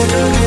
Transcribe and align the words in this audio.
Alles 0.00 0.12
gut. 0.12 0.39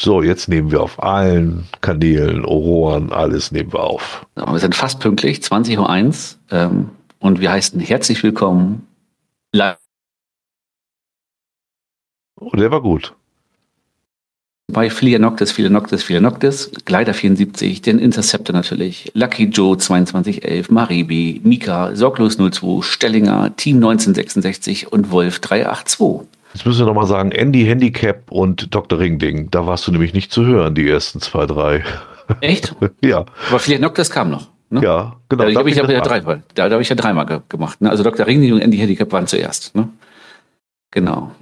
So, 0.00 0.22
jetzt 0.22 0.48
nehmen 0.48 0.70
wir 0.70 0.80
auf 0.80 1.02
allen 1.02 1.66
Kanälen, 1.80 2.44
Ohren, 2.44 3.10
alles 3.10 3.50
nehmen 3.50 3.72
wir 3.72 3.80
auf. 3.80 4.24
Wir 4.36 4.60
sind 4.60 4.76
fast 4.76 5.00
pünktlich, 5.00 5.38
20.01 5.40 6.36
Uhr. 6.52 6.56
Ähm, 6.56 6.90
und 7.18 7.40
wir 7.40 7.50
heißen 7.50 7.80
herzlich 7.80 8.22
willkommen. 8.22 8.86
Oh, 12.40 12.54
der 12.54 12.70
war 12.70 12.80
gut. 12.80 13.12
Bei 14.72 14.88
Flia 14.88 15.18
Noctis, 15.18 15.50
Flia 15.50 15.68
Noctis, 15.68 16.04
Flia 16.04 16.20
Noctis, 16.20 16.70
Gleiter 16.84 17.12
74, 17.12 17.82
den 17.82 17.98
Interceptor 17.98 18.54
natürlich, 18.54 19.10
Lucky 19.14 19.46
Joe 19.46 19.78
2211, 19.78 20.70
Maribi, 20.70 21.40
Mika, 21.42 21.96
Sorglos 21.96 22.36
02, 22.36 22.82
Stellinger, 22.82 23.56
Team 23.56 23.78
1966 23.78 24.92
und 24.92 25.10
Wolf 25.10 25.40
382. 25.40 26.27
Jetzt 26.54 26.66
müssen 26.66 26.80
wir 26.80 26.86
nochmal 26.86 27.06
sagen, 27.06 27.30
Andy 27.30 27.64
Handicap 27.64 28.30
und 28.30 28.74
Dr. 28.74 28.98
Ringding. 28.98 29.50
Da 29.50 29.66
warst 29.66 29.86
du 29.86 29.92
nämlich 29.92 30.14
nicht 30.14 30.32
zu 30.32 30.44
hören, 30.46 30.74
die 30.74 30.88
ersten 30.88 31.20
zwei, 31.20 31.46
drei. 31.46 31.84
Echt? 32.40 32.74
ja. 33.02 33.24
Aber 33.48 33.58
Flia 33.58 33.78
Noctis 33.78 34.10
kam 34.10 34.30
noch. 34.30 34.48
Ne? 34.70 34.82
Ja, 34.82 35.16
genau. 35.28 35.44
Da, 35.48 35.58
habe 35.58 35.70
ich, 35.70 35.78
hab 35.78 35.88
ja 35.88 36.00
dreimal, 36.00 36.42
da, 36.54 36.68
da 36.68 36.74
habe 36.74 36.82
ich 36.82 36.88
ja 36.88 36.96
dreimal 36.96 37.24
ge 37.24 37.40
gemacht. 37.48 37.80
Ne? 37.80 37.88
Also 37.88 38.02
Dr. 38.02 38.26
Ringding 38.26 38.52
und 38.52 38.60
Andy 38.60 38.76
Handicap 38.76 39.10
waren 39.12 39.26
zuerst. 39.26 39.74
Ne? 39.74 39.88
Genau. 40.90 41.32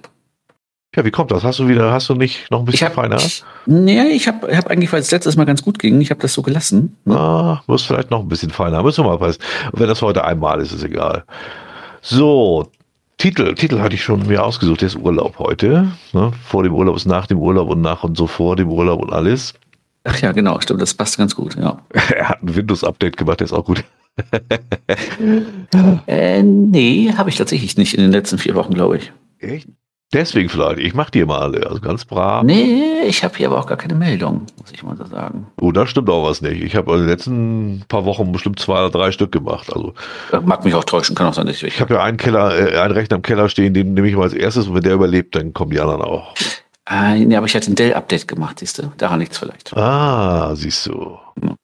Ja, 0.94 1.04
wie 1.04 1.10
kommt 1.10 1.30
das? 1.30 1.44
Hast 1.44 1.58
du 1.58 1.68
wieder, 1.68 1.92
hast 1.92 2.08
du 2.08 2.14
nicht 2.14 2.50
noch 2.50 2.60
ein 2.60 2.64
bisschen 2.64 2.88
hab, 2.88 2.94
feiner? 2.94 3.20
Nee, 3.66 4.08
ich 4.12 4.28
habe 4.28 4.56
hab 4.56 4.68
eigentlich, 4.68 4.90
weil 4.92 5.00
es 5.00 5.10
letztes 5.10 5.36
Mal 5.36 5.44
ganz 5.44 5.62
gut 5.62 5.78
ging, 5.78 6.00
ich 6.00 6.10
habe 6.10 6.20
das 6.20 6.32
so 6.32 6.40
gelassen. 6.40 6.96
Ne? 7.04 7.14
Ah, 7.14 7.62
muss 7.66 7.82
vielleicht 7.82 8.10
noch 8.10 8.20
ein 8.20 8.28
bisschen 8.28 8.50
feiner. 8.50 8.82
Müssen 8.82 9.04
wir 9.04 9.10
mal 9.10 9.18
passen. 9.18 9.42
Und 9.72 9.80
wenn 9.80 9.88
das 9.88 10.00
heute 10.00 10.24
einmal 10.24 10.60
ist, 10.60 10.72
ist 10.72 10.78
es 10.78 10.84
egal. 10.84 11.24
So, 12.00 12.70
Titel, 13.18 13.54
Titel 13.54 13.80
hatte 13.80 13.94
ich 13.94 14.04
schon 14.04 14.26
mir 14.26 14.44
ausgesucht. 14.44 14.82
Der 14.82 14.88
ist 14.88 14.96
Urlaub 14.96 15.38
heute. 15.38 15.90
Ne? 16.12 16.32
Vor 16.44 16.62
dem 16.62 16.74
Urlaub 16.74 16.96
ist 16.96 17.06
nach 17.06 17.26
dem 17.26 17.38
Urlaub 17.38 17.70
und 17.70 17.80
nach 17.80 18.04
und 18.04 18.16
so 18.16 18.26
vor 18.26 18.56
dem 18.56 18.70
Urlaub 18.70 19.00
und 19.00 19.12
alles. 19.12 19.54
Ach 20.04 20.20
ja, 20.20 20.32
genau, 20.32 20.60
stimmt. 20.60 20.82
Das 20.82 20.94
passt 20.94 21.16
ganz 21.16 21.34
gut, 21.34 21.56
ja. 21.56 21.80
er 22.14 22.28
hat 22.28 22.42
ein 22.42 22.54
Windows-Update 22.54 23.16
gemacht, 23.16 23.40
der 23.40 23.46
ist 23.46 23.52
auch 23.52 23.64
gut. 23.64 23.82
äh, 26.06 26.42
nee, 26.42 27.12
habe 27.16 27.30
ich 27.30 27.36
tatsächlich 27.36 27.76
nicht 27.76 27.94
in 27.94 28.02
den 28.02 28.12
letzten 28.12 28.38
vier 28.38 28.54
Wochen, 28.54 28.74
glaube 28.74 28.98
ich. 28.98 29.12
Echt? 29.38 29.68
Deswegen 30.12 30.48
vielleicht. 30.48 30.78
Ich 30.78 30.94
mache 30.94 31.10
die 31.10 31.18
immer 31.18 31.40
alle, 31.40 31.66
also 31.66 31.80
ganz 31.80 32.04
brav. 32.04 32.44
Nee, 32.44 33.02
ich 33.06 33.24
habe 33.24 33.36
hier 33.36 33.48
aber 33.48 33.58
auch 33.58 33.66
gar 33.66 33.76
keine 33.76 33.94
Meldung, 33.94 34.46
muss 34.56 34.70
ich 34.72 34.82
mal 34.84 34.96
so 34.96 35.04
sagen. 35.04 35.48
Oh, 35.60 35.72
da 35.72 35.86
stimmt 35.86 36.08
auch 36.08 36.28
was 36.28 36.40
nicht. 36.42 36.62
Ich 36.62 36.76
habe 36.76 36.92
in 36.92 37.00
den 37.00 37.08
letzten 37.08 37.84
paar 37.88 38.04
Wochen 38.04 38.30
bestimmt 38.30 38.60
zwei 38.60 38.74
oder 38.74 38.90
drei 38.90 39.10
Stück 39.10 39.32
gemacht. 39.32 39.72
Also 39.72 39.92
mag 40.44 40.64
mich 40.64 40.74
auch 40.74 40.84
täuschen, 40.84 41.16
kann 41.16 41.26
auch 41.26 41.34
sein, 41.34 41.46
dass 41.46 41.56
ich. 41.56 41.64
Ich 41.64 41.80
habe 41.80 41.94
ja 41.94 42.02
einen 42.02 42.18
Keller, 42.18 42.56
äh, 42.56 42.78
einen 42.78 42.94
Rechner 42.94 43.16
im 43.16 43.22
Keller 43.22 43.48
stehen, 43.48 43.74
den 43.74 43.94
nehme 43.94 44.08
ich 44.08 44.14
mal 44.14 44.22
als 44.22 44.32
erstes 44.32 44.68
und 44.68 44.76
wenn 44.76 44.82
der 44.82 44.94
überlebt, 44.94 45.34
dann 45.34 45.52
kommen 45.52 45.72
die 45.72 45.80
anderen 45.80 46.02
auch. 46.02 46.34
Äh, 46.88 47.24
nee, 47.24 47.36
aber 47.36 47.46
ich 47.46 47.56
hatte 47.56 47.72
ein 47.72 47.74
Dell-Update 47.74 48.28
gemacht, 48.28 48.60
siehst 48.60 48.78
du? 48.78 48.92
Daran 48.96 49.18
liegt 49.18 49.32
es 49.32 49.38
vielleicht. 49.38 49.76
Ah, 49.76 50.54
siehst 50.54 50.86
du. 50.86 51.18
Ja. 51.42 51.56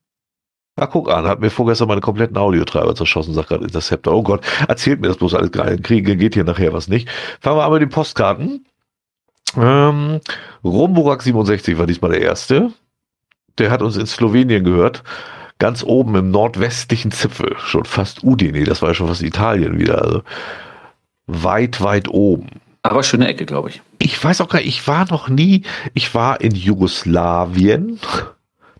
Na, 0.76 0.86
guck 0.86 1.10
an, 1.10 1.26
hat 1.26 1.40
mir 1.40 1.50
vorgestern 1.50 1.88
meine 1.88 2.00
kompletten 2.00 2.36
Audiotreiber 2.36 2.94
zerschossen, 2.94 3.34
sagt 3.34 3.48
gerade 3.50 3.64
Interceptor. 3.64 4.14
Oh 4.14 4.22
Gott, 4.22 4.44
erzählt 4.68 5.00
mir 5.00 5.08
das 5.08 5.18
bloß 5.18 5.34
alles 5.34 5.52
gerade. 5.52 5.76
Kriege 5.78 6.16
geht 6.16 6.34
hier 6.34 6.44
nachher 6.44 6.72
was 6.72 6.88
nicht. 6.88 7.10
Fangen 7.40 7.58
wir 7.58 7.64
an 7.64 7.72
mit 7.72 7.82
den 7.82 7.90
Postkarten. 7.90 8.64
Ähm, 9.54 10.20
Romburak 10.64 11.22
67 11.22 11.76
war 11.76 11.86
diesmal 11.86 12.12
der 12.12 12.22
erste. 12.22 12.72
Der 13.58 13.70
hat 13.70 13.82
uns 13.82 13.96
in 13.96 14.06
Slowenien 14.06 14.64
gehört. 14.64 15.02
Ganz 15.58 15.84
oben 15.84 16.14
im 16.16 16.30
nordwestlichen 16.30 17.10
Zipfel. 17.12 17.54
Schon 17.58 17.84
fast 17.84 18.24
Udine, 18.24 18.64
das 18.64 18.80
war 18.80 18.88
ja 18.88 18.94
schon 18.94 19.08
fast 19.08 19.22
Italien 19.22 19.78
wieder. 19.78 20.02
Also 20.02 20.22
weit, 21.26 21.82
weit 21.82 22.08
oben. 22.08 22.48
Aber 22.82 23.02
schöne 23.02 23.28
Ecke, 23.28 23.44
glaube 23.44 23.68
ich. 23.68 23.82
Ich 23.98 24.22
weiß 24.22 24.40
auch 24.40 24.48
gar 24.48 24.58
nicht, 24.58 24.68
ich 24.68 24.88
war 24.88 25.06
noch 25.10 25.28
nie, 25.28 25.62
ich 25.94 26.14
war 26.14 26.40
in 26.40 26.54
Jugoslawien 26.54 28.00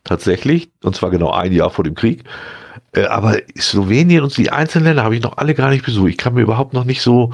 tatsächlich, 0.05 0.71
und 0.83 0.97
zwar 0.97 1.11
genau 1.11 1.31
ein 1.31 1.53
Jahr 1.53 1.71
vor 1.71 1.85
dem 1.85 1.95
Krieg. 1.95 2.25
Äh, 2.95 3.05
aber 3.05 3.39
Slowenien 3.59 4.23
und 4.23 4.37
die 4.37 4.51
einzelnen 4.51 4.87
Länder 4.87 5.05
habe 5.05 5.17
ich 5.17 5.23
noch 5.23 5.39
alle 5.39 5.55
gar 5.55 5.71
nicht 5.71 5.85
besucht. 5.85 6.11
Ich 6.11 6.19
kann 6.19 6.35
mir 6.35 6.43
überhaupt 6.43 6.73
noch 6.73 6.85
nicht 6.85 7.03
so 7.03 7.33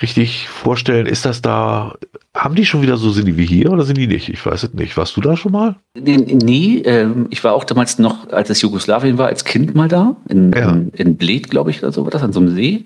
richtig 0.00 0.48
vorstellen, 0.48 1.06
ist 1.06 1.24
das 1.24 1.42
da, 1.42 1.96
haben 2.34 2.54
die 2.54 2.64
schon 2.64 2.82
wieder 2.82 2.96
so, 2.96 3.10
sind 3.10 3.26
die 3.26 3.36
wie 3.36 3.46
hier 3.46 3.72
oder 3.72 3.84
sind 3.84 3.98
die 3.98 4.06
nicht? 4.06 4.28
Ich 4.28 4.44
weiß 4.44 4.62
es 4.62 4.74
nicht. 4.74 4.96
Warst 4.96 5.16
du 5.16 5.20
da 5.20 5.36
schon 5.36 5.52
mal? 5.52 5.76
Nee, 5.98 6.16
nee 6.16 6.78
ähm, 6.84 7.26
ich 7.30 7.42
war 7.42 7.54
auch 7.54 7.64
damals 7.64 7.98
noch, 7.98 8.30
als 8.30 8.50
es 8.50 8.62
Jugoslawien 8.62 9.18
war, 9.18 9.26
als 9.26 9.44
Kind 9.44 9.74
mal 9.74 9.88
da, 9.88 10.16
in, 10.28 10.52
ja. 10.52 10.70
in, 10.70 10.90
in 10.90 11.16
Bled, 11.16 11.50
glaube 11.50 11.70
ich, 11.70 11.82
oder 11.82 11.90
so 11.90 12.04
war 12.04 12.10
das, 12.10 12.22
an 12.22 12.32
so 12.32 12.40
einem 12.40 12.54
See. 12.54 12.84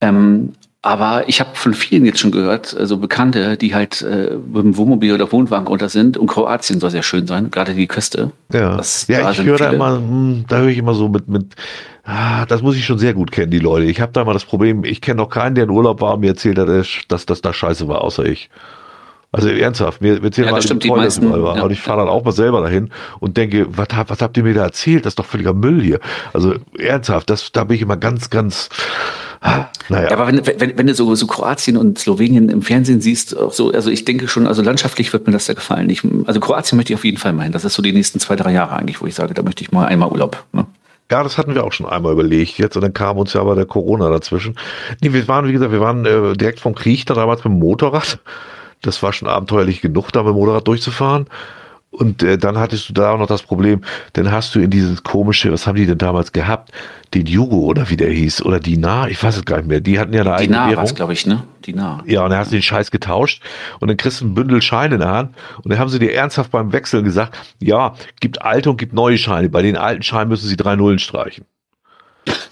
Ähm, 0.00 0.52
aber 0.86 1.28
ich 1.28 1.40
habe 1.40 1.50
von 1.54 1.74
vielen 1.74 2.06
jetzt 2.06 2.20
schon 2.20 2.30
gehört, 2.30 2.76
also 2.76 2.96
Bekannte, 2.98 3.56
die 3.56 3.74
halt 3.74 4.02
äh, 4.02 4.36
mit 4.36 4.62
dem 4.62 4.76
Wohnmobil 4.76 5.12
oder 5.12 5.32
Wohnwagen 5.32 5.66
unter 5.66 5.88
sind. 5.88 6.16
Und 6.16 6.28
Kroatien 6.28 6.78
soll 6.78 6.90
sehr 6.90 7.02
schön 7.02 7.26
sein, 7.26 7.50
gerade 7.50 7.74
die 7.74 7.88
Küste. 7.88 8.30
Ja, 8.52 8.76
das, 8.76 9.08
ja 9.08 9.28
ich 9.32 9.42
höre 9.42 9.58
da 9.58 9.72
immer, 9.72 9.96
hm, 9.96 10.44
da 10.46 10.58
höre 10.58 10.68
ich 10.68 10.78
immer 10.78 10.94
so 10.94 11.08
mit, 11.08 11.26
mit 11.26 11.56
ah, 12.04 12.46
das 12.46 12.62
muss 12.62 12.76
ich 12.76 12.84
schon 12.84 12.98
sehr 12.98 13.14
gut 13.14 13.32
kennen, 13.32 13.50
die 13.50 13.58
Leute. 13.58 13.86
Ich 13.86 14.00
habe 14.00 14.12
da 14.12 14.22
immer 14.22 14.32
das 14.32 14.44
Problem, 14.44 14.84
ich 14.84 15.00
kenne 15.00 15.16
noch 15.16 15.28
keinen, 15.28 15.56
der 15.56 15.64
in 15.64 15.70
Urlaub 15.70 16.00
war 16.00 16.14
und 16.14 16.20
mir 16.20 16.28
erzählt 16.28 16.56
hat, 16.56 16.68
dass 17.08 17.26
das 17.26 17.40
da 17.40 17.52
scheiße 17.52 17.88
war, 17.88 18.02
außer 18.02 18.24
ich. 18.24 18.48
Also 19.36 19.48
ernsthaft, 19.48 20.00
mir 20.00 20.22
erzählen 20.22 20.48
ja, 20.48 20.52
mal, 20.52 20.62
stimmt, 20.62 20.84
die 20.84 20.90
meisten. 20.90 21.30
Ja. 21.30 21.62
Und 21.62 21.70
ich 21.70 21.80
fahre 21.80 22.00
dann 22.00 22.08
auch 22.08 22.24
mal 22.24 22.32
selber 22.32 22.62
dahin 22.62 22.90
und 23.20 23.36
denke, 23.36 23.66
was, 23.70 23.88
was 24.06 24.20
habt 24.20 24.36
ihr 24.36 24.42
mir 24.42 24.54
da 24.54 24.64
erzählt? 24.64 25.04
Das 25.04 25.12
ist 25.12 25.18
doch 25.18 25.26
völliger 25.26 25.52
Müll 25.52 25.82
hier. 25.82 26.00
Also 26.32 26.54
ernsthaft, 26.78 27.30
das, 27.30 27.52
da 27.52 27.64
bin 27.64 27.76
ich 27.76 27.82
immer 27.82 27.96
ganz, 27.96 28.30
ganz 28.30 28.68
naja. 29.88 30.10
Ja, 30.10 30.12
aber 30.12 30.26
wenn, 30.26 30.44
wenn, 30.46 30.78
wenn 30.78 30.86
du 30.86 30.94
so, 30.94 31.14
so 31.14 31.26
Kroatien 31.26 31.76
und 31.76 31.98
Slowenien 31.98 32.48
im 32.48 32.62
Fernsehen 32.62 33.00
siehst, 33.00 33.36
auch 33.36 33.52
so, 33.52 33.70
also 33.70 33.90
ich 33.90 34.04
denke 34.04 34.28
schon, 34.28 34.46
also 34.46 34.62
landschaftlich 34.62 35.12
wird 35.12 35.26
mir 35.26 35.32
das 35.32 35.46
da 35.46 35.54
gefallen. 35.54 35.88
Ich, 35.90 36.02
also 36.26 36.40
Kroatien 36.40 36.76
möchte 36.76 36.92
ich 36.92 36.98
auf 36.98 37.04
jeden 37.04 37.18
Fall 37.18 37.32
mal 37.32 37.44
hin. 37.44 37.52
Das 37.52 37.64
ist 37.64 37.74
so 37.74 37.82
die 37.82 37.92
nächsten 37.92 38.18
zwei, 38.18 38.36
drei 38.36 38.52
Jahre 38.52 38.76
eigentlich, 38.76 39.00
wo 39.00 39.06
ich 39.06 39.14
sage, 39.14 39.34
da 39.34 39.42
möchte 39.42 39.62
ich 39.62 39.72
mal 39.72 39.86
einmal 39.86 40.10
Urlaub. 40.10 40.44
Ne? 40.52 40.66
Ja, 41.10 41.22
das 41.22 41.38
hatten 41.38 41.54
wir 41.54 41.62
auch 41.62 41.72
schon 41.72 41.86
einmal 41.86 42.12
überlegt 42.12 42.58
jetzt 42.58 42.74
und 42.74 42.82
dann 42.82 42.92
kam 42.92 43.16
uns 43.16 43.32
ja 43.32 43.40
aber 43.40 43.54
der 43.54 43.66
Corona 43.66 44.08
dazwischen. 44.10 44.56
Nee, 45.00 45.12
wir 45.12 45.28
waren, 45.28 45.46
wie 45.46 45.52
gesagt, 45.52 45.70
wir 45.70 45.80
waren 45.80 46.04
äh, 46.04 46.32
direkt 46.36 46.58
vom 46.58 46.74
Krieg 46.74 47.06
da 47.06 47.14
damals 47.14 47.44
mit 47.44 47.52
dem 47.52 47.60
Motorrad. 47.60 48.18
Das 48.86 49.02
war 49.02 49.12
schon 49.12 49.28
abenteuerlich 49.28 49.80
genug, 49.80 50.12
da 50.12 50.22
mit 50.22 50.32
dem 50.32 50.36
Motorrad 50.36 50.66
durchzufahren. 50.66 51.26
Und 51.96 52.22
äh, 52.22 52.36
dann 52.36 52.58
hattest 52.58 52.90
du 52.90 52.92
da 52.92 53.12
auch 53.12 53.18
noch 53.18 53.26
das 53.26 53.42
Problem, 53.42 53.80
dann 54.12 54.30
hast 54.30 54.54
du 54.54 54.60
in 54.60 54.68
dieses 54.68 55.02
komische, 55.02 55.50
was 55.50 55.66
haben 55.66 55.76
die 55.76 55.86
denn 55.86 55.96
damals 55.96 56.32
gehabt? 56.32 56.70
Den 57.14 57.24
Jugo 57.24 57.60
oder 57.60 57.88
wie 57.88 57.96
der 57.96 58.10
hieß, 58.10 58.42
oder 58.44 58.60
Dinar, 58.60 59.08
ich 59.08 59.22
weiß 59.22 59.38
es 59.38 59.44
gar 59.46 59.58
nicht 59.58 59.68
mehr. 59.68 59.80
Die 59.80 59.98
hatten 59.98 60.12
ja 60.12 60.20
eine 60.20 60.34
eigene 60.34 60.58
Dinar 60.58 60.70
Währung. 60.72 60.94
glaube 60.94 61.14
ich, 61.14 61.26
ne? 61.26 61.44
Dinar. 61.66 62.02
Ja, 62.06 62.24
und 62.24 62.30
dann 62.30 62.38
hast 62.38 62.52
du 62.52 62.56
den 62.56 62.62
Scheiß 62.62 62.90
getauscht 62.90 63.42
und 63.80 63.88
dann 63.88 63.96
kriegst 63.96 64.20
du 64.20 64.26
ein 64.26 64.34
Bündel 64.34 64.60
Scheine 64.60 64.96
in 64.96 65.00
der 65.00 65.10
Hand 65.10 65.36
und 65.62 65.70
dann 65.70 65.78
haben 65.78 65.88
sie 65.88 65.98
dir 65.98 66.12
ernsthaft 66.12 66.50
beim 66.50 66.72
Wechseln 66.72 67.02
gesagt, 67.02 67.34
ja, 67.62 67.94
gibt 68.20 68.42
alte 68.42 68.68
und 68.68 68.76
gibt 68.76 68.92
neue 68.92 69.16
Scheine. 69.16 69.48
Bei 69.48 69.62
den 69.62 69.76
alten 69.76 70.02
Scheinen 70.02 70.28
müssen 70.28 70.48
sie 70.48 70.56
drei 70.56 70.76
Nullen 70.76 70.98
streichen. 70.98 71.46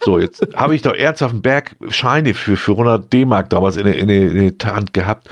So, 0.00 0.18
jetzt 0.18 0.46
habe 0.56 0.74
ich 0.74 0.80
doch 0.80 0.94
ernsthaft 0.94 1.34
einen 1.34 1.42
Berg 1.42 1.76
Scheine 1.90 2.32
für, 2.32 2.56
für 2.56 2.72
100 2.72 3.12
D-Mark 3.12 3.50
damals 3.50 3.76
in 3.76 3.84
der, 3.84 3.98
in, 3.98 4.08
der, 4.08 4.30
in 4.30 4.56
der 4.56 4.74
Hand 4.74 4.94
gehabt. 4.94 5.28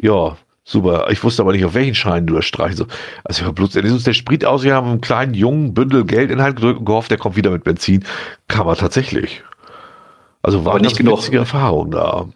Ja, 0.00 0.36
Super. 0.68 1.06
Ich 1.10 1.22
wusste 1.22 1.42
aber 1.42 1.52
nicht, 1.52 1.64
auf 1.64 1.74
welchen 1.74 1.94
Schein 1.94 2.26
du 2.26 2.34
das 2.34 2.44
streichst. 2.44 2.84
Also, 3.22 3.40
ich 3.40 3.46
war 3.46 3.52
bloß, 3.52 3.76
ist 3.76 3.92
uns 3.92 4.02
der 4.02 4.14
Sprit 4.14 4.44
aus, 4.44 4.64
wir 4.64 4.74
haben 4.74 4.88
einen 4.88 5.00
kleinen 5.00 5.32
jungen 5.32 5.74
Bündel 5.74 6.04
Geld 6.04 6.28
in 6.32 6.42
Hand 6.42 6.56
gedrückt 6.56 6.80
und 6.80 6.84
gehofft, 6.84 7.08
der 7.12 7.18
kommt 7.18 7.36
wieder 7.36 7.52
mit 7.52 7.62
Benzin. 7.62 8.04
Kam 8.48 8.66
er 8.66 8.74
tatsächlich. 8.74 9.44
Also 10.42 10.64
war 10.64 10.74
aber 10.74 10.82
nicht 10.82 10.96
genug. 10.96 11.32
Erfahrung 11.32 11.92
da. 11.92 12.26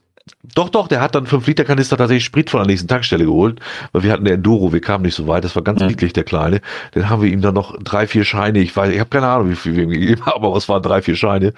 Doch, 0.54 0.68
doch, 0.68 0.86
der 0.86 1.00
hat 1.00 1.16
dann 1.16 1.26
5 1.26 1.44
Liter 1.48 1.64
Kanister 1.64 1.96
tatsächlich 1.96 2.24
Sprit 2.24 2.50
von 2.50 2.60
der 2.60 2.68
nächsten 2.68 2.86
Tankstelle 2.86 3.24
geholt, 3.24 3.58
weil 3.90 4.04
wir 4.04 4.12
hatten 4.12 4.24
der 4.24 4.34
Enduro, 4.34 4.72
wir 4.72 4.80
kamen 4.80 5.04
nicht 5.04 5.16
so 5.16 5.26
weit, 5.26 5.42
das 5.42 5.56
war 5.56 5.62
ganz 5.62 5.80
mhm. 5.80 5.88
niedlich, 5.88 6.12
der 6.12 6.22
Kleine. 6.22 6.60
Dann 6.92 7.10
haben 7.10 7.22
wir 7.22 7.30
ihm 7.30 7.40
dann 7.40 7.54
noch 7.54 7.76
drei, 7.82 8.06
vier 8.06 8.24
Scheine, 8.24 8.60
ich 8.60 8.76
weiß, 8.76 8.92
ich 8.92 9.00
habe 9.00 9.10
keine 9.10 9.26
Ahnung, 9.26 9.50
wie 9.50 9.56
viel 9.56 9.74
wir 9.74 9.84
ihm 9.84 9.90
gegeben 9.90 10.24
haben, 10.26 10.44
aber 10.44 10.56
es 10.56 10.68
waren 10.68 10.82
drei, 10.82 11.02
vier 11.02 11.16
Scheine 11.16 11.52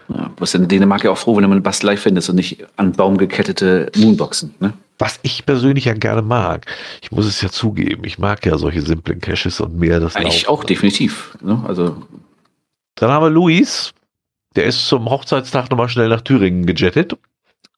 Ja, 0.10 0.32
bist 0.40 0.56
in 0.56 0.68
Dänemark 0.68 1.04
ja 1.04 1.12
auch 1.12 1.18
froh, 1.18 1.36
wenn 1.36 1.44
du 1.44 1.52
eine 1.52 1.60
Bastelei 1.60 1.98
findest 1.98 2.30
und 2.30 2.38
nicht 2.38 2.66
an 2.78 2.94
Baum 2.94 3.18
gekettete 3.18 3.92
Moonboxen. 3.98 4.56
Ne? 4.60 4.72
Was 5.00 5.20
ich 5.22 5.46
persönlich 5.46 5.86
ja 5.86 5.94
gerne 5.94 6.22
mag. 6.22 6.66
Ich 7.02 7.12
muss 7.12 7.26
es 7.26 7.42
ja 7.42 7.50
zugeben, 7.50 8.04
ich 8.04 8.18
mag 8.18 8.46
ja 8.46 8.58
solche 8.58 8.82
simplen 8.82 9.22
Caches 9.22 9.62
und 9.62 9.78
mehr 9.78 10.00
das 10.00 10.16
Ich 10.16 10.48
auch, 10.48 10.64
definitiv. 10.64 11.38
Ne? 11.42 11.64
Also. 11.68 12.04
Dann 12.96 13.12
haben 13.12 13.24
wir 13.24 13.30
Luis, 13.30 13.94
der 14.56 14.66
ist 14.66 14.88
zum 14.88 15.10
Hochzeitstag 15.10 15.70
nochmal 15.70 15.90
schnell 15.90 16.10
nach 16.10 16.22
Thüringen 16.22 16.66
gejettet 16.66 17.16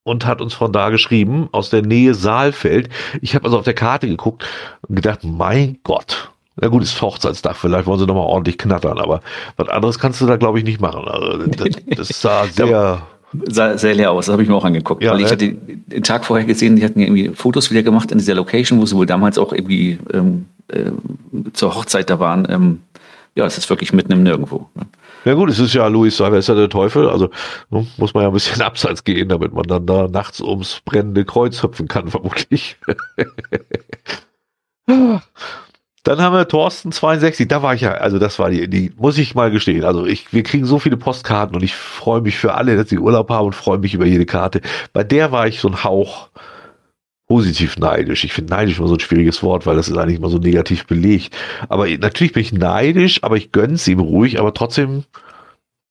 und 0.04 0.26
hat 0.26 0.42
uns 0.42 0.54
von 0.54 0.72
da 0.72 0.90
geschrieben, 0.90 1.50
aus 1.52 1.70
der 1.70 1.82
Nähe 1.82 2.14
Saalfeld. 2.14 2.90
Ich 3.22 3.36
habe 3.36 3.46
also 3.46 3.58
auf 3.58 3.66
der 3.66 3.74
Karte 3.74 4.08
geguckt 4.08 4.46
und 4.88 4.96
gedacht, 4.96 5.24
mein 5.24 5.80
Gott, 5.84 6.32
na 6.56 6.68
gut, 6.68 6.84
ist 6.84 7.02
Hochzeitstag, 7.02 7.56
vielleicht 7.56 7.86
wollen 7.86 8.00
sie 8.00 8.06
nochmal 8.06 8.26
ordentlich 8.26 8.58
knattern, 8.58 8.98
aber 8.98 9.22
was 9.58 9.70
anderes 9.70 10.00
kannst 10.00 10.20
du 10.22 10.26
da, 10.26 10.38
glaube 10.38 10.58
ich, 10.60 10.66
nicht 10.66 10.82
machen. 10.82 11.08
Also, 11.08 11.48
das, 11.48 11.70
das 11.96 12.22
sah 12.22 12.46
sehr. 12.52 13.02
Sah 13.48 13.78
sehr 13.78 13.94
leer 13.94 14.12
aus, 14.12 14.26
das 14.26 14.34
habe 14.34 14.44
ich 14.44 14.50
mir 14.50 14.56
auch 14.56 14.66
angeguckt. 14.66 15.04
Ja, 15.04 15.12
weil 15.12 15.20
ich 15.20 15.26
ne? 15.26 15.32
hatte 15.32 15.54
den 15.54 16.04
Tag 16.04 16.26
vorher 16.26 16.46
gesehen, 16.46 16.76
die 16.76 16.84
hatten 16.84 17.00
irgendwie 17.00 17.30
Fotos 17.30 17.70
wieder 17.70 17.84
gemacht 17.84 18.12
in 18.12 18.18
dieser 18.18 18.36
Location, 18.36 18.80
wo 18.80 18.86
sie 18.86 18.96
wohl 18.96 19.06
damals 19.06 19.38
auch 19.38 19.54
irgendwie 19.54 20.00
ähm, 20.14 20.46
äh, 20.70 20.92
zur 21.54 21.76
Hochzeit 21.76 22.10
da 22.10 22.20
waren. 22.20 22.48
Ähm, 22.50 22.82
ja, 23.36 23.46
es 23.46 23.58
ist 23.58 23.70
wirklich 23.70 23.94
mitten 23.94 24.12
im 24.12 24.24
Nirgendwo. 24.24 24.68
Ne? 24.76 24.88
Ja 25.26 25.34
gut, 25.34 25.50
es 25.50 25.60
ist 25.60 25.74
ja 25.74 25.88
Louis 25.88 26.16
Cyber, 26.16 26.38
ist 26.38 26.50
ja 26.50 26.56
der 26.56 26.70
Teufel, 26.70 27.10
also 27.10 27.30
ne, 27.70 27.86
muss 27.98 28.14
man 28.14 28.24
ja 28.24 28.30
ein 28.30 28.34
bisschen 28.34 28.62
abseits 28.64 29.04
gehen, 29.04 29.30
damit 29.30 29.54
man 29.54 29.64
dann 29.64 29.86
da 29.86 30.08
nachts 30.08 30.42
ums 30.42 30.82
brennende 30.86 31.26
Kreuz 31.26 31.62
hüpfen 31.62 31.88
kann, 31.88 32.08
vermutlich. 32.08 32.78
Dann 36.04 36.22
haben 36.22 36.34
wir 36.34 36.48
Thorsten 36.48 36.92
62, 36.92 37.48
da 37.48 37.62
war 37.62 37.76
ich 37.76 37.82
ja, 37.82 37.92
also 37.92 38.20
das 38.20 38.40
war 38.40 38.50
die, 38.50 38.70
die 38.70 38.94
muss 38.98 39.18
ich 39.18 39.36
mal 39.36 39.52
gestehen. 39.52 39.84
Also 39.84 40.06
ich, 40.06 40.32
wir 40.32 40.44
kriegen 40.44 40.66
so 40.66 40.80
viele 40.80 40.98
Postkarten 40.98 41.56
und 41.56 41.64
ich 41.64 41.76
freue 41.76 42.22
mich 42.22 42.38
für 42.38 42.54
alle, 42.54 42.78
dass 42.78 42.90
sie 42.90 43.00
Urlaub 43.00 43.30
haben 43.30 43.48
und 43.48 43.54
freue 43.54 43.80
mich 43.80 43.94
über 43.94 44.06
jede 44.06 44.26
Karte. 44.26 44.62
Bei 44.94 45.04
der 45.04 45.32
war 45.32 45.48
ich 45.48 45.60
so 45.60 45.68
ein 45.68 45.84
Hauch 45.84 46.30
positiv 47.28 47.78
neidisch. 47.78 48.24
Ich 48.24 48.34
finde 48.34 48.54
neidisch 48.54 48.80
immer 48.80 48.88
so 48.88 48.96
ein 48.96 49.00
schwieriges 49.00 49.44
Wort, 49.44 49.66
weil 49.66 49.76
das 49.76 49.88
ist 49.88 49.98
eigentlich 49.98 50.18
immer 50.18 50.30
so 50.30 50.40
negativ 50.40 50.88
belegt. 50.88 51.38
Aber 51.70 51.88
natürlich 51.88 52.34
bin 52.34 52.42
ich 52.42 52.54
neidisch, 52.54 53.24
aber 53.24 53.38
ich 53.38 53.52
gönn's 53.52 53.88
ihm 53.88 54.00
ruhig, 54.00 54.40
aber 54.40 54.54
trotzdem, 54.54 55.04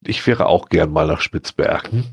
ich 0.05 0.27
wäre 0.27 0.47
auch 0.47 0.69
gern 0.69 0.91
mal 0.91 1.07
nach 1.07 1.21
Spitzbergen. 1.21 2.05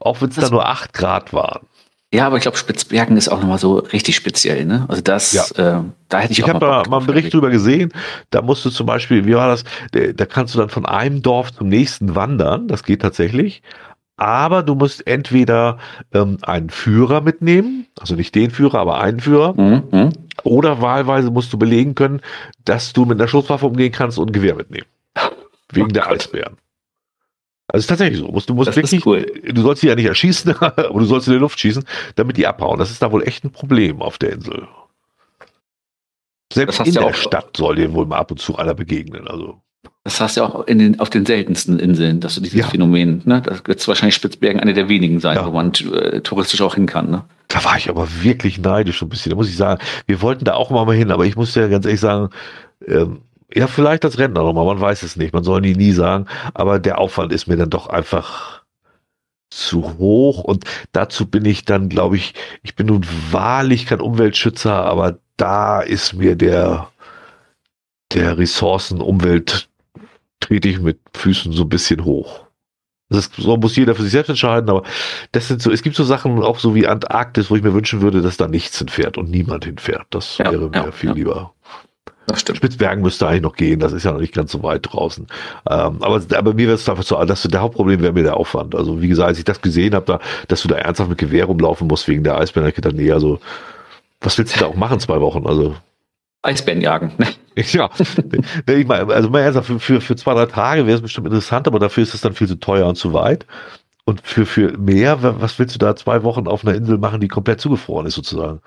Auch 0.00 0.22
wenn 0.22 0.30
es 0.30 0.36
da 0.36 0.48
nur 0.48 0.66
acht 0.66 0.94
Grad 0.94 1.32
waren. 1.34 1.66
Ja, 2.12 2.26
aber 2.26 2.36
ich 2.36 2.42
glaube, 2.42 2.56
Spitzbergen 2.56 3.16
ist 3.16 3.28
auch 3.28 3.40
nochmal 3.40 3.58
so 3.58 3.78
richtig 3.78 4.16
speziell, 4.16 4.64
ne? 4.64 4.84
Also 4.88 5.00
das, 5.00 5.32
ja. 5.32 5.44
äh, 5.78 5.84
da 6.08 6.18
hätte 6.18 6.32
ich, 6.32 6.40
ich 6.40 6.44
auch 6.44 6.48
Ich 6.48 6.54
habe 6.54 6.66
da 6.66 6.82
mal 6.90 6.98
einen 6.98 7.06
Bericht 7.06 7.32
drüber 7.32 7.50
gesehen. 7.50 7.92
Da 8.30 8.42
musst 8.42 8.64
du 8.64 8.70
zum 8.70 8.86
Beispiel, 8.86 9.26
wie 9.26 9.34
war 9.34 9.46
das? 9.46 9.62
Da 9.92 10.26
kannst 10.26 10.54
du 10.54 10.58
dann 10.58 10.70
von 10.70 10.86
einem 10.86 11.22
Dorf 11.22 11.52
zum 11.52 11.68
nächsten 11.68 12.16
wandern. 12.16 12.66
Das 12.66 12.82
geht 12.82 13.02
tatsächlich. 13.02 13.62
Aber 14.16 14.62
du 14.64 14.74
musst 14.74 15.06
entweder 15.06 15.78
ähm, 16.12 16.38
einen 16.42 16.68
Führer 16.68 17.22
mitnehmen, 17.22 17.86
also 17.98 18.16
nicht 18.16 18.34
den 18.34 18.50
Führer, 18.50 18.80
aber 18.80 19.00
einen 19.00 19.20
Führer. 19.20 19.54
Mhm. 19.58 19.84
mhm. 19.90 20.12
Oder 20.42 20.80
wahlweise 20.82 21.30
musst 21.30 21.52
du 21.52 21.58
belegen 21.58 21.94
können, 21.94 22.20
dass 22.64 22.92
du 22.92 23.04
mit 23.04 23.20
einer 23.20 23.28
Schusswaffe 23.28 23.66
umgehen 23.66 23.92
kannst 23.92 24.18
und 24.18 24.30
ein 24.30 24.32
Gewehr 24.32 24.54
mitnehmen. 24.54 24.86
Wegen 25.72 25.86
oh 25.86 25.92
der 25.92 26.08
Eisbären. 26.08 26.56
Also 27.72 27.84
ist 27.84 27.86
tatsächlich 27.86 28.18
so. 28.18 28.26
Du 28.26 28.54
musst 28.54 28.68
das 28.68 28.76
wirklich, 28.76 29.06
cool. 29.06 29.26
du 29.44 29.62
sollst 29.62 29.80
sie 29.80 29.88
ja 29.88 29.94
nicht 29.94 30.06
erschießen, 30.06 30.54
aber 30.60 30.88
du 30.88 31.04
sollst 31.04 31.28
in 31.28 31.34
die 31.34 31.38
Luft 31.38 31.58
schießen, 31.60 31.84
damit 32.16 32.36
die 32.36 32.46
abhauen. 32.46 32.78
Das 32.78 32.90
ist 32.90 33.02
da 33.02 33.12
wohl 33.12 33.22
echt 33.26 33.44
ein 33.44 33.50
Problem 33.50 34.02
auf 34.02 34.18
der 34.18 34.32
Insel. 34.32 34.66
Selbst 36.52 36.80
in 36.80 36.94
der 36.94 37.12
Stadt 37.14 37.56
soll 37.56 37.76
dir 37.76 37.92
wohl 37.92 38.06
mal 38.06 38.18
ab 38.18 38.30
und 38.30 38.40
zu 38.40 38.56
einer 38.56 38.74
begegnen. 38.74 39.28
Also. 39.28 39.60
Das 40.04 40.20
hast 40.20 40.36
du 40.36 40.40
ja 40.40 40.48
auch 40.48 40.66
in 40.66 40.78
den, 40.78 40.98
auf 40.98 41.10
den 41.10 41.24
seltensten 41.24 41.78
Inseln, 41.78 42.20
dass 42.20 42.34
du 42.34 42.40
dieses 42.40 42.58
ja. 42.58 42.66
Phänomen, 42.66 43.22
ne? 43.24 43.40
Das 43.42 43.62
wird 43.66 43.86
wahrscheinlich 43.86 44.14
Spitzbergen 44.16 44.60
eine 44.60 44.74
der 44.74 44.88
wenigen 44.88 45.20
sein, 45.20 45.36
ja. 45.36 45.46
wo 45.46 45.50
man 45.50 45.72
äh, 45.92 46.20
touristisch 46.20 46.60
auch 46.62 46.74
hin 46.74 46.86
kann, 46.86 47.10
ne? 47.10 47.24
Da 47.48 47.64
war 47.64 47.76
ich 47.76 47.88
aber 47.88 48.08
wirklich 48.22 48.58
neidisch 48.58 49.02
ein 49.02 49.08
bisschen. 49.08 49.30
Da 49.30 49.36
muss 49.36 49.48
ich 49.48 49.56
sagen, 49.56 49.80
wir 50.06 50.22
wollten 50.22 50.44
da 50.44 50.54
auch 50.54 50.70
mal 50.70 50.94
hin, 50.94 51.10
aber 51.10 51.26
ich 51.26 51.36
muss 51.36 51.54
ja 51.54 51.68
ganz 51.68 51.84
ehrlich 51.84 52.00
sagen, 52.00 52.30
ähm, 52.86 53.22
ja, 53.54 53.66
vielleicht 53.66 54.04
als 54.04 54.18
Rentner 54.18 54.42
nochmal, 54.42 54.66
man 54.66 54.80
weiß 54.80 55.02
es 55.02 55.16
nicht, 55.16 55.32
man 55.32 55.44
soll 55.44 55.60
nie, 55.60 55.74
nie 55.74 55.92
sagen, 55.92 56.26
aber 56.54 56.78
der 56.78 56.98
Aufwand 56.98 57.32
ist 57.32 57.46
mir 57.46 57.56
dann 57.56 57.70
doch 57.70 57.88
einfach 57.88 58.62
zu 59.50 59.98
hoch 59.98 60.44
und 60.44 60.64
dazu 60.92 61.26
bin 61.26 61.44
ich 61.44 61.64
dann, 61.64 61.88
glaube 61.88 62.16
ich, 62.16 62.34
ich 62.62 62.76
bin 62.76 62.86
nun 62.86 63.04
wahrlich 63.30 63.86
kein 63.86 64.00
Umweltschützer, 64.00 64.84
aber 64.84 65.18
da 65.36 65.80
ist 65.80 66.14
mir 66.14 66.36
der, 66.36 66.88
der 68.12 68.38
Ressourcen, 68.38 69.00
Umwelt, 69.00 69.68
trete 70.38 70.68
ich 70.68 70.80
mit 70.80 71.00
Füßen 71.14 71.52
so 71.52 71.64
ein 71.64 71.68
bisschen 71.68 72.04
hoch. 72.04 72.46
Das 73.08 73.26
ist, 73.26 73.34
so 73.34 73.56
muss 73.56 73.74
jeder 73.74 73.96
für 73.96 74.02
sich 74.02 74.12
selbst 74.12 74.28
entscheiden, 74.28 74.70
aber 74.70 74.84
das 75.32 75.48
sind 75.48 75.60
so, 75.60 75.72
es 75.72 75.82
gibt 75.82 75.96
so 75.96 76.04
Sachen 76.04 76.42
auch 76.44 76.60
so 76.60 76.76
wie 76.76 76.86
Antarktis, 76.86 77.50
wo 77.50 77.56
ich 77.56 77.62
mir 77.62 77.74
wünschen 77.74 78.02
würde, 78.02 78.22
dass 78.22 78.36
da 78.36 78.46
nichts 78.46 78.78
hinfährt 78.78 79.18
und 79.18 79.30
niemand 79.30 79.64
hinfährt. 79.64 80.06
Das 80.10 80.38
ja, 80.38 80.52
wäre 80.52 80.68
mir 80.70 80.76
ja, 80.76 80.92
viel 80.92 81.10
ja. 81.10 81.14
lieber. 81.16 81.54
Das 82.30 82.40
stimmt. 82.40 82.58
Spitzbergen 82.58 83.02
müsste 83.02 83.26
eigentlich 83.26 83.42
noch 83.42 83.56
gehen, 83.56 83.80
das 83.80 83.92
ist 83.92 84.04
ja 84.04 84.12
noch 84.12 84.20
nicht 84.20 84.34
ganz 84.34 84.52
so 84.52 84.62
weit 84.62 84.86
draußen. 84.90 85.26
Ähm, 85.68 85.96
aber, 86.00 86.22
aber 86.34 86.54
mir 86.54 86.66
wäre 86.68 86.74
es 86.74 86.88
einfach 86.88 87.02
so, 87.02 87.22
dass 87.24 87.42
der 87.42 87.60
Hauptproblem 87.60 88.00
wäre 88.02 88.12
mir 88.12 88.22
der 88.22 88.36
Aufwand. 88.36 88.74
Also 88.76 89.02
wie 89.02 89.08
gesagt, 89.08 89.28
als 89.28 89.38
ich 89.38 89.44
das 89.44 89.60
gesehen 89.60 89.94
habe, 89.94 90.06
da, 90.06 90.20
dass 90.46 90.62
du 90.62 90.68
da 90.68 90.76
ernsthaft 90.76 91.10
mit 91.10 91.18
Gewehr 91.18 91.46
rumlaufen 91.46 91.88
musst 91.88 92.06
wegen 92.06 92.22
der 92.22 92.38
Eisbären, 92.38 92.68
ich 92.68 92.76
gedacht, 92.76 92.94
nee, 92.94 93.10
also 93.10 93.40
was 94.20 94.38
willst 94.38 94.54
du 94.54 94.60
da 94.60 94.66
auch 94.66 94.76
machen, 94.76 95.00
zwei 95.00 95.20
Wochen? 95.20 95.46
Also 95.46 95.74
Eisbären 96.42 96.80
jagen. 96.80 97.12
Ja, 97.56 97.90
ich 98.66 98.86
meine, 98.86 99.12
also 99.12 99.28
mal 99.28 99.40
ernsthaft, 99.40 99.66
für, 99.66 99.80
für, 99.80 100.00
für 100.00 100.16
zwei, 100.16 100.32
drei 100.32 100.46
Tage 100.46 100.86
wäre 100.86 100.96
es 100.96 101.02
bestimmt 101.02 101.26
interessant, 101.26 101.66
aber 101.66 101.78
dafür 101.78 102.04
ist 102.04 102.14
es 102.14 102.22
dann 102.22 102.32
viel 102.32 102.48
zu 102.48 102.54
teuer 102.54 102.86
und 102.86 102.94
zu 102.94 103.12
weit. 103.12 103.44
Und 104.06 104.22
für, 104.22 104.46
für 104.46 104.78
mehr, 104.78 105.18
was 105.20 105.58
willst 105.58 105.74
du 105.74 105.78
da 105.78 105.94
zwei 105.94 106.22
Wochen 106.22 106.46
auf 106.46 106.64
einer 106.64 106.74
Insel 106.74 106.96
machen, 106.96 107.20
die 107.20 107.28
komplett 107.28 107.60
zugefroren 107.60 108.06
ist, 108.06 108.14
sozusagen? 108.14 108.60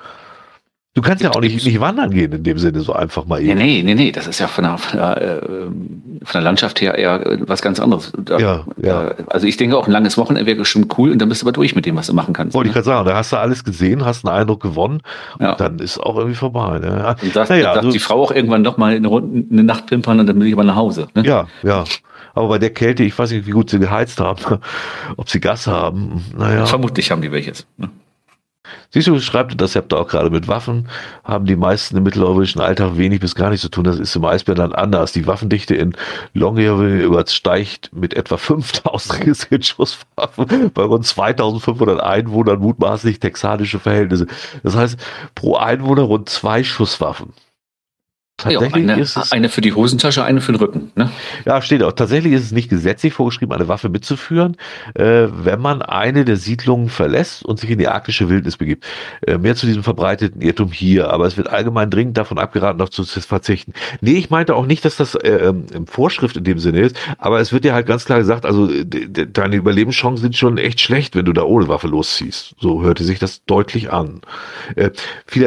Du 0.95 1.01
kannst 1.01 1.23
ja 1.23 1.31
auch 1.31 1.41
nicht, 1.41 1.65
nicht 1.65 1.79
wandern 1.79 2.12
gehen 2.12 2.31
in 2.33 2.43
dem 2.43 2.59
Sinne, 2.59 2.81
so 2.81 2.93
einfach 2.93 3.25
mal 3.25 3.41
eben. 3.41 3.57
Nee, 3.57 3.81
nee, 3.83 3.95
nee, 3.95 4.12
das 4.12 4.27
ist 4.27 4.38
ja 4.38 4.47
von 4.47 4.63
der, 4.63 4.77
von 4.77 5.00
der, 5.00 5.21
äh, 5.21 5.41
von 5.41 6.33
der 6.33 6.41
Landschaft 6.41 6.81
her 6.81 6.95
eher 6.95 7.39
was 7.47 7.63
ganz 7.63 7.79
anderes. 7.79 8.13
Da, 8.15 8.38
ja, 8.38 8.65
ja. 8.79 9.12
also 9.27 9.47
ich 9.47 9.57
denke 9.57 9.75
auch, 9.75 9.88
ein 9.88 9.91
langes 9.91 10.19
Wochenende 10.19 10.45
wäre 10.45 10.55
bestimmt 10.55 10.95
cool 11.00 11.09
und 11.09 11.17
dann 11.17 11.29
bist 11.29 11.41
du 11.41 11.45
aber 11.45 11.51
durch 11.51 11.73
mit 11.75 11.88
dem, 11.88 11.95
was 11.95 12.05
du 12.05 12.13
machen 12.13 12.35
kannst. 12.35 12.53
Wollte 12.53 12.67
ne? 12.67 12.69
ich 12.69 12.73
gerade 12.75 12.85
sagen, 12.85 13.07
da 13.07 13.15
hast 13.15 13.31
du 13.31 13.38
alles 13.38 13.63
gesehen, 13.63 14.05
hast 14.05 14.23
einen 14.23 14.35
Eindruck 14.35 14.62
gewonnen 14.62 15.01
und 15.39 15.45
ja. 15.45 15.55
dann 15.55 15.79
ist 15.79 16.00
auch 16.00 16.15
irgendwie 16.15 16.35
vorbei. 16.35 16.77
Ne? 16.77 17.15
Und 17.23 17.33
sagt, 17.33 17.50
naja, 17.50 17.81
die 17.81 17.97
Frau 17.97 18.21
auch 18.21 18.31
irgendwann 18.31 18.62
noch 18.62 18.77
mal 18.77 18.95
eine, 18.95 19.07
Runde, 19.07 19.45
eine 19.51 19.63
Nacht 19.63 19.88
pimpern 19.88 20.19
und 20.19 20.27
dann 20.27 20.39
will 20.39 20.45
ich 20.45 20.53
aber 20.53 20.63
nach 20.63 20.75
Hause. 20.75 21.07
Ne? 21.15 21.25
Ja, 21.25 21.47
ja. 21.63 21.85
Aber 22.35 22.50
bei 22.50 22.59
der 22.59 22.69
Kälte, 22.69 23.03
ich 23.03 23.17
weiß 23.17 23.31
nicht, 23.31 23.47
wie 23.47 23.51
gut 23.51 23.71
sie 23.71 23.79
geheizt 23.79 24.19
haben, 24.19 24.59
ob 25.17 25.27
sie 25.27 25.39
Gas 25.39 25.65
haben. 25.65 26.23
Naja. 26.38 26.67
Vermutlich 26.67 27.09
haben 27.09 27.23
die 27.23 27.31
welches. 27.31 27.65
Ne? 27.77 27.89
Siehst 28.91 29.08
du, 29.08 29.20
schreibt 29.20 29.60
das, 29.60 29.75
ihr 29.75 29.82
habt 29.82 29.91
da 29.91 29.98
auch 29.98 30.08
gerade 30.08 30.29
mit 30.29 30.48
Waffen, 30.48 30.88
haben 31.24 31.46
die 31.46 31.55
meisten 31.55 31.98
im 31.98 32.03
mitteleuropäischen 32.03 32.62
Alltag 32.62 32.98
wenig 32.98 33.20
bis 33.20 33.36
gar 33.36 33.50
nichts 33.50 33.63
zu 33.63 33.70
tun. 33.70 33.84
Das 33.84 34.00
ist 34.00 34.15
im 34.15 34.24
Eisbärland 34.24 34.75
anders. 34.75 35.12
Die 35.12 35.27
Waffendichte 35.27 35.75
in 35.75 35.96
Longyearbyen 36.34 37.01
übersteigt 37.01 37.89
mit 37.93 38.13
etwa 38.13 38.38
5000 38.38 39.20
registrierten 39.20 39.63
Schusswaffen 39.63 40.72
bei 40.74 40.84
rund 40.84 41.05
2500 41.05 42.01
Einwohnern 42.01 42.60
mutmaßlich 42.60 43.20
texanische 43.20 43.79
Verhältnisse. 43.79 44.27
Das 44.63 44.75
heißt, 44.75 44.98
pro 45.36 45.55
Einwohner 45.55 46.03
rund 46.03 46.29
zwei 46.29 46.63
Schusswaffen. 46.63 47.34
Tatsächlich 48.43 48.89
eine, 48.89 49.01
ist 49.01 49.17
es. 49.17 49.31
Eine 49.31 49.50
für 49.50 49.62
die 49.62 49.73
Hosentasche, 49.73 50.23
eine 50.23 50.41
für 50.41 50.51
den 50.51 50.59
Rücken. 50.59 50.91
Ne? 50.95 51.09
Ja, 51.45 51.62
steht 51.62 51.83
auch. 51.83 51.93
Tatsächlich 51.93 52.33
ist 52.33 52.43
es 52.43 52.51
nicht 52.51 52.69
gesetzlich 52.69 53.13
vorgeschrieben, 53.13 53.53
eine 53.53 53.67
Waffe 53.67 53.89
mitzuführen, 53.89 54.57
äh, 54.95 55.27
wenn 55.31 55.59
man 55.59 55.81
eine 55.81 56.25
der 56.25 56.38
Siedlungen 56.38 56.89
verlässt 56.89 57.43
und 57.45 57.59
sich 57.59 57.69
in 57.69 57.79
die 57.79 57.88
arktische 57.88 58.29
Wildnis 58.29 58.57
begibt. 58.57 58.85
Äh, 59.25 59.38
mehr 59.38 59.55
zu 59.55 59.65
diesem 59.65 59.83
verbreiteten 59.83 60.41
Irrtum 60.41 60.71
hier, 60.71 61.12
aber 61.12 61.25
es 61.25 61.38
wird 61.38 61.50
allgemein 61.50 61.89
dringend 61.89 62.17
davon 62.17 62.38
abgeraten, 62.38 62.77
darauf 62.79 62.91
zu 62.91 63.03
verzichten. 63.03 63.73
Nee, 64.01 64.13
ich 64.13 64.29
meinte 64.29 64.55
auch 64.55 64.65
nicht, 64.65 64.85
dass 64.85 64.97
das 64.97 65.15
äh, 65.15 65.29
ähm, 65.29 65.65
Vorschrift 65.88 66.38
in 66.38 66.43
dem 66.43 66.59
Sinne 66.59 66.81
ist, 66.81 66.95
aber 67.17 67.39
es 67.39 67.53
wird 67.53 67.63
dir 67.63 67.73
halt 67.73 67.88
ganz 67.88 68.05
klar 68.05 68.19
gesagt, 68.19 68.45
also 68.45 68.69
deine 68.83 69.55
Überlebenschancen 69.55 70.21
sind 70.21 70.35
schon 70.35 70.57
echt 70.57 70.79
schlecht, 70.79 71.15
wenn 71.15 71.25
du 71.25 71.33
da 71.33 71.43
ohne 71.43 71.67
Waffe 71.67 71.88
losziehst. 71.88 72.55
So 72.59 72.83
hörte 72.83 73.03
sich 73.03 73.19
das 73.19 73.45
deutlich 73.45 73.91
an. 73.91 74.21
Äh, 74.75 74.91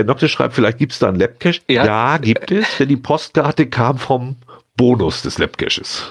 Nocte 0.05 0.29
schreibt, 0.29 0.55
vielleicht 0.55 0.79
gibt 0.79 0.93
es 0.93 0.99
da 0.99 1.09
einen 1.09 1.19
Labcache. 1.19 1.61
Ja. 1.69 1.85
ja, 1.85 2.19
gibt 2.19 2.51
es, 2.51 2.79
denn 2.87 2.97
die 2.97 3.03
Postkarte 3.03 3.67
kam 3.67 3.99
vom 3.99 4.37
Bonus 4.77 5.23
des 5.23 5.39
Labcaches. 5.39 6.11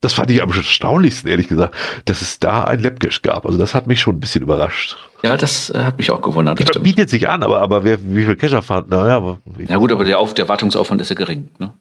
Das 0.00 0.12
fand 0.12 0.30
ich 0.30 0.42
am 0.42 0.52
erstaunlichsten, 0.52 1.30
ehrlich 1.30 1.48
gesagt, 1.48 1.74
dass 2.04 2.20
es 2.20 2.38
da 2.38 2.64
ein 2.64 2.80
Labcache 2.80 3.22
gab. 3.22 3.46
Also 3.46 3.58
das 3.58 3.74
hat 3.74 3.86
mich 3.86 4.00
schon 4.00 4.16
ein 4.16 4.20
bisschen 4.20 4.42
überrascht. 4.42 4.96
Ja, 5.22 5.36
das 5.36 5.70
äh, 5.70 5.78
hat 5.78 5.98
mich 5.98 6.10
auch 6.10 6.20
gewundert. 6.20 6.60
Das 6.60 6.82
bietet 6.82 7.08
sich 7.08 7.28
an, 7.28 7.42
aber, 7.42 7.60
aber 7.60 7.82
wer, 7.82 7.98
wie 8.02 8.24
viel 8.24 8.36
Cacher 8.36 8.62
fand, 8.62 8.90
naja. 8.90 9.16
Aber, 9.16 9.38
ja 9.58 9.76
gut, 9.78 9.90
aber 9.90 10.04
der, 10.04 10.18
Auf, 10.18 10.34
der 10.34 10.48
Wartungsaufwand 10.48 11.00
ist 11.00 11.08
ja 11.08 11.16
gering. 11.16 11.48
Ne? 11.58 11.72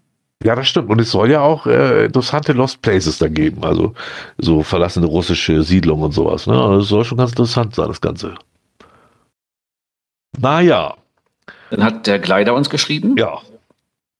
Ja, 0.43 0.55
das 0.55 0.67
stimmt. 0.67 0.89
Und 0.89 1.01
es 1.01 1.11
soll 1.11 1.29
ja 1.29 1.41
auch 1.41 1.67
äh, 1.67 2.05
interessante 2.05 2.53
Lost 2.53 2.81
Places 2.81 3.17
da 3.17 3.27
geben. 3.27 3.63
Also 3.63 3.93
so 4.37 4.63
verlassene 4.63 5.07
russische 5.07 5.61
Siedlungen 5.63 6.05
und 6.05 6.11
sowas. 6.13 6.47
Ne? 6.47 6.53
Also 6.53 6.79
es 6.79 6.87
soll 6.87 7.03
schon 7.03 7.17
ganz 7.17 7.31
interessant 7.31 7.75
sein, 7.75 7.87
das 7.87 8.01
Ganze. 8.01 8.35
Naja. 10.37 10.95
Dann 11.69 11.83
hat 11.83 12.07
der 12.07 12.19
Gleider 12.19 12.53
uns 12.53 12.69
geschrieben. 12.69 13.15
Ja. 13.17 13.41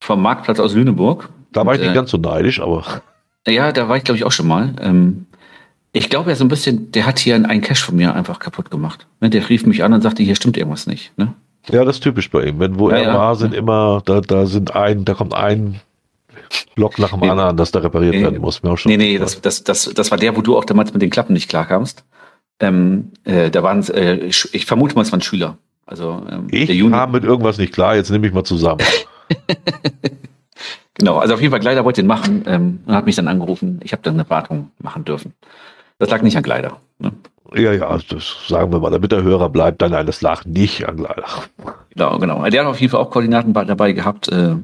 Vom 0.06 0.22
Marktplatz 0.22 0.60
aus 0.60 0.76
Lüneburg. 0.76 1.30
Da 1.52 1.66
war 1.66 1.74
ich 1.74 1.82
nicht 1.82 1.90
äh, 1.90 1.96
ganz 1.96 2.12
so 2.12 2.18
neidisch, 2.18 2.62
aber. 2.62 2.84
Ja, 3.48 3.72
da 3.72 3.90
war 3.90 3.98
ich, 3.98 4.04
glaube 4.04 4.20
ich, 4.20 4.24
auch 4.24 4.32
schon 4.32 4.48
mal. 4.48 4.76
Ähm, 4.80 5.26
ich 5.94 6.12
glaube 6.12 6.30
ja 6.30 6.36
so 6.36 6.46
ein 6.46 6.48
bisschen, 6.48 6.92
der 6.92 7.08
hat 7.08 7.18
hier 7.18 7.34
einen 7.34 7.62
Cash 7.62 7.84
von 7.84 7.96
mir 7.96 8.14
einfach 8.14 8.38
kaputt 8.38 8.70
gemacht. 8.70 9.08
Ne, 9.20 9.32
der 9.32 9.50
rief 9.50 9.66
mich 9.66 9.84
an 9.84 9.94
und 9.94 10.02
sagte, 10.02 10.22
hier 10.22 10.36
stimmt 10.36 10.58
irgendwas 10.58 10.86
nicht. 10.86 11.18
Ne? 11.18 11.34
Ja, 11.72 11.84
das 11.84 11.96
ist 11.96 12.02
typisch 12.04 12.30
bei 12.30 12.44
ihm. 12.44 12.60
Wenn 12.60 12.78
wo 12.78 12.92
ja, 12.92 12.98
er 12.98 13.04
ja. 13.04 13.14
war, 13.16 13.36
sind 13.36 13.56
immer, 13.56 14.04
da, 14.06 14.22
da 14.22 14.46
sind 14.46 14.76
ein, 14.76 15.06
da 15.06 15.16
kommt 15.16 15.34
ein 15.34 15.82
Block 16.76 17.00
nach 17.00 17.10
dem 17.10 17.22
nee, 17.22 17.30
anderen, 17.30 17.58
das 17.58 17.72
da 17.72 17.80
repariert 17.80 18.14
nee, 18.14 18.22
werden 18.22 18.40
muss. 18.40 18.62
Mir 18.62 18.74
auch 18.74 18.78
schon 18.78 18.92
nee, 18.92 18.98
nee, 18.98 19.18
das, 19.18 19.42
das, 19.42 19.64
das, 19.64 19.92
das 19.92 20.12
war 20.12 20.20
der, 20.20 20.38
wo 20.38 20.42
du 20.42 20.56
auch 20.56 20.66
damals 20.66 20.94
mit 20.94 21.02
den 21.02 21.10
Klappen 21.10 21.34
nicht 21.34 21.50
klarkamst. 21.50 22.04
Ähm, 22.60 23.12
äh, 23.24 23.50
da 23.50 23.64
waren 23.64 23.82
äh, 23.90 24.18
ich, 24.18 24.68
vermute 24.68 24.94
mal, 24.94 25.02
es 25.02 25.12
waren 25.12 25.22
Schüler. 25.22 25.58
Also, 25.88 26.22
ähm, 26.30 26.46
ich 26.52 26.80
kam 26.92 27.12
mit 27.12 27.24
irgendwas 27.24 27.58
nicht 27.58 27.74
klar, 27.74 27.96
jetzt 27.96 28.12
nehme 28.12 28.28
ich 28.28 28.34
mal 28.34 28.44
zusammen. 28.44 28.82
genau, 30.94 31.18
also 31.18 31.34
auf 31.34 31.42
jeden 31.42 31.52
Fall 31.52 31.60
Gleider 31.60 31.86
wollte 31.86 32.02
den 32.02 32.08
machen 32.08 32.44
ähm, 32.48 32.80
und 32.86 32.96
hat 32.96 33.06
mich 33.06 33.16
dann 33.16 33.28
angerufen. 33.28 33.80
Ich 33.84 33.92
habe 33.92 34.04
dann 34.04 34.16
eine 34.16 34.30
Wartung 34.30 34.72
machen 34.80 35.06
dürfen. 35.06 35.34
Das 36.00 36.10
lag 36.10 36.22
nicht 36.22 36.38
an 36.38 36.44
Gleider. 36.44 36.78
Ne? 37.00 37.12
Ja, 37.54 37.72
ja, 37.72 37.98
das 38.10 38.48
sagen 38.48 38.72
wir 38.72 38.80
mal, 38.80 38.90
damit 38.90 39.12
der 39.12 39.24
Hörer 39.24 39.50
bleibt, 39.50 39.82
dann 39.82 39.92
nein, 39.92 40.06
das 40.06 40.22
lag 40.22 40.46
nicht 40.46 40.88
an 40.88 40.98
Gleider. 40.98 41.26
Genau, 41.92 42.18
genau. 42.18 42.50
Der 42.50 42.62
hat 42.62 42.68
auf 42.68 42.82
jeden 42.82 42.92
Fall 42.92 43.02
auch 43.02 43.12
Koordinaten 43.12 43.54
dabei 43.54 43.94
gehabt, 43.94 44.28
äh, 44.30 44.56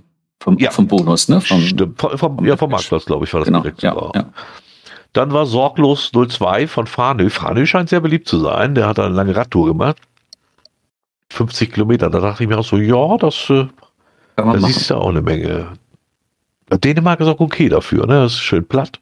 vom, 0.41 0.57
ja. 0.57 0.71
vom 0.71 0.87
Bonus, 0.87 1.29
ne? 1.29 1.39
Vom, 1.39 1.61
Stimmt, 1.61 2.01
vom, 2.01 2.17
vom, 2.17 2.45
ja, 2.45 2.57
vom 2.57 2.71
Marktplatz, 2.71 3.05
glaube 3.05 3.25
ich, 3.25 3.33
war 3.33 3.41
das 3.41 3.47
genau, 3.47 3.61
direkt 3.61 3.83
ja, 3.83 3.95
ja. 4.15 4.25
Dann 5.13 5.31
war 5.33 5.45
Sorglos 5.45 6.11
02 6.11 6.67
von 6.67 6.87
Fahnö. 6.87 7.29
Fahnö 7.29 7.65
scheint 7.65 7.89
sehr 7.89 7.99
beliebt 7.99 8.27
zu 8.27 8.39
sein. 8.39 8.75
Der 8.75 8.87
hat 8.87 8.97
eine 8.97 9.13
lange 9.13 9.35
Radtour 9.35 9.67
gemacht. 9.67 9.97
50 11.29 11.73
Kilometer. 11.73 12.09
Da 12.09 12.19
dachte 12.19 12.43
ich 12.43 12.49
mir 12.49 12.57
auch 12.57 12.65
so, 12.65 12.77
ja, 12.77 13.17
das, 13.17 13.49
äh, 13.49 13.67
da 14.43 14.59
siehst 14.59 14.89
du 14.89 14.95
auch 14.95 15.09
eine 15.09 15.21
Menge. 15.21 15.67
Dänemark 16.69 17.19
ist 17.19 17.27
auch 17.27 17.39
okay 17.39 17.69
dafür, 17.69 18.07
ne? 18.07 18.23
Das 18.23 18.33
ist 18.33 18.39
schön 18.39 18.65
platt. 18.65 18.99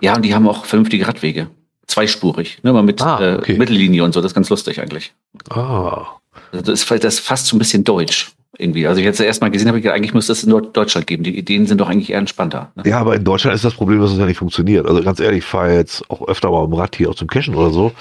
Ja, 0.00 0.16
und 0.16 0.22
die 0.22 0.34
haben 0.34 0.48
auch 0.48 0.64
vernünftige 0.64 1.06
Radwege. 1.06 1.48
Zweispurig, 1.86 2.58
ne? 2.62 2.72
Mal 2.72 2.82
mit 2.82 3.00
ah, 3.02 3.20
äh, 3.20 3.36
okay. 3.36 3.54
äh, 3.54 3.58
Mittellinie 3.58 4.04
und 4.04 4.12
so. 4.12 4.20
Das 4.20 4.32
ist 4.32 4.34
ganz 4.34 4.50
lustig 4.50 4.80
eigentlich. 4.80 5.12
Ah. 5.50 6.06
Also 6.52 6.64
das, 6.64 6.82
ist, 6.82 7.04
das 7.04 7.14
ist 7.14 7.20
fast 7.20 7.46
so 7.46 7.56
ein 7.56 7.58
bisschen 7.58 7.84
deutsch 7.84 8.32
irgendwie. 8.56 8.86
Also 8.86 9.00
ich 9.00 9.04
jetzt 9.04 9.20
erst 9.20 9.42
mal 9.42 9.50
gesehen 9.50 9.68
habe, 9.68 9.78
ich, 9.78 9.90
eigentlich 9.90 10.14
müsste 10.14 10.32
es 10.32 10.42
in 10.42 10.50
Deutschland 10.50 11.06
geben. 11.06 11.22
Die 11.22 11.36
Ideen 11.36 11.66
sind 11.66 11.80
doch 11.80 11.88
eigentlich 11.88 12.10
eher 12.10 12.18
entspannter. 12.18 12.72
Ne? 12.76 12.84
Ja, 12.86 12.98
aber 12.98 13.16
in 13.16 13.24
Deutschland 13.24 13.54
ist 13.54 13.64
das 13.64 13.74
Problem, 13.74 14.00
dass 14.00 14.12
es 14.12 14.18
ja 14.18 14.24
nicht 14.24 14.38
funktioniert. 14.38 14.86
Also 14.86 15.02
ganz 15.02 15.20
ehrlich, 15.20 15.38
ich 15.38 15.44
fahre 15.44 15.74
jetzt 15.74 16.08
auch 16.10 16.26
öfter 16.26 16.50
mal 16.50 16.64
im 16.64 16.72
Rad 16.72 16.96
hier 16.96 17.10
auch 17.10 17.14
zum 17.14 17.28
Cashen 17.28 17.54
oder 17.54 17.70
so. 17.70 17.92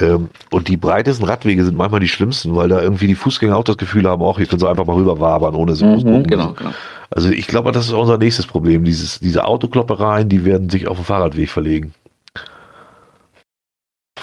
Ähm, 0.00 0.28
und 0.50 0.68
die 0.68 0.76
breitesten 0.76 1.26
Radwege 1.26 1.64
sind 1.64 1.76
manchmal 1.76 2.00
die 2.00 2.08
schlimmsten, 2.08 2.54
weil 2.54 2.68
da 2.68 2.82
irgendwie 2.82 3.06
die 3.06 3.14
Fußgänger 3.14 3.56
auch 3.56 3.64
das 3.64 3.78
Gefühl 3.78 4.08
haben, 4.08 4.22
auch 4.22 4.36
hier 4.36 4.46
können 4.46 4.60
sie 4.60 4.68
einfach 4.68 4.84
mal 4.84 4.96
rüber 4.96 5.20
wabern, 5.20 5.54
ohne 5.54 5.74
sie 5.74 5.86
mhm, 5.86 6.24
Genau, 6.24 6.52
genau. 6.52 6.74
Also 7.10 7.30
ich 7.30 7.46
glaube, 7.46 7.72
das 7.72 7.86
ist 7.86 7.92
unser 7.92 8.18
nächstes 8.18 8.46
Problem. 8.46 8.84
Dieses, 8.84 9.20
diese 9.20 9.44
Autokloppereien, 9.44 10.28
die 10.28 10.44
werden 10.44 10.68
sich 10.68 10.86
auf 10.88 10.98
den 10.98 11.04
Fahrradweg 11.04 11.48
verlegen 11.48 11.94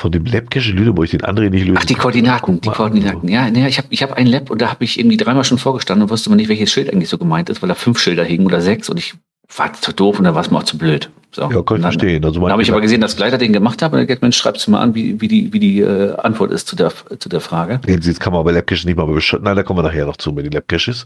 von 0.02 0.12
dem 0.12 0.26
Labcache 0.26 0.72
Lüneburg, 0.72 1.10
den 1.12 1.22
André 1.22 1.50
nicht 1.52 1.66
lösen 1.66 1.78
Ach, 1.80 1.86
die 1.86 1.94
Koordinaten, 1.94 2.60
die 2.60 2.70
Koordinaten. 2.70 3.30
Ja, 3.30 3.50
nee, 3.52 3.68
ich 3.68 3.78
habe 3.78 3.88
ich 3.92 4.02
hab 4.02 4.14
ein 4.14 4.26
Lab 4.26 4.50
und 4.50 4.60
da 4.60 4.72
habe 4.72 4.84
ich 4.84 5.00
irgendwie 5.00 5.16
dreimal 5.16 5.44
schon 5.44 5.60
vorgestanden 5.60 6.04
und 6.04 6.10
wusste 6.10 6.32
mal 6.32 6.38
nicht, 6.38 6.50
welches 6.50 6.72
Schild 6.72 6.92
eigentlich 6.92 7.10
so 7.10 7.20
gemeint 7.20 7.50
ist, 7.50 7.62
weil 7.62 7.70
da 7.70 7.76
fünf 7.76 8.00
Schilder 8.00 8.24
hingen 8.24 8.48
oder 8.48 8.62
sechs 8.62 8.90
und 8.90 8.98
ich 8.98 9.14
war 9.56 9.72
zu 9.74 9.94
doof 9.94 10.18
und 10.18 10.26
da 10.26 10.34
war 10.34 10.42
es 10.42 10.50
mir 10.50 10.58
auch 10.58 10.64
zu 10.64 10.78
blöd. 10.78 11.12
So. 11.34 11.44
Ja, 11.52 11.62
kann 11.62 11.78
ich 11.78 11.84
verstehen. 11.84 12.26
Also 12.26 12.42
dann 12.42 12.52
habe 12.52 12.64
ich 12.64 12.72
aber 12.72 12.82
gesehen, 12.82 13.00
dass 13.00 13.16
Gleiter 13.16 13.38
den 13.38 13.54
gemacht 13.54 13.82
hat 13.84 13.94
und 13.94 14.00
er 14.00 14.06
gesagt, 14.06 14.24
Mensch, 14.24 14.38
schreibst 14.38 14.66
du 14.66 14.72
mal 14.72 14.82
an, 14.82 14.96
wie, 14.96 15.22
wie 15.22 15.28
die, 15.28 15.54
wie 15.54 15.60
die 15.60 15.82
äh, 15.82 16.16
Antwort 16.16 16.52
ist 16.52 16.68
zu 16.68 16.76
der, 16.76 16.92
zu 17.20 17.30
der 17.30 17.40
Frage. 17.40 17.80
Jetzt 17.86 18.20
kann 18.20 18.34
man 18.34 18.44
bei 18.44 18.52
Labcaches 18.52 18.86
nicht 18.86 18.98
mal 18.98 19.06
beschreiben. 19.06 19.44
Nein, 19.44 19.56
da 19.56 19.64
kommen 19.64 19.80
wir 19.80 19.84
nachher 19.84 20.08
noch 20.08 20.18
zu, 20.18 20.32
mit 20.32 20.46
den 20.46 20.52
Labcaches. 20.52 21.06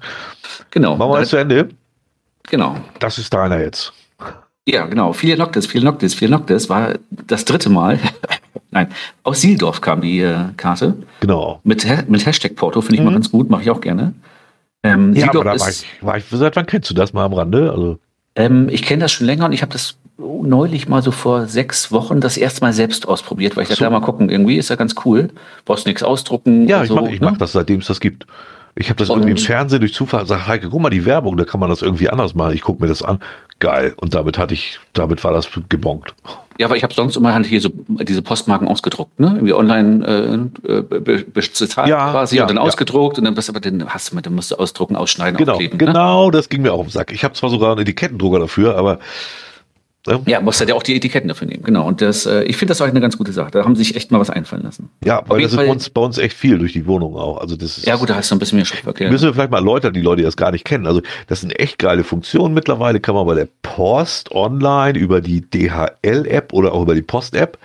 Genau. 0.71 0.95
Machen 0.95 1.11
wir 1.11 1.19
das 1.19 1.29
zu 1.29 1.37
Ende? 1.37 1.67
Genau. 2.49 2.77
Das 2.99 3.17
ist 3.17 3.33
deiner 3.33 3.59
jetzt. 3.59 3.91
Ja, 4.67 4.85
genau. 4.85 5.13
Viele 5.13 5.37
Noctis, 5.37 5.67
viele 5.67 5.85
Noctis, 5.85 6.15
viele 6.15 6.31
Noctis 6.31 6.69
war 6.69 6.93
das 7.09 7.43
dritte 7.45 7.69
Mal. 7.69 7.99
Nein, 8.71 8.87
aus 9.23 9.41
Sieldorf 9.41 9.81
kam 9.81 10.01
die 10.01 10.19
äh, 10.19 10.45
Karte. 10.57 10.95
Genau. 11.19 11.59
Mit, 11.63 11.85
mit 12.09 12.25
Hashtag 12.25 12.55
Porto 12.55 12.81
finde 12.81 12.95
ich 12.95 12.99
mhm. 13.01 13.05
mal 13.05 13.13
ganz 13.13 13.31
gut, 13.31 13.49
mache 13.49 13.63
ich 13.63 13.69
auch 13.69 13.81
gerne. 13.81 14.13
Ähm, 14.83 15.13
ja, 15.13 15.21
Sieldorf 15.21 15.45
aber 15.45 15.57
da 15.57 15.59
war 15.59 15.69
ich, 15.69 15.85
war 16.01 16.17
ich, 16.17 16.25
seit 16.29 16.55
wann 16.55 16.65
kennst 16.65 16.89
du 16.89 16.93
das 16.93 17.13
mal 17.13 17.25
am 17.25 17.33
Rande? 17.33 17.71
Also 17.71 17.99
ähm, 18.35 18.69
ich 18.69 18.83
kenne 18.83 19.01
das 19.01 19.11
schon 19.11 19.27
länger 19.27 19.45
und 19.45 19.53
ich 19.53 19.61
habe 19.61 19.71
das 19.71 19.97
neulich 20.17 20.87
mal 20.87 21.01
so 21.01 21.11
vor 21.11 21.47
sechs 21.47 21.91
Wochen 21.91 22.21
das 22.21 22.37
erste 22.37 22.61
Mal 22.61 22.73
selbst 22.73 23.07
ausprobiert, 23.07 23.55
weil 23.55 23.63
ich 23.63 23.69
so. 23.69 23.75
dachte, 23.75 23.89
mal 23.91 24.01
gucken, 24.01 24.29
irgendwie 24.29 24.57
ist 24.57 24.69
ja 24.69 24.75
ganz 24.75 24.95
cool. 25.05 25.29
Brauchst 25.65 25.85
nichts 25.85 26.03
ausdrucken. 26.03 26.67
Ja, 26.67 26.83
ich 26.83 26.89
so, 26.89 26.95
mache 26.95 27.11
ne? 27.11 27.17
mach 27.21 27.37
das, 27.37 27.53
seitdem 27.53 27.79
es 27.79 27.87
das 27.87 27.99
gibt. 27.99 28.25
Ich 28.77 28.89
habe 28.89 28.97
das 28.97 29.09
und 29.09 29.19
irgendwie 29.19 29.31
im 29.31 29.37
Fernsehen 29.37 29.79
durch 29.79 29.93
Zufall 29.93 30.21
gesagt, 30.21 30.47
Heike, 30.47 30.69
guck 30.69 30.81
mal 30.81 30.89
die 30.89 31.05
Werbung, 31.05 31.37
da 31.37 31.45
kann 31.45 31.61
man 31.61 31.69
das 31.69 31.81
irgendwie 31.81 32.09
anders 32.09 32.35
machen. 32.35 32.53
Ich 32.53 32.61
gucke 32.61 32.81
mir 32.81 32.89
das 32.89 33.01
an. 33.01 33.19
Geil. 33.59 33.93
Und 33.95 34.13
damit 34.13 34.37
hatte 34.37 34.53
ich, 34.53 34.79
damit 34.91 35.23
war 35.23 35.31
das 35.31 35.47
gebongt. 35.69 36.13
Ja, 36.57 36.67
aber 36.67 36.75
ich 36.75 36.83
habe 36.83 36.93
sonst 36.93 37.15
immer 37.15 37.33
halt 37.33 37.45
hier 37.45 37.61
so 37.61 37.69
diese 37.87 38.21
Postmarken 38.21 38.67
ausgedruckt, 38.67 39.19
ne? 39.19 39.27
Irgendwie 39.27 39.53
online 39.53 40.49
äh, 40.63 41.23
bezahlt 41.33 41.89
ja, 41.89 42.11
quasi 42.11 42.37
ja, 42.37 42.43
und 42.43 42.49
dann 42.49 42.57
ja. 42.57 42.63
ausgedruckt 42.63 43.17
und 43.17 43.25
dann 43.25 43.35
bist 43.35 43.49
aber 43.49 43.59
den 43.59 43.87
hast 43.87 44.11
du 44.11 44.15
mit, 44.15 44.25
dann 44.25 44.35
musst 44.35 44.51
du 44.51 44.55
ausdrucken, 44.55 44.95
ausschneiden, 44.95 45.37
genau, 45.37 45.53
aufkleben. 45.53 45.77
Ne? 45.77 45.85
Genau, 45.85 46.25
ne? 46.25 46.31
das 46.31 46.47
ging 46.47 46.61
mir 46.61 46.71
auch 46.71 46.79
um 46.79 46.89
Sack. 46.89 47.11
Ich 47.11 47.25
habe 47.25 47.33
zwar 47.33 47.49
sogar 47.49 47.71
einen 47.71 47.81
Etikettendrucker 47.81 48.39
dafür, 48.39 48.77
aber 48.77 48.99
ja, 50.07 50.19
ja 50.25 50.41
musst 50.41 50.59
halt 50.59 50.69
ja 50.69 50.75
auch 50.75 50.83
die 50.83 50.95
Etiketten 50.95 51.27
dafür 51.27 51.47
nehmen, 51.47 51.63
genau. 51.63 51.87
Und 51.87 52.01
das, 52.01 52.25
äh, 52.25 52.43
ich 52.43 52.57
finde 52.57 52.71
das 52.71 52.81
auch 52.81 52.87
eine 52.87 53.01
ganz 53.01 53.17
gute 53.17 53.31
Sache. 53.31 53.51
Da 53.51 53.63
haben 53.63 53.75
sie 53.75 53.83
sich 53.83 53.95
echt 53.95 54.11
mal 54.11 54.19
was 54.19 54.29
einfallen 54.29 54.63
lassen. 54.63 54.89
Ja, 55.03 55.23
weil 55.27 55.41
das 55.41 55.51
ist 55.51 55.57
bei 55.57 55.67
uns, 55.67 55.89
bei 55.89 56.01
uns 56.01 56.17
echt 56.17 56.35
viel 56.35 56.59
durch 56.59 56.73
die 56.73 56.85
Wohnung 56.85 57.15
auch. 57.15 57.37
Also 57.37 57.55
das 57.55 57.77
ist, 57.77 57.85
ja 57.85 57.95
gut, 57.95 58.09
da 58.09 58.15
hast 58.15 58.31
du 58.31 58.35
ein 58.35 58.39
bisschen 58.39 58.57
mehr 58.57 58.65
Schriftverkehr. 58.65 59.07
Okay. 59.07 59.11
Müssen 59.11 59.25
wir 59.25 59.33
vielleicht 59.33 59.51
mal 59.51 59.57
erläutern, 59.57 59.93
die 59.93 60.01
Leute, 60.01 60.17
die 60.17 60.23
das 60.25 60.37
gar 60.37 60.51
nicht 60.51 60.65
kennen. 60.65 60.85
Also 60.85 61.01
das 61.27 61.41
sind 61.41 61.51
echt 61.51 61.79
geile 61.79 62.03
Funktionen 62.03 62.53
mittlerweile. 62.53 62.99
Kann 62.99 63.15
man 63.15 63.25
bei 63.25 63.35
der 63.35 63.47
Post 63.61 64.31
online 64.31 64.97
über 64.97 65.21
die 65.21 65.41
DHL-App 65.41 66.53
oder 66.53 66.73
auch 66.73 66.83
über 66.83 66.95
die 66.95 67.01
Post-App 67.01 67.57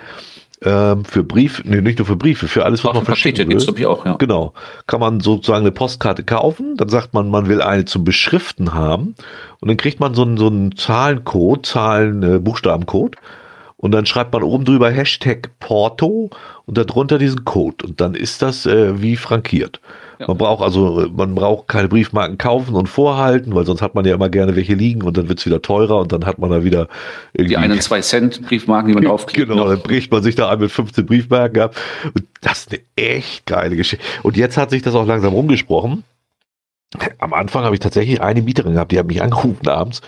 ähm, 0.62 1.05
für 1.05 1.25
Brief, 1.25 1.62
nee, 1.64 1.81
nicht 1.81 1.99
nur 1.99 2.07
für 2.07 2.17
Briefe, 2.17 2.49
für 2.49 2.64
alles, 2.64 2.85
was 2.85 2.95
man 2.95 3.05
verschicken 3.05 3.49
will. 3.49 3.59
Geht's, 3.59 3.87
auch, 3.87 4.05
ja. 4.05 4.14
Genau. 4.14 4.52
Kann 4.87 5.00
man 5.00 5.21
sozusagen 5.21 5.62
eine 5.62 5.73
Postkarte 5.73 6.23
kaufen, 6.23 6.76
dann 6.76 6.88
sagt 6.88 7.14
man, 7.14 7.31
man 7.31 7.49
will 7.49 7.62
eine 7.62 7.87
zum 7.87 8.05
Beschriften 8.05 8.75
haben 8.75 9.14
und 9.61 9.69
dann 9.69 9.76
kriegt 9.76 10.00
man 10.00 10.14
so 10.14 10.23
einen, 10.23 10.37
so 10.37 10.49
einen 10.49 10.76
Zahlencode, 10.76 11.64
Zahlen, 11.64 12.23
äh, 12.23 12.38
Buchstabencode 12.38 13.17
und 13.79 13.93
dann 13.93 14.05
schreibt 14.05 14.33
man 14.35 14.43
oben 14.43 14.67
drüber 14.67 14.90
Hashtag 14.90 15.50
Porto 15.61 16.31
und 16.67 16.76
darunter 16.76 17.19
diesen 17.19 17.45
Code 17.47 17.87
und 17.87 18.00
dann 18.00 18.14
ist 18.14 18.43
das 18.43 18.67
äh, 18.67 19.00
wie 19.00 19.17
frankiert. 19.17 19.81
Ja. 20.20 20.26
Man 20.28 20.36
braucht 20.36 20.62
also, 20.62 21.08
man 21.16 21.34
braucht 21.34 21.66
keine 21.66 21.88
Briefmarken 21.88 22.36
kaufen 22.36 22.74
und 22.74 22.88
vorhalten, 22.88 23.54
weil 23.54 23.64
sonst 23.64 23.80
hat 23.80 23.94
man 23.94 24.04
ja 24.04 24.14
immer 24.14 24.28
gerne 24.28 24.54
welche 24.54 24.74
liegen 24.74 25.02
und 25.02 25.16
dann 25.16 25.30
wird's 25.30 25.46
wieder 25.46 25.62
teurer 25.62 25.98
und 25.98 26.12
dann 26.12 26.26
hat 26.26 26.38
man 26.38 26.50
da 26.50 26.62
wieder 26.62 26.88
irgendwie. 27.32 27.54
Die 27.54 27.56
einen 27.56 27.80
zwei 27.80 28.02
Cent 28.02 28.42
Briefmarken, 28.42 28.88
die 28.88 28.94
man 28.94 29.04
draufkriegt. 29.06 29.48
Genau, 29.48 29.66
dann 29.66 29.80
bricht 29.80 30.12
man 30.12 30.22
sich 30.22 30.34
da 30.34 30.50
ein 30.50 30.58
mit 30.58 30.70
15 30.70 31.06
Briefmarken 31.06 31.62
ab. 31.62 31.74
Und 32.14 32.26
das 32.42 32.60
ist 32.60 32.72
eine 32.72 32.80
echt 32.96 33.46
geile 33.46 33.76
Geschichte. 33.76 34.04
Und 34.22 34.36
jetzt 34.36 34.58
hat 34.58 34.68
sich 34.68 34.82
das 34.82 34.94
auch 34.94 35.06
langsam 35.06 35.32
rumgesprochen. 35.32 36.04
Am 37.18 37.32
Anfang 37.32 37.64
habe 37.64 37.74
ich 37.74 37.80
tatsächlich 37.80 38.20
eine 38.20 38.42
Mieterin 38.42 38.74
gehabt, 38.74 38.92
die 38.92 38.98
hat 38.98 39.06
mich 39.06 39.22
angerufen 39.22 39.68
abends 39.68 40.02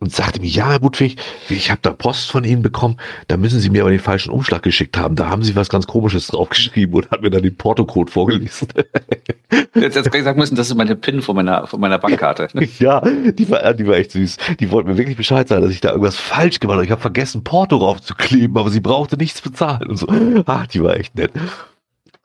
und 0.00 0.12
sagte 0.12 0.40
mir, 0.40 0.48
ja, 0.48 0.70
Herr 0.70 0.78
Budwig, 0.78 1.16
ich 1.48 1.70
habe 1.70 1.80
da 1.82 1.92
Post 1.92 2.30
von 2.30 2.44
Ihnen 2.44 2.62
bekommen, 2.62 2.96
da 3.26 3.36
müssen 3.36 3.60
Sie 3.60 3.70
mir 3.70 3.82
aber 3.82 3.90
den 3.90 4.00
falschen 4.00 4.30
Umschlag 4.30 4.62
geschickt 4.62 4.96
haben. 4.96 5.16
Da 5.16 5.28
haben 5.28 5.42
Sie 5.42 5.56
was 5.56 5.68
ganz 5.68 5.86
Komisches 5.86 6.28
draufgeschrieben 6.28 6.94
und 6.94 7.10
hat 7.10 7.22
mir 7.22 7.30
dann 7.30 7.42
den 7.42 7.56
Portocode 7.56 8.10
vorgelesen. 8.10 8.68
Jetzt 9.74 9.96
hätte 9.96 10.16
ich 10.16 10.24
sagen 10.24 10.38
müssen, 10.38 10.56
das 10.56 10.68
ist 10.68 10.74
meine 10.74 10.96
PIN 10.96 11.22
von 11.22 11.36
meiner, 11.36 11.66
von 11.66 11.80
meiner 11.80 11.98
Bankkarte. 11.98 12.48
Ne? 12.52 12.68
Ja, 12.78 13.00
die 13.00 13.50
war, 13.50 13.74
die 13.74 13.86
war 13.86 13.96
echt 13.96 14.12
süß. 14.12 14.36
Die 14.60 14.70
wollten 14.70 14.90
mir 14.90 14.98
wirklich 14.98 15.16
Bescheid 15.16 15.48
sagen, 15.48 15.62
dass 15.62 15.72
ich 15.72 15.80
da 15.80 15.90
irgendwas 15.90 16.16
falsch 16.16 16.60
gemacht 16.60 16.76
habe. 16.76 16.84
Ich 16.84 16.90
habe 16.90 17.00
vergessen, 17.00 17.42
Porto 17.42 17.78
draufzukleben, 17.78 18.56
aber 18.56 18.70
sie 18.70 18.80
brauchte 18.80 19.16
nichts 19.16 19.40
bezahlen 19.40 19.88
und 19.88 19.96
so. 19.96 20.06
Ach, 20.46 20.66
die 20.68 20.82
war 20.82 20.96
echt 20.96 21.16
nett. 21.16 21.32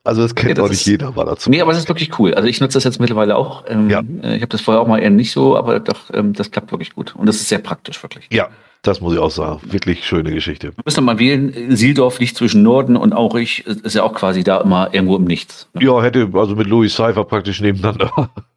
Also 0.05 0.21
das 0.21 0.35
kennt 0.35 0.57
ja, 0.57 0.63
auch 0.63 0.69
nicht 0.69 0.81
ist, 0.81 0.85
jeder, 0.85 1.15
war 1.15 1.25
dazu. 1.25 1.49
Nee, 1.49 1.61
aber 1.61 1.71
das 1.71 1.81
ist 1.81 1.87
wirklich 1.87 2.19
cool. 2.19 2.33
Also 2.33 2.47
ich 2.49 2.59
nutze 2.59 2.75
das 2.75 2.83
jetzt 2.83 2.99
mittlerweile 2.99 3.37
auch. 3.37 3.63
Ähm, 3.67 3.89
ja. 3.89 4.01
Äh, 4.21 4.35
ich 4.35 4.41
habe 4.41 4.47
das 4.47 4.59
vorher 4.59 4.81
auch 4.81 4.87
mal 4.87 4.99
eher 4.99 5.09
nicht 5.09 5.31
so, 5.31 5.55
aber 5.55 5.79
doch, 5.79 6.13
ähm, 6.13 6.33
das 6.33 6.51
klappt 6.51 6.71
wirklich 6.71 6.93
gut. 6.93 7.15
Und 7.15 7.25
das 7.25 7.37
ist 7.37 7.47
sehr 7.47 7.59
praktisch, 7.59 8.03
wirklich. 8.03 8.27
Ja, 8.31 8.49
das 8.81 8.99
muss 8.99 9.13
ich 9.13 9.19
auch 9.19 9.31
sagen. 9.31 9.61
Wirklich 9.63 10.05
schöne 10.05 10.33
Geschichte. 10.33 10.73
Wir 10.75 10.83
müssen 10.83 11.05
mal 11.05 11.19
wählen. 11.19 11.73
Sieldorf 11.75 12.19
liegt 12.19 12.35
zwischen 12.35 12.63
Norden 12.63 12.97
und 12.97 13.13
Aurich. 13.13 13.65
Ist 13.65 13.95
ja 13.95 14.03
auch 14.03 14.13
quasi 14.13 14.43
da 14.43 14.59
immer 14.59 14.93
irgendwo 14.93 15.15
im 15.15 15.23
Nichts. 15.23 15.69
Ne? 15.73 15.85
Ja, 15.85 16.03
hätte 16.03 16.29
also 16.33 16.55
mit 16.57 16.67
Louis 16.67 16.93
Cypher 16.93 17.23
praktisch 17.23 17.61
nebeneinander. 17.61 18.29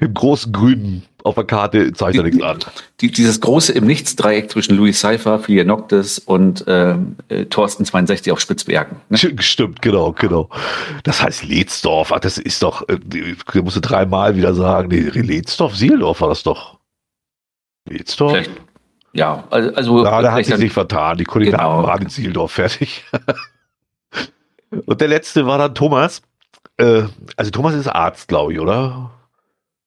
Im 0.00 0.14
großen 0.14 0.52
Grünen 0.52 1.04
auf 1.24 1.34
der 1.34 1.44
Karte 1.44 1.92
zeigt 1.92 2.16
er 2.16 2.22
nichts 2.22 2.42
an. 2.42 2.58
Die, 3.00 3.10
dieses 3.10 3.40
große 3.40 3.72
im 3.72 3.86
Nichts-Dreieck 3.86 4.50
zwischen 4.50 4.76
Louis 4.76 5.00
Seifer, 5.00 5.38
Filia 5.38 5.64
Noctis 5.64 6.18
und 6.18 6.64
ähm, 6.66 7.16
äh, 7.28 7.44
Thorsten 7.46 7.84
62 7.84 8.32
auf 8.32 8.40
Spitzbergen. 8.40 8.96
Ne? 9.08 9.18
Stimmt, 9.18 9.82
genau, 9.82 10.12
genau. 10.12 10.48
Das 11.04 11.22
heißt 11.22 11.44
Letzdorf, 11.44 12.12
ach, 12.12 12.20
das 12.20 12.38
ist 12.38 12.62
doch, 12.62 12.88
äh, 12.88 12.98
da 13.52 13.62
musst 13.62 13.76
du 13.76 13.80
dreimal 13.80 14.36
wieder 14.36 14.54
sagen, 14.54 14.88
nee, 14.88 15.00
Letzdorf, 15.00 15.76
Sieldorf 15.76 16.20
war 16.20 16.28
das 16.28 16.42
doch. 16.42 16.78
Letzdorf? 17.88 18.32
Vielleicht, 18.32 18.50
ja, 19.12 19.44
also. 19.50 20.04
ja, 20.04 20.22
da 20.22 20.32
hat 20.32 20.44
sie 20.44 20.56
sich 20.56 20.72
vertan. 20.72 21.18
Die 21.18 21.24
Koordinaten 21.24 21.64
genau. 21.64 21.82
waren 21.82 22.02
in 22.02 22.08
Sieldorf 22.08 22.52
fertig. 22.52 23.04
und 24.86 25.00
der 25.00 25.08
letzte 25.08 25.46
war 25.46 25.58
dann 25.58 25.74
Thomas. 25.74 26.22
Äh, 26.80 27.08
also 27.36 27.50
Thomas 27.50 27.74
ist 27.74 27.86
Arzt, 27.86 28.28
glaube 28.28 28.52
ich, 28.52 28.60
oder? 28.60 29.10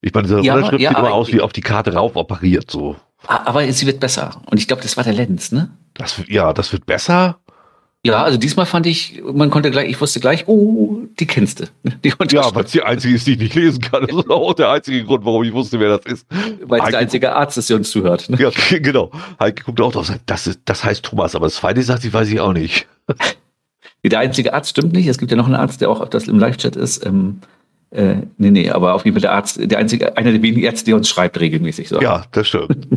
Ich 0.02 0.14
meine, 0.14 0.28
diese 0.28 0.42
ja, 0.42 0.56
Unterschrift 0.56 0.82
ja, 0.82 0.90
sieht 0.90 1.00
immer 1.00 1.14
aus 1.14 1.32
wie 1.32 1.42
auf 1.42 1.54
die 1.54 1.62
Karte 1.62 1.94
rauf 1.94 2.16
operiert, 2.16 2.70
so. 2.70 2.96
Aber 3.26 3.72
sie 3.72 3.86
wird 3.86 4.02
besser. 4.02 4.42
Und 4.52 4.60
ich 4.60 4.68
glaube, 4.68 4.82
das 4.82 4.98
war 4.98 5.04
der 5.04 5.14
Lenz, 5.14 5.52
ne? 5.52 5.70
Das, 5.94 6.22
ja, 6.28 6.52
das 6.52 6.74
wird 6.74 6.86
besser. 6.86 7.38
Ja, 8.06 8.22
also 8.22 8.38
diesmal 8.38 8.66
fand 8.66 8.86
ich, 8.86 9.24
man 9.24 9.50
konnte 9.50 9.72
gleich, 9.72 9.90
ich 9.90 10.02
wusste 10.02 10.20
gleich, 10.20 10.46
oh, 10.48 11.04
die 11.18 11.26
kennst 11.26 11.62
du. 11.62 11.66
Die 12.04 12.10
ja, 12.32 12.54
weil 12.54 12.66
es 12.66 12.72
die 12.72 12.84
einzige 12.84 13.16
ist, 13.16 13.26
die 13.26 13.34
ich 13.34 13.40
nicht 13.40 13.56
lesen 13.56 13.80
kann. 13.80 14.06
Das 14.06 14.18
ist 14.18 14.30
auch 14.30 14.54
der 14.54 14.72
einzige 14.72 15.06
Grund, 15.06 15.24
warum 15.24 15.42
ich 15.44 15.54
wusste, 15.54 15.80
wer 15.80 15.98
das 15.98 16.06
ist. 16.06 16.28
Weil 16.66 16.82
es 16.82 16.90
der 16.90 17.00
einzige 17.00 17.34
Arzt 17.34 17.58
ist, 17.58 17.70
der 17.70 17.78
uns 17.78 17.90
zuhört. 17.92 18.30
Ne? 18.30 18.38
Ja, 18.42 18.50
genau. 18.80 19.10
Heike 19.40 19.64
guckt 19.64 19.80
auch 19.80 19.94
drauf, 19.94 20.12
das, 20.26 20.48
ist, 20.48 20.60
das 20.66 20.84
heißt 20.84 21.06
Thomas, 21.06 21.34
aber 21.34 21.46
das 21.46 21.56
zweite 21.56 21.82
sagt, 21.82 22.04
ich 22.04 22.12
weiß 22.12 22.28
ich 22.28 22.42
auch 22.42 22.52
nicht. 22.52 22.88
Der 24.04 24.20
einzige 24.20 24.54
Arzt 24.54 24.72
stimmt 24.72 24.94
nicht. 24.94 25.08
Es 25.08 25.18
gibt 25.18 25.32
ja 25.32 25.38
noch 25.38 25.46
einen 25.46 25.56
Arzt, 25.56 25.82
der 25.82 25.90
auch 25.90 26.08
das 26.10 26.28
im 26.28 26.40
Live-Chat 26.40 26.76
ist. 26.76 27.06
Ähm, 27.06 27.40
äh, 27.92 28.16
nee, 28.38 28.50
nee, 28.50 28.70
aber 28.72 28.96
auf 28.96 29.06
jeden 29.06 29.16
Fall 29.16 29.22
der 29.22 29.34
Arzt, 29.34 29.60
der 29.62 29.78
einzige, 29.78 30.18
einer 30.18 30.32
der 30.32 30.42
wenigen 30.42 30.64
Ärzte, 30.64 30.86
der 30.86 30.96
uns 30.96 31.08
schreibt 31.08 31.40
regelmäßig. 31.40 31.90
So. 31.90 32.02
Ja, 32.02 32.24
das 32.32 32.48
stimmt. 32.48 32.88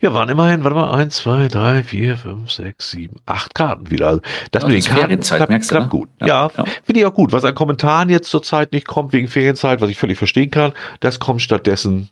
ja, 0.00 0.12
waren 0.12 0.28
immerhin, 0.28 0.62
warte 0.62 0.76
mal, 0.76 0.92
eins, 0.92 1.16
zwei, 1.16 1.48
drei, 1.48 1.82
vier, 1.82 2.16
fünf, 2.18 2.50
sechs, 2.50 2.90
sieben, 2.90 3.16
acht 3.24 3.54
Karten 3.54 3.90
wieder. 3.90 4.08
Also 4.08 4.20
das 4.50 4.62
ja, 4.62 4.68
mit 4.68 4.84
den 4.84 4.92
Karten 4.92 5.20
klappt, 5.20 5.50
merkst 5.50 5.70
du, 5.70 5.74
klappt 5.74 5.92
ne? 5.92 5.98
gut. 5.98 6.08
Ja, 6.20 6.26
ja, 6.26 6.50
ja. 6.56 6.64
finde 6.84 7.00
ich 7.00 7.06
auch 7.06 7.14
gut. 7.14 7.32
Was 7.32 7.44
an 7.44 7.54
Kommentaren 7.54 8.10
jetzt 8.10 8.30
zurzeit 8.30 8.72
nicht 8.72 8.86
kommt 8.86 9.12
wegen 9.14 9.26
Ferienzeit, 9.26 9.80
was 9.80 9.88
ich 9.88 9.98
völlig 9.98 10.18
verstehen 10.18 10.50
kann, 10.50 10.72
das 11.00 11.18
kommt 11.18 11.40
stattdessen 11.40 12.10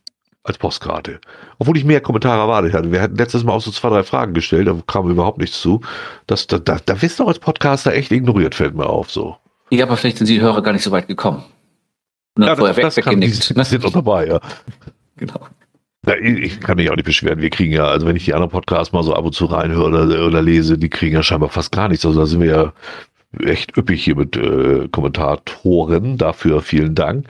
als 0.49 0.59
Postkarte. 0.59 1.21
Obwohl 1.59 1.77
ich 1.77 1.85
mehr 1.85 2.01
Kommentare 2.01 2.41
erwartet 2.41 2.73
hatte. 2.73 2.93
Wir 2.93 3.01
hatten 3.01 3.17
letztes 3.17 3.45
Mal 3.45 3.53
auch 3.53 3.61
so 3.61 3.71
zwei, 3.71 3.89
drei 3.91 4.03
Fragen 4.03 4.35
gestellt, 4.35 4.69
da 4.69 4.77
kam 4.87 5.11
überhaupt 5.11 5.39
nichts 5.39 5.61
zu. 5.61 5.81
Das, 6.27 6.47
da, 6.47 6.59
da, 6.59 6.79
da 6.85 7.03
wirst 7.03 7.19
du 7.19 7.27
als 7.27 7.39
Podcaster 7.39 7.93
echt 7.93 8.11
ignoriert, 8.13 8.55
fällt 8.55 8.75
mir 8.75 8.87
auf 8.87 9.11
so. 9.11 9.37
Ja, 9.71 9.85
aber 9.85 9.97
vielleicht 9.97 10.19
sind 10.19 10.29
die 10.29 10.41
Hörer 10.41 10.63
gar 10.63 10.73
nicht 10.73 10.83
so 10.83 10.91
weit 10.91 11.09
gekommen. 11.09 11.45
Ja, 12.39 12.55
das, 12.55 12.77
das 12.77 12.97
kann, 12.97 13.21
die, 13.21 13.27
die 13.27 13.33
sind 13.33 13.83
noch 13.83 13.93
dabei, 13.93 14.27
ja. 14.27 14.41
Genau. 15.17 15.41
Ja, 16.07 16.15
ich 16.15 16.61
kann 16.61 16.77
mich 16.77 16.91
auch 16.91 16.97
nicht 16.97 17.05
beschweren. 17.05 17.41
Wir 17.43 17.51
kriegen 17.51 17.73
ja, 17.73 17.87
also 17.87 18.07
wenn 18.07 18.17
ich 18.17 18.25
die 18.25 18.33
anderen 18.33 18.51
Podcasts 18.51 18.93
mal 18.93 19.03
so 19.03 19.13
ab 19.15 19.25
und 19.25 19.35
zu 19.35 19.47
reinhöre 19.47 19.87
oder, 19.87 20.27
oder 20.27 20.43
lese, 20.43 20.79
die 20.79 20.89
kriegen 20.89 21.17
ja 21.17 21.23
scheinbar 21.23 21.51
fast 21.51 21.73
gar 21.73 21.89
nichts. 21.89 22.07
Also 22.07 22.21
da 22.21 22.27
sind 22.27 22.41
wir 22.41 22.49
ja 22.49 22.73
echt 23.45 23.77
üppig 23.77 24.03
hier 24.03 24.17
mit 24.17 24.37
äh, 24.37 24.89
Kommentatoren. 24.89 26.17
Dafür 26.17 26.63
vielen 26.63 26.95
Dank. 26.95 27.27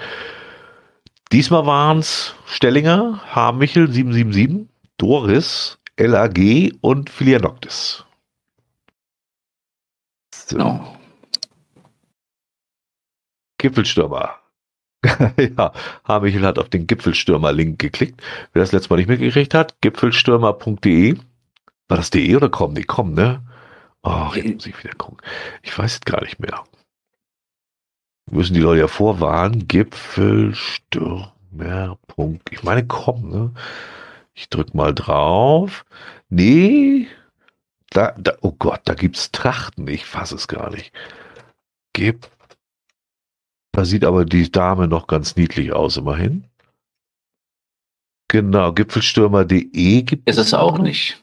Diesmal 1.32 1.66
waren 1.66 1.98
es 1.98 2.34
Stellinger, 2.46 3.20
Harmichel 3.34 3.90
777, 3.92 4.68
Doris, 4.96 5.78
LAG 5.98 6.72
und 6.80 7.10
Filianoctis. 7.10 8.04
So. 10.34 10.56
Genau. 10.56 10.96
Gipfelstürmer. 13.58 14.36
ja, 15.56 15.72
Hamichel 16.06 16.44
hat 16.44 16.58
auf 16.58 16.70
den 16.70 16.86
Gipfelstürmer-Link 16.86 17.78
geklickt. 17.78 18.22
Wer 18.52 18.62
das 18.62 18.72
letzte 18.72 18.90
Mal 18.90 18.96
nicht 18.96 19.08
mitgekriegt 19.08 19.54
hat, 19.54 19.80
gipfelstürmer.de. 19.80 21.16
War 21.88 21.96
das 21.96 22.10
de 22.10 22.34
oder 22.36 22.48
com? 22.48 22.72
Nee, 22.72 22.84
com, 22.84 23.14
ne? 23.14 23.42
Oh, 24.02 24.30
jetzt 24.34 24.54
muss 24.54 24.66
ich 24.66 24.84
wieder 24.84 24.94
gucken. 24.94 25.18
Ich 25.62 25.76
weiß 25.76 25.94
es 25.94 26.00
gar 26.00 26.22
nicht 26.22 26.40
mehr. 26.40 26.64
Müssen 28.30 28.54
die 28.54 28.60
Leute 28.60 28.80
ja 28.80 28.88
vorwarnen. 28.88 29.68
Gipfelstürmer. 29.68 31.32
Ich 32.50 32.62
meine, 32.62 32.86
com, 32.86 33.30
ne? 33.30 33.52
Ich 34.34 34.48
drück 34.48 34.74
mal 34.74 34.94
drauf. 34.94 35.84
Nee. 36.28 37.08
Da, 37.90 38.14
da, 38.18 38.34
oh 38.42 38.52
Gott, 38.58 38.82
da 38.84 38.94
gibt's 38.94 39.32
Trachten. 39.32 39.88
Ich 39.88 40.04
fasse 40.04 40.34
es 40.34 40.46
gar 40.46 40.70
nicht. 40.70 40.92
Gipfel 41.92 42.30
da 43.78 43.84
sieht 43.84 44.04
aber 44.04 44.24
die 44.24 44.50
Dame 44.50 44.88
noch 44.88 45.06
ganz 45.06 45.36
niedlich 45.36 45.72
aus, 45.72 45.98
immerhin. 45.98 46.42
Genau, 48.26 48.72
Gipfelstürmer.de 48.72 50.02
gibt 50.02 50.28
es. 50.28 50.36
Ist 50.36 50.46
es 50.46 50.54
auch 50.54 50.78
nicht. 50.78 51.22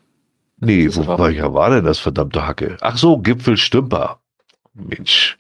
Nee, 0.61 0.87
wo 0.95 1.05
war, 1.05 1.29
ja, 1.31 1.53
war 1.53 1.69
denn 1.69 1.83
das 1.83 1.99
verdammte 1.99 2.47
Hacke? 2.47 2.77
Ach 2.79 2.97
so, 2.97 3.17
Gipfelstümper. 3.17 4.21
Mensch. 4.73 5.37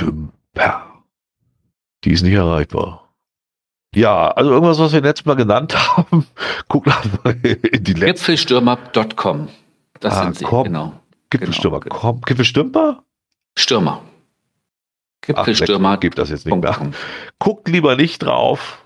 Stümper. 0.00 0.86
Die 2.04 2.12
ist 2.12 2.22
nicht 2.22 2.32
erreichbar. 2.32 3.12
Ja, 3.94 4.28
also 4.28 4.50
irgendwas, 4.50 4.78
was 4.78 4.92
wir 4.92 5.02
letztes 5.02 5.26
Mal 5.26 5.34
genannt 5.34 5.74
haben. 5.96 6.26
Guck 6.68 6.86
mal 6.86 7.02
in 7.42 7.84
die 7.84 7.94
Gipfelstürmer.com. 7.94 9.48
Das 9.98 10.14
ah, 10.14 10.22
sind 10.22 10.38
sie, 10.38 10.44
komm. 10.44 10.64
genau. 10.64 10.94
Gipfelstürmer. 11.28 11.80
Genau, 11.80 11.98
genau. 12.00 12.20
Gipfelstürmer? 12.24 13.04
Stürmer. 13.56 14.02
Gipfelstürmer. 15.20 15.98
Gibt 15.98 16.18
das 16.18 16.30
jetzt 16.30 16.46
nicht 16.46 16.56
mehr. 16.56 16.92
Guckt 17.38 17.68
lieber 17.68 17.96
nicht 17.96 18.20
drauf. 18.20 18.79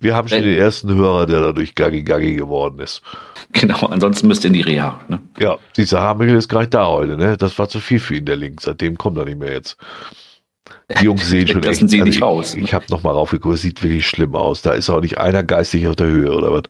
Wir 0.00 0.14
haben 0.14 0.28
schon 0.28 0.38
Wenn, 0.38 0.44
den 0.44 0.58
ersten 0.58 0.94
Hörer, 0.94 1.26
der 1.26 1.40
dadurch 1.40 1.74
Gaggi 1.74 2.02
Gaggi 2.02 2.34
geworden 2.34 2.78
ist. 2.78 3.02
Genau, 3.52 3.86
ansonsten 3.86 4.28
müsst 4.28 4.44
ihr 4.44 4.48
in 4.48 4.54
die 4.54 4.60
Reha. 4.62 5.00
Ne? 5.08 5.20
Ja, 5.38 5.58
dieser 5.76 6.00
Hamel 6.00 6.28
ist 6.30 6.48
gar 6.48 6.60
nicht 6.60 6.74
da 6.74 6.86
heute. 6.86 7.16
Ne? 7.16 7.36
Das 7.36 7.58
war 7.58 7.68
zu 7.68 7.80
viel 7.80 7.98
für 7.98 8.16
ihn, 8.16 8.24
der 8.24 8.36
Link. 8.36 8.60
Seitdem 8.60 8.96
kommt 8.96 9.18
er 9.18 9.24
nicht 9.24 9.38
mehr 9.38 9.52
jetzt. 9.52 9.76
Die 11.00 11.04
Jungs 11.04 11.28
sehen 11.28 11.48
schon 11.48 11.62
echt. 11.62 11.76
Sie 11.88 12.00
also 12.00 12.36
nicht. 12.38 12.54
Ich, 12.54 12.54
ne? 12.54 12.62
ich 12.62 12.74
habe 12.74 12.84
nochmal 12.90 13.14
raufgeguckt, 13.14 13.56
es 13.56 13.62
sieht 13.62 13.82
wirklich 13.82 14.06
schlimm 14.06 14.34
aus. 14.34 14.62
Da 14.62 14.72
ist 14.72 14.90
auch 14.90 15.00
nicht 15.00 15.18
einer 15.18 15.42
geistig 15.42 15.86
auf 15.88 15.96
der 15.96 16.06
Höhe 16.06 16.32
oder 16.32 16.52
was. 16.52 16.62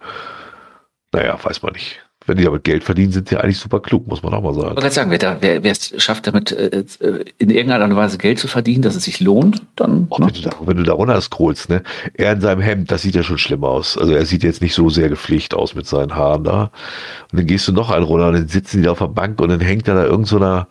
Naja, 1.12 1.38
weiß 1.42 1.62
man 1.62 1.72
nicht 1.72 2.00
wenn 2.28 2.36
die 2.36 2.44
damit 2.44 2.62
Geld 2.62 2.84
verdienen, 2.84 3.10
sind 3.10 3.28
sie 3.28 3.38
eigentlich 3.38 3.58
super 3.58 3.80
klug, 3.80 4.06
muss 4.06 4.22
man 4.22 4.34
auch 4.34 4.42
mal 4.42 4.52
sagen. 4.52 4.74
Ich 4.76 4.82
wollte 4.82 4.94
sagen, 4.94 5.10
wer, 5.10 5.38
wer, 5.40 5.64
wer 5.64 5.72
es 5.72 5.94
schafft, 5.96 6.26
damit 6.26 6.52
äh, 6.52 6.84
äh, 7.00 7.24
in 7.38 7.48
irgendeiner 7.48 7.96
Weise 7.96 8.18
Geld 8.18 8.38
zu 8.38 8.48
verdienen, 8.48 8.82
dass 8.82 8.94
es 8.94 9.04
sich 9.04 9.20
lohnt, 9.20 9.62
dann. 9.76 10.06
Oh, 10.10 10.18
ne? 10.18 10.26
wenn, 10.26 10.34
du 10.34 10.40
da, 10.42 10.56
wenn 10.60 10.76
du 10.76 10.82
da 10.82 10.92
runter 10.92 11.20
scrollst, 11.20 11.70
ne? 11.70 11.82
Er 12.14 12.32
in 12.34 12.40
seinem 12.42 12.60
Hemd, 12.60 12.90
das 12.90 13.02
sieht 13.02 13.14
ja 13.14 13.22
schon 13.22 13.38
schlimm 13.38 13.64
aus. 13.64 13.96
Also 13.96 14.12
er 14.12 14.26
sieht 14.26 14.42
jetzt 14.42 14.60
nicht 14.60 14.74
so 14.74 14.90
sehr 14.90 15.08
gepflegt 15.08 15.54
aus 15.54 15.74
mit 15.74 15.86
seinen 15.86 16.14
Haaren 16.14 16.44
da. 16.44 16.70
Und 17.32 17.38
dann 17.40 17.46
gehst 17.46 17.66
du 17.66 17.72
noch 17.72 17.90
einen 17.90 18.04
runter 18.04 18.28
und 18.28 18.34
dann 18.34 18.48
sitzen 18.48 18.82
die 18.82 18.88
auf 18.88 18.98
der 18.98 19.06
Bank 19.08 19.40
und 19.40 19.48
dann 19.48 19.60
hängt 19.60 19.88
da, 19.88 19.94
da 19.94 20.04
irgend 20.04 20.28
so 20.28 20.36
einer 20.36 20.68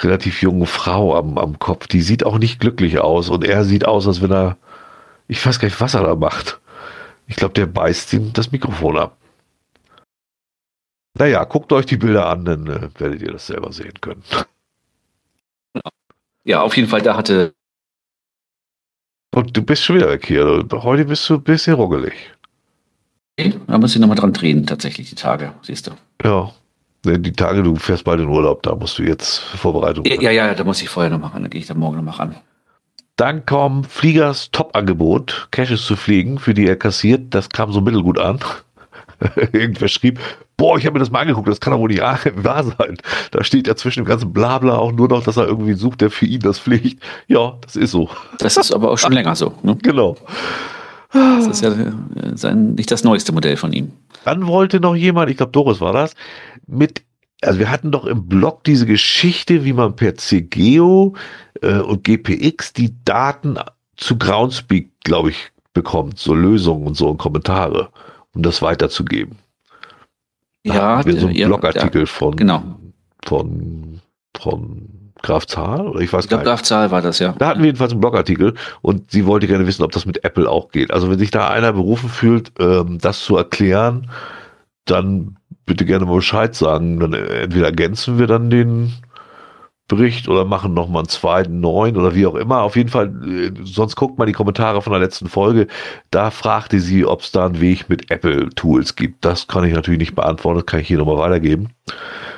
relativ 0.00 0.42
jungen 0.42 0.66
Frau 0.66 1.16
am, 1.16 1.38
am 1.38 1.58
Kopf. 1.58 1.88
Die 1.88 2.02
sieht 2.02 2.24
auch 2.24 2.38
nicht 2.38 2.60
glücklich 2.60 3.00
aus 3.00 3.28
und 3.30 3.44
er 3.44 3.64
sieht 3.64 3.84
aus, 3.84 4.06
als 4.06 4.22
wenn 4.22 4.30
er, 4.30 4.56
ich 5.26 5.44
weiß 5.44 5.58
gar 5.58 5.66
nicht, 5.66 5.80
was 5.80 5.94
er 5.94 6.04
da 6.04 6.14
macht. 6.14 6.60
Ich 7.26 7.36
glaube, 7.36 7.54
der 7.54 7.66
beißt 7.66 8.12
ihm 8.14 8.32
das 8.32 8.52
Mikrofon 8.52 8.96
ab. 8.96 9.17
Naja, 11.18 11.44
guckt 11.44 11.72
euch 11.72 11.86
die 11.86 11.96
Bilder 11.96 12.28
an, 12.28 12.44
dann 12.44 12.66
äh, 12.66 12.88
werdet 12.98 13.22
ihr 13.22 13.32
das 13.32 13.46
selber 13.46 13.72
sehen 13.72 13.94
können. 14.00 14.22
Ja, 16.44 16.62
auf 16.62 16.76
jeden 16.76 16.88
Fall, 16.88 17.02
da 17.02 17.16
hatte. 17.16 17.54
Und 19.34 19.56
du 19.56 19.62
bist 19.62 19.84
schon 19.84 19.96
wieder 19.96 20.08
weg 20.08 20.26
hier. 20.26 20.64
Heute 20.72 21.04
bist 21.04 21.28
du 21.28 21.34
ein 21.34 21.42
bisschen 21.42 21.74
ruckelig. 21.74 22.14
Okay, 23.38 23.54
da 23.66 23.78
muss 23.78 23.94
ich 23.94 24.00
nochmal 24.00 24.16
dran 24.16 24.32
drehen, 24.32 24.66
tatsächlich, 24.66 25.10
die 25.10 25.14
Tage, 25.14 25.52
siehst 25.62 25.86
du. 25.86 25.92
Ja. 26.24 26.52
Die 27.04 27.32
Tage, 27.32 27.62
du 27.62 27.76
fährst 27.76 28.04
bald 28.04 28.20
in 28.20 28.28
Urlaub, 28.28 28.62
da 28.64 28.74
musst 28.74 28.98
du 28.98 29.04
jetzt 29.04 29.38
Vorbereitung 29.38 30.04
machen. 30.04 30.20
Ja, 30.20 30.30
ja, 30.30 30.46
ja, 30.46 30.54
da 30.54 30.64
muss 30.64 30.82
ich 30.82 30.88
vorher 30.88 31.10
noch 31.10 31.20
machen, 31.20 31.42
da 31.42 31.48
gehe 31.48 31.60
ich 31.60 31.66
dann 31.66 31.78
morgen 31.78 31.96
noch 31.96 32.02
mal 32.02 32.12
ran. 32.12 32.36
Dann 33.16 33.46
kommt 33.46 33.86
Fliegers 33.86 34.50
Top-Angebot, 34.50 35.48
Caches 35.50 35.84
zu 35.84 35.96
fliegen, 35.96 36.38
für 36.38 36.54
die 36.54 36.66
er 36.66 36.76
kassiert. 36.76 37.34
Das 37.34 37.48
kam 37.48 37.72
so 37.72 37.80
mittelgut 37.80 38.18
an. 38.18 38.40
Irgendwer 39.52 39.88
schrieb, 39.88 40.20
boah, 40.58 40.76
ich 40.76 40.84
habe 40.84 40.94
mir 40.94 40.98
das 40.98 41.10
mal 41.10 41.20
angeguckt, 41.20 41.48
das 41.48 41.60
kann 41.60 41.72
doch 41.72 41.80
wohl 41.80 41.88
nicht 41.88 42.02
wahr 42.02 42.64
sein. 42.64 42.98
Da 43.30 43.42
steht 43.42 43.66
ja 43.66 43.76
zwischen 43.76 44.00
dem 44.00 44.06
ganzen 44.06 44.34
Blabla 44.34 44.76
auch 44.76 44.92
nur 44.92 45.08
noch, 45.08 45.24
dass 45.24 45.38
er 45.38 45.46
irgendwie 45.46 45.72
sucht, 45.72 46.02
der 46.02 46.10
für 46.10 46.26
ihn 46.26 46.40
das 46.40 46.58
fliegt. 46.58 47.02
Ja, 47.28 47.56
das 47.62 47.76
ist 47.76 47.92
so. 47.92 48.10
Das 48.38 48.58
ist 48.58 48.72
aber 48.72 48.90
auch 48.90 48.98
schon 48.98 49.12
länger 49.12 49.34
so. 49.34 49.54
Ne? 49.62 49.78
Genau. 49.82 50.16
Das 51.12 51.46
ist 51.46 51.62
ja 51.62 51.70
äh, 51.70 51.92
sein, 52.34 52.74
nicht 52.74 52.90
das 52.90 53.02
neueste 53.02 53.32
Modell 53.32 53.56
von 53.56 53.72
ihm. 53.72 53.92
Dann 54.24 54.46
wollte 54.46 54.78
noch 54.78 54.94
jemand, 54.94 55.30
ich 55.30 55.38
glaube 55.38 55.52
Doris 55.52 55.80
war 55.80 55.94
das, 55.94 56.14
mit, 56.66 57.02
also 57.40 57.58
wir 57.58 57.70
hatten 57.70 57.90
doch 57.90 58.04
im 58.04 58.26
Blog 58.26 58.64
diese 58.64 58.84
Geschichte, 58.84 59.64
wie 59.64 59.72
man 59.72 59.96
per 59.96 60.16
CGO 60.16 61.14
äh, 61.62 61.78
und 61.78 62.04
GPX 62.04 62.74
die 62.74 62.94
Daten 63.04 63.56
zu 63.96 64.18
Groundspeak, 64.18 64.90
glaube 65.02 65.30
ich, 65.30 65.50
bekommt, 65.72 66.18
so 66.18 66.34
Lösungen 66.34 66.86
und 66.86 66.94
so 66.94 67.08
und 67.08 67.16
Kommentare, 67.16 67.88
um 68.34 68.42
das 68.42 68.60
weiterzugeben. 68.60 69.38
Da 70.64 70.74
ja, 70.74 71.06
wir 71.06 71.20
so 71.20 71.26
einen 71.26 71.36
ja, 71.36 71.46
Blogartikel 71.46 72.02
ja, 72.02 72.06
von, 72.06 72.36
genau. 72.36 72.62
von, 73.24 74.00
von 74.36 75.12
Graf 75.22 75.46
Zahl 75.46 75.86
oder 75.86 76.00
ich 76.00 76.12
weiß 76.12 76.24
ich 76.24 76.28
glaub, 76.28 76.44
gar 76.44 76.52
nicht. 76.52 76.58
Graf 76.58 76.62
Zahl 76.62 76.90
war 76.90 77.02
das, 77.02 77.18
ja. 77.18 77.34
Da 77.38 77.48
hatten 77.48 77.60
wir 77.60 77.66
jedenfalls 77.66 77.92
einen 77.92 78.00
Blogartikel 78.00 78.54
und 78.82 79.10
sie 79.10 79.26
wollte 79.26 79.46
gerne 79.46 79.66
wissen, 79.66 79.82
ob 79.82 79.92
das 79.92 80.06
mit 80.06 80.24
Apple 80.24 80.48
auch 80.48 80.70
geht. 80.70 80.92
Also 80.92 81.10
wenn 81.10 81.18
sich 81.18 81.30
da 81.30 81.48
einer 81.48 81.72
berufen 81.72 82.08
fühlt, 82.08 82.52
ähm, 82.58 82.98
das 83.00 83.20
zu 83.20 83.36
erklären, 83.36 84.10
dann 84.84 85.36
bitte 85.66 85.84
gerne 85.84 86.06
mal 86.06 86.16
Bescheid 86.16 86.54
sagen. 86.54 87.00
Dann 87.00 87.12
äh, 87.12 87.42
entweder 87.42 87.66
ergänzen 87.66 88.18
wir 88.18 88.26
dann 88.26 88.50
den 88.50 88.92
Bericht 89.88 90.28
oder 90.28 90.44
machen 90.44 90.74
nochmal 90.74 91.00
einen 91.00 91.08
zweiten, 91.08 91.60
neuen 91.60 91.96
oder 91.96 92.14
wie 92.14 92.26
auch 92.26 92.34
immer. 92.34 92.60
Auf 92.62 92.76
jeden 92.76 92.90
Fall, 92.90 93.08
äh, 93.26 93.50
sonst 93.64 93.96
guckt 93.96 94.18
mal 94.18 94.26
die 94.26 94.32
Kommentare 94.32 94.82
von 94.82 94.92
der 94.92 95.00
letzten 95.00 95.28
Folge. 95.28 95.66
Da 96.10 96.30
fragte 96.30 96.78
sie, 96.78 97.06
ob 97.06 97.22
es 97.22 97.32
da 97.32 97.46
einen 97.46 97.60
Weg 97.60 97.88
mit 97.88 98.10
Apple-Tools 98.10 98.96
gibt. 98.96 99.24
Das 99.24 99.48
kann 99.48 99.64
ich 99.64 99.72
natürlich 99.72 100.00
nicht 100.00 100.14
beantworten, 100.14 100.58
das 100.58 100.66
kann 100.66 100.80
ich 100.80 100.88
hier 100.88 100.98
nochmal 100.98 101.18
weitergeben. 101.18 101.70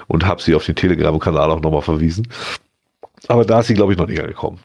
Und 0.07 0.27
habe 0.27 0.41
sie 0.41 0.55
auf 0.55 0.65
den 0.65 0.77
Telegram-Kanal 0.77 1.51
auch 1.51 1.61
nochmal 1.61 1.83
verwiesen. 1.83 2.29
Aber 3.29 3.45
da 3.45 3.61
ist 3.61 3.67
sie, 3.67 3.75
glaube 3.75 3.93
ich, 3.93 3.99
noch 3.99 4.07
nicht 4.07 4.21
angekommen. 4.21 4.61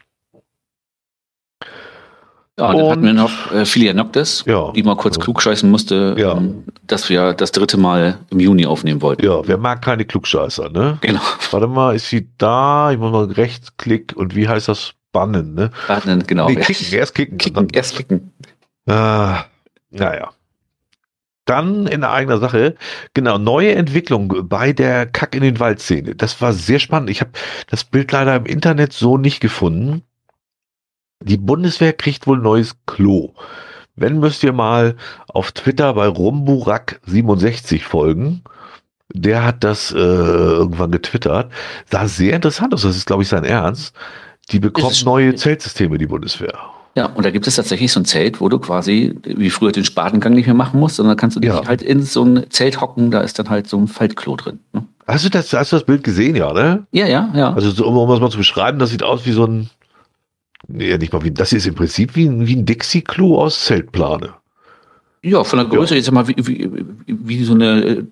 Ja, 2.58 2.70
und 2.70 2.78
dann 2.78 2.90
hatten 2.90 3.04
wir 3.04 3.14
noch 3.14 3.52
äh, 3.52 3.66
Filia 3.66 3.94
Noctis, 3.94 4.46
ja, 4.48 4.72
die 4.72 4.82
mal 4.84 4.96
kurz 4.96 5.20
klugscheißen 5.20 5.70
musste, 5.70 6.16
ja. 6.18 6.38
ähm, 6.38 6.64
dass 6.88 7.10
wir 7.10 7.34
das 7.34 7.52
dritte 7.52 7.76
Mal 7.78 8.20
im 8.30 8.40
Juni 8.40 8.66
aufnehmen 8.66 9.02
wollten. 9.02 9.26
Ja, 9.26 9.46
wer 9.46 9.58
mag 9.58 9.82
keine 9.82 10.06
Klugscheißer, 10.06 10.70
ne? 10.70 10.98
Genau. 11.02 11.20
Warte 11.52 11.68
mal, 11.68 11.96
ist 11.96 12.08
sie 12.08 12.30
da? 12.38 12.92
Ich 12.92 12.98
muss 12.98 13.12
mal 13.12 13.26
rechtsklick 13.26 14.14
und 14.16 14.36
wie 14.36 14.48
heißt 14.48 14.70
das? 14.70 14.94
Bannen, 15.12 15.54
ne? 15.54 15.72
Bannen, 15.88 16.28
genau. 16.28 16.50
Nee, 16.50 16.56
kicken, 16.56 16.88
erst 16.92 17.16
kicken. 17.16 17.38
kicken 17.38 17.68
erst 17.72 17.96
kicken. 17.96 18.34
Ah, 18.86 19.46
naja. 19.90 20.32
Dann 21.46 21.88
in 21.88 22.04
eigener 22.04 22.38
Sache, 22.40 22.76
genau, 23.14 23.38
neue 23.38 23.76
Entwicklung 23.76 24.50
bei 24.50 24.74
der 24.74 25.06
Kack 25.06 25.36
in 25.36 25.42
den 25.42 25.60
Wald-Szene. 25.60 26.16
Das 26.16 26.42
war 26.42 26.52
sehr 26.52 26.80
spannend. 26.80 27.10
Ich 27.10 27.22
habe 27.22 27.32
das 27.70 27.86
Bild 27.86 28.12
leider 28.12 28.36
im 28.36 28.46
Internet 28.46 28.92
so 28.92 29.18
nicht 29.18 29.40
gefunden. 29.40 30.02
Die 31.26 31.38
Bundeswehr 31.38 31.92
kriegt 31.94 32.28
wohl 32.28 32.38
neues 32.38 32.76
Klo. 32.86 33.34
Wenn 33.96 34.20
müsst 34.20 34.44
ihr 34.44 34.54
mal 34.54 34.96
auf 35.28 35.52
Twitter 35.52 35.94
bei 35.94 36.08
Rumburak67 36.08 37.82
folgen. 37.82 38.42
Der 39.14 39.44
hat 39.46 39.64
das 39.64 39.92
äh, 39.92 39.98
irgendwann 39.98 40.92
getwittert. 40.92 41.52
Sah 41.92 42.08
sehr 42.08 42.36
interessant 42.36 42.74
aus. 42.74 42.82
Das 42.82 42.98
ist, 42.98 43.06
glaube 43.06 43.24
ich, 43.24 43.30
sein 43.30 43.44
Ernst. 43.44 43.96
Die 44.52 44.60
bekommt 44.60 45.04
neue 45.06 45.36
Zeltsysteme, 45.36 45.98
die 45.98 46.08
Bundeswehr. 46.08 46.54
Ja, 46.96 47.08
und 47.08 47.26
da 47.26 47.32
gibt 47.32 47.46
es 47.48 47.56
tatsächlich 47.56 47.92
so 47.92 48.00
ein 48.00 48.06
Zelt, 48.06 48.40
wo 48.42 48.50
du 48.50 48.58
quasi 48.60 49.16
wie 49.26 49.50
früher 49.50 49.72
den 49.72 49.84
Spatengang 49.86 50.34
nicht 50.34 50.46
mehr 50.46 50.56
machen 50.56 50.80
musst, 50.80 50.96
sondern 50.96 51.18
kannst 51.18 51.36
du 51.36 51.42
dich 51.42 51.50
Ja. 51.52 51.66
halt 51.68 51.82
in 51.82 52.02
so 52.04 52.24
ein 52.24 52.46
Zelt 52.50 52.82
hocken, 52.82 53.12
da 53.12 53.22
ist 53.22 53.38
dann 53.38 53.50
halt 53.50 53.68
so 53.68 53.78
ein 53.78 53.88
Faltklo 53.88 54.36
drin. 54.38 54.60
Ne? 54.74 54.86
Hast 55.08 55.26
du 55.26 55.30
das, 55.30 55.52
hast 55.54 55.72
du 55.72 55.76
das 55.76 55.86
Bild 55.86 56.04
gesehen, 56.04 56.36
ja, 56.36 56.52
ne? 56.54 56.86
Ja, 56.92 57.06
ja, 57.06 57.30
ja. 57.36 57.54
Also 57.54 57.70
so, 57.72 57.86
um, 57.86 57.98
um 57.98 58.10
das 58.10 58.20
mal 58.20 58.32
zu 58.32 58.38
beschreiben, 58.38 58.80
das 58.80 58.90
sieht 58.92 59.04
aus 59.04 59.26
wie 59.26 59.34
so 59.34 59.46
ein, 59.46 59.70
nee, 60.68 60.98
nicht 60.98 61.14
mal 61.14 61.24
wie, 61.24 61.32
das 61.32 61.54
ist 61.54 61.66
im 61.68 61.76
Prinzip 61.76 62.16
wie, 62.16 62.26
ein- 62.28 62.46
wie 62.48 62.56
ein 62.56 62.66
Dixie-Klo 62.66 63.40
aus 63.42 63.66
Zeltplane. 63.66 64.34
ja, 65.24 65.44
von 65.44 65.58
der 65.60 65.68
Größe 65.68 65.96
jetzt 65.96 66.12
mal 66.12 66.28
wie, 66.28 66.36
wie, 66.38 66.86
wie 67.08 67.44
so 67.44 67.54
eine 67.54 67.84
äh, 67.84 68.04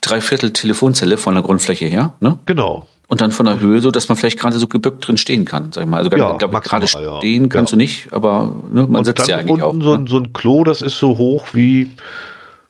Dreiviertel 0.00 0.52
Telefonzelle 0.52 1.16
von 1.16 1.34
der 1.34 1.42
Grundfläche 1.42 1.86
her, 1.86 2.14
ne? 2.20 2.38
Genau. 2.46 2.86
Und 3.08 3.20
dann 3.20 3.30
von 3.30 3.46
der 3.46 3.60
Höhe 3.60 3.80
so, 3.80 3.92
dass 3.92 4.08
man 4.08 4.16
vielleicht 4.18 4.38
gerade 4.38 4.58
so 4.58 4.66
gebückt 4.66 5.06
drin 5.06 5.16
stehen 5.16 5.44
kann, 5.44 5.70
sag 5.72 5.84
ich 5.84 5.88
mal. 5.88 5.98
Also 5.98 6.10
Ja, 6.16 6.32
ich 6.32 6.38
glaube, 6.38 6.60
gerade 6.60 6.86
ja. 6.86 7.18
stehen 7.18 7.48
kannst 7.48 7.70
Ja. 7.72 7.76
du 7.76 7.82
nicht, 7.82 8.12
aber 8.12 8.52
ne, 8.72 8.82
man 8.82 8.96
Und 8.96 9.04
sitzt 9.04 9.28
ja 9.28 9.36
eigentlich 9.36 9.62
auch. 9.62 9.70
unten 9.72 9.84
so, 9.84 9.92
ne? 9.92 9.98
ein, 10.02 10.06
so 10.08 10.18
ein 10.18 10.32
Klo, 10.32 10.64
das 10.64 10.82
ist 10.82 10.98
so 10.98 11.16
hoch 11.16 11.46
wie, 11.52 11.90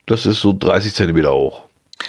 das 0.05 0.27
ist 0.27 0.41
so 0.43 0.53
30 0.59 0.93
Zentimeter 0.95 1.33
hoch. 1.33 1.63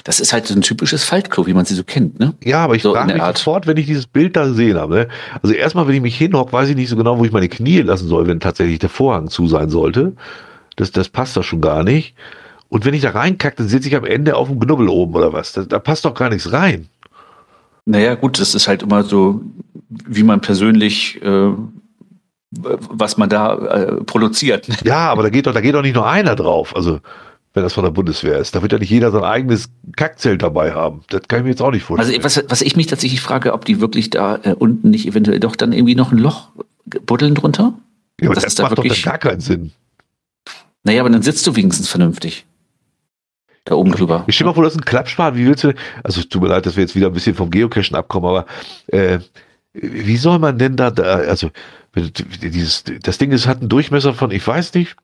Das 0.03 0.19
ist 0.19 0.33
halt 0.33 0.45
so 0.47 0.53
ein 0.53 0.61
typisches 0.61 1.03
Faltklo, 1.03 1.45
wie 1.47 1.53
man 1.53 1.65
sie 1.65 1.75
so 1.75 1.83
kennt, 1.83 2.19
ne? 2.19 2.33
Ja, 2.43 2.63
aber 2.63 2.75
ich 2.75 2.81
So 2.83 2.93
frage 2.93 3.13
mich 3.13 3.21
Art. 3.21 3.37
sofort, 3.37 3.67
wenn 3.67 3.77
ich 3.77 3.85
dieses 3.85 4.07
Bild 4.07 4.35
da 4.35 4.45
gesehen 4.45 4.77
habe. 4.77 4.95
Ne? 4.95 5.07
Also 5.41 5.53
erstmal, 5.55 5.87
wenn 5.87 5.95
ich 5.95 6.01
mich 6.01 6.17
hinhocke, 6.17 6.53
weiß 6.53 6.69
ich 6.69 6.75
nicht 6.75 6.89
so 6.89 6.95
genau, 6.95 7.17
wo 7.19 7.25
ich 7.25 7.31
meine 7.31 7.49
Knie 7.49 7.81
lassen 7.81 8.07
soll, 8.07 8.27
wenn 8.27 8.39
tatsächlich 8.39 8.79
der 8.79 8.89
Vorhang 8.89 9.29
zu 9.29 9.47
sein 9.47 9.69
sollte. 9.69 10.13
Das, 10.75 10.91
das 10.91 11.09
passt 11.09 11.35
da 11.35 11.43
schon 11.43 11.61
gar 11.61 11.83
nicht. 11.83 12.15
Und 12.69 12.85
wenn 12.85 12.93
ich 12.93 13.01
da 13.01 13.11
reinkacke, 13.11 13.55
dann 13.57 13.67
sitze 13.69 13.87
ich 13.87 13.95
am 13.95 14.05
Ende 14.05 14.35
auf 14.35 14.49
dem 14.49 14.59
Knubbel 14.59 14.89
oben 14.89 15.15
oder 15.15 15.31
was. 15.33 15.53
Da, 15.53 15.63
da 15.63 15.79
passt 15.79 16.05
doch 16.05 16.13
gar 16.13 16.29
nichts 16.29 16.51
rein. 16.51 16.87
Naja, 17.85 18.15
gut, 18.15 18.39
das 18.39 18.53
ist 18.53 18.67
halt 18.67 18.83
immer 18.83 19.03
so, 19.03 19.41
wie 19.89 20.23
man 20.23 20.41
persönlich, 20.41 21.21
äh, 21.23 21.51
was 22.51 23.17
man 23.17 23.29
da 23.29 23.55
äh, 23.55 24.03
produziert. 24.03 24.67
ne? 24.67 24.75
Ja, 24.83 25.09
aber 25.09 25.23
da 25.23 25.29
geht 25.29 25.47
doch, 25.47 25.53
da 25.53 25.61
geht 25.61 25.73
doch 25.75 25.81
nicht 25.81 25.95
nur 25.95 26.07
einer 26.07 26.35
drauf. 26.35 26.75
Also, 26.75 26.99
wenn 27.57 27.63
das 27.63 27.73
von 27.73 27.83
der 27.83 27.91
Bundeswehr 27.91 28.37
ist. 28.37 28.55
Da 28.55 28.61
wird 28.61 28.71
ja 28.71 28.77
nicht 28.79 28.89
jeder 28.89 29.11
sein 29.11 29.23
eigenes 29.23 29.69
Kackzelt 29.95 30.41
dabei 30.41 30.73
haben. 30.73 31.01
Das 31.09 31.21
kann 31.27 31.39
ich 31.39 31.43
mir 31.43 31.49
jetzt 31.49 31.61
auch 31.61 31.71
nicht 31.71 31.83
vorstellen. 31.83 32.23
Also 32.23 32.41
was, 32.41 32.49
was 32.49 32.61
ich 32.61 32.75
mich 32.77 32.87
tatsächlich 32.87 33.19
frage, 33.19 33.51
ob 33.53 33.65
die 33.65 33.81
wirklich 33.81 34.09
da 34.09 34.37
äh, 34.43 34.53
unten 34.53 34.91
nicht 34.91 35.07
eventuell 35.07 35.39
doch 35.39 35.55
dann 35.55 35.73
irgendwie 35.73 35.95
noch 35.95 36.11
ein 36.11 36.17
Loch 36.19 36.49
buddeln 37.05 37.35
drunter? 37.35 37.73
ja, 38.21 38.27
aber 38.27 38.35
das 38.35 38.43
das, 38.43 38.53
ist 38.53 38.59
da 38.59 38.63
macht 38.63 38.77
doch 38.77 38.83
wirklich- 38.83 39.01
dann 39.01 39.11
gar 39.11 39.17
keinen 39.19 39.41
Sinn. 39.41 39.71
Naja, 40.83 41.01
aber 41.01 41.09
dann 41.09 41.21
sitzt 41.23 41.45
du 41.45 41.55
wenigstens 41.55 41.89
vernünftig. 41.89 42.45
Da 43.65 43.75
oben 43.75 43.91
drüber. 43.91 44.23
Ich 44.27 44.35
stell 44.35 44.47
mal 44.47 44.53
vor, 44.53 44.63
das 44.63 44.73
ist 44.73 44.79
ein 44.79 44.85
Klappspat. 44.85 45.35
Wie 45.35 45.45
willst 45.45 45.65
du, 45.65 45.73
also 46.01 46.21
es 46.21 46.29
tut 46.29 46.41
mir 46.41 46.47
leid, 46.47 46.65
dass 46.65 46.77
wir 46.77 46.83
jetzt 46.83 46.95
wieder 46.95 47.07
ein 47.07 47.13
bisschen 47.13 47.35
vom 47.35 47.49
Geocachen 47.49 47.95
abkommen, 47.95 48.29
aber 48.29 48.45
äh, 48.87 49.19
wie 49.73 50.15
soll 50.17 50.39
man 50.39 50.57
denn 50.57 50.77
da, 50.77 50.89
da 50.89 51.03
also 51.03 51.51
dieses, 51.95 52.85
das 53.01 53.17
Ding 53.17 53.31
ist, 53.31 53.47
hat 53.47 53.59
einen 53.59 53.69
Durchmesser 53.69 54.13
von, 54.13 54.31
ich 54.31 54.47
weiß 54.47 54.73
nicht, 54.75 54.95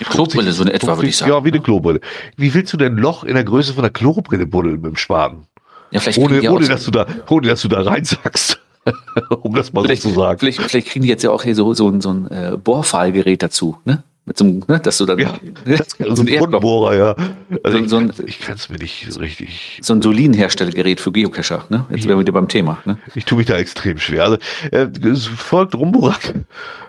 Die 0.00 0.04
Klobrille, 0.04 0.52
so 0.52 0.62
in 0.62 0.70
etwa, 0.70 0.96
würde 0.96 1.08
ich 1.08 1.16
sagen. 1.16 1.32
Ja, 1.32 1.44
wie 1.44 1.48
eine 1.48 1.60
Klobrille. 1.60 2.00
Wie 2.36 2.54
willst 2.54 2.72
du 2.72 2.76
denn 2.76 2.94
ein 2.94 2.98
Loch 2.98 3.24
in 3.24 3.34
der 3.34 3.44
Größe 3.44 3.74
von 3.74 3.84
einer 3.84 3.92
Klobrille 3.92 4.46
buddeln 4.46 4.76
mit 4.76 4.84
dem 4.86 4.96
Spaten? 4.96 5.46
Ja, 5.90 6.00
vielleicht 6.00 6.18
Ohne, 6.18 6.50
ohne, 6.50 6.66
dass 6.68 6.84
du 6.84 6.90
da, 6.90 7.06
ohne 7.28 7.48
dass 7.48 7.62
du 7.62 7.68
da 7.68 7.82
reinsackst. 7.82 8.60
um 9.40 9.54
das 9.54 9.72
mal 9.72 9.82
vielleicht, 9.82 10.02
so 10.02 10.10
zu 10.10 10.14
sagen. 10.16 10.38
vielleicht, 10.38 10.60
vielleicht 10.60 10.88
kriegen 10.88 11.02
die 11.04 11.08
jetzt 11.08 11.22
ja 11.22 11.30
auch 11.30 11.42
hier 11.42 11.54
so, 11.54 11.72
so, 11.74 11.88
ein- 11.88 12.00
so 12.02 12.10
ein 12.12 12.30
äh, 12.30 12.56
Bohrpfahlgerät 12.62 13.42
dazu, 13.42 13.78
ne? 13.84 14.02
Mit 14.26 14.38
so 14.38 14.44
einem, 14.44 14.64
ne? 14.68 14.80
dass 14.80 14.96
du 14.98 15.04
dann 15.04 15.18
Ja, 15.18 15.34
ne? 15.66 15.76
So 15.98 16.22
ein 16.22 16.28
ein 16.28 16.38
Grundbohrer, 16.38 16.96
ja. 16.96 17.16
Also 17.62 17.78
So- 17.80 17.86
so 17.88 17.96
ein- 17.98 18.12
ich, 18.26 18.40
kann 18.40 18.54
es 18.54 18.70
mir 18.70 18.78
nicht 18.78 19.06
so 19.10 19.20
richtig 19.20 19.80
so 19.82 19.92
ein 19.92 20.00
Solin-Herstellgerät 20.00 20.98
für 21.00 21.12
Geocacher, 21.12 21.64
ne? 21.68 21.84
Jetzt 21.90 22.06
wären 22.06 22.16
wir 22.16 22.20
wieder 22.20 22.32
beim 22.32 22.48
Thema, 22.48 22.78
ne? 22.86 22.96
Ich 23.14 23.26
tue 23.26 23.36
mich 23.36 23.46
da 23.46 23.56
extrem 23.58 23.98
schwer. 23.98 24.22
Also 24.24 24.38
äh, 24.72 24.88
es 25.06 25.26
folgt 25.26 25.74
Rumburak 25.74 26.34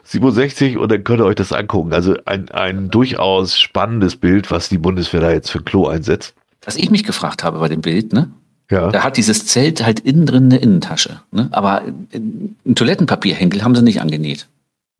67 0.04 0.78
und 0.78 0.92
dann 0.92 1.04
könnt 1.04 1.20
ihr 1.22 1.26
euch 1.26 1.36
das 1.36 1.52
angucken. 1.52 1.94
Also 1.94 2.16
ein, 2.26 2.50
ein 2.52 2.90
durchaus 2.90 3.60
spannendes 3.60 4.16
Bild, 4.16 4.52
was 4.52 4.70
die 4.70 4.78
Bundeswehr 4.78 5.20
da 5.22 5.32
jetzt 5.32 5.50
für 5.52 5.62
Klo 5.62 5.88
einsetzt. 5.88 6.36
Was 6.64 6.78
ich 6.78 6.90
mich 6.90 7.04
gefragt 7.04 7.44
habe 7.44 7.60
bei 7.60 7.68
dem 7.68 7.82
Bild, 7.82 8.14
ne? 8.14 8.32
Ja. 8.72 8.90
Da 8.90 9.04
hat 9.04 9.18
dieses 9.18 9.46
Zelt 9.46 9.86
halt 9.86 10.00
innen 10.00 10.26
drin 10.26 10.46
eine 10.46 10.58
Innentasche, 10.58 11.22
ne? 11.32 11.50
Aber 11.52 11.82
ein 12.14 12.56
Toilettenpapierhenkel 12.76 13.64
haben 13.64 13.76
sie 13.76 13.84
nicht 13.84 14.02
angenäht. 14.02 14.48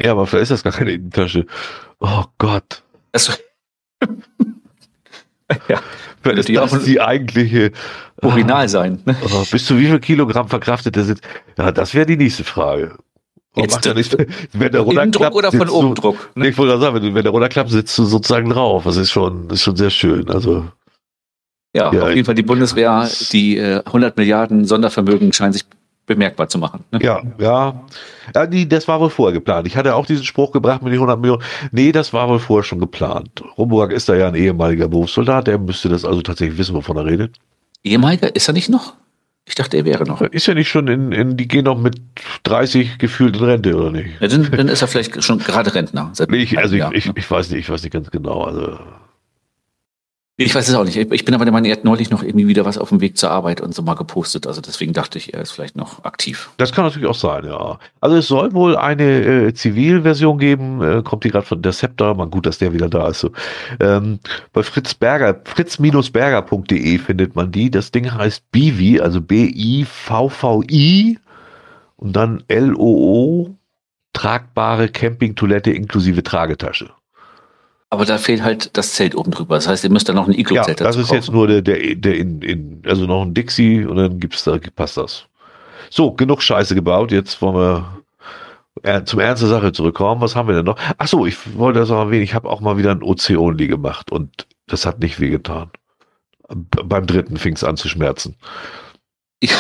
ja, 0.02 0.12
aber 0.12 0.28
vielleicht 0.28 0.44
ist 0.44 0.52
das 0.52 0.64
gar 0.64 0.74
keine 0.74 0.92
Innentasche. 0.92 1.46
Oh 2.00 2.24
Gott. 2.38 2.84
Also, 3.12 3.34
ja, 5.70 5.80
ist 6.32 6.50
die 6.50 6.54
das 6.54 6.74
auch- 6.74 6.84
die 6.84 7.00
eigentliche. 7.02 7.72
original 8.22 8.68
sein, 8.70 9.02
ne? 9.06 9.16
Oh, 9.34 9.44
bis 9.52 9.66
zu 9.66 9.78
wie 9.78 9.86
viel 9.86 10.00
Kilogramm 10.00 10.48
verkraftet 10.50 10.96
der 10.96 11.04
sitzt? 11.04 11.24
Ja, 11.58 11.72
das 11.72 11.94
wäre 11.94 12.06
die 12.06 12.18
nächste 12.18 12.44
Frage. 12.44 12.98
Oh, 13.56 13.62
Jetzt- 13.62 13.86
nichts. 13.96 14.16
Wenn 14.54 14.72
der 14.72 14.82
Innendruck 14.82 14.88
runterklappt, 14.98 15.36
oder 15.36 15.52
von 15.52 15.60
sitzt 15.62 15.72
oben 15.74 15.96
du, 15.96 16.02
Druck? 16.02 16.30
Ne? 16.36 16.50
ich 16.50 16.58
wollte 16.58 16.72
gerade 16.74 16.82
sagen, 16.82 16.96
wenn, 17.06 17.16
wenn 17.16 17.24
der 17.24 17.32
runterklappt, 17.32 17.70
sitzt 17.70 17.98
du 17.98 18.04
sozusagen 18.06 18.50
drauf. 18.50 18.84
Das 18.84 18.98
ist 18.98 19.12
schon, 19.12 19.48
das 19.48 19.60
ist 19.60 19.64
schon 19.64 19.76
sehr 19.78 19.90
schön. 19.92 20.30
Also, 20.30 20.68
Ja, 21.74 21.94
Ja, 21.94 22.04
auf 22.04 22.10
jeden 22.10 22.26
Fall 22.26 22.36
die 22.36 22.44
Bundeswehr, 22.44 23.10
die 23.32 23.58
äh, 23.58 23.82
100 23.86 24.18
Milliarden 24.18 24.66
Sondervermögen 24.66 25.32
scheinen 25.32 25.54
sich 25.54 25.64
bemerkbar 26.06 26.48
zu 26.48 26.58
machen. 26.58 26.84
Ne? 26.92 27.00
Ja, 27.02 27.22
ja. 27.40 27.86
ja 28.34 28.46
die, 28.46 28.68
das 28.68 28.88
war 28.88 29.00
wohl 29.00 29.10
vorher 29.10 29.34
geplant. 29.34 29.68
Ich 29.68 29.76
hatte 29.76 29.96
auch 29.96 30.06
diesen 30.06 30.24
Spruch 30.24 30.52
gebracht 30.52 30.82
mit 30.82 30.92
den 30.92 31.00
100 31.00 31.20
Millionen. 31.20 31.44
Nee, 31.72 31.92
das 31.92 32.14
war 32.14 32.30
wohl 32.30 32.40
vorher 32.40 32.64
schon 32.64 32.80
geplant. 32.80 33.44
Rumburg 33.58 33.92
ist 33.92 34.10
da 34.10 34.16
ja 34.16 34.28
ein 34.28 34.36
ehemaliger 34.36 34.88
Berufssoldat, 34.88 35.48
der 35.48 35.58
müsste 35.58 35.90
das 35.90 36.06
also 36.06 36.22
tatsächlich 36.22 36.58
wissen, 36.58 36.76
wovon 36.76 36.98
er 36.98 37.06
redet. 37.06 37.38
Ehemaliger 37.84 38.36
ist 38.36 38.48
er 38.48 38.54
nicht 38.54 38.70
noch? 38.70 38.94
Ich 39.48 39.54
dachte, 39.54 39.78
er 39.78 39.86
wäre 39.86 40.06
noch. 40.06 40.22
Ist 40.22 40.48
ja 40.48 40.56
nicht 40.56 40.70
schon 40.70 40.88
in, 40.88 41.12
in 41.12 41.38
die 41.38 41.48
gehen 41.48 41.66
noch 41.66 41.78
mit 41.78 42.02
30 42.44 42.98
gefühlt 42.98 43.38
in 43.38 43.44
Rente, 43.44 43.76
oder 43.76 43.92
nicht? 43.92 44.20
Ja, 44.20 44.28
dann, 44.28 44.50
dann 44.50 44.68
ist 44.68 44.82
er 44.82 44.88
vielleicht 44.88 45.24
schon 45.24 45.38
gerade 45.38 45.74
Rentner. 45.74 46.12
Nee, 46.30 46.38
ich, 46.38 46.58
also 46.58 46.76
ich, 46.76 46.84
ich, 46.94 47.12
ich, 47.16 47.30
weiß 47.30 47.52
nicht, 47.52 47.60
ich 47.60 47.70
weiß 47.70 47.84
nicht 47.84 47.94
ganz 47.94 48.10
genau. 48.10 48.42
Also 48.42 48.80
ich 50.38 50.54
weiß 50.54 50.68
es 50.68 50.76
auch 50.76 50.84
nicht. 50.84 50.98
Ich 50.98 51.24
bin 51.24 51.34
aber 51.34 51.46
der 51.46 51.54
Meinung, 51.54 51.70
er 51.70 51.78
hat 51.78 51.86
neulich 51.86 52.10
noch 52.10 52.22
irgendwie 52.22 52.48
wieder 52.48 52.66
was 52.66 52.78
auf 52.78 52.90
dem 52.90 53.00
Weg 53.00 53.18
zur 53.18 53.32
Arbeit 53.32 53.62
und 53.62 53.74
so 53.74 53.82
mal 53.82 53.94
gepostet. 53.94 54.46
Also 54.48 54.60
deswegen 54.60 54.92
dachte 54.92 55.18
ich, 55.18 55.34
er 55.34 55.42
ist 55.42 55.52
vielleicht 55.52 55.78
noch 55.78 56.04
aktiv. 56.04 56.50
Das 56.58 56.74
kann 56.74 56.84
natürlich 56.84 57.08
auch 57.08 57.16
sein, 57.16 57.46
ja. 57.46 57.80
Also 58.02 58.18
es 58.18 58.28
soll 58.28 58.52
wohl 58.54 58.76
eine 58.76 59.04
äh, 59.04 59.54
Zivilversion 59.54 60.38
geben, 60.38 60.82
äh, 60.82 61.02
kommt 61.04 61.24
die 61.24 61.30
gerade 61.30 61.46
von 61.46 61.62
Deceptor. 61.62 62.16
Mal 62.16 62.28
gut, 62.28 62.46
dass 62.46 62.58
der 62.58 62.74
wieder 62.74 62.90
da 62.90 63.08
ist. 63.08 63.22
So. 63.22 63.32
Ähm, 63.80 64.20
bei 64.52 64.62
Fritz 64.62 64.94
Berger, 64.94 65.40
fritz-berger.de 65.46 66.98
findet 66.98 67.36
man 67.38 67.54
die. 67.54 67.72
Das 67.72 67.92
Ding 67.92 68.14
heißt 68.14 68.52
Bivi, 68.52 69.00
also 69.00 69.22
B-I-V-V-I 69.22 71.18
und 71.96 72.14
dann 72.14 72.44
L-O-O, 72.50 73.56
tragbare 74.12 74.90
Campingtoilette 74.90 75.72
inklusive 75.72 76.24
Tragetasche. 76.24 76.90
Aber 77.90 78.06
da 78.06 78.18
fehlt 78.18 78.44
halt 78.44 78.76
das 78.78 78.94
Zelt 78.94 79.16
oben 79.16 79.32
drüber. 79.32 79.56
Das 79.56 79.68
heißt, 79.68 79.84
ihr 79.84 79.90
müsst 79.90 80.10
da 80.10 80.14
noch 80.14 80.28
ein 80.28 80.34
Iglo-Zelt 80.34 80.80
ja, 80.80 80.86
das 80.86 80.96
ist 80.96 81.08
kaufen. 81.08 81.16
jetzt 81.16 81.32
nur 81.32 81.48
der, 81.48 81.62
der, 81.62 81.96
der 81.96 82.18
in, 82.18 82.42
in, 82.42 82.82
also 82.86 83.06
noch 83.06 83.22
ein 83.22 83.34
Dixie 83.34 83.86
und 83.86 83.98
dann 83.98 84.20
gibt's 84.20 84.44
da, 84.44 84.58
passt 84.76 84.98
das. 84.98 85.26
So, 85.90 86.12
genug 86.12 86.42
Scheiße 86.42 86.76
gebaut. 86.76 87.12
Jetzt 87.12 87.42
wollen 87.42 87.56
wir 87.56 88.04
zum 89.06 89.20
Ernst 89.20 89.42
der 89.42 89.50
Sache 89.50 89.72
zurückkommen. 89.72 90.22
Was 90.22 90.36
haben 90.36 90.48
wir 90.48 90.56
denn 90.56 90.66
noch? 90.66 90.78
Ach 90.98 91.08
so, 91.08 91.26
ich 91.26 91.58
wollte 91.58 91.80
das 91.80 91.92
auch 91.92 92.06
erwähnen. 92.06 92.24
Ich 92.24 92.34
habe 92.34 92.50
auch 92.50 92.60
mal 92.60 92.78
wieder 92.78 92.92
ein 92.92 93.04
OC-Only 93.04 93.68
gemacht 93.68 94.12
und 94.12 94.48
das 94.68 94.86
hat 94.86 95.00
nicht 95.00 95.20
wehgetan. 95.20 95.70
Beim 96.48 97.08
dritten 97.08 97.38
fing 97.38 97.54
es 97.54 97.64
an 97.64 97.78
zu 97.78 97.88
schmerzen. 97.88 98.36
Ich, 99.40 99.54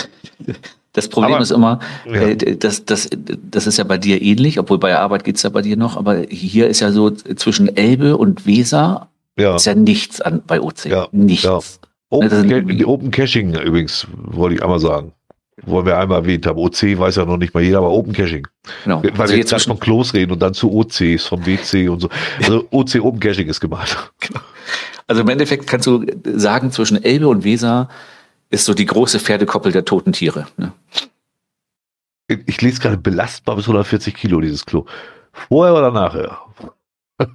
das 0.95 1.09
Problem 1.09 1.35
aber, 1.35 1.43
ist 1.43 1.51
immer, 1.51 1.79
ja. 2.05 2.21
äh, 2.21 2.55
das, 2.55 2.85
das, 2.85 3.09
das 3.11 3.67
ist 3.67 3.77
ja 3.77 3.83
bei 3.83 3.97
dir 3.97 4.21
ähnlich, 4.21 4.59
obwohl 4.59 4.79
bei 4.79 4.89
der 4.89 5.01
Arbeit 5.01 5.25
geht's 5.25 5.43
ja 5.43 5.49
bei 5.49 5.61
dir 5.61 5.75
noch, 5.77 5.97
aber 5.97 6.21
hier 6.29 6.67
ist 6.67 6.79
ja 6.79 6.91
so 6.91 7.11
zwischen 7.11 7.75
Elbe 7.75 8.17
und 8.17 8.47
Weser 8.47 9.09
ja. 9.37 9.55
ist 9.55 9.65
ja 9.65 9.75
nichts 9.75 10.21
an 10.21 10.41
bei 10.47 10.61
OC. 10.61 10.85
Ja. 10.85 11.07
Nichts. 11.11 11.43
Ja. 11.43 11.59
Open, 12.09 12.47
ne, 12.47 12.87
Open 12.87 13.11
Caching 13.11 13.53
übrigens, 13.55 14.07
wollte 14.15 14.55
ich 14.55 14.63
einmal 14.63 14.79
sagen. 14.79 15.11
Wollen 15.65 15.85
wir 15.85 15.97
einmal 15.97 16.19
erwähnt 16.19 16.45
haben. 16.45 16.59
OC 16.59 16.97
weiß 16.97 17.15
ja 17.15 17.25
noch 17.25 17.37
nicht 17.37 17.53
mal 17.53 17.63
jeder, 17.63 17.79
aber 17.79 17.89
Open 17.91 18.13
Caching. 18.13 18.47
Genau. 18.83 19.01
Weil 19.03 19.11
also 19.17 19.33
wir 19.33 19.39
jetzt 19.39 19.65
von 19.65 19.79
Klos 19.79 20.13
reden 20.13 20.31
und 20.31 20.41
dann 20.41 20.53
zu 20.53 20.71
OCs, 20.71 21.25
vom 21.25 21.45
WC 21.45 21.89
und 21.89 22.01
so. 22.01 22.09
Also 22.41 22.65
OC 22.71 23.01
Open 23.01 23.19
Caching 23.19 23.47
ist 23.47 23.59
gemeint. 23.59 23.97
Also 25.07 25.21
im 25.21 25.29
Endeffekt 25.29 25.67
kannst 25.67 25.85
du 25.85 26.03
sagen, 26.23 26.71
zwischen 26.71 27.03
Elbe 27.03 27.27
und 27.27 27.43
Weser 27.43 27.89
ist 28.55 28.65
so 28.65 28.73
die 28.73 28.85
große 28.85 29.19
Pferdekoppel 29.19 29.71
der 29.71 29.85
toten 29.85 30.13
Tiere. 30.13 30.47
Ne? 30.57 30.71
Ich 32.47 32.61
lese 32.61 32.79
gerade 32.79 32.97
belastbar 32.97 33.55
bis 33.57 33.65
140 33.65 34.15
Kilo 34.15 34.39
dieses 34.41 34.65
Klo. 34.65 34.85
Vorher 35.31 35.75
oder 35.75 35.91
nachher? 35.91 36.39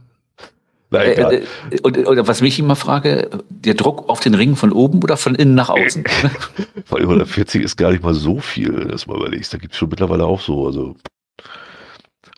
Na, 0.91 1.03
äh. 1.03 1.45
Äh, 1.71 1.81
und, 1.83 1.99
und, 1.99 2.27
was 2.27 2.41
mich 2.41 2.59
immer 2.59 2.75
frage, 2.75 3.31
der 3.49 3.75
Druck 3.75 4.09
auf 4.09 4.21
den 4.21 4.35
Ring 4.35 4.57
von 4.57 4.73
oben 4.73 5.03
oder 5.03 5.17
von 5.17 5.35
innen 5.35 5.55
nach 5.55 5.69
außen? 5.69 6.05
Weil 6.89 7.03
140 7.03 7.63
ist 7.63 7.77
gar 7.77 7.93
nicht 7.93 8.03
mal 8.03 8.15
so 8.15 8.41
viel, 8.41 8.87
das 8.87 9.07
mal 9.07 9.17
überlegst. 9.17 9.53
Da 9.53 9.59
gibt 9.59 9.75
es 9.75 9.79
schon 9.79 9.91
mittlerweile 9.91 10.25
auch 10.25 10.41
so. 10.41 10.67
Also 10.67 10.97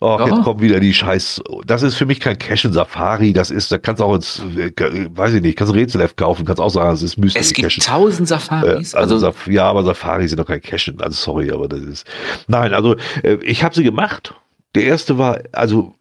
Oh, 0.01 0.17
ja. 0.19 0.27
jetzt 0.27 0.43
kommt 0.43 0.61
wieder 0.61 0.79
die 0.79 0.93
Scheiß. 0.93 1.41
Das 1.65 1.83
ist 1.83 1.95
für 1.95 2.05
mich 2.05 2.19
kein 2.19 2.37
Cash 2.37 2.65
in 2.65 2.73
Safari. 2.73 3.33
Das 3.33 3.51
ist, 3.51 3.71
da 3.71 3.77
kannst 3.77 4.01
du 4.01 4.05
auch 4.05 4.15
ins, 4.15 4.41
weiß 4.43 5.33
ich 5.33 5.41
nicht, 5.41 5.57
kannst 5.57 5.73
du 5.73 5.77
Rätsel 5.77 6.07
kaufen, 6.15 6.45
kannst 6.45 6.61
auch 6.61 6.69
sagen, 6.69 6.93
es 6.93 7.01
ist 7.01 7.17
Mystery. 7.17 7.41
Es 7.41 7.53
gibt 7.53 7.67
Cashen. 7.67 7.83
tausend 7.83 8.27
Safaris. 8.27 8.93
Äh, 8.93 8.97
also, 8.97 9.15
also 9.15 9.33
ja, 9.49 9.69
aber 9.69 9.83
Safari 9.83 10.27
sind 10.27 10.39
doch 10.39 10.47
kein 10.47 10.61
Cash 10.61 10.89
in. 10.89 11.01
Also 11.01 11.15
sorry, 11.15 11.51
aber 11.51 11.67
das 11.67 11.81
ist. 11.81 12.07
Nein, 12.47 12.73
also 12.73 12.95
äh, 13.23 13.35
ich 13.43 13.63
habe 13.63 13.73
sie 13.75 13.83
gemacht. 13.83 14.33
Der 14.75 14.83
erste 14.83 15.17
war 15.17 15.39
also 15.51 15.95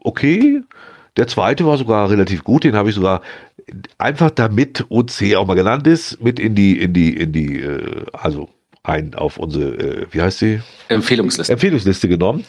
okay. 0.00 0.62
Der 1.16 1.26
zweite 1.26 1.64
war 1.64 1.78
sogar 1.78 2.10
relativ 2.10 2.44
gut. 2.44 2.64
Den 2.64 2.76
habe 2.76 2.90
ich 2.90 2.94
sogar 2.94 3.22
einfach 3.98 4.30
damit 4.30 4.84
OC 4.90 5.34
auch 5.36 5.46
mal 5.46 5.54
genannt 5.54 5.86
ist, 5.86 6.22
mit 6.22 6.38
in 6.38 6.54
die, 6.54 6.80
in 6.80 6.92
die, 6.92 7.16
in 7.16 7.32
die, 7.32 7.60
äh, 7.60 8.04
also 8.12 8.48
ein 8.82 9.14
auf 9.14 9.38
unsere, 9.38 9.74
äh, 9.74 10.06
wie 10.10 10.22
heißt 10.22 10.38
sie? 10.38 10.60
Empfehlungsliste. 10.88 11.52
Empfehlungsliste 11.52 12.08
genommen. 12.08 12.44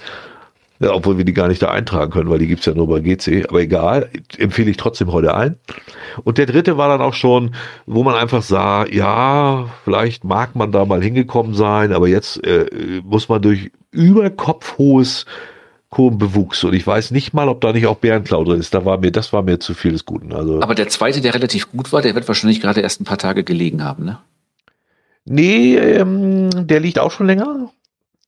Ja, 0.80 0.94
obwohl 0.94 1.18
wir 1.18 1.26
die 1.26 1.34
gar 1.34 1.48
nicht 1.48 1.62
da 1.62 1.72
eintragen 1.72 2.12
können, 2.12 2.30
weil 2.30 2.40
die 2.40 2.48
gibt's 2.48 2.66
ja 2.66 2.74
nur 2.74 2.88
bei 2.88 3.00
GC. 3.00 3.48
Aber 3.50 3.62
egal, 3.62 4.10
empfehle 4.38 4.70
ich 4.70 4.78
trotzdem 4.78 5.12
heute 5.12 5.36
ein. 5.36 5.58
Und 6.24 6.38
der 6.38 6.46
dritte 6.46 6.78
war 6.78 6.88
dann 6.90 7.02
auch 7.02 7.16
schon, 7.16 7.56
wo 7.86 8.04
man 8.04 8.16
einfach 8.16 8.44
sah, 8.44 8.86
ja, 8.86 9.70
vielleicht 9.84 10.24
mag 10.24 10.56
man 10.56 10.72
da 10.72 10.86
mal 10.86 11.02
hingekommen 11.02 11.56
sein, 11.56 11.94
aber 11.94 12.08
jetzt 12.08 12.46
äh, 12.46 13.02
muss 13.04 13.28
man 13.28 13.42
durch 13.42 13.72
überkopfhohes 13.92 15.26
Kurvenbewuchs. 15.90 16.64
Und 16.64 16.74
ich 16.74 16.86
weiß 16.86 17.12
nicht 17.12 17.34
mal, 17.34 17.50
ob 17.50 17.62
da 17.62 17.72
nicht 17.72 17.88
auch 17.88 17.98
Bärenklau 17.98 18.44
drin 18.44 18.60
ist. 18.60 18.74
Da 18.74 18.86
war 18.86 18.98
mir, 18.98 19.12
das 19.12 19.34
war 19.34 19.42
mir 19.42 19.60
zu 19.60 19.74
viel 19.74 19.94
des 19.94 20.06
Guten. 20.06 20.34
Also, 20.34 20.62
aber 20.62 20.76
der 20.76 20.90
zweite, 20.90 21.22
der 21.22 21.34
relativ 21.34 21.72
gut 21.72 21.92
war, 21.94 22.02
der 22.02 22.14
wird 22.14 22.28
wahrscheinlich 22.28 22.62
gerade 22.62 22.82
erst 22.82 23.02
ein 23.02 23.06
paar 23.06 23.18
Tage 23.18 23.44
gelegen 23.44 23.84
haben, 23.84 24.06
ne? 24.06 24.20
Nee, 25.30 25.76
ähm, 25.76 26.50
der 26.68 26.80
liegt 26.80 27.00
auch 27.00 27.12
schon 27.12 27.28
länger. 27.28 27.70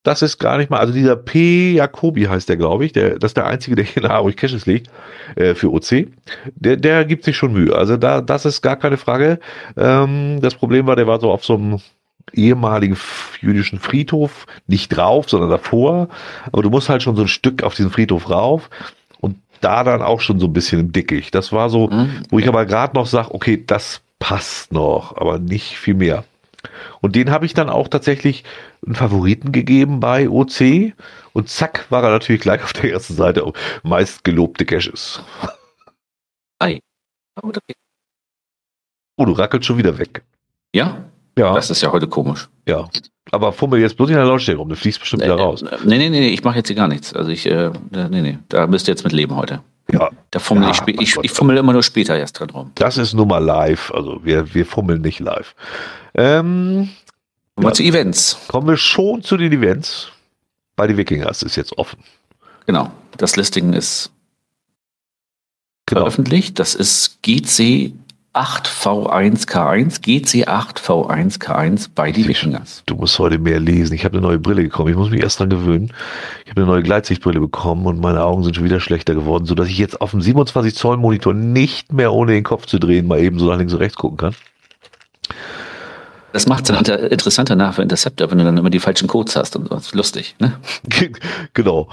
Das 0.03 0.21
ist 0.21 0.39
gar 0.39 0.57
nicht 0.57 0.69
mal, 0.69 0.79
also 0.79 0.93
dieser 0.93 1.17
P. 1.17 1.73
Jacobi 1.73 2.23
heißt 2.23 2.47
der, 2.47 2.55
glaube 2.55 2.85
ich. 2.85 2.93
Der, 2.93 3.19
das 3.19 3.31
ist 3.31 3.37
der 3.37 3.47
einzige, 3.47 3.75
der 3.75 3.85
hier 3.85 4.03
in 4.03 4.09
Harburg 4.09 4.37
Caches 4.37 4.65
liegt 4.65 4.89
äh, 5.35 5.55
für 5.55 5.71
OC. 5.71 6.07
Der, 6.55 6.77
der 6.77 7.03
gibt 7.03 7.25
sich 7.25 7.35
schon 7.35 7.51
Mühe. 7.51 7.75
Also 7.75 7.97
da, 7.97 8.21
das 8.21 8.45
ist 8.45 8.61
gar 8.61 8.77
keine 8.77 8.97
Frage. 8.97 9.39
Ähm, 9.75 10.39
das 10.41 10.55
Problem 10.55 10.87
war, 10.87 10.95
der 10.95 11.07
war 11.07 11.19
so 11.19 11.31
auf 11.31 11.43
so 11.43 11.55
einem 11.55 11.81
ehemaligen 12.33 12.97
jüdischen 13.41 13.79
Friedhof, 13.79 14.45
nicht 14.67 14.89
drauf, 14.89 15.29
sondern 15.29 15.49
davor. 15.49 16.07
Aber 16.51 16.61
du 16.61 16.69
musst 16.69 16.87
halt 16.87 17.03
schon 17.03 17.15
so 17.15 17.23
ein 17.23 17.27
Stück 17.27 17.63
auf 17.63 17.75
diesen 17.75 17.91
Friedhof 17.91 18.29
rauf 18.29 18.69
und 19.19 19.37
da 19.59 19.83
dann 19.83 20.01
auch 20.01 20.21
schon 20.21 20.39
so 20.39 20.47
ein 20.47 20.53
bisschen 20.53 20.79
im 20.79 20.91
Dickicht. 20.93 21.35
Das 21.35 21.51
war 21.51 21.69
so, 21.69 21.87
mhm. 21.89 22.23
wo 22.29 22.39
ich 22.39 22.47
aber 22.47 22.65
gerade 22.65 22.95
noch 22.95 23.05
sage, 23.05 23.33
okay, 23.33 23.61
das 23.65 24.01
passt 24.19 24.71
noch, 24.71 25.17
aber 25.17 25.39
nicht 25.39 25.77
viel 25.77 25.95
mehr. 25.95 26.23
Und 27.01 27.15
den 27.15 27.31
habe 27.31 27.45
ich 27.45 27.53
dann 27.53 27.69
auch 27.69 27.87
tatsächlich 27.87 28.43
einen 28.85 28.95
Favoriten 28.95 29.51
gegeben 29.51 29.99
bei 29.99 30.29
OC. 30.29 30.93
Und 31.33 31.49
zack, 31.49 31.85
war 31.89 32.03
er 32.03 32.11
natürlich 32.11 32.41
gleich 32.41 32.63
auf 32.63 32.73
der 32.73 32.91
ersten 32.91 33.15
Seite. 33.15 33.51
Meist 33.83 34.23
gelobte 34.23 34.65
Caches. 34.65 35.21
Ei. 36.59 36.79
Oh, 37.41 37.51
oh, 39.17 39.25
du 39.25 39.31
rackelst 39.33 39.65
schon 39.65 39.77
wieder 39.77 39.97
weg. 39.97 40.23
Ja? 40.73 41.05
Ja. 41.37 41.53
Das 41.53 41.69
ist 41.69 41.81
ja 41.81 41.91
heute 41.91 42.07
komisch. 42.07 42.49
Ja. 42.67 42.89
Aber 43.31 43.53
fummel 43.53 43.79
jetzt 43.79 43.95
bloß 43.95 44.09
in 44.09 44.15
der 44.15 44.25
Lautstärke 44.25 44.59
rum, 44.59 44.69
du 44.69 44.75
fliegst 44.75 44.99
bestimmt 44.99 45.23
wieder 45.23 45.37
äh, 45.37 45.41
raus. 45.41 45.63
Nee, 45.85 45.97
nee, 45.97 46.09
nee, 46.09 46.29
ich 46.29 46.43
mache 46.43 46.57
jetzt 46.57 46.67
hier 46.67 46.75
gar 46.75 46.87
nichts. 46.87 47.13
Also 47.13 47.31
ich, 47.31 47.45
äh, 47.45 47.71
nee, 47.91 48.21
nee, 48.21 48.39
da 48.49 48.67
müsst 48.67 48.87
ihr 48.87 48.91
jetzt 48.91 49.03
mit 49.03 49.13
leben 49.13 49.35
heute. 49.35 49.61
Ja. 49.91 50.09
Da 50.31 50.39
fummel 50.39 50.63
ja, 50.63 50.71
ich, 50.71 50.99
ich, 50.99 51.17
ich 51.21 51.31
fummel 51.31 51.57
immer 51.57 51.73
nur 51.73 51.83
später 51.83 52.17
erst 52.17 52.39
dran 52.39 52.49
rum. 52.49 52.71
Das 52.75 52.97
ist 52.97 53.13
nun 53.13 53.27
mal 53.27 53.43
live, 53.43 53.91
also 53.93 54.23
wir, 54.23 54.53
wir 54.53 54.65
fummeln 54.65 55.01
nicht 55.01 55.19
live. 55.19 55.55
Ähm, 56.13 56.89
Kommen 57.55 57.65
wir 57.65 57.69
ja, 57.69 57.73
zu 57.73 57.83
Events. 57.83 58.37
Kommen 58.47 58.67
wir 58.67 58.77
schon 58.77 59.23
zu 59.23 59.37
den 59.37 59.51
Events. 59.51 60.09
Bei 60.75 60.87
den 60.87 60.97
Wikingers 60.97 61.43
ist 61.43 61.55
jetzt 61.55 61.77
offen. 61.77 61.99
Genau. 62.65 62.91
Das 63.17 63.35
Listing 63.35 63.73
ist 63.73 64.11
genau. 65.85 66.01
veröffentlicht. 66.01 66.59
Das 66.59 66.75
ist 66.75 67.21
GC 67.21 67.93
8V1K1, 68.33 70.01
GC8V1K1 70.01 71.89
bei 71.95 72.11
die 72.11 72.27
Wikingers. 72.27 72.83
Du 72.85 72.95
musst 72.95 73.17
heute 73.17 73.39
mehr 73.39 73.59
lesen. 73.59 73.95
Ich 73.95 74.05
habe 74.05 74.17
eine 74.17 74.27
neue 74.27 74.37
Brille 74.37 74.61
bekommen. 74.61 74.89
Ich 74.89 74.95
muss 74.95 75.09
mich 75.09 75.21
erst 75.21 75.39
dran 75.39 75.49
gewöhnen. 75.49 75.91
Ich 76.45 76.51
habe 76.51 76.61
eine 76.61 76.69
neue 76.69 76.83
Gleitsichtbrille 76.83 77.39
bekommen 77.39 77.87
und 77.87 77.99
meine 77.99 78.23
Augen 78.23 78.43
sind 78.43 78.55
schon 78.55 78.65
wieder 78.65 78.79
schlechter 78.79 79.15
geworden, 79.15 79.45
sodass 79.45 79.67
ich 79.67 79.79
jetzt 79.79 79.99
auf 79.99 80.11
dem 80.11 80.21
27 80.21 80.75
Zoll 80.75 80.97
Monitor 80.97 81.33
nicht 81.33 81.91
mehr 81.91 82.13
ohne 82.13 82.33
den 82.33 82.43
Kopf 82.43 82.67
zu 82.67 82.79
drehen 82.79 83.07
mal 83.07 83.19
eben 83.19 83.39
so 83.39 83.47
nach 83.47 83.57
links 83.57 83.73
und 83.73 83.79
rechts 83.79 83.97
gucken 83.97 84.17
kann. 84.17 84.35
Das 86.31 86.45
macht 86.45 86.69
es 86.69 86.75
dann 86.75 86.99
interessanter 87.09 87.55
nach 87.55 87.73
für 87.73 87.81
Interceptor, 87.81 88.29
wenn 88.29 88.37
du 88.37 88.43
dann 88.43 88.57
immer 88.57 88.69
die 88.69 88.79
falschen 88.79 89.07
Codes 89.07 89.35
hast 89.35 89.55
und 89.55 89.67
so. 89.67 89.75
Das 89.75 89.87
ist 89.87 89.95
lustig, 89.95 90.35
ne? 90.39 90.59
genau. 91.53 91.89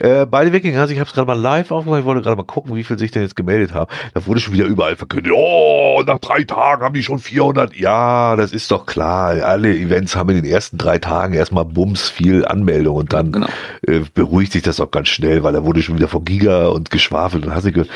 Äh, 0.00 0.26
beide 0.26 0.52
Wikinger, 0.52 0.80
also 0.80 0.92
ich 0.92 1.00
habe 1.00 1.08
es 1.08 1.14
gerade 1.14 1.26
mal 1.26 1.38
live 1.38 1.70
aufgemacht, 1.70 2.00
ich 2.00 2.06
wollte 2.06 2.22
gerade 2.22 2.36
mal 2.36 2.44
gucken, 2.44 2.76
wie 2.76 2.84
viel 2.84 2.98
sich 2.98 3.10
denn 3.10 3.22
jetzt 3.22 3.34
gemeldet 3.36 3.74
haben. 3.74 3.90
Da 4.14 4.26
wurde 4.26 4.40
schon 4.40 4.54
wieder 4.54 4.66
überall 4.66 4.96
verkündet, 4.96 5.32
oh, 5.34 6.02
nach 6.06 6.18
drei 6.18 6.44
Tagen 6.44 6.82
haben 6.82 6.94
die 6.94 7.02
schon 7.02 7.18
400. 7.18 7.74
Ja, 7.76 8.36
das 8.36 8.52
ist 8.52 8.70
doch 8.70 8.86
klar. 8.86 9.30
Alle 9.42 9.76
Events 9.76 10.14
haben 10.14 10.30
in 10.30 10.36
den 10.36 10.44
ersten 10.44 10.78
drei 10.78 10.98
Tagen 10.98 11.34
erstmal 11.34 11.64
bums 11.64 12.08
viel 12.08 12.44
Anmeldung 12.44 12.96
und 12.96 13.12
dann 13.12 13.32
genau. 13.32 13.48
äh, 13.86 14.00
beruhigt 14.14 14.52
sich 14.52 14.62
das 14.62 14.80
auch 14.80 14.90
ganz 14.90 15.08
schnell, 15.08 15.42
weil 15.42 15.52
da 15.52 15.64
wurde 15.64 15.82
schon 15.82 15.96
wieder 15.96 16.08
von 16.08 16.24
Giga 16.24 16.68
und 16.68 16.90
geschwafelt 16.90 17.44
und 17.46 17.54
hast 17.54 17.66
du 17.66 17.72
gehört, 17.72 17.90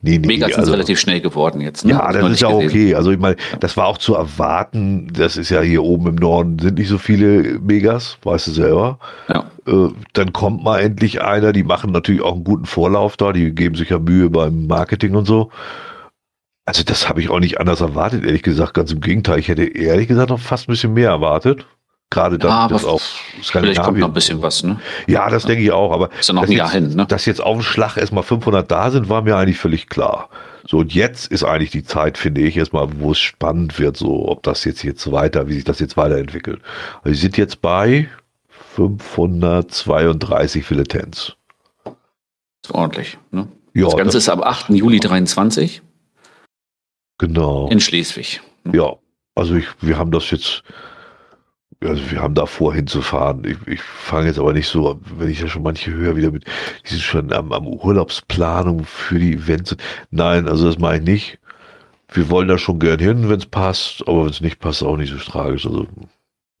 Nee, 0.00 0.18
nee, 0.18 0.28
Megas 0.28 0.54
also, 0.54 0.70
relativ 0.70 1.00
schnell 1.00 1.20
geworden 1.20 1.60
jetzt. 1.60 1.84
Ne? 1.84 1.92
Ja, 1.92 2.12
das, 2.12 2.22
das 2.22 2.32
ist 2.32 2.40
ja 2.40 2.48
okay. 2.50 2.94
Also 2.94 3.10
ich 3.10 3.18
meine, 3.18 3.34
das 3.58 3.76
war 3.76 3.86
auch 3.86 3.98
zu 3.98 4.14
erwarten. 4.14 5.12
Das 5.12 5.36
ist 5.36 5.50
ja 5.50 5.60
hier 5.60 5.82
oben 5.82 6.06
im 6.06 6.14
Norden 6.14 6.56
sind 6.60 6.78
nicht 6.78 6.88
so 6.88 6.98
viele 6.98 7.58
Megas, 7.58 8.16
weißt 8.22 8.46
du 8.46 8.50
selber. 8.52 9.00
Ja. 9.28 9.50
Äh, 9.66 9.88
dann 10.12 10.32
kommt 10.32 10.62
mal 10.62 10.78
endlich 10.78 11.20
einer, 11.20 11.52
die 11.52 11.64
machen 11.64 11.90
natürlich 11.90 12.22
auch 12.22 12.34
einen 12.34 12.44
guten 12.44 12.66
Vorlauf 12.66 13.16
da, 13.16 13.32
die 13.32 13.52
geben 13.52 13.74
sich 13.74 13.90
ja 13.90 13.98
Mühe 13.98 14.30
beim 14.30 14.68
Marketing 14.68 15.16
und 15.16 15.26
so. 15.26 15.50
Also 16.64 16.84
das 16.84 17.08
habe 17.08 17.20
ich 17.20 17.28
auch 17.28 17.40
nicht 17.40 17.58
anders 17.58 17.80
erwartet, 17.80 18.24
ehrlich 18.24 18.42
gesagt. 18.42 18.74
Ganz 18.74 18.92
im 18.92 19.00
Gegenteil. 19.00 19.40
Ich 19.40 19.48
hätte 19.48 19.64
ehrlich 19.64 20.06
gesagt 20.06 20.30
noch 20.30 20.38
fast 20.38 20.68
ein 20.68 20.72
bisschen 20.72 20.94
mehr 20.94 21.08
erwartet. 21.08 21.66
Gerade 22.10 22.38
dann 22.38 22.50
Ja, 22.50 22.68
das 22.68 22.84
aber 22.84 22.94
auch 22.94 23.00
Vielleicht 23.42 23.82
kommt 23.82 23.98
noch 23.98 24.08
ein 24.08 24.14
bisschen 24.14 24.40
was, 24.40 24.62
ne? 24.62 24.80
Ja, 25.06 25.28
das 25.28 25.44
denke 25.44 25.62
ich 25.62 25.72
auch. 25.72 25.92
Aber 25.92 26.10
Ist 26.18 26.28
ja 26.28 26.34
noch 26.34 26.42
dass 26.42 26.50
ein 26.50 26.56
Jahr 26.56 26.72
jetzt, 26.72 26.74
hin, 26.74 26.96
ne? 26.96 27.06
dass 27.06 27.26
jetzt 27.26 27.42
auf 27.42 27.58
dem 27.58 27.62
Schlag 27.62 27.96
erstmal 27.98 28.22
500 28.22 28.70
da 28.70 28.90
sind, 28.90 29.08
war 29.10 29.22
mir 29.22 29.36
eigentlich 29.36 29.58
völlig 29.58 29.88
klar. 29.88 30.30
So, 30.66 30.78
und 30.78 30.94
jetzt 30.94 31.30
ist 31.30 31.44
eigentlich 31.44 31.70
die 31.70 31.84
Zeit, 31.84 32.18
finde 32.18 32.40
ich, 32.42 32.56
erstmal, 32.56 32.88
wo 33.00 33.12
es 33.12 33.18
spannend 33.18 33.78
wird, 33.78 33.96
so, 33.96 34.28
ob 34.28 34.42
das 34.42 34.64
jetzt 34.64 34.82
jetzt 34.82 35.10
weiter, 35.12 35.48
wie 35.48 35.54
sich 35.54 35.64
das 35.64 35.80
jetzt 35.80 35.96
weiterentwickelt. 35.96 36.60
Also, 37.02 37.14
sie 37.14 37.20
sind 37.20 37.36
jetzt 37.36 37.60
bei 37.62 38.08
532 38.74 40.64
Filetens. 40.64 41.36
Ist 42.64 42.74
ordentlich, 42.74 43.18
ne? 43.30 43.48
Ja, 43.74 43.84
das 43.84 43.96
Ganze 43.96 44.18
ist 44.18 44.28
am 44.28 44.42
8. 44.42 44.70
Juli 44.70 44.98
23 44.98 45.82
genau. 47.18 47.68
in 47.68 47.80
Schleswig. 47.80 48.40
Ja, 48.72 48.94
also 49.34 49.54
ich, 49.54 49.66
wir 49.80 49.98
haben 49.98 50.10
das 50.10 50.30
jetzt, 50.30 50.62
also 51.84 52.10
wir 52.10 52.20
haben 52.20 52.34
da 52.34 52.46
vor 52.46 52.74
hinzufahren. 52.74 53.44
Ich, 53.44 53.56
ich 53.66 53.80
fange 53.82 54.26
jetzt 54.26 54.38
aber 54.38 54.52
nicht 54.52 54.68
so, 54.68 55.00
wenn 55.16 55.28
ich 55.28 55.40
ja 55.40 55.48
schon 55.48 55.62
manche 55.62 55.92
höre, 55.92 56.16
wieder 56.16 56.30
mit, 56.32 56.44
die 56.84 56.88
sind 56.90 57.02
schon 57.02 57.32
am, 57.32 57.52
am 57.52 57.66
Urlaubsplanung 57.66 58.84
für 58.84 59.18
die 59.18 59.34
Events. 59.34 59.76
Nein, 60.10 60.48
also 60.48 60.66
das 60.66 60.78
mache 60.78 60.96
ich 60.96 61.02
nicht. 61.02 61.38
Wir 62.12 62.30
wollen 62.30 62.48
da 62.48 62.58
schon 62.58 62.78
gern 62.78 62.98
hin, 62.98 63.28
wenn 63.28 63.38
es 63.38 63.46
passt, 63.46 64.02
aber 64.08 64.24
wenn 64.24 64.30
es 64.30 64.40
nicht 64.40 64.60
passt, 64.60 64.82
auch 64.82 64.96
nicht 64.96 65.12
so 65.12 65.18
tragisch. 65.18 65.66
Also 65.66 65.86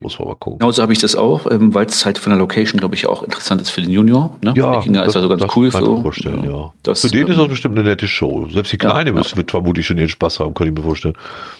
muss 0.00 0.18
man 0.18 0.28
mal 0.28 0.34
gucken. 0.36 0.60
Genauso 0.60 0.80
habe 0.82 0.92
ich 0.92 1.00
das 1.00 1.16
auch, 1.16 1.50
ähm, 1.50 1.74
weil 1.74 1.86
es 1.86 2.06
halt 2.06 2.18
von 2.18 2.30
der 2.30 2.38
Location, 2.38 2.78
glaube 2.78 2.94
ich, 2.94 3.06
auch 3.06 3.22
interessant 3.24 3.60
ist 3.60 3.70
für 3.70 3.80
den 3.80 3.90
Junior. 3.90 4.36
Ne? 4.42 4.54
Ja, 4.56 4.78
ist 4.80 4.88
das- 4.94 5.16
also 5.16 5.28
ganz 5.28 5.42
das 5.42 5.56
cool. 5.56 5.70
kann 5.70 5.80
ich 5.82 5.86
so. 5.86 5.96
mir 5.96 6.02
vorstellen, 6.02 6.44
ja. 6.50 6.72
Das, 6.84 7.00
Für 7.00 7.08
den 7.08 7.26
ähm, 7.26 7.32
ist 7.32 7.38
das 7.38 7.48
bestimmt 7.48 7.78
eine 7.78 7.88
nette 7.88 8.06
Show. 8.06 8.46
Selbst 8.48 8.72
die 8.72 8.78
Ja, 8.80 8.90
Kleine 8.90 9.10
ja. 9.10 9.16
wird, 9.16 9.36
wird 9.36 9.50
vermutlich 9.50 9.86
schon 9.86 9.98
ihren 9.98 10.08
Spaß 10.08 10.38
haben, 10.38 10.54
kann 10.54 10.68
ich 10.68 10.72
mir 10.72 10.82
vorstellen. 10.82 11.14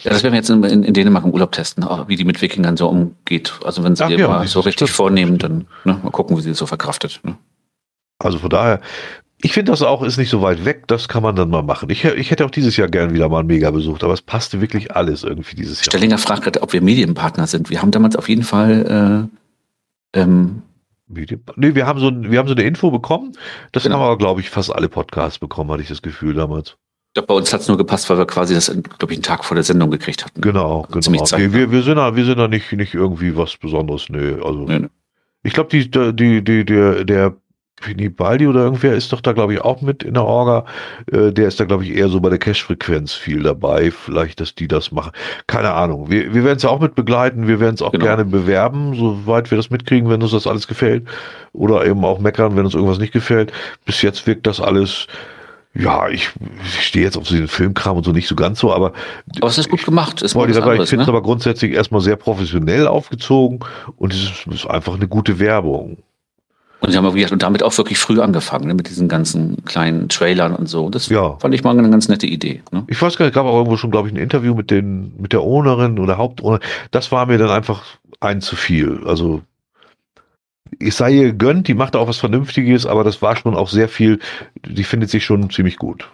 Ja, 0.05 0.11
das 0.13 0.23
werden 0.23 0.35
wir 0.35 0.39
jetzt 0.39 0.51
in, 0.51 0.63
in, 0.63 0.85
in 0.85 0.95
Dänemark 0.95 1.25
im 1.25 1.31
Urlaub 1.33 1.51
testen, 1.51 1.83
auch 1.83 2.07
wie 2.07 2.15
die 2.15 2.25
mit 2.25 2.41
Wikingern 2.41 2.77
so 2.77 2.89
umgeht. 2.89 3.55
Also 3.65 3.83
wenn 3.83 3.97
sie 3.97 4.05
Ach 4.05 4.11
ja, 4.11 4.29
mal 4.29 4.47
so 4.47 4.61
ist 4.61 4.67
richtig 4.67 4.91
vornehmen, 4.93 5.39
dann 5.39 5.67
ne, 5.85 5.99
mal 6.03 6.11
gucken, 6.11 6.37
wie 6.37 6.41
sie 6.43 6.51
das 6.51 6.59
so 6.59 6.67
verkraftet. 6.67 7.21
Ne? 7.25 7.35
Also 8.21 8.39
von 8.39 8.51
daher, 8.51 8.81
ich 9.41 9.53
finde 9.53 9.71
das 9.73 9.83
auch, 9.83 10.03
ist 10.03 10.17
nicht 10.19 10.31
so 10.31 10.43
weit 10.43 10.65
weg, 10.65 10.85
das 10.89 11.07
kann 11.09 11.23
man 11.23 11.37
dann 11.37 11.49
mal 11.51 11.63
machen. 11.63 11.91
Ich, 11.91 12.05
ich 12.05 12.31
hätte 12.31 12.45
auch 12.45 12.51
dieses 12.51 12.77
Jahr 12.77 12.89
gern 12.89 13.13
wieder 13.15 13.29
mal 13.29 13.41
ein 13.41 13.47
Mega 13.47 13.71
besucht, 13.71 14.03
aber 14.05 14.13
es 14.13 14.23
passte 14.23 14.61
wirklich 14.61 14.95
alles 14.97 15.23
irgendwie 15.23 15.55
dieses 15.57 15.79
Jahr. 15.81 15.85
Stellinger 15.93 16.19
fragt 16.19 16.43
gerade, 16.43 16.63
ob 16.63 16.73
wir 16.73 16.81
Medienpartner 16.83 17.47
sind. 17.47 17.71
Wir 17.71 17.81
haben 17.83 17.91
damals 17.93 18.17
auf 18.17 18.29
jeden 18.29 18.43
Fall 18.43 19.29
äh, 20.15 20.19
ähm, 20.21 20.63
Medien- 21.07 21.43
Nee, 21.57 21.75
wir 21.75 21.87
haben 21.87 22.01
so, 22.01 22.09
ein, 22.09 22.31
wir 22.31 22.39
haben 22.39 22.49
so 22.49 22.55
eine 22.55 22.65
Info 22.65 22.91
bekommen. 22.91 23.33
Das 23.73 23.85
Genau. 23.85 23.97
haben 23.97 24.03
aber, 24.03 24.19
glaube 24.19 24.41
ich, 24.41 24.51
fast 24.51 24.75
alle 24.75 24.89
Podcasts 24.89 25.39
bekommen, 25.39 25.71
hatte 25.71 25.83
ich 25.83 25.89
das 25.89 26.03
Gefühl 26.03 26.35
damals. 26.35 26.71
ich 27.09 27.15
glaub, 27.15 27.29
bei 27.29 27.35
uns 27.35 27.53
hat 27.53 27.61
es 27.63 27.69
nur 27.69 27.79
gepasst, 27.79 28.11
weil 28.11 28.19
wir 28.19 28.27
quasi 28.27 28.55
das, 28.55 28.67
glaube 28.67 29.13
ich, 29.13 29.19
einen 29.19 29.23
Tag 29.23 29.45
vor 29.45 29.55
der 29.55 29.65
Sendung 29.65 29.91
gekriegt 29.91 30.25
hatten. 30.25 30.41
Genau, 30.41 30.87
Also 30.93 31.11
genau. 31.11 31.25
Wir, 31.39 31.53
wir, 31.53 31.71
wir 31.73 31.83
sind 31.83 31.97
da, 31.97 32.15
wir 32.17 32.25
sind 32.25 32.39
da 32.39 32.49
nicht, 32.49 32.71
nicht 32.73 32.95
irgendwie 32.95 33.37
was 33.37 33.57
Besonderes, 33.57 34.07
nee. 34.11 34.35
Also, 34.35 34.65
Nee, 34.67 34.81
nee. 34.81 34.89
ich 35.45 35.53
glaube, 35.55 35.71
die, 35.71 35.89
die, 35.91 36.43
die, 36.45 36.65
der, 36.65 37.05
der 37.05 37.37
Pinibaldi 37.81 38.47
oder 38.47 38.61
irgendwer 38.61 38.95
ist 38.95 39.13
doch 39.13 39.21
da, 39.21 39.33
glaube 39.33 39.55
ich, 39.55 39.61
auch 39.61 39.81
mit 39.83 40.03
in 40.03 40.15
der 40.15 40.25
Orga. 40.25 40.65
Äh, 41.11 41.33
der 41.33 41.49
ist 41.49 41.61
da, 41.61 41.65
glaube 41.65 41.85
ich, 41.85 41.91
eher 41.95 42.09
so 42.09 42.21
bei 42.21 42.31
der 42.31 42.39
Cash-Frequenz 42.39 43.13
viel 43.13 43.43
dabei. 43.43 43.91
Vielleicht, 43.91 44.41
dass 44.41 44.55
die 44.55 44.69
das 44.69 44.93
machen. 44.93 45.13
Keine 45.47 45.73
Ahnung. 45.73 46.11
Wir, 46.11 46.35
wir 46.35 46.45
werden 46.45 46.57
es 46.57 46.63
ja 46.63 46.71
auch 46.71 46.81
mit 46.81 46.95
begleiten. 46.95 47.47
Wir 47.49 47.61
werden 47.61 47.75
es 47.75 47.83
auch 47.83 47.93
Genau. 47.93 48.05
gerne 48.05 48.25
bewerben, 48.25 48.95
soweit 48.95 49.51
wir 49.51 49.57
das 49.57 49.71
mitkriegen, 49.71 50.09
wenn 50.11 50.23
uns 50.23 50.33
das 50.33 50.47
alles 50.47 50.69
gefällt. 50.69 51.07
Oder 51.53 51.87
eben 51.87 52.05
auch 52.05 52.19
meckern, 52.19 52.57
wenn 52.57 52.65
uns 52.65 52.75
irgendwas 52.75 52.99
nicht 52.99 53.13
gefällt. 53.13 53.53
Bis 53.85 54.03
jetzt 54.03 54.27
wirkt 54.27 54.47
das 54.47 54.61
alles. 54.61 55.07
Ja, 55.75 56.09
ich, 56.09 56.31
ich 56.65 56.87
stehe 56.87 57.05
jetzt 57.05 57.17
auf 57.17 57.29
so 57.29 57.37
den 57.37 57.47
Filmkram 57.47 57.97
und 57.99 58.05
so 58.05 58.11
nicht 58.11 58.27
so 58.27 58.35
ganz 58.35 58.59
so, 58.59 58.73
aber 58.73 58.93
Aber 59.37 59.49
es 59.49 59.59
ist 59.59 59.69
gut 59.69 59.85
gemacht. 59.85 60.23
Ist 60.23 60.35
ich 60.35 60.55
sagen, 60.55 60.83
ich 60.83 60.89
finde 60.89 61.03
es 61.03 61.07
ne? 61.07 61.13
aber 61.13 61.23
grundsätzlich 61.23 61.73
erstmal 61.73 62.01
sehr 62.01 62.17
professionell 62.17 62.89
aufgezogen 62.89 63.61
und 63.97 64.13
es 64.13 64.23
ist, 64.23 64.47
ist 64.47 64.67
einfach 64.67 64.95
eine 64.95 65.07
gute 65.07 65.39
Werbung. 65.39 65.99
Und 66.81 66.93
sie 66.93 66.97
haben, 66.97 67.13
gesagt, 67.13 67.33
und 67.33 67.43
damit 67.43 67.63
auch 67.65 67.77
wirklich 67.77 67.99
früh 67.99 68.21
angefangen, 68.21 68.69
ne, 68.69 68.75
mit 68.75 68.89
diesen 68.89 69.09
ganzen 69.09 69.65
kleinen 69.65 70.09
Trailern 70.09 70.55
und 70.55 70.69
so. 70.69 70.91
Das 70.91 71.09
Ja. 71.09 71.37
fand 71.39 71.53
ich 71.55 71.65
mal 71.65 71.77
eine 71.77 71.91
ganz 71.91 72.09
nette 72.09 72.27
Idee. 72.27 72.63
Ne? 72.71 72.85
Ich 72.87 73.03
weiß 73.03 73.17
gar 73.17 73.25
nicht, 73.25 73.35
gab 73.35 73.47
auch 73.47 73.57
irgendwo 73.57 73.77
schon, 73.77 73.91
glaube 73.91 74.09
ich, 74.09 74.15
ein 74.15 74.19
Interview 74.19 74.55
mit 74.55 74.71
den, 74.71 75.13
mit 75.19 75.33
der 75.33 75.43
Ownerin 75.43 75.99
oder 75.99 76.19
Hauptowner. 76.19 76.61
Das 76.93 77.11
war 77.11 77.27
mir 77.27 77.39
dann 77.39 77.51
einfach 77.51 77.83
ein 78.21 78.41
zu 78.41 78.55
viel. 78.55 79.01
Also, 79.07 79.43
ich 80.79 80.95
sei 80.95 81.11
ihr 81.13 81.25
gegönnt, 81.25 81.67
die 81.67 81.75
macht 81.75 81.97
auch 81.97 82.07
was 82.07 82.19
Vernünftiges, 82.19 82.87
aber 82.87 83.03
das 83.03 83.23
war 83.23 83.35
schon 83.35 83.57
auch 83.57 83.69
sehr 83.69 83.89
viel, 83.89 84.21
die 84.65 84.85
findet 84.85 85.11
sich 85.11 85.25
schon 85.25 85.51
ziemlich 85.51 85.79
gut. 85.79 86.09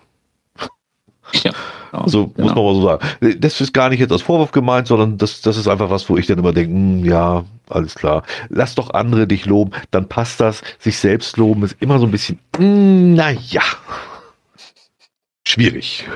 Ja. 1.43 1.53
Also 2.03 2.29
genau. 2.29 2.49
muss 2.49 2.55
man 2.55 2.65
mal 2.65 2.75
so 2.75 2.83
sagen. 2.83 3.41
Das 3.41 3.61
ist 3.61 3.73
gar 3.73 3.89
nicht 3.89 4.01
jetzt 4.01 4.13
als 4.13 4.23
Vorwurf 4.23 4.53
gemeint, 4.53 4.89
sondern 4.89 5.19
das, 5.19 5.41
das 5.41 5.57
ist 5.57 5.69
einfach 5.69 5.91
was, 5.91 6.09
wo 6.09 6.17
ich 6.17 6.27
dann 6.27 6.39
immer 6.39 6.53
denke, 6.53 6.73
hm, 6.73 7.05
ja, 7.05 7.45
alles 7.69 7.95
klar. 7.95 8.23
Lass 8.49 8.75
doch 8.75 8.91
andere 8.91 9.27
dich 9.27 9.47
loben, 9.47 9.73
dann 9.91 10.09
passt 10.09 10.41
das. 10.41 10.63
Sich 10.79 10.99
selbst 10.99 11.37
loben 11.37 11.63
ist 11.65 11.77
immer 11.81 11.99
so 11.99 12.07
ein 12.07 12.11
bisschen, 12.11 12.39
hm, 12.57 13.15
naja. 13.15 13.63
Schwierig. 15.47 16.09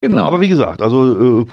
Genau. 0.00 0.24
Aber 0.24 0.40
wie 0.40 0.48
gesagt, 0.48 0.82
also 0.82 1.40
äh, 1.42 1.46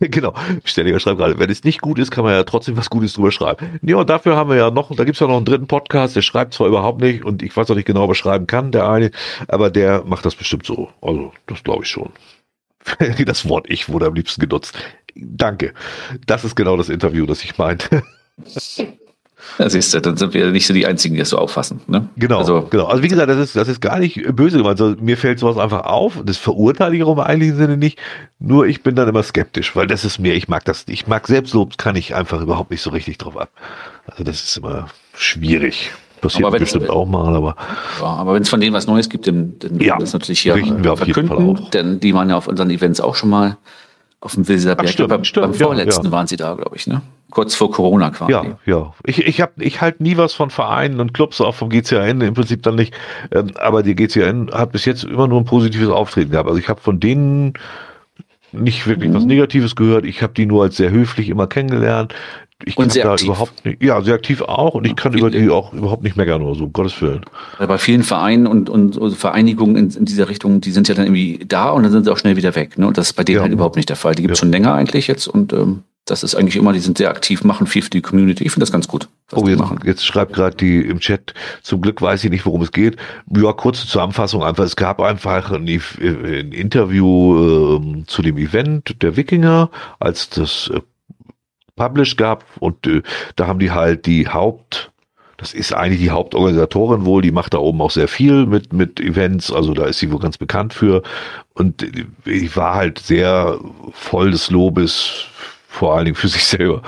genau, 0.00 0.34
Stelliger 0.64 1.00
schreibt 1.00 1.18
gerade, 1.18 1.38
wenn 1.38 1.50
es 1.50 1.64
nicht 1.64 1.80
gut 1.80 1.98
ist, 1.98 2.10
kann 2.10 2.24
man 2.24 2.34
ja 2.34 2.44
trotzdem 2.44 2.76
was 2.76 2.90
Gutes 2.90 3.14
drüber 3.14 3.32
schreiben. 3.32 3.80
Ja, 3.82 3.96
und 3.96 4.10
dafür 4.10 4.36
haben 4.36 4.50
wir 4.50 4.56
ja 4.56 4.70
noch, 4.70 4.94
da 4.94 5.04
gibt's 5.04 5.20
ja 5.20 5.26
noch 5.26 5.36
einen 5.36 5.44
dritten 5.44 5.66
Podcast, 5.66 6.16
der 6.16 6.22
schreibt 6.22 6.54
zwar 6.54 6.68
überhaupt 6.68 7.00
nicht 7.00 7.24
und 7.24 7.42
ich 7.42 7.56
weiß 7.56 7.70
auch 7.70 7.74
nicht 7.74 7.86
genau, 7.86 8.08
was 8.08 8.16
schreiben 8.16 8.46
kann, 8.46 8.72
der 8.72 8.88
eine, 8.88 9.10
aber 9.48 9.70
der 9.70 10.04
macht 10.04 10.24
das 10.24 10.34
bestimmt 10.34 10.66
so. 10.66 10.90
Also, 11.00 11.32
das 11.46 11.62
glaube 11.62 11.84
ich 11.84 11.90
schon. 11.90 12.10
Das 13.26 13.48
Wort 13.48 13.66
ich 13.68 13.88
wurde 13.88 14.06
am 14.06 14.14
liebsten 14.14 14.40
genutzt. 14.40 14.76
Danke. 15.14 15.72
Das 16.26 16.44
ist 16.44 16.56
genau 16.56 16.76
das 16.76 16.88
Interview, 16.88 17.26
das 17.26 17.44
ich 17.44 17.56
meinte. 17.58 18.02
Ja, 19.58 19.68
siehst 19.68 19.92
du, 19.92 20.00
dann 20.00 20.16
sind 20.16 20.34
wir 20.34 20.50
nicht 20.50 20.66
so 20.66 20.72
die 20.74 20.86
Einzigen, 20.86 21.14
die 21.14 21.18
das 21.20 21.28
so 21.30 21.38
auffassen. 21.38 21.80
Ne? 21.86 22.08
Genau, 22.16 22.38
Also, 22.38 22.62
genau. 22.70 22.86
Also 22.86 23.02
wie 23.02 23.08
gesagt, 23.08 23.28
das 23.28 23.38
ist, 23.38 23.56
das 23.56 23.68
ist 23.68 23.80
gar 23.80 23.98
nicht 23.98 24.20
böse 24.34 24.58
gemeint. 24.58 24.80
Also, 24.80 24.96
mir 25.00 25.16
fällt 25.16 25.38
sowas 25.38 25.58
einfach 25.58 25.84
auf. 25.84 26.20
Das 26.24 26.36
verurteile 26.38 26.96
ich 26.96 27.02
auch 27.04 27.12
im 27.12 27.20
eigentlichen 27.20 27.56
Sinne 27.56 27.76
nicht. 27.76 27.98
Nur 28.38 28.66
ich 28.66 28.82
bin 28.82 28.94
dann 28.94 29.08
immer 29.08 29.22
skeptisch, 29.22 29.76
weil 29.76 29.86
das 29.86 30.04
ist 30.04 30.18
mir, 30.18 30.34
ich 30.34 30.48
mag 30.48 30.64
das, 30.64 30.84
ich 30.88 31.06
mag 31.06 31.26
Selbstlob, 31.26 31.76
kann 31.78 31.96
ich 31.96 32.14
einfach 32.14 32.40
überhaupt 32.40 32.70
nicht 32.70 32.82
so 32.82 32.90
richtig 32.90 33.18
drauf 33.18 33.36
ab. 33.36 33.50
Also 34.06 34.24
das 34.24 34.42
ist 34.42 34.56
immer 34.56 34.88
schwierig. 35.14 35.92
Passiert 36.20 36.44
Aber 36.44 36.52
mir 36.54 36.60
wenn's- 36.60 36.72
bestimmt 36.72 36.88
auch 36.90 37.06
mal, 37.06 37.34
aber 37.34 37.56
ja, 38.00 38.06
aber 38.06 38.34
wenn 38.34 38.42
es 38.42 38.48
von 38.48 38.60
denen 38.60 38.72
was 38.74 38.86
Neues 38.86 39.08
gibt, 39.08 39.26
dann, 39.26 39.54
dann 39.58 39.80
Ja, 39.80 39.98
das 39.98 40.12
natürlich 40.12 40.38
hier 40.40 40.54
richten 40.54 40.84
wir 40.84 40.92
auf 40.92 41.04
jeden. 41.04 41.26
Fall 41.26 41.36
auch. 41.36 41.70
Denn 41.70 41.98
die 41.98 42.14
waren 42.14 42.30
ja 42.30 42.36
auf 42.36 42.46
unseren 42.46 42.70
Events 42.70 43.00
auch 43.00 43.16
schon 43.16 43.28
mal 43.30 43.56
auf 44.20 44.34
dem 44.34 44.46
Wilserberg. 44.46 44.86
Ach, 44.88 44.92
stimmt, 44.92 45.08
beim, 45.08 45.24
stimmt, 45.24 45.46
beim 45.50 45.58
ja, 45.60 45.66
vorletzten 45.66 46.06
ja. 46.06 46.12
waren 46.12 46.28
sie 46.28 46.36
da, 46.36 46.54
glaube 46.54 46.76
ich, 46.76 46.86
ne? 46.86 47.02
Kurz 47.32 47.54
vor 47.54 47.70
Corona 47.70 48.10
quasi. 48.10 48.30
ja, 48.32 48.44
ja. 48.66 48.92
Ich, 49.06 49.26
ich 49.26 49.40
hab, 49.40 49.58
ich 49.60 49.80
halte 49.80 50.02
nie 50.02 50.16
was 50.18 50.34
von 50.34 50.50
Vereinen 50.50 51.00
und 51.00 51.14
Clubs, 51.14 51.40
auch 51.40 51.54
vom 51.54 51.70
GCN 51.70 52.20
im 52.20 52.34
Prinzip 52.34 52.62
dann 52.62 52.74
nicht. 52.74 52.92
Ähm, 53.34 53.52
aber 53.58 53.82
die 53.82 53.94
GCN 53.94 54.50
hat 54.52 54.72
bis 54.72 54.84
jetzt 54.84 55.04
immer 55.04 55.26
nur 55.28 55.40
ein 55.40 55.46
positives 55.46 55.88
Auftreten 55.88 56.30
gehabt. 56.30 56.48
Also 56.48 56.58
ich 56.60 56.68
habe 56.68 56.80
von 56.82 57.00
denen 57.00 57.54
nicht 58.52 58.86
wirklich 58.86 59.10
Mhm. 59.10 59.14
was 59.14 59.24
Negatives 59.24 59.76
gehört. 59.76 60.04
Ich 60.04 60.22
habe 60.22 60.34
die 60.34 60.44
nur 60.46 60.62
als 60.64 60.76
sehr 60.76 60.90
höflich 60.90 61.30
immer 61.30 61.46
kennengelernt. 61.46 62.14
Ich 62.64 62.76
Und 62.76 62.84
kann 62.84 62.90
sehr 62.90 63.04
da 63.04 63.12
aktiv. 63.12 63.26
überhaupt 63.28 63.64
nicht, 63.64 63.82
ja, 63.82 64.00
sehr 64.02 64.14
aktiv 64.14 64.40
auch 64.42 64.74
und 64.74 64.86
ich 64.86 64.94
kann 64.94 65.14
über 65.14 65.30
viele- 65.30 65.42
die 65.44 65.50
auch 65.50 65.72
überhaupt 65.72 66.04
nicht 66.04 66.16
meckern 66.16 66.42
oder 66.42 66.54
so, 66.54 66.64
um 66.64 66.72
Gottes 66.72 67.00
Willen. 67.02 67.22
Bei 67.58 67.78
vielen 67.78 68.04
Vereinen 68.04 68.46
und, 68.46 68.70
und, 68.70 68.96
und 68.98 69.16
Vereinigungen 69.16 69.74
in, 69.76 69.90
in 69.90 70.04
dieser 70.04 70.28
Richtung, 70.28 70.60
die 70.60 70.70
sind 70.70 70.86
ja 70.86 70.94
dann 70.94 71.06
irgendwie 71.06 71.40
da 71.48 71.70
und 71.70 71.82
dann 71.82 71.90
sind 71.90 72.04
sie 72.04 72.12
auch 72.12 72.18
schnell 72.18 72.36
wieder 72.36 72.54
weg. 72.54 72.78
Ne? 72.78 72.86
Und 72.86 72.98
das 72.98 73.08
ist 73.08 73.12
bei 73.14 73.24
denen 73.24 73.36
Ja. 73.36 73.42
halt 73.42 73.52
überhaupt 73.52 73.76
nicht 73.76 73.88
der 73.88 73.96
Fall. 73.96 74.14
Die 74.14 74.22
gibt 74.22 74.34
es 74.34 74.38
Ja. 74.38 74.42
schon 74.42 74.52
länger 74.52 74.74
eigentlich 74.74 75.08
jetzt 75.08 75.26
und 75.26 75.52
ähm, 75.52 75.82
das 76.04 76.22
ist 76.24 76.34
eigentlich 76.34 76.56
immer, 76.56 76.72
die 76.72 76.80
sind 76.80 76.98
sehr 76.98 77.10
aktiv, 77.10 77.44
machen 77.44 77.66
viel 77.66 77.82
für 77.82 77.90
die 77.90 78.02
Community. 78.02 78.44
Ich 78.44 78.50
finde 78.52 78.64
das 78.64 78.72
ganz 78.72 78.88
gut, 78.88 79.08
Oh, 79.32 79.46
jetzt, 79.46 79.58
machen. 79.58 79.78
jetzt 79.84 80.04
schreibt 80.04 80.32
gerade 80.32 80.56
die 80.56 80.80
im 80.80 80.98
Chat, 80.98 81.32
zum 81.62 81.80
Glück 81.80 82.02
weiß 82.02 82.24
ich 82.24 82.30
nicht, 82.30 82.44
worum 82.44 82.62
es 82.62 82.72
geht. 82.72 82.96
Ja, 83.34 83.52
kurze 83.52 83.86
Zusammenfassung 83.86 84.42
einfach. 84.42 84.64
Es 84.64 84.76
gab 84.76 85.00
einfach 85.00 85.52
ein, 85.52 85.68
äh, 85.68 85.80
ein 86.00 86.52
Interview 86.52 87.76
ähm, 87.76 88.04
zu 88.06 88.22
dem 88.22 88.36
Event 88.36 89.00
der 89.02 89.16
Wikinger, 89.16 89.70
als 90.00 90.28
das 90.28 90.70
äh, 90.74 90.80
published 91.76 92.16
gab 92.16 92.44
und 92.58 92.86
äh, 92.86 93.02
da 93.36 93.46
haben 93.46 93.58
die 93.58 93.70
halt 93.70 94.06
die 94.06 94.28
Haupt, 94.28 94.90
das 95.36 95.54
ist 95.54 95.72
eigentlich 95.72 96.00
die 96.00 96.10
Hauptorganisatorin 96.10 97.04
wohl, 97.04 97.22
die 97.22 97.32
macht 97.32 97.54
da 97.54 97.58
oben 97.58 97.80
auch 97.80 97.90
sehr 97.90 98.08
viel 98.08 98.46
mit, 98.46 98.72
mit 98.72 99.00
Events, 99.00 99.50
also 99.50 99.72
da 99.72 99.86
ist 99.86 99.98
sie 99.98 100.12
wohl 100.12 100.20
ganz 100.20 100.36
bekannt 100.36 100.74
für 100.74 101.02
und 101.54 101.82
äh, 101.82 102.04
ich 102.26 102.56
war 102.56 102.74
halt 102.74 102.98
sehr 102.98 103.58
voll 103.92 104.32
des 104.32 104.50
Lobes, 104.50 105.26
vor 105.72 105.94
allen 105.94 106.04
Dingen 106.04 106.16
für 106.16 106.28
sich 106.28 106.44
selber, 106.44 106.82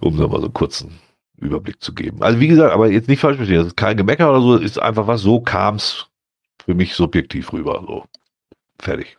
um 0.00 0.16
da 0.16 0.26
mal 0.26 0.40
so 0.40 0.46
einen 0.46 0.54
kurzen 0.54 0.98
Überblick 1.36 1.82
zu 1.82 1.94
geben. 1.94 2.22
Also 2.22 2.40
wie 2.40 2.48
gesagt, 2.48 2.72
aber 2.72 2.90
jetzt 2.90 3.08
nicht 3.08 3.20
falsch 3.20 3.36
verstehen, 3.36 3.58
das 3.58 3.68
ist 3.68 3.76
kein 3.76 3.96
Gemecker 3.96 4.30
oder 4.30 4.40
so, 4.40 4.56
ist 4.56 4.80
einfach 4.80 5.06
was, 5.06 5.22
so 5.22 5.40
kam's 5.40 6.06
für 6.64 6.74
mich 6.74 6.94
subjektiv 6.94 7.52
rüber, 7.52 7.82
so. 7.86 8.04
Fertig. 8.78 9.16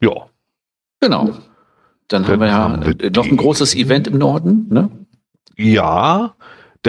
Ja, 0.00 0.28
Genau. 1.02 1.24
Dann 2.06 2.22
Dann 2.22 2.28
haben 2.28 2.40
wir 2.40 2.46
ja 2.46 2.52
haben 2.54 3.00
wir 3.00 3.10
noch 3.10 3.26
ein 3.26 3.36
großes 3.36 3.74
Event 3.74 4.06
im 4.06 4.18
Norden, 4.18 4.66
ne? 4.70 4.88
ja, 5.56 6.34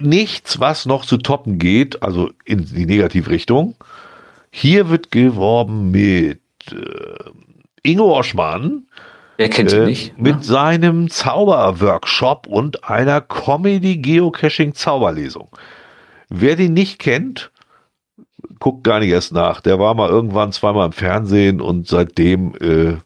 Nichts, 0.00 0.60
was 0.60 0.86
noch 0.86 1.04
zu 1.04 1.18
toppen 1.18 1.58
geht, 1.58 2.02
also 2.02 2.30
in 2.44 2.64
die 2.64 2.86
Negativrichtung. 2.86 3.74
Hier 4.50 4.88
wird 4.90 5.10
geworben 5.10 5.90
mit 5.90 6.40
äh, 6.70 7.30
Ingo 7.82 8.16
Oschmann. 8.18 8.86
Wer 9.36 9.48
kennt 9.48 9.72
ihn 9.72 9.82
äh, 9.82 9.86
nicht? 9.86 10.16
Mit 10.18 10.44
seinem 10.44 11.10
Zauberworkshop 11.10 12.46
und 12.46 12.84
einer 12.84 13.20
Comedy-Geocaching-Zauberlesung. 13.20 15.48
Wer 16.28 16.54
den 16.56 16.72
nicht 16.72 16.98
kennt, 16.98 17.52
guckt 18.58 18.82
gar 18.84 19.00
nicht 19.00 19.10
erst 19.10 19.32
nach. 19.32 19.60
Der 19.60 19.78
war 19.78 19.94
mal 19.94 20.08
irgendwann 20.08 20.52
zweimal 20.52 20.86
im 20.86 20.92
Fernsehen 20.92 21.60
und 21.60 21.86
seitdem 21.86 22.54
äh, 22.60 22.96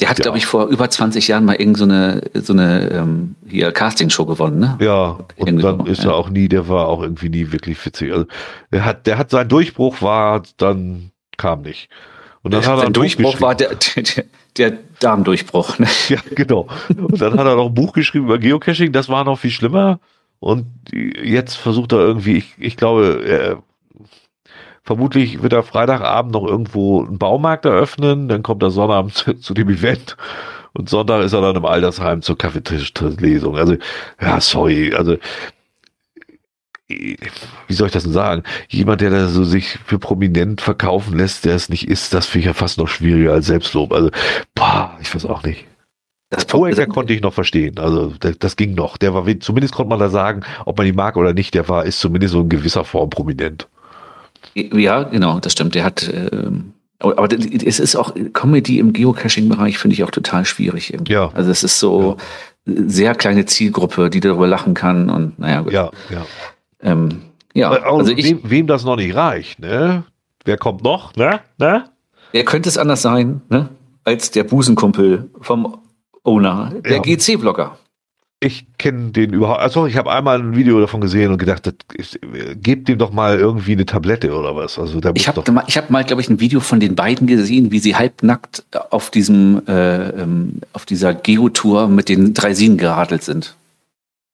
der 0.00 0.08
hat, 0.08 0.18
ja. 0.18 0.22
glaube 0.22 0.38
ich, 0.38 0.46
vor 0.46 0.66
über 0.66 0.88
20 0.88 1.28
Jahren 1.28 1.44
mal 1.44 1.56
irgend 1.56 1.76
so 1.76 1.84
eine, 1.84 2.22
so 2.34 2.52
eine 2.52 2.90
ähm, 2.90 3.36
hier 3.46 3.70
Castingshow 3.70 4.24
gewonnen, 4.24 4.58
ne? 4.58 4.78
Ja, 4.80 5.18
und 5.36 5.48
irgendwie 5.48 5.62
dann 5.62 5.86
ist 5.86 6.04
er 6.04 6.14
auch 6.14 6.30
nie, 6.30 6.48
der 6.48 6.68
war 6.68 6.88
auch 6.88 7.02
irgendwie 7.02 7.28
nie 7.28 7.52
wirklich 7.52 7.84
witzig. 7.84 8.12
Also 8.12 8.26
der 8.72 8.84
hat, 8.84 9.06
der 9.06 9.18
hat 9.18 9.30
sein 9.30 9.48
Durchbruch 9.48 10.00
war, 10.00 10.42
dann 10.56 11.10
kam 11.36 11.62
nicht. 11.62 11.90
Und 12.42 12.54
dann 12.54 12.62
der, 12.62 12.70
hat 12.70 12.78
er 12.78 12.86
ein 12.86 12.92
Durchbruch 12.94 13.40
war 13.42 13.54
der, 13.54 13.76
der, 13.96 14.24
der 14.56 14.78
Darmdurchbruch. 15.00 15.78
Ne? 15.78 15.86
Ja, 16.08 16.18
genau. 16.34 16.66
Und 16.88 17.20
dann 17.20 17.34
hat 17.34 17.46
er 17.46 17.56
noch 17.56 17.66
ein 17.66 17.74
Buch 17.74 17.92
geschrieben 17.92 18.24
über 18.24 18.38
Geocaching, 18.38 18.92
das 18.92 19.08
war 19.08 19.24
noch 19.24 19.38
viel 19.38 19.50
schlimmer. 19.50 20.00
Und 20.38 20.66
jetzt 20.92 21.56
versucht 21.56 21.92
er 21.92 21.98
irgendwie, 21.98 22.38
ich, 22.38 22.54
ich 22.58 22.76
glaube, 22.78 23.22
er 23.26 23.62
Vermutlich 24.90 25.40
wird 25.40 25.52
er 25.52 25.62
Freitagabend 25.62 26.32
noch 26.32 26.44
irgendwo 26.44 27.04
einen 27.04 27.16
Baumarkt 27.16 27.64
eröffnen, 27.64 28.26
dann 28.26 28.42
kommt 28.42 28.60
er 28.64 28.72
Sonnabend 28.72 29.14
zu, 29.14 29.34
zu 29.40 29.54
dem 29.54 29.68
Event 29.68 30.16
und 30.72 30.88
Sonntag 30.88 31.22
ist 31.22 31.32
er 31.32 31.40
dann 31.40 31.54
im 31.54 31.64
Altersheim 31.64 32.22
zur 32.22 32.36
Kaffeetischlesung. 32.36 33.56
Also, 33.56 33.76
ja, 34.20 34.40
sorry, 34.40 34.92
also 34.92 35.16
wie 36.88 37.72
soll 37.72 37.86
ich 37.86 37.92
das 37.92 38.02
denn 38.02 38.12
sagen? 38.12 38.42
Jemand, 38.68 39.00
der 39.00 39.10
da 39.10 39.28
so 39.28 39.44
sich 39.44 39.78
für 39.84 40.00
prominent 40.00 40.60
verkaufen 40.60 41.16
lässt, 41.16 41.44
der 41.44 41.54
es 41.54 41.68
nicht 41.68 41.86
ist, 41.86 42.12
das 42.12 42.26
finde 42.26 42.40
ich 42.40 42.46
ja 42.46 42.54
fast 42.54 42.76
noch 42.76 42.88
schwieriger 42.88 43.32
als 43.32 43.46
Selbstlob. 43.46 43.92
Also, 43.92 44.10
boah, 44.56 44.98
ich 45.00 45.14
weiß 45.14 45.24
auch 45.24 45.44
nicht. 45.44 45.66
Das 46.30 46.46
Poecker 46.46 46.88
konnte 46.88 47.12
ich 47.12 47.20
noch 47.20 47.32
verstehen. 47.32 47.78
Also 47.78 48.12
das, 48.18 48.40
das, 48.40 48.56
ging 48.56 48.74
noch. 48.74 48.96
Der 48.96 49.14
war 49.14 49.24
zumindest 49.38 49.72
konnte 49.72 49.90
man 49.90 50.00
da 50.00 50.08
sagen, 50.08 50.40
ob 50.64 50.78
man 50.78 50.88
ihn 50.88 50.96
mag 50.96 51.16
oder 51.16 51.32
nicht. 51.32 51.54
Der 51.54 51.68
war 51.68 51.84
ist 51.84 52.00
zumindest 52.00 52.32
so 52.32 52.40
in 52.40 52.48
gewisser 52.48 52.82
Form 52.82 53.08
prominent. 53.08 53.68
Ja, 54.54 55.04
genau, 55.04 55.40
das 55.40 55.52
stimmt. 55.52 55.74
Der 55.74 55.84
hat, 55.84 56.10
ähm, 56.12 56.72
aber 56.98 57.28
es 57.32 57.80
ist 57.80 57.96
auch 57.96 58.14
Comedy 58.32 58.78
im 58.78 58.92
Geocaching-Bereich 58.92 59.78
finde 59.78 59.94
ich 59.94 60.04
auch 60.04 60.10
total 60.10 60.44
schwierig. 60.44 60.92
Irgendwie. 60.92 61.12
Ja. 61.12 61.30
Also 61.34 61.50
es 61.50 61.62
ist 61.62 61.78
so 61.78 62.16
ja. 62.66 62.74
sehr 62.86 63.14
kleine 63.14 63.46
Zielgruppe, 63.46 64.10
die 64.10 64.20
darüber 64.20 64.46
lachen 64.46 64.74
kann 64.74 65.08
und 65.08 65.38
naja. 65.38 65.62
Gut. 65.62 65.72
Ja, 65.72 65.90
ja. 66.10 66.26
Ähm, 66.82 67.22
ja, 67.54 67.70
also 67.70 68.12
ich, 68.12 68.24
wem, 68.24 68.40
wem, 68.44 68.66
das 68.66 68.84
noch 68.84 68.96
nicht 68.96 69.14
reicht, 69.14 69.58
ne? 69.58 70.04
Wer 70.44 70.56
kommt 70.56 70.82
noch, 70.82 71.14
ne? 71.16 71.40
ne? 71.58 71.84
Wer 72.32 72.44
könnte 72.44 72.68
es 72.68 72.78
anders 72.78 73.02
sein, 73.02 73.42
ne? 73.48 73.68
Als 74.04 74.30
der 74.30 74.44
Busenkumpel 74.44 75.30
vom 75.40 75.78
Owner, 76.22 76.72
der 76.84 76.96
ja. 76.96 77.02
GC-Blogger 77.02 77.76
ich 78.42 78.66
kenne 78.78 79.10
den 79.10 79.34
überhaupt. 79.34 79.60
Also 79.60 79.86
ich 79.86 79.96
habe 79.96 80.10
einmal 80.10 80.40
ein 80.40 80.56
Video 80.56 80.80
davon 80.80 81.02
gesehen 81.02 81.30
und 81.30 81.36
gedacht, 81.36 81.66
das, 81.66 81.74
ich, 81.94 82.18
gebt 82.56 82.88
dem 82.88 82.96
doch 82.96 83.12
mal 83.12 83.38
irgendwie 83.38 83.72
eine 83.72 83.84
Tablette 83.84 84.34
oder 84.34 84.56
was. 84.56 84.78
Also 84.78 84.98
da 84.98 85.12
ich 85.14 85.28
habe 85.28 85.52
mal, 85.52 85.64
ich 85.66 85.76
habe 85.76 85.92
mal, 85.92 86.04
glaube 86.04 86.22
ich, 86.22 86.30
ein 86.30 86.40
Video 86.40 86.60
von 86.60 86.80
den 86.80 86.96
beiden 86.96 87.26
gesehen, 87.26 87.70
wie 87.70 87.78
sie 87.78 87.96
halbnackt 87.96 88.64
auf 88.88 89.10
diesem 89.10 89.60
äh, 89.68 90.22
ähm, 90.22 90.60
auf 90.72 90.86
dieser 90.86 91.12
Geotour 91.12 91.88
mit 91.88 92.08
den 92.08 92.32
Draisinen 92.32 92.78
geradelt 92.78 93.22
sind. 93.22 93.56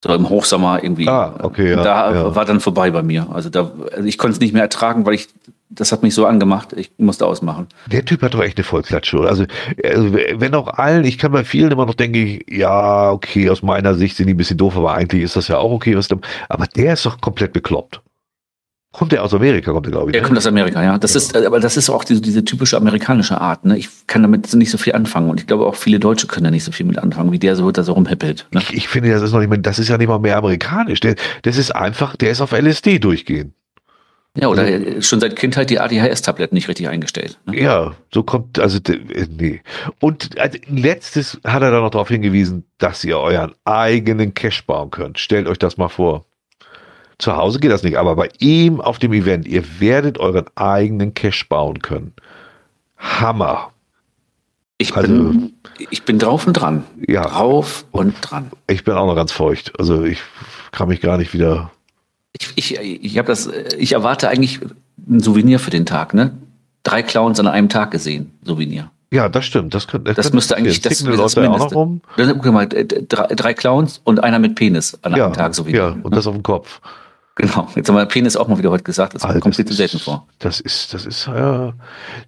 So 0.04 0.14
im 0.14 0.28
Hochsommer 0.28 0.84
irgendwie. 0.84 1.08
Ah, 1.08 1.34
okay. 1.42 1.70
Ja, 1.70 1.82
da 1.82 2.14
ja. 2.14 2.34
war 2.36 2.44
dann 2.44 2.60
vorbei 2.60 2.92
bei 2.92 3.02
mir. 3.02 3.26
Also 3.32 3.50
da, 3.50 3.72
also 3.92 4.04
ich 4.04 4.18
konnte 4.18 4.34
es 4.34 4.40
nicht 4.40 4.52
mehr 4.52 4.62
ertragen, 4.62 5.04
weil 5.04 5.14
ich 5.14 5.28
das 5.68 5.92
hat 5.92 6.02
mich 6.02 6.14
so 6.14 6.26
angemacht, 6.26 6.72
ich 6.74 6.92
musste 6.98 7.26
ausmachen. 7.26 7.66
Der 7.86 8.04
Typ 8.04 8.22
hat 8.22 8.34
doch 8.34 8.42
echt 8.42 8.56
eine 8.56 8.64
Vollklatsche. 8.64 9.20
Also, 9.20 9.44
also, 9.82 10.14
wenn 10.14 10.54
auch 10.54 10.68
allen, 10.68 11.04
ich 11.04 11.18
kann 11.18 11.32
bei 11.32 11.44
vielen 11.44 11.72
immer 11.72 11.86
noch 11.86 11.94
denken, 11.94 12.40
ja, 12.48 13.10
okay, 13.10 13.50
aus 13.50 13.62
meiner 13.62 13.94
Sicht 13.94 14.16
sind 14.16 14.26
die 14.26 14.34
ein 14.34 14.36
bisschen 14.36 14.58
doof, 14.58 14.76
aber 14.76 14.94
eigentlich 14.94 15.22
ist 15.22 15.36
das 15.36 15.48
ja 15.48 15.58
auch 15.58 15.72
okay, 15.72 15.96
was 15.96 16.08
aber 16.48 16.66
der 16.66 16.92
ist 16.92 17.04
doch 17.04 17.20
komplett 17.20 17.52
bekloppt. 17.52 18.00
Kommt 18.92 19.12
der 19.12 19.22
aus 19.22 19.34
Amerika, 19.34 19.72
kommt 19.72 19.84
der, 19.84 19.92
glaube 19.92 20.08
ich. 20.08 20.12
Der 20.12 20.22
ne? 20.22 20.26
kommt 20.26 20.38
aus 20.38 20.46
Amerika, 20.46 20.82
ja. 20.82 20.96
Das 20.96 21.12
ja. 21.12 21.18
ist, 21.18 21.36
aber 21.36 21.60
das 21.60 21.76
ist 21.76 21.90
auch 21.90 22.02
diese, 22.02 22.22
diese 22.22 22.44
typische 22.44 22.78
amerikanische 22.78 23.38
Art, 23.38 23.64
ne? 23.66 23.76
Ich 23.76 23.88
kann 24.06 24.22
damit 24.22 24.54
nicht 24.54 24.70
so 24.70 24.78
viel 24.78 24.94
anfangen 24.94 25.28
und 25.28 25.38
ich 25.38 25.46
glaube 25.46 25.66
auch 25.66 25.74
viele 25.74 25.98
Deutsche 25.98 26.28
können 26.28 26.44
da 26.44 26.50
nicht 26.50 26.64
so 26.64 26.72
viel 26.72 26.86
mit 26.86 26.98
anfangen, 26.98 27.30
wie 27.30 27.38
der 27.38 27.56
so 27.56 27.70
da 27.70 27.82
so 27.82 27.92
rumhippelt. 27.92 28.46
Ne? 28.52 28.60
Ich, 28.62 28.72
ich, 28.72 28.88
finde, 28.88 29.10
das 29.10 29.20
ist 29.20 29.32
noch 29.32 29.40
nicht 29.40 29.50
mehr, 29.50 29.58
das 29.58 29.78
ist 29.78 29.88
ja 29.88 29.98
nicht 29.98 30.08
mal 30.08 30.18
mehr 30.18 30.38
amerikanisch. 30.38 31.00
Der, 31.00 31.16
das 31.42 31.58
ist 31.58 31.72
einfach, 31.72 32.16
der 32.16 32.30
ist 32.30 32.40
auf 32.40 32.52
LSD 32.52 32.98
durchgehen. 32.98 33.52
Ja, 34.36 34.48
oder 34.48 34.62
also, 34.62 35.00
schon 35.00 35.20
seit 35.20 35.34
Kindheit 35.36 35.70
die 35.70 35.80
ADHS-Tabletten 35.80 36.54
nicht 36.54 36.68
richtig 36.68 36.88
eingestellt. 36.88 37.38
Ne? 37.46 37.60
Ja, 37.60 37.94
so 38.12 38.22
kommt, 38.22 38.58
also, 38.58 38.78
äh, 38.78 39.26
nee. 39.30 39.62
Und 40.00 40.38
als 40.38 40.58
letztes 40.68 41.40
hat 41.44 41.62
er 41.62 41.70
dann 41.70 41.82
noch 41.82 41.90
darauf 41.90 42.08
hingewiesen, 42.08 42.64
dass 42.78 43.02
ihr 43.04 43.18
euren 43.18 43.52
eigenen 43.64 44.34
Cash 44.34 44.66
bauen 44.66 44.90
könnt. 44.90 45.18
Stellt 45.18 45.48
euch 45.48 45.58
das 45.58 45.78
mal 45.78 45.88
vor. 45.88 46.26
Zu 47.18 47.34
Hause 47.34 47.60
geht 47.60 47.70
das 47.70 47.82
nicht, 47.82 47.96
aber 47.96 48.14
bei 48.14 48.28
ihm 48.38 48.80
auf 48.80 48.98
dem 48.98 49.14
Event, 49.14 49.48
ihr 49.48 49.80
werdet 49.80 50.18
euren 50.18 50.44
eigenen 50.54 51.14
Cash 51.14 51.48
bauen 51.48 51.80
können. 51.80 52.12
Hammer. 52.98 53.72
Ich, 54.78 54.94
also, 54.94 55.08
bin, 55.08 55.54
ich 55.90 56.02
bin 56.02 56.18
drauf 56.18 56.46
und 56.46 56.52
dran. 56.52 56.84
Ja. 57.08 57.26
Drauf 57.26 57.86
und 57.90 58.14
dran. 58.20 58.50
Ich 58.66 58.84
bin 58.84 58.94
auch 58.94 59.06
noch 59.06 59.16
ganz 59.16 59.32
feucht. 59.32 59.72
Also 59.78 60.04
ich 60.04 60.20
kann 60.72 60.88
mich 60.88 61.00
gar 61.00 61.16
nicht 61.16 61.32
wieder 61.32 61.70
ich, 62.40 62.76
ich, 62.76 63.04
ich 63.04 63.18
habe 63.18 63.28
das, 63.28 63.48
ich 63.78 63.92
erwarte 63.92 64.28
eigentlich 64.28 64.60
ein 65.08 65.20
Souvenir 65.20 65.58
für 65.58 65.70
den 65.70 65.86
Tag, 65.86 66.14
ne? 66.14 66.32
Drei 66.82 67.02
Clowns 67.02 67.40
an 67.40 67.48
einem 67.48 67.68
Tag 67.68 67.90
gesehen, 67.90 68.32
Souvenir. 68.44 68.90
Ja, 69.12 69.28
das 69.28 69.44
stimmt. 69.44 69.74
Das, 69.74 69.86
könnte, 69.86 70.14
das, 70.14 70.26
das 70.26 70.32
müsste 70.32 70.56
eigentlich 70.56 70.80
das, 70.80 70.98
das, 70.98 71.16
das 71.16 71.38
auch 71.38 71.58
noch 71.58 71.74
rum. 71.74 72.00
Guck 72.16 72.46
mal, 72.46 72.66
drei, 72.68 73.26
drei, 73.34 73.54
Clowns 73.54 74.00
und 74.04 74.22
einer 74.22 74.38
mit 74.38 74.56
Penis 74.56 74.98
an 75.02 75.14
einem 75.14 75.20
ja, 75.20 75.30
Tag 75.30 75.54
Souvenir. 75.54 75.78
Ja, 75.78 75.96
und 76.02 76.14
das 76.14 76.26
auf 76.26 76.34
dem 76.34 76.42
Kopf. 76.42 76.80
Genau. 77.36 77.68
Jetzt 77.74 77.88
haben 77.88 77.96
wir 77.96 78.06
Penis 78.06 78.36
auch 78.36 78.48
mal 78.48 78.58
wieder 78.58 78.70
heute 78.70 78.82
gesagt. 78.82 79.14
Das 79.14 79.22
Alter, 79.22 79.40
kommt 79.40 79.56
viel 79.56 79.66
zu 79.66 79.74
selten 79.74 79.98
vor. 79.98 80.26
Das 80.38 80.58
ist, 80.58 80.94
das 80.94 81.04
ist, 81.04 81.26
ja. 81.26 81.74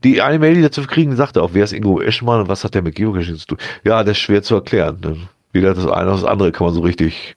Die 0.04 0.20
eine 0.20 0.38
Mail, 0.38 0.54
die 0.54 0.62
dazu 0.62 0.82
kriegen, 0.82 1.16
sagte 1.16 1.42
auch, 1.42 1.50
wer 1.54 1.64
ist 1.64 1.72
Ingo 1.72 2.00
Eschmann 2.00 2.42
und 2.42 2.48
was 2.48 2.62
hat 2.62 2.74
der 2.74 2.82
mit 2.82 2.94
Geocaching 2.94 3.36
zu 3.36 3.46
tun? 3.46 3.58
Ja, 3.84 4.04
das 4.04 4.12
ist 4.12 4.18
schwer 4.18 4.42
zu 4.42 4.54
erklären. 4.54 5.28
Weder 5.52 5.74
das 5.74 5.86
eine 5.86 6.10
noch 6.10 6.20
das 6.20 6.28
andere 6.28 6.52
kann 6.52 6.66
man 6.66 6.74
so 6.74 6.82
richtig 6.82 7.36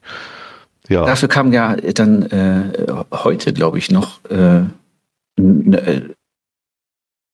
ja. 0.92 1.04
Dafür 1.04 1.28
kam 1.28 1.52
ja 1.52 1.76
dann 1.76 2.22
äh, 2.30 2.86
heute, 3.12 3.52
glaube 3.52 3.78
ich, 3.78 3.90
noch 3.90 4.24
äh, 4.30 4.62
ein 5.38 5.72
äh, 5.72 6.02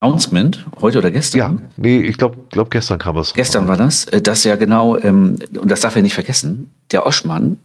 Announcement, 0.00 0.64
heute 0.80 0.98
oder 0.98 1.10
gestern? 1.10 1.38
Ja, 1.38 1.56
nee, 1.76 2.00
ich 2.00 2.16
glaube, 2.18 2.36
glaub 2.50 2.70
gestern 2.70 2.98
kam 2.98 3.16
es. 3.16 3.34
Gestern 3.34 3.66
war 3.66 3.76
das, 3.76 4.04
äh, 4.06 4.22
dass 4.22 4.44
ja 4.44 4.56
genau, 4.56 4.96
ähm, 4.96 5.38
und 5.58 5.70
das 5.70 5.80
darf 5.80 5.96
er 5.96 6.02
nicht 6.02 6.14
vergessen, 6.14 6.70
der 6.92 7.04
Oschmann, 7.06 7.58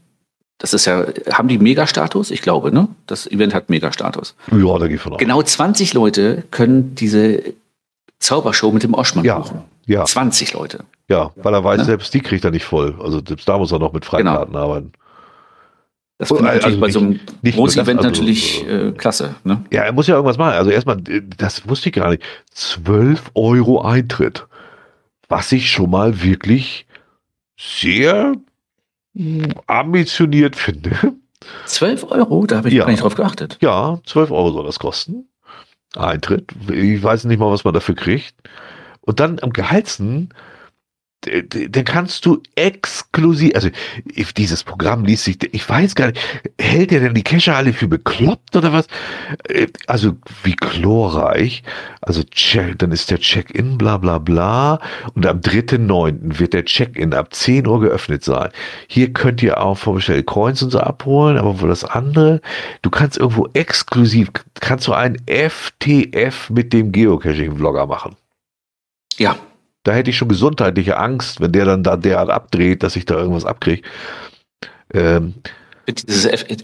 das 0.58 0.74
ist 0.74 0.86
ja, 0.86 1.06
haben 1.32 1.48
die 1.48 1.58
Megastatus? 1.58 2.32
Ich 2.32 2.42
glaube, 2.42 2.72
ne? 2.72 2.88
Das 3.06 3.28
Event 3.28 3.54
hat 3.54 3.70
Megastatus. 3.70 4.36
Ja, 4.52 4.80
da 4.80 4.88
geht 4.88 5.02
von 5.02 5.14
aus. 5.14 5.20
Genau 5.20 5.42
20 5.42 5.94
Leute 5.94 6.44
können 6.52 6.96
diese 6.96 7.44
Zaubershow 8.20 8.72
mit 8.72 8.84
dem 8.84 8.94
Oschmann 8.94 9.26
ja, 9.26 9.40
buchen. 9.40 9.62
Ja. 9.86 10.06
20 10.06 10.54
Leute. 10.54 10.86
Ja, 11.10 11.32
weil 11.36 11.54
er 11.54 11.64
weiß, 11.64 11.80
ja? 11.80 11.86
selbst 11.86 12.14
die 12.14 12.22
kriegt 12.22 12.46
er 12.46 12.52
nicht 12.52 12.64
voll. 12.64 12.96
Also 13.04 13.22
selbst 13.26 13.48
da 13.48 13.58
muss 13.58 13.72
er 13.72 13.80
noch 13.80 13.94
mit 13.94 14.06
Freikarten 14.06 14.54
genau. 14.54 14.64
arbeiten. 14.64 14.94
Das 16.30 16.38
finde 16.38 16.58
ich 16.58 16.66
also 16.66 16.80
bei 16.80 16.90
so 16.90 17.00
einem 17.00 17.20
Groß-Event 17.44 18.00
also, 18.00 18.10
natürlich 18.10 18.68
äh, 18.68 18.92
klasse. 18.92 19.36
Ne? 19.44 19.64
Ja, 19.72 19.84
er 19.84 19.92
muss 19.92 20.08
ja 20.08 20.16
irgendwas 20.16 20.38
machen. 20.38 20.54
Also 20.54 20.72
erstmal, 20.72 20.98
das 21.38 21.68
wusste 21.68 21.90
ich 21.90 21.96
gar 21.96 22.10
nicht. 22.10 22.24
12 22.52 23.32
Euro 23.36 23.82
Eintritt. 23.82 24.46
Was 25.30 25.52
ich 25.52 25.72
schon 25.72 25.90
mal 25.90 26.22
wirklich 26.22 26.86
sehr 27.58 28.34
ambitioniert 29.68 30.56
finde. 30.56 30.92
12 31.66 32.12
Euro? 32.12 32.46
Da 32.46 32.58
habe 32.58 32.70
ich 32.70 32.76
ja. 32.76 32.84
gar 32.84 32.92
nicht 32.92 33.04
drauf 33.04 33.16
geachtet. 33.16 33.58
Ja, 33.62 34.00
12 34.06 34.32
Euro 34.32 34.52
soll 34.52 34.66
das 34.66 34.80
kosten. 34.80 35.28
Eintritt. 35.96 36.52
Ich 36.72 37.04
weiß 37.04 37.26
nicht 37.26 37.40
mal, 37.40 37.52
was 37.52 37.64
man 37.64 37.74
dafür 37.74 37.96
kriegt. 37.96 38.36
Und 39.02 39.20
dann 39.20 39.40
am 39.42 39.54
gehaltsten 39.54 40.30
dann 41.26 41.86
kannst 41.86 42.26
du 42.26 42.42
exklusiv, 42.56 43.56
also 43.56 43.70
dieses 44.38 44.64
Programm 44.64 45.06
liest 45.06 45.24
sich, 45.24 45.38
ich 45.54 45.68
weiß 45.68 45.96
gar 45.96 46.08
nicht, 46.08 46.20
hält 46.60 46.92
er 46.92 47.00
denn 47.00 47.14
die 47.14 47.24
Cacher 47.24 47.56
alle 47.56 47.74
für 47.74 47.88
bekloppt 47.88 48.56
oder 48.56 48.74
was? 48.74 48.88
Äh, 49.48 49.68
also 49.88 50.18
wie 50.44 50.56
chlorreich, 50.56 51.64
also 52.02 52.24
check, 52.24 52.78
dann 52.80 52.92
ist 52.92 53.12
der 53.12 53.20
Check-in, 53.20 53.78
bla 53.78 53.98
bla 53.98 54.20
bla, 54.20 54.80
und 55.14 55.26
am 55.26 55.40
3.9. 55.40 56.40
wird 56.40 56.54
der 56.54 56.66
Check-in 56.66 57.14
ab 57.14 57.34
10 57.34 57.68
Uhr 57.68 57.80
geöffnet 57.80 58.24
sein. 58.24 58.50
Hier 58.88 59.14
könnt 59.14 59.42
ihr 59.42 59.62
auch 59.62 59.78
vorbestellte 59.78 60.24
Coins 60.24 60.62
und 60.62 60.72
so 60.72 60.80
abholen, 60.80 61.38
aber 61.38 61.62
wo 61.62 61.68
das 61.68 61.84
andere, 61.84 62.42
du 62.82 62.90
kannst 62.90 63.18
irgendwo 63.18 63.48
exklusiv, 63.54 64.32
kannst 64.60 64.88
du 64.88 64.94
einen 64.94 65.18
FTF 65.28 66.50
mit 66.50 66.74
dem 66.74 66.92
Geocaching-Vlogger 66.92 67.88
machen. 67.88 68.16
Ja, 69.18 69.38
da 69.84 69.92
hätte 69.92 70.10
ich 70.10 70.18
schon 70.18 70.30
gesundheitliche 70.30 70.98
Angst, 70.98 71.42
wenn 71.42 71.52
der 71.52 71.66
dann 71.66 71.84
da 71.84 71.98
derart 71.98 72.30
abdreht, 72.30 72.84
dass 72.84 72.96
ich 72.96 73.06
da 73.06 73.16
irgendwas 73.16 73.46
abkriege. 73.46 73.84
Ähm, 74.94 75.36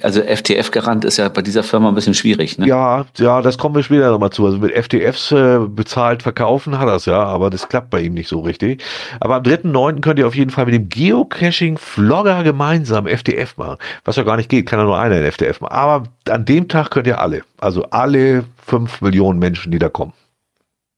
also 0.01 0.21
FTF-Garant 0.21 1.03
ist 1.03 1.17
ja 1.17 1.27
bei 1.27 1.41
dieser 1.41 1.61
Firma 1.61 1.89
ein 1.89 1.95
bisschen 1.95 2.13
schwierig, 2.13 2.57
ne? 2.57 2.65
Ja, 2.67 3.05
ja, 3.17 3.41
das 3.41 3.57
kommen 3.57 3.75
wir 3.75 3.83
später 3.83 4.11
nochmal 4.11 4.29
zu. 4.29 4.45
Also 4.45 4.59
mit 4.59 4.71
FTFs 4.71 5.33
äh, 5.33 5.59
bezahlt 5.67 6.23
verkaufen 6.23 6.79
hat 6.79 6.87
das 6.87 7.05
ja, 7.05 7.21
aber 7.21 7.49
das 7.49 7.67
klappt 7.67 7.89
bei 7.89 7.99
ihm 8.01 8.13
nicht 8.13 8.29
so 8.29 8.39
richtig. 8.39 8.81
Aber 9.19 9.35
am 9.35 9.43
3.9. 9.43 9.99
könnt 9.99 10.19
ihr 10.19 10.27
auf 10.27 10.35
jeden 10.35 10.51
Fall 10.51 10.65
mit 10.65 10.73
dem 10.73 10.87
Geocaching-Vlogger 10.87 12.43
gemeinsam 12.43 13.07
FTF 13.07 13.57
machen. 13.57 13.77
Was 14.05 14.15
ja 14.15 14.23
gar 14.23 14.37
nicht 14.37 14.49
geht, 14.49 14.65
kann 14.65 14.79
ja 14.79 14.85
nur 14.85 14.97
einer 14.97 15.17
in 15.17 15.29
FTF 15.29 15.59
machen. 15.59 15.73
Aber 15.73 16.03
an 16.29 16.45
dem 16.45 16.69
Tag 16.69 16.91
könnt 16.91 17.07
ihr 17.07 17.19
alle, 17.19 17.41
also 17.57 17.83
alle 17.89 18.45
fünf 18.65 19.01
Millionen 19.01 19.39
Menschen, 19.39 19.73
die 19.73 19.79
da 19.79 19.89
kommen. 19.89 20.13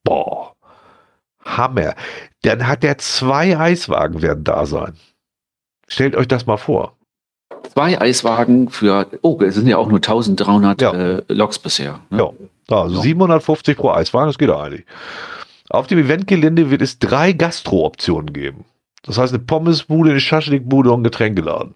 Boah. 0.04 0.51
Hammer. 1.46 1.96
Dann 2.44 2.68
hat 2.68 2.84
er 2.84 2.98
zwei 2.98 3.58
Eiswagen 3.58 4.22
werden 4.22 4.44
da 4.44 4.66
sein. 4.66 4.94
Stellt 5.88 6.16
euch 6.16 6.28
das 6.28 6.46
mal 6.46 6.58
vor. 6.58 6.96
Zwei 7.74 8.00
Eiswagen 8.00 8.70
für, 8.70 9.08
oh, 9.22 9.40
es 9.42 9.56
sind 9.56 9.68
ja 9.68 9.78
auch 9.78 9.88
nur 9.88 9.98
1300 9.98 10.82
ja. 10.82 10.94
äh, 10.94 11.24
Loks 11.28 11.60
bisher. 11.60 12.00
Ne? 12.10 12.32
Ja, 12.70 12.82
also 12.82 12.96
ja. 12.98 13.02
750 13.02 13.78
pro 13.78 13.92
Eiswagen, 13.92 14.28
das 14.28 14.38
geht 14.38 14.50
eigentlich. 14.50 14.86
Auf 15.70 15.88
dem 15.88 16.00
Eventgelände 16.00 16.70
wird 16.70 16.82
es 16.82 17.00
drei 17.00 17.34
Gastro-Optionen 17.34 18.34
geben. 18.34 18.66
Das 19.04 19.18
heißt 19.18 19.34
eine 19.34 19.44
Pommesbude, 19.44 20.12
eine 20.12 20.20
Schaschlikbude 20.20 20.92
und 20.92 21.02
ein 21.02 21.04
Getränkeladen. 21.04 21.76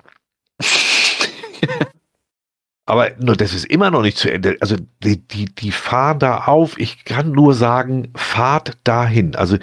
Aber 2.88 3.12
nur 3.20 3.36
das 3.36 3.54
ist 3.54 3.66
immer 3.66 3.90
noch 3.90 4.04
nicht 4.04 4.18
zu 4.18 4.32
Ende. 4.32 4.58
Also 4.62 4.76
die, 5.04 5.18
die, 5.18 5.46
die 5.46 5.72
fahren 5.72 6.20
da 6.20 6.46
auf. 6.46 6.78
Ich 6.78 7.04
kann 7.04 7.32
nur 7.32 7.56
sagen, 7.56 8.10
fahrt 8.16 8.78
dahin. 8.84 9.36
Also 9.36 9.58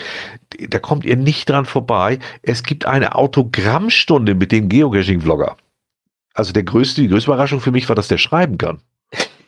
da 0.59 0.79
kommt 0.81 1.05
ihr 1.05 1.17
nicht 1.17 1.49
dran 1.49 1.65
vorbei. 1.65 2.19
Es 2.43 2.65
gibt 2.65 2.85
eine 2.85 3.15
Autogrammstunde 3.15 4.35
mit 4.35 4.51
dem 4.51 4.69
Geocaching-Vlogger. 4.69 5.57
Also 6.35 6.53
der 6.53 6.65
größte, 6.65 7.03
die 7.03 7.09
größte 7.09 7.31
Überraschung 7.31 7.61
für 7.61 7.71
mich 7.71 7.89
war, 7.89 7.95
dass 7.95 8.09
der 8.09 8.19
schreiben 8.19 8.59
kann. 8.59 8.81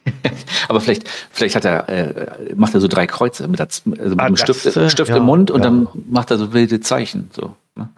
Aber 0.69 0.81
vielleicht, 0.81 1.09
vielleicht 1.31 1.57
hat 1.57 1.65
er, 1.65 1.89
äh, 1.89 2.55
macht 2.55 2.75
er 2.75 2.81
so 2.81 2.89
drei 2.89 3.07
Kreuze 3.07 3.49
mit, 3.49 3.61
also 3.61 3.83
mit 3.87 4.01
ah, 4.21 4.25
einem 4.25 4.37
Stift, 4.37 4.65
äh, 4.67 4.91
Stift 4.91 5.11
ja, 5.11 5.17
im 5.17 5.25
Mund 5.25 5.51
und 5.51 5.61
ja. 5.61 5.65
dann 5.65 5.89
macht 6.09 6.31
er 6.31 6.39
so 6.39 6.53
wilde 6.53 6.81
Zeichen. 6.81 7.31
So, 7.33 7.57
ne? 7.75 7.89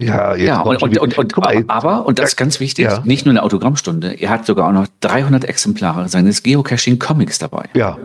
Ja, 0.00 0.34
ja 0.34 0.60
und, 0.62 0.82
und, 0.82 0.98
und, 0.98 1.18
und 1.18 1.36
mal, 1.36 1.64
aber, 1.68 2.06
und 2.06 2.18
das 2.18 2.30
ist 2.30 2.36
ganz 2.36 2.60
wichtig, 2.60 2.86
ja. 2.86 3.00
nicht 3.04 3.26
nur 3.26 3.32
eine 3.32 3.42
Autogrammstunde, 3.42 4.14
er 4.14 4.30
hat 4.30 4.46
sogar 4.46 4.68
auch 4.68 4.72
noch 4.72 4.86
300 5.00 5.44
Exemplare 5.44 6.08
seines 6.08 6.42
Geocaching-Comics 6.42 7.38
dabei. 7.38 7.68
Ja, 7.74 7.98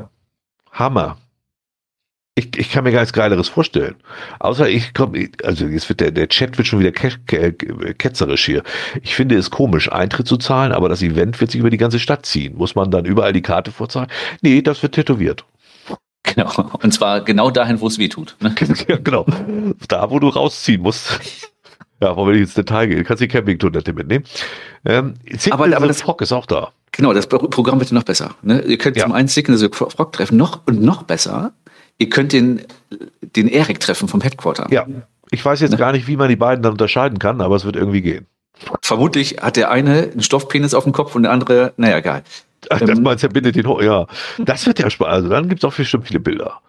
Hammer. 0.71 1.17
Ich, 2.35 2.55
ich 2.55 2.71
kann 2.71 2.83
mir 2.83 2.91
gar 2.91 2.99
nichts 2.99 3.13
Geileres 3.13 3.49
vorstellen. 3.49 3.95
Außer 4.37 4.69
ich 4.69 4.93
komme, 4.93 5.29
also 5.43 5.65
jetzt 5.65 5.89
wird 5.89 6.01
der, 6.01 6.11
der 6.11 6.27
Chat 6.27 6.59
wird 6.59 6.67
schon 6.67 6.79
wieder 6.79 6.91
ke 6.91 7.09
ke 7.25 7.51
ketzerisch 7.95 8.45
hier. 8.45 8.61
Ich 9.01 9.15
finde 9.15 9.35
es 9.37 9.49
komisch, 9.49 9.91
Eintritt 9.91 10.27
zu 10.27 10.37
zahlen, 10.37 10.71
aber 10.71 10.87
das 10.87 11.01
Event 11.01 11.41
wird 11.41 11.49
sich 11.49 11.59
über 11.59 11.71
die 11.71 11.77
ganze 11.77 11.97
Stadt 11.97 12.27
ziehen. 12.27 12.55
Muss 12.55 12.75
man 12.75 12.91
dann 12.91 13.05
überall 13.05 13.33
die 13.33 13.41
Karte 13.41 13.71
vorzahlen? 13.71 14.09
Nee, 14.41 14.61
das 14.61 14.83
wird 14.83 14.93
tätowiert. 14.93 15.45
Genau. 16.21 16.51
Und 16.83 16.93
zwar 16.93 17.21
genau 17.21 17.49
dahin, 17.49 17.81
wo 17.81 17.87
es 17.87 17.97
weh 17.97 18.09
tut. 18.09 18.35
Ne? 18.39 18.53
genau. 19.03 19.25
Da, 19.87 20.11
wo 20.11 20.19
du 20.19 20.27
rausziehen 20.29 20.81
musst. 20.81 21.19
Ja, 21.99 22.15
wollen 22.15 22.27
wir 22.27 22.33
nicht 22.33 22.43
ins 22.43 22.53
Detail 22.53 22.87
gehen. 22.87 22.97
Du 22.97 23.03
kannst 23.03 23.21
die 23.21 23.27
Campingtoilette 23.27 23.93
mitnehmen. 23.93 24.23
Ähm, 24.85 25.15
aber, 25.49 25.65
aber 25.75 25.87
das 25.87 26.01
Frog 26.01 26.21
ist 26.21 26.31
auch 26.31 26.45
da. 26.45 26.71
Genau, 26.91 27.13
das 27.13 27.27
Programm 27.27 27.79
wird 27.79 27.91
noch 27.91 28.03
besser. 28.03 28.35
Ne? 28.41 28.61
Ihr 28.61 28.77
könnt 28.77 28.97
ja. 28.97 29.03
zum 29.03 29.13
einen 29.13 29.27
Signal 29.27 29.57
the 29.57 29.69
Frog 29.71 30.13
treffen, 30.13 30.37
noch 30.37 30.61
und 30.65 30.81
noch 30.81 31.03
besser. 31.03 31.53
Ihr 31.97 32.09
könnt 32.09 32.33
den, 32.33 32.61
den 33.21 33.47
Erik 33.47 33.79
treffen 33.79 34.07
vom 34.07 34.21
Headquarter. 34.21 34.67
Ja, 34.71 34.85
ich 35.31 35.43
weiß 35.43 35.59
jetzt 35.59 35.71
ne? 35.71 35.77
gar 35.77 35.91
nicht, 35.91 36.07
wie 36.07 36.17
man 36.17 36.29
die 36.29 36.35
beiden 36.35 36.63
dann 36.63 36.73
unterscheiden 36.73 37.19
kann, 37.19 37.41
aber 37.41 37.55
es 37.55 37.65
wird 37.65 37.75
irgendwie 37.75 38.01
gehen. 38.01 38.27
Vermutlich 38.81 39.37
hat 39.41 39.55
der 39.55 39.71
eine 39.71 40.03
einen 40.11 40.21
Stoffpenis 40.21 40.73
auf 40.73 40.83
dem 40.83 40.93
Kopf 40.93 41.15
und 41.15 41.23
der 41.23 41.31
andere, 41.31 41.73
naja, 41.77 41.97
egal. 41.97 42.23
Ach, 42.69 42.79
das 42.79 42.89
ähm, 42.89 43.03
meinst 43.03 43.23
du, 43.23 43.29
bindet 43.29 43.55
den 43.55 43.67
hoch, 43.67 43.81
ja. 43.81 44.07
Das 44.39 44.65
wird 44.65 44.79
ja 44.79 44.89
spannend. 44.89 45.13
Also 45.13 45.29
dann 45.29 45.49
gibt 45.49 45.63
es 45.63 45.69
auch 45.69 45.75
bestimmt 45.75 46.07
viele 46.07 46.19
Bilder. 46.19 46.59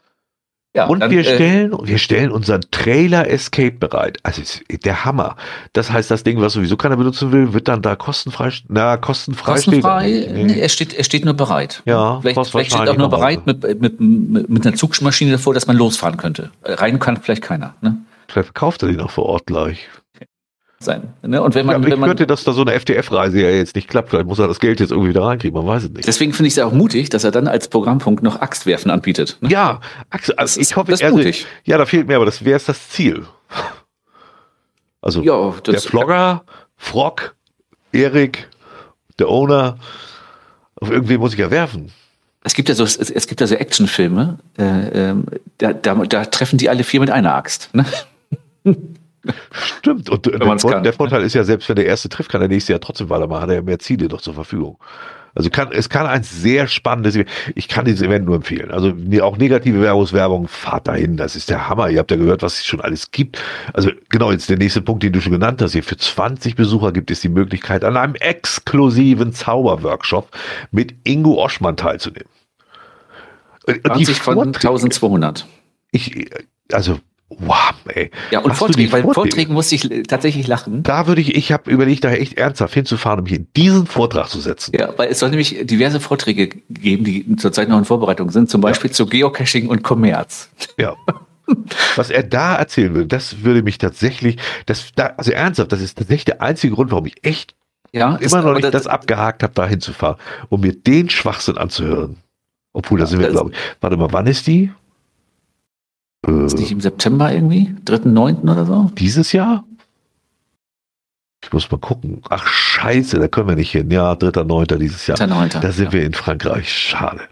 Ja, 0.76 0.86
und 0.86 1.00
dann, 1.00 1.10
wir 1.10 1.20
äh, 1.20 1.24
stellen, 1.24 1.72
äh, 1.72 1.76
wir 1.82 1.98
stellen 1.98 2.30
unseren 2.30 2.60
Trailer 2.70 3.28
Escape 3.28 3.72
bereit. 3.72 4.18
Also 4.22 4.42
der 4.70 5.04
Hammer. 5.04 5.36
Das 5.72 5.90
heißt, 5.90 6.10
das 6.10 6.24
Ding, 6.24 6.40
was 6.40 6.52
sowieso 6.52 6.76
keiner 6.76 6.96
benutzen 6.96 7.32
will, 7.32 7.54
wird 7.54 7.68
dann 7.68 7.82
da 7.82 7.96
kostenfrei, 7.96 8.50
na, 8.68 8.96
kostenfrei, 8.96 9.54
kostenfrei 9.54 10.08
steht. 10.08 10.32
Nee. 10.32 10.60
er 10.60 10.68
steht, 10.68 10.94
er 10.94 11.04
steht 11.04 11.24
nur 11.24 11.34
bereit. 11.34 11.82
Ja, 11.86 12.20
vielleicht, 12.20 12.46
vielleicht 12.50 12.72
steht 12.72 12.88
auch 12.88 12.96
nur 12.96 13.08
bereit 13.08 13.46
mit, 13.46 13.62
mit, 13.80 14.00
mit, 14.00 14.48
mit 14.48 14.66
einer 14.66 14.76
Zugmaschine 14.76 15.32
davor, 15.32 15.54
dass 15.54 15.66
man 15.66 15.76
losfahren 15.76 16.16
könnte. 16.18 16.50
Rein 16.62 16.98
kann 16.98 17.16
vielleicht 17.16 17.42
keiner. 17.42 17.74
Ne? 17.80 17.96
Vielleicht 18.28 18.48
verkauft 18.48 18.82
er 18.82 18.88
den 18.88 19.00
auch 19.00 19.10
vor 19.10 19.24
Ort 19.24 19.46
gleich 19.46 19.88
sein. 20.80 21.14
Ne? 21.22 21.42
Und 21.42 21.54
wenn 21.54 21.66
man, 21.66 21.82
ja, 21.82 21.90
wenn 21.90 21.98
man, 21.98 22.10
könnte, 22.10 22.26
dass 22.26 22.44
da 22.44 22.52
so 22.52 22.62
eine 22.62 22.78
FTF-Reise 22.78 23.40
ja 23.40 23.50
jetzt 23.50 23.74
nicht 23.74 23.88
klappt, 23.88 24.10
vielleicht 24.10 24.26
muss 24.26 24.38
er 24.38 24.46
das 24.46 24.60
Geld 24.60 24.80
jetzt 24.80 24.90
irgendwie 24.90 25.10
wieder 25.10 25.22
reinkriegen, 25.22 25.56
man 25.56 25.66
weiß 25.66 25.84
es 25.84 25.90
nicht. 25.90 26.06
Deswegen 26.06 26.32
finde 26.32 26.48
ich 26.48 26.56
es 26.56 26.62
auch 26.62 26.72
mutig, 26.72 27.10
dass 27.10 27.24
er 27.24 27.30
dann 27.30 27.48
als 27.48 27.68
Programmpunkt 27.68 28.22
noch 28.22 28.40
Axtwerfen 28.40 28.90
anbietet. 28.90 29.38
Ne? 29.40 29.50
Ja, 29.50 29.80
Axt, 30.10 30.38
also 30.38 30.60
ich 30.60 30.76
hoffe, 30.76 30.90
das 30.92 31.00
ist 31.00 31.04
also, 31.04 31.16
mutig. 31.16 31.46
Ja, 31.64 31.78
da 31.78 31.86
fehlt 31.86 32.06
mir, 32.06 32.16
aber 32.16 32.26
das 32.26 32.44
wäre 32.44 32.60
das 32.64 32.88
Ziel. 32.88 33.26
Also 35.00 35.22
ja, 35.22 35.54
der 35.64 35.80
Vlogger, 35.80 36.42
Frog, 36.76 37.36
Erik, 37.92 38.48
der 39.20 39.28
Owner, 39.28 39.78
auf 40.74 40.90
irgendwie 40.90 41.18
muss 41.18 41.34
ich 41.34 41.38
ja 41.38 41.52
werfen. 41.52 41.92
Es 42.42 42.52
gibt 42.52 42.68
ja 42.68 42.74
so, 42.74 42.82
es 42.82 43.26
gibt 43.28 43.40
ja 43.40 43.46
so 43.46 43.54
Actionfilme, 43.54 44.40
äh, 44.58 45.10
äh, 45.10 45.14
da, 45.58 45.72
da, 45.72 45.94
da 45.94 46.24
treffen 46.24 46.58
die 46.58 46.68
alle 46.68 46.82
vier 46.82 46.98
mit 46.98 47.10
einer 47.10 47.32
Axt. 47.32 47.70
Ne? 47.72 47.86
Stimmt. 49.52 50.10
Und 50.10 50.26
der, 50.26 50.38
kann, 50.38 50.82
der, 50.82 50.92
Vorteil 50.92 51.22
ist 51.22 51.34
ja, 51.34 51.44
selbst 51.44 51.68
wenn 51.68 51.76
der 51.76 51.86
erste 51.86 52.08
trifft, 52.08 52.30
kann 52.30 52.40
der 52.40 52.48
nächste 52.48 52.72
ja 52.72 52.78
trotzdem 52.78 53.10
weitermachen. 53.10 53.42
Hat 53.42 53.48
er 53.48 53.56
ja 53.56 53.62
mehr 53.62 53.78
Ziele 53.78 54.06
noch 54.08 54.20
zur 54.20 54.34
Verfügung. 54.34 54.78
Also 55.34 55.50
kann, 55.50 55.70
es 55.70 55.88
kann 55.88 56.06
ein 56.06 56.24
sehr 56.24 56.66
spannendes, 56.66 57.16
ich 57.54 57.68
kann 57.68 57.84
dieses 57.84 58.02
Event 58.02 58.26
nur 58.26 58.34
empfehlen. 58.34 58.70
Also 58.70 58.92
auch 59.22 59.36
negative 59.36 59.80
Werbungswerbung, 59.80 60.48
fahrt 60.48 60.88
dahin, 60.88 61.16
das 61.16 61.36
ist 61.36 61.48
der 61.48 61.68
Hammer. 61.68 61.90
Ihr 61.90 62.00
habt 62.00 62.10
ja 62.10 62.16
gehört, 62.16 62.42
was 62.42 62.54
es 62.54 62.66
schon 62.66 62.80
alles 62.80 63.10
gibt. 63.12 63.40
Also 63.72 63.90
genau, 64.08 64.32
jetzt 64.32 64.50
der 64.50 64.58
nächste 64.58 64.82
Punkt, 64.82 65.02
den 65.02 65.12
du 65.12 65.20
schon 65.20 65.32
genannt 65.32 65.62
hast. 65.62 65.72
Hier 65.72 65.84
für 65.84 65.96
20 65.96 66.56
Besucher 66.56 66.92
gibt 66.92 67.10
es 67.10 67.20
die 67.20 67.28
Möglichkeit, 67.28 67.84
an 67.84 67.96
einem 67.96 68.16
exklusiven 68.16 69.32
Zauberworkshop 69.32 70.28
mit 70.72 70.94
Ingo 71.04 71.34
Oschmann 71.34 71.76
teilzunehmen. 71.76 72.28
20 73.86 74.20
von 74.20 74.38
1200. 74.38 75.46
Ich, 75.92 76.30
also 76.72 76.98
Wow, 77.30 77.74
ey. 77.94 78.10
Ja, 78.30 78.40
und 78.40 78.54
Vorträge, 78.54 78.90
bei 78.90 79.02
Vorträgen 79.02 79.52
musste 79.52 79.74
ich 79.74 79.88
tatsächlich 80.08 80.46
lachen. 80.46 80.82
Da 80.82 81.06
würde 81.06 81.20
ich, 81.20 81.34
ich 81.34 81.52
habe 81.52 81.70
überlegt, 81.70 82.04
da 82.04 82.10
echt 82.10 82.38
ernsthaft 82.38 82.72
hinzufahren, 82.72 83.20
um 83.20 83.26
hier 83.26 83.40
diesen 83.54 83.86
Vortrag 83.86 84.28
zu 84.28 84.40
setzen. 84.40 84.74
Ja, 84.74 84.96
weil 84.96 85.10
es 85.10 85.18
soll 85.18 85.28
nämlich 85.28 85.58
diverse 85.66 86.00
Vorträge 86.00 86.48
geben, 86.70 87.04
die 87.04 87.36
zurzeit 87.36 87.68
noch 87.68 87.78
in 87.78 87.84
Vorbereitung 87.84 88.30
sind, 88.30 88.48
zum 88.48 88.62
Beispiel 88.62 88.90
ja. 88.90 88.94
zu 88.94 89.06
Geocaching 89.06 89.68
und 89.68 89.82
Kommerz. 89.82 90.48
Ja. 90.78 90.94
Was 91.96 92.10
er 92.10 92.22
da 92.22 92.56
erzählen 92.56 92.94
will, 92.94 93.06
das 93.06 93.42
würde 93.42 93.62
mich 93.62 93.78
tatsächlich, 93.78 94.36
das, 94.66 94.92
da, 94.94 95.14
also 95.16 95.30
ernsthaft, 95.30 95.72
das 95.72 95.80
ist 95.80 95.98
tatsächlich 95.98 96.26
der 96.26 96.42
einzige 96.42 96.74
Grund, 96.74 96.90
warum 96.90 97.06
ich 97.06 97.24
echt 97.24 97.54
ja, 97.92 98.16
immer 98.16 98.42
noch 98.42 98.52
nicht 98.54 98.64
das, 98.64 98.72
das 98.72 98.86
abgehakt 98.86 99.42
habe, 99.42 99.54
da 99.54 99.66
hinzufahren, 99.66 100.16
um 100.48 100.60
mir 100.60 100.74
den 100.74 101.08
Schwachsinn 101.08 101.56
anzuhören. 101.56 102.18
Obwohl, 102.72 102.98
da 102.98 103.06
sind 103.06 103.20
wir, 103.20 103.30
glaube 103.30 103.50
ich. 103.52 103.56
Warte 103.80 103.96
mal, 103.96 104.12
wann 104.12 104.26
ist 104.26 104.46
die? 104.46 104.70
Ist 106.28 106.58
nicht 106.58 106.72
im 106.72 106.80
September 106.80 107.32
irgendwie? 107.32 107.74
3.9. 107.86 108.42
oder 108.42 108.66
so? 108.66 108.90
Dieses 108.96 109.32
Jahr? 109.32 109.64
Ich 111.42 111.52
muss 111.52 111.70
mal 111.70 111.78
gucken. 111.78 112.22
Ach 112.28 112.46
scheiße, 112.46 113.18
da 113.18 113.28
können 113.28 113.48
wir 113.48 113.56
nicht 113.56 113.70
hin. 113.70 113.90
Ja, 113.90 114.12
3.9. 114.12 114.76
dieses 114.76 115.06
Jahr. 115.06 115.18
3.9. 115.18 115.60
Da 115.60 115.72
sind 115.72 115.86
ja. 115.86 115.92
wir 115.92 116.04
in 116.04 116.14
Frankreich. 116.14 116.72
Schade. 116.72 117.22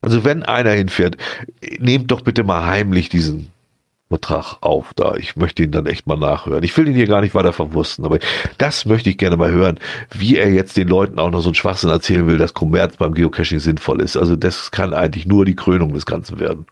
Also 0.00 0.24
wenn 0.24 0.42
einer 0.42 0.72
hinfährt, 0.72 1.16
nehmt 1.78 2.10
doch 2.10 2.22
bitte 2.22 2.44
mal 2.44 2.66
heimlich 2.66 3.08
diesen 3.08 3.50
Vertrag 4.08 4.58
auf 4.60 4.92
da. 4.94 5.14
Ich 5.16 5.34
möchte 5.34 5.62
ihn 5.62 5.70
dann 5.70 5.86
echt 5.86 6.06
mal 6.06 6.16
nachhören. 6.16 6.62
Ich 6.62 6.76
will 6.76 6.86
ihn 6.86 6.94
hier 6.94 7.06
gar 7.06 7.20
nicht 7.20 7.34
weiter 7.34 7.52
verwursten, 7.52 8.04
aber 8.04 8.18
das 8.58 8.84
möchte 8.84 9.10
ich 9.10 9.16
gerne 9.16 9.36
mal 9.36 9.50
hören, 9.50 9.78
wie 10.12 10.36
er 10.36 10.52
jetzt 10.52 10.76
den 10.76 10.88
Leuten 10.88 11.18
auch 11.18 11.30
noch 11.30 11.40
so 11.40 11.48
einen 11.48 11.54
Schwachsinn 11.54 11.90
erzählen 11.90 12.26
will, 12.26 12.38
dass 12.38 12.54
Kommerz 12.54 12.96
beim 12.96 13.14
Geocaching 13.14 13.60
sinnvoll 13.60 14.02
ist. 14.02 14.16
Also 14.16 14.36
das 14.36 14.70
kann 14.70 14.92
eigentlich 14.92 15.26
nur 15.26 15.44
die 15.44 15.56
Krönung 15.56 15.94
des 15.94 16.06
Ganzen 16.06 16.38
werden. 16.38 16.66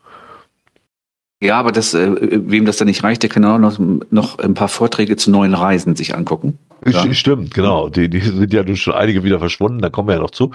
Ja, 1.43 1.59
aber 1.59 1.73
das, 1.73 1.93
äh, 1.93 2.09
wem 2.21 2.67
das 2.67 2.77
dann 2.77 2.87
nicht 2.87 3.03
reicht, 3.03 3.25
der 3.25 3.29
kann 3.29 3.45
auch 3.45 3.59
noch, 3.59 3.77
noch 4.11 4.39
ein 4.39 4.55
paar 4.55 4.69
Vorträge 4.69 5.17
zu 5.17 5.29
neuen 5.33 5.55
Reisen 5.55 5.97
sich 5.97 6.15
angucken. 6.15 6.57
Ja. 6.87 7.13
Stimmt, 7.13 7.53
genau. 7.53 7.89
Die, 7.89 8.09
die 8.09 8.21
sind 8.21 8.53
ja 8.53 8.63
nun 8.63 8.77
schon 8.77 8.95
einige 8.95 9.25
wieder 9.25 9.41
verschwunden, 9.41 9.81
da 9.81 9.91
kommen 9.91 10.07
wir 10.07 10.15
ja 10.15 10.21
noch 10.21 10.31
zu. 10.31 10.53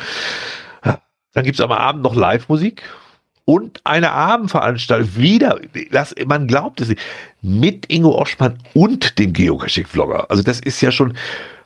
Dann 0.81 1.43
gibt 1.43 1.59
es 1.59 1.61
am 1.61 1.73
Abend 1.73 2.03
noch 2.03 2.15
Live-Musik 2.15 2.83
und 3.43 3.81
eine 3.83 4.11
Abendveranstaltung 4.11 5.09
wieder, 5.17 5.59
das, 5.91 6.15
man 6.25 6.47
glaubt 6.47 6.79
es 6.79 6.87
nicht, 6.87 7.01
mit 7.41 7.91
Ingo 7.91 8.17
Oschmann 8.17 8.57
und 8.73 9.19
dem 9.19 9.33
Geocaching-Vlogger. 9.33 10.31
Also 10.31 10.41
das 10.41 10.61
ist 10.61 10.79
ja 10.79 10.91
schon 10.91 11.17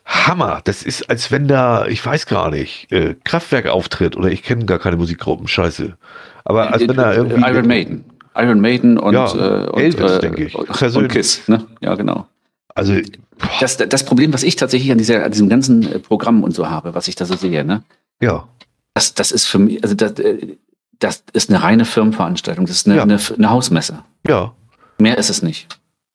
Hammer. 0.04 0.62
Das 0.64 0.82
ist, 0.82 1.12
als 1.12 1.32
wenn 1.32 1.48
da, 1.48 1.86
ich 1.86 2.04
weiß 2.04 2.26
gar 2.26 2.50
nicht, 2.50 2.92
äh, 2.92 3.16
Kraftwerk 3.24 3.68
auftritt 3.68 4.18
oder 4.18 4.32
ich 4.32 4.42
kenne 4.42 4.66
gar 4.66 4.80
keine 4.80 4.98
Musikgruppen, 4.98 5.48
scheiße. 5.48 5.96
Aber 6.44 6.74
als 6.74 6.88
wenn 6.88 6.98
da 6.98 7.14
irgendwie... 7.14 7.40
Iron 7.48 7.68
Maiden. 7.68 8.11
Iron 8.36 8.62
Maiden 8.62 8.98
und, 8.98 9.14
ja, 9.14 9.26
äh, 9.26 9.70
und, 9.70 9.82
Elvis, 9.82 10.12
äh, 10.12 10.20
denke 10.20 10.46
ich. 10.46 10.56
Und 10.56 11.10
Kiss, 11.10 11.48
ne? 11.48 11.66
Ja, 11.82 11.96
genau. 11.96 12.28
Also 12.74 12.94
das, 13.60 13.78
das 13.78 14.06
Problem, 14.06 14.34
was 14.34 14.44
ich 14.44 14.56
tatsächlich 14.56 14.92
an, 14.92 14.98
dieser, 14.98 15.26
an 15.26 15.32
diesem 15.32 15.50
ganzen 15.50 15.92
äh, 15.92 16.00
Programm 16.00 16.44
und 16.44 16.54
so 16.54 16.70
habe, 16.70 16.94
was 16.94 17.08
ich 17.08 17.16
da 17.16 17.26
so 17.26 17.36
sehe, 17.36 17.66
ne? 17.66 17.84
Ja. 18.22 18.48
Das, 18.94 19.14
das 19.14 19.32
ist 19.32 19.46
für 19.46 19.60
mich, 19.60 19.84
also 19.84 19.96
das, 19.96 20.14
äh, 20.20 20.56
das 21.00 21.24
ist 21.34 21.50
eine 21.50 21.62
reine 21.64 21.86
Firmenveranstaltung, 21.86 22.66
das 22.66 22.76
ist 22.76 22.88
eine, 22.88 22.98
ja. 22.98 23.04
eine, 23.04 23.20
eine, 23.38 23.50
Hausmesse. 23.50 24.00
Ja. 24.28 24.54
Mehr 25.00 25.18
ist 25.18 25.30
es 25.30 25.42
nicht. 25.42 25.68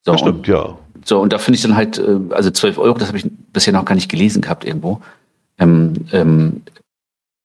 So, 0.05 0.13
das 0.13 0.21
stimmt, 0.21 0.39
und, 0.39 0.49
ja. 0.49 0.79
So, 1.05 1.21
und 1.21 1.33
da 1.33 1.39
finde 1.39 1.57
ich 1.57 1.63
dann 1.63 1.77
halt, 1.77 1.99
äh, 1.99 2.19
also 2.31 2.51
12 2.51 2.79
Euro, 2.79 2.99
das 2.99 3.09
habe 3.09 3.19
ich 3.19 3.27
bisher 3.53 3.73
noch 3.73 3.85
gar 3.85 3.95
nicht 3.95 4.09
gelesen 4.09 4.41
gehabt 4.43 4.65
irgendwo. 4.65 5.01
Ähm, 5.59 6.07
ähm, 6.13 6.63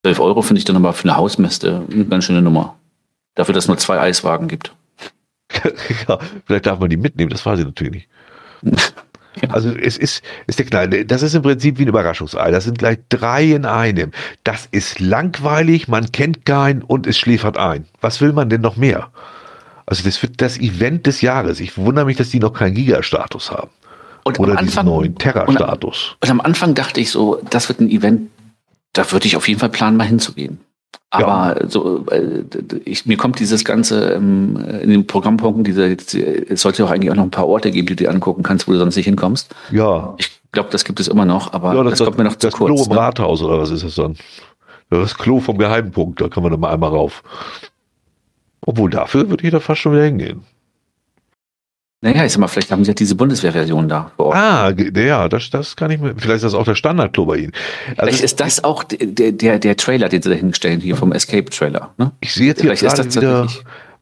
12 0.04 0.20
Euro 0.20 0.42
finde 0.42 0.60
ich 0.60 0.66
dann 0.66 0.76
aber 0.76 0.94
für 0.94 1.08
eine 1.08 1.18
Hausmesse 1.18 1.84
eine 1.92 2.06
ganz 2.06 2.26
schöne 2.26 2.42
Nummer. 2.42 2.76
Dafür, 3.42 3.56
dass 3.56 3.64
es 3.64 3.68
nur 3.70 3.80
zwei 3.80 4.00
Eiswagen 4.00 4.48
gibt. 4.48 4.72
ja, 6.08 6.20
vielleicht 6.46 6.68
darf 6.68 6.78
man 6.78 6.92
die 6.92 6.98
mitnehmen, 6.98 7.32
das 7.32 7.44
weiß 7.44 7.58
ich 7.58 7.66
natürlich 7.66 7.94
nicht. 7.94 8.10
Also 9.48 9.70
es 9.70 9.98
ist, 9.98 10.22
ist 10.46 10.60
der 10.60 10.66
Knall. 10.66 11.06
Das 11.06 11.24
ist 11.24 11.34
im 11.34 11.42
Prinzip 11.42 11.80
wie 11.80 11.86
ein 11.86 11.88
Überraschungsei. 11.88 12.52
Das 12.52 12.66
sind 12.66 12.78
gleich 12.78 13.00
drei 13.08 13.46
in 13.46 13.66
einem. 13.66 14.12
Das 14.44 14.68
ist 14.70 15.00
langweilig, 15.00 15.88
man 15.88 16.12
kennt 16.12 16.46
keinen 16.46 16.82
und 16.82 17.08
es 17.08 17.18
schläfert 17.18 17.58
ein. 17.58 17.86
Was 18.02 18.20
will 18.20 18.34
man 18.34 18.50
denn 18.50 18.60
noch 18.60 18.76
mehr? 18.76 19.10
Also 19.86 20.04
das 20.04 20.22
wird 20.22 20.42
das 20.42 20.60
Event 20.60 21.08
des 21.08 21.22
Jahres. 21.22 21.62
Ich 21.62 21.78
wundere 21.78 22.06
mich, 22.06 22.18
dass 22.18 22.30
die 22.30 22.40
noch 22.40 22.52
keinen 22.52 22.76
Giga-Status 22.76 23.52
haben. 23.52 23.72
Und 24.26 24.38
Oder 24.38 24.52
Anfang, 24.52 24.66
diesen 24.68 24.86
neuen 24.86 25.16
Terra-Status. 25.16 26.18
Und, 26.20 26.28
und, 26.28 26.30
am 26.30 26.42
Anfang 26.42 26.76
dachte 26.76 27.00
ich 27.00 27.10
so, 27.10 27.42
das 27.50 27.70
wird 27.70 27.80
ein 27.80 27.90
Event, 27.90 28.30
da 28.92 29.10
würde 29.14 29.28
ich 29.28 29.38
auf 29.38 29.48
jeden 29.48 29.62
Fall 29.62 29.70
planen, 29.70 29.96
mal 29.96 30.06
hinzugehen. 30.06 30.60
Aber 31.14 31.62
ja. 31.62 31.70
so, 31.70 32.06
äh, 32.08 32.44
ich, 32.86 33.06
mir 33.06 33.18
kommt 33.18 33.40
dieses 33.40 33.66
Ganze 33.66 34.14
ähm, 34.14 34.58
in 34.82 34.90
den 34.90 35.08
Programmpunkten, 35.08 35.66
diese, 35.66 35.86
es 35.86 36.62
sollte 36.62 36.86
auch 36.86 36.90
eigentlich 36.90 37.12
auch 37.12 37.16
noch 37.16 37.24
ein 37.24 37.32
paar 37.32 37.48
Orte 37.48 37.70
geben, 37.70 37.88
die 37.88 37.96
du 37.96 38.04
dir 38.04 38.10
angucken 38.10 38.44
kannst, 38.44 38.68
wo 38.68 38.72
du 38.72 38.78
sonst 38.78 38.96
nicht 38.96 39.06
hinkommst. 39.06 39.54
Ja. 39.72 40.16
Ich 40.18 40.42
glaube, 40.54 40.70
das 40.72 40.86
gibt 40.86 41.02
es 41.02 41.10
immer 41.10 41.26
noch, 41.26 41.52
aber 41.52 41.76
ja, 41.76 41.84
das, 41.84 42.00
das 42.00 42.06
kommt 42.06 42.18
mir 42.18 42.24
noch 42.24 42.38
zu 42.38 42.50
kurz. 42.50 42.72
Das 42.72 42.84
Klo 42.84 42.84
im 42.84 42.96
ne? 42.96 42.98
Rathaus 42.98 43.42
oder 43.42 43.60
was 43.60 43.72
ist 43.72 43.84
das 43.84 43.96
dann? 43.96 44.16
Das 44.90 45.18
Klo 45.18 45.42
vom 45.42 45.58
Geheimpunkt, 45.58 46.22
da 46.22 46.30
kann 46.30 46.44
man 46.44 46.52
dann 46.52 46.62
mal 46.62 46.74
einmal 46.74 46.90
rauf. 46.90 47.24
Obwohl 48.66 48.90
dafür 48.90 49.30
würde 49.30 49.44
ich 49.46 49.52
da 49.52 49.60
fast 49.60 49.82
schon 49.82 49.94
wieder 49.94 50.06
hingehen. 50.06 50.44
Naja, 52.04 52.26
ich 52.26 52.32
sag 52.32 52.40
mal, 52.40 52.48
vielleicht 52.48 52.72
haben 52.72 52.84
sie 52.84 52.90
ja 52.90 52.96
diese 52.96 53.14
Bundeswehrversion 53.14 53.88
da 53.88 54.12
vor 54.18 54.28
Ort. 54.28 54.36
Ah, 54.36 54.72
ja, 54.72 55.30
das, 55.30 55.52
das 55.52 55.76
kann 55.76 55.92
ich 55.92 56.00
mir, 56.00 56.16
vielleicht 56.18 56.38
ist 56.38 56.44
das 56.46 56.54
auch 56.56 56.66
der 56.66 56.74
Standardklo 56.74 57.28
bei 57.28 57.38
Ihnen. 57.38 57.52
Also 57.90 58.02
vielleicht 58.02 58.24
ist 58.24 58.40
das 58.40 58.64
auch 58.64 58.84
der, 58.84 59.32
der, 59.32 59.60
der 59.60 59.78
Trailer, 59.78 60.10
den 60.10 60.24
Sie 60.24 60.30
da 60.30 60.36
hinstellen, 60.36 60.82
hier 60.82 60.96
vom 60.96 61.12
Escape-Trailer. 61.12 61.94
Ne? 62.00 62.12
Ich 62.20 62.34
sehe 62.34 62.48
jetzt 62.48 62.62
hier 62.62 62.76
vielleicht 62.76 62.96
gerade 62.96 63.16
wieder, 63.16 63.48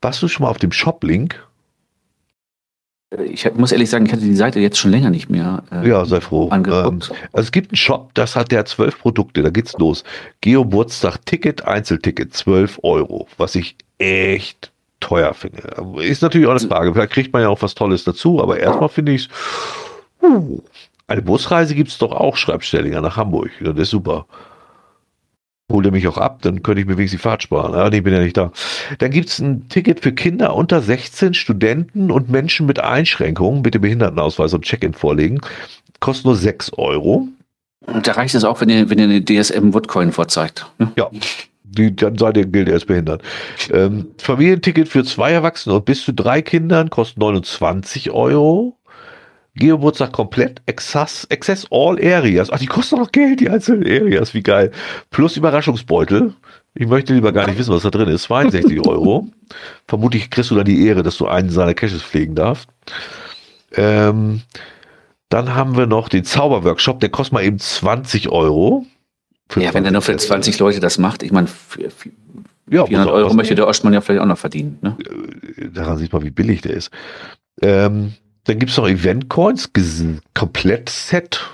warst 0.02 0.22
du 0.22 0.30
schon 0.30 0.46
mal 0.46 0.50
auf 0.50 0.58
dem 0.58 0.72
Shop-Link? 0.72 1.46
Ich 3.26 3.52
muss 3.56 3.74
ehrlich 3.74 3.90
sagen, 3.90 4.06
ich 4.06 4.14
hatte 4.14 4.22
die 4.22 4.36
Seite 4.36 4.62
jetzt 4.62 4.78
schon 4.78 4.92
länger 4.92 5.10
nicht 5.10 5.30
mehr 5.30 5.64
äh, 5.72 5.90
ja, 5.90 6.06
sei 6.06 6.22
froh. 6.22 6.48
angeguckt. 6.50 7.10
Ähm, 7.10 7.18
also 7.34 7.48
es 7.48 7.52
gibt 7.52 7.72
einen 7.72 7.78
Shop, 7.78 8.12
das 8.14 8.38
hat 8.38 8.52
der 8.52 8.64
zwölf 8.66 8.98
Produkte, 9.00 9.42
da 9.42 9.50
geht's 9.50 9.74
los. 9.78 10.06
Geoburtstag 10.40 11.26
Ticket, 11.26 11.66
Einzelticket, 11.66 12.34
12 12.34 12.80
Euro, 12.84 13.28
was 13.38 13.56
ich 13.56 13.76
echt 13.98 14.72
teuer 15.00 15.34
finde. 15.34 15.62
Ist 16.02 16.22
natürlich 16.22 16.48
auch 16.48 16.52
eine 16.52 16.60
Frage. 16.60 16.94
Vielleicht 16.94 17.14
kriegt 17.14 17.34
man 17.34 17.42
ja 17.42 17.50
auch 17.50 17.62
was 17.62 17.76
Tolles 17.76 18.04
dazu, 18.04 18.42
aber 18.42 18.60
erstmal 18.60 18.90
finde 18.90 19.14
ich 19.14 19.24
es. 19.24 19.30
Uh, 20.22 20.62
eine 21.08 21.22
Busreise 21.22 21.74
gibt 21.76 21.90
es 21.90 21.98
doch 21.98 22.12
auch, 22.12 22.38
schreibt 22.38 22.66
Stellinger 22.66 23.02
nach 23.02 23.18
Hamburg. 23.18 23.52
Das 23.62 23.78
ist 23.78 23.90
super. 23.90 24.28
Holt 25.72 25.86
er 25.86 25.92
mich 25.92 26.08
auch 26.08 26.18
ab, 26.18 26.42
dann 26.42 26.64
könnte 26.64 26.82
ich 26.82 26.88
mir 26.88 26.98
wenigstens 26.98 27.22
die 27.22 27.24
Fahrt 27.24 27.44
sparen. 27.44 27.74
Ja, 27.74 27.90
nee, 27.90 28.02
bin 28.02 28.14
ja 28.14 28.20
nicht 28.20 28.38
da. 28.38 28.52
Dann 28.98 29.12
gibt 29.12 29.30
es 29.30 29.40
ein 29.40 29.70
Ticket 29.70 30.00
für 30.00 30.12
Kinder 30.12 30.56
unter 30.56 30.82
16, 30.82 31.36
Studenten 31.36 32.12
und 32.12 32.30
Menschen 32.30 32.66
mit 32.66 32.80
Einschränkungen. 32.80 33.62
Bitte 33.62 33.80
Behindertenausweis 33.80 34.54
und 34.54 34.66
Check-in 34.66 34.94
vorlegen. 34.94 35.42
Kostet 36.00 36.26
nur 36.26 36.36
6 36.36 36.74
Euro. 36.74 37.28
Und 37.86 38.08
da 38.08 38.14
reicht 38.14 38.36
es 38.36 38.44
auch, 38.44 38.62
wenn 38.62 38.70
ihr, 38.70 38.90
wenn 38.90 39.00
ihr 39.00 39.06
eine 39.06 39.24
DSM 39.24 39.74
Woodcoin 39.74 40.12
vorzeigt. 40.12 40.66
Ne? 40.80 40.92
Ja, 40.96 41.10
die, 41.70 41.96
dann 41.96 42.18
sei 42.18 42.32
der 42.32 42.46
gilt, 42.46 42.70
er 42.70 42.76
ist 42.76 42.88
behindert. 42.88 43.22
Ähm, 43.72 44.08
Familienticket 44.18 44.88
für 44.88 45.04
zwei 45.04 45.32
Erwachsene 45.32 45.76
und 45.76 45.86
bis 45.86 46.04
zu 46.04 46.14
drei 46.14 46.42
Kindern 46.42 46.90
kostet 46.90 47.20
29 47.20 48.12
Euro. 48.12 48.76
Geoburtstag 49.56 50.14
komplett, 50.14 50.62
Access, 50.68 51.28
Access 51.32 51.68
All 51.70 51.98
Areas. 52.02 52.50
Ach, 52.52 52.60
die 52.60 52.66
kosten 52.66 52.96
auch 52.96 53.00
noch 53.00 53.12
Geld, 53.12 53.42
die 53.42 53.50
einzelnen 53.50 53.84
Areas, 53.84 54.34
wie 54.34 54.42
geil. 54.42 54.72
Plus 55.10 55.38
Überraschungsbeutel. 55.38 56.34
Ich 56.76 56.88
möchte 56.88 57.14
lieber 57.14 57.32
gar 57.32 57.48
nicht 57.48 57.58
wissen, 57.58 57.74
was 57.74 57.84
da 57.84 57.90
drin 57.90 58.08
ist. 58.08 58.24
62 58.24 58.88
Euro. 58.88 59.28
Vermutlich 59.88 60.30
kriegst 60.30 60.52
du 60.52 60.56
dann 60.56 60.66
die 60.66 60.88
Ehre, 60.88 61.04
dass 61.04 61.18
du 61.18 61.28
einen 61.28 61.50
seiner 61.50 61.74
Caches 61.74 62.02
pflegen 62.02 62.36
darfst. 62.36 62.70
Ähm, 63.76 64.42
dann 65.30 65.56
haben 65.56 65.78
wir 65.78 65.88
noch 65.88 66.10
den 66.10 66.24
Zauberworkshop, 66.24 67.00
der 67.00 67.10
kostet 67.10 67.34
mal 67.34 67.44
eben 67.44 67.60
20 67.60 68.30
Euro. 68.30 68.86
Ja, 69.56 69.74
wenn 69.74 69.86
er 69.86 69.92
nur 69.92 70.02
für 70.02 70.16
20 70.16 70.60
Leute 70.60 70.80
das 70.80 70.98
macht, 70.98 71.24
ich 71.24 71.32
meine, 71.32 71.48
ja, 72.70 72.86
400 72.86 73.12
Euro 73.12 73.34
möchte 73.34 73.56
der 73.56 73.68
Ostmann 73.68 73.94
ja 73.94 74.02
vielleicht 74.02 74.22
auch 74.22 74.28
noch 74.28 74.38
verdienen. 74.38 74.78
Ne? 74.82 74.96
Äh, 75.58 75.70
daran 75.70 75.98
sieht 75.98 76.14
man, 76.14 76.24
wie 76.24 76.30
billig 76.30 76.62
der 76.62 76.74
ist. 76.74 76.92
Ähm, 77.62 78.14
dann 78.44 78.60
gibt 78.60 78.72
es 78.72 78.78
noch 78.78 78.88
Event-Coins, 78.88 79.72
Komplett-Set. 80.34 81.50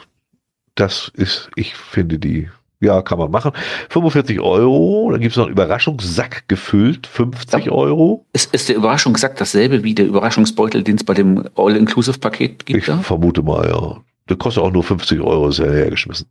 Das 0.76 1.12
ist, 1.16 1.50
ich 1.56 1.76
finde 1.76 2.20
die, 2.20 2.50
ja, 2.82 3.02
kann 3.02 3.18
man 3.18 3.32
machen. 3.32 3.52
45 3.90 4.42
Euro. 4.42 5.10
Dann 5.12 5.22
gibt 5.22 5.32
es 5.32 5.38
noch 5.38 5.46
einen 5.46 5.54
Überraschungssack 5.54 6.48
gefüllt, 6.48 7.08
50 7.08 7.66
ja. 7.66 7.72
Euro. 7.72 8.26
Ist, 8.34 8.54
ist 8.54 8.70
der 8.70 8.76
Überraschungssack 8.76 9.38
dasselbe 9.38 9.84
wie 9.84 9.96
der 9.96 10.06
Überraschungsbeutel, 10.06 10.84
den 10.84 10.98
es 10.98 11.04
bei 11.04 11.14
dem 11.14 11.48
All-Inclusive-Paket 11.56 12.66
gibt? 12.66 12.80
Ich 12.80 12.86
da? 12.86 12.98
vermute 12.98 13.42
mal, 13.42 13.68
ja. 13.70 14.02
Der 14.30 14.38
kostet 14.38 14.64
auch 14.64 14.72
nur 14.72 14.84
50 14.84 15.22
Euro, 15.22 15.50
ist 15.50 15.60
ja 15.60 15.66
hergeschmissen. 15.66 16.28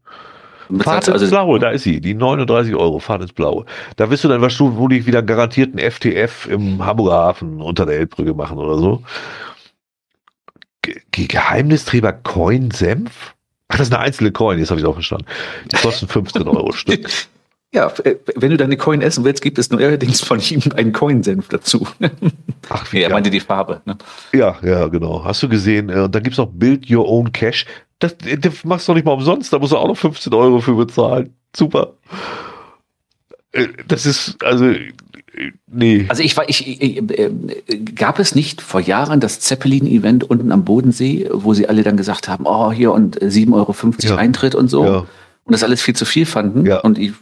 Fahrt 0.80 1.08
ins 1.08 1.14
also 1.14 1.28
Blaue, 1.28 1.58
da 1.58 1.70
ist 1.70 1.82
sie, 1.82 2.00
die 2.00 2.14
39 2.14 2.74
Euro, 2.74 2.98
Fahrt 2.98 3.22
ins 3.22 3.32
Blaue. 3.32 3.64
Da 3.96 4.10
wirst 4.10 4.24
du 4.24 4.28
dann 4.28 4.40
wahrscheinlich 4.40 5.06
wieder 5.06 5.22
garantierten 5.22 5.78
FTF 5.78 6.46
im 6.46 6.84
Hamburger 6.84 7.12
Hafen 7.12 7.60
unter 7.60 7.86
der 7.86 7.98
Elbbrücke 7.98 8.34
machen 8.34 8.58
oder 8.58 8.78
so. 8.78 9.02
Ge 10.82 11.26
Geheimnisträger 11.28 12.12
Coin 12.12 12.70
Senf? 12.70 13.34
Ach, 13.68 13.78
das 13.78 13.88
ist 13.88 13.94
eine 13.94 14.02
einzelne 14.02 14.32
Coin, 14.32 14.58
jetzt 14.58 14.70
habe 14.70 14.80
ich 14.80 14.86
auch 14.86 14.94
verstanden. 14.94 15.26
Die 15.72 15.76
kosten 15.76 16.08
15 16.08 16.46
Euro 16.46 16.72
Stück. 16.72 17.08
Ja, 17.74 17.92
äh, 18.04 18.16
wenn 18.36 18.50
du 18.50 18.56
deine 18.56 18.76
Coin 18.76 19.02
essen 19.02 19.24
willst, 19.24 19.42
gibt 19.42 19.58
es 19.58 19.68
nur 19.70 19.80
allerdings 19.80 20.20
von 20.20 20.38
ihm 20.38 20.62
einen 20.76 20.92
Coin-Senf 20.92 21.48
dazu. 21.48 21.88
Ach, 22.68 22.92
wie 22.92 22.98
ja, 23.00 23.08
er 23.08 23.12
meinte 23.12 23.30
die 23.30 23.40
Farbe. 23.40 23.82
Ne? 23.84 23.98
Ja, 24.32 24.56
ja, 24.62 24.86
genau. 24.86 25.24
Hast 25.24 25.42
du 25.42 25.48
gesehen? 25.48 25.88
Äh, 25.88 26.02
und 26.02 26.14
dann 26.14 26.22
gibt 26.22 26.34
es 26.34 26.38
noch 26.38 26.46
Build 26.52 26.88
Your 26.88 27.08
Own 27.08 27.32
Cash. 27.32 27.66
Das, 27.98 28.16
das 28.38 28.64
machst 28.64 28.88
du 28.88 28.92
doch 28.92 28.96
nicht 28.96 29.04
mal 29.04 29.12
umsonst, 29.12 29.52
da 29.52 29.58
musst 29.58 29.72
du 29.72 29.76
auch 29.76 29.88
noch 29.88 29.96
15 29.96 30.32
Euro 30.34 30.60
für 30.60 30.74
bezahlen. 30.74 31.34
Super. 31.56 31.94
Äh, 33.52 33.68
das 33.86 34.04
ist, 34.04 34.42
also, 34.44 34.74
nee. 35.70 36.06
Also 36.08 36.22
ich 36.22 36.36
war, 36.36 36.48
ich, 36.48 36.82
ich 36.82 36.98
äh, 37.18 37.30
gab 37.94 38.18
es 38.18 38.34
nicht 38.34 38.60
vor 38.60 38.80
Jahren 38.80 39.20
das 39.20 39.40
Zeppelin-Event 39.40 40.24
unten 40.24 40.52
am 40.52 40.64
Bodensee, 40.64 41.28
wo 41.32 41.54
sie 41.54 41.68
alle 41.68 41.82
dann 41.82 41.96
gesagt 41.96 42.28
haben, 42.28 42.46
oh, 42.46 42.72
hier 42.72 42.92
und 42.92 43.20
7,50 43.20 43.54
Euro 43.54 43.74
ja. 44.02 44.16
Eintritt 44.16 44.54
und 44.54 44.68
so. 44.68 44.84
Ja. 44.84 45.06
Und 45.44 45.52
das 45.52 45.62
alles 45.62 45.82
viel 45.82 45.94
zu 45.94 46.04
viel 46.04 46.26
fanden. 46.26 46.66
Ja. 46.66 46.80
Und 46.80 46.98
ich 46.98 47.12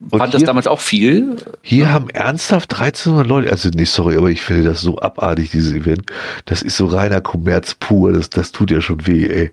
und 0.00 0.18
fand 0.18 0.32
hier, 0.32 0.40
das 0.40 0.46
damals 0.46 0.66
auch 0.66 0.80
viel. 0.80 1.36
Hier 1.62 1.92
haben 1.92 2.08
ernsthaft 2.08 2.72
1300 2.72 3.26
Leute, 3.26 3.50
also 3.50 3.68
nicht 3.68 3.90
sorry, 3.90 4.16
aber 4.16 4.30
ich 4.30 4.40
finde 4.40 4.64
das 4.64 4.80
so 4.80 4.98
abartig, 4.98 5.50
dieses 5.50 5.72
Event. 5.72 6.02
Das 6.46 6.62
ist 6.62 6.76
so 6.76 6.86
reiner 6.86 7.20
Kommerz 7.20 7.74
pur, 7.74 8.12
das, 8.12 8.30
das 8.30 8.52
tut 8.52 8.70
ja 8.70 8.80
schon 8.80 9.06
weh, 9.06 9.26
ey. 9.26 9.52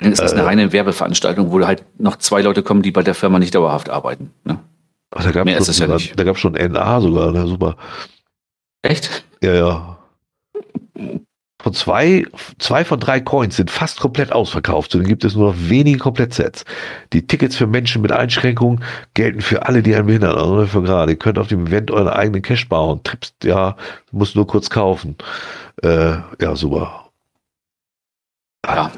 Dann 0.00 0.12
ist 0.12 0.20
das 0.20 0.32
eine 0.32 0.42
äh, 0.42 0.44
reine 0.44 0.72
Werbeveranstaltung, 0.72 1.50
wo 1.50 1.64
halt 1.66 1.84
noch 1.98 2.16
zwei 2.16 2.42
Leute 2.42 2.62
kommen, 2.62 2.82
die 2.82 2.90
bei 2.90 3.02
der 3.02 3.14
Firma 3.14 3.38
nicht 3.38 3.54
dauerhaft 3.54 3.88
arbeiten. 3.88 4.30
Ne? 4.44 4.58
Ach, 5.10 5.24
da 5.24 5.30
gab 5.30 5.46
es 5.46 5.78
ja 5.78 5.86
nicht. 5.86 6.18
Da 6.18 6.24
gab 6.24 6.36
es 6.36 6.40
schon 6.40 6.52
NA 6.52 7.00
sogar, 7.00 7.32
ne? 7.32 7.46
super. 7.46 7.76
Echt? 8.82 9.24
Ja, 9.42 9.54
ja. 9.54 9.98
Von 11.62 11.72
zwei, 11.72 12.24
zwei 12.58 12.84
von 12.84 13.00
drei 13.00 13.20
Coins 13.20 13.56
sind 13.56 13.70
fast 13.70 13.98
komplett 13.98 14.30
ausverkauft. 14.30 14.94
Dann 14.94 15.04
gibt 15.04 15.24
es 15.24 15.34
nur 15.34 15.52
noch 15.52 15.58
wenige 15.58 15.98
Komplettsets. 15.98 16.64
Die 17.12 17.26
Tickets 17.26 17.56
für 17.56 17.66
Menschen 17.66 18.02
mit 18.02 18.12
Einschränkungen 18.12 18.84
gelten 19.14 19.40
für 19.40 19.66
alle, 19.66 19.82
die 19.82 19.94
einen 19.96 20.06
behindern. 20.06 20.36
Also 20.36 20.66
für 20.66 20.82
gerade. 20.82 21.12
Ihr 21.12 21.18
könnt 21.18 21.38
auf 21.38 21.48
dem 21.48 21.66
Event 21.66 21.90
euren 21.90 22.08
eigenen 22.08 22.42
Cash 22.42 22.68
bauen. 22.68 23.02
Trips, 23.02 23.34
ja, 23.42 23.76
muss 24.12 24.34
nur 24.34 24.46
kurz 24.46 24.70
kaufen. 24.70 25.16
Äh, 25.82 26.18
ja, 26.40 26.54
super. 26.54 27.10
Ja. 28.64 28.92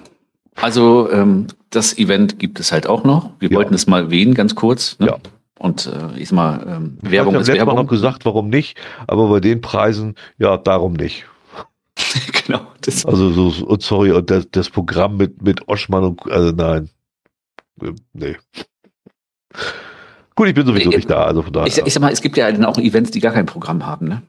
Also 0.60 1.10
ähm, 1.10 1.46
das 1.70 1.96
Event 1.98 2.38
gibt 2.38 2.60
es 2.60 2.72
halt 2.72 2.86
auch 2.86 3.04
noch. 3.04 3.30
Wir 3.38 3.50
ja. 3.50 3.56
wollten 3.56 3.74
es 3.74 3.86
mal 3.86 4.04
erwähnen, 4.04 4.34
ganz 4.34 4.54
kurz. 4.54 4.98
Ne? 4.98 5.08
Ja. 5.08 5.16
Und 5.58 5.86
äh, 5.86 6.18
ich 6.18 6.28
sag 6.28 6.36
mal, 6.36 6.66
ähm, 6.68 6.98
Werbung 7.02 7.34
ich 7.34 7.42
ist 7.42 7.48
Werbung. 7.48 7.74
Mal 7.74 7.82
noch 7.82 7.88
gesagt, 7.88 8.24
warum 8.24 8.48
nicht, 8.48 8.78
aber 9.06 9.28
bei 9.28 9.40
den 9.40 9.60
Preisen, 9.60 10.14
ja, 10.38 10.56
darum 10.56 10.92
nicht. 10.92 11.26
genau. 12.46 12.60
also 13.04 13.30
so, 13.30 13.66
und 13.66 13.82
sorry, 13.82 14.12
und 14.12 14.30
das, 14.30 14.48
das 14.50 14.70
Programm 14.70 15.16
mit, 15.16 15.42
mit 15.42 15.66
Oschmann 15.68 16.04
und, 16.04 16.30
also 16.30 16.52
nein. 16.52 16.88
Nee. 18.12 18.36
Gut, 20.34 20.48
ich 20.48 20.54
bin 20.54 20.66
sowieso 20.66 20.90
nicht 20.90 21.10
da, 21.10 21.24
also 21.24 21.42
von 21.42 21.52
daher. 21.52 21.66
Ich, 21.66 21.78
ich 21.78 21.92
sag 21.92 22.00
mal, 22.00 22.12
es 22.12 22.20
gibt 22.20 22.36
ja 22.36 22.50
dann 22.50 22.64
auch 22.64 22.78
Events, 22.78 23.10
die 23.10 23.20
gar 23.20 23.32
kein 23.32 23.46
Programm 23.46 23.84
haben, 23.84 24.06
ne? 24.06 24.22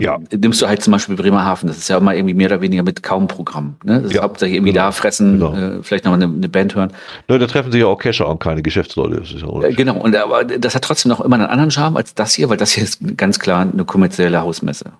Ja. 0.00 0.18
Nimmst 0.30 0.62
du 0.62 0.68
halt 0.68 0.80
zum 0.82 0.92
Beispiel 0.92 1.16
Bremerhaven, 1.16 1.66
das 1.66 1.78
ist 1.78 1.88
ja 1.88 1.98
immer 1.98 2.14
irgendwie 2.14 2.34
mehr 2.34 2.46
oder 2.46 2.60
weniger 2.60 2.84
mit 2.84 3.02
kaum 3.02 3.26
Programm. 3.26 3.76
Ne? 3.84 3.96
Das 3.96 4.10
ist 4.10 4.14
ja, 4.14 4.22
hauptsächlich 4.22 4.56
irgendwie 4.58 4.72
genau. 4.72 4.86
da 4.86 4.92
fressen, 4.92 5.40
genau. 5.40 5.54
äh, 5.54 5.82
vielleicht 5.82 6.04
noch 6.04 6.12
eine, 6.12 6.26
eine, 6.26 6.48
Band 6.48 6.76
hören. 6.76 6.92
Ne, 7.28 7.38
da 7.38 7.46
treffen 7.46 7.72
sich 7.72 7.80
ja 7.80 7.88
auch 7.88 7.98
Cacher 7.98 8.28
und 8.28 8.38
keine 8.38 8.62
Geschäftsleute. 8.62 9.22
Ja 9.24 9.62
äh, 9.62 9.72
genau, 9.72 9.96
und 9.96 10.14
aber 10.14 10.44
das 10.44 10.76
hat 10.76 10.84
trotzdem 10.84 11.08
noch 11.08 11.20
immer 11.20 11.34
einen 11.34 11.46
anderen 11.46 11.70
Charme 11.72 11.96
als 11.96 12.14
das 12.14 12.34
hier, 12.34 12.48
weil 12.48 12.56
das 12.56 12.72
hier 12.72 12.84
ist 12.84 13.00
ganz 13.16 13.40
klar 13.40 13.66
eine 13.72 13.84
kommerzielle 13.84 14.40
Hausmesse. 14.40 14.92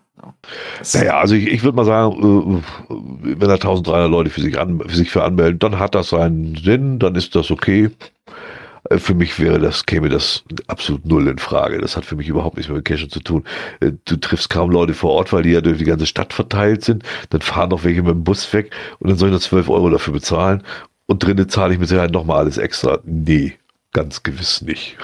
So. 0.83 0.99
Naja, 0.99 1.19
also 1.19 1.35
ich, 1.35 1.47
ich 1.47 1.63
würde 1.63 1.77
mal 1.77 1.85
sagen, 1.85 2.63
äh, 2.89 2.95
wenn 3.39 3.49
da 3.49 3.55
1300 3.55 4.11
Leute 4.11 4.31
für 4.31 4.41
sich, 4.41 4.59
an, 4.59 4.81
für 4.85 4.97
sich 4.97 5.11
für 5.11 5.23
anmelden, 5.23 5.59
dann 5.61 5.79
hat 5.79 5.95
das 5.95 6.09
seinen 6.09 6.57
Sinn, 6.57 6.99
dann 6.99 7.15
ist 7.15 7.37
das 7.37 7.51
okay. 7.51 7.91
Äh, 8.91 8.99
für 8.99 9.15
mich 9.15 9.39
wäre 9.39 9.59
das, 9.59 9.87
käme 9.87 10.09
das 10.09 10.45
absolut 10.67 11.07
null 11.07 11.29
in 11.29 11.39
Frage. 11.39 11.79
Das 11.79 11.97
hat 11.97 12.05
für 12.05 12.17
mich 12.17 12.29
überhaupt 12.29 12.57
nichts 12.57 12.69
mehr 12.69 12.77
mit 12.77 12.85
Cash 12.85 13.09
zu 13.09 13.21
tun. 13.21 13.45
Äh, 13.81 13.93
du 14.05 14.17
triffst 14.17 14.51
kaum 14.51 14.71
Leute 14.71 14.95
vor 14.95 15.11
Ort, 15.11 15.33
weil 15.33 15.43
die 15.43 15.51
ja 15.51 15.61
durch 15.61 15.79
die 15.79 15.85
ganze 15.85 16.07
Stadt 16.07 16.33
verteilt 16.33 16.85
sind. 16.85 17.05
Dann 17.31 17.41
fahren 17.41 17.71
noch 17.71 17.85
welche 17.85 18.03
mit 18.03 18.13
dem 18.13 18.25
Bus 18.25 18.53
weg 18.53 18.73
und 18.99 19.11
dann 19.11 19.19
soll 19.19 19.29
ich 19.29 19.35
noch 19.35 19.41
12 19.41 19.69
Euro 19.69 19.91
dafür 19.91 20.13
bezahlen. 20.13 20.63
Und 21.07 21.23
drinnen 21.23 21.49
zahle 21.49 21.75
ich 21.75 21.81
mit 21.81 21.89
Sicherheit 21.89 22.13
nochmal 22.13 22.39
alles 22.39 22.59
extra. 22.59 22.99
Nee, 23.05 23.55
ganz 23.93 24.23
gewiss 24.23 24.63
nicht. 24.63 24.97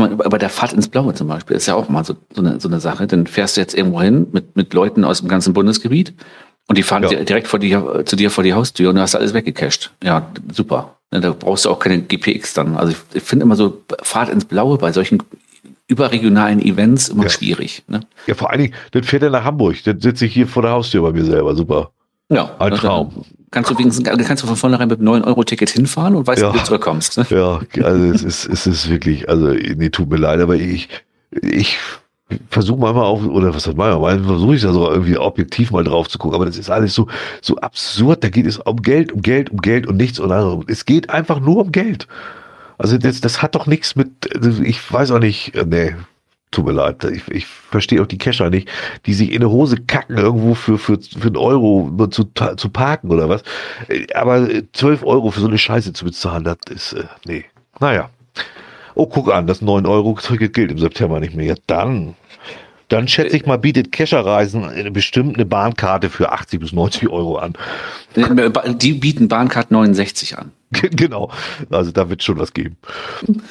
Aber 0.00 0.38
der 0.38 0.50
Fahrt 0.50 0.72
ins 0.72 0.88
Blaue 0.88 1.14
zum 1.14 1.28
Beispiel 1.28 1.56
ist 1.56 1.66
ja 1.66 1.74
auch 1.74 1.88
mal 1.88 2.04
so, 2.04 2.16
so, 2.34 2.42
eine, 2.42 2.60
so 2.60 2.68
eine 2.68 2.80
Sache. 2.80 3.06
Dann 3.06 3.26
fährst 3.26 3.56
du 3.56 3.60
jetzt 3.60 3.74
irgendwo 3.74 4.02
hin 4.02 4.26
mit, 4.32 4.56
mit 4.56 4.74
Leuten 4.74 5.04
aus 5.04 5.20
dem 5.20 5.28
ganzen 5.28 5.54
Bundesgebiet 5.54 6.12
und 6.66 6.78
die 6.78 6.82
fahren 6.82 7.02
ja. 7.02 7.22
direkt 7.24 7.48
vor 7.48 7.58
die, 7.58 7.76
zu 8.04 8.16
dir 8.16 8.30
vor 8.30 8.42
die 8.44 8.54
Haustür 8.54 8.90
und 8.90 8.96
du 8.96 9.02
hast 9.02 9.14
alles 9.14 9.34
weggecached. 9.34 9.90
Ja, 10.02 10.30
super. 10.52 10.96
Da 11.10 11.32
brauchst 11.32 11.64
du 11.64 11.70
auch 11.70 11.78
keine 11.78 12.00
GPX 12.00 12.54
dann. 12.54 12.76
Also 12.76 12.94
ich, 13.12 13.22
finde 13.22 13.44
immer 13.44 13.56
so 13.56 13.82
Fahrt 14.02 14.30
ins 14.30 14.44
Blaue 14.44 14.78
bei 14.78 14.90
solchen 14.90 15.22
überregionalen 15.86 16.60
Events 16.60 17.08
immer 17.08 17.24
ja. 17.24 17.28
schwierig. 17.28 17.84
Ne? 17.86 18.00
Ja, 18.26 18.34
vor 18.34 18.50
allen 18.50 18.62
Dingen, 18.62 18.74
dann 18.92 19.04
fährt 19.04 19.22
er 19.22 19.30
nach 19.30 19.44
Hamburg. 19.44 19.76
Dann 19.84 20.00
sitze 20.00 20.26
ich 20.26 20.32
hier 20.34 20.48
vor 20.48 20.62
der 20.62 20.72
Haustür 20.72 21.02
bei 21.02 21.12
mir 21.12 21.24
selber. 21.24 21.54
Super. 21.54 21.90
Ja. 22.30 22.50
Ein 22.58 22.74
Traum. 22.74 23.24
Kannst 23.50 23.70
du 23.70 23.78
wenigstens, 23.78 24.08
kannst 24.26 24.42
du 24.42 24.46
von 24.48 24.56
vornherein 24.56 24.88
mit 24.88 24.98
einem 24.98 25.22
9-Euro-Ticket 25.22 25.70
hinfahren 25.70 26.16
und 26.16 26.26
weißt, 26.26 26.42
ja. 26.42 26.52
wie 26.52 26.58
du 26.58 26.64
zurückkommst. 26.64 27.18
Ne? 27.18 27.26
Ja, 27.28 27.60
also 27.84 28.04
es 28.06 28.24
ist, 28.24 28.46
es 28.46 28.66
ist 28.66 28.90
wirklich, 28.90 29.28
also 29.28 29.48
nee, 29.48 29.90
tut 29.90 30.10
mir 30.10 30.16
leid, 30.16 30.40
aber 30.40 30.56
ich, 30.56 30.88
ich 31.30 31.78
versuche 32.50 32.80
manchmal 32.80 33.04
auch, 33.04 33.22
oder 33.24 33.54
was 33.54 33.66
heißt 33.66 33.76
manchmal, 33.76 34.00
manchmal 34.00 34.36
versuche 34.36 34.54
ich 34.54 34.62
da 34.62 34.72
so 34.72 34.90
irgendwie 34.90 35.18
objektiv 35.18 35.70
mal 35.70 35.84
drauf 35.84 36.08
zu 36.08 36.18
gucken, 36.18 36.36
aber 36.36 36.46
das 36.46 36.56
ist 36.56 36.70
alles 36.70 36.94
so, 36.94 37.06
so 37.42 37.56
absurd, 37.56 38.24
da 38.24 38.30
geht 38.30 38.46
es 38.46 38.58
um 38.58 38.80
Geld, 38.80 39.12
um 39.12 39.20
Geld, 39.20 39.50
um 39.50 39.60
Geld 39.60 39.86
und 39.86 39.96
nichts 39.96 40.18
und 40.18 40.32
anderes. 40.32 40.64
Es 40.68 40.84
geht 40.86 41.10
einfach 41.10 41.40
nur 41.40 41.58
um 41.58 41.72
Geld. 41.72 42.08
Also 42.78 42.98
das, 42.98 43.20
das 43.20 43.42
hat 43.42 43.54
doch 43.54 43.66
nichts 43.66 43.94
mit, 43.94 44.10
ich 44.64 44.92
weiß 44.92 45.10
auch 45.12 45.18
nicht, 45.18 45.52
nee, 45.66 45.94
tut 46.50 46.64
mir 46.64 46.72
leid, 46.72 47.04
ich, 47.04 47.28
ich 47.28 47.46
verstehe 47.46 48.00
auch 48.00 48.06
die 48.06 48.18
Kescher 48.18 48.48
nicht, 48.48 48.70
die 49.06 49.14
sich 49.14 49.30
in 49.30 49.42
eine 49.42 49.50
Hose 49.50 49.76
kacken 49.76 50.16
irgendwo 50.16 50.54
für, 50.54 50.78
für, 50.78 50.98
für 50.98 51.26
einen 51.26 51.36
Euro 51.36 52.08
zu, 52.08 52.24
zu 52.56 52.68
parken 52.70 53.10
oder 53.10 53.28
was. 53.28 53.42
Aber 54.14 54.48
12 54.72 55.04
Euro 55.04 55.30
für 55.30 55.40
so 55.40 55.48
eine 55.48 55.58
Scheiße 55.58 55.92
zu 55.92 56.04
bezahlen, 56.04 56.44
das 56.44 56.56
ist, 56.70 56.92
äh, 56.94 57.04
nee, 57.26 57.44
naja. 57.80 58.10
Oh, 58.94 59.06
guck 59.06 59.32
an, 59.32 59.46
das 59.46 59.62
9-Euro-Ticket 59.62 60.52
gilt 60.52 60.70
im 60.70 60.78
September 60.78 61.20
nicht 61.20 61.34
mehr. 61.34 61.46
Ja, 61.46 61.54
dann. 61.66 62.14
Dann 62.88 63.08
schätze 63.08 63.36
ich 63.36 63.46
mal, 63.46 63.58
bietet 63.58 63.92
Kescherreisen 63.92 64.92
bestimmt 64.92 65.36
eine 65.36 65.46
Bahnkarte 65.46 66.10
für 66.10 66.30
80 66.30 66.60
bis 66.60 66.72
90 66.72 67.08
Euro 67.08 67.38
an. 67.38 67.54
Die 68.76 68.92
bieten 68.92 69.28
Bahncard 69.28 69.70
69 69.70 70.38
an. 70.38 70.52
genau. 70.70 71.30
Also 71.70 71.92
da 71.92 72.08
wird 72.10 72.22
schon 72.22 72.38
was 72.38 72.52
geben. 72.52 72.76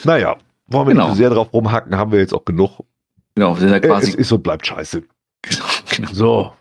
Naja, 0.03 0.37
wollen 0.67 0.87
wir 0.87 0.93
genau. 0.93 1.09
nicht 1.09 1.17
sehr 1.17 1.29
drauf 1.29 1.51
rumhacken, 1.51 1.97
haben 1.97 2.11
wir 2.11 2.19
jetzt 2.19 2.33
auch 2.33 2.45
genug. 2.45 2.81
Genau, 3.35 3.55
wir 3.55 3.61
sind 3.61 3.71
ja 3.71 3.79
quasi. 3.79 4.11
Es 4.11 4.15
ist 4.15 4.31
und 4.31 4.43
bleibt 4.43 4.65
scheiße. 4.67 5.03
Genau, 5.45 5.65
genau. 5.89 6.09
So. 6.13 6.53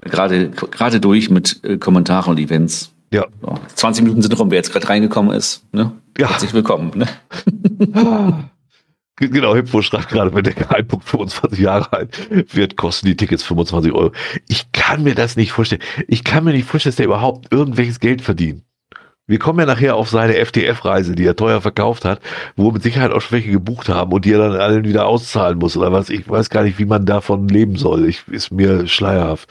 Gerade, 0.00 0.48
gerade 0.48 0.98
durch 0.98 1.28
mit 1.28 1.62
äh, 1.62 1.76
Kommentaren 1.76 2.30
und 2.30 2.38
Events. 2.38 2.90
Ja. 3.12 3.26
So, 3.40 3.58
20 3.74 4.04
Minuten 4.04 4.22
sind 4.22 4.38
rum, 4.38 4.50
wer 4.50 4.58
jetzt 4.58 4.72
gerade 4.72 4.88
reingekommen 4.88 5.36
ist. 5.36 5.64
Ne? 5.72 5.92
Ja. 6.16 6.30
Herzlich 6.30 6.52
willkommen. 6.52 6.92
Ne? 6.94 8.50
Genau, 9.20 9.54
Hippo 9.54 9.82
schreibt 9.82 10.08
gerade, 10.08 10.34
wenn 10.34 10.44
der 10.44 10.54
Geheimpunkt 10.54 11.04
25 11.04 11.58
Jahre 11.58 11.92
alt 11.92 12.54
wird, 12.54 12.76
kosten 12.76 13.06
die 13.06 13.16
Tickets 13.16 13.42
25 13.42 13.92
Euro. 13.92 14.12
Ich 14.48 14.72
kann 14.72 15.02
mir 15.02 15.14
das 15.14 15.36
nicht 15.36 15.52
vorstellen. 15.52 15.82
Ich 16.08 16.24
kann 16.24 16.42
mir 16.42 16.52
nicht 16.52 16.66
vorstellen, 16.66 16.92
dass 16.92 16.96
der 16.96 17.04
überhaupt 17.04 17.52
irgendwelches 17.52 18.00
Geld 18.00 18.22
verdient. 18.22 18.64
Wir 19.26 19.38
kommen 19.38 19.60
ja 19.60 19.66
nachher 19.66 19.94
auf 19.94 20.10
seine 20.10 20.34
FTF-Reise, 20.44 21.14
die 21.14 21.24
er 21.24 21.36
teuer 21.36 21.60
verkauft 21.60 22.04
hat, 22.04 22.18
wo 22.56 22.72
mit 22.72 22.82
Sicherheit 22.82 23.12
auch 23.12 23.20
Schwäche 23.20 23.50
gebucht 23.50 23.88
haben 23.88 24.12
und 24.12 24.24
die 24.24 24.32
er 24.32 24.38
dann 24.38 24.60
allen 24.60 24.84
wieder 24.84 25.06
auszahlen 25.06 25.58
muss 25.58 25.76
oder 25.76 25.92
was. 25.92 26.10
Ich 26.10 26.28
weiß 26.28 26.50
gar 26.50 26.64
nicht, 26.64 26.80
wie 26.80 26.84
man 26.84 27.06
davon 27.06 27.46
leben 27.46 27.76
soll. 27.76 28.08
Ich, 28.08 28.26
ist 28.28 28.50
mir 28.50 28.88
schleierhaft. 28.88 29.48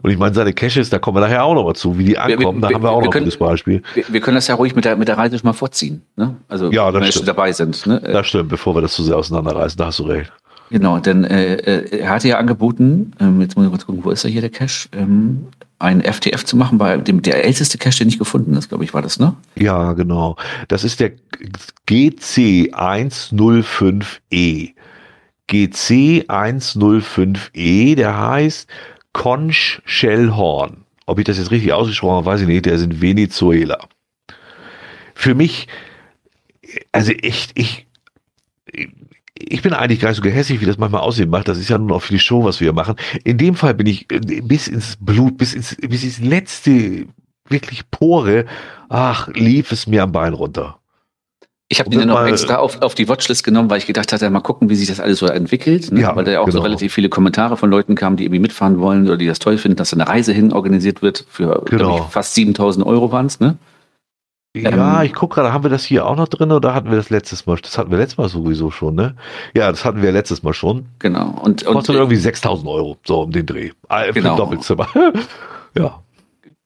Und 0.00 0.10
ich 0.10 0.16
meine, 0.16 0.34
seine 0.34 0.54
Caches, 0.54 0.88
da 0.88 0.98
kommen 0.98 1.18
wir 1.18 1.20
nachher 1.20 1.44
auch 1.44 1.54
noch 1.54 1.64
mal 1.64 1.74
zu, 1.74 1.98
wie 1.98 2.04
die 2.04 2.16
ankommen. 2.18 2.56
Wir, 2.56 2.62
wir, 2.62 2.68
da 2.68 2.74
haben 2.74 2.82
wir 2.82 2.90
auch 2.90 3.00
wir 3.00 3.04
noch 3.04 3.12
können, 3.12 3.26
das 3.26 3.36
Beispiel. 3.36 3.82
Wir, 3.94 4.20
können 4.22 4.36
das 4.36 4.46
ja 4.46 4.54
ruhig 4.54 4.74
mit 4.74 4.86
der, 4.86 4.96
mit 4.96 5.08
der 5.08 5.18
Reise 5.18 5.38
schon 5.38 5.46
mal 5.46 5.52
vorziehen. 5.52 6.00
Ne? 6.16 6.36
Also, 6.48 6.70
ja, 6.72 6.90
das 6.90 7.02
wenn 7.02 7.20
wir 7.20 7.26
dabei 7.26 7.52
sind. 7.52 7.86
Ne? 7.86 8.00
Das 8.00 8.26
stimmt, 8.28 8.48
bevor 8.48 8.74
wir 8.74 8.80
das 8.80 8.94
zu 8.94 9.02
sehr 9.02 9.16
auseinanderreißen, 9.18 9.76
da 9.76 9.86
hast 9.86 9.98
du 9.98 10.04
recht. 10.04 10.32
Genau, 10.70 10.98
denn 10.98 11.24
äh, 11.24 11.54
äh, 11.54 11.98
er 11.98 12.10
hatte 12.10 12.28
ja 12.28 12.38
angeboten, 12.38 13.12
ähm, 13.20 13.40
jetzt 13.40 13.56
muss 13.56 13.64
ich 13.64 13.70
kurz 13.70 13.86
gucken, 13.86 14.04
wo 14.04 14.10
ist 14.10 14.24
er 14.24 14.30
hier, 14.30 14.40
der 14.40 14.50
Cache, 14.50 14.88
ähm, 14.92 15.48
ein 15.78 16.02
FTF 16.02 16.44
zu 16.44 16.56
machen 16.56 16.78
bei 16.78 16.96
dem 16.96 17.22
der 17.22 17.44
älteste 17.44 17.78
Cache, 17.78 17.98
den 17.98 18.08
ich 18.08 18.18
gefunden 18.18 18.54
ist, 18.54 18.68
glaube 18.68 18.82
ich, 18.84 18.92
war 18.94 19.02
das, 19.02 19.20
ne? 19.20 19.36
Ja, 19.56 19.92
genau. 19.92 20.36
Das 20.66 20.82
ist 20.84 20.98
der 21.00 21.12
GC105E. 21.88 24.72
GC105E, 25.48 27.94
der 27.94 28.18
heißt 28.18 28.68
Conch 29.12 29.80
Shellhorn. 29.84 30.84
Ob 31.06 31.18
ich 31.18 31.24
das 31.24 31.38
jetzt 31.38 31.50
richtig 31.50 31.72
ausgesprochen 31.72 32.16
habe, 32.16 32.26
weiß 32.26 32.42
ich 32.42 32.46
nicht. 32.46 32.66
Der 32.66 32.74
ist 32.74 32.82
in 32.82 33.00
Venezuela. 33.00 33.88
Für 35.14 35.34
mich, 35.34 35.66
also 36.92 37.12
echt, 37.12 37.58
ich, 37.58 37.86
ich 39.40 39.62
bin 39.62 39.72
eigentlich 39.72 40.00
gar 40.00 40.08
nicht 40.08 40.16
so 40.16 40.22
gehässig, 40.22 40.60
wie 40.60 40.66
das 40.66 40.78
manchmal 40.78 41.02
aussehen 41.02 41.30
macht. 41.30 41.48
Das 41.48 41.58
ist 41.58 41.68
ja 41.68 41.78
nur 41.78 41.88
noch 41.88 42.02
für 42.02 42.12
die 42.12 42.18
Show, 42.18 42.44
was 42.44 42.60
wir 42.60 42.72
machen. 42.72 42.96
In 43.24 43.38
dem 43.38 43.54
Fall 43.54 43.74
bin 43.74 43.86
ich 43.86 44.10
äh, 44.10 44.40
bis 44.42 44.68
ins 44.68 44.96
Blut, 45.00 45.38
bis 45.38 45.54
ins, 45.54 45.76
bis 45.76 46.04
ins 46.04 46.18
letzte 46.18 47.06
wirklich 47.48 47.90
Pore, 47.90 48.44
ach, 48.88 49.28
lief 49.28 49.72
es 49.72 49.86
mir 49.86 50.02
am 50.02 50.12
Bein 50.12 50.34
runter. 50.34 50.78
Ich 51.70 51.80
habe 51.80 51.90
ihn 51.92 51.98
dann 51.98 52.08
noch 52.08 52.24
extra 52.24 52.56
auf, 52.56 52.80
auf 52.80 52.94
die 52.94 53.08
Watchlist 53.08 53.44
genommen, 53.44 53.68
weil 53.68 53.76
ich 53.76 53.86
gedacht 53.86 54.10
hatte, 54.10 54.28
mal 54.30 54.40
gucken, 54.40 54.70
wie 54.70 54.74
sich 54.74 54.88
das 54.88 55.00
alles 55.00 55.18
so 55.18 55.26
entwickelt. 55.26 55.92
Ne? 55.92 56.00
Ja, 56.00 56.16
weil 56.16 56.24
da 56.24 56.32
ja 56.32 56.40
auch 56.40 56.46
genau. 56.46 56.58
so 56.58 56.62
relativ 56.62 56.94
viele 56.94 57.10
Kommentare 57.10 57.58
von 57.58 57.68
Leuten 57.68 57.94
kamen, 57.94 58.16
die 58.16 58.24
irgendwie 58.24 58.40
mitfahren 58.40 58.80
wollen 58.80 59.06
oder 59.06 59.18
die 59.18 59.26
das 59.26 59.38
toll 59.38 59.58
finden, 59.58 59.76
dass 59.76 59.92
eine 59.92 60.08
Reise 60.08 60.32
hin 60.32 60.52
organisiert 60.52 61.02
wird. 61.02 61.26
Für 61.28 61.62
genau. 61.66 61.98
ich, 61.98 62.12
fast 62.12 62.34
7000 62.34 62.86
Euro 62.86 63.12
waren 63.12 63.26
es, 63.26 63.38
ne? 63.38 63.58
Ja, 64.56 65.00
ähm, 65.00 65.06
ich 65.06 65.14
gucke 65.14 65.36
gerade, 65.36 65.52
haben 65.52 65.62
wir 65.62 65.70
das 65.70 65.84
hier 65.84 66.06
auch 66.06 66.16
noch 66.16 66.28
drin 66.28 66.52
oder 66.52 66.74
hatten 66.74 66.90
wir 66.90 66.96
das 66.96 67.10
letztes 67.10 67.46
Mal? 67.46 67.56
Das 67.62 67.76
hatten 67.76 67.90
wir 67.90 67.98
letztes 67.98 68.18
Mal 68.18 68.28
sowieso 68.28 68.70
schon, 68.70 68.94
ne? 68.94 69.14
Ja, 69.54 69.70
das 69.70 69.84
hatten 69.84 70.02
wir 70.02 70.10
letztes 70.10 70.42
Mal 70.42 70.54
schon. 70.54 70.86
Genau. 70.98 71.38
Und, 71.42 71.64
und 71.64 71.74
kostet 71.74 71.96
irgendwie 71.96 72.16
6000 72.16 72.66
Euro, 72.66 72.96
so 73.06 73.22
um 73.22 73.30
den 73.30 73.46
Dreh. 73.46 73.70
Äh, 73.90 74.12
genau. 74.12 74.36
Doppelzimmer. 74.36 74.88
ja. 75.76 76.02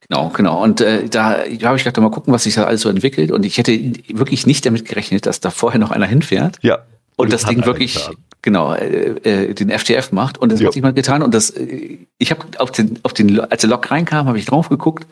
Genau, 0.09 0.29
genau. 0.29 0.63
Und 0.63 0.81
äh, 0.81 1.09
da 1.09 1.39
habe 1.63 1.77
ich 1.77 1.85
gedacht, 1.85 1.97
mal 1.99 2.11
gucken, 2.11 2.33
was 2.33 2.45
sich 2.45 2.55
da 2.55 2.65
alles 2.65 2.83
so 2.83 2.89
entwickelt. 2.89 3.33
Und 3.33 3.45
ich 3.45 3.59
hätte 3.59 3.73
wirklich 4.09 4.47
nicht 4.47 4.65
damit 4.65 4.85
gerechnet, 4.85 5.27
dass 5.27 5.41
da 5.41 5.51
vorher 5.51 5.81
noch 5.81 5.91
einer 5.91 6.07
hinfährt. 6.07 6.59
Ja. 6.63 6.77
Und, 7.17 7.27
und 7.27 7.33
das 7.33 7.45
Ding 7.45 7.65
wirklich, 7.67 7.95
getan. 7.95 8.17
genau, 8.43 8.75
äh, 8.75 9.49
äh, 9.51 9.55
den 9.55 9.71
FTF 9.71 10.13
macht. 10.13 10.39
Und 10.39 10.53
das 10.53 10.61
ja. 10.61 10.67
hat 10.67 10.75
sich 10.75 10.83
mal 10.83 10.93
getan. 10.93 11.23
Und 11.23 11.35
das, 11.35 11.51
äh, 11.51 11.99
ich 12.19 12.31
habe 12.31 12.43
auf 12.59 12.71
den, 12.71 13.01
auf 13.03 13.13
den, 13.13 13.41
als 13.41 13.63
der 13.63 13.71
Log 13.71 13.91
reinkam, 13.91 14.29
habe 14.29 14.39
ich 14.39 14.45
drauf 14.45 14.69
geguckt 14.69 15.07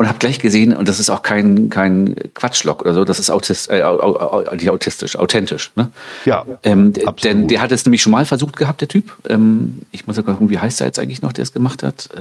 und 0.00 0.08
habe 0.08 0.18
gleich 0.18 0.38
gesehen, 0.38 0.74
und 0.74 0.88
das 0.88 0.98
ist 0.98 1.10
auch 1.10 1.20
kein, 1.20 1.68
kein 1.68 2.14
Quatschlock 2.32 2.80
oder 2.80 2.94
so, 2.94 3.04
das 3.04 3.18
ist 3.18 3.28
autist, 3.28 3.68
äh, 3.68 3.82
autistisch, 3.82 5.14
authentisch. 5.14 5.72
Ne? 5.76 5.90
Ja. 6.24 6.46
Ähm, 6.62 6.94
denn 7.22 7.48
der 7.48 7.60
hat 7.60 7.70
es 7.70 7.84
nämlich 7.84 8.00
schon 8.00 8.12
mal 8.12 8.24
versucht 8.24 8.56
gehabt, 8.56 8.80
der 8.80 8.88
Typ. 8.88 9.14
Ähm, 9.28 9.82
ich 9.92 10.06
muss 10.06 10.16
ja 10.16 10.22
gucken, 10.22 10.48
wie 10.48 10.58
heißt 10.58 10.80
er 10.80 10.86
jetzt 10.86 10.98
eigentlich 10.98 11.20
noch, 11.20 11.34
der 11.34 11.42
es 11.42 11.52
gemacht 11.52 11.82
hat? 11.82 12.08
Äh, 12.14 12.18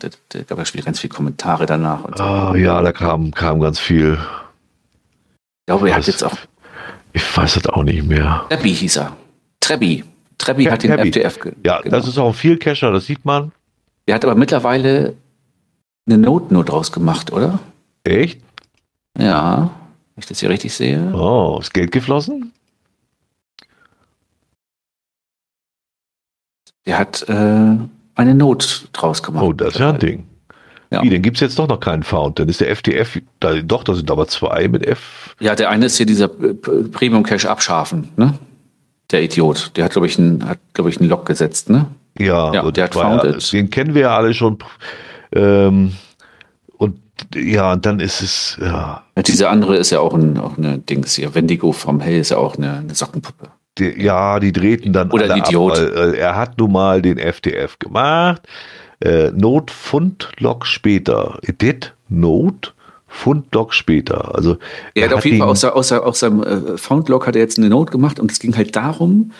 der, 0.00 0.10
der 0.32 0.44
gab 0.44 0.58
ja 0.58 0.80
ganz 0.82 1.00
viele 1.00 1.12
Kommentare 1.12 1.66
danach. 1.66 2.04
Und 2.04 2.18
so. 2.18 2.22
Oh, 2.22 2.54
ja, 2.54 2.80
da 2.80 2.92
kam, 2.92 3.32
kam 3.32 3.58
ganz 3.58 3.80
viel. 3.80 4.12
Ich 4.12 5.66
glaube, 5.66 5.90
er 5.90 5.96
hat 5.96 6.06
jetzt 6.06 6.22
auch. 6.22 6.36
Ich 7.12 7.36
weiß 7.36 7.56
es 7.56 7.66
auch 7.66 7.82
nicht 7.82 8.04
mehr. 8.04 8.44
Trebbi 8.48 8.74
hieß 8.74 8.98
er. 8.98 9.16
Trebbi. 9.58 10.04
Trebbi 10.38 10.66
hat 10.66 10.84
den 10.84 10.92
FDF. 10.92 11.40
Ja, 11.64 11.80
genau. 11.80 11.96
das 11.96 12.06
ist 12.06 12.16
auch 12.16 12.28
ein 12.28 12.34
Vielcacher, 12.34 12.92
das 12.92 13.06
sieht 13.06 13.24
man. 13.24 13.50
Der 14.06 14.14
hat 14.14 14.24
aber 14.24 14.36
mittlerweile 14.36 15.14
eine 16.06 16.18
Note 16.18 16.52
nur 16.52 16.64
draus 16.64 16.92
gemacht, 16.92 17.32
oder? 17.32 17.58
Echt? 18.04 18.40
Ja, 19.18 19.70
wenn 20.14 20.20
ich 20.20 20.26
das 20.26 20.40
hier 20.40 20.50
richtig 20.50 20.74
sehe. 20.74 21.12
Oh, 21.14 21.58
ist 21.60 21.72
Geld 21.72 21.92
geflossen? 21.92 22.52
Der 26.86 26.98
hat 26.98 27.28
äh, 27.28 27.76
eine 28.14 28.34
Note 28.34 28.66
draus 28.92 29.22
gemacht. 29.22 29.44
Oh, 29.44 29.52
das 29.52 29.74
ist 29.74 29.80
ja 29.80 29.90
ein 29.90 29.98
Ding. 29.98 30.26
Ja. 30.90 31.02
Wie, 31.02 31.08
dann 31.08 31.22
gibt 31.22 31.38
es 31.38 31.40
jetzt 31.40 31.58
doch 31.58 31.68
noch 31.68 31.80
keinen 31.80 32.02
Found. 32.02 32.38
Dann 32.38 32.48
ist 32.48 32.60
der 32.60 32.74
FTF, 32.74 33.22
da, 33.40 33.54
doch, 33.62 33.82
da 33.82 33.94
sind 33.94 34.10
aber 34.10 34.28
zwei 34.28 34.68
mit 34.68 34.86
F. 34.86 35.34
Ja, 35.40 35.54
der 35.54 35.70
eine 35.70 35.86
ist 35.86 35.96
hier 35.96 36.04
dieser 36.04 36.28
Premium 36.28 37.22
Cache 37.22 37.48
abschafen, 37.48 38.10
ne? 38.16 38.34
Der 39.10 39.22
Idiot. 39.22 39.72
Der 39.76 39.84
hat, 39.84 39.92
glaube 39.92 40.06
ich, 40.06 40.18
einen, 40.18 40.46
hat, 40.46 40.58
glaube 40.74 40.90
ich, 40.90 41.00
einen 41.00 41.08
Lock 41.08 41.24
gesetzt, 41.24 41.70
ne? 41.70 41.86
Ja, 42.18 42.52
ja 42.52 42.70
der 42.70 42.84
hat 42.84 42.94
Founded. 42.94 43.52
Den 43.52 43.70
kennen 43.70 43.94
wir 43.94 44.02
ja 44.02 44.16
alle 44.16 44.34
schon. 44.34 44.58
Ähm, 45.34 45.92
und 46.76 46.98
ja, 47.34 47.72
und 47.72 47.86
dann 47.86 48.00
ist 48.00 48.20
es, 48.20 48.58
ja. 48.60 49.02
diese 49.26 49.48
andere 49.48 49.76
ist 49.76 49.90
ja 49.90 50.00
auch, 50.00 50.14
ein, 50.14 50.38
auch 50.38 50.58
eine 50.58 50.78
Dings 50.78 51.14
hier. 51.14 51.34
Wendigo 51.34 51.72
vom 51.72 52.00
Hell 52.00 52.20
ist 52.20 52.30
ja 52.30 52.38
auch 52.38 52.56
eine, 52.56 52.78
eine 52.78 52.94
Sockenpuppe. 52.94 53.48
Die, 53.78 54.02
ja, 54.02 54.38
die 54.38 54.52
drehten 54.52 54.92
dann 54.92 55.10
Oder 55.10 55.32
ein 55.32 55.40
Idiot. 55.40 55.78
Ab, 55.78 55.78
weil, 55.94 56.14
äh, 56.14 56.18
er 56.18 56.36
hat 56.36 56.58
nun 56.58 56.72
mal 56.72 57.00
den 57.00 57.18
FTF 57.18 57.78
gemacht. 57.78 58.42
Äh, 59.00 59.30
Not 59.30 59.70
Fundlog 59.70 60.66
später. 60.66 61.38
Edit 61.42 61.94
Not 62.08 62.74
Fundlog 63.06 63.74
später. 63.74 64.34
Also 64.34 64.56
er 64.94 65.08
hat 65.08 65.14
auf 65.14 65.24
jeden 65.24 65.38
Fall 65.38 65.48
aus, 65.48 65.64
aus, 65.64 65.92
aus 65.92 66.20
seinem 66.20 66.42
äh, 66.42 66.78
Foundlog 66.78 67.26
hat 67.26 67.36
er 67.36 67.42
jetzt 67.42 67.58
eine 67.58 67.68
Note 67.68 67.92
gemacht 67.92 68.18
und 68.18 68.30
es 68.32 68.38
ging 68.38 68.56
halt 68.56 68.74
darum, 68.74 69.32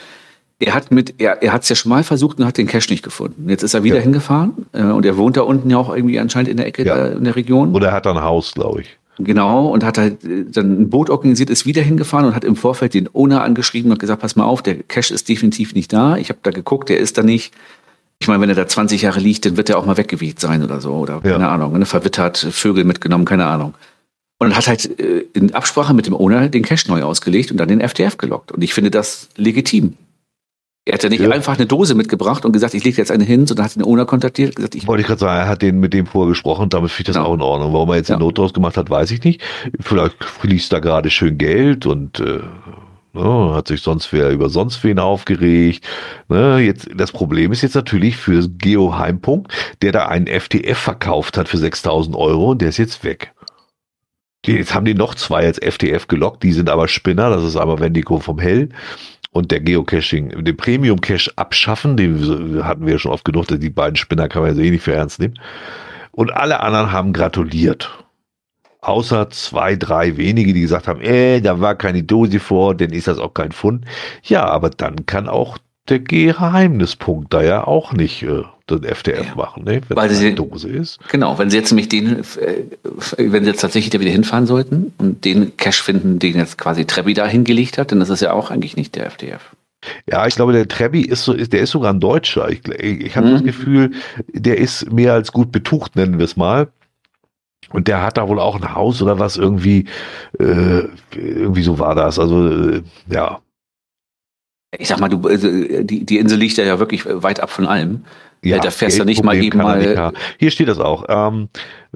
er 0.63 0.75
hat 0.75 0.91
mit, 0.91 1.15
er, 1.19 1.43
er 1.43 1.53
hat 1.53 1.63
es 1.63 1.69
ja 1.69 1.77
schon 1.77 1.91
mal 1.91 2.05
versucht 2.05 2.39
und 2.39 2.47
hat 2.47 2.57
den 2.57 2.67
Cash 2.67 2.89
nicht 2.89 3.03
gefunden. 3.03 3.49
Jetzt 3.49 3.63
ist 3.63 3.75
er 3.75 3.83
wieder 3.83 3.97
ja. 3.97 4.03
hingefahren 4.03 4.67
äh, 4.73 4.83
und 4.83 5.05
er 5.05 5.17
wohnt 5.17 5.37
da 5.37 5.43
unten 5.43 5.69
ja 5.71 5.77
auch 5.77 5.95
irgendwie 5.95 6.19
anscheinend 6.19 6.49
in 6.49 6.57
der 6.57 6.67
Ecke 6.67 6.85
ja. 6.85 6.97
da, 6.97 7.07
in 7.09 7.25
der 7.25 7.37
Region. 7.37 7.75
Oder 7.75 7.89
er 7.89 7.95
hat 7.95 8.07
da 8.07 8.13
ein 8.13 8.23
Haus, 8.23 8.53
glaube 8.53 8.83
ich. 8.83 8.99
Genau, 9.19 9.69
und 9.69 9.85
hat 9.85 9.99
halt 9.99 10.25
äh, 10.25 10.45
dann 10.49 10.83
ein 10.83 10.91
Boot 10.91 11.11
organisiert, 11.11 11.51
ist 11.51 11.67
wieder 11.67 11.83
hingefahren 11.83 12.27
und 12.27 12.35
hat 12.35 12.45
im 12.45 12.57
Vorfeld 12.57 12.95
den 12.95 13.09
Owner 13.13 13.43
angeschrieben 13.43 13.91
und 13.91 13.99
gesagt, 13.99 14.23
pass 14.23 14.37
mal 14.37 14.45
auf, 14.45 14.63
der 14.63 14.77
Cash 14.77 15.11
ist 15.11 15.29
definitiv 15.29 15.75
nicht 15.75 15.93
da. 15.93 16.17
Ich 16.17 16.29
habe 16.29 16.39
da 16.43 16.51
geguckt, 16.51 16.89
der 16.89 16.99
ist 16.99 17.19
da 17.19 17.23
nicht. 17.23 17.53
Ich 18.21 18.29
meine, 18.29 18.41
wenn 18.41 18.49
er 18.49 18.55
da 18.55 18.67
20 18.67 19.03
Jahre 19.03 19.21
liegt, 19.21 19.45
dann 19.45 19.57
wird 19.57 19.69
er 19.69 19.79
auch 19.79 19.85
mal 19.85 19.97
weggewiegt 19.97 20.41
sein 20.41 20.63
oder 20.63 20.81
so. 20.81 20.93
Oder 20.93 21.21
ja. 21.25 21.33
keine 21.33 21.49
Ahnung, 21.49 21.77
ne, 21.79 21.87
verwittert, 21.87 22.39
Vögel 22.39 22.85
mitgenommen, 22.85 23.25
keine 23.25 23.47
Ahnung. 23.47 23.75
Und 24.39 24.57
hat 24.57 24.67
halt 24.67 24.99
äh, 24.99 25.25
in 25.35 25.55
Absprache 25.55 25.93
mit 25.93 26.07
dem 26.07 26.15
Owner 26.15 26.49
den 26.49 26.63
Cash 26.63 26.89
neu 26.89 27.03
ausgelegt 27.03 27.51
und 27.51 27.59
dann 27.59 27.69
den 27.69 27.87
FTF 27.87 28.17
gelockt. 28.17 28.53
Und 28.53 28.63
ich 28.63 28.75
finde 28.75 28.91
das 28.91 29.29
legitim. 29.37 29.97
Er 30.85 30.95
hat 30.95 31.03
ja 31.05 31.09
nicht 31.09 31.21
ja. 31.21 31.31
einfach 31.31 31.57
eine 31.57 31.67
Dose 31.67 31.95
mitgebracht 31.95 32.45
und 32.45 32.51
gesagt, 32.51 32.75
ich 32.75 32.83
lege 32.83 32.97
jetzt 32.97 33.13
eine 33.13 33.23
hin, 33.23 33.47
sondern 33.47 33.67
hat 33.67 33.77
den 33.77 33.85
Owner 33.85 34.05
kontaktiert 34.05 34.57
gesagt, 34.57 34.75
ich. 34.75 34.85
Wollte 34.89 35.03
ich 35.03 35.07
gerade 35.07 35.21
sagen, 35.21 35.39
er 35.39 35.49
hat 35.49 35.63
den 35.63 35.79
mit 35.79 35.95
dem 35.95 36.07
vorher 36.07 36.31
gesprochen, 36.31 36.71
damit 36.71 36.91
finde 36.91 37.11
ich 37.11 37.15
das 37.15 37.23
genau. 37.23 37.29
auch 37.29 37.35
in 37.35 37.43
Ordnung. 37.43 37.73
Warum 37.73 37.91
er 37.91 37.97
jetzt 37.97 38.09
ja. 38.09 38.17
eine 38.17 38.25
Not 38.25 38.39
draus 38.39 38.53
gemacht 38.53 38.77
hat, 38.77 38.91
weiß 38.91 39.13
ich 39.13 39.23
nicht. 39.23 39.41
Vielleicht 39.79 40.25
fließt 40.25 40.73
da 40.73 40.81
gerade 40.81 41.09
schön 41.11 41.39
Geld 41.39 41.87
und 41.87 42.19
äh, 42.19 42.41
ne, 43.13 43.55
hat 43.55 43.69
sich 43.69 43.81
sonst 43.81 44.13
wer 44.13 44.31
über 44.31 44.49
sonst 44.49 44.83
wen 44.83 44.99
aufgeregt. 44.99 45.87
Ne, 46.29 46.59
jetzt, 46.59 46.89
das 46.97 47.13
Problem 47.13 47.53
ist 47.53 47.63
jetzt 47.63 47.77
natürlich 47.77 48.17
für 48.17 48.49
Geo 48.49 48.99
Heimpunkt, 48.99 49.53
der 49.83 49.93
da 49.93 50.07
einen 50.07 50.27
FTF 50.27 50.79
verkauft 50.79 51.39
hat 51.39 51.49
für 51.49 51.59
6000 51.59 52.17
Euro 52.17 52.51
und 52.51 52.61
der 52.61 52.71
ist 52.71 52.79
jetzt 52.79 53.05
weg. 53.05 53.33
Jetzt 54.45 54.75
haben 54.75 54.85
die 54.85 54.95
noch 54.95 55.15
zwei 55.15 55.47
als 55.47 55.59
FTF 55.59 56.09
gelockt, 56.09 56.43
die 56.43 56.53
sind 56.53 56.69
aber 56.69 56.89
Spinner, 56.89 57.31
das 57.31 57.45
ist 57.45 57.57
aber 57.57 57.79
Wendigo 57.79 58.19
vom 58.19 58.41
Hell 58.41 58.71
und 59.31 59.51
der 59.51 59.61
Geocaching, 59.61 60.45
den 60.45 60.57
Premium 60.57 61.01
Cache 61.01 61.31
abschaffen, 61.37 61.97
den 61.97 62.65
hatten 62.65 62.85
wir 62.85 62.95
ja 62.95 62.99
schon 62.99 63.13
oft 63.13 63.25
genug, 63.25 63.47
die 63.47 63.71
beiden 63.71 63.97
Spinner 63.97 64.29
kann 64.29 64.43
man 64.43 64.57
ja 64.57 64.65
eh 64.65 64.71
nicht 64.71 64.83
für 64.83 64.95
ernst 64.95 65.21
nehmen. 65.21 65.39
Und 66.11 66.33
alle 66.33 66.61
anderen 66.61 66.93
haben 66.93 67.13
gratuliert. 67.13 68.05
Außer 68.83 69.31
zwei, 69.31 69.77
drei 69.77 70.17
wenige, 70.17 70.53
die 70.53 70.61
gesagt 70.61 70.89
haben, 70.89 71.01
äh, 71.01 71.41
da 71.41 71.61
war 71.61 71.77
keine 71.77 72.03
Dose 72.03 72.41
vor, 72.41 72.75
denn 72.75 72.91
ist 72.91 73.07
das 73.07 73.19
auch 73.19 73.33
kein 73.33 73.53
Fund. 73.53 73.85
Ja, 74.25 74.45
aber 74.45 74.71
dann 74.71 75.07
kann 75.07 75.29
auch 75.29 75.57
der 75.89 75.99
Geheimnispunkt 75.99 77.33
da 77.35 77.43
ja 77.43 77.67
auch 77.67 77.93
nicht 77.93 78.23
äh, 78.23 78.43
den 78.71 78.85
FDF 78.85 79.27
ja. 79.27 79.35
machen, 79.35 79.65
ne? 79.65 79.81
wenn 79.89 79.97
Weil 79.97 80.09
das 80.09 80.21
eine 80.21 80.35
Dose 80.35 80.69
ist. 80.69 80.99
Genau, 81.11 81.39
wenn 81.39 81.51
sie 81.51 81.57
jetzt 81.57 81.73
nämlich 81.73 81.89
den, 81.89 82.21
äh, 82.21 82.65
wenn 83.19 83.45
sie 83.45 83.51
jetzt 83.51 83.61
tatsächlich 83.61 83.91
da 83.91 84.01
wieder 84.01 84.11
hinfahren 84.11 84.47
sollten 84.47 84.93
und 84.99 85.25
den 85.25 85.57
Cache 85.57 85.83
finden, 85.83 86.19
den 86.19 86.37
jetzt 86.37 86.59
quasi 86.59 86.85
Trebi 86.85 87.15
da 87.15 87.27
hingelegt 87.27 87.79
hat, 87.79 87.91
dann 87.91 88.01
ist 88.01 88.11
das 88.11 88.21
ja 88.21 88.33
auch 88.33 88.51
eigentlich 88.51 88.77
nicht 88.77 88.95
der 88.95 89.07
FDF. 89.07 89.55
Ja, 90.09 90.27
ich 90.29 90.37
glaube, 90.37 90.53
der 90.53 90.69
Trebi 90.69 91.03
ist 91.03 91.25
so, 91.25 91.35
der 91.35 91.61
ist 91.61 91.71
sogar 91.71 91.93
ein 91.93 91.99
Deutscher. 91.99 92.49
Ich, 92.51 92.67
ich 92.69 93.17
habe 93.17 93.27
mhm. 93.27 93.33
das 93.33 93.43
Gefühl, 93.43 93.91
der 94.33 94.59
ist 94.59 94.93
mehr 94.93 95.15
als 95.15 95.33
gut 95.33 95.51
betucht, 95.51 95.97
nennen 95.97 96.19
wir 96.19 96.25
es 96.25 96.37
mal. 96.37 96.69
Und 97.71 97.89
der 97.89 98.03
hat 98.03 98.17
da 98.17 98.29
wohl 98.29 98.39
auch 98.39 98.57
ein 98.57 98.75
Haus 98.75 99.03
oder 99.03 99.19
was 99.19 99.37
irgendwie, 99.37 99.87
äh, 100.39 100.83
irgendwie 101.15 101.63
so 101.63 101.79
war 101.79 101.95
das. 101.95 102.19
Also, 102.19 102.49
äh, 102.49 102.83
ja. 103.09 103.41
Ich 104.79 104.89
sag 104.89 105.01
mal, 105.01 105.09
du, 105.09 105.27
also, 105.29 105.49
die, 105.49 106.07
die 106.07 106.19
Insel 106.19 106.39
liegt 106.39 106.57
ja 106.57 106.79
wirklich 106.79 107.05
weit 107.07 107.41
ab 107.41 107.51
von 107.51 107.67
allem. 107.67 108.05
Ja, 108.45 108.59
da 108.59 108.73
fährst 108.73 108.99
du 108.99 109.05
nicht 109.05 109.23
mal 109.23 109.37
eben 109.37 109.59
mal. 109.59 110.13
Hier 110.39 110.51
steht 110.51 110.67
das 110.67 110.81
auch. 110.81 111.05
Ähm, 111.09 111.49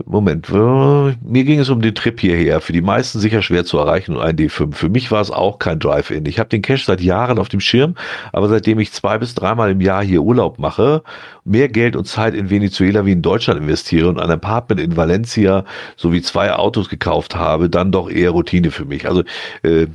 Moment, 0.05 0.49
mir 0.49 1.45
ging 1.45 1.59
es 1.59 1.70
um 1.70 1.81
den 1.81 1.95
Trip 1.95 2.20
hierher. 2.20 2.61
Für 2.61 2.72
die 2.72 2.83
meisten 2.83 3.18
sicher 3.18 3.43
schwer 3.43 3.64
zu 3.64 3.79
erreichen 3.79 4.14
und 4.14 4.22
ein 4.22 4.37
D5. 4.37 4.72
Für 4.74 4.89
mich 4.89 5.11
war 5.11 5.20
es 5.20 5.33
auch 5.33 5.59
kein 5.59 5.81
Drive-In. 5.81 6.24
Ich 6.27 6.39
habe 6.39 6.49
den 6.49 6.62
Cash 6.62 6.85
seit 6.85 7.01
Jahren 7.01 7.41
auf 7.41 7.49
dem 7.49 7.59
Schirm, 7.59 7.97
aber 8.33 8.49
seitdem 8.49 8.79
ich 8.79 8.93
zwei 8.93 9.18
bis 9.18 9.35
dreimal 9.35 9.72
im 9.72 9.81
Jahr 9.81 10.05
hier 10.05 10.22
Urlaub 10.22 10.61
mache, 10.61 11.03
mehr 11.45 11.68
Geld 11.68 11.97
und 11.97 12.05
Zeit 12.05 12.35
in 12.35 12.49
Venezuela 12.49 13.05
wie 13.05 13.12
in 13.12 13.22
Deutschland 13.22 13.61
investiere 13.61 14.09
und 14.09 14.20
ein 14.20 14.31
Apartment 14.31 14.81
in 14.81 14.97
Valencia 14.97 15.64
sowie 15.97 16.22
zwei 16.22 16.53
Autos 16.53 16.89
gekauft 16.89 17.35
habe, 17.35 17.68
dann 17.68 17.91
doch 17.91 18.09
eher 18.09 18.31
Routine 18.31 18.70
für 18.70 18.85
mich. 18.85 19.09
Also 19.09 19.24
äh, 19.64 19.89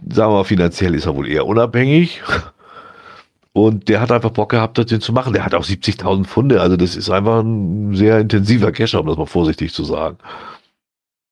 sagen 0.00 0.32
wir 0.32 0.36
mal, 0.36 0.44
finanziell 0.44 0.94
ist 0.94 1.06
er 1.06 1.16
wohl 1.16 1.28
eher 1.28 1.46
unabhängig. 1.46 2.22
Und 3.52 3.88
der 3.88 4.00
hat 4.00 4.12
einfach 4.12 4.30
Bock 4.30 4.50
gehabt, 4.50 4.78
das 4.78 5.00
zu 5.00 5.12
machen. 5.12 5.32
Der 5.32 5.44
hat 5.44 5.54
auch 5.54 5.64
70.000 5.64 6.26
Funde. 6.26 6.60
Also 6.60 6.76
das 6.76 6.94
ist 6.94 7.10
einfach 7.10 7.40
ein 7.40 7.94
sehr 7.94 8.20
intensiver 8.20 8.70
Cacher, 8.70 9.00
um 9.00 9.06
das 9.06 9.16
mal 9.16 9.26
vorsichtig 9.26 9.74
zu 9.74 9.82
sagen. 9.82 10.18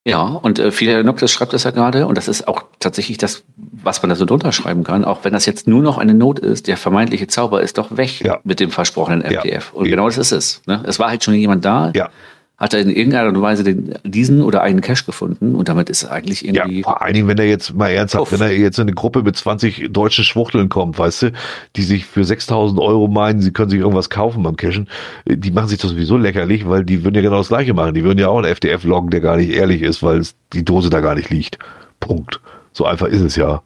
Ja, 0.04 0.22
und 0.22 0.58
äh, 0.58 0.70
Philia 0.70 1.02
Noctis 1.02 1.32
schreibt 1.32 1.52
das 1.52 1.64
ja 1.64 1.72
gerade, 1.72 2.06
und 2.06 2.16
das 2.16 2.28
ist 2.28 2.46
auch 2.46 2.64
tatsächlich 2.78 3.18
das, 3.18 3.44
was 3.56 4.02
man 4.02 4.08
da 4.08 4.16
so 4.16 4.24
drunter 4.24 4.52
schreiben 4.52 4.84
kann, 4.84 5.04
auch 5.04 5.24
wenn 5.24 5.32
das 5.32 5.46
jetzt 5.46 5.66
nur 5.66 5.82
noch 5.82 5.98
eine 5.98 6.14
Not 6.14 6.38
ist, 6.38 6.68
der 6.68 6.76
vermeintliche 6.76 7.26
Zauber 7.26 7.60
ist 7.60 7.76
doch 7.76 7.96
weg 7.96 8.20
ja. 8.20 8.38
mit 8.44 8.60
dem 8.60 8.70
versprochenen 8.70 9.22
FDF. 9.22 9.72
Ja. 9.72 9.80
Und 9.80 9.88
genau 9.88 10.06
das 10.06 10.18
ist 10.18 10.32
es. 10.32 10.62
Ne? 10.66 10.82
Es 10.86 10.98
war 11.00 11.08
halt 11.08 11.24
schon 11.24 11.34
jemand 11.34 11.64
da, 11.64 11.92
ja 11.94 12.10
hat 12.58 12.72
er 12.72 12.80
in 12.80 12.88
irgendeiner 12.88 13.38
Weise 13.42 13.64
den, 13.64 13.94
diesen 14.02 14.40
oder 14.40 14.62
einen 14.62 14.80
Cache 14.80 15.04
gefunden 15.04 15.54
und 15.54 15.68
damit 15.68 15.90
ist 15.90 16.04
er 16.04 16.12
eigentlich 16.12 16.46
irgendwie. 16.46 16.78
Ja, 16.78 16.84
vor 16.84 17.02
allen 17.02 17.12
Dingen, 17.12 17.28
wenn 17.28 17.38
er 17.38 17.46
jetzt 17.46 17.74
mal 17.74 17.90
ernsthaft, 17.90 18.22
Uff. 18.22 18.32
wenn 18.32 18.40
er 18.40 18.56
jetzt 18.56 18.78
in 18.78 18.82
eine 18.82 18.94
Gruppe 18.94 19.22
mit 19.22 19.36
20 19.36 19.88
deutschen 19.90 20.24
Schwuchteln 20.24 20.70
kommt, 20.70 20.98
weißt 20.98 21.22
du, 21.22 21.32
die 21.76 21.82
sich 21.82 22.06
für 22.06 22.24
6000 22.24 22.80
Euro 22.80 23.08
meinen, 23.08 23.40
sie 23.40 23.52
können 23.52 23.68
sich 23.68 23.80
irgendwas 23.80 24.08
kaufen 24.08 24.42
beim 24.42 24.56
Cashen, 24.56 24.88
die 25.26 25.50
machen 25.50 25.68
sich 25.68 25.78
das 25.78 25.90
sowieso 25.90 26.16
lächerlich, 26.16 26.66
weil 26.66 26.84
die 26.84 27.04
würden 27.04 27.16
ja 27.16 27.20
genau 27.20 27.38
das 27.38 27.48
Gleiche 27.48 27.74
machen. 27.74 27.94
Die 27.94 28.04
würden 28.04 28.18
ja 28.18 28.28
auch 28.28 28.38
einen 28.38 28.46
FDF 28.46 28.84
loggen, 28.84 29.10
der 29.10 29.20
gar 29.20 29.36
nicht 29.36 29.50
ehrlich 29.50 29.82
ist, 29.82 30.02
weil 30.02 30.22
die 30.54 30.64
Dose 30.64 30.88
da 30.88 31.00
gar 31.00 31.14
nicht 31.14 31.28
liegt. 31.28 31.58
Punkt. 32.00 32.40
So 32.72 32.86
einfach 32.86 33.06
ist 33.08 33.20
es 33.20 33.36
ja. 33.36 33.62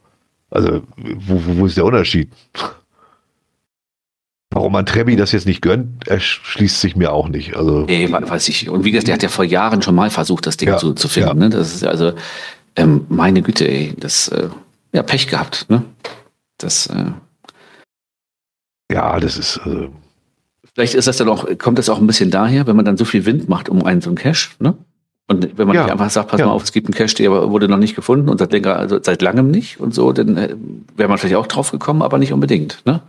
Also, 0.49 0.81
wo, 0.97 1.41
wo 1.45 1.65
ist 1.65 1.77
der 1.77 1.85
Unterschied? 1.85 2.29
Warum 4.53 4.73
man 4.73 4.85
Trebi 4.85 5.15
das 5.15 5.31
jetzt 5.31 5.45
nicht 5.45 5.61
gönnt, 5.61 6.07
erschließt 6.07 6.81
sich 6.81 6.97
mir 6.97 7.13
auch 7.13 7.29
nicht. 7.29 7.55
Also 7.55 7.85
nee, 7.87 8.11
weiß 8.11 8.49
ich. 8.49 8.69
Und 8.69 8.83
wie 8.83 8.91
gesagt, 8.91 9.07
der 9.07 9.13
hat 9.13 9.23
ja 9.23 9.29
vor 9.29 9.45
Jahren 9.45 9.81
schon 9.81 9.95
mal 9.95 10.09
versucht, 10.09 10.45
das 10.45 10.57
Ding 10.57 10.67
ja, 10.67 10.77
zu, 10.77 10.93
zu 10.93 11.07
finden. 11.07 11.41
Ja. 11.41 11.47
Ne? 11.47 11.49
Das 11.49 11.73
ist 11.73 11.85
also, 11.85 12.11
ähm, 12.75 13.05
meine 13.07 13.41
Güte, 13.41 13.65
ey, 13.65 13.93
das, 13.97 14.27
äh, 14.27 14.49
ja, 14.91 15.03
Pech 15.03 15.27
gehabt. 15.27 15.67
Ne? 15.69 15.83
Das, 16.57 16.87
äh, 16.87 17.11
ja, 18.91 19.19
das 19.21 19.37
ist. 19.37 19.61
Äh, 19.65 19.87
Vielleicht 20.73 20.95
ist 20.95 21.07
das 21.07 21.17
dann 21.17 21.29
auch, 21.29 21.45
kommt 21.57 21.79
das 21.79 21.89
auch 21.89 21.99
ein 21.99 22.07
bisschen 22.07 22.29
daher, 22.29 22.67
wenn 22.67 22.75
man 22.75 22.85
dann 22.85 22.97
so 22.97 23.05
viel 23.05 23.25
Wind 23.25 23.49
macht 23.49 23.69
um 23.69 23.85
einen 23.85 24.01
so 24.01 24.09
einen 24.09 24.17
Cache, 24.17 24.51
ne? 24.59 24.75
Und 25.27 25.57
wenn 25.57 25.67
man 25.67 25.75
ja, 25.75 25.85
einfach 25.85 26.09
sagt, 26.09 26.29
pass 26.29 26.41
ja. 26.41 26.45
mal 26.45 26.51
auf, 26.51 26.63
es 26.63 26.73
gibt 26.73 26.87
einen 26.87 26.93
Cache, 26.93 27.15
der 27.15 27.31
wurde 27.31 27.69
noch 27.69 27.77
nicht 27.77 27.95
gefunden 27.95 28.27
und 28.27 28.37
seit 28.37 28.51
länger, 28.51 28.75
also 28.75 28.99
seit 29.01 29.21
langem 29.21 29.49
nicht 29.49 29.79
und 29.79 29.93
so, 29.93 30.11
dann 30.11 30.35
äh, 30.35 30.55
wäre 30.97 31.07
man 31.07 31.17
vielleicht 31.17 31.35
auch 31.35 31.47
drauf 31.47 31.71
gekommen, 31.71 32.01
aber 32.01 32.17
nicht 32.17 32.33
unbedingt. 32.33 32.81
Ne? 32.85 33.01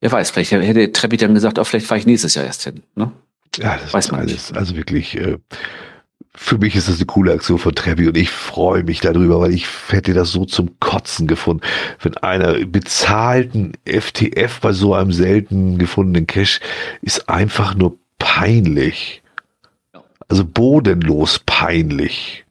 Wer 0.00 0.12
weiß, 0.12 0.30
vielleicht 0.30 0.52
hätte 0.52 0.92
Treppi 0.92 1.16
dann 1.16 1.34
gesagt, 1.34 1.58
auch 1.58 1.62
oh, 1.62 1.64
vielleicht 1.64 1.86
fahre 1.86 1.98
ich 1.98 2.06
nächstes 2.06 2.34
Jahr 2.34 2.46
erst 2.46 2.64
hin. 2.64 2.82
Ne? 2.94 3.12
Ja, 3.56 3.76
das 3.76 3.92
weiß 3.92 4.12
man 4.12 4.20
alles. 4.20 4.50
Nicht. 4.50 4.56
Also 4.56 4.76
wirklich. 4.76 5.16
Äh, 5.16 5.38
für 6.32 6.58
mich 6.58 6.76
ist 6.76 6.88
das 6.88 6.96
eine 6.96 7.06
coole 7.06 7.32
Aktion 7.32 7.58
von 7.58 7.74
Trevi 7.74 8.06
und 8.06 8.16
ich 8.16 8.30
freue 8.30 8.84
mich 8.84 9.00
darüber, 9.00 9.40
weil 9.40 9.52
ich 9.52 9.66
hätte 9.88 10.14
das 10.14 10.30
so 10.30 10.44
zum 10.44 10.78
Kotzen 10.78 11.26
gefunden, 11.26 11.62
wenn 12.00 12.16
einer 12.18 12.64
bezahlten 12.66 13.72
FTF 13.84 14.60
bei 14.60 14.72
so 14.72 14.94
einem 14.94 15.12
selten 15.12 15.76
gefundenen 15.76 16.28
Cash 16.28 16.60
ist 17.02 17.28
einfach 17.28 17.74
nur 17.74 17.98
peinlich. 18.18 19.22
Also 20.28 20.44
bodenlos 20.44 21.40
peinlich. 21.40 22.44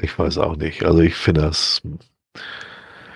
Ich 0.00 0.18
weiß 0.18 0.38
auch 0.38 0.56
nicht. 0.56 0.84
Also 0.84 1.00
ich 1.00 1.14
finde 1.14 1.42
das 1.42 1.80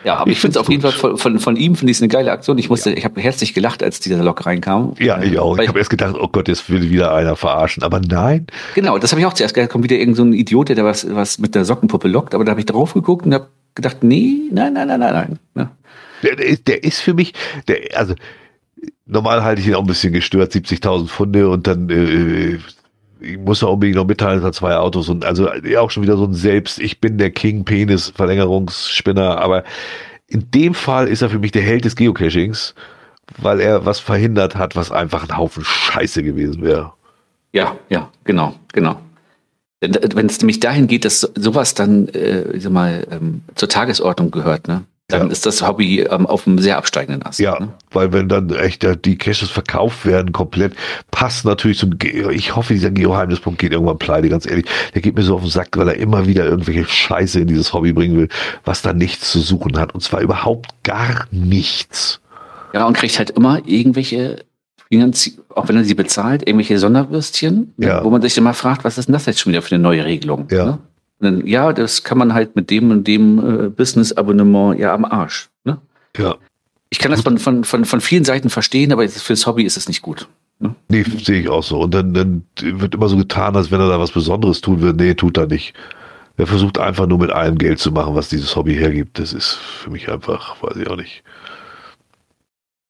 ja, 0.08 0.16
aber 0.16 0.30
ich, 0.30 0.38
ich 0.38 0.40
finde 0.40 0.52
es 0.52 0.56
auf 0.56 0.70
jeden 0.70 0.80
Fall 0.80 0.92
von, 0.92 1.18
von, 1.18 1.38
von 1.38 1.56
ihm 1.56 1.76
finde 1.76 1.90
ich 1.90 1.98
es 1.98 2.02
eine 2.02 2.08
geile 2.08 2.32
Aktion. 2.32 2.56
Ich 2.56 2.70
musste, 2.70 2.88
ja. 2.88 2.96
ich 2.96 3.04
habe 3.04 3.20
herzlich 3.20 3.52
gelacht, 3.52 3.82
als 3.82 4.00
dieser 4.00 4.22
Lok 4.24 4.46
reinkam. 4.46 4.94
Ja, 4.98 5.20
ich 5.22 5.38
auch. 5.38 5.58
Ich 5.58 5.68
habe 5.68 5.78
erst 5.78 5.90
gedacht, 5.90 6.16
oh 6.18 6.28
Gott, 6.28 6.48
jetzt 6.48 6.70
will 6.70 6.88
wieder 6.88 7.14
einer 7.14 7.36
verarschen. 7.36 7.82
Aber 7.82 8.00
nein. 8.00 8.46
Genau, 8.74 8.96
das 8.96 9.12
habe 9.12 9.20
ich 9.20 9.26
auch 9.26 9.34
zuerst 9.34 9.54
gedacht. 9.54 9.70
Kommt 9.70 9.84
wieder 9.84 9.96
irgend 9.96 10.16
so 10.16 10.22
ein 10.22 10.32
Idiot, 10.32 10.70
der 10.70 10.82
was, 10.82 11.14
was 11.14 11.38
mit 11.38 11.54
der 11.54 11.66
Sockenpuppe 11.66 12.08
lockt. 12.08 12.34
Aber 12.34 12.46
da 12.46 12.52
habe 12.52 12.60
ich 12.60 12.64
drauf 12.64 12.94
geguckt 12.94 13.26
und 13.26 13.34
habe 13.34 13.48
gedacht, 13.74 13.98
nee, 14.02 14.48
nein, 14.50 14.72
nein, 14.72 14.88
nein, 14.88 14.98
nein, 14.98 15.12
nein. 15.12 15.38
Ja. 15.54 15.70
Der, 16.22 16.36
der, 16.36 16.46
ist, 16.46 16.66
der 16.68 16.84
ist 16.84 17.00
für 17.00 17.12
mich, 17.12 17.34
der, 17.68 17.76
also 17.94 18.14
normal 19.04 19.44
halte 19.44 19.60
ich 19.60 19.68
ihn 19.68 19.74
auch 19.74 19.82
ein 19.82 19.86
bisschen 19.86 20.14
gestört, 20.14 20.52
70.000 20.52 21.08
Pfunde 21.08 21.50
und 21.50 21.66
dann 21.66 21.90
äh, 21.90 22.58
ich 23.20 23.38
muss 23.38 23.62
auch 23.62 23.72
unbedingt 23.72 23.96
noch 23.96 24.06
mitteilen, 24.06 24.38
es 24.38 24.44
hat 24.44 24.54
zwei 24.54 24.76
Autos 24.76 25.08
und 25.08 25.24
also 25.24 25.52
ja 25.64 25.80
auch 25.80 25.90
schon 25.90 26.02
wieder 26.02 26.16
so 26.16 26.24
ein 26.24 26.34
Selbst, 26.34 26.78
ich 26.78 27.00
bin 27.00 27.18
der 27.18 27.30
King 27.30 27.64
Penis 27.64 28.12
Verlängerungsspinner, 28.14 29.38
aber 29.38 29.64
in 30.26 30.50
dem 30.50 30.74
Fall 30.74 31.08
ist 31.08 31.22
er 31.22 31.30
für 31.30 31.38
mich 31.38 31.52
der 31.52 31.62
Held 31.62 31.84
des 31.84 31.96
Geocachings, 31.96 32.74
weil 33.38 33.60
er 33.60 33.84
was 33.86 33.98
verhindert 33.98 34.56
hat, 34.56 34.76
was 34.76 34.92
einfach 34.92 35.28
ein 35.28 35.36
Haufen 35.36 35.64
Scheiße 35.64 36.22
gewesen 36.22 36.62
wäre. 36.62 36.92
Ja, 37.52 37.76
ja, 37.88 38.10
genau, 38.24 38.54
genau. 38.72 39.00
Wenn 39.80 40.26
es 40.26 40.40
nämlich 40.40 40.60
dahin 40.60 40.88
geht, 40.88 41.04
dass 41.04 41.20
sowas 41.20 41.74
dann, 41.74 42.08
äh, 42.08 42.50
ich 42.52 42.64
sag 42.64 42.72
mal, 42.72 43.06
ähm, 43.10 43.42
zur 43.54 43.68
Tagesordnung 43.68 44.30
gehört, 44.30 44.66
ne? 44.66 44.84
Dann 45.08 45.28
ja. 45.28 45.32
ist 45.32 45.46
das 45.46 45.66
Hobby 45.66 46.00
ähm, 46.00 46.26
auf 46.26 46.46
einem 46.46 46.58
sehr 46.58 46.76
absteigenden 46.76 47.22
Ast. 47.22 47.40
Ja, 47.40 47.58
ne? 47.58 47.72
weil 47.92 48.12
wenn 48.12 48.28
dann 48.28 48.50
echt 48.50 48.84
äh, 48.84 48.94
die 48.94 49.16
Caches 49.16 49.48
verkauft 49.48 50.04
werden 50.04 50.32
komplett, 50.32 50.74
passt 51.10 51.46
natürlich 51.46 51.78
zum, 51.78 51.96
Ge 51.96 52.30
ich 52.30 52.54
hoffe, 52.54 52.74
dieser 52.74 52.90
Geheimnispunkt 52.90 53.58
geht 53.58 53.72
irgendwann 53.72 53.96
pleite, 53.96 54.28
ganz 54.28 54.46
ehrlich. 54.46 54.66
Der 54.94 55.00
geht 55.00 55.16
mir 55.16 55.22
so 55.22 55.34
auf 55.34 55.40
den 55.40 55.50
Sack, 55.50 55.68
weil 55.76 55.88
er 55.88 55.96
immer 55.96 56.26
wieder 56.26 56.44
irgendwelche 56.44 56.84
Scheiße 56.84 57.40
in 57.40 57.46
dieses 57.46 57.72
Hobby 57.72 57.94
bringen 57.94 58.18
will, 58.18 58.28
was 58.64 58.82
da 58.82 58.92
nichts 58.92 59.32
zu 59.32 59.40
suchen 59.40 59.78
hat. 59.78 59.94
Und 59.94 60.02
zwar 60.02 60.20
überhaupt 60.20 60.74
gar 60.82 61.26
nichts. 61.30 62.20
Ja, 62.74 62.86
und 62.86 62.94
kriegt 62.94 63.18
halt 63.18 63.30
immer 63.30 63.62
irgendwelche 63.64 64.44
auch 65.54 65.68
wenn 65.68 65.76
er 65.76 65.84
sie 65.84 65.94
bezahlt, 65.94 66.48
irgendwelche 66.48 66.78
Sonderwürstchen, 66.78 67.74
ja. 67.76 68.02
wo 68.02 68.08
man 68.08 68.22
sich 68.22 68.38
immer 68.38 68.54
fragt, 68.54 68.84
was 68.84 68.96
ist 68.96 69.06
denn 69.06 69.12
das 69.12 69.26
jetzt 69.26 69.40
schon 69.40 69.52
wieder 69.52 69.60
für 69.60 69.74
eine 69.74 69.82
neue 69.82 70.04
Regelung? 70.04 70.48
Ja. 70.50 70.64
Ne? 70.64 70.78
Dann, 71.20 71.46
ja, 71.46 71.72
das 71.72 72.04
kann 72.04 72.18
man 72.18 72.34
halt 72.34 72.54
mit 72.56 72.70
dem 72.70 72.90
und 72.90 73.06
dem 73.06 73.38
äh, 73.38 73.68
Business-Abonnement 73.68 74.78
ja 74.78 74.94
am 74.94 75.04
Arsch. 75.04 75.48
Ne? 75.64 75.78
Ja. 76.16 76.36
Ich 76.90 76.98
kann 76.98 77.10
das 77.10 77.22
von, 77.22 77.38
von, 77.38 77.64
von, 77.64 77.84
von 77.84 78.00
vielen 78.00 78.24
Seiten 78.24 78.50
verstehen, 78.50 78.92
aber 78.92 79.08
fürs 79.08 79.46
Hobby 79.46 79.64
ist 79.64 79.76
es 79.76 79.88
nicht 79.88 80.00
gut. 80.00 80.28
Ne? 80.58 80.74
Nee, 80.88 81.02
sehe 81.02 81.40
ich 81.40 81.48
auch 81.48 81.62
so. 81.62 81.80
Und 81.80 81.92
dann, 81.92 82.14
dann 82.14 82.44
wird 82.60 82.94
immer 82.94 83.08
so 83.08 83.16
getan, 83.16 83.56
als 83.56 83.70
wenn 83.70 83.80
er 83.80 83.88
da 83.88 84.00
was 84.00 84.12
Besonderes 84.12 84.60
tun 84.60 84.80
will. 84.80 84.92
Nee, 84.92 85.14
tut 85.14 85.36
er 85.36 85.46
nicht. 85.46 85.74
Er 86.36 86.46
versucht 86.46 86.78
einfach 86.78 87.06
nur 87.06 87.18
mit 87.18 87.30
allem 87.30 87.58
Geld 87.58 87.80
zu 87.80 87.90
machen, 87.90 88.14
was 88.14 88.28
dieses 88.28 88.54
Hobby 88.54 88.74
hergibt. 88.74 89.18
Das 89.18 89.32
ist 89.32 89.54
für 89.54 89.90
mich 89.90 90.08
einfach, 90.10 90.62
weiß 90.62 90.76
ich 90.76 90.88
auch 90.88 90.96
nicht. 90.96 91.24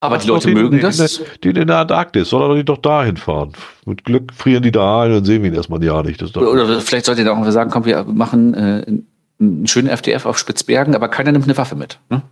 Aber 0.01 0.19
die 0.19 0.29
Leute 0.29 0.51
mögen 0.51 0.81
das. 0.81 1.21
Die, 1.43 1.49
in 1.49 1.67
der 1.67 1.79
Antarktis, 1.79 2.29
soll 2.29 2.57
er 2.57 2.63
doch 2.63 2.79
dahin 2.79 3.17
fahren. 3.17 3.53
Mit 3.85 4.05
Glück 4.05 4.33
frieren 4.33 4.63
die 4.63 4.71
da 4.71 5.03
ein 5.03 5.13
und 5.13 5.25
sehen 5.25 5.43
wir 5.43 5.51
ihn 5.51 5.57
erstmal 5.57 5.81
ein 5.81 5.85
Jahr 5.85 6.05
nicht. 6.05 6.23
oder, 6.23 6.51
oder 6.51 6.81
vielleicht 6.81 7.07
sollte 7.07 7.23
er 7.23 7.37
auch 7.37 7.51
sagen, 7.51 7.71
komm, 7.71 7.85
wir 7.85 8.05
machen 8.05 8.55
äh, 8.55 8.85
einen 9.41 9.67
schönen 9.67 9.89
FDF 9.89 10.25
auf 10.27 10.39
Spitzbergen, 10.39 10.95
aber 10.95 11.09
keiner 11.09 11.33
nimmt 11.33 11.47
eine 11.47 11.57
Waffe 11.57 11.75
mit. 11.75 11.99
Ne? 12.11 12.23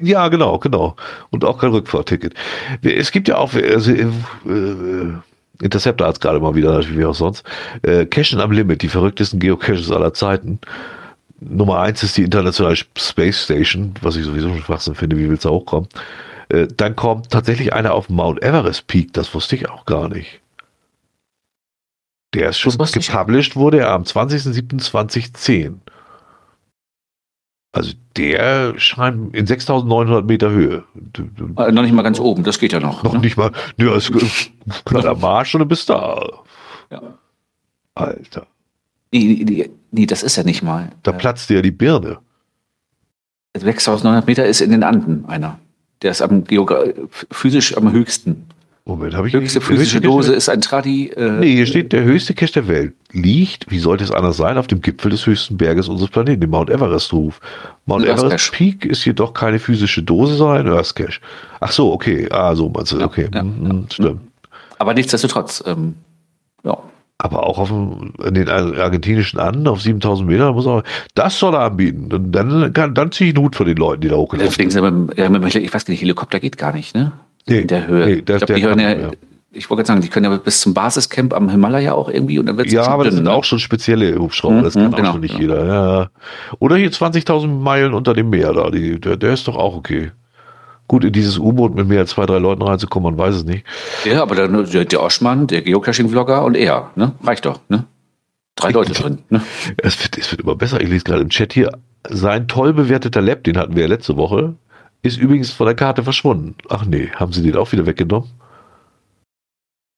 Ja, 0.00 0.28
genau, 0.28 0.58
genau. 0.58 0.94
Und 1.30 1.44
auch 1.44 1.58
kein 1.58 1.70
Rückfahrticket. 1.70 2.34
Es 2.82 3.10
gibt 3.10 3.26
ja 3.26 3.36
auch, 3.36 3.52
also, 3.54 3.90
äh, 3.90 4.02
äh 4.02 5.12
Interceptor 5.60 6.08
hat 6.08 6.16
es 6.16 6.20
gerade 6.20 6.40
mal 6.40 6.54
wieder, 6.54 6.82
wie 6.88 7.04
auch 7.04 7.14
sonst. 7.14 7.44
Äh, 7.82 8.06
Cachen 8.06 8.40
am 8.40 8.50
Limit, 8.50 8.82
die 8.82 8.88
verrücktesten 8.88 9.38
Geocaches 9.38 9.90
aller 9.92 10.12
Zeiten. 10.12 10.60
Nummer 11.40 11.80
eins 11.80 12.02
ist 12.02 12.16
die 12.16 12.22
International 12.22 12.76
Space 12.76 13.44
Station, 13.44 13.94
was 14.02 14.16
ich 14.16 14.24
sowieso 14.24 14.48
schon 14.48 14.62
Schwachsinn 14.62 14.94
finde, 14.94 15.16
wie 15.18 15.28
willst 15.28 15.44
du 15.44 15.50
auch 15.50 15.64
kommen? 15.64 15.88
Äh, 16.52 16.68
dann 16.68 16.94
kommt 16.94 17.30
tatsächlich 17.30 17.72
einer 17.72 17.94
auf 17.94 18.10
Mount 18.10 18.42
Everest 18.42 18.86
Peak, 18.86 19.14
das 19.14 19.34
wusste 19.34 19.56
ich 19.56 19.70
auch 19.70 19.86
gar 19.86 20.08
nicht. 20.08 20.40
Der 22.34 22.50
ist 22.50 22.58
schon 22.58 22.76
gepublished, 22.76 23.56
wurde 23.56 23.80
er 23.80 23.90
am 23.90 24.02
20.07.2010. 24.02 25.76
Also 27.72 27.92
der 28.16 28.78
scheint 28.78 29.34
in 29.34 29.46
6900 29.46 30.26
Meter 30.26 30.50
Höhe. 30.50 30.84
Äh, 31.56 31.72
noch 31.72 31.82
nicht 31.82 31.92
mal 31.92 32.02
ganz 32.02 32.20
oben, 32.20 32.44
das 32.44 32.58
geht 32.58 32.72
ja 32.72 32.80
noch. 32.80 33.02
Noch 33.02 33.14
ne? 33.14 33.20
nicht 33.20 33.38
mal, 33.38 33.52
nö, 33.78 33.94
ist 33.94 34.12
kleiner 34.84 35.14
Marsch 35.14 35.54
und 35.54 35.60
du 35.60 35.66
bist 35.66 35.88
da. 35.88 36.22
Ja. 36.90 37.00
Alter. 37.94 38.46
Nee, 39.10 39.44
nee, 39.46 39.70
nee, 39.90 40.06
das 40.06 40.22
ist 40.22 40.36
ja 40.36 40.42
nicht 40.42 40.62
mal. 40.62 40.90
Da 41.02 41.12
platzt 41.12 41.48
dir 41.48 41.56
ja 41.56 41.62
die 41.62 41.70
Birne. 41.70 42.18
6900 43.56 44.26
Meter 44.26 44.46
ist 44.46 44.60
in 44.60 44.70
den 44.70 44.82
Anden 44.82 45.24
einer. 45.26 45.58
Der 46.02 46.10
ist 46.10 46.22
am 46.22 46.44
Geogra 46.44 46.84
physisch 47.30 47.76
am 47.76 47.92
höchsten. 47.92 48.46
Moment, 48.84 49.14
habe 49.14 49.28
ich 49.28 49.34
Höchste 49.34 49.60
physische 49.60 50.00
Dose 50.00 50.34
ist 50.34 50.48
ein 50.48 50.60
Tradi. 50.60 51.10
Äh, 51.10 51.30
nee, 51.38 51.54
hier 51.54 51.66
steht, 51.66 51.92
der 51.92 52.02
höchste 52.02 52.34
Cache 52.34 52.54
der 52.54 52.66
Welt 52.66 52.94
liegt, 53.12 53.70
wie 53.70 53.78
sollte 53.78 54.02
es 54.02 54.10
anders 54.10 54.36
sein, 54.36 54.58
auf 54.58 54.66
dem 54.66 54.80
Gipfel 54.80 55.12
des 55.12 55.24
höchsten 55.24 55.56
Berges 55.56 55.88
unseres 55.88 56.10
Planeten, 56.10 56.40
dem 56.40 56.50
Mount 56.50 56.68
Everest-Ruf. 56.68 57.40
Mount 57.86 58.04
Everest 58.04 58.50
Peak 58.50 58.84
ist 58.84 59.04
jedoch 59.04 59.34
keine 59.34 59.60
physische 59.60 60.02
Dose, 60.02 60.34
sondern 60.34 60.66
ein 60.66 60.72
Earth 60.72 60.96
Cache. 60.96 61.20
Ach 61.60 61.70
so, 61.70 61.92
okay. 61.92 62.26
Ah, 62.32 62.56
so 62.56 62.68
meinst 62.70 62.90
du, 62.90 63.00
okay. 63.00 63.28
Ja, 63.32 63.44
mhm, 63.44 63.66
ja, 63.66 63.94
stimmt. 63.94 64.20
Aber 64.80 64.94
nichtsdestotrotz, 64.94 65.62
ähm, 65.64 65.94
ja. 66.64 66.76
Aber 67.18 67.46
auch 67.46 67.58
auf 67.58 67.68
den 67.70 68.48
argentinischen 68.48 69.38
Anden 69.38 69.68
auf 69.68 69.80
7000 69.80 70.28
Meter 70.28 70.52
muss 70.52 70.66
er, 70.66 70.82
das 71.14 71.38
soll 71.38 71.54
er 71.54 71.60
anbieten. 71.60 72.08
Dann, 72.08 72.32
dann, 72.32 72.72
kann, 72.72 72.94
dann 72.94 73.12
ziehe 73.12 73.30
ich 73.30 73.36
einen 73.36 73.44
Hut 73.44 73.54
für 73.54 73.64
die 73.64 73.74
Leute, 73.74 74.00
die 74.00 74.08
da 74.08 74.16
hochgelaufen 74.16 74.70
sind. 74.70 74.84
ich 75.56 75.74
weiß 75.74 75.86
nicht, 75.86 76.00
Helikopter 76.00 76.40
geht 76.40 76.58
gar 76.58 76.72
nicht, 76.72 76.96
ne? 76.96 77.12
Nee, 77.48 77.60
in 77.60 77.68
der 77.68 77.86
Höhe. 77.86 78.06
Nee, 78.06 78.22
das, 78.22 78.42
ich, 78.42 78.46
glaub, 78.46 78.56
die 78.56 78.64
hören 78.64 78.78
ja, 78.78 78.92
ja. 78.92 79.10
ich 79.52 79.68
wollte 79.70 79.84
sagen, 79.84 80.00
die 80.00 80.08
können 80.08 80.30
ja 80.30 80.36
bis 80.36 80.60
zum 80.60 80.74
Basiscamp 80.74 81.34
am 81.34 81.48
Himalaya 81.48 81.92
auch 81.94 82.08
irgendwie 82.08 82.38
und 82.38 82.46
dann 82.46 82.56
wird 82.56 82.70
Ja, 82.70 82.86
aber 82.86 83.04
dünn, 83.04 83.10
das 83.10 83.14
sind 83.16 83.24
ne? 83.24 83.32
auch 83.32 83.44
schon 83.44 83.58
spezielle 83.58 84.18
Hubschrauber, 84.18 84.56
mhm, 84.56 84.64
das 84.64 84.74
kann 84.74 84.92
genau, 84.92 85.08
auch 85.08 85.12
schon 85.12 85.20
nicht 85.20 85.38
genau. 85.38 85.54
jeder. 85.54 85.66
Ja. 85.66 86.10
Oder 86.58 86.76
hier 86.76 86.90
20.000 86.90 87.46
Meilen 87.46 87.94
unter 87.94 88.14
dem 88.14 88.30
Meer 88.30 88.52
da, 88.52 88.70
die, 88.70 89.00
der, 89.00 89.16
der 89.16 89.32
ist 89.32 89.48
doch 89.48 89.56
auch 89.56 89.76
okay. 89.76 90.12
Gut, 90.92 91.04
in 91.04 91.12
dieses 91.14 91.38
U-Boot 91.38 91.74
mit 91.74 91.88
mehr 91.88 92.00
als 92.00 92.10
zwei, 92.10 92.26
drei 92.26 92.36
Leuten 92.36 92.60
reinzukommen, 92.60 93.16
man 93.16 93.18
weiß 93.26 93.36
es 93.36 93.44
nicht. 93.44 93.64
Ja, 94.04 94.20
aber 94.20 94.34
der, 94.34 94.84
der 94.84 95.02
Oschmann, 95.02 95.46
der 95.46 95.62
Geocaching-Vlogger 95.62 96.44
und 96.44 96.54
er, 96.54 96.90
ne? 96.96 97.12
Reicht 97.24 97.46
doch, 97.46 97.60
ne? 97.70 97.86
Drei 98.56 98.72
Leute 98.72 98.92
drin. 98.92 99.20
Ne? 99.30 99.40
Es, 99.78 100.02
wird, 100.04 100.18
es 100.18 100.30
wird 100.30 100.42
immer 100.42 100.54
besser. 100.54 100.82
Ich 100.82 100.90
lese 100.90 101.04
gerade 101.04 101.22
im 101.22 101.30
Chat 101.30 101.54
hier, 101.54 101.72
sein 102.10 102.46
toll 102.46 102.74
bewerteter 102.74 103.22
Lab, 103.22 103.42
den 103.44 103.56
hatten 103.56 103.74
wir 103.74 103.84
ja 103.84 103.88
letzte 103.88 104.18
Woche, 104.18 104.54
ist 105.00 105.16
übrigens 105.16 105.50
von 105.50 105.64
der 105.64 105.76
Karte 105.76 106.02
verschwunden. 106.02 106.56
Ach 106.68 106.84
nee, 106.84 107.08
haben 107.14 107.32
sie 107.32 107.40
den 107.42 107.56
auch 107.56 107.72
wieder 107.72 107.86
weggenommen? 107.86 108.28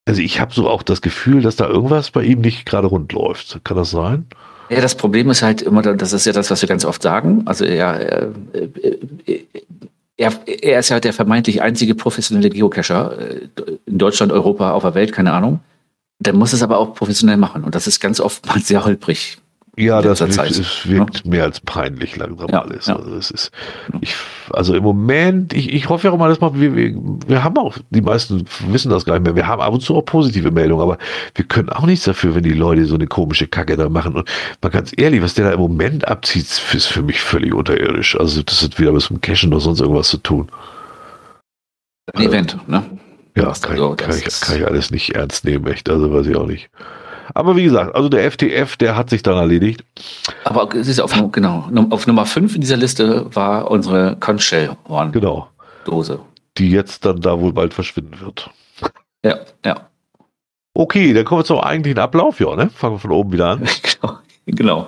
Also 0.04 0.22
ich 0.22 0.38
habe 0.38 0.54
so 0.54 0.70
auch 0.70 0.84
das 0.84 1.02
Gefühl, 1.02 1.42
dass 1.42 1.56
da 1.56 1.66
irgendwas 1.66 2.12
bei 2.12 2.22
ihm 2.22 2.40
nicht 2.40 2.66
gerade 2.66 2.86
rund 2.86 3.12
läuft. 3.12 3.58
Kann 3.64 3.76
das 3.76 3.90
sein? 3.90 4.26
Ja, 4.70 4.80
das 4.80 4.94
Problem 4.94 5.28
ist 5.28 5.42
halt 5.42 5.60
immer, 5.60 5.82
das 5.82 6.12
ist 6.12 6.24
ja 6.24 6.32
das, 6.32 6.52
was 6.52 6.62
wir 6.62 6.68
ganz 6.68 6.84
oft 6.84 7.02
sagen. 7.02 7.42
Also 7.46 7.64
er, 7.64 7.98
er, 7.98 8.28
er, 9.26 9.40
er 10.16 10.78
ist 10.78 10.90
ja 10.90 11.00
der 11.00 11.12
vermeintlich 11.12 11.62
einzige 11.62 11.94
professionelle 11.94 12.50
Geocacher 12.50 13.18
äh, 13.18 13.48
in 13.86 13.98
Deutschland, 13.98 14.32
Europa, 14.32 14.72
auf 14.72 14.82
der 14.82 14.94
Welt, 14.94 15.12
keine 15.12 15.32
Ahnung. 15.32 15.60
Der 16.20 16.32
muss 16.32 16.52
es 16.52 16.62
aber 16.62 16.78
auch 16.78 16.94
professionell 16.94 17.36
machen. 17.36 17.64
Und 17.64 17.74
das 17.74 17.86
ist 17.86 18.00
ganz 18.00 18.20
oft 18.20 18.46
mal 18.46 18.60
sehr 18.60 18.84
holprig. 18.84 19.38
Ja, 19.76 20.02
das 20.02 20.20
wirkt, 20.20 20.50
es 20.50 20.88
wirkt 20.88 21.24
ja. 21.24 21.30
mehr 21.30 21.44
als 21.44 21.60
peinlich 21.60 22.16
langsam 22.16 22.48
ja, 22.48 22.62
alles. 22.62 22.86
Ja. 22.86 22.96
Also, 22.96 23.14
es 23.16 23.30
ist, 23.30 23.50
ich, 24.00 24.14
also 24.50 24.74
im 24.74 24.82
Moment, 24.84 25.52
ich, 25.52 25.72
ich 25.72 25.88
hoffe 25.88 26.06
ja 26.06 26.12
auch 26.12 26.18
mal, 26.18 26.28
dass 26.28 26.40
mal, 26.40 26.54
wir, 26.54 26.76
wir, 26.76 26.94
wir 27.26 27.42
haben 27.42 27.56
auch, 27.58 27.76
die 27.90 28.00
meisten 28.00 28.44
wissen 28.68 28.90
das 28.90 29.04
gar 29.04 29.14
nicht 29.14 29.24
mehr, 29.24 29.34
wir 29.34 29.46
haben 29.48 29.60
ab 29.60 29.72
und 29.72 29.80
zu 29.80 29.96
auch 29.96 30.04
positive 30.04 30.52
Meldungen, 30.52 30.82
aber 30.82 30.98
wir 31.34 31.44
können 31.44 31.70
auch 31.70 31.86
nichts 31.86 32.04
dafür, 32.04 32.34
wenn 32.36 32.44
die 32.44 32.52
Leute 32.52 32.84
so 32.86 32.94
eine 32.94 33.06
komische 33.06 33.48
Kacke 33.48 33.76
da 33.76 33.88
machen. 33.88 34.14
Und 34.14 34.28
mal 34.62 34.68
ganz 34.68 34.92
ehrlich, 34.96 35.22
was 35.22 35.34
der 35.34 35.46
da 35.46 35.52
im 35.52 35.60
Moment 35.60 36.06
abzieht, 36.06 36.46
ist 36.72 36.86
für 36.86 37.02
mich 37.02 37.20
völlig 37.20 37.52
unterirdisch. 37.52 38.18
Also 38.18 38.42
das 38.42 38.62
hat 38.62 38.78
wieder 38.78 38.92
mit 38.92 39.08
dem 39.08 39.20
Cashen 39.20 39.52
oder 39.52 39.60
sonst 39.60 39.80
irgendwas 39.80 40.08
zu 40.08 40.18
tun. 40.18 40.48
Ein 42.12 42.22
Event, 42.22 42.58
ne? 42.68 42.84
Ja, 43.36 43.52
kann, 43.60 43.72
also, 43.72 43.96
kann, 43.96 44.16
ich, 44.16 44.40
kann 44.40 44.56
ich 44.56 44.66
alles 44.66 44.92
nicht 44.92 45.16
ernst 45.16 45.44
nehmen, 45.44 45.66
echt. 45.66 45.90
Also 45.90 46.12
weiß 46.12 46.26
ich 46.26 46.36
auch 46.36 46.46
nicht. 46.46 46.70
Aber 47.34 47.56
wie 47.56 47.64
gesagt, 47.64 47.94
also 47.94 48.08
der 48.08 48.30
FTF, 48.30 48.76
der 48.76 48.96
hat 48.96 49.10
sich 49.10 49.22
dann 49.22 49.36
erledigt. 49.36 49.84
Aber 50.44 50.72
es 50.74 50.86
ist 50.86 51.00
auf, 51.00 51.12
genau, 51.32 51.68
auf 51.90 52.06
Nummer 52.06 52.26
5 52.26 52.54
in 52.54 52.60
dieser 52.60 52.76
Liste 52.76 53.26
war 53.34 53.70
unsere 53.70 54.16
Conchell-Horn. 54.16 55.12
Genau. 55.12 55.48
Dose. 55.84 56.20
Die 56.56 56.70
jetzt 56.70 57.04
dann 57.04 57.20
da 57.20 57.40
wohl 57.40 57.52
bald 57.52 57.74
verschwinden 57.74 58.20
wird. 58.20 58.50
Ja, 59.24 59.40
ja. 59.64 59.88
Okay, 60.74 61.12
dann 61.12 61.24
kommen 61.24 61.40
wir 61.40 61.44
zum 61.44 61.58
eigentlichen 61.58 61.98
Ablauf, 61.98 62.40
ja, 62.40 62.54
ne? 62.54 62.70
Fangen 62.70 62.94
wir 62.94 63.00
von 63.00 63.10
oben 63.10 63.32
wieder 63.32 63.50
an. 63.50 63.62
genau. 64.00 64.18
genau. 64.46 64.86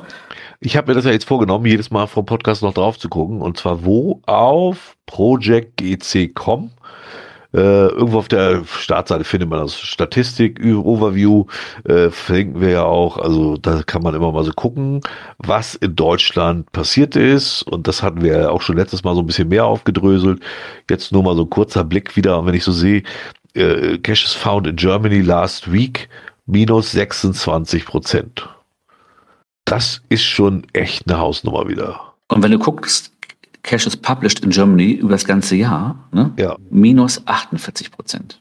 Ich 0.61 0.76
habe 0.76 0.88
mir 0.88 0.94
das 0.94 1.05
ja 1.05 1.11
jetzt 1.11 1.26
vorgenommen, 1.26 1.66
jedes 1.66 1.90
Mal 1.90 2.07
vom 2.07 2.26
Podcast 2.26 2.62
noch 2.62 2.74
drauf 2.74 2.99
zu 2.99 3.09
gucken. 3.09 3.42
Und 3.42 3.59
zwar 3.59 3.84
wo? 3.84 4.20
Auf 4.26 4.97
projectgc.com. 5.07 6.70
Äh, 7.57 7.88
irgendwo 7.88 8.18
auf 8.18 8.28
der 8.28 8.64
Startseite 8.66 9.24
findet 9.24 9.48
man 9.48 9.61
das 9.61 9.78
Statistik, 9.80 10.61
Overview, 10.62 11.46
äh, 11.84 12.11
verlinken 12.11 12.61
wir 12.61 12.70
ja 12.70 12.84
auch. 12.84 13.16
Also 13.16 13.57
da 13.57 13.82
kann 13.82 14.02
man 14.02 14.14
immer 14.14 14.30
mal 14.30 14.44
so 14.44 14.52
gucken, 14.52 15.00
was 15.38 15.74
in 15.74 15.96
Deutschland 15.96 16.70
passiert 16.72 17.16
ist. 17.16 17.62
Und 17.62 17.88
das 17.88 18.02
hatten 18.02 18.20
wir 18.20 18.38
ja 18.38 18.50
auch 18.50 18.62
schon 18.62 18.76
letztes 18.76 19.02
Mal 19.02 19.14
so 19.14 19.22
ein 19.22 19.26
bisschen 19.26 19.48
mehr 19.48 19.64
aufgedröselt. 19.64 20.40
Jetzt 20.90 21.12
nur 21.12 21.22
mal 21.22 21.34
so 21.34 21.42
ein 21.42 21.50
kurzer 21.50 21.84
Blick 21.84 22.16
wieder. 22.16 22.38
Und 22.38 22.46
wenn 22.46 22.54
ich 22.54 22.64
so 22.64 22.72
sehe, 22.72 23.02
äh, 23.54 23.98
Cash 23.98 24.24
is 24.24 24.34
found 24.34 24.66
in 24.66 24.76
Germany 24.76 25.22
last 25.22 25.72
week, 25.72 26.09
minus 26.46 26.92
26 26.92 27.86
Prozent 27.86 28.48
das 29.66 30.00
ist 30.09 30.24
schon 30.24 30.64
echt 30.72 31.09
eine 31.09 31.18
Hausnummer 31.18 31.68
wieder. 31.68 32.14
Und 32.28 32.42
wenn 32.42 32.52
du 32.52 32.59
guckst, 32.59 33.12
Cash 33.67 33.87
is 33.87 33.97
published 33.97 34.45
in 34.45 34.51
Germany 34.51 34.93
über 34.93 35.11
das 35.11 35.25
ganze 35.25 35.57
Jahr, 35.57 36.09
ne? 36.12 36.33
ja. 36.39 36.57
minus 36.71 37.21
48 37.27 37.91
Prozent. 37.91 38.41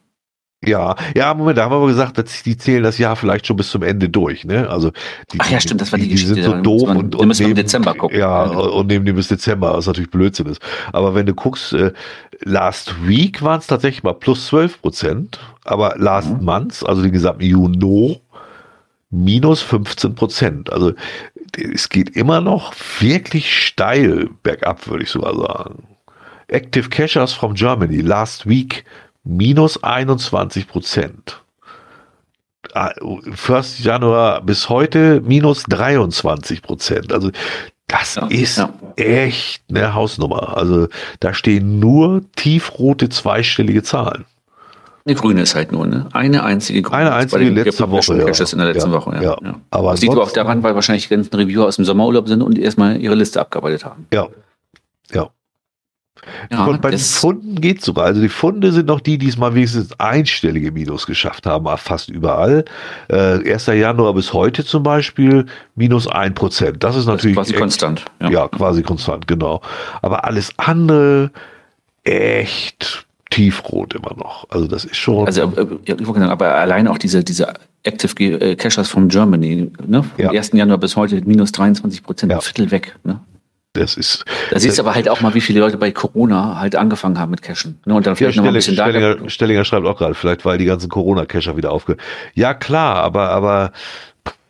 Ja, 0.64 0.96
ja, 1.16 1.34
Moment, 1.34 1.58
da 1.58 1.64
haben 1.64 1.72
wir 1.72 1.78
aber 1.78 1.88
gesagt, 1.88 2.18
dass 2.18 2.44
die 2.44 2.58
zählen 2.58 2.84
das 2.84 2.98
Jahr 2.98 3.16
vielleicht 3.16 3.46
schon 3.46 3.56
bis 3.56 3.70
zum 3.70 3.84
Ende 3.84 4.10
durch, 4.10 4.46
ne? 4.46 4.68
Also 4.68 4.92
die, 5.32 5.38
Ach 5.40 5.50
ja, 5.50 5.60
stimmt, 5.60 5.82
das 5.82 5.92
war 5.92 6.00
die, 6.00 6.06
die 6.06 6.12
Geschichte. 6.12 6.36
Die 6.36 6.42
sind 6.42 6.52
so 6.52 6.62
doof 6.62 6.88
man, 6.88 6.98
und, 6.98 7.16
und 7.16 7.28
müssen 7.28 7.44
nehmen, 7.44 7.56
Dezember 7.56 7.94
gucken. 7.94 8.18
Ja, 8.18 8.46
ja, 8.46 8.58
und 8.58 8.88
nehmen 8.88 9.06
die 9.06 9.14
bis 9.14 9.28
Dezember, 9.28 9.76
was 9.76 9.86
natürlich 9.86 10.10
Blödsinn 10.10 10.48
ist. 10.48 10.62
Aber 10.92 11.14
wenn 11.14 11.26
du 11.26 11.34
guckst, 11.36 11.74
äh, 11.74 11.92
last 12.42 12.96
week 13.08 13.44
waren 13.44 13.60
es 13.60 13.68
tatsächlich 13.68 14.04
mal 14.04 14.14
plus 14.14 14.48
12 14.48 14.82
Prozent, 14.82 15.40
aber 15.66 15.96
last 15.98 16.32
mhm. 16.32 16.46
month, 16.46 16.84
also 16.86 17.04
den 17.04 17.12
gesamten 17.12 17.44
Juni, 17.44 18.22
minus 19.12 19.62
15 19.62 20.16
Prozent. 20.16 20.74
Also 20.74 20.94
es 21.58 21.90
geht 21.90 22.16
immer 22.16 22.42
noch 22.42 22.74
wirklich 23.00 23.66
steil 23.66 24.30
bergab, 24.44 24.88
würde 24.88 25.04
ich 25.04 25.10
sogar 25.10 25.36
sagen. 25.36 25.84
Active 26.48 26.90
Cashers 26.90 27.34
from 27.34 27.54
Germany 27.54 28.02
last 28.02 28.48
week 28.48 28.86
minus 29.24 29.82
21 29.84 30.68
Prozent. 30.68 31.42
1. 32.74 32.94
Ah, 33.50 33.64
Januar 33.80 34.42
bis 34.42 34.70
heute 34.70 35.22
minus 35.22 35.64
23 35.64 36.62
Prozent. 36.62 37.14
Also 37.14 37.32
das 37.88 38.16
ja, 38.16 38.28
ist 38.28 38.58
ja. 38.58 38.74
echt 38.96 39.64
eine 39.70 39.94
Hausnummer. 39.94 40.58
Also 40.58 40.88
da 41.20 41.34
stehen 41.34 41.80
nur 41.80 42.24
tiefrote 42.36 43.10
zweistellige 43.10 43.84
Zahlen. 43.84 44.26
Eine 45.08 45.16
grüne 45.16 45.42
ist 45.42 45.54
halt 45.54 45.72
nur, 45.72 45.86
ne? 45.86 46.08
Eine 46.14 46.44
einzige 46.44 46.82
grüne. 46.82 46.98
Eine 46.98 47.14
einzige 47.14 47.50
letzte 47.50 47.92
Woche. 47.92 48.18
Ja. 48.18 48.26
in 48.26 48.58
der 48.58 48.74
letzten 48.74 48.92
ja. 48.92 48.98
Woche, 48.98 49.16
ja. 49.16 49.22
ja. 49.22 49.38
ja. 49.44 49.62
Aber 49.70 49.92
das 49.92 50.02
liegt 50.02 50.14
aber 50.14 50.24
auch 50.24 50.32
daran, 50.32 50.64
weil 50.64 50.74
wahrscheinlich 50.74 51.08
die 51.08 51.16
ganzen 51.16 51.36
Reviewer 51.36 51.68
aus 51.68 51.76
dem 51.76 51.86
Sommerurlaub 51.86 52.28
sind 52.28 52.42
und 52.42 52.58
erstmal 52.58 53.00
ihre 53.00 53.14
Liste 53.14 53.40
abgearbeitet 53.40 53.86
haben. 53.86 54.08
Ja. 54.12 54.28
Ja. 55.14 55.30
Ja, 56.52 56.66
und 56.66 56.82
bei 56.82 56.90
den 56.90 57.00
Funden 57.00 57.62
geht 57.62 57.80
es 57.80 57.86
sogar. 57.86 58.06
Also 58.06 58.20
die 58.20 58.30
Funde 58.30 58.72
sind 58.72 58.88
noch 58.88 59.00
die, 59.00 59.20
die 59.20 59.28
es 59.28 59.38
mal 59.38 59.54
wenigstens 59.54 59.92
einstellige 60.00 60.72
Minus 60.72 61.06
geschafft 61.06 61.46
haben, 61.46 61.68
fast 61.78 62.10
überall. 62.10 62.66
Äh, 63.08 63.54
1. 63.54 63.68
Januar 63.68 64.14
bis 64.16 64.34
heute 64.34 64.66
zum 64.66 64.82
Beispiel 64.82 65.46
minus 65.76 66.08
ein 66.08 66.34
Prozent. 66.34 66.84
Das 66.84 66.96
ist 66.96 67.06
natürlich. 67.06 67.36
Das 67.36 67.48
ist 67.48 67.54
quasi 67.54 67.62
konstant. 67.62 68.06
Ja. 68.22 68.30
ja, 68.30 68.48
quasi 68.48 68.82
konstant, 68.82 69.28
genau. 69.28 69.62
Aber 70.02 70.26
alles 70.26 70.52
andere 70.58 71.30
echt 72.04 73.05
tiefrot 73.30 73.96
immer 73.96 74.16
noch. 74.16 74.48
Also 74.50 74.68
das 74.68 74.86
ist 74.86 74.96
schon. 74.96 75.26
Also 75.26 75.52
äh, 75.56 76.24
aber 76.24 76.56
allein 76.56 76.88
auch 76.88 76.98
diese, 76.98 77.24
diese 77.24 77.54
Active 77.84 78.14
äh, 78.24 78.56
Cashers 78.56 78.90
from 78.90 79.10
Germany, 79.10 79.72
ne? 79.86 80.04
Vom 80.04 80.24
ja. 80.24 80.32
1. 80.32 80.52
Januar 80.54 80.78
bis 80.78 80.96
heute 80.96 81.22
minus 81.26 81.52
23 81.52 82.04
Prozent, 82.04 82.32
ja. 82.32 82.38
ein 82.38 82.42
Viertel 82.42 82.72
weg. 82.72 82.96
Ne? 83.04 83.20
Das 83.74 83.98
ist. 83.98 84.24
Da 84.52 84.60
siehst 84.60 84.78
du 84.78 84.84
aber 84.84 84.96
halt 84.96 85.10
auch 85.10 85.22
mal, 85.22 85.34
wie 85.34 85.42
viele 85.42 85.60
Leute 85.60 85.78
bei 85.78 85.92
Corona 85.92 86.58
halt 86.58 86.76
angefangen 86.76 87.20
haben 87.20 87.32
mit 87.32 87.42
Cashen. 87.42 87.80
Ne? 87.86 87.94
Und 87.94 88.08
dann 88.08 88.16
vielleicht 88.16 88.38
ja, 88.38 88.42
noch 88.42 88.48
ein 88.48 88.54
bisschen 88.54 88.76
Stellinger, 88.76 89.16
da 89.16 89.30
Stellinger 89.30 89.66
schreibt 89.66 89.86
auch 89.86 89.98
gerade, 89.98 90.14
vielleicht 90.14 90.46
weil 90.46 90.58
die 90.58 90.66
ganzen 90.66 90.90
Corona-Cacher 90.90 91.58
wieder 91.58 91.72
aufge. 91.72 91.98
Ja, 92.36 92.54
klar, 92.54 92.98
aber, 92.98 93.30
aber 93.30 93.74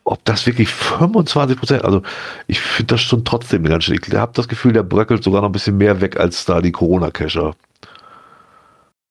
ob 0.04 0.24
das 0.24 0.46
wirklich 0.46 0.68
25 0.68 1.58
Prozent, 1.58 1.84
also 1.84 2.02
ich 2.46 2.60
finde 2.60 2.94
das 2.94 3.00
schon 3.00 3.24
trotzdem 3.24 3.64
ganz 3.64 3.84
schön. 3.84 3.98
Ich 4.00 4.14
habe 4.14 4.32
das 4.34 4.46
Gefühl, 4.46 4.72
der 4.72 4.84
bröckelt 4.84 5.24
sogar 5.24 5.40
noch 5.40 5.48
ein 5.48 5.52
bisschen 5.52 5.76
mehr 5.76 6.00
weg 6.00 6.20
als 6.20 6.44
da 6.44 6.60
die 6.60 6.72
Corona-Cacher. 6.72 7.54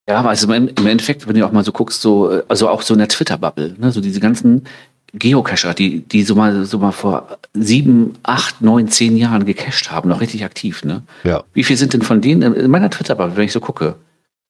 Ja, 0.07 0.23
also 0.23 0.51
im 0.53 0.67
Endeffekt, 0.85 1.27
wenn 1.27 1.35
du 1.35 1.45
auch 1.45 1.51
mal 1.51 1.63
so 1.63 1.71
guckst, 1.71 2.01
so, 2.01 2.31
äh, 2.31 2.43
also 2.47 2.69
auch 2.69 2.81
so 2.81 2.93
in 2.93 2.99
der 2.99 3.07
Twitter-Bubble, 3.07 3.75
ne, 3.79 3.91
so 3.91 4.01
diese 4.01 4.19
ganzen 4.19 4.65
Geocacher, 5.13 5.73
die, 5.73 6.01
die 6.01 6.23
so 6.23 6.35
mal, 6.35 6.65
so 6.65 6.77
mal 6.77 6.91
vor 6.91 7.39
sieben, 7.53 8.13
acht, 8.23 8.61
neun, 8.61 8.89
zehn 8.89 9.17
Jahren 9.17 9.45
gecached 9.45 9.91
haben, 9.91 10.09
noch 10.09 10.21
richtig 10.21 10.43
aktiv, 10.43 10.83
ne? 10.83 11.03
Ja. 11.23 11.43
Wie 11.53 11.63
viel 11.63 11.77
sind 11.77 11.93
denn 11.93 12.01
von 12.01 12.21
denen 12.21 12.53
in 12.53 12.69
meiner 12.69 12.89
Twitter-Bubble, 12.89 13.37
wenn 13.37 13.45
ich 13.45 13.53
so 13.53 13.61
gucke, 13.61 13.95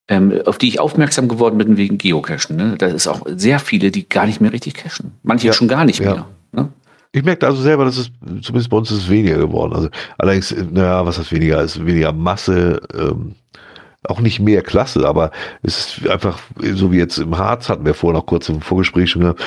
ähm, 0.08 0.42
auf 0.46 0.58
die 0.58 0.68
ich 0.68 0.80
aufmerksam 0.80 1.28
geworden 1.28 1.58
bin 1.58 1.78
wegen 1.78 1.98
Geocachen, 1.98 2.56
ne? 2.56 2.76
Da 2.78 2.88
ist 2.88 3.08
auch 3.08 3.26
sehr 3.28 3.60
viele, 3.60 3.92
die 3.92 4.10
gar 4.10 4.26
nicht 4.26 4.42
mehr 4.42 4.52
richtig 4.52 4.74
cachen. 4.74 5.14
Manche 5.24 5.48
ja. 5.48 5.54
schon 5.54 5.68
gar 5.68 5.86
nicht 5.86 6.00
ja. 6.00 6.14
mehr. 6.14 6.26
Ne? 6.52 6.70
Ich 7.12 7.24
merke 7.24 7.46
also 7.46 7.62
selber, 7.62 7.86
dass 7.86 7.98
es, 7.98 8.12
zumindest 8.42 8.70
bei 8.70 8.78
uns 8.78 8.92
ist 8.92 8.98
es 8.98 9.10
weniger 9.10 9.38
geworden. 9.38 9.74
Also 9.74 9.90
allerdings, 10.18 10.54
naja, 10.72 11.06
was 11.06 11.18
heißt 11.18 11.32
weniger? 11.32 11.62
Es 11.62 11.78
ist 11.78 11.86
weniger 11.86 12.12
Masse, 12.12 12.82
ähm, 12.94 13.36
auch 14.10 14.20
nicht 14.20 14.40
mehr 14.40 14.62
klasse, 14.62 15.08
aber 15.08 15.32
es 15.64 15.98
ist 15.98 16.10
einfach, 16.10 16.40
so 16.74 16.92
wie 16.92 16.98
jetzt 16.98 17.18
im 17.18 17.38
Harz, 17.38 17.70
hatten 17.70 17.86
wir 17.86 17.94
vorher 17.94 18.20
noch 18.20 18.26
kurz 18.26 18.50
im 18.50 18.62
Vorgespräch 18.62 19.12
schon 19.12 19.22
gesagt, 19.22 19.44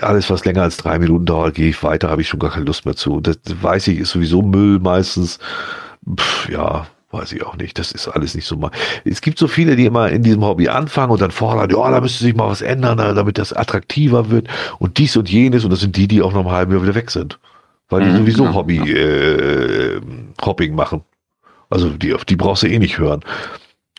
alles, 0.00 0.30
was 0.30 0.44
länger 0.44 0.62
als 0.62 0.76
drei 0.76 0.98
Minuten 0.98 1.26
dauert, 1.26 1.54
gehe 1.54 1.68
ich 1.70 1.82
weiter, 1.82 2.10
habe 2.10 2.22
ich 2.22 2.28
schon 2.28 2.40
gar 2.40 2.50
keine 2.50 2.64
Lust 2.66 2.84
mehr 2.84 2.96
zu. 2.96 3.20
Das 3.20 3.36
weiß 3.46 3.88
ich, 3.88 3.98
ist 3.98 4.10
sowieso 4.10 4.42
Müll 4.42 4.78
meistens. 4.78 5.38
Pff, 6.18 6.48
ja, 6.48 6.86
weiß 7.10 7.32
ich 7.32 7.44
auch 7.44 7.56
nicht. 7.56 7.78
Das 7.78 7.92
ist 7.92 8.08
alles 8.08 8.34
nicht 8.34 8.46
so 8.46 8.56
mal. 8.56 8.70
Es 9.04 9.20
gibt 9.20 9.38
so 9.38 9.48
viele, 9.48 9.76
die 9.76 9.86
immer 9.86 10.10
in 10.10 10.22
diesem 10.22 10.44
Hobby 10.44 10.68
anfangen 10.68 11.12
und 11.12 11.22
dann 11.22 11.30
fordern, 11.30 11.70
ja, 11.70 11.90
da 11.90 12.00
müsste 12.00 12.24
sich 12.24 12.34
mal 12.34 12.48
was 12.48 12.60
ändern, 12.60 12.98
damit 12.98 13.38
das 13.38 13.52
attraktiver 13.52 14.30
wird 14.30 14.48
und 14.78 14.98
dies 14.98 15.16
und 15.16 15.30
jenes. 15.30 15.64
Und 15.64 15.70
das 15.70 15.80
sind 15.80 15.96
die, 15.96 16.08
die 16.08 16.22
auch 16.22 16.32
noch 16.32 16.42
im 16.42 16.50
halben 16.50 16.72
Jahr 16.72 16.82
wieder 16.82 16.94
weg 16.94 17.10
sind. 17.10 17.38
Weil 17.88 18.02
die 18.02 18.10
mhm, 18.10 18.16
sowieso 18.18 18.44
genau. 18.44 18.54
Hobby, 18.56 18.78
äh, 18.78 20.00
Hopping 20.44 20.74
machen. 20.74 21.02
Also 21.74 21.90
die, 21.90 22.14
die 22.28 22.36
brauchst 22.36 22.62
du 22.62 22.68
eh 22.68 22.78
nicht 22.78 22.98
hören. 22.98 23.24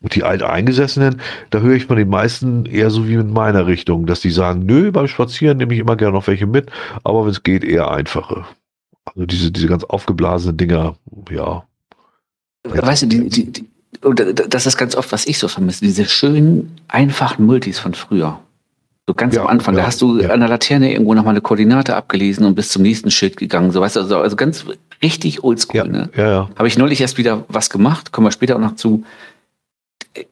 Und 0.02 0.16
die 0.16 0.24
Alteingesessenen, 0.24 1.20
da 1.50 1.60
höre 1.60 1.76
ich 1.76 1.88
von 1.88 1.98
den 1.98 2.08
meisten 2.08 2.66
eher 2.66 2.90
so 2.90 3.06
wie 3.06 3.16
in 3.16 3.34
meiner 3.34 3.68
Richtung, 3.68 4.06
dass 4.06 4.22
die 4.22 4.30
sagen, 4.30 4.66
nö, 4.66 4.94
beim 4.94 5.10
Spazieren 5.10 5.58
nehme 5.58 5.74
ich 5.74 5.82
immer 5.82 5.98
gerne 5.98 6.14
noch 6.14 6.28
welche 6.28 6.48
mit, 6.48 6.70
aber 7.04 7.26
wenn 7.26 7.32
es 7.32 7.44
geht, 7.44 7.66
eher 7.66 7.92
einfache. 7.92 8.46
Also 9.04 9.26
diese, 9.26 9.52
diese 9.52 9.68
ganz 9.68 9.84
aufgeblasenen 9.84 10.56
Dinger, 10.56 10.96
ja. 11.30 11.66
Weißt 12.64 13.04
du, 13.04 13.08
die, 13.08 13.28
die, 13.28 13.52
die, 13.52 13.66
das 14.48 14.68
ist 14.68 14.78
ganz 14.78 14.96
oft, 14.96 15.12
was 15.12 15.28
ich 15.28 15.38
so 15.38 15.50
vermisse, 15.50 15.84
diese 15.84 16.06
schönen, 16.06 16.80
einfachen 16.88 17.46
Multis 17.46 17.80
von 17.80 17.94
früher. 17.94 18.40
So 19.08 19.14
ganz 19.14 19.36
ja, 19.36 19.41
am 19.41 19.47
Anfang, 19.47 19.76
ja, 19.76 19.82
da 19.82 19.88
hast 19.88 20.01
du 20.01 20.20
ja. 20.20 20.30
an 20.32 20.39
der 20.39 20.49
Laterne 20.49 20.91
irgendwo 20.91 21.14
nochmal 21.14 21.34
eine 21.34 21.41
Koordinate 21.41 21.95
abgelesen 21.95 22.43
und 22.45 22.56
bist 22.56 22.72
zum 22.72 22.82
nächsten 22.82 23.12
Schild 23.12 23.38
gegangen. 23.38 23.70
So, 23.72 23.80
weißt 23.80 23.97
du, 23.97 23.99
also, 23.99 24.18
also 24.18 24.36
ganz 24.36 24.66
richtig 25.03 25.43
oldschool. 25.43 25.76
Ja, 25.76 25.84
ne? 25.86 26.10
ja, 26.16 26.30
ja. 26.30 26.49
Habe 26.56 26.68
ich 26.68 26.78
neulich 26.78 27.01
erst 27.01 27.18
wieder 27.20 27.43
was 27.47 27.70
gemacht, 27.70 28.12
kommen 28.12 28.26
wir 28.26 28.32
später 28.32 28.56
auch 28.56 28.60
noch 28.62 28.76
zu. 28.76 29.03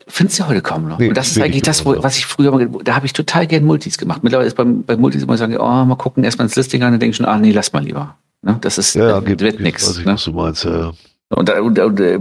Findest 0.07 0.39
du 0.39 0.47
heute 0.47 0.61
kaum 0.61 0.87
noch. 0.87 0.97
Nee, 0.97 1.09
und 1.09 1.17
das 1.17 1.27
ist 1.27 1.41
eigentlich 1.41 1.61
das, 1.61 1.85
wo, 1.85 2.01
was 2.01 2.17
ich 2.17 2.25
früher 2.25 2.51
mal, 2.51 2.67
da 2.83 2.95
habe 2.95 3.05
ich 3.05 3.13
total 3.13 3.45
gern 3.45 3.65
Multis 3.65 3.97
gemacht. 3.97 4.23
Mittlerweile 4.23 4.47
ist 4.47 4.55
beim, 4.55 4.83
bei 4.83 4.95
Multis 4.95 5.23
immer 5.23 5.37
sagen, 5.37 5.57
oh, 5.57 5.85
mal 5.85 5.95
gucken, 5.95 6.23
erstmal 6.23 6.47
ins 6.47 6.55
Listing 6.55 6.81
an, 6.83 6.93
dann 6.93 6.99
denke 6.99 7.11
ich 7.11 7.17
schon, 7.17 7.25
ah, 7.25 7.37
nee, 7.37 7.51
lass 7.51 7.73
mal 7.73 7.83
lieber. 7.83 8.15
Ne? 8.41 8.57
Das 8.61 8.77
ist, 8.77 8.95
ja, 8.95 9.19
das 9.19 9.25
gibt, 9.25 9.41
wird 9.41 9.59
nichts. 9.59 9.99
Ne? 9.99 10.13
Was 10.13 10.23
du 10.23 10.31
meinst, 10.31 10.63
ja. 10.63 10.93
Und, 11.35 11.49
und, 11.49 11.79
und, 11.79 11.99
äh, 11.99 12.19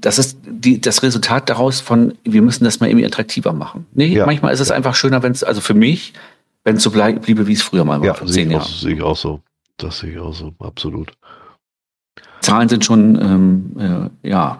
das 0.00 0.18
ist 0.18 0.38
die, 0.44 0.80
das 0.80 1.02
Resultat 1.02 1.48
daraus 1.50 1.80
von, 1.80 2.14
wir 2.24 2.42
müssen 2.42 2.64
das 2.64 2.80
mal 2.80 2.88
irgendwie 2.88 3.06
attraktiver 3.06 3.52
machen. 3.52 3.86
Nee, 3.92 4.06
ja, 4.06 4.26
manchmal 4.26 4.54
ist 4.54 4.60
es 4.60 4.70
einfach 4.70 4.94
schöner, 4.94 5.22
wenn 5.22 5.32
es, 5.32 5.44
also 5.44 5.60
für 5.60 5.74
mich, 5.74 6.14
wenn 6.64 6.76
es 6.76 6.82
so 6.82 6.90
bleib, 6.90 7.22
bliebe, 7.22 7.46
wie 7.46 7.52
es 7.52 7.62
früher 7.62 7.84
mal 7.84 8.00
war, 8.00 8.06
ja, 8.06 8.14
vor 8.14 8.26
zehn 8.26 8.50
Jahren. 8.50 8.62
Das 8.62 8.80
sehe 8.80 8.94
ich 8.94 9.02
auch 9.02 9.16
so. 9.16 9.40
Das 9.76 9.98
sehe 9.98 10.12
ich 10.12 10.18
auch 10.18 10.32
so, 10.32 10.54
absolut. 10.58 11.12
Zahlen 12.40 12.68
sind 12.68 12.84
schon, 12.84 13.20
ähm, 13.20 14.10
äh, 14.22 14.28
ja, 14.28 14.58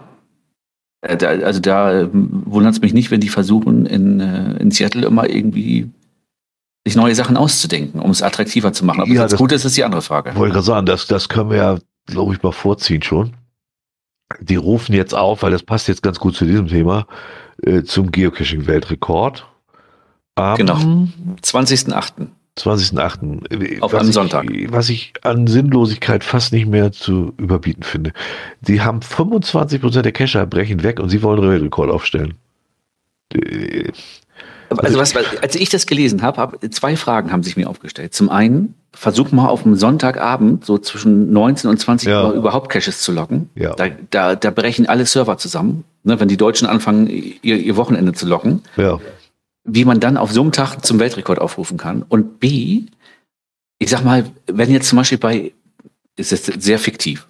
äh, 1.01 1.17
da, 1.17 1.29
also 1.29 1.59
da 1.59 2.01
äh, 2.01 2.09
wundert 2.11 2.73
es 2.73 2.81
mich 2.81 2.93
nicht, 2.93 3.09
wenn 3.09 3.21
die 3.21 3.29
versuchen, 3.29 3.85
in, 3.87 4.19
äh, 4.19 4.57
in 4.57 4.69
Seattle 4.69 5.07
immer 5.07 5.27
irgendwie 5.27 5.89
sich 6.85 6.95
neue 6.95 7.15
Sachen 7.15 7.35
auszudenken, 7.35 7.99
um 7.99 8.11
es 8.11 8.21
attraktiver 8.21 8.73
zu 8.73 8.85
machen. 8.85 9.01
Ob 9.01 9.07
ja, 9.07 9.23
das 9.23 9.35
gut 9.35 9.51
ist, 9.51 9.65
ist 9.65 9.75
die 9.75 9.83
andere 9.83 10.01
Frage. 10.01 10.35
Wollte 10.35 10.53
gerade 10.53 10.65
sagen, 10.65 10.85
das, 10.85 11.07
das 11.07 11.29
können 11.29 11.49
wir 11.49 11.57
ja, 11.57 11.77
glaube 12.05 12.33
ich, 12.33 12.43
mal 12.43 12.51
vorziehen 12.51 13.01
schon 13.01 13.33
die 14.39 14.55
rufen 14.55 14.93
jetzt 14.93 15.13
auf, 15.13 15.43
weil 15.43 15.51
das 15.51 15.63
passt 15.63 15.87
jetzt 15.87 16.03
ganz 16.03 16.19
gut 16.19 16.35
zu 16.35 16.45
diesem 16.45 16.67
Thema, 16.67 17.07
äh, 17.63 17.83
zum 17.83 18.11
Geocaching-Weltrekord. 18.11 19.47
Genau, 20.57 20.75
20.08. 21.41 22.27
20.08. 22.57 23.81
Auf 23.81 23.93
was 23.93 24.01
einem 24.01 24.11
Sonntag. 24.11 24.47
was 24.69 24.89
ich 24.89 25.13
an 25.21 25.47
Sinnlosigkeit 25.47 26.23
fast 26.23 26.53
nicht 26.53 26.67
mehr 26.67 26.91
zu 26.91 27.33
überbieten 27.37 27.83
finde. 27.83 28.13
Die 28.61 28.81
haben 28.81 28.99
25% 28.99 30.01
der 30.01 30.11
Cacher 30.11 30.45
brechen 30.45 30.83
weg 30.83 30.99
und 30.99 31.09
sie 31.09 31.21
wollen 31.21 31.39
einen 31.39 31.51
Weltrekord 31.51 31.91
aufstellen. 31.91 32.33
Also, 34.69 34.97
was, 34.97 35.15
als 35.15 35.55
ich 35.55 35.69
das 35.69 35.85
gelesen 35.85 36.21
habe, 36.21 36.41
hab, 36.41 36.73
zwei 36.73 36.95
Fragen 36.95 37.31
haben 37.31 37.43
sich 37.43 37.57
mir 37.57 37.69
aufgestellt. 37.69 38.13
Zum 38.13 38.29
einen, 38.29 38.75
versuch 38.91 39.31
mal 39.31 39.47
auf 39.47 39.65
einem 39.65 39.75
Sonntagabend 39.75 40.65
so 40.65 40.77
zwischen 40.77 41.31
19 41.31 41.69
und 41.69 41.77
20 41.77 42.09
ja. 42.09 42.25
Uhr 42.25 42.33
überhaupt 42.33 42.69
Caches 42.69 43.01
zu 43.01 43.11
locken. 43.11 43.49
Ja. 43.55 43.75
Da, 43.75 43.89
da, 44.09 44.35
da 44.35 44.51
brechen 44.51 44.87
alle 44.87 45.05
Server 45.05 45.37
zusammen, 45.37 45.83
ne, 46.03 46.19
wenn 46.19 46.27
die 46.27 46.37
Deutschen 46.37 46.67
anfangen, 46.67 47.07
ihr, 47.07 47.57
ihr 47.57 47.77
Wochenende 47.77 48.13
zu 48.13 48.27
locken. 48.27 48.63
Ja. 48.75 48.99
Wie 49.63 49.85
man 49.85 49.99
dann 49.99 50.17
auf 50.17 50.31
so 50.31 50.41
einem 50.41 50.51
Tag 50.51 50.85
zum 50.85 50.99
Weltrekord 50.99 51.39
aufrufen 51.39 51.77
kann. 51.77 52.03
Und 52.07 52.39
B, 52.39 52.83
ich 53.79 53.89
sag 53.89 54.03
mal, 54.03 54.25
wenn 54.47 54.71
jetzt 54.71 54.89
zum 54.89 54.97
Beispiel 54.97 55.17
bei, 55.17 55.53
ist 56.15 56.31
es 56.31 56.45
sehr 56.45 56.79
fiktiv, 56.79 57.27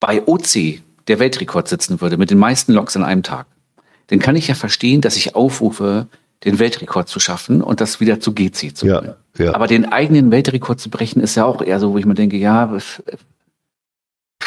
bei 0.00 0.26
OC 0.26 0.80
der 1.08 1.18
Weltrekord 1.18 1.68
sitzen 1.68 2.00
würde 2.00 2.16
mit 2.16 2.30
den 2.30 2.38
meisten 2.38 2.72
Loks 2.72 2.96
an 2.96 3.04
einem 3.04 3.22
Tag, 3.22 3.46
dann 4.08 4.18
kann 4.18 4.36
ich 4.36 4.48
ja 4.48 4.54
verstehen, 4.54 5.00
dass 5.00 5.16
ich 5.16 5.34
aufrufe, 5.34 6.08
den 6.44 6.58
Weltrekord 6.58 7.08
zu 7.08 7.20
schaffen 7.20 7.62
und 7.62 7.80
das 7.80 8.00
wieder 8.00 8.20
zu 8.20 8.32
GC 8.34 8.76
zu 8.76 8.86
bringen. 8.86 9.14
Ja, 9.38 9.44
ja. 9.44 9.54
Aber 9.54 9.66
den 9.66 9.90
eigenen 9.92 10.30
Weltrekord 10.30 10.80
zu 10.80 10.90
brechen, 10.90 11.20
ist 11.20 11.34
ja 11.34 11.44
auch 11.44 11.62
eher 11.62 11.80
so, 11.80 11.92
wo 11.92 11.98
ich 11.98 12.06
mir 12.06 12.14
denke, 12.14 12.36
ja, 12.36 12.76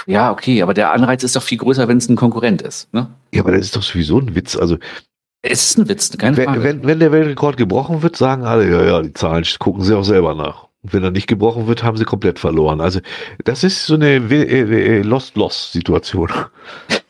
ja, 0.05 0.31
okay, 0.31 0.61
aber 0.61 0.73
der 0.73 0.91
Anreiz 0.91 1.23
ist 1.23 1.35
doch 1.35 1.43
viel 1.43 1.57
größer, 1.57 1.87
wenn 1.87 1.97
es 1.97 2.09
ein 2.09 2.15
Konkurrent 2.15 2.61
ist. 2.61 2.93
Ne? 2.93 3.07
Ja, 3.33 3.41
aber 3.41 3.51
das 3.51 3.61
ist 3.61 3.75
doch 3.75 3.83
sowieso 3.83 4.19
ein 4.19 4.35
Witz. 4.35 4.55
Also 4.55 4.77
es 5.41 5.71
ist 5.71 5.77
ein 5.77 5.89
Witz, 5.89 6.15
keine 6.17 6.35
Frage. 6.35 6.63
Wenn, 6.63 6.85
wenn 6.85 6.99
der 6.99 7.11
Weltrekord 7.11 7.57
gebrochen 7.57 8.01
wird, 8.01 8.17
sagen 8.17 8.43
alle, 8.43 8.69
ja, 8.69 8.83
ja, 8.83 9.01
die 9.01 9.13
Zahlen 9.13 9.45
gucken 9.59 9.83
sie 9.83 9.95
auch 9.95 10.03
selber 10.03 10.35
nach. 10.35 10.67
Und 10.81 10.93
wenn 10.93 11.03
er 11.03 11.11
nicht 11.11 11.27
gebrochen 11.27 11.67
wird, 11.67 11.83
haben 11.83 11.97
sie 11.97 12.05
komplett 12.05 12.39
verloren. 12.39 12.81
Also 12.81 12.99
das 13.43 13.63
ist 13.63 13.85
so 13.85 13.95
eine 13.95 14.15
äh, 14.15 14.99
äh, 14.99 15.01
Lost-Lost-Situation. 15.01 16.31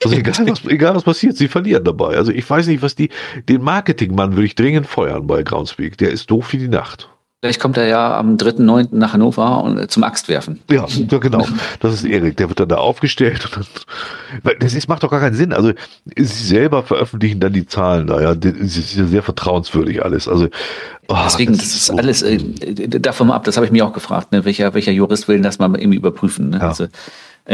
Also 0.04 0.16
egal 0.16 0.48
was, 0.48 0.66
egal 0.66 0.96
was 0.96 1.04
passiert, 1.04 1.36
sie 1.36 1.48
verlieren 1.48 1.84
dabei. 1.84 2.16
Also 2.16 2.32
ich 2.32 2.50
weiß 2.50 2.68
nicht, 2.68 2.82
was 2.82 2.96
die, 2.96 3.10
den 3.50 3.62
Marketingmann 3.62 4.34
würde 4.34 4.46
ich 4.46 4.56
dringend 4.56 4.88
feuern 4.88 5.28
bei 5.28 5.44
Groundspeak. 5.44 5.98
Der 5.98 6.12
ist 6.12 6.32
doof 6.32 6.54
wie 6.54 6.58
die 6.58 6.70
Nacht. 6.70 7.10
Vielleicht 7.42 7.62
kommt 7.62 7.78
er 7.78 7.88
ja 7.88 8.18
am 8.18 8.36
3.9. 8.36 8.90
nach 8.92 9.14
Hannover 9.14 9.64
und 9.64 9.78
äh, 9.78 9.88
zum 9.88 10.04
Axtwerfen. 10.04 10.60
Ja, 10.70 10.86
ja, 10.88 11.18
genau. 11.20 11.48
Das 11.80 11.94
ist 11.94 12.04
Erik. 12.04 12.36
Der 12.36 12.50
wird 12.50 12.60
dann 12.60 12.68
da 12.68 12.76
aufgestellt. 12.76 13.46
Und 13.56 13.70
dann, 14.44 14.56
das 14.60 14.74
ist, 14.74 14.90
macht 14.90 15.04
doch 15.04 15.10
gar 15.10 15.22
keinen 15.22 15.36
Sinn. 15.36 15.54
Also, 15.54 15.72
sie 16.18 16.26
selber 16.26 16.84
veröffentlichen 16.84 17.40
dann 17.40 17.54
die 17.54 17.66
Zahlen 17.66 18.08
da, 18.08 18.22
ja. 18.22 18.36
Das 18.36 18.54
ist 18.54 18.94
ja 18.94 19.06
sehr 19.06 19.24
vertrauenswürdig 19.24 20.04
alles. 20.04 20.28
Also, 20.28 20.50
oh, 21.08 21.16
Deswegen, 21.24 21.54
das, 21.54 21.62
das 21.62 21.76
ist, 21.76 21.86
so 21.86 21.96
alles, 21.96 22.24
äh, 22.24 22.40
davon 22.90 23.28
mal 23.28 23.36
ab, 23.36 23.46
das 23.46 23.56
habe 23.56 23.66
ich 23.66 23.72
mir 23.72 23.86
auch 23.86 23.94
gefragt, 23.94 24.34
ne? 24.34 24.44
welcher, 24.44 24.74
welcher 24.74 24.92
Jurist 24.92 25.30
will 25.30 25.40
das 25.40 25.60
mal 25.60 25.74
irgendwie 25.80 25.98
überprüfen. 25.98 26.50
Ne? 26.50 26.58
Ja. 26.58 26.68
Also, 26.68 26.88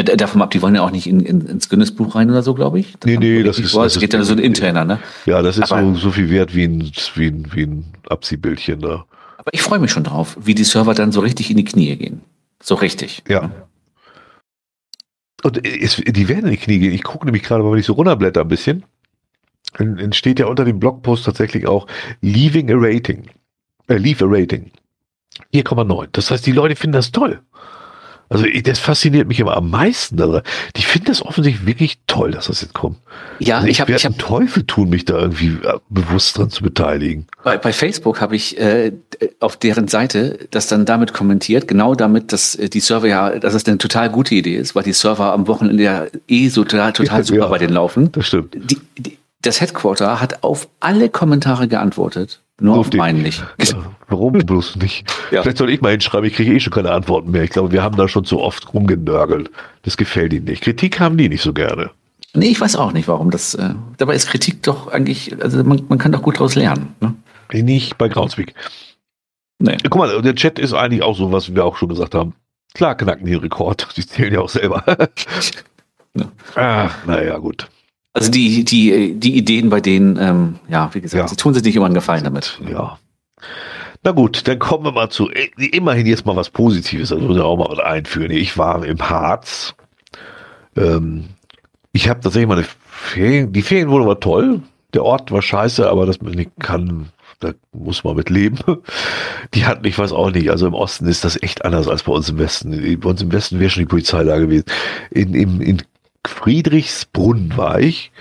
davon 0.04 0.42
ab, 0.42 0.52
die 0.52 0.62
wollen 0.62 0.76
ja 0.76 0.82
auch 0.82 0.92
nicht 0.92 1.08
in, 1.08 1.22
in, 1.22 1.46
ins 1.48 1.70
Guinness-Buch 1.70 2.16
rein 2.16 2.30
oder 2.30 2.44
so, 2.44 2.54
glaube 2.54 2.80
ich. 2.80 2.94
Das 3.00 3.06
nee, 3.06 3.18
nee, 3.18 3.44
das 3.44 3.60
ist, 3.60 3.74
das, 3.74 3.94
das 3.94 4.00
geht 4.00 4.14
ja 4.14 4.24
so 4.24 4.34
ein 4.34 4.40
interner, 4.40 4.84
ne? 4.84 5.00
Ja, 5.26 5.42
das 5.42 5.58
ist 5.58 5.70
so, 5.70 5.96
so 5.96 6.12
viel 6.12 6.30
wert 6.30 6.54
wie 6.54 6.66
ein, 6.66 6.92
wie 7.16 7.28
ein, 7.28 7.48
wie 7.54 7.64
ein 7.64 7.86
Abziehbildchen 8.10 8.82
da. 8.82 9.06
Aber 9.38 9.54
ich 9.54 9.62
freue 9.62 9.80
mich 9.80 9.92
schon 9.92 10.04
drauf, 10.04 10.38
wie 10.42 10.54
die 10.54 10.66
Server 10.66 10.94
dann 10.94 11.12
so 11.12 11.22
richtig 11.22 11.50
in 11.50 11.58
die 11.58 11.64
Knie 11.64 11.96
gehen. 11.96 12.22
So 12.62 12.76
richtig. 12.76 13.24
Ja. 13.30 13.52
Und 15.44 15.66
es, 15.66 15.98
die 15.98 16.28
werden 16.28 16.46
in 16.46 16.52
die 16.52 16.58
Knie 16.58 16.80
gehen. 16.80 16.94
Ich 16.94 17.04
gucke 17.04 17.26
nämlich 17.26 17.44
gerade, 17.44 17.64
wenn 17.64 17.78
ich 17.78 17.86
so 17.86 17.94
runterblätter 17.94 18.42
ein 18.42 18.48
bisschen, 18.48 18.84
entsteht 19.78 20.40
ja 20.40 20.48
unter 20.48 20.66
dem 20.66 20.80
Blogpost 20.80 21.26
tatsächlich 21.26 21.68
auch 21.68 21.88
Leaving 22.22 22.70
a 22.72 22.76
Rating. 22.76 23.30
Äh, 23.88 23.98
Leave 23.98 24.26
a 24.26 24.28
Rating. 24.28 24.72
4,9. 25.54 26.08
Das 26.12 26.32
heißt, 26.32 26.46
die 26.46 26.52
Leute 26.52 26.76
finden 26.76 26.94
das 26.94 27.12
toll. 27.12 27.42
Also 28.30 28.46
das 28.64 28.80
fasziniert 28.80 29.28
mich 29.28 29.40
immer 29.40 29.56
am 29.56 29.70
meisten 29.70 30.18
daran. 30.18 30.42
Die 30.76 30.82
finden 30.82 31.08
das 31.08 31.22
offensichtlich 31.22 31.66
wirklich 31.66 32.00
toll, 32.08 32.32
dass 32.32 32.48
das 32.48 32.62
jetzt 32.62 32.74
kommt. 32.74 32.98
Ja, 33.40 33.58
also 33.58 33.68
ich, 33.68 33.74
ich 33.74 33.82
habe 33.82 33.92
ich 33.92 34.06
hab, 34.06 34.18
Teufel 34.18 34.64
tun, 34.66 34.90
mich 34.90 35.06
da 35.06 35.18
irgendwie 35.20 35.58
äh, 35.64 35.78
bewusst 35.90 36.38
dran 36.38 36.50
zu 36.50 36.64
beteiligen. 36.64 37.28
Bei, 37.44 37.58
bei 37.58 37.72
Facebook 37.72 38.22
habe 38.22 38.36
ich 38.36 38.60
äh, 38.60 38.94
auf 39.40 39.58
deren 39.58 39.88
Seite 39.88 40.48
das 40.52 40.68
dann 40.68 40.86
damit 40.86 41.14
kommentiert, 41.14 41.68
genau 41.68 41.94
damit, 41.94 42.34
dass 42.34 42.56
äh, 42.56 42.70
die 42.70 42.80
Server 42.80 43.08
ja, 43.08 43.38
dass 43.38 43.54
es 43.54 43.66
eine 43.66 43.78
total 43.78 44.10
gute 44.10 44.34
Idee 44.34 44.56
ist, 44.56 44.76
weil 44.76 44.84
die 44.84 44.94
Server 44.94 45.32
am 45.32 45.48
Wochenende 45.48 45.84
ja 45.84 46.06
eh 46.28 46.50
so 46.50 46.64
total, 46.64 46.94
total 46.94 47.24
super 47.26 47.42
ja, 47.42 47.48
bei 47.48 47.58
denen 47.60 47.74
laufen. 47.74 48.12
Das 48.12 48.26
stimmt. 48.26 48.56
Die, 48.56 48.80
die, 48.98 49.18
das 49.42 49.62
Headquarter 49.62 50.20
hat 50.20 50.44
auf 50.44 50.68
alle 50.80 51.10
Kommentare 51.10 51.68
geantwortet. 51.68 52.42
Nur 52.60 52.78
auf, 52.78 52.94
meinen 52.94 53.22
nicht. 53.22 53.44
Warum 54.08 54.34
bloß 54.34 54.78
nicht? 54.78 55.06
Ja. 55.32 55.42
Vielleicht 55.42 55.58
soll 55.58 55.70
ich 55.70 55.82
mal 55.82 55.92
hinschreiben, 55.92 56.26
ich 56.26 56.36
kriege 56.36 56.54
eh 56.54 56.60
schon 56.60 56.72
keine 56.72 56.92
Antworten 56.92 57.32
mehr. 57.32 57.44
Ich 57.44 57.50
glaube, 57.50 57.72
wir 57.72 57.84
haben 57.84 57.98
da 57.98 58.08
schon 58.08 58.24
zu 58.24 58.40
oft 58.40 58.74
rumgenörgelt. 58.74 59.52
Das 59.82 59.98
gefällt 59.98 60.32
ihnen 60.32 60.46
nicht. 60.46 60.64
Kritik 60.64 61.00
haben 61.00 61.18
die 61.18 61.28
nicht 61.28 61.42
so 61.42 61.54
gerne. 61.54 61.92
Nee, 62.34 62.48
ich 62.48 62.62
weiß 62.62 62.76
auch 62.76 62.92
nicht, 62.92 63.08
warum 63.08 63.32
das. 63.32 63.56
Äh, 63.56 63.76
dabei 63.98 64.16
ist 64.16 64.28
Kritik 64.28 64.64
doch 64.64 64.88
eigentlich, 64.88 65.42
also 65.42 65.64
man, 65.64 65.84
man 65.90 65.98
kann 65.98 66.12
doch 66.12 66.22
gut 66.22 66.36
daraus 66.36 66.56
lernen. 66.56 66.96
Ne? 67.00 67.14
Nicht 67.52 67.98
bei 67.98 68.08
Groundspeak. 68.10 68.54
Nee. 69.60 69.78
Guck 69.84 69.96
mal, 69.96 70.22
der 70.22 70.36
Chat 70.36 70.60
ist 70.60 70.74
eigentlich 70.74 71.02
auch 71.02 71.16
so, 71.16 71.32
was 71.32 71.54
wir 71.54 71.64
auch 71.64 71.78
schon 71.78 71.90
gesagt 71.90 72.14
haben. 72.16 72.34
Klar 72.74 72.96
knacken 72.96 73.26
die 73.26 73.36
Rekord. 73.36 73.88
Die 73.98 74.06
zählen 74.06 74.34
ja 74.34 74.42
auch 74.42 74.50
selber. 74.50 74.84
ja. 76.14 76.32
Ah, 76.56 76.90
naja, 77.08 77.38
gut. 77.38 77.68
Also 78.16 78.32
die, 78.32 78.64
die, 78.64 79.14
die 79.16 79.36
Ideen 79.36 79.70
bei 79.70 79.82
denen, 79.82 80.18
ähm, 80.18 80.56
ja, 80.70 80.90
wie 80.94 81.02
gesagt, 81.02 81.22
ja. 81.22 81.28
sie 81.28 81.36
tun 81.36 81.54
sich 81.54 81.64
nicht 81.64 81.76
immer 81.76 81.86
einen 81.86 81.96
Gefallen 81.96 82.24
damit. 82.24 82.58
Ja. 82.66 82.98
Na 84.04 84.12
gut, 84.12 84.48
dann 84.48 84.58
kommen 84.58 84.86
wir 84.86 84.94
mal 84.94 85.10
zu, 85.10 85.30
äh, 85.30 85.50
immerhin 85.74 86.06
jetzt 86.06 86.26
mal 86.26 86.38
was 86.38 86.50
Positives, 86.50 87.12
also 87.12 87.26
muss 87.26 87.36
ich 87.36 87.44
auch 87.44 87.58
mal 87.58 87.68
was 87.70 87.80
einführen. 87.80 88.32
Ich 88.32 88.58
war 88.58 88.86
im 88.86 89.02
Harz. 89.02 89.76
Ähm, 90.78 91.26
ich 91.92 92.08
habe 92.08 92.22
tatsächlich 92.22 92.48
mal 92.48 92.60
eine 92.60 92.68
Ferien, 92.88 93.52
die 93.52 93.62
Ferienwohnung 93.62 94.08
war 94.08 94.22
toll, 94.22 94.62
der 94.94 95.04
Ort 95.04 95.30
war 95.32 95.42
scheiße, 95.42 95.90
aber 95.90 96.06
das 96.06 96.18
kann, 96.60 97.10
da 97.42 97.52
muss 97.74 98.06
man 98.06 98.16
mit 98.16 98.30
leben. 98.30 98.60
Die 99.54 99.66
hatten, 99.66 99.86
ich 99.86 100.00
weiß 100.00 100.14
auch 100.14 100.32
nicht, 100.32 100.50
also 100.50 100.68
im 100.68 100.74
Osten 100.74 101.06
ist 101.08 101.26
das 101.26 101.42
echt 101.44 101.66
anders 101.66 101.90
als 101.90 102.04
bei 102.04 102.14
uns 102.14 102.30
im 102.30 102.40
Westen. 102.40 103.00
Bei 103.02 103.10
uns 103.10 103.22
im 103.22 103.32
Westen 103.34 103.60
wäre 103.60 103.70
schon 103.70 103.82
die 103.84 103.88
Polizei 103.88 104.24
da 104.24 104.40
gewesen. 104.40 104.66
In, 105.12 105.34
in, 105.34 105.62
in 105.62 105.82
Friedrichsbrunn 106.30 107.58
war 107.58 107.80
ich 107.80 108.12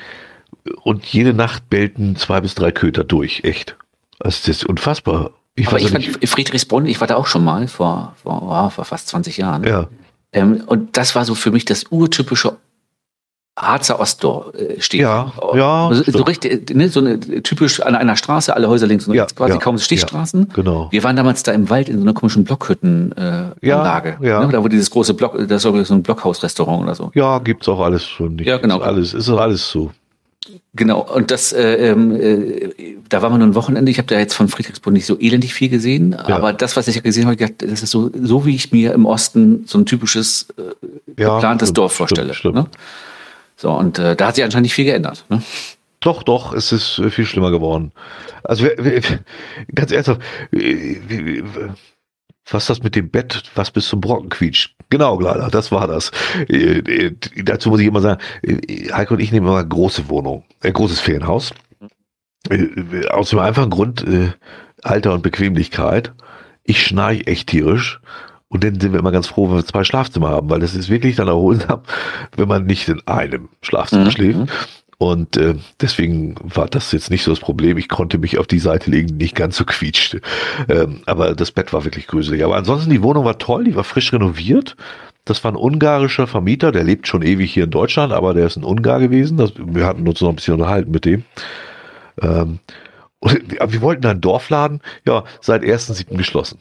und 0.82 1.04
jede 1.04 1.34
Nacht 1.34 1.68
bellten 1.68 2.16
zwei 2.16 2.40
bis 2.40 2.54
drei 2.54 2.72
Köter 2.72 3.04
durch, 3.04 3.44
echt. 3.44 3.76
Also 4.18 4.38
das 4.46 4.48
ist 4.48 4.64
unfassbar. 4.64 5.32
Ich 5.56 5.68
Aber 5.68 5.78
ich 5.78 5.90
fand 5.90 6.28
Friedrichsbrunn, 6.28 6.86
ich 6.86 7.00
war 7.00 7.06
da 7.06 7.16
auch 7.16 7.26
schon 7.26 7.44
mal 7.44 7.68
vor, 7.68 8.14
vor, 8.22 8.42
oh, 8.42 8.70
vor 8.70 8.84
fast 8.84 9.08
20 9.08 9.36
Jahren. 9.36 9.64
Ja. 9.64 9.88
Ähm, 10.32 10.64
und 10.66 10.96
das 10.96 11.14
war 11.14 11.24
so 11.24 11.34
für 11.34 11.52
mich 11.52 11.64
das 11.64 11.84
urtypische 11.90 12.56
Harzer 13.56 14.00
Ostdorf 14.00 14.52
äh, 14.54 14.80
steht. 14.80 15.02
Ja, 15.02 15.32
ja. 15.54 15.90
So, 15.92 16.10
so 16.10 16.22
richtig, 16.24 16.74
ne, 16.74 16.88
so 16.88 17.00
eine, 17.00 17.20
typisch 17.20 17.80
an 17.80 17.94
einer 17.94 18.16
Straße, 18.16 18.54
alle 18.54 18.68
Häuser 18.68 18.88
links 18.88 19.06
und 19.06 19.16
rechts, 19.16 19.32
ja, 19.32 19.36
quasi 19.36 19.52
ja, 19.52 19.58
kaum 19.60 19.78
Stichstraßen. 19.78 20.48
Ja, 20.48 20.54
genau. 20.54 20.88
Wir 20.90 21.04
waren 21.04 21.14
damals 21.14 21.44
da 21.44 21.52
im 21.52 21.70
Wald 21.70 21.88
in 21.88 21.96
so 21.96 22.02
einer 22.02 22.14
komischen 22.14 22.42
Blockhüttenanlage. 22.42 24.08
Äh, 24.20 24.26
ja, 24.26 24.40
ja. 24.40 24.46
Ne, 24.46 24.52
da 24.52 24.64
wo 24.64 24.68
dieses 24.68 24.90
große 24.90 25.14
Block, 25.14 25.36
das 25.48 25.64
ist 25.64 25.88
so 25.88 25.94
ein 25.94 26.02
Blockhausrestaurant 26.02 26.82
oder 26.82 26.94
so. 26.96 27.12
Ja, 27.14 27.38
gibt's 27.38 27.68
auch 27.68 27.80
alles 27.80 28.04
schon. 28.04 28.36
Nicht. 28.36 28.46
Ja, 28.46 28.58
genau. 28.58 28.78
Ist 28.78 28.84
alles, 28.84 29.14
ist 29.14 29.28
auch 29.28 29.40
alles 29.40 29.70
so. 29.70 29.92
Genau, 30.74 31.00
und 31.00 31.30
das, 31.30 31.52
äh, 31.52 31.90
ähm, 31.90 32.20
äh, 32.20 32.96
da 33.08 33.22
waren 33.22 33.32
wir 33.32 33.38
nur 33.38 33.46
ein 33.46 33.54
Wochenende. 33.54 33.90
Ich 33.90 33.98
habe 33.98 34.08
da 34.08 34.18
jetzt 34.18 34.34
von 34.34 34.48
Friedrichsburg 34.48 34.92
nicht 34.92 35.06
so 35.06 35.18
elendig 35.18 35.54
viel 35.54 35.70
gesehen, 35.70 36.12
ja. 36.12 36.36
aber 36.36 36.52
das, 36.52 36.76
was 36.76 36.86
ich 36.88 37.02
gesehen 37.02 37.26
habe, 37.26 37.36
das 37.36 37.82
ist 37.82 37.90
so, 37.90 38.10
so 38.20 38.44
wie 38.44 38.54
ich 38.54 38.72
mir 38.72 38.92
im 38.92 39.06
Osten 39.06 39.64
so 39.66 39.78
ein 39.78 39.86
typisches 39.86 40.48
äh, 40.58 41.22
ja, 41.22 41.36
geplantes 41.36 41.68
stimmt, 41.68 41.78
Dorf 41.78 41.92
vorstelle. 41.94 42.34
Stimmt, 42.34 42.56
stimmt. 42.58 42.76
So, 43.56 43.72
und 43.72 43.98
äh, 43.98 44.16
da 44.16 44.28
hat 44.28 44.34
sich 44.34 44.44
anscheinend 44.44 44.64
nicht 44.64 44.74
viel 44.74 44.84
geändert. 44.84 45.24
Ne? 45.28 45.42
Doch, 46.00 46.22
doch, 46.22 46.52
es 46.52 46.70
ist 46.72 46.98
äh, 46.98 47.10
viel 47.10 47.24
schlimmer 47.24 47.50
geworden. 47.50 47.92
Also 48.42 48.66
ganz 49.74 49.90
ernsthaft, 49.90 50.20
was 52.50 52.66
das 52.66 52.82
mit 52.82 52.94
dem 52.94 53.10
Bett, 53.10 53.42
was 53.54 53.70
bis 53.70 53.88
zum 53.88 54.02
Brocken 54.02 54.28
quietscht. 54.28 54.74
Genau, 54.90 55.18
leider, 55.18 55.48
das 55.48 55.72
war 55.72 55.86
das. 55.86 56.10
Äh, 56.48 56.78
äh, 56.78 57.16
dazu 57.42 57.70
muss 57.70 57.80
ich 57.80 57.86
immer 57.86 58.02
sagen, 58.02 58.20
Heiko 58.92 59.14
und 59.14 59.20
ich 59.20 59.32
nehmen 59.32 59.46
immer 59.46 59.64
große 59.64 60.08
Wohnung, 60.10 60.44
ein 60.60 60.72
großes 60.72 61.00
Ferienhaus. 61.00 61.54
Aus 63.08 63.30
dem 63.30 63.38
einfachen 63.38 63.70
Grund, 63.70 64.04
Alter 64.82 65.14
und 65.14 65.22
Bequemlichkeit. 65.22 66.12
Ich 66.62 66.84
schnarche 66.84 67.26
echt 67.26 67.48
tierisch. 67.48 68.00
Und 68.48 68.62
dann 68.62 68.78
sind 68.78 68.92
wir 68.92 69.00
immer 69.00 69.12
ganz 69.12 69.26
froh, 69.26 69.48
wenn 69.48 69.56
wir 69.56 69.66
zwei 69.66 69.84
Schlafzimmer 69.84 70.28
haben, 70.28 70.48
weil 70.50 70.60
das 70.60 70.74
ist 70.74 70.88
wirklich 70.88 71.16
dann 71.16 71.28
erholsam, 71.28 71.82
wenn 72.36 72.48
man 72.48 72.66
nicht 72.66 72.88
in 72.88 73.00
einem 73.06 73.48
Schlafzimmer 73.62 74.04
mhm. 74.04 74.10
schläft. 74.10 74.52
Und 74.98 75.36
äh, 75.36 75.56
deswegen 75.80 76.36
war 76.42 76.68
das 76.68 76.92
jetzt 76.92 77.10
nicht 77.10 77.24
so 77.24 77.32
das 77.32 77.40
Problem. 77.40 77.76
Ich 77.78 77.88
konnte 77.88 78.18
mich 78.18 78.38
auf 78.38 78.46
die 78.46 78.60
Seite 78.60 78.90
legen, 78.90 79.08
die 79.08 79.24
nicht 79.24 79.34
ganz 79.34 79.56
so 79.56 79.64
quietschte. 79.64 80.20
Ähm, 80.68 81.02
aber 81.06 81.34
das 81.34 81.50
Bett 81.50 81.72
war 81.72 81.84
wirklich 81.84 82.06
gruselig. 82.06 82.44
Aber 82.44 82.56
ansonsten, 82.56 82.90
die 82.90 83.02
Wohnung 83.02 83.24
war 83.24 83.38
toll, 83.38 83.64
die 83.64 83.74
war 83.74 83.84
frisch 83.84 84.12
renoviert. 84.12 84.76
Das 85.24 85.42
war 85.42 85.52
ein 85.52 85.56
ungarischer 85.56 86.26
Vermieter, 86.26 86.70
der 86.70 86.84
lebt 86.84 87.08
schon 87.08 87.22
ewig 87.22 87.52
hier 87.52 87.64
in 87.64 87.70
Deutschland, 87.70 88.12
aber 88.12 88.34
der 88.34 88.46
ist 88.46 88.56
ein 88.56 88.64
Ungar 88.64 89.00
gewesen. 89.00 89.36
Das, 89.38 89.52
wir 89.56 89.86
hatten 89.86 90.06
uns 90.06 90.20
noch 90.20 90.28
ein 90.28 90.36
bisschen 90.36 90.54
unterhalten 90.54 90.90
mit 90.90 91.04
dem. 91.06 91.24
Ähm, 92.20 92.60
und 93.18 93.40
wir 93.72 93.80
wollten 93.80 94.06
einen 94.06 94.20
Dorfladen, 94.20 94.80
ja, 95.06 95.24
seit 95.40 95.62
1.7. 95.62 96.16
geschlossen. 96.16 96.58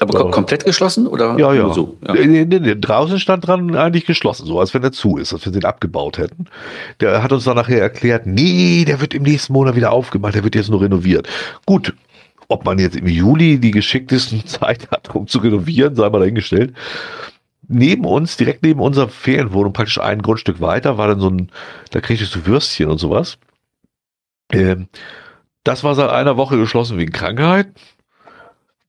Aber 0.00 0.18
kom 0.18 0.30
komplett 0.30 0.64
geschlossen 0.64 1.06
oder 1.06 1.38
ja, 1.38 1.52
ja. 1.52 1.72
so? 1.72 1.98
Ja. 2.06 2.14
Nee, 2.14 2.44
nee, 2.46 2.58
nee, 2.58 2.74
draußen 2.74 3.20
stand 3.20 3.46
dran 3.46 3.76
eigentlich 3.76 4.06
geschlossen, 4.06 4.46
so 4.46 4.58
als 4.58 4.72
wenn 4.72 4.82
er 4.82 4.92
zu 4.92 5.18
ist, 5.18 5.34
als 5.34 5.44
wir 5.44 5.52
den 5.52 5.66
abgebaut 5.66 6.16
hätten. 6.16 6.46
Der 7.00 7.22
hat 7.22 7.30
uns 7.30 7.44
dann 7.44 7.56
nachher 7.56 7.80
erklärt, 7.80 8.26
nee, 8.26 8.84
der 8.86 9.00
wird 9.00 9.12
im 9.12 9.22
nächsten 9.22 9.52
Monat 9.52 9.76
wieder 9.76 9.92
aufgemacht, 9.92 10.34
der 10.34 10.44
wird 10.44 10.54
jetzt 10.54 10.70
nur 10.70 10.80
renoviert. 10.80 11.28
Gut, 11.66 11.94
ob 12.48 12.64
man 12.64 12.78
jetzt 12.78 12.96
im 12.96 13.06
Juli 13.06 13.58
die 13.58 13.70
geschicktesten 13.70 14.46
Zeit 14.46 14.90
hat, 14.90 15.14
um 15.14 15.26
zu 15.26 15.38
renovieren, 15.38 15.94
sei 15.94 16.08
mal 16.08 16.20
dahingestellt. 16.20 16.74
Neben 17.68 18.04
uns, 18.06 18.36
direkt 18.36 18.62
neben 18.62 18.80
unserer 18.80 19.08
Ferienwohnung, 19.08 19.72
praktisch 19.72 20.00
ein 20.00 20.22
Grundstück 20.22 20.60
weiter, 20.60 20.98
war 20.98 21.08
dann 21.08 21.20
so 21.20 21.28
ein, 21.28 21.50
da 21.90 22.00
kriegst 22.00 22.34
du 22.34 22.46
Würstchen 22.46 22.88
und 22.88 22.98
sowas. 22.98 23.38
Ähm, 24.50 24.88
das 25.64 25.84
war 25.84 25.94
seit 25.94 26.10
einer 26.10 26.36
Woche 26.36 26.58
geschlossen 26.58 26.98
wegen 26.98 27.12
Krankheit. 27.12 27.68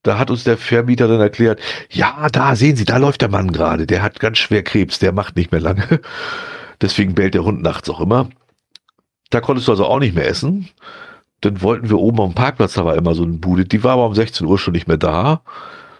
Da 0.03 0.19
hat 0.19 0.29
uns 0.29 0.43
der 0.43 0.57
Vermieter 0.57 1.07
dann 1.07 1.21
erklärt, 1.21 1.59
ja, 1.89 2.27
da 2.29 2.55
sehen 2.55 2.75
Sie, 2.75 2.83
da 2.83 2.97
läuft 2.97 3.21
der 3.21 3.29
Mann 3.29 3.51
gerade, 3.51 3.87
der 3.87 4.03
hat 4.03 4.19
ganz 4.19 4.37
schwer 4.37 4.61
Krebs, 4.61 4.99
der 4.99 5.13
macht 5.13 5.37
nicht 5.37 5.51
mehr 5.51 5.61
lange. 5.61 6.01
Deswegen 6.81 7.15
bellt 7.15 7.33
der 7.33 7.45
Hund 7.45 7.61
nachts 7.61 7.89
auch 7.89 8.01
immer. 8.01 8.29
Da 9.29 9.39
konntest 9.39 9.67
du 9.67 9.71
also 9.71 9.85
auch 9.85 9.99
nicht 9.99 10.13
mehr 10.13 10.27
essen. 10.27 10.69
Dann 11.39 11.61
wollten 11.61 11.89
wir 11.89 11.97
oben 11.97 12.21
am 12.21 12.33
Parkplatz, 12.33 12.73
da 12.73 12.85
war 12.85 12.95
immer 12.95 13.15
so 13.15 13.23
eine 13.23 13.33
Bude, 13.33 13.65
die 13.65 13.83
war 13.83 13.93
aber 13.93 14.05
um 14.05 14.13
16 14.13 14.45
Uhr 14.45 14.59
schon 14.59 14.73
nicht 14.73 14.87
mehr 14.87 14.97
da. 14.97 15.41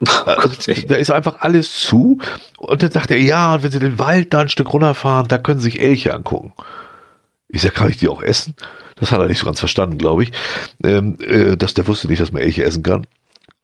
Oh 0.02 0.50
da 0.88 0.96
ist 0.96 1.12
einfach 1.12 1.40
alles 1.40 1.80
zu. 1.80 2.20
Und 2.58 2.84
dann 2.84 2.92
sagt 2.92 3.12
er, 3.12 3.20
ja, 3.20 3.56
und 3.56 3.64
wenn 3.64 3.72
Sie 3.72 3.80
den 3.80 4.00
Wald 4.00 4.34
da 4.34 4.42
ein 4.42 4.50
Stück 4.50 4.74
runterfahren, 4.74 5.30
da 5.30 5.38
können 5.38 5.60
Sie 5.60 5.72
sich 5.72 5.82
Elche 5.82 6.14
angucken. 6.14 6.54
Ich 7.48 7.62
sag, 7.62 7.74
kann 7.74 7.90
ich 7.90 7.98
die 7.98 8.10
auch 8.10 8.22
essen? 8.22 8.56
Das 8.96 9.12
hat 9.12 9.20
er 9.20 9.28
nicht 9.28 9.40
so 9.40 9.46
ganz 9.46 9.60
verstanden, 9.60 9.98
glaube 9.98 10.24
ich. 10.24 10.32
Ähm, 10.84 11.18
äh, 11.22 11.56
dass 11.56 11.74
der 11.74 11.88
wusste 11.88 12.08
nicht, 12.08 12.22
dass 12.22 12.32
man 12.32 12.42
Elche 12.42 12.64
essen 12.64 12.84
kann. 12.84 13.08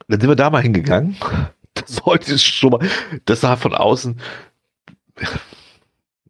Dann 0.10 0.20
sind 0.20 0.30
wir 0.30 0.36
da 0.36 0.50
mal 0.50 0.62
hingegangen. 0.62 1.16
Das 1.76 1.96
sollte 2.04 2.38
schon 2.38 2.72
mal, 2.72 2.80
das 3.26 3.42
sah 3.42 3.56
von 3.56 3.74
außen, 3.74 4.20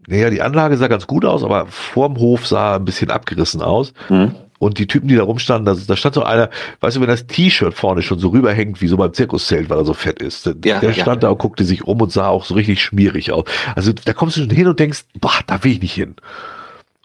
naja, 0.08 0.30
die 0.30 0.42
Anlage 0.42 0.76
sah 0.78 0.88
ganz 0.88 1.08
gut 1.08 1.24
aus, 1.24 1.44
aber 1.44 1.68
vorm 1.68 2.18
Hof 2.18 2.48
sah 2.48 2.76
ein 2.76 2.86
bisschen 2.86 3.12
abgerissen 3.12 3.62
aus. 3.62 3.94
Mhm. 4.10 4.36
Und 4.58 4.78
die 4.78 4.88
Typen, 4.88 5.08
die 5.08 5.16
da 5.16 5.24
rumstanden, 5.24 5.66
da, 5.66 5.82
da 5.88 5.96
stand 5.96 6.16
so 6.16 6.24
einer, 6.24 6.50
weißt 6.82 6.98
du, 6.98 7.02
wenn 7.02 7.08
das 7.08 7.28
T-Shirt 7.28 7.74
vorne 7.74 8.02
schon 8.02 8.20
so 8.20 8.30
rüberhängt, 8.30 8.82
wie 8.82 8.88
so 8.88 8.98
beim 8.98 9.14
Zirkuszelt, 9.14 9.70
weil 9.70 9.78
er 9.78 9.86
so 9.86 9.94
fett 9.94 10.22
ist. 10.22 10.46
Ja, 10.66 10.80
der 10.80 10.92
stand 10.92 11.08
ja. 11.08 11.16
da 11.16 11.30
und 11.30 11.38
guckte 11.38 11.64
sich 11.64 11.86
um 11.86 12.02
und 12.02 12.12
sah 12.12 12.28
auch 12.28 12.44
so 12.44 12.56
richtig 12.56 12.84
schmierig 12.84 13.32
aus. 13.32 13.46
Also 13.76 13.94
da 13.94 14.12
kommst 14.12 14.36
du 14.36 14.42
schon 14.42 14.50
hin 14.50 14.68
und 14.68 14.78
denkst, 14.80 15.06
boah, 15.22 15.40
da 15.48 15.64
will 15.64 15.72
ich 15.72 15.82
nicht 15.82 15.94
hin. 15.94 16.16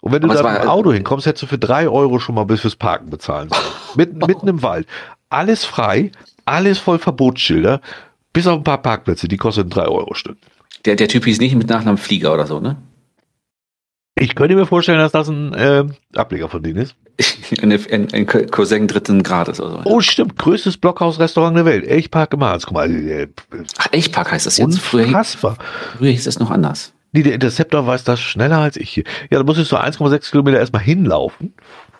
Und 0.01 0.11
wenn 0.11 0.21
du 0.21 0.27
da 0.27 0.43
mit 0.43 0.63
dem 0.63 0.69
Auto 0.69 0.91
hinkommst, 0.91 1.25
hättest 1.25 1.43
du 1.43 1.47
für 1.47 1.57
drei 1.57 1.87
Euro 1.87 2.19
schon 2.19 2.35
mal 2.35 2.43
bis 2.43 2.61
fürs 2.61 2.75
Parken 2.75 3.09
bezahlen 3.09 3.49
sollen. 3.49 3.63
mitten, 3.95 4.17
mitten 4.17 4.47
im 4.47 4.61
Wald. 4.61 4.87
Alles 5.29 5.63
frei, 5.63 6.11
alles 6.45 6.79
voll 6.79 6.99
Verbotsschilder, 6.99 7.81
bis 8.33 8.47
auf 8.47 8.57
ein 8.57 8.63
paar 8.63 8.81
Parkplätze, 8.81 9.27
die 9.27 9.37
kosten 9.37 9.69
drei 9.69 9.87
Euro 9.87 10.13
Stück. 10.13 10.37
Der, 10.85 10.95
der 10.95 11.07
Typ 11.07 11.25
hieß 11.25 11.39
nicht 11.39 11.55
mit 11.55 11.69
Nachnamen 11.69 11.97
Flieger 11.97 12.33
oder 12.33 12.45
so, 12.45 12.59
ne? 12.59 12.77
Ich 14.17 14.35
könnte 14.35 14.55
mir 14.55 14.65
vorstellen, 14.65 14.99
dass 14.99 15.11
das 15.11 15.27
ein 15.27 15.53
äh, 15.53 15.83
Ableger 16.15 16.47
von 16.47 16.63
denen 16.63 16.77
ist. 16.77 16.95
ein, 17.61 17.71
ein, 18.13 18.25
Cousin 18.25 18.87
dritten 18.87 19.23
Grades 19.23 19.59
oder 19.59 19.71
so. 19.71 19.81
Oh, 19.85 19.99
stimmt. 19.99 20.37
Größtes 20.37 20.77
Blockhaus-Restaurant 20.77 21.57
der 21.57 21.65
Welt. 21.65 21.85
Elchpark 21.85 22.33
im 22.33 22.43
Harz. 22.43 22.65
Guck 22.65 22.75
mal. 22.75 22.89
Äh, 22.89 23.27
Ach, 23.77 23.87
Elchpark 23.91 24.31
heißt 24.31 24.45
das 24.45 24.57
jetzt. 24.57 24.65
Unfassbar. 24.93 25.55
Früher, 25.55 25.97
früher 25.97 26.11
hieß 26.11 26.25
das 26.25 26.39
noch 26.39 26.49
anders. 26.49 26.93
Nee, 27.11 27.23
der 27.23 27.33
Interceptor 27.33 27.87
weiß 27.87 28.03
das 28.05 28.19
schneller 28.19 28.59
als 28.59 28.77
ich 28.77 28.89
hier. 28.89 29.03
Ja, 29.29 29.37
da 29.37 29.43
musstest 29.43 29.71
du 29.71 29.77
1,6 29.77 30.31
Kilometer 30.31 30.59
erstmal 30.59 30.81
hinlaufen. 30.81 31.53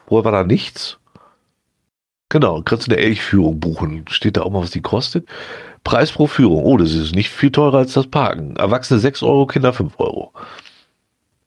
Vorher 0.08 0.26
war 0.26 0.32
da 0.32 0.44
nichts. 0.44 0.98
Genau, 2.36 2.62
kannst 2.62 2.88
du 2.88 2.92
eine 2.92 3.02
Elchführung 3.02 3.62
buchen. 3.62 4.04
Steht 4.10 4.36
da 4.36 4.42
auch 4.42 4.52
mal, 4.52 4.62
was 4.62 4.72
die 4.72 4.82
kostet. 4.82 5.26
Preis 5.86 6.12
pro 6.12 6.28
Führung. 6.28 6.66
Oh, 6.66 6.76
das 6.76 6.92
ist 6.92 7.16
nicht 7.16 7.30
viel 7.30 7.50
teurer 7.50 7.78
als 7.78 7.94
das 7.94 8.08
Parken. 8.08 8.58
Erwachsene 8.58 9.00
6 9.00 9.24
Euro, 9.24 9.46
Kinder 9.46 9.72
5 9.72 9.98
Euro. 10.02 10.34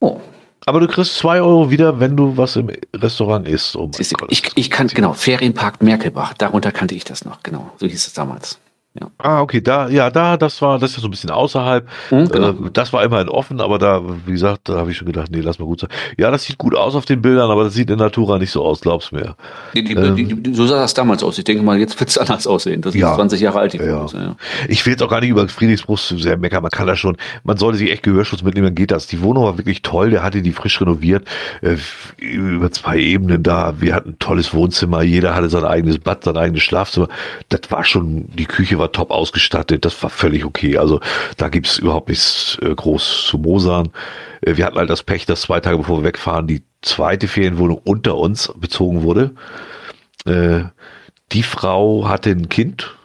Oh. 0.00 0.18
Aber 0.64 0.80
du 0.80 0.88
kriegst 0.88 1.18
2 1.18 1.42
Euro 1.42 1.70
wieder, 1.70 2.00
wenn 2.00 2.16
du 2.16 2.38
was 2.38 2.56
im 2.56 2.70
Restaurant 2.96 3.46
isst. 3.46 3.76
Oh 3.76 3.90
ich, 3.98 4.14
ich, 4.30 4.42
ich 4.54 4.70
kann, 4.70 4.86
genau, 4.86 5.12
Ferienpark 5.12 5.82
Merkelbach. 5.82 6.32
Darunter 6.32 6.72
kannte 6.72 6.94
ich 6.94 7.04
das 7.04 7.22
noch. 7.22 7.42
Genau, 7.42 7.70
so 7.76 7.86
hieß 7.86 8.06
es 8.06 8.14
damals. 8.14 8.58
Ja. 9.00 9.10
Ah, 9.18 9.42
okay, 9.42 9.60
da, 9.60 9.88
ja, 9.88 10.10
da, 10.10 10.36
das 10.36 10.60
war, 10.62 10.78
das 10.78 10.90
ist 10.90 10.96
ja 10.96 11.02
so 11.02 11.08
ein 11.08 11.10
bisschen 11.10 11.30
außerhalb. 11.30 11.86
Mhm, 12.10 12.28
genau. 12.28 12.48
äh, 12.50 12.70
das 12.72 12.92
war 12.92 13.04
immerhin 13.04 13.28
offen, 13.28 13.60
aber 13.60 13.78
da, 13.78 14.02
wie 14.26 14.32
gesagt, 14.32 14.68
da 14.68 14.76
habe 14.76 14.90
ich 14.90 14.96
schon 14.96 15.06
gedacht, 15.06 15.30
nee, 15.30 15.40
lass 15.40 15.58
mal 15.58 15.66
gut 15.66 15.80
sein. 15.80 15.90
Ja, 16.16 16.30
das 16.30 16.44
sieht 16.44 16.58
gut 16.58 16.74
aus 16.74 16.94
auf 16.94 17.04
den 17.04 17.22
Bildern, 17.22 17.50
aber 17.50 17.64
das 17.64 17.74
sieht 17.74 17.90
in 17.90 17.98
Natura 17.98 18.38
nicht 18.38 18.50
so 18.50 18.64
aus, 18.64 18.80
glaub's 18.80 19.12
mir. 19.12 19.36
Die, 19.74 19.84
die, 19.84 19.94
ähm, 19.94 20.42
die, 20.42 20.54
so 20.54 20.66
sah 20.66 20.80
das 20.80 20.94
damals 20.94 21.22
aus. 21.22 21.38
Ich 21.38 21.44
denke 21.44 21.62
mal, 21.62 21.78
jetzt 21.78 21.98
wird 22.00 22.10
es 22.10 22.18
anders 22.18 22.46
aussehen. 22.46 22.80
Das 22.80 22.94
ist 22.94 23.00
ja, 23.00 23.14
20 23.14 23.40
Jahre 23.40 23.60
alt, 23.60 23.72
die 23.72 23.78
ja. 23.78 23.98
Fotos, 23.98 24.14
ja. 24.14 24.36
Ich 24.68 24.84
will 24.84 24.92
jetzt 24.92 25.02
auch 25.02 25.10
gar 25.10 25.20
nicht 25.20 25.30
über 25.30 25.48
Friedrichsbrust 25.48 26.14
sehr 26.18 26.36
meckern, 26.36 26.62
man 26.62 26.70
kann 26.70 26.86
das 26.86 26.98
schon, 26.98 27.16
man 27.44 27.56
sollte 27.56 27.78
sich 27.78 27.90
echt 27.90 28.02
Gehörschutz 28.02 28.42
mitnehmen, 28.42 28.68
dann 28.68 28.74
geht 28.74 28.90
das. 28.90 29.06
Die 29.06 29.22
Wohnung 29.22 29.44
war 29.44 29.58
wirklich 29.58 29.82
toll, 29.82 30.10
der 30.10 30.22
hatte 30.22 30.42
die 30.42 30.52
frisch 30.52 30.80
renoviert, 30.80 31.26
äh, 31.62 31.76
über 32.18 32.70
zwei 32.72 32.98
Ebenen 32.98 33.42
da. 33.42 33.74
Wir 33.78 33.94
hatten 33.94 34.10
ein 34.10 34.18
tolles 34.18 34.52
Wohnzimmer, 34.54 35.02
jeder 35.02 35.34
hatte 35.34 35.48
sein 35.48 35.64
eigenes 35.64 35.98
Bad, 35.98 36.24
sein 36.24 36.36
eigenes 36.36 36.62
Schlafzimmer. 36.62 37.08
Das 37.48 37.60
war 37.70 37.84
schon, 37.84 38.26
die 38.34 38.46
Küche 38.46 38.78
war 38.78 38.87
top 38.92 39.10
ausgestattet 39.10 39.84
das 39.84 40.02
war 40.02 40.10
völlig 40.10 40.44
okay. 40.44 40.78
Also 40.78 41.00
da 41.36 41.48
gibt 41.48 41.66
es 41.66 41.78
überhaupt 41.78 42.08
nichts 42.08 42.58
äh, 42.62 42.74
groß 42.74 43.26
zu 43.26 43.38
mosern. 43.38 43.90
Äh, 44.40 44.56
wir 44.56 44.66
hatten 44.66 44.78
halt 44.78 44.90
das 44.90 45.02
Pech, 45.02 45.26
dass 45.26 45.42
zwei 45.42 45.60
Tage 45.60 45.78
bevor 45.78 45.98
wir 45.98 46.04
wegfahren, 46.04 46.46
die 46.46 46.62
zweite 46.82 47.28
Ferienwohnung 47.28 47.80
unter 47.84 48.16
uns 48.16 48.52
bezogen 48.56 49.02
wurde. 49.02 49.34
Äh, 50.24 50.64
die 51.32 51.42
Frau 51.42 52.08
hatte 52.08 52.30
ein 52.30 52.48
Kind, 52.48 52.96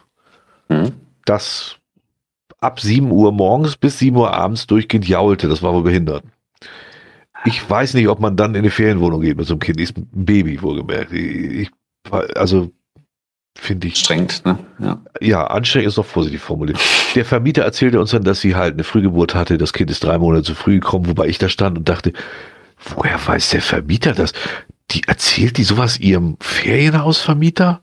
mhm. 0.68 0.92
das 1.24 1.76
ab 2.60 2.80
7 2.80 3.10
Uhr 3.10 3.32
morgens 3.32 3.76
bis 3.76 3.98
7 3.98 4.16
Uhr 4.16 4.32
abends 4.32 4.66
durchgehend 4.66 5.06
jaulte. 5.06 5.48
Das 5.48 5.62
war 5.62 5.74
wohl 5.74 5.82
behindert. 5.82 6.24
Ich 7.44 7.68
weiß 7.68 7.94
nicht, 7.94 8.08
ob 8.08 8.20
man 8.20 8.36
dann 8.36 8.54
in 8.54 8.60
eine 8.60 8.70
Ferienwohnung 8.70 9.20
geht 9.20 9.36
mit 9.36 9.46
so 9.46 9.54
einem 9.54 9.60
Kind. 9.60 9.78
Ist 9.78 9.98
ein 9.98 10.08
Baby, 10.12 10.62
wohlgemerkt. 10.62 11.12
Ich, 11.12 11.70
also 12.34 12.72
finde 13.56 13.86
ich. 13.86 13.94
Anstrengend, 13.94 14.42
ne? 14.44 14.58
Ja. 14.78 15.00
ja, 15.20 15.46
anstrengend 15.46 15.88
ist 15.88 15.98
doch 15.98 16.08
positiv 16.08 16.42
formuliert. 16.42 16.78
Der 17.14 17.24
Vermieter 17.24 17.62
erzählte 17.62 18.00
uns 18.00 18.10
dann, 18.10 18.24
dass 18.24 18.40
sie 18.40 18.54
halt 18.54 18.74
eine 18.74 18.84
Frühgeburt 18.84 19.34
hatte. 19.34 19.58
Das 19.58 19.72
Kind 19.72 19.90
ist 19.90 20.04
drei 20.04 20.18
Monate 20.18 20.42
zu 20.42 20.54
früh 20.54 20.80
gekommen, 20.80 21.06
wobei 21.06 21.28
ich 21.28 21.38
da 21.38 21.48
stand 21.48 21.78
und 21.78 21.88
dachte, 21.88 22.12
woher 22.84 23.18
weiß 23.24 23.50
der 23.50 23.62
Vermieter 23.62 24.12
das? 24.12 24.32
Die 24.90 25.02
erzählt 25.06 25.56
die 25.56 25.64
sowas 25.64 25.98
ihrem 25.98 26.36
Ferienhausvermieter? 26.40 27.80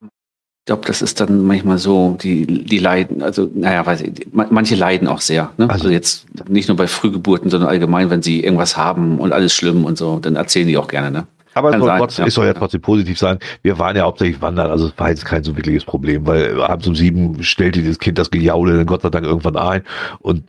Ich 0.00 0.66
glaube, 0.66 0.86
das 0.86 1.02
ist 1.02 1.20
dann 1.20 1.44
manchmal 1.44 1.76
so, 1.76 2.16
die, 2.22 2.46
die 2.46 2.78
leiden, 2.78 3.22
also, 3.22 3.50
naja, 3.54 3.84
weiß 3.84 4.00
ich, 4.00 4.28
manche 4.32 4.74
leiden 4.76 5.08
auch 5.08 5.20
sehr. 5.20 5.52
Ne? 5.58 5.68
Also, 5.68 5.84
also 5.84 5.90
jetzt 5.90 6.26
nicht 6.48 6.68
nur 6.68 6.76
bei 6.78 6.86
Frühgeburten, 6.86 7.50
sondern 7.50 7.68
allgemein, 7.68 8.08
wenn 8.08 8.22
sie 8.22 8.42
irgendwas 8.42 8.76
haben 8.76 9.18
und 9.18 9.32
alles 9.32 9.54
schlimm 9.54 9.84
und 9.84 9.98
so, 9.98 10.20
dann 10.20 10.36
erzählen 10.36 10.66
die 10.66 10.78
auch 10.78 10.88
gerne, 10.88 11.10
ne? 11.10 11.26
Aber 11.54 11.70
es 11.70 11.76
soll, 11.78 11.86
sein, 11.86 11.98
trotzdem, 11.98 12.22
ja. 12.22 12.26
es 12.28 12.34
soll, 12.34 12.46
ja. 12.46 12.54
trotzdem 12.54 12.80
positiv 12.80 13.18
sein. 13.18 13.38
Wir 13.62 13.78
waren 13.78 13.96
ja 13.96 14.02
hauptsächlich 14.02 14.40
wandern, 14.42 14.70
also 14.70 14.88
es 14.88 14.98
war 14.98 15.10
jetzt 15.10 15.24
kein 15.24 15.42
so 15.42 15.56
wirkliches 15.56 15.84
Problem, 15.84 16.26
weil 16.26 16.60
abends 16.60 16.86
um 16.86 16.94
sieben 16.94 17.42
stellte 17.42 17.82
das 17.82 17.98
Kind 17.98 18.18
das 18.18 18.30
Gejaule 18.30 18.76
dann 18.76 18.86
Gott 18.86 19.02
sei 19.02 19.10
Dank 19.10 19.24
irgendwann 19.24 19.56
ein 19.56 19.82
und 20.18 20.44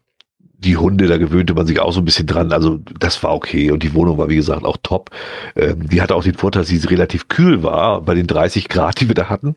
die 0.65 0.77
Hunde, 0.77 1.07
da 1.07 1.17
gewöhnte 1.17 1.53
man 1.53 1.67
sich 1.67 1.79
auch 1.79 1.93
so 1.93 2.01
ein 2.01 2.05
bisschen 2.05 2.27
dran. 2.27 2.51
Also 2.51 2.79
das 2.99 3.21
war 3.23 3.33
okay. 3.33 3.71
Und 3.71 3.83
die 3.83 3.93
Wohnung 3.93 4.17
war, 4.17 4.29
wie 4.29 4.35
gesagt, 4.35 4.65
auch 4.65 4.77
top. 4.81 5.11
Ähm, 5.55 5.87
die 5.87 6.01
hatte 6.01 6.15
auch 6.15 6.23
den 6.23 6.33
Vorteil, 6.33 6.63
dass 6.63 6.69
sie 6.69 6.77
relativ 6.87 7.27
kühl 7.27 7.63
war. 7.63 8.01
Bei 8.01 8.15
den 8.15 8.27
30 8.27 8.67
Grad, 8.67 8.99
die 8.99 9.07
wir 9.07 9.15
da 9.15 9.29
hatten, 9.29 9.55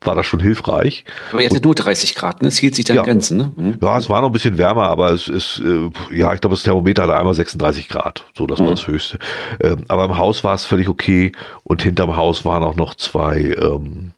war 0.00 0.14
das 0.14 0.26
schon 0.26 0.40
hilfreich. 0.40 1.04
Aber 1.30 1.42
ihr 1.42 1.48
hattet 1.48 1.64
nur 1.64 1.74
30 1.74 2.14
Grad, 2.14 2.42
ne? 2.42 2.48
Es 2.48 2.58
hielt 2.58 2.74
sich 2.74 2.84
da 2.84 2.94
ja. 2.94 3.02
Grenzen, 3.02 3.36
ne? 3.36 3.52
Mhm. 3.56 3.78
Ja, 3.80 3.96
es 3.96 4.10
war 4.10 4.20
noch 4.20 4.28
ein 4.28 4.32
bisschen 4.32 4.58
wärmer, 4.58 4.88
aber 4.88 5.12
es 5.12 5.28
ist, 5.28 5.62
äh, 5.64 6.16
ja, 6.16 6.34
ich 6.34 6.40
glaube, 6.40 6.56
das 6.56 6.64
Thermometer 6.64 7.04
hatte 7.04 7.16
einmal 7.16 7.34
36 7.34 7.88
Grad. 7.88 8.24
So, 8.36 8.46
das 8.46 8.58
mhm. 8.58 8.64
war 8.64 8.70
das 8.72 8.86
Höchste. 8.86 9.18
Ähm, 9.60 9.84
aber 9.88 10.04
im 10.06 10.18
Haus 10.18 10.42
war 10.44 10.54
es 10.54 10.64
völlig 10.64 10.88
okay. 10.88 11.32
Und 11.62 11.82
hinterm 11.82 12.16
Haus 12.16 12.44
waren 12.44 12.62
auch 12.62 12.76
noch 12.76 12.96
zwei, 12.96 13.54
ähm, 13.60 14.12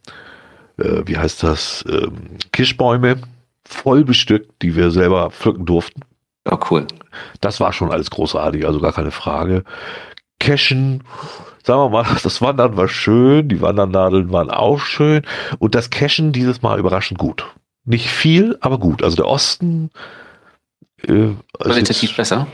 äh, 0.77 1.03
wie 1.05 1.17
heißt 1.17 1.43
das, 1.43 1.85
ähm, 1.87 2.37
Kirschbäume 2.51 3.17
voll 3.67 4.03
bestückt, 4.03 4.61
die 4.61 4.75
wir 4.75 4.91
selber 4.91 5.29
pflücken 5.31 5.65
durften. 5.65 6.01
Ja, 6.45 6.59
cool. 6.69 6.85
Das 7.41 7.59
war 7.59 7.73
schon 7.73 7.91
alles 7.91 8.11
großartig, 8.11 8.65
also 8.65 8.79
gar 8.79 8.93
keine 8.93 9.11
Frage. 9.11 9.63
Cashen, 10.39 11.03
sagen 11.63 11.79
wir 11.81 11.89
mal, 11.89 12.05
das 12.23 12.41
Wandern 12.41 12.77
war 12.77 12.87
schön, 12.87 13.49
die 13.49 13.61
Wandernadeln 13.61 14.31
waren 14.31 14.49
auch 14.49 14.79
schön 14.79 15.23
und 15.59 15.75
das 15.75 15.89
Cashen 15.89 16.31
dieses 16.31 16.61
Mal 16.61 16.79
überraschend 16.79 17.19
gut. 17.19 17.45
Nicht 17.85 18.09
viel, 18.09 18.57
aber 18.61 18.79
gut. 18.79 19.03
Also 19.03 19.15
der 19.15 19.27
Osten 19.27 19.91
äh, 21.03 21.33
qualitativ 21.59 22.09
jetzt, 22.09 22.17
besser. 22.17 22.47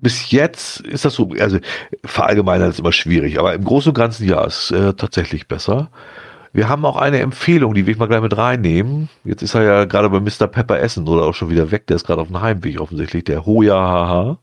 Bis 0.00 0.30
jetzt 0.30 0.80
ist 0.80 1.04
das 1.04 1.14
so, 1.14 1.30
also 1.38 1.58
verallgemeinern 2.04 2.70
ist 2.70 2.78
immer 2.78 2.92
schwierig, 2.92 3.38
aber 3.38 3.54
im 3.54 3.64
Großen 3.64 3.90
und 3.90 3.94
Ganzen 3.98 4.28
ja, 4.28 4.44
ist 4.44 4.70
äh, 4.70 4.94
tatsächlich 4.94 5.48
besser. 5.48 5.90
Wir 6.54 6.68
haben 6.68 6.84
auch 6.84 6.96
eine 6.96 7.20
Empfehlung, 7.20 7.72
die 7.72 7.86
will 7.86 7.92
ich 7.92 7.98
mal 7.98 8.08
gleich 8.08 8.20
mit 8.20 8.36
reinnehmen. 8.36 9.08
Jetzt 9.24 9.42
ist 9.42 9.54
er 9.54 9.62
ja 9.62 9.84
gerade 9.86 10.10
bei 10.10 10.20
Mr. 10.20 10.48
Pepper 10.48 10.80
Essen 10.80 11.08
oder 11.08 11.24
auch 11.24 11.32
schon 11.34 11.48
wieder 11.48 11.70
weg. 11.70 11.86
Der 11.86 11.96
ist 11.96 12.06
gerade 12.06 12.20
auf 12.20 12.28
dem 12.28 12.42
Heimweg 12.42 12.78
offensichtlich. 12.78 13.24
Der 13.24 13.46
Hoja 13.46 13.74
Haha. 13.74 14.36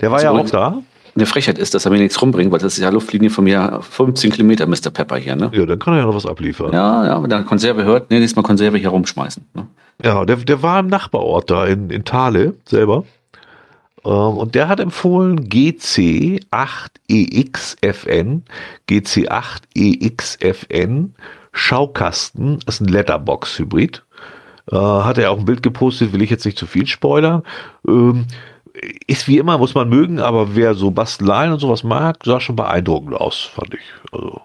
Der 0.00 0.12
war 0.12 0.20
so 0.20 0.26
ja 0.26 0.30
auch 0.30 0.48
da. 0.48 0.80
eine 1.16 1.26
Frechheit 1.26 1.58
ist, 1.58 1.74
dass 1.74 1.86
er 1.86 1.90
mir 1.90 1.98
nichts 1.98 2.22
rumbringt, 2.22 2.52
weil 2.52 2.60
das 2.60 2.74
ist 2.74 2.82
ja 2.82 2.88
Luftlinie 2.90 3.30
von 3.30 3.42
mir 3.44 3.80
15 3.82 4.30
Kilometer, 4.30 4.66
Mr. 4.66 4.90
Pepper 4.92 5.16
hier, 5.16 5.34
ne? 5.34 5.50
Ja, 5.52 5.66
dann 5.66 5.80
kann 5.80 5.94
er 5.94 6.00
ja 6.00 6.06
noch 6.06 6.14
was 6.14 6.26
abliefern. 6.26 6.72
Ja, 6.72 7.04
ja, 7.04 7.20
wenn 7.20 7.32
er 7.32 7.42
Konserve 7.42 7.82
hört, 7.82 8.12
nee, 8.12 8.20
diesmal 8.20 8.44
Konserve 8.44 8.78
hier 8.78 8.90
rumschmeißen. 8.90 9.44
Ne? 9.54 9.66
Ja, 10.04 10.24
der, 10.24 10.36
der 10.36 10.62
war 10.62 10.78
im 10.78 10.86
Nachbarort 10.86 11.50
da 11.50 11.66
in, 11.66 11.90
in 11.90 12.04
Thale 12.04 12.54
selber. 12.64 13.02
Ähm, 14.04 14.12
und 14.12 14.54
der 14.54 14.68
hat 14.68 14.78
empfohlen 14.78 15.48
GC8EXFN, 15.48 18.42
GC8EXFN 18.88 21.10
Schaukasten, 21.52 22.60
das 22.64 22.76
ist 22.76 22.80
ein 22.80 22.88
Letterbox-Hybrid. 22.88 24.04
Äh, 24.70 24.76
hat 24.76 25.18
er 25.18 25.30
auch 25.30 25.38
ein 25.38 25.44
Bild 25.44 25.62
gepostet, 25.62 26.12
will 26.12 26.22
ich 26.22 26.30
jetzt 26.30 26.44
nicht 26.44 26.58
zu 26.58 26.66
viel 26.66 26.86
spoilern. 26.86 27.42
Ähm, 27.86 28.26
ist 29.06 29.28
wie 29.28 29.38
immer, 29.38 29.58
muss 29.58 29.74
man 29.74 29.88
mögen, 29.88 30.20
aber 30.20 30.54
wer 30.54 30.74
so 30.74 30.90
Basteleien 30.90 31.52
und 31.52 31.58
sowas 31.58 31.82
mag, 31.82 32.18
sah 32.24 32.40
schon 32.40 32.56
beeindruckend 32.56 33.14
aus, 33.14 33.50
fand 33.54 33.74
ich. 33.74 33.80
Also, 34.12 34.40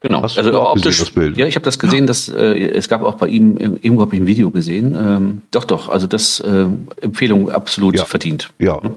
genau, 0.00 0.20
also 0.22 0.60
optisch, 0.60 0.84
gesehen, 0.84 1.04
das 1.04 1.10
Bild? 1.14 1.36
Ja, 1.36 1.46
ich 1.46 1.54
habe 1.54 1.64
das 1.64 1.78
gesehen, 1.78 2.00
ja. 2.00 2.06
dass 2.06 2.28
äh, 2.28 2.70
es 2.70 2.88
gab 2.88 3.02
auch 3.02 3.14
bei 3.14 3.28
ihm, 3.28 3.56
irgendwo 3.56 4.02
habe 4.02 4.14
ich 4.14 4.20
ein 4.20 4.26
Video 4.26 4.50
gesehen. 4.50 4.94
Ähm, 4.94 5.42
doch, 5.50 5.64
doch, 5.64 5.88
also 5.88 6.06
das 6.06 6.40
äh, 6.40 6.66
Empfehlung 7.00 7.50
absolut 7.50 7.96
ja. 7.96 8.04
verdient. 8.04 8.50
Ja. 8.58 8.82
Hm? 8.82 8.96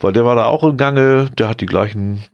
Weil 0.00 0.12
der 0.12 0.24
war 0.24 0.34
da 0.34 0.46
auch 0.46 0.64
in 0.64 0.76
Gange, 0.76 1.30
der 1.38 1.48
hat 1.48 1.60
die 1.60 1.66
gleichen 1.66 2.24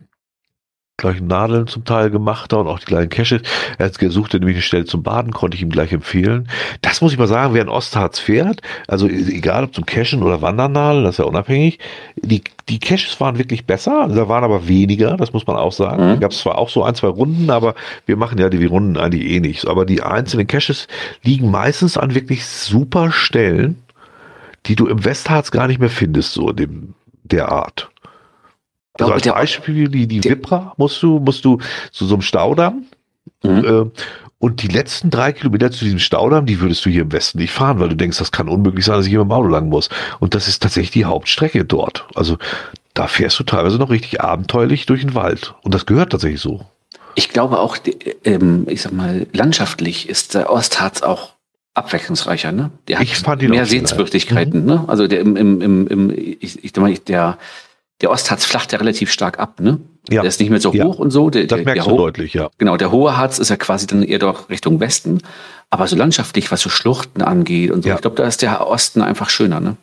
gleichen 0.99 1.29
Nadeln 1.29 1.69
zum 1.69 1.85
Teil 1.85 2.11
gemacht 2.11 2.53
und 2.53 2.66
auch 2.66 2.81
die 2.81 2.87
gleichen 2.87 3.09
Caches. 3.09 3.43
Er 3.79 3.87
hat 3.87 3.99
gesucht, 3.99 4.35
nämlich 4.35 4.57
eine 4.57 4.62
Stelle 4.62 4.85
zum 4.85 5.05
Baden, 5.05 5.33
konnte 5.33 5.57
ich 5.57 5.62
ihm 5.62 5.70
gleich 5.70 5.93
empfehlen. 5.93 6.49
Das 6.83 7.01
muss 7.01 7.12
ich 7.12 7.19
mal 7.19 7.29
sagen, 7.29 7.55
wer 7.55 7.62
in 7.62 7.69
Ostharz 7.69 8.19
fährt, 8.19 8.62
also 8.89 9.07
egal 9.07 9.65
ob 9.65 9.75
zum 9.75 9.87
Cachen 9.87 10.25
oder 10.25 10.43
Wandernadeln, 10.43 11.05
das 11.05 11.15
ist 11.15 11.19
ja 11.19 11.25
unabhängig, 11.25 11.79
die, 12.16 12.43
die 12.69 12.81
Caches 12.81 13.20
waren 13.20 13.39
wirklich 13.39 13.65
besser, 13.65 14.09
da 14.12 14.29
waren 14.29 14.43
aber 14.43 14.66
weniger, 14.66 15.16
das 15.16 15.33
muss 15.33 15.47
man 15.47 15.55
auch 15.55 15.73
sagen. 15.73 16.03
Mhm. 16.03 16.09
Da 16.09 16.16
gab 16.16 16.33
es 16.33 16.41
zwar 16.41 16.59
auch 16.59 16.69
so 16.69 16.83
ein, 16.83 16.97
zwei 16.97 17.09
Runden, 17.09 17.49
aber 17.49 17.77
wir 18.07 18.16
machen 18.16 18.39
ja 18.39 18.51
die 18.51 18.66
Runden 18.66 18.97
eigentlich 18.97 19.25
eh 19.31 19.39
nicht. 19.39 19.69
Aber 19.69 19.87
die 19.87 20.03
einzelnen 20.03 20.49
Caches 20.49 20.89
liegen 21.23 21.49
meistens 21.49 21.97
an 21.97 22.16
wirklich 22.16 22.45
super 22.45 23.12
Stellen, 23.12 23.81
die 24.66 24.75
du 24.75 24.89
im 24.89 25.05
Westharz 25.05 25.53
gar 25.53 25.69
nicht 25.69 25.79
mehr 25.79 25.91
findest, 25.91 26.33
so 26.33 26.51
in 26.51 26.57
dem, 26.57 26.95
der 27.23 27.53
Art. 27.53 27.89
Also 28.99 29.12
als 29.12 29.27
Beispiel 29.27 29.89
die, 29.89 30.07
die 30.07 30.25
Vipra 30.25 30.75
musst 30.77 31.03
du, 31.03 31.19
musst 31.19 31.45
du 31.45 31.59
zu 31.93 32.07
so 32.07 32.15
einem 32.15 32.23
Staudamm 32.23 32.85
mhm. 33.43 33.65
äh, 33.65 34.01
und 34.41 34.62
die 34.62 34.69
letzten 34.69 35.11
drei 35.11 35.33
Kilometer 35.33 35.70
zu 35.70 35.85
diesem 35.85 35.99
Staudamm, 35.99 36.47
die 36.47 36.61
würdest 36.61 36.87
du 36.87 36.91
hier 36.91 37.03
im 37.03 37.12
Westen 37.12 37.39
nicht 37.39 37.53
fahren, 37.53 37.81
weil 37.81 37.89
du 37.89 37.97
denkst, 37.97 38.19
das 38.19 38.31
kann 38.31 38.49
unmöglich 38.49 38.85
sein, 38.85 38.97
dass 38.97 39.07
ich 39.07 39.11
hier 39.11 39.19
mit 39.19 39.29
dem 39.29 39.33
Auto 39.33 39.49
lang 39.49 39.69
muss. 39.69 39.89
Und 40.20 40.35
das 40.35 40.47
ist 40.47 40.62
tatsächlich 40.62 40.93
die 40.93 41.05
Hauptstrecke 41.07 41.65
dort. 41.65 42.07
Also 42.15 42.39
da 42.95 43.09
fährst 43.09 43.39
du 43.41 43.45
teilweise 43.45 43.79
noch 43.79 43.91
richtig 43.91 44.20
abenteuerlich 44.20 44.87
durch 44.87 45.01
den 45.01 45.15
Wald. 45.15 45.55
Und 45.62 45.75
das 45.75 45.87
gehört 45.87 46.12
tatsächlich 46.12 46.41
so. 46.41 46.65
Ich 47.16 47.31
glaube 47.31 47.59
auch, 47.59 47.79
ähm, 48.25 48.66
ich 48.69 48.83
sag 48.83 48.93
mal, 48.93 49.27
landschaftlich 49.33 50.09
ist 50.09 50.35
der 50.35 50.53
Ostharz 50.53 51.03
auch 51.03 51.33
abwechslungsreicher, 51.75 52.53
ne? 52.53 52.70
Der 52.87 53.01
ich 53.01 53.16
fand 53.16 53.43
ihn 53.43 53.51
mehr 53.51 53.66
Sehenswürdigkeiten, 53.66 54.61
mhm. 54.61 54.66
ne? 54.66 54.85
Also 54.87 55.09
der 55.09 55.20
im, 55.20 55.37
im, 55.37 55.61
im, 55.61 55.87
im 55.89 56.11
ich, 56.11 56.65
ich, 56.65 56.73
der 57.05 57.39
der 58.01 58.11
Ostharz 58.11 58.45
flacht 58.45 58.73
ja 58.73 58.79
relativ 58.79 59.11
stark 59.11 59.39
ab, 59.39 59.61
ne? 59.61 59.81
Ja. 60.09 60.23
Der 60.23 60.29
ist 60.29 60.41
nicht 60.41 60.51
mehr 60.51 60.61
so 60.61 60.73
ja. 60.73 60.85
hoch 60.85 60.99
und 60.99 61.11
so. 61.11 61.29
Der, 61.31 61.47
das 61.47 61.65
merkst 61.65 61.87
du 61.87 61.97
deutlich, 61.97 62.33
ja. 62.33 62.49
Genau, 62.59 62.77
der 62.77 62.91
hohe 62.91 63.16
Harz 63.16 63.39
ist 63.39 63.51
ja 63.51 63.57
quasi 63.57 63.87
dann 63.87 64.03
eher 64.03 64.19
doch 64.19 64.49
Richtung 64.49 64.81
Westen. 64.81 65.20
Aber 65.70 65.87
so 65.87 65.97
landschaftlich, 65.97 66.51
was 66.51 66.62
so 66.62 66.70
Schluchten 66.70 67.20
angeht 67.20 67.70
und 67.70 67.83
so, 67.83 67.91
ja. 67.91 67.97
ich 67.97 68.01
glaube, 68.01 68.16
da 68.16 68.27
ist 68.27 68.41
der 68.41 68.66
Osten 68.66 69.03
einfach 69.03 69.29
schöner, 69.29 69.61
ne? 69.61 69.77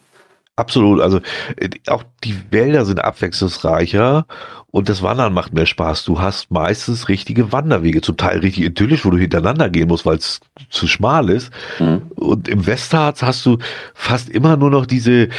Absolut. 0.57 1.01
Also 1.01 1.19
äh, 1.57 1.69
auch 1.87 2.03
die 2.23 2.35
Wälder 2.51 2.85
sind 2.85 3.03
abwechslungsreicher 3.03 4.25
und 4.75 4.89
das 4.89 5.01
Wandern 5.01 5.33
macht 5.33 5.53
mehr 5.53 5.65
Spaß. 5.65 6.03
Du 6.05 6.19
hast 6.19 6.51
meistens 6.51 7.07
richtige 7.07 7.51
Wanderwege, 7.51 8.01
zum 8.01 8.17
Teil 8.17 8.39
richtig 8.39 8.65
idyllisch, 8.65 9.05
wo 9.05 9.09
du 9.09 9.17
hintereinander 9.17 9.69
gehen 9.69 9.87
musst, 9.87 10.05
weil 10.05 10.17
es 10.17 10.41
zu 10.69 10.87
schmal 10.87 11.29
ist. 11.29 11.49
Mhm. 11.79 12.01
Und 12.15 12.47
im 12.47 12.67
Westharz 12.67 13.21
hast 13.21 13.45
du 13.45 13.57
fast 13.93 14.29
immer 14.29 14.57
nur 14.57 14.69
noch 14.69 14.85
diese, 14.85 15.29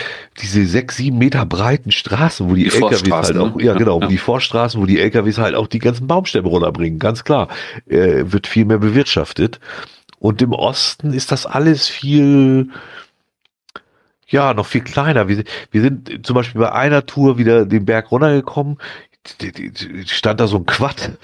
diese 0.41 0.65
sechs, 0.67 0.97
sieben 0.97 1.19
Meter 1.19 1.45
breiten 1.45 1.93
Straßen, 1.93 2.49
wo 2.49 2.55
die, 2.55 2.65
die 2.65 2.77
LKWs 2.77 3.11
halt 3.11 3.37
auch, 3.37 3.57
ne? 3.57 3.65
ja, 3.65 3.75
genau, 3.75 4.01
ja. 4.01 4.07
die 4.07 4.19
Vorstraßen, 4.19 4.81
wo 4.81 4.87
die 4.87 5.01
LKWs 5.01 5.39
halt 5.39 5.55
auch 5.55 5.67
die 5.67 5.81
ganzen 5.81 6.07
Baumstämme 6.07 6.49
runterbringen. 6.49 6.99
Ganz 6.99 7.25
klar. 7.25 7.49
Äh, 7.87 8.25
wird 8.27 8.47
viel 8.47 8.65
mehr 8.65 8.79
bewirtschaftet. 8.79 9.61
Und 10.19 10.41
im 10.41 10.53
Osten 10.53 11.13
ist 11.13 11.31
das 11.31 11.47
alles 11.47 11.89
viel, 11.89 12.71
ja, 14.29 14.55
noch 14.55 14.67
viel 14.67 14.83
kleiner. 14.83 15.29
Wir, 15.29 15.45
wir 15.71 15.83
sind 15.83 16.27
zum 16.27 16.35
Beispiel 16.35 16.61
bei 16.61 16.73
einer 16.73 17.07
Tour 17.07 17.39
wieder 17.39 17.65
den 17.65 17.85
Berg 17.85 18.11
runtergekommen. 18.11 18.79
Stand 20.07 20.41
da 20.41 20.47
so 20.47 20.57
ein 20.57 20.67
Quad 20.67 21.19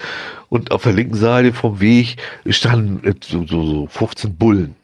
und 0.49 0.71
auf 0.71 0.83
der 0.83 0.93
linken 0.93 1.15
Seite 1.15 1.53
vom 1.53 1.79
Weg 1.79 2.17
standen 2.47 3.15
so, 3.23 3.45
so, 3.45 3.65
so 3.65 3.87
15 3.87 4.35
Bullen. 4.35 4.75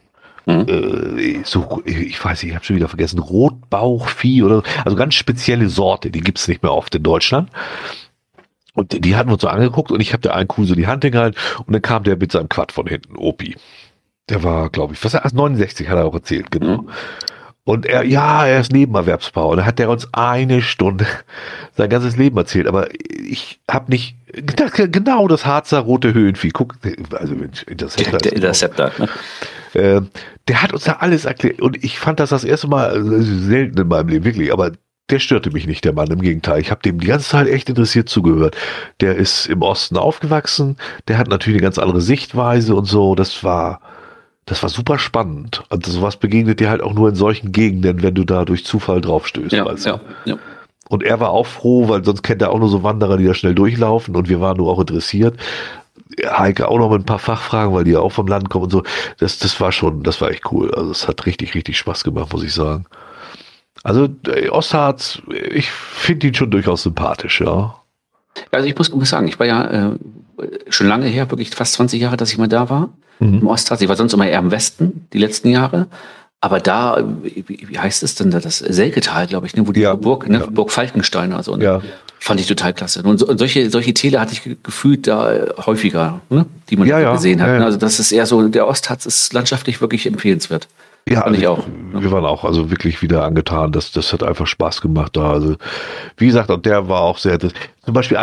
Mhm. 0.46 0.66
Äh, 0.68 1.40
so, 1.44 1.82
ich 1.86 2.24
weiß 2.24 2.42
nicht, 2.42 2.52
ich 2.52 2.56
habe 2.56 2.66
schon 2.66 2.76
wieder 2.76 2.88
vergessen, 2.88 3.20
Rotbauchvieh 3.20 4.44
oder 4.44 4.64
also 4.84 4.96
ganz 4.96 5.16
spezielle 5.16 5.70
Sorte, 5.70 6.12
die 6.12 6.22
gibt's 6.22 6.48
nicht 6.48 6.64
mehr 6.64 6.74
oft 6.74 6.96
in 6.96 7.04
Deutschland. 7.04 7.50
Und 8.74 9.06
die 9.06 9.16
hatten 9.16 9.30
wir 9.30 9.34
uns 9.34 9.42
so 9.42 9.48
angeguckt 9.50 9.92
und 9.92 10.00
ich 10.00 10.14
habe 10.14 10.22
der 10.22 10.36
einen 10.36 10.48
Kuh 10.48 10.64
so 10.64 10.76
die 10.76 10.88
Hand 10.88 11.04
hingehalten 11.04 11.40
und 11.66 11.74
dann 11.74 11.82
kam 11.82 12.04
der 12.04 12.18
mit 12.18 12.32
seinem 12.32 12.50
Quad 12.50 12.72
von 12.72 12.88
hinten, 12.88 13.16
Opi. 13.18 13.58
Der 14.30 14.44
war, 14.44 14.70
glaube 14.70 14.94
ich, 14.94 15.04
was 15.04 15.14
er, 15.14 15.28
69 15.32 15.90
hat 15.90 15.98
er 15.98 16.06
auch 16.06 16.14
erzählt, 16.14 16.52
genau. 16.52 16.84
Mhm. 16.84 16.90
Und 17.66 17.86
er, 17.86 18.04
ja, 18.04 18.48
er 18.48 18.62
ist 18.62 18.72
Nebenerwerbsbauer. 18.72 19.52
Und 19.52 19.58
dann 19.58 19.66
hat 19.66 19.80
er 19.80 19.90
uns 19.90 20.08
eine 20.12 20.62
Stunde 20.62 21.06
sein 21.78 21.90
ganzes 21.90 22.18
Leben 22.18 22.38
erzählt. 22.38 22.68
Aber 22.68 22.88
ich 22.94 23.60
habe 23.70 23.92
nicht 23.92 24.18
genau 24.34 25.28
das 25.28 25.46
Harzer 25.46 25.80
rote 25.80 26.14
Höhenvieh. 26.14 26.50
Guck, 26.50 26.76
also 27.12 27.36
Interceptor. 27.68 28.20
Der, 28.20 28.32
der 28.32 28.34
Interceptor, 28.34 28.92
ne? 28.98 29.10
Äh, 29.74 30.02
der 30.48 30.64
hat 30.64 30.74
uns 30.74 30.86
da 30.86 30.94
alles 30.94 31.26
erklärt. 31.26 31.62
Und 31.62 31.84
ich 31.84 32.00
fand 32.00 32.20
das 32.20 32.32
das 32.32 32.44
erste 32.44 32.68
Mal 32.68 32.90
also 32.90 33.22
selten 33.22 33.80
in 33.80 33.88
meinem 33.88 34.10
Leben, 34.10 34.26
wirklich. 34.26 34.52
Aber 34.52 34.72
der 35.10 35.20
störte 35.20 35.52
mich 35.52 35.68
nicht, 35.68 35.86
der 35.86 35.94
Mann. 35.94 36.10
Im 36.10 36.22
Gegenteil. 36.22 36.60
Ich 36.62 36.72
habe 36.72 36.82
dem 36.82 37.00
die 37.00 37.08
ganze 37.08 37.30
Zeit 37.30 37.48
echt 37.48 37.70
interessiert 37.70 38.10
zugehört. 38.10 38.56
Der 39.00 39.16
ist 39.16 39.48
im 39.48 39.62
Osten 39.62 39.98
aufgewachsen. 39.98 40.78
Der 41.08 41.18
hat 41.18 41.28
natürlich 41.28 41.58
eine 41.58 41.64
ganz 41.64 41.78
andere 41.78 42.02
Sichtweise 42.02 42.76
und 42.76 42.86
so. 42.86 43.16
Das 43.16 43.44
war, 43.44 43.82
das 44.50 44.64
war 44.64 44.70
super 44.70 44.98
spannend. 44.98 45.64
Also 45.70 45.92
sowas 45.92 46.18
begegnet 46.18 46.60
dir 46.60 46.72
halt 46.72 46.82
auch 46.82 46.94
nur 46.94 47.10
in 47.10 47.16
solchen 47.16 47.52
Gegenden, 47.52 48.02
wenn 48.02 48.16
du 48.16 48.24
da 48.24 48.46
durch 48.46 48.66
Zufall 48.66 49.00
draufstößt. 49.00 49.54
Ja, 49.54 49.64
weißt 49.64 49.86
du? 49.86 49.90
ja, 49.90 50.02
ja. 50.26 50.38
Und 50.90 51.04
er 51.04 51.20
war 51.20 51.30
auch 51.30 51.46
froh, 51.46 51.88
weil 51.88 52.04
sonst 52.04 52.24
kennt 52.24 52.42
er 52.42 52.50
auch 52.50 52.58
nur 52.58 52.70
so 52.70 52.82
Wanderer, 52.82 53.18
die 53.18 53.26
da 53.26 53.36
schnell 53.36 53.54
durchlaufen 53.54 54.16
und 54.16 54.28
wir 54.28 54.42
waren 54.42 54.58
nur 54.58 54.72
auch 54.72 54.80
interessiert. 54.80 55.38
Heike 56.26 56.68
auch 56.68 56.80
noch 56.80 56.90
mit 56.90 57.02
ein 57.02 57.06
paar 57.06 57.20
Fachfragen, 57.20 57.76
weil 57.76 57.84
die 57.84 57.92
ja 57.92 58.00
auch 58.00 58.12
vom 58.12 58.26
Land 58.26 58.50
kommen 58.50 58.64
und 58.66 58.72
so. 58.72 58.84
Das, 59.20 59.38
das 59.38 59.62
war 59.62 59.72
schon, 59.72 60.02
das 60.02 60.20
war 60.20 60.32
echt 60.32 60.52
cool. 60.52 60.74
Also 60.74 60.90
es 60.90 61.08
hat 61.08 61.28
richtig, 61.28 61.54
richtig 61.54 61.78
Spaß 61.78 62.04
gemacht, 62.04 62.34
muss 62.34 62.44
ich 62.44 62.54
sagen. 62.54 62.86
Also 63.84 64.10
Ostharz, 64.50 65.22
ich 65.30 65.70
finde 65.70 66.28
ihn 66.28 66.34
schon 66.34 66.50
durchaus 66.50 66.82
sympathisch, 66.82 67.40
ja. 67.40 67.76
Also 68.50 68.68
ich 68.68 68.76
muss, 68.76 68.92
muss 68.92 69.10
sagen, 69.12 69.28
ich 69.28 69.40
war 69.40 69.46
ja 69.46 69.92
äh, 69.92 69.98
schon 70.70 70.88
lange 70.88 71.06
her, 71.06 71.30
wirklich 71.30 71.52
fast 71.52 71.74
20 71.74 72.02
Jahre, 72.02 72.18
dass 72.18 72.32
ich 72.32 72.40
mal 72.40 72.48
da 72.48 72.72
war 72.72 72.90
mhm. 73.20 73.40
im 73.40 73.48
Ostharz. 73.48 73.82
Ich 73.82 73.90
war 73.90 73.96
sonst 73.96 74.14
immer 74.14 74.28
eher 74.28 74.40
im 74.40 74.52
Westen, 74.52 75.08
die 75.14 75.20
letzten 75.20 75.50
Jahre. 75.50 75.88
Aber 76.42 76.60
da, 76.60 77.04
wie, 77.24 77.78
heißt 77.78 78.02
es 78.02 78.16
denn 78.16 78.32
da, 78.32 78.40
das 78.40 78.60
Selketal, 78.60 79.28
glaube 79.28 79.46
ich, 79.48 79.56
ne, 79.56 79.68
wo 79.68 79.74
die 79.74 79.82
ja, 79.82 79.96
Burg, 79.96 80.30
ne, 80.30 80.40
ja. 80.40 80.46
Burg 80.46 80.72
Falkenstein 80.72 81.34
also, 81.34 81.58
ne, 81.58 81.64
ja. 81.64 81.82
fand 82.20 82.40
ich 82.40 82.48
total 82.48 82.74
klasse. 82.74 83.04
Und, 83.04 83.18
so, 83.18 83.28
und, 83.28 83.38
solche, 83.38 83.70
solche 83.70 83.94
Täler 83.94 84.22
hatte 84.22 84.32
ich 84.32 84.58
gefühlt 84.64 85.08
da 85.08 85.48
häufiger, 85.66 86.22
ne, 86.30 86.46
die 86.70 86.78
man 86.78 86.88
ja, 86.88 87.12
gesehen 87.12 87.42
hat. 87.42 87.60
Ne? 87.60 87.66
Also 87.66 87.78
das 87.78 88.00
ist 88.00 88.14
eher 88.14 88.26
so, 88.26 88.48
der 88.48 88.68
Ostharz 88.68 89.06
ist 89.06 89.34
landschaftlich 89.34 89.82
wirklich 89.82 90.06
empfehlenswert. 90.06 90.70
Ja, 91.10 91.24
Fand 91.24 91.38
ich 91.38 91.48
auch. 91.48 91.66
Wir 91.92 92.12
waren 92.12 92.24
auch 92.24 92.44
also 92.44 92.70
wirklich 92.70 93.02
wieder 93.02 93.24
angetan. 93.24 93.72
Das, 93.72 93.92
das 93.92 94.14
hat 94.14 94.22
einfach 94.22 94.46
Spaß 94.46 94.80
gemacht 94.82 95.18
da. 95.18 95.32
Also, 95.32 95.56
wie 96.18 96.28
gesagt, 96.28 96.52
und 96.52 96.68
der 96.68 96.88
war 96.88 97.02
auch 97.02 97.18
sehr, 97.18 97.40
das, 97.40 97.52
zum 97.84 97.96
Beispiel, 97.96 98.20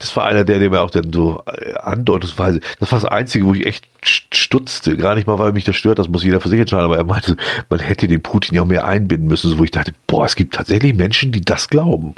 das 0.00 0.16
war 0.16 0.24
einer, 0.24 0.42
der, 0.42 0.58
der 0.58 0.68
mir 0.68 0.80
auch 0.80 0.90
dann 0.90 1.12
so 1.12 1.42
äh, 1.46 1.74
andeutungsweise, 1.74 2.58
das 2.80 2.90
war 2.90 3.00
das 3.00 3.08
Einzige, 3.08 3.46
wo 3.46 3.54
ich 3.54 3.64
echt 3.66 3.86
stutzte. 4.02 4.96
Gar 4.96 5.14
nicht 5.14 5.28
mal, 5.28 5.38
weil 5.38 5.52
mich 5.52 5.62
das 5.62 5.76
stört, 5.76 6.00
das 6.00 6.08
muss 6.08 6.24
jeder 6.24 6.40
für 6.40 6.48
sich 6.48 6.58
entscheiden, 6.58 6.86
aber 6.86 6.96
er 6.96 7.04
meinte, 7.04 7.36
man 7.70 7.78
hätte 7.78 8.08
den 8.08 8.20
Putin 8.20 8.56
ja 8.56 8.62
auch 8.62 8.66
mehr 8.66 8.84
einbinden 8.84 9.28
müssen, 9.28 9.50
so, 9.50 9.58
wo 9.58 9.64
ich 9.64 9.70
dachte, 9.70 9.92
boah, 10.08 10.24
es 10.24 10.34
gibt 10.34 10.54
tatsächlich 10.54 10.94
Menschen, 10.94 11.30
die 11.30 11.42
das 11.42 11.68
glauben. 11.68 12.16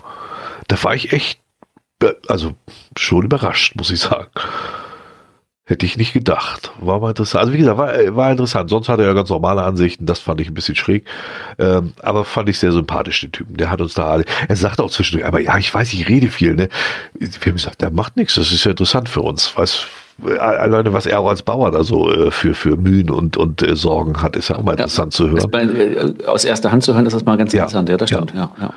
Da 0.68 0.82
war 0.82 0.94
ich 0.94 1.12
echt, 1.12 1.40
äh, 2.02 2.14
also 2.26 2.54
schon 2.96 3.26
überrascht, 3.26 3.76
muss 3.76 3.90
ich 3.90 4.00
sagen. 4.00 4.28
Hätte 5.70 5.86
ich 5.86 5.96
nicht 5.96 6.12
gedacht. 6.12 6.72
War 6.80 6.98
mal 6.98 7.10
interessant. 7.10 7.42
Also 7.42 7.52
wie 7.52 7.58
gesagt, 7.58 7.78
war, 7.78 8.16
war 8.16 8.32
interessant. 8.32 8.68
Sonst 8.70 8.88
hatte 8.88 9.04
er 9.04 9.14
ganz 9.14 9.30
normale 9.30 9.62
Ansichten. 9.62 10.04
Das 10.04 10.18
fand 10.18 10.40
ich 10.40 10.48
ein 10.48 10.54
bisschen 10.54 10.74
schräg. 10.74 11.04
Ähm, 11.60 11.92
aber 12.02 12.24
fand 12.24 12.48
ich 12.48 12.58
sehr 12.58 12.72
sympathisch, 12.72 13.20
den 13.20 13.30
Typen. 13.30 13.56
Der 13.56 13.70
hat 13.70 13.80
uns 13.80 13.94
da 13.94 14.06
alle. 14.06 14.24
Er 14.48 14.56
sagt 14.56 14.80
auch 14.80 14.90
zwischendurch, 14.90 15.28
aber 15.28 15.38
ja, 15.38 15.56
ich 15.58 15.72
weiß, 15.72 15.92
ich 15.92 16.08
rede 16.08 16.26
viel. 16.26 16.56
Ne? 16.56 16.70
Wir 17.14 17.28
haben 17.28 17.52
gesagt, 17.52 17.82
der 17.82 17.92
macht 17.92 18.16
nichts. 18.16 18.34
Das 18.34 18.50
ist 18.50 18.64
ja 18.64 18.72
interessant 18.72 19.08
für 19.08 19.20
uns. 19.20 19.52
Was, 19.54 19.86
alleine 20.40 20.92
was 20.92 21.06
er 21.06 21.20
auch 21.20 21.28
als 21.28 21.42
Bauer 21.42 21.70
da 21.70 21.84
so 21.84 22.10
äh, 22.10 22.32
für, 22.32 22.54
für 22.54 22.76
Mühen 22.76 23.08
und, 23.08 23.36
und 23.36 23.62
äh, 23.62 23.76
Sorgen 23.76 24.20
hat, 24.20 24.34
ist 24.34 24.48
ja 24.48 24.56
auch 24.56 24.64
mal 24.64 24.72
ja, 24.72 24.78
interessant 24.78 25.12
zu 25.12 25.30
hören. 25.30 25.48
Bei, 25.52 25.62
äh, 25.62 26.14
aus 26.26 26.44
erster 26.44 26.72
Hand 26.72 26.82
zu 26.82 26.94
hören, 26.94 27.06
ist 27.06 27.12
das 27.12 27.24
mal 27.24 27.36
ganz 27.36 27.52
ja, 27.52 27.62
interessant. 27.62 27.88
Ja, 27.88 27.96
das 27.96 28.08
stimmt. 28.08 28.34
Ja. 28.34 28.50
Ja, 28.60 28.74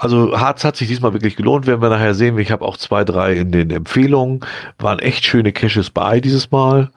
Also 0.00 0.34
Harz 0.40 0.64
hat 0.64 0.76
sich 0.76 0.88
diesmal 0.88 1.12
wirklich 1.12 1.36
gelohnt, 1.36 1.66
werden 1.66 1.82
wir 1.82 1.90
nachher 1.90 2.14
sehen. 2.14 2.38
Ich 2.38 2.50
habe 2.50 2.64
auch 2.64 2.78
zwei, 2.78 3.04
drei 3.04 3.34
in 3.34 3.52
den 3.52 3.70
Empfehlungen. 3.70 4.40
Waren 4.78 4.98
echt 4.98 5.26
schöne 5.26 5.52
Caches 5.52 5.90
bei 5.90 6.20
dieses 6.20 6.50
Mal. 6.50 6.90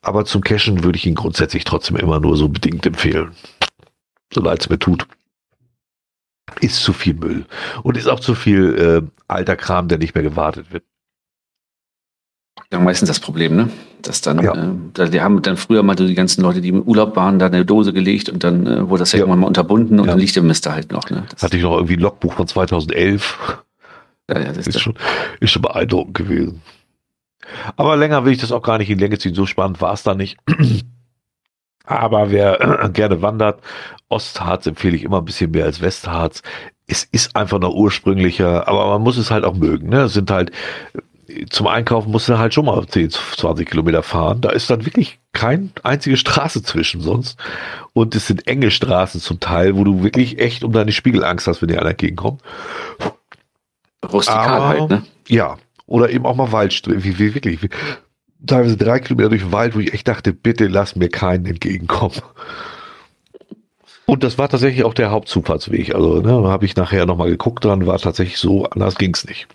Aber 0.00 0.24
zum 0.24 0.40
Cashen 0.40 0.82
würde 0.82 0.96
ich 0.96 1.04
ihn 1.04 1.16
grundsätzlich 1.16 1.64
trotzdem 1.64 1.98
immer 1.98 2.18
nur 2.18 2.38
so 2.38 2.48
bedingt 2.48 2.86
empfehlen. 2.86 3.32
So 4.32 4.40
leid 4.40 4.62
es 4.62 4.70
mir 4.70 4.78
tut. 4.78 5.06
Ist 6.62 6.82
zu 6.82 6.94
viel 6.94 7.12
Müll. 7.12 7.44
Und 7.82 7.98
ist 7.98 8.08
auch 8.08 8.20
zu 8.20 8.34
viel 8.34 8.74
äh, 9.04 9.22
alter 9.28 9.56
Kram, 9.56 9.88
der 9.88 9.98
nicht 9.98 10.14
mehr 10.14 10.24
gewartet 10.24 10.72
wird. 10.72 10.84
Ja, 12.72 12.78
meistens 12.78 13.08
das 13.08 13.18
Problem, 13.18 13.56
ne? 13.56 13.68
Dass 14.00 14.20
dann, 14.20 14.42
ja. 14.42 15.04
äh, 15.04 15.10
die 15.10 15.20
haben 15.20 15.42
dann 15.42 15.56
früher 15.56 15.82
mal 15.82 15.98
so 15.98 16.06
die 16.06 16.14
ganzen 16.14 16.42
Leute, 16.42 16.60
die 16.60 16.68
im 16.68 16.82
Urlaub 16.82 17.16
waren, 17.16 17.38
da 17.38 17.46
eine 17.46 17.64
Dose 17.64 17.92
gelegt 17.92 18.28
und 18.28 18.44
dann 18.44 18.66
äh, 18.66 18.88
wurde 18.88 19.00
das 19.00 19.12
ja. 19.12 19.18
irgendwann 19.18 19.40
mal 19.40 19.46
unterbunden 19.48 19.98
und 19.98 20.06
ja. 20.06 20.12
dann 20.12 20.20
liegt 20.20 20.36
der 20.36 20.44
Mist 20.44 20.66
da 20.66 20.72
halt 20.72 20.92
noch. 20.92 21.10
Ne? 21.10 21.24
Das 21.30 21.42
Hatte 21.42 21.56
ich 21.56 21.62
noch 21.64 21.74
irgendwie 21.74 21.94
ein 21.94 22.00
Logbuch 22.00 22.34
von 22.34 22.46
2011. 22.46 23.62
Ja, 24.30 24.38
ja, 24.38 24.52
das 24.52 24.68
ist, 24.68 24.80
schon, 24.80 24.94
ist 25.40 25.50
schon 25.50 25.62
beeindruckend 25.62 26.14
gewesen. 26.14 26.62
Aber 27.76 27.96
länger 27.96 28.24
will 28.24 28.32
ich 28.32 28.40
das 28.40 28.52
auch 28.52 28.62
gar 28.62 28.78
nicht 28.78 28.90
in 28.90 29.00
Länge 29.00 29.18
ziehen. 29.18 29.34
So 29.34 29.46
spannend 29.46 29.80
war 29.80 29.92
es 29.92 30.04
da 30.04 30.14
nicht. 30.14 30.38
Aber 31.84 32.30
wer 32.30 32.88
gerne 32.92 33.20
wandert, 33.20 33.60
Ostharz 34.08 34.66
empfehle 34.66 34.94
ich 34.94 35.02
immer 35.02 35.18
ein 35.18 35.24
bisschen 35.24 35.50
mehr 35.50 35.64
als 35.64 35.80
Westharz. 35.80 36.42
Es 36.86 37.04
ist 37.04 37.34
einfach 37.34 37.58
noch 37.58 37.74
ursprünglicher, 37.74 38.66
aber 38.66 38.86
man 38.88 39.02
muss 39.02 39.16
es 39.16 39.30
halt 39.30 39.44
auch 39.44 39.54
mögen. 39.54 39.90
Ne? 39.90 40.02
Es 40.02 40.12
sind 40.12 40.28
halt 40.28 40.50
zum 41.50 41.66
Einkaufen 41.66 42.10
musst 42.10 42.28
du 42.28 42.38
halt 42.38 42.54
schon 42.54 42.66
mal 42.66 42.86
10, 42.86 43.10
20 43.10 43.68
Kilometer 43.68 44.02
fahren. 44.02 44.40
Da 44.40 44.50
ist 44.50 44.70
dann 44.70 44.86
wirklich 44.86 45.18
keine 45.32 45.70
einzige 45.82 46.16
Straße 46.16 46.62
zwischen 46.62 47.00
sonst. 47.00 47.38
Und 47.92 48.14
es 48.14 48.26
sind 48.26 48.46
enge 48.46 48.70
Straßen 48.70 49.20
zum 49.20 49.40
Teil, 49.40 49.76
wo 49.76 49.84
du 49.84 50.02
wirklich 50.02 50.38
echt 50.38 50.64
um 50.64 50.72
deine 50.72 50.92
Spiegelangst 50.92 51.46
hast, 51.46 51.62
wenn 51.62 51.68
dir 51.68 51.80
einer 51.80 51.90
entgegenkommt. 51.90 52.42
Rustikal 54.12 54.62
halt, 54.62 54.90
ne? 54.90 55.02
Ja. 55.28 55.58
Oder 55.86 56.10
eben 56.10 56.26
auch 56.26 56.36
mal 56.36 56.52
Waldstrecke, 56.52 57.04
wie, 57.04 57.18
wie 57.18 57.34
wirklich. 57.34 57.62
Wie, 57.62 57.68
teilweise 58.46 58.76
drei 58.76 59.00
Kilometer 59.00 59.28
durch 59.30 59.42
den 59.42 59.52
Wald, 59.52 59.74
wo 59.74 59.80
ich 59.80 59.92
echt 59.92 60.08
dachte, 60.08 60.32
bitte 60.32 60.66
lass 60.66 60.96
mir 60.96 61.08
keinen 61.08 61.46
entgegenkommen. 61.46 62.22
Und 64.06 64.24
das 64.24 64.38
war 64.38 64.48
tatsächlich 64.48 64.84
auch 64.84 64.94
der 64.94 65.10
Hauptzufahrtsweg. 65.10 65.94
Also, 65.94 66.20
ne, 66.20 66.42
da 66.42 66.48
habe 66.48 66.64
ich 66.64 66.74
nachher 66.74 67.06
nochmal 67.06 67.30
geguckt, 67.30 67.64
dann 67.64 67.86
war 67.86 67.98
tatsächlich 67.98 68.38
so, 68.38 68.64
anders 68.64 68.96
ging 68.96 69.14
es 69.14 69.24
nicht. 69.24 69.46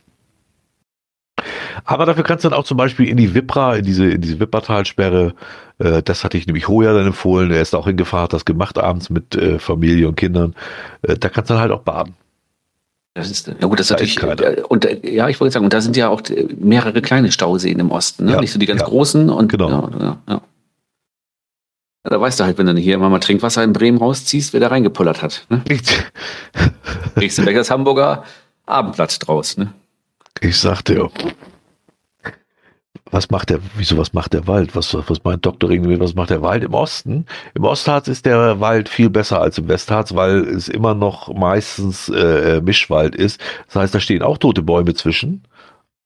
Aber 1.86 2.08
dafür 2.08 2.24
kannst 2.24 2.44
du 2.44 2.50
dann 2.50 2.58
auch 2.58 2.64
zum 2.64 2.78
Beispiel 2.78 3.08
in 3.08 3.18
die 3.18 3.36
Wipra, 3.36 3.76
in 3.76 3.86
diese, 3.86 4.06
in 4.10 4.20
diese 4.20 4.40
Wippertalsperre, 4.40 5.36
äh, 5.78 6.02
das 6.02 6.24
hatte 6.24 6.38
ich 6.38 6.48
nämlich 6.48 6.68
Hoja 6.68 6.94
dann 6.94 7.06
empfohlen, 7.06 7.52
er 7.52 7.62
ist 7.62 7.76
auch 7.76 7.86
hingefahren, 7.86 8.24
hat 8.24 8.34
das 8.34 8.44
gemacht 8.44 8.80
abends 8.80 9.12
mit 9.12 9.36
äh, 9.36 9.60
Familie 9.60 10.08
und 10.08 10.16
Kindern. 10.16 10.56
Äh, 11.04 11.16
da 11.18 11.30
kannst 11.30 11.50
du 11.50 11.54
dann 11.54 11.62
halt 11.62 11.72
auch 11.72 11.82
baden. 11.82 12.16
Das 13.14 13.30
ist, 13.30 13.48
ja 13.48 13.68
gut, 13.68 13.80
das 13.80 13.88
da 13.88 13.96
ist 13.96 14.20
natürlich, 14.20 14.58
ist 14.58 14.66
und 14.66 14.84
äh, 14.84 15.00
ja, 15.10 15.30
ich 15.30 15.40
wollte 15.40 15.54
sagen, 15.54 15.64
und 15.64 15.74
da 15.74 15.80
sind 15.80 15.96
ja 15.96 16.10
auch 16.10 16.22
mehrere 16.58 17.02
kleine 17.02 17.32
Stauseen 17.32 17.80
im 17.80 17.92
Osten, 17.92 18.26
ne? 18.26 18.34
Ja, 18.34 18.42
nicht 18.42 18.52
so 18.52 18.60
die 18.60 18.66
ganz 18.66 18.82
ja. 18.82 18.88
großen 18.88 19.30
und 19.30 19.52
genau. 19.52 19.70
Ja, 19.70 19.90
ja, 20.00 20.18
ja. 20.28 20.42
Da 22.04 22.22
weißt 22.22 22.40
du 22.40 22.44
halt, 22.44 22.58
wenn 22.58 22.66
du 22.68 22.74
hier 22.74 22.96
immer 22.96 23.10
mal 23.10 23.20
Trinkwasser 23.20 23.64
in 23.64 23.74
Bremen 23.74 23.98
rausziehst, 23.98 24.54
wer 24.54 24.60
da 24.60 24.68
reingepullert 24.68 25.24
hat. 25.24 25.48
Ne? 25.50 25.64
Kriegst 27.16 27.38
du 27.38 27.42
gleich 27.42 27.56
das 27.56 27.72
Hamburger 27.72 28.24
Abendblatt 28.68 29.28
draus. 29.28 29.58
Ne? 29.58 29.74
Ich 30.42 30.60
sagte 30.60 30.96
ja 30.96 31.10
was 33.12 33.30
macht 33.30 33.50
der, 33.50 33.60
wieso, 33.76 33.98
was 33.98 34.14
macht 34.14 34.34
der 34.34 34.48
Wald? 34.48 34.76
Was, 34.76 34.94
was 34.94 35.24
meint 35.24 35.46
Dr. 35.46 35.70
Ring, 35.70 36.00
was 36.00 36.16
macht 36.16 36.30
der 36.30 36.42
Wald 36.42 36.64
im 36.64 36.74
Osten? 36.74 37.26
Im 37.54 37.64
Ostharz 37.64 38.08
ist 38.08 38.26
der 38.26 38.60
Wald 38.60 38.90
viel 38.90 39.10
besser 39.10 39.42
als 39.42 39.58
im 39.58 39.68
Westharz, 39.68 40.16
weil 40.16 40.40
es 40.40 40.68
immer 40.68 40.96
noch 40.96 41.34
meistens 41.34 42.10
äh, 42.10 42.62
Mischwald 42.62 43.16
ist. 43.16 43.40
Das 43.68 43.76
heißt, 43.76 43.96
da 43.96 44.00
stehen 44.00 44.22
auch 44.22 44.38
tote 44.38 44.62
Bäume 44.62 44.94
zwischen. 44.94 45.44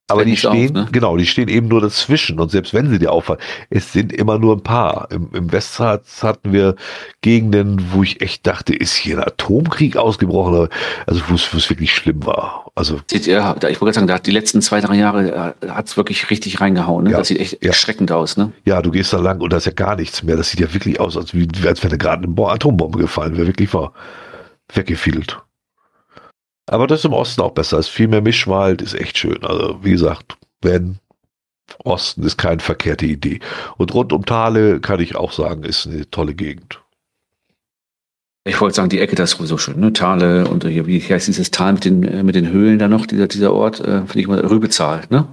Aber 0.10 0.26
die 0.26 0.38
stehen, 0.38 0.78
auf, 0.78 0.86
ne? 0.86 0.88
genau, 0.92 1.18
die 1.18 1.26
stehen 1.26 1.48
eben 1.48 1.68
nur 1.68 1.82
dazwischen. 1.82 2.40
Und 2.40 2.52
selbst 2.52 2.74
wenn 2.74 2.90
sie 2.90 3.00
dir 3.00 3.12
auffallen, 3.12 3.40
es 3.70 3.94
sind 3.94 4.12
immer 4.12 4.40
nur 4.40 4.56
ein 4.56 4.64
paar. 4.64 5.08
Im, 5.12 5.30
im 5.34 5.52
Westharz 5.52 6.24
hatten 6.24 6.52
wir 6.52 6.76
Gegenden, 7.22 7.92
wo 7.92 8.04
ich 8.04 8.22
echt 8.22 8.46
dachte, 8.48 8.74
ist 8.76 8.96
hier 8.96 9.18
ein 9.18 9.24
Atomkrieg 9.24 9.98
ausgebrochen? 9.98 10.70
Also, 11.06 11.22
wo 11.28 11.36
es 11.36 11.70
wirklich 11.70 11.94
schlimm 11.94 12.26
war. 12.26 12.72
Also. 12.76 13.00
Ja, 13.12 13.56
ich 13.70 13.82
wollte 13.82 13.96
sagen, 13.96 14.08
da 14.08 14.16
hat 14.16 14.26
die 14.26 14.32
letzten 14.32 14.62
zwei, 14.62 14.82
drei 14.82 14.96
Jahre 14.96 15.56
äh, 15.62 15.68
hat 15.70 15.88
es 15.88 15.98
wirklich 15.98 16.30
richtig 16.30 16.62
reingehauen. 16.62 17.06
Ne? 17.06 17.12
Ja, 17.12 17.18
das 17.18 17.28
sieht 17.28 17.40
echt 17.40 17.64
ja. 17.64 17.70
erschreckend 17.70 18.12
aus. 18.12 18.38
Ne? 18.38 18.52
Ja, 18.66 18.82
du 18.82 18.92
gehst 18.92 19.14
da 19.14 19.20
lang 19.20 19.42
und 19.42 19.54
da 19.54 19.58
ist 19.58 19.66
ja 19.66 19.72
gar 19.72 19.96
nichts 19.96 20.24
mehr. 20.24 20.38
Das 20.38 20.50
sieht 20.50 20.60
ja 20.60 20.74
wirklich 20.74 21.00
aus, 21.00 21.18
als, 21.18 21.34
wie, 21.34 21.48
als 21.66 21.84
wäre 21.84 21.98
gerade 21.98 22.28
eine 22.28 22.48
Atombombe 22.48 23.00
gefallen. 23.00 23.38
Wäre 23.38 23.48
wirklich 23.48 23.74
war 23.74 23.94
weggefiedelt. 24.74 25.40
Aber 26.70 26.86
das 26.86 27.00
ist 27.00 27.06
im 27.06 27.14
Osten 27.14 27.42
auch 27.42 27.52
besser. 27.52 27.80
Es 27.80 27.88
ist 27.88 27.94
viel 27.94 28.08
mehr 28.08 28.22
Mischwald, 28.22 28.82
ist 28.82 28.94
echt 28.94 29.18
schön. 29.18 29.44
Also, 29.44 29.80
wie 29.84 29.92
gesagt, 29.92 30.38
wenn 30.62 31.00
Osten 31.84 32.24
ist 32.24 32.38
keine 32.38 32.60
verkehrte 32.60 33.06
Idee. 33.06 33.40
Und 33.78 33.94
rund 33.94 34.14
um 34.14 34.26
Thale 34.26 34.80
kann 34.80 35.00
ich 35.00 35.16
auch 35.16 35.32
sagen, 35.32 35.64
ist 35.64 35.88
eine 35.88 36.10
tolle 36.10 36.36
Gegend. 36.36 36.82
Ich 38.46 38.62
wollte 38.62 38.76
sagen, 38.76 38.90
die 38.90 39.00
Ecke, 39.00 39.16
das 39.16 39.32
ist 39.32 39.38
sowieso 39.38 39.58
schön. 39.58 39.80
Ne? 39.80 39.94
Thale 39.94 40.48
und 40.48 40.64
hier, 40.64 40.86
wie 40.88 41.00
heißt 41.00 41.28
dieses 41.28 41.52
Tal 41.52 41.74
mit 41.74 41.86
den, 41.86 42.26
mit 42.26 42.36
den 42.36 42.50
Höhlen 42.50 42.80
da 42.80 42.88
noch, 42.88 43.06
dieser, 43.06 43.28
dieser 43.28 43.54
Ort, 43.54 43.80
äh, 43.80 44.06
finde 44.06 44.20
ich 44.20 44.28
mal, 44.28 44.40
Rübezahl, 44.40 45.04
ne? 45.10 45.28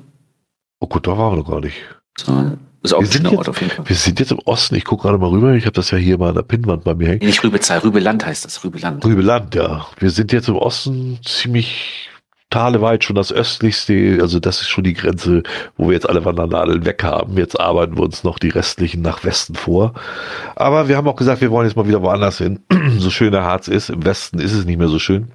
Oh 0.81 0.87
gut, 0.87 1.07
da 1.07 1.17
waren 1.17 1.33
wir 1.33 1.43
noch 1.43 1.51
gar 1.51 1.61
nicht. 1.61 1.77
Zahl. 2.17 2.59
Ist 2.87 2.95
auch 2.95 3.01
wir 3.01 3.09
ein 3.09 3.13
schöner 3.13 3.37
Ort 3.37 3.49
auf 3.49 3.61
jeden 3.61 3.73
Fall. 3.73 3.89
Wir 3.89 3.97
sind 3.97 4.21
jetzt 4.21 4.31
im 4.31 4.39
Osten. 4.45 4.77
Ich 4.77 4.85
gucke 4.85 5.03
gerade 5.03 5.19
mal 5.19 5.29
rüber. 5.31 5.55
Ich 5.55 5.65
habe 5.65 5.75
das 5.75 5.91
ja 5.91 5.99
hier 5.99 6.19
mal 6.19 6.29
an 6.29 6.37
der 6.37 6.43
Pinnwand 6.43 6.85
bei 6.85 6.95
mir 6.95 7.09
hängen. 7.09 7.27
Nicht 7.27 7.43
Rübezahl, 7.43 7.79
Rübeland 7.79 8.25
heißt 8.25 8.45
das. 8.45 8.63
Rübeland. 8.65 9.05
Rübeland, 9.05 9.55
ja. 9.55 9.87
Wir 9.99 10.11
sind 10.11 10.33
jetzt 10.33 10.49
im 10.49 10.57
Osten 10.57 11.19
ziemlich 11.25 12.09
taleweit 12.51 13.03
schon 13.03 13.17
das 13.17 13.33
östlichste. 13.33 14.19
Also 14.21 14.39
das 14.39 14.61
ist 14.61 14.69
schon 14.69 14.85
die 14.85 14.95
Grenze, 14.95 15.43
wo 15.77 15.89
wir 15.89 15.95
jetzt 15.95 16.09
alle 16.09 16.25
Wandernadeln 16.25 16.87
weg 16.87 17.03
haben. 17.03 17.37
Jetzt 17.37 17.59
arbeiten 17.59 17.97
wir 17.97 18.05
uns 18.05 18.25
noch 18.25 18.39
die 18.39 18.51
restlichen 18.51 19.03
nach 19.03 19.25
Westen 19.25 19.57
vor. 19.57 19.95
Aber 20.55 20.89
wir 20.89 20.97
haben 20.97 21.09
auch 21.09 21.17
gesagt, 21.17 21.41
wir 21.41 21.51
wollen 21.51 21.67
jetzt 21.67 21.77
mal 21.77 21.89
wieder 21.89 22.03
woanders 22.03 22.39
hin. 22.39 22.61
so 22.99 23.11
schön 23.11 23.33
der 23.33 23.43
Harz 23.43 23.69
ist. 23.69 23.91
Im 23.91 24.05
Westen 24.05 24.39
ist 24.39 24.53
es 24.53 24.65
nicht 24.65 24.79
mehr 24.79 24.89
so 24.89 25.01
schön. 25.01 25.33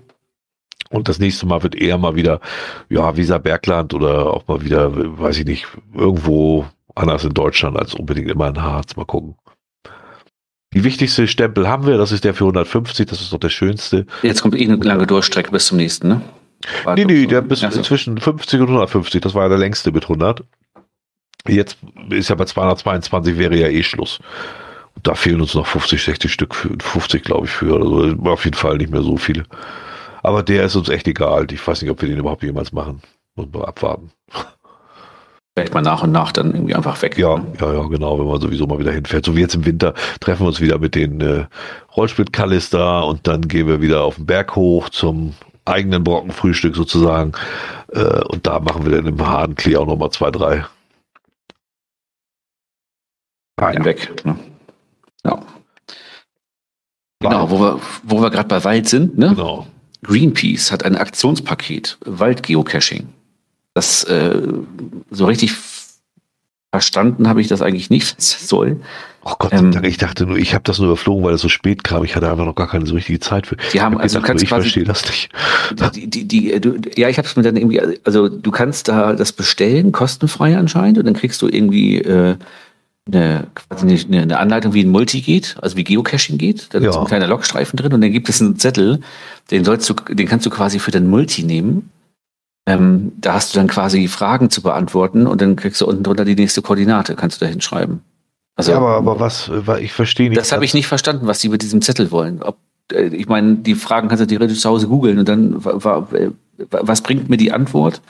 Und 0.90 1.07
das 1.07 1.19
nächste 1.19 1.45
Mal 1.45 1.64
wird 1.64 1.76
eher 1.76 1.98
mal 1.98 2.15
wieder, 2.15 2.41
ja, 2.90 3.15
Visa 3.15 3.38
Bergland 3.38 3.94
oder 3.94 4.28
auch 4.28 4.48
mal 4.48 4.61
wieder, 4.61 4.91
weiß 4.94 5.38
ich 5.40 5.45
nicht, 5.45 5.65
irgendwo 5.94 6.65
anders 6.95 7.23
in 7.23 7.34
Deutschland 7.34 7.77
als 7.77 7.93
unbedingt 7.93 8.30
immer 8.30 8.47
in 8.47 8.61
Harz. 8.61 8.95
Mal 8.95 9.05
gucken. 9.05 9.35
Die 10.73 10.84
wichtigste 10.84 11.27
Stempel 11.27 11.68
haben 11.68 11.85
wir, 11.85 11.97
das 11.97 12.11
ist 12.11 12.23
der 12.23 12.34
für 12.34 12.45
150, 12.45 13.05
das 13.05 13.19
ist 13.19 13.34
doch 13.34 13.39
der 13.39 13.49
schönste. 13.49 14.05
Jetzt 14.23 14.41
kommt 14.41 14.55
eh 14.55 14.63
eine 14.63 14.77
lange 14.77 15.05
Durchstrecke 15.05 15.51
bis 15.51 15.65
zum 15.65 15.77
nächsten, 15.77 16.07
ne? 16.07 16.22
War 16.84 16.95
nee, 16.95 17.05
nee, 17.05 17.26
der 17.26 17.41
bis 17.41 17.61
ja, 17.61 17.72
zwischen 17.72 18.18
50 18.19 18.61
und 18.61 18.68
150, 18.68 19.19
das 19.19 19.34
war 19.34 19.43
ja 19.43 19.49
der 19.49 19.57
längste 19.57 19.91
mit 19.91 20.03
100. 20.03 20.43
Jetzt 21.47 21.77
ist 22.09 22.30
ja 22.30 22.35
bei 22.35 22.45
222 22.45 23.38
wäre 23.38 23.57
ja 23.57 23.68
eh 23.68 23.84
Schluss. 23.84 24.19
Und 24.95 25.07
da 25.07 25.15
fehlen 25.15 25.41
uns 25.41 25.55
noch 25.55 25.65
50, 25.65 26.03
60 26.03 26.31
Stück, 26.31 26.55
für, 26.55 26.69
50 26.80 27.23
glaube 27.23 27.47
ich 27.47 27.51
für, 27.51 27.76
also 27.76 28.15
auf 28.30 28.45
jeden 28.45 28.55
Fall 28.55 28.77
nicht 28.77 28.91
mehr 28.91 29.01
so 29.01 29.18
viele. 29.18 29.43
Aber 30.23 30.43
der 30.43 30.65
ist 30.65 30.76
uns 30.76 30.88
echt 30.88 31.07
egal. 31.07 31.47
Ich 31.51 31.65
weiß 31.65 31.81
nicht, 31.81 31.91
ob 31.91 32.01
wir 32.01 32.07
den 32.07 32.19
überhaupt 32.19 32.43
jemals 32.43 32.72
machen. 32.72 33.01
Muss 33.35 33.47
man 33.51 33.63
abwarten 33.63 34.11
vielleicht 35.53 35.73
mal 35.73 35.82
nach 35.82 36.03
und 36.03 36.11
nach 36.11 36.32
dann 36.32 36.53
irgendwie 36.53 36.76
einfach 36.76 37.02
weg. 37.02 37.18
Ja, 37.18 37.44
ja, 37.60 37.73
ja, 37.73 37.84
genau, 37.88 38.18
wenn 38.19 38.28
man 38.28 38.40
sowieso 38.40 38.68
mal 38.68 38.80
wieder 38.80 38.91
hinfährt. 38.91 39.26
So 39.26 39.36
wie 39.36 39.41
jetzt 39.41 39.56
im 39.56 39.65
Winter 39.65 39.94
treffen 40.19 40.44
wir 40.44 40.48
uns 40.48 40.61
wieder 40.61 40.80
mit 40.80 40.95
den 40.95 41.22
äh, 41.22 41.45
Rollsplit-Kallis 41.95 42.69
da 42.69 43.02
und 43.02 43.28
dann 43.28 43.48
gehen 43.48 43.68
wir 43.68 43.82
wieder 43.82 44.03
auf 44.03 44.15
den 44.15 44.26
Berg 44.26 44.56
hoch 44.56 44.90
zum 44.90 45.34
eigenen 45.65 46.03
Brockenfrühstück 46.03 46.76
sozusagen. 46.76 47.34
Äh, 47.91 48.23
und 48.26 48.48
da 48.48 48.60
machen 48.60 48.86
wir 48.86 48.95
dann 48.95 49.06
im 49.06 49.28
Hadenklee 49.28 49.76
auch 49.76 49.86
nochmal 49.86 50.11
zwei, 50.11 50.32
drei. 50.32 50.65
Ah, 53.57 53.73
ja. 53.73 53.86
weg. 53.86 54.26
Ne? 54.26 54.40
Ja. 55.26 55.40
Genau, 57.19 57.52
wo 57.52 57.60
wir, 57.60 57.80
wo 58.03 58.22
wir 58.22 58.32
gerade 58.32 58.48
bei 58.48 58.64
Wald 58.64 58.90
sind. 58.90 59.18
Ne? 59.18 59.30
Genau. 59.30 59.68
Greenpeace 60.03 60.72
hat 60.72 60.84
ein 60.84 60.95
Aktionspaket 60.95 61.99
Waldgeocaching. 62.06 63.10
Das 63.73 64.03
äh, 64.03 64.41
so 65.10 65.26
richtig 65.26 65.53
verstanden 66.72 67.27
habe 67.27 67.41
ich 67.41 67.48
das 67.48 67.61
eigentlich 67.61 67.89
nicht, 67.89 68.03
was 68.18 68.31
das 68.31 68.48
soll. 68.48 68.80
Oh 69.23 69.34
Gott, 69.38 69.53
ähm, 69.53 69.72
ich 69.84 69.98
dachte 69.98 70.26
nur, 70.26 70.38
ich 70.38 70.56
habe 70.56 70.64
das 70.64 70.80
nur 70.80 70.88
überflogen, 70.88 71.23
weil 71.23 71.35
es 71.35 71.41
so 71.41 71.49
spät 71.49 71.84
kam. 71.84 72.03
Ich 72.03 72.15
hatte 72.15 72.31
einfach 72.31 72.45
noch 72.45 72.56
gar 72.56 72.68
keine 72.68 72.88
so 72.88 72.95
richtige 72.95 73.19
Zeit 73.19 73.45
für. 73.45 73.56
Die 73.72 73.80
haben, 73.80 73.99
also 73.99 74.15
gedacht, 74.15 74.23
du 74.23 74.27
kannst 74.27 74.43
ich 74.43 74.49
verstehe 74.49 74.84
das 74.84 75.06
nicht. 75.06 75.30
Die, 75.95 76.10
die, 76.10 76.27
die, 76.27 76.60
du, 76.60 76.77
ja, 76.95 77.07
ich 77.07 77.18
habe 77.18 77.27
es 77.27 77.35
mir 77.35 77.43
dann 77.43 77.56
irgendwie, 77.56 77.81
also 78.03 78.27
du 78.27 78.52
kannst 78.52 78.88
da 78.88 79.14
das 79.14 79.31
bestellen, 79.31 79.91
kostenfrei 79.91 80.57
anscheinend, 80.57 80.98
und 80.98 81.06
dann 81.06 81.14
kriegst 81.14 81.41
du 81.41 81.48
irgendwie 81.48 81.99
äh, 81.99 82.35
eine, 83.07 83.48
quasi 83.56 84.06
eine, 84.07 84.22
eine 84.22 84.39
Anleitung, 84.39 84.73
wie 84.73 84.84
ein 84.84 84.89
Multi 84.89 85.22
geht, 85.22 85.56
also 85.61 85.77
wie 85.77 85.84
Geocaching 85.84 86.38
geht. 86.38 86.73
Da 86.73 86.80
ja. 86.80 86.89
ist 86.89 86.98
ein 86.98 87.06
kleiner 87.06 87.27
Logstreifen 87.27 87.77
drin 87.77 87.93
und 87.93 88.02
dann 88.02 88.11
gibt 88.11 88.27
es 88.27 88.41
einen 88.41 88.57
Zettel, 88.57 89.02
den 89.49 89.64
sollst 89.64 89.89
du, 89.89 89.93
den 89.93 90.27
kannst 90.27 90.45
du 90.45 90.49
quasi 90.49 90.80
für 90.80 90.91
den 90.91 91.10
Multi 91.10 91.43
nehmen 91.43 91.89
ähm, 92.65 93.13
da 93.17 93.33
hast 93.33 93.53
du 93.53 93.59
dann 93.59 93.67
quasi 93.67 94.07
Fragen 94.07 94.49
zu 94.49 94.61
beantworten 94.61 95.27
und 95.27 95.41
dann 95.41 95.55
kriegst 95.55 95.81
du 95.81 95.88
unten 95.88 96.03
drunter 96.03 96.25
die 96.25 96.35
nächste 96.35 96.61
Koordinate, 96.61 97.15
kannst 97.15 97.41
du 97.41 97.45
da 97.45 97.49
hinschreiben. 97.49 98.01
Also, 98.55 98.71
ja, 98.71 98.77
aber, 98.77 98.97
aber 98.97 99.19
was, 99.19 99.49
ich 99.79 99.93
verstehe 99.93 100.29
nicht. 100.29 100.39
Das 100.39 100.51
habe 100.51 100.65
ich 100.65 100.73
nicht 100.73 100.88
verstanden, 100.88 101.25
was 101.25 101.39
sie 101.39 101.49
mit 101.49 101.61
diesem 101.61 101.81
Zettel 101.81 102.11
wollen. 102.11 102.43
Ob 102.43 102.57
äh, 102.91 103.07
ich 103.07 103.27
meine, 103.27 103.55
die 103.55 103.75
Fragen 103.75 104.07
kannst 104.07 104.21
du 104.21 104.27
theoretisch 104.27 104.59
zu 104.59 104.69
Hause 104.69 104.88
googeln 104.88 105.19
und 105.19 105.27
dann, 105.27 105.63
was 105.63 107.01
bringt 107.01 107.29
mir 107.29 107.38
die 107.38 107.51
Antwort? 107.51 108.01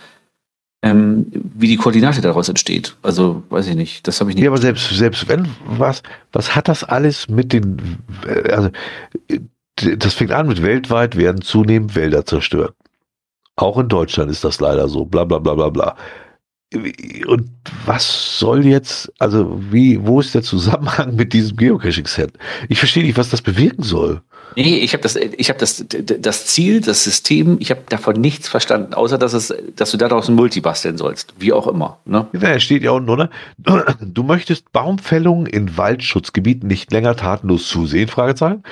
Ähm, 0.84 1.28
wie 1.32 1.68
die 1.68 1.78
Koordinate 1.78 2.22
daraus 2.22 2.50
entsteht. 2.50 2.98
Also 3.04 3.44
weiß 3.50 3.68
ich 3.68 3.76
nicht. 3.76 4.08
Das 4.08 4.20
habe 4.20 4.32
ich 4.32 4.36
nicht. 4.36 4.44
Ja, 4.44 4.50
aber 4.50 4.60
selbst, 4.60 4.90
selbst 4.90 5.30
wenn 5.30 5.48
was, 5.68 6.02
was 6.32 6.56
hat 6.56 6.68
das 6.68 6.84
alles 6.84 7.30
mit 7.30 7.54
den, 7.54 8.00
äh, 8.26 8.52
also 8.52 8.70
das 9.76 10.16
fängt 10.16 10.32
an 10.32 10.48
mit 10.48 10.64
weltweit 10.64 11.16
werden 11.16 11.42
zunehmend 11.42 11.96
Wälder 11.96 12.26
zerstört. 12.26 12.74
Auch 13.62 13.78
in 13.78 13.88
Deutschland 13.88 14.32
ist 14.32 14.44
das 14.44 14.60
leider 14.60 14.88
so, 14.88 15.06
bla 15.06 15.24
bla 15.24 15.38
bla 15.38 15.54
bla 15.54 15.70
bla. 15.70 15.96
Und 17.28 17.52
was 17.86 18.40
soll 18.40 18.66
jetzt, 18.66 19.12
also 19.20 19.62
wie, 19.72 20.06
wo 20.06 20.20
ist 20.22 20.34
der 20.34 20.42
Zusammenhang 20.42 21.16
mit 21.16 21.34
diesem 21.34 21.58
Geocaching-Set? 21.58 22.32
Ich 22.70 22.80
verstehe 22.80 23.04
nicht, 23.04 23.18
was 23.18 23.30
das 23.30 23.42
bewirken 23.42 23.84
soll. 23.84 24.22
Nee, 24.56 24.80
ich 24.80 24.94
habe 24.94 25.04
das, 25.04 25.16
ich 25.16 25.50
habe 25.50 25.60
das, 25.60 25.86
das 25.88 26.46
Ziel, 26.48 26.82
das 26.82 27.04
System, 27.04 27.58
ich 27.60 27.72
habe 27.72 27.82
davon 27.90 28.20
nichts 28.20 28.50
verstanden, 28.50 28.94
außer 28.94 29.18
dass 29.18 29.34
es, 29.34 29.54
dass 29.76 29.92
du 29.92 29.98
daraus 29.98 30.28
ein 30.28 30.36
Multi 30.36 30.60
basteln 30.62 30.98
sollst, 30.98 31.34
wie 31.38 31.54
auch 31.54 31.68
immer. 31.68 32.00
Ne? 32.06 32.28
Ja, 32.34 32.60
steht 32.60 32.84
ja 32.84 32.92
unten, 32.92 33.10
oder? 33.10 33.30
Du 34.02 34.24
möchtest 34.24 34.72
Baumfällungen 34.72 35.46
in 35.46 35.78
Waldschutzgebieten 35.78 36.68
nicht 36.68 36.92
länger 36.92 37.16
tatenlos 37.16 37.68
zusehen? 37.68 38.08
Fragezeichen. 38.08 38.64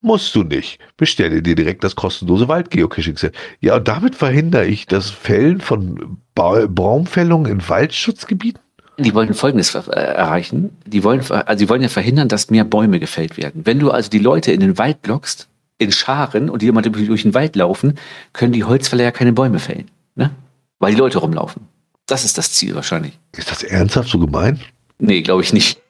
Musst 0.00 0.34
du 0.34 0.44
nicht. 0.44 0.78
Bestelle 0.96 1.42
dir 1.42 1.56
direkt 1.56 1.82
das 1.82 1.96
kostenlose 1.96 2.46
Waldgeocaching-Set. 2.46 3.34
Ja, 3.60 3.76
und 3.76 3.88
damit 3.88 4.14
verhindere 4.14 4.66
ich 4.66 4.86
das 4.86 5.10
Fällen 5.10 5.60
von 5.60 6.18
ba 6.34 6.66
Baumfällungen 6.66 7.50
in 7.50 7.68
Waldschutzgebieten? 7.68 8.60
Die 8.98 9.14
wollen 9.14 9.34
Folgendes 9.34 9.74
äh, 9.74 9.90
erreichen. 9.90 10.76
Die 10.86 11.02
wollen, 11.04 11.20
also 11.30 11.64
die 11.64 11.68
wollen 11.68 11.82
ja 11.82 11.88
verhindern, 11.88 12.28
dass 12.28 12.50
mehr 12.50 12.64
Bäume 12.64 13.00
gefällt 13.00 13.36
werden. 13.36 13.62
Wenn 13.64 13.78
du 13.80 13.90
also 13.90 14.10
die 14.10 14.18
Leute 14.18 14.52
in 14.52 14.60
den 14.60 14.78
Wald 14.78 15.06
lockst, 15.06 15.48
in 15.78 15.92
Scharen 15.92 16.50
und 16.50 16.62
die 16.62 16.66
immer 16.66 16.82
durch 16.82 17.22
den 17.22 17.34
Wald 17.34 17.56
laufen, 17.56 17.94
können 18.32 18.52
die 18.52 18.64
Holzfäller 18.64 19.04
ja 19.04 19.10
keine 19.12 19.32
Bäume 19.32 19.58
fällen. 19.60 19.90
Ne? 20.16 20.30
Weil 20.78 20.94
die 20.94 20.98
Leute 20.98 21.18
rumlaufen. 21.18 21.62
Das 22.06 22.24
ist 22.24 22.38
das 22.38 22.52
Ziel 22.52 22.74
wahrscheinlich. 22.74 23.18
Ist 23.36 23.50
das 23.50 23.62
ernsthaft 23.62 24.08
so 24.08 24.18
gemein? 24.18 24.60
Nee, 24.98 25.22
glaube 25.22 25.42
ich 25.42 25.52
nicht. 25.52 25.80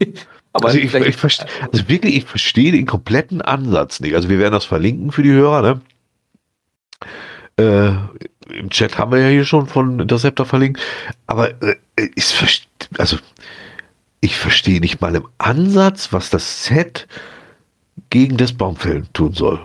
Aber 0.54 0.68
also 0.68 0.78
ich, 0.78 0.94
ich 0.94 1.16
verstehe, 1.16 1.48
also 1.72 1.88
wirklich, 1.88 2.16
ich 2.16 2.24
verstehe 2.24 2.70
den 2.70 2.86
kompletten 2.86 3.42
Ansatz 3.42 3.98
nicht. 3.98 4.14
Also 4.14 4.28
wir 4.28 4.38
werden 4.38 4.52
das 4.52 4.64
verlinken 4.64 5.10
für 5.10 5.24
die 5.24 5.32
Hörer, 5.32 5.62
ne? 5.62 5.80
Äh, 7.56 8.54
Im 8.56 8.70
Chat 8.70 8.96
haben 8.96 9.10
wir 9.10 9.18
ja 9.18 9.28
hier 9.28 9.44
schon 9.44 9.66
von 9.66 9.98
Interceptor 9.98 10.46
verlinkt. 10.46 10.80
Aber 11.26 11.60
äh, 11.60 11.74
ich, 12.14 12.68
also, 12.98 13.18
ich 14.20 14.36
verstehe 14.36 14.80
nicht 14.80 15.00
mal 15.00 15.16
im 15.16 15.26
Ansatz, 15.38 16.12
was 16.12 16.30
das 16.30 16.64
Set 16.64 17.08
gegen 18.10 18.36
das 18.36 18.52
Baumfällen 18.52 19.08
tun 19.12 19.32
soll. 19.32 19.60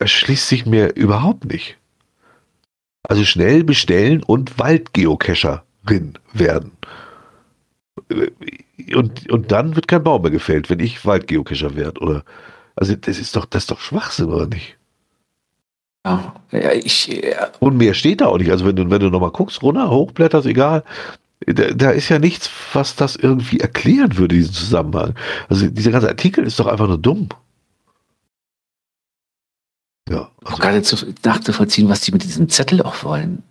Erschließt 0.00 0.48
sich 0.48 0.66
mir 0.66 0.96
überhaupt 0.96 1.44
nicht. 1.44 1.76
Also 3.04 3.24
schnell 3.24 3.62
bestellen 3.62 4.24
und 4.24 4.58
Waldgeocacherin 4.58 6.14
werden 6.32 6.72
und, 8.94 9.30
und 9.30 9.52
dann 9.52 9.76
wird 9.76 9.88
kein 9.88 10.02
Baum 10.02 10.22
mehr 10.22 10.30
gefällt, 10.30 10.70
wenn 10.70 10.80
ich 10.80 11.04
Waldgeocacher 11.04 11.74
werde, 11.74 12.00
oder? 12.00 12.24
Also 12.76 12.94
das 12.94 13.18
ist 13.18 13.34
doch, 13.34 13.44
das 13.44 13.64
ist 13.64 13.70
doch 13.70 13.80
Schwachsinn, 13.80 14.32
oder 14.32 14.46
nicht? 14.46 14.76
Ja, 16.06 16.34
ja 16.52 16.72
ich. 16.72 17.08
Ja. 17.08 17.48
Und 17.58 17.76
mehr 17.76 17.94
steht 17.94 18.20
da 18.20 18.26
auch 18.26 18.38
nicht. 18.38 18.50
Also 18.50 18.64
wenn 18.64 18.76
du, 18.76 18.88
wenn 18.88 19.00
du 19.00 19.10
nochmal 19.10 19.32
guckst, 19.32 19.62
runter, 19.62 19.90
hochblätterst, 19.90 20.46
egal. 20.46 20.84
Da, 21.46 21.70
da, 21.70 21.90
ist 21.90 22.08
ja 22.08 22.18
nichts, 22.18 22.50
was 22.72 22.96
das 22.96 23.16
irgendwie 23.16 23.60
erklären 23.60 24.16
würde, 24.16 24.34
diesen 24.34 24.52
Zusammenhang. 24.52 25.14
Also 25.48 25.68
dieser 25.68 25.92
ganze 25.92 26.08
Artikel 26.08 26.44
ist 26.44 26.58
doch 26.58 26.66
einfach 26.66 26.88
nur 26.88 26.98
dumm. 26.98 27.28
Ja. 30.08 30.30
Also. 30.44 30.56
Gerade 30.56 30.82
zu, 30.82 30.96
nachzuvollziehen, 31.24 31.88
was 31.88 32.00
die 32.00 32.12
mit 32.12 32.24
diesem 32.24 32.48
Zettel 32.48 32.82
auch 32.82 33.04
wollen. 33.04 33.42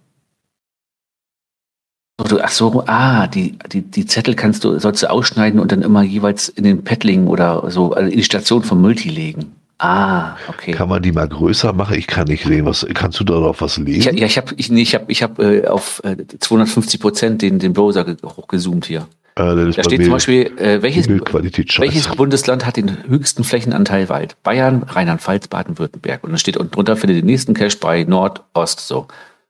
Ach 2.17 2.49
so, 2.49 2.83
ah, 2.87 3.27
die, 3.27 3.59
die, 3.71 3.83
die 3.83 4.05
Zettel 4.07 4.33
kannst 4.33 4.63
du, 4.63 4.79
sollst 4.79 5.03
du 5.03 5.09
ausschneiden 5.09 5.59
und 5.59 5.71
dann 5.71 5.83
immer 5.83 6.01
jeweils 6.01 6.49
in 6.49 6.63
den 6.63 6.83
Paddling 6.83 7.27
oder 7.27 7.69
so 7.69 7.93
also 7.93 8.09
in 8.09 8.17
die 8.17 8.23
Station 8.23 8.63
vom 8.63 8.81
Multi 8.81 9.09
legen. 9.09 9.55
Ah, 9.79 10.35
okay. 10.47 10.71
Kann 10.71 10.89
man 10.89 11.03
die 11.03 11.11
mal 11.11 11.27
größer 11.27 11.71
machen? 11.73 11.95
Ich 11.95 12.07
kann 12.07 12.27
nicht 12.27 12.43
sehen. 12.43 12.65
Was 12.65 12.85
kannst 12.95 13.19
du 13.19 13.23
da 13.23 13.39
noch 13.39 13.61
was 13.61 13.77
lesen? 13.77 14.15
Ich, 14.15 14.19
ja, 14.19 14.25
ich 14.25 14.37
habe 14.37 14.55
ich, 14.57 14.71
nee, 14.71 14.81
ich 14.81 14.95
hab, 14.95 15.07
ich 15.09 15.21
hab, 15.21 15.37
äh, 15.37 15.67
auf 15.67 16.01
äh, 16.03 16.17
250 16.39 16.99
Prozent 16.99 17.41
den, 17.43 17.59
den 17.59 17.73
Browser 17.73 18.17
hochgezoomt 18.25 18.85
hier. 18.85 19.07
Äh, 19.35 19.71
da 19.71 19.83
steht 19.83 20.01
zum 20.01 20.13
Beispiel, 20.13 20.51
äh, 20.57 20.81
welches, 20.81 21.07
welches 21.07 22.07
Bundesland 22.07 22.65
hat 22.65 22.77
den 22.77 23.07
höchsten 23.07 23.43
Flächenanteil 23.43 24.09
Wald? 24.09 24.35
Bayern, 24.41 24.81
Rheinland-Pfalz, 24.81 25.47
Baden-Württemberg. 25.47 26.23
Und 26.23 26.31
dann 26.31 26.39
steht 26.39 26.57
unten 26.57 26.71
drunter, 26.71 26.97
findet 26.97 27.19
den 27.19 27.27
nächsten 27.27 27.53
Cache 27.53 27.77
bei 27.79 28.03
Nordost. 28.03 28.79
So. 28.79 29.05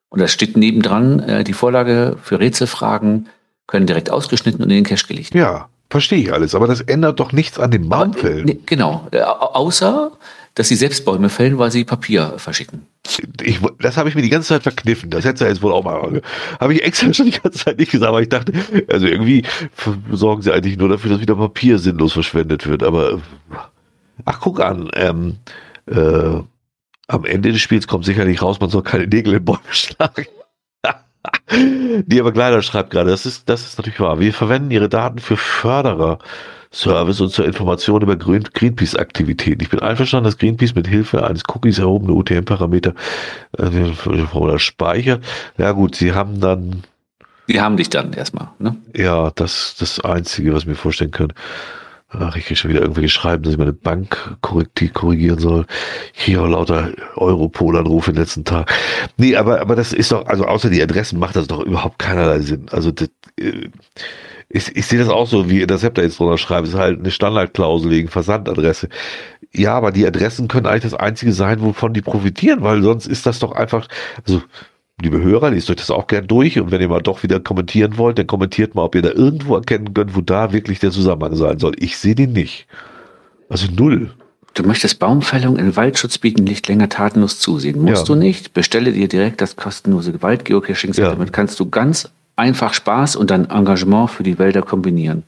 Und 0.10 0.20
da 0.20 0.28
steht 0.28 0.58
nebendran, 0.58 1.20
äh, 1.20 1.44
die 1.44 1.54
Vorlage 1.54 2.18
für 2.22 2.40
Rätselfragen 2.40 3.28
können 3.68 3.86
direkt 3.86 4.10
ausgeschnitten 4.10 4.64
und 4.64 4.70
in 4.70 4.78
den 4.78 4.86
Cache 4.86 5.08
gelegt 5.08 5.34
werden. 5.34 5.46
Ja, 5.46 5.70
verstehe 5.90 6.20
ich 6.20 6.34
alles. 6.34 6.56
Aber 6.56 6.68
das 6.68 6.82
ändert 6.82 7.20
doch 7.20 7.34
nichts 7.34 7.60
an 7.60 7.72
den 7.72 7.90
Baumfällen. 7.90 8.46
Ne, 8.46 8.58
genau. 8.66 9.08
Äh, 9.12 9.22
außer, 9.22 10.12
dass 10.56 10.70
sie 10.70 10.76
selbst 10.76 11.04
Bäume 11.04 11.30
fällen, 11.30 11.58
weil 11.58 11.72
sie 11.72 11.84
Papier 11.84 12.34
verschicken. 12.38 12.88
Ich, 13.44 13.60
das 13.80 13.98
habe 13.98 14.10
ich 14.10 14.16
mir 14.16 14.22
die 14.22 14.30
ganze 14.30 14.48
Zeit 14.48 14.64
verkniffen. 14.64 15.10
Das 15.10 15.26
hätte 15.26 15.46
jetzt 15.46 15.62
wohl 15.62 15.74
auch 15.74 15.84
mal. 15.84 16.22
Habe 16.60 16.74
ich 16.74 16.84
extra 16.84 17.14
schon 17.14 17.26
die 17.26 17.40
ganze 17.40 17.66
Zeit 17.66 17.78
nicht 17.78 17.92
gesagt, 17.92 18.10
aber 18.10 18.22
ich 18.22 18.30
dachte, 18.30 18.54
also 18.88 19.06
irgendwie 19.06 19.44
sorgen 20.12 20.42
sie 20.42 20.52
eigentlich 20.52 20.78
nur 20.78 20.90
dafür, 20.90 21.12
dass 21.12 21.20
wieder 21.20 21.36
Papier 21.36 21.78
sinnlos 21.78 22.14
verschwendet 22.14 22.66
wird. 22.68 22.84
Aber 22.84 23.20
ach, 24.26 24.40
guck 24.40 24.62
an. 24.62 24.90
Ähm, 24.94 25.36
äh, 25.88 26.42
am 27.08 27.26
Ende 27.26 27.52
des 27.52 27.62
Spiels 27.62 27.88
kommt 27.88 28.06
sicherlich 28.06 28.42
raus, 28.42 28.60
man 28.60 28.70
soll 28.70 28.84
keine 28.84 29.08
Nägel 29.08 29.36
in 29.36 29.46
Bäume 29.46 29.60
schlagen. 29.72 30.28
Die 31.50 32.20
aber 32.20 32.32
Kleider 32.32 32.62
schreibt 32.62 32.92
gerade, 32.92 33.10
das 33.10 33.26
ist, 33.26 33.50
das 33.50 33.66
ist 33.66 33.78
natürlich 33.78 34.00
wahr. 34.00 34.20
Wir 34.20 34.34
verwenden 34.34 34.72
ihre 34.72 34.90
Daten 34.90 35.20
für 35.20 35.38
Förderer. 35.38 36.20
Service 36.70 37.22
und 37.22 37.30
zur 37.30 37.46
Information 37.46 38.02
über 38.02 38.18
Greenpeace-Aktivitäten. 38.18 39.64
Ich 39.64 39.70
bin 39.70 39.80
einverstanden, 39.80 40.26
dass 40.26 40.38
Greenpeace 40.38 40.76
mit 40.76 40.86
Hilfe 40.86 41.26
eines 41.26 41.44
Cookies 41.48 41.80
erhobene 41.80 42.14
UTM-Parameter 42.14 42.94
äh, 43.58 44.60
speichert. 44.60 45.24
Ja 45.58 45.72
gut, 45.72 45.96
sie 45.96 46.14
haben 46.14 46.42
dann. 46.42 46.84
Die 47.48 47.62
haben 47.62 47.78
dich 47.78 47.90
dann 47.90 48.12
erstmal, 48.12 48.50
ne? 48.60 48.76
Ja, 48.94 49.32
das 49.34 49.76
das 49.80 50.02
Einzige, 50.02 50.54
was 50.54 50.64
ich 50.64 50.68
mir 50.68 50.76
vorstellen 50.76 51.12
kann. 51.12 51.32
Ach, 52.10 52.38
ich 52.38 52.46
kriege 52.46 52.56
schon 52.56 52.72
wieder 52.72 52.82
irgendwelche 52.82 53.10
Schreiben, 53.10 53.44
dass 53.44 53.52
ich 53.52 53.60
meine 53.60 53.74
Bank 53.74 54.38
korrigieren 54.42 55.40
soll. 55.40 55.66
Ich 56.14 56.24
kriege 56.24 56.42
auch 56.42 56.48
lauter 56.48 56.92
Europol-Anrufe 57.16 58.14
den 58.14 58.22
letzten 58.22 58.46
Tagen. 58.46 58.66
Nee, 59.18 59.36
aber, 59.36 59.60
aber 59.60 59.76
das 59.76 59.92
ist 59.92 60.14
doch, 60.14 60.26
also 60.26 60.46
außer 60.46 60.70
die 60.70 60.82
Adressen 60.82 61.20
macht 61.20 61.36
das 61.36 61.48
doch 61.48 61.62
überhaupt 61.62 62.00
keinerlei 62.00 62.40
Sinn. 62.40 62.68
Also 62.72 62.92
das, 62.92 63.10
äh, 63.38 63.70
ich, 64.50 64.74
ich 64.74 64.86
sehe 64.86 65.00
das 65.00 65.10
auch 65.10 65.28
so, 65.28 65.50
wie 65.50 65.60
ihr 65.60 65.68
jetzt 65.68 66.20
drunter 66.20 66.38
schreibt, 66.38 66.70
ist 66.70 66.76
halt 66.76 67.00
eine 67.00 67.12
Standardklausel 67.12 67.92
wegen 67.92 68.08
Versandadresse. 68.08 68.88
Ja, 69.52 69.74
aber 69.76 69.92
die 69.92 70.08
Adressen 70.08 70.48
können 70.48 70.66
eigentlich 70.66 70.84
das 70.84 70.94
einzige 70.94 71.34
sein, 71.34 71.62
wovon 71.62 71.94
die 71.94 72.02
profitieren, 72.02 72.62
weil 72.62 72.82
sonst 72.84 73.08
ist 73.08 73.26
das 73.26 73.40
doch 73.40 73.52
einfach, 73.52 73.88
also 74.26 74.42
liebe 75.02 75.22
Hörer, 75.22 75.52
lest 75.52 75.70
euch 75.70 75.76
das 75.76 75.92
auch 75.92 76.08
gern 76.08 76.28
durch 76.28 76.60
und 76.60 76.72
wenn 76.72 76.82
ihr 76.82 76.90
mal 76.90 77.02
doch 77.02 77.24
wieder 77.24 77.40
kommentieren 77.40 77.98
wollt, 77.98 78.18
dann 78.18 78.28
kommentiert 78.28 78.76
mal, 78.76 78.84
ob 78.84 78.96
ihr 78.96 79.02
da 79.02 79.12
irgendwo 79.12 79.56
erkennen 79.56 79.94
könnt, 79.94 80.16
wo 80.16 80.22
da 80.22 80.54
wirklich 80.54 80.80
der 80.80 80.92
Zusammenhang 80.92 81.36
sein 81.36 81.60
soll. 81.60 81.74
Ich 81.78 81.98
sehe 81.98 82.16
den 82.16 82.34
nicht. 82.34 82.68
Also 83.50 83.68
null. 83.72 84.12
Du 84.54 84.64
möchtest 84.64 84.98
Baumfällung 84.98 85.58
in 85.58 85.76
Waldschutzgebieten 85.76 86.44
nicht 86.44 86.68
länger 86.68 86.90
tatenlos 86.90 87.40
zusehen. 87.40 87.80
Musst 87.80 88.08
ja. 88.08 88.16
du 88.16 88.16
nicht. 88.16 88.54
Bestelle 88.54 88.92
dir 88.92 89.08
direkt 89.08 89.40
das 89.40 89.56
kostenlose 89.56 90.20
Waldgeocaching. 90.22 90.94
Ja. 90.94 91.12
Damit 91.12 91.32
kannst 91.32 91.60
du 91.60 91.70
ganz 91.70 92.10
einfach 92.36 92.74
Spaß 92.74 93.18
und 93.18 93.30
dein 93.30 93.52
Engagement 93.52 94.10
für 94.10 94.24
die 94.24 94.40
Wälder 94.40 94.64
kombinieren. 94.64 95.24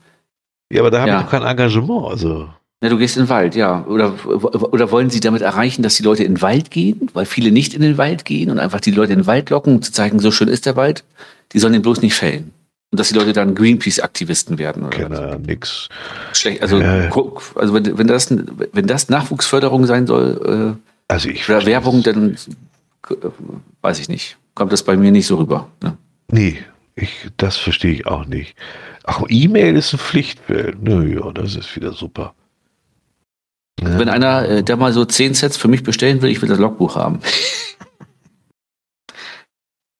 Ja, 0.71 0.81
aber 0.81 0.89
da 0.89 1.01
habe 1.01 1.11
ja. 1.11 1.19
ich 1.19 1.25
doch 1.25 1.31
kein 1.31 1.43
Engagement. 1.43 2.07
Also. 2.07 2.49
Na, 2.81 2.87
du 2.87 2.97
gehst 2.97 3.17
in 3.17 3.23
den 3.23 3.29
Wald, 3.29 3.55
ja. 3.55 3.83
Oder, 3.85 4.13
oder 4.25 4.91
wollen 4.91 5.09
sie 5.09 5.19
damit 5.19 5.41
erreichen, 5.41 5.83
dass 5.83 5.95
die 5.95 6.03
Leute 6.03 6.23
in 6.23 6.35
den 6.35 6.41
Wald 6.41 6.71
gehen, 6.71 7.09
weil 7.13 7.25
viele 7.25 7.51
nicht 7.51 7.73
in 7.73 7.81
den 7.81 7.97
Wald 7.97 8.23
gehen 8.23 8.49
und 8.49 8.59
einfach 8.59 8.79
die 8.79 8.91
Leute 8.91 9.11
in 9.13 9.19
den 9.19 9.27
Wald 9.27 9.49
locken, 9.49 9.75
um 9.75 9.81
zu 9.81 9.91
zeigen, 9.91 10.19
so 10.19 10.31
schön 10.31 10.47
ist 10.47 10.65
der 10.65 10.77
Wald. 10.77 11.03
Die 11.51 11.59
sollen 11.59 11.73
den 11.73 11.81
bloß 11.81 12.01
nicht 12.01 12.13
fällen. 12.13 12.53
Und 12.91 12.99
dass 12.99 13.09
die 13.09 13.15
Leute 13.15 13.33
dann 13.33 13.53
Greenpeace-Aktivisten 13.53 14.57
werden. 14.57 14.83
Oder 14.83 14.97
Kenne 14.97 15.15
ja 15.15 15.37
nix. 15.37 15.89
Schlecht. 16.33 16.61
Also, 16.61 16.79
äh. 16.79 17.09
also 17.55 17.73
wenn, 17.73 17.97
wenn, 17.97 18.07
das, 18.07 18.29
wenn 18.29 18.87
das 18.87 19.09
Nachwuchsförderung 19.09 19.85
sein 19.85 20.07
soll, 20.07 20.77
äh, 20.77 20.89
also 21.09 21.29
ich 21.29 21.47
oder 21.49 21.65
Werbung, 21.65 22.01
dann 22.01 22.37
äh, 23.09 23.15
weiß 23.81 23.99
ich 23.99 24.07
nicht. 24.07 24.37
Kommt 24.55 24.71
das 24.71 24.83
bei 24.83 24.95
mir 24.95 25.11
nicht 25.11 25.27
so 25.27 25.35
rüber. 25.35 25.67
Ne? 25.83 25.97
Nee, 26.31 26.57
ich, 26.95 27.27
das 27.37 27.57
verstehe 27.57 27.93
ich 27.93 28.07
auch 28.07 28.25
nicht. 28.25 28.55
Ach, 29.03 29.21
E-Mail 29.27 29.75
ist 29.75 29.93
ein 29.93 29.99
Pflichtfeld. 29.99 30.81
Naja, 30.81 31.31
das 31.33 31.55
ist 31.55 31.75
wieder 31.75 31.93
super. 31.93 32.33
Ja. 33.81 33.99
Wenn 33.99 34.09
einer, 34.09 34.47
äh, 34.47 34.63
der 34.63 34.77
mal 34.77 34.93
so 34.93 35.05
zehn 35.05 35.33
Sets 35.33 35.57
für 35.57 35.67
mich 35.67 35.83
bestellen 35.83 36.21
will, 36.21 36.29
ich 36.29 36.41
will 36.41 36.49
das 36.49 36.59
Logbuch 36.59 36.95
haben. 36.95 37.19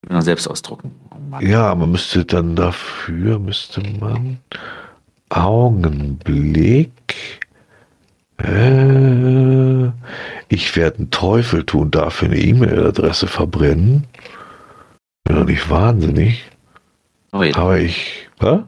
ich 0.03 0.10
will 0.10 0.22
selbst 0.22 0.47
ausdrucken. 0.47 0.91
Oh 1.11 1.39
ja, 1.39 1.73
man 1.76 1.91
müsste 1.91 2.26
dann 2.26 2.56
dafür, 2.56 3.39
müsste 3.39 3.81
man 3.99 4.39
Augenblick. 5.30 6.91
Äh, 8.38 9.88
ich 10.47 10.76
werde 10.76 10.97
einen 10.97 11.11
Teufel 11.11 11.65
tun, 11.65 11.91
dafür 11.91 12.30
eine 12.30 12.39
E-Mail-Adresse 12.39 13.27
verbrennen. 13.27 14.07
Bin 15.23 15.35
doch 15.35 15.45
nicht 15.45 15.69
wahnsinnig. 15.69 16.43
Neue. 17.31 17.56
Aber 17.56 17.77
ich. 17.77 18.27
Hä? 18.39 18.60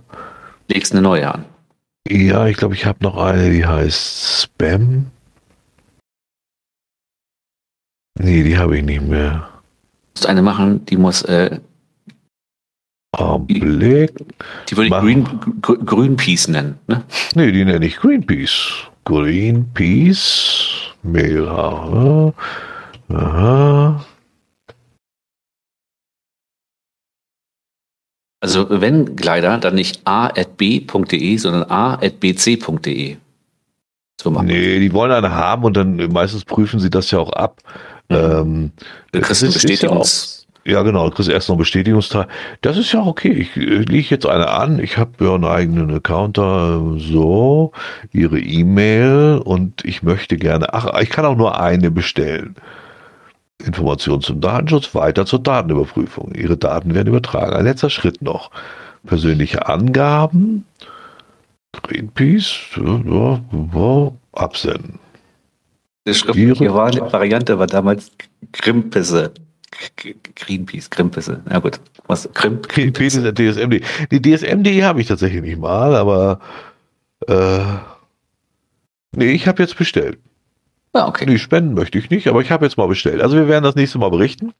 Legst 0.67 0.91
eine 0.91 1.01
neue 1.01 1.33
an. 1.33 1.45
Ja, 2.11 2.45
ich 2.47 2.57
glaube, 2.57 2.73
ich 2.75 2.85
habe 2.85 2.99
noch 3.03 3.15
eine, 3.17 3.49
die 3.51 3.65
heißt 3.65 4.41
Spam. 4.43 5.11
Nee, 8.19 8.43
die 8.43 8.57
habe 8.57 8.77
ich 8.77 8.83
nicht 8.83 9.01
mehr. 9.03 9.47
Du 10.13 10.19
musst 10.19 10.25
eine 10.27 10.41
machen, 10.41 10.85
die 10.85 10.97
muss, 10.97 11.21
äh, 11.23 11.59
Augenblick. 13.17 14.11
die 14.69 14.75
würde 14.77 14.87
ich. 14.87 14.93
Green, 14.93 15.23
Gr- 15.61 15.77
Greenpeace 15.77 16.47
nennen. 16.49 16.77
Ne? 16.87 17.03
Nee, 17.35 17.51
die 17.51 17.63
nenne 17.65 17.85
ich 17.85 17.97
Greenpeace. 17.97 18.87
Greenpeace. 19.05 20.67
Mail. 21.03 21.47
Aha. 21.47 22.33
Also 28.41 28.67
wenn 28.69 29.15
Gleiter, 29.15 29.57
dann 29.59 29.75
nicht 29.75 30.01
a.b.de, 30.05 31.37
sondern 31.37 31.63
a.bc.de. 31.69 33.17
So 34.21 34.31
machen. 34.31 34.47
Nee, 34.47 34.79
die 34.79 34.93
wollen 34.93 35.11
eine 35.11 35.31
haben 35.31 35.63
und 35.63 35.77
dann 35.77 35.95
meistens 36.11 36.43
prüfen 36.45 36.79
sie 36.79 36.89
das 36.89 37.11
ja 37.11 37.19
auch 37.19 37.31
ab. 37.33 37.61
Ähm, 38.09 38.71
Du 39.11 39.21
kriegst 39.21 39.43
einen 39.43 39.51
ist- 39.53 39.63
ist 39.63 39.81
ja 39.83 39.89
auch- 39.89 39.99
Bestätigungs... 40.01 40.37
Ja, 40.63 40.83
genau, 40.83 41.09
du 41.09 41.15
kriegst 41.15 41.27
erst 41.31 41.49
noch 41.49 41.55
einen 41.55 41.59
Bestätigungsteil. 41.61 42.27
Das 42.61 42.77
ist 42.77 42.91
ja 42.91 43.01
okay. 43.03 43.31
Ich 43.31 43.57
äh, 43.57 43.77
lege 43.77 44.09
jetzt 44.11 44.27
eine 44.27 44.47
an. 44.49 44.77
Ich 44.77 44.95
habe 44.99 45.11
ja 45.25 45.33
einen 45.33 45.45
eigenen 45.45 45.91
Account 45.91 46.37
da. 46.37 46.79
So, 46.97 47.71
ihre 48.11 48.39
E-Mail 48.39 49.41
und 49.43 49.83
ich 49.85 50.03
möchte 50.03 50.37
gerne. 50.37 50.71
Ach, 50.73 50.99
ich 51.01 51.09
kann 51.09 51.25
auch 51.25 51.35
nur 51.35 51.59
eine 51.59 51.89
bestellen. 51.89 52.55
Informationen 53.61 54.21
zum 54.21 54.41
Datenschutz, 54.41 54.93
weiter 54.95 55.25
zur 55.25 55.39
Datenüberprüfung. 55.39 56.33
Ihre 56.35 56.57
Daten 56.57 56.93
werden 56.93 57.07
übertragen. 57.09 57.53
Ein 57.53 57.65
letzter 57.65 57.89
Schritt 57.89 58.21
noch. 58.21 58.51
Persönliche 59.05 59.67
Angaben. 59.67 60.65
Greenpeace. 61.83 62.55
Absenden. 64.33 64.99
Die 66.07 66.13
schriftliche 66.13 66.71
Vari- 66.71 67.11
Variante 67.11 67.57
war 67.59 67.67
damals 67.67 68.11
Grimpisse. 68.53 69.31
Greenpeace, 70.35 70.89
Grimpisse. 70.89 71.41
Ja 71.49 71.59
gut. 71.59 71.79
Was? 72.07 72.29
Grimp, 72.33 72.67
Greenpeace 72.67 73.15
ist 73.15 73.23
der 73.23 73.33
DSMD. 73.33 73.81
Die 74.11 74.21
DSMD 74.21 74.83
habe 74.83 74.99
ich 75.01 75.07
tatsächlich 75.07 75.41
nicht 75.41 75.59
mal, 75.59 75.95
aber 75.95 76.39
äh, 77.27 77.59
nee, 79.15 79.31
ich 79.31 79.47
habe 79.47 79.61
jetzt 79.63 79.77
bestellt. 79.77 80.19
Ah, 80.93 81.07
okay. 81.07 81.25
Nee, 81.25 81.37
spenden 81.37 81.73
möchte 81.73 81.97
ich 81.97 82.09
nicht, 82.09 82.27
aber 82.27 82.41
ich 82.41 82.51
habe 82.51 82.65
jetzt 82.65 82.77
mal 82.77 82.87
bestellt. 82.87 83.21
Also 83.21 83.35
wir 83.37 83.47
werden 83.47 83.63
das 83.63 83.75
nächste 83.75 83.97
Mal 83.97 84.09
berichten, 84.09 84.53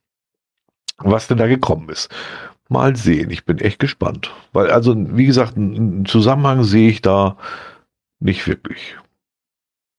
was 0.98 1.28
denn 1.28 1.38
da 1.38 1.48
gekommen 1.48 1.90
ist. 1.90 2.10
Mal 2.70 2.96
sehen, 2.96 3.30
ich 3.32 3.44
bin 3.46 3.58
echt 3.60 3.80
gespannt. 3.80 4.32
Weil, 4.54 4.72
also, 4.72 4.96
wie 4.98 5.26
gesagt, 5.26 5.58
einen 5.58 6.06
Zusammenhang 6.06 6.64
sehe 6.64 6.90
ich 6.90 7.02
da 7.02 7.36
nicht 8.22 8.48
wirklich. 8.48 8.96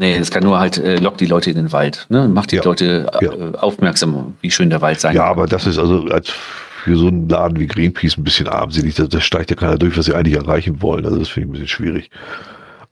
Nee, 0.00 0.18
das 0.18 0.30
kann 0.30 0.42
nur 0.42 0.58
halt, 0.58 0.78
äh, 0.78 0.96
lockt 0.96 1.20
die 1.20 1.26
Leute 1.26 1.50
in 1.50 1.56
den 1.56 1.70
Wald. 1.72 2.06
Ne? 2.08 2.28
Macht 2.28 2.50
die 2.50 2.56
Ja. 2.56 2.64
Leute 2.64 3.10
äh, 3.20 3.24
Ja. 3.26 3.54
aufmerksam, 3.60 4.36
wie 4.40 4.50
schön 4.50 4.70
der 4.70 4.80
Wald 4.80 5.00
sein 5.00 5.14
Ja, 5.14 5.22
kann. 5.24 5.30
aber 5.32 5.46
das 5.46 5.66
ist 5.66 5.78
also 5.78 6.04
als 6.06 6.30
für 6.30 6.96
so 6.96 7.08
einen 7.08 7.28
Laden 7.28 7.60
wie 7.60 7.66
Greenpeace 7.66 8.16
ein 8.16 8.24
bisschen 8.24 8.48
armselig. 8.48 8.94
Da, 8.94 9.06
da 9.06 9.20
steigt 9.20 9.50
ja 9.50 9.56
keiner 9.56 9.76
durch, 9.76 9.96
was 9.98 10.06
sie 10.06 10.14
eigentlich 10.14 10.36
erreichen 10.36 10.80
wollen. 10.80 11.04
Also 11.04 11.18
das 11.18 11.28
finde 11.28 11.44
ich 11.46 11.48
ein 11.50 11.52
bisschen 11.52 11.68
schwierig. 11.68 12.10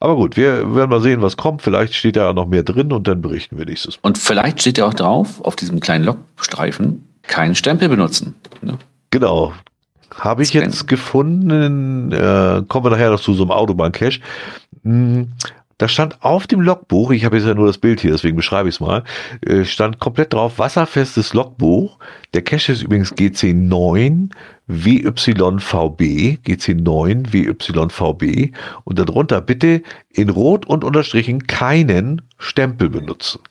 Aber 0.01 0.15
gut, 0.15 0.35
wir 0.35 0.75
werden 0.75 0.89
mal 0.89 0.99
sehen, 0.99 1.21
was 1.21 1.37
kommt. 1.37 1.61
Vielleicht 1.61 1.93
steht 1.93 2.15
da 2.15 2.33
noch 2.33 2.47
mehr 2.47 2.63
drin 2.63 2.91
und 2.91 3.07
dann 3.07 3.21
berichten 3.21 3.59
wir 3.59 3.65
nächstes 3.65 3.97
Mal. 3.97 4.07
Und 4.09 4.17
vielleicht 4.17 4.59
steht 4.59 4.79
ja 4.79 4.87
auch 4.87 4.95
drauf, 4.95 5.39
auf 5.45 5.55
diesem 5.55 5.79
kleinen 5.79 6.03
Lokstreifen, 6.05 7.07
keinen 7.21 7.53
Stempel 7.53 7.87
benutzen. 7.87 8.33
Ne? 8.63 8.79
Genau. 9.11 9.53
Habe 10.15 10.41
ich 10.41 10.53
jetzt 10.53 10.87
gefunden, 10.87 12.11
äh, 12.11 12.63
kommen 12.67 12.83
wir 12.85 12.89
nachher 12.89 13.11
noch 13.11 13.21
zu 13.21 13.35
so 13.35 13.43
einem 13.43 13.51
Autobahn-Cache. 13.51 14.19
Hm, 14.83 15.31
Da 15.77 15.87
stand 15.87 16.21
auf 16.21 16.45
dem 16.45 16.61
Logbuch, 16.61 17.09
ich 17.09 17.25
habe 17.25 17.37
jetzt 17.37 17.47
ja 17.47 17.55
nur 17.55 17.65
das 17.65 17.79
Bild 17.79 18.01
hier, 18.01 18.11
deswegen 18.11 18.35
beschreibe 18.35 18.69
ich 18.69 18.75
es 18.75 18.81
mal, 18.81 19.03
äh, 19.43 19.65
stand 19.65 19.97
komplett 19.99 20.31
drauf, 20.33 20.59
wasserfestes 20.59 21.33
Logbuch. 21.33 21.97
Der 22.35 22.43
Cache 22.43 22.73
ist 22.73 22.83
übrigens 22.83 23.13
GC9 23.13 24.29
WYVB, 24.71 26.39
GC9 26.45 27.33
WYVB 27.33 28.55
und 28.83 28.99
darunter 28.99 29.41
bitte 29.41 29.83
in 30.09 30.29
Rot 30.29 30.65
und 30.65 30.83
unterstrichen 30.83 31.47
keinen 31.47 32.21
Stempel 32.37 32.89
benutzen. 32.89 33.41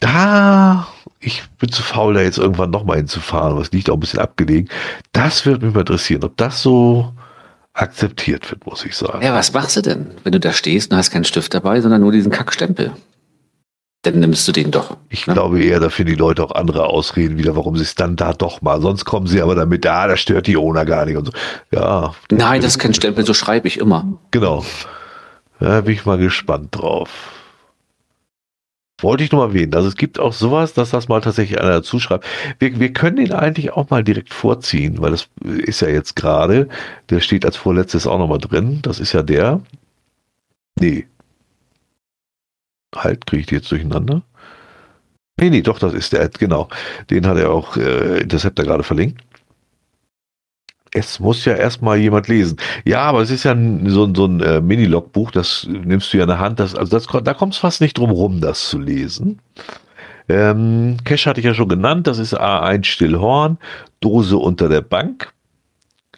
Da, 0.00 0.88
ich 1.20 1.42
bin 1.58 1.70
zu 1.70 1.82
faul, 1.82 2.14
da 2.14 2.22
jetzt 2.22 2.38
irgendwann 2.38 2.70
nochmal 2.70 2.98
hinzufahren, 2.98 3.56
was 3.56 3.72
liegt 3.72 3.90
auch 3.90 3.94
ein 3.94 4.00
bisschen 4.00 4.20
abgelegen. 4.20 4.68
Das 5.12 5.46
wird 5.46 5.62
mich 5.62 5.72
mal 5.72 5.80
interessieren, 5.80 6.24
ob 6.24 6.36
das 6.36 6.62
so 6.62 7.12
akzeptiert 7.72 8.50
wird, 8.50 8.66
muss 8.66 8.84
ich 8.84 8.96
sagen. 8.96 9.22
Ja, 9.22 9.34
was 9.34 9.52
machst 9.52 9.76
du 9.76 9.82
denn, 9.82 10.12
wenn 10.22 10.32
du 10.32 10.40
da 10.40 10.52
stehst 10.52 10.90
und 10.90 10.96
hast 10.96 11.10
keinen 11.10 11.24
Stift 11.24 11.54
dabei, 11.54 11.80
sondern 11.80 12.00
nur 12.00 12.12
diesen 12.12 12.30
Kackstempel? 12.30 12.92
Dann 14.04 14.20
nimmst 14.20 14.46
du 14.46 14.52
den 14.52 14.70
doch. 14.70 14.96
Ich 15.08 15.26
ne? 15.26 15.34
glaube 15.34 15.62
eher, 15.62 15.80
da 15.80 15.88
finden 15.88 16.12
die 16.12 16.18
Leute 16.18 16.44
auch 16.44 16.52
andere 16.52 16.86
Ausreden 16.86 17.38
wieder, 17.38 17.56
warum 17.56 17.76
sie 17.76 17.82
es 17.82 17.94
dann 17.94 18.16
da 18.16 18.32
doch 18.34 18.62
mal. 18.62 18.80
Sonst 18.80 19.04
kommen 19.04 19.26
sie 19.26 19.40
aber 19.40 19.54
damit, 19.54 19.86
ah, 19.86 20.06
das 20.06 20.20
stört 20.20 20.46
die 20.46 20.56
Ona 20.56 20.84
gar 20.84 21.06
nicht 21.06 21.16
und 21.16 21.26
so. 21.26 21.32
Ja, 21.72 22.14
Nein, 22.30 22.60
das 22.60 22.72
ist 22.72 22.78
kein 22.78 22.94
Stempel, 22.94 23.24
so 23.24 23.34
schreibe 23.34 23.66
ich 23.66 23.78
immer. 23.78 24.06
genau. 24.30 24.64
Da 25.60 25.80
bin 25.80 25.94
ich 25.94 26.04
mal 26.04 26.18
gespannt 26.18 26.68
drauf. 26.72 27.08
Wollte 29.00 29.24
ich 29.24 29.32
nur 29.32 29.46
mal 29.46 29.54
erwähnen. 29.54 29.74
Also 29.74 29.88
es 29.88 29.96
gibt 29.96 30.18
auch 30.18 30.32
sowas, 30.32 30.74
dass 30.74 30.90
das 30.90 31.08
mal 31.08 31.20
tatsächlich 31.20 31.60
einer 31.60 31.70
dazu 31.70 31.98
schreibt. 31.98 32.26
Wir, 32.58 32.78
wir 32.78 32.92
können 32.92 33.16
den 33.16 33.32
eigentlich 33.32 33.72
auch 33.72 33.90
mal 33.90 34.04
direkt 34.04 34.32
vorziehen, 34.32 35.00
weil 35.00 35.12
das 35.12 35.28
ist 35.42 35.80
ja 35.80 35.88
jetzt 35.88 36.16
gerade, 36.16 36.68
der 37.10 37.20
steht 37.20 37.44
als 37.44 37.56
vorletztes 37.56 38.06
auch 38.06 38.18
nochmal 38.18 38.38
drin. 38.38 38.80
Das 38.82 39.00
ist 39.00 39.12
ja 39.12 39.22
der. 39.22 39.60
Nee. 40.78 41.06
Halt, 42.94 43.26
kriege 43.26 43.40
ich 43.40 43.46
die 43.46 43.56
jetzt 43.56 43.70
durcheinander? 43.70 44.22
Nee, 45.40 45.50
nee, 45.50 45.62
doch, 45.62 45.78
das 45.78 45.94
ist 45.94 46.12
der, 46.12 46.28
genau. 46.28 46.68
Den 47.10 47.26
hat 47.26 47.36
er 47.38 47.50
auch 47.50 47.76
äh, 47.76 48.20
Interceptor 48.20 48.64
gerade 48.64 48.84
verlinkt. 48.84 49.20
Es 50.92 51.18
muss 51.18 51.44
ja 51.44 51.54
erstmal 51.54 51.98
jemand 51.98 52.28
lesen. 52.28 52.56
Ja, 52.84 53.00
aber 53.00 53.20
es 53.22 53.30
ist 53.30 53.42
ja 53.42 53.52
so, 53.86 54.04
ein- 54.04 54.14
so 54.14 54.26
ein 54.26 54.40
äh, 54.40 54.60
Mini-Logbuch, 54.60 55.32
das 55.32 55.66
nimmst 55.68 56.12
du 56.12 56.18
ja 56.18 56.22
in 56.22 56.28
der 56.28 56.38
Hand. 56.38 56.60
Das, 56.60 56.76
also 56.76 56.96
das, 56.96 57.08
da 57.24 57.34
kommt 57.34 57.54
es 57.54 57.58
fast 57.58 57.80
nicht 57.80 57.98
drum 57.98 58.10
rum, 58.10 58.40
das 58.40 58.68
zu 58.68 58.78
lesen. 58.78 59.40
Ähm, 60.28 60.96
Cash 61.04 61.26
hatte 61.26 61.40
ich 61.40 61.46
ja 61.46 61.54
schon 61.54 61.68
genannt, 61.68 62.06
das 62.06 62.18
ist 62.18 62.32
A1 62.38 62.84
Stillhorn, 62.84 63.58
Dose 64.00 64.36
unter 64.38 64.68
der 64.68 64.80
Bank. 64.82 65.32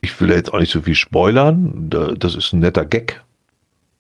Ich 0.03 0.21
will 0.21 0.31
jetzt 0.31 0.53
auch 0.53 0.61
nicht 0.61 0.71
so 0.73 0.83
viel 0.83 0.95
spoilern, 0.95 1.89
da, 1.91 2.13
das 2.13 2.35
ist 2.35 2.53
ein 2.53 2.61
netter 2.61 2.85
Gag 2.85 3.23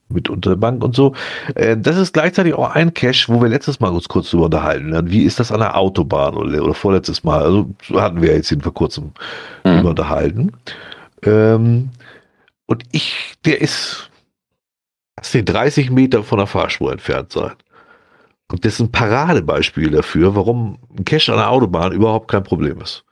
mit 0.08 0.30
unter 0.30 0.50
der 0.50 0.56
Bank 0.56 0.84
und 0.84 0.94
so. 0.94 1.14
Äh, 1.54 1.76
das 1.76 1.96
ist 1.96 2.12
gleichzeitig 2.12 2.54
auch 2.54 2.70
ein 2.74 2.94
Cache, 2.94 3.26
wo 3.32 3.40
wir 3.42 3.48
letztes 3.48 3.80
Mal 3.80 3.90
uns 3.92 4.08
kurz 4.08 4.30
drüber 4.30 4.44
unterhalten 4.46 4.94
haben. 4.94 5.10
Wie 5.10 5.22
ist 5.24 5.40
das 5.40 5.50
an 5.52 5.60
der 5.60 5.76
Autobahn 5.76 6.34
oder, 6.34 6.62
oder 6.62 6.74
vorletztes 6.74 7.24
Mal? 7.24 7.42
Also 7.42 7.70
so 7.82 8.00
hatten 8.00 8.22
wir 8.22 8.34
jetzt 8.34 8.50
ihn 8.52 8.60
vor 8.60 8.74
kurzem 8.74 9.12
Mhm. 9.64 9.84
unterhalten. 9.84 10.52
Ähm, 11.22 11.90
und 12.66 12.84
ich, 12.92 13.34
der 13.44 13.60
ist, 13.60 14.10
lass 15.16 15.32
den 15.32 15.44
30 15.44 15.90
Meter 15.90 16.22
von 16.22 16.38
der 16.38 16.46
Fahrspur 16.46 16.92
entfernt 16.92 17.32
sein. 17.32 17.52
Und 18.50 18.64
das 18.64 18.74
ist 18.74 18.80
ein 18.80 18.92
Paradebeispiel 18.92 19.90
dafür, 19.90 20.36
warum 20.36 20.78
ein 20.96 21.04
Cache 21.04 21.32
an 21.32 21.38
der 21.38 21.50
Autobahn 21.50 21.90
überhaupt 21.92 22.30
kein 22.30 22.44
Problem 22.44 22.80
ist. 22.80 23.04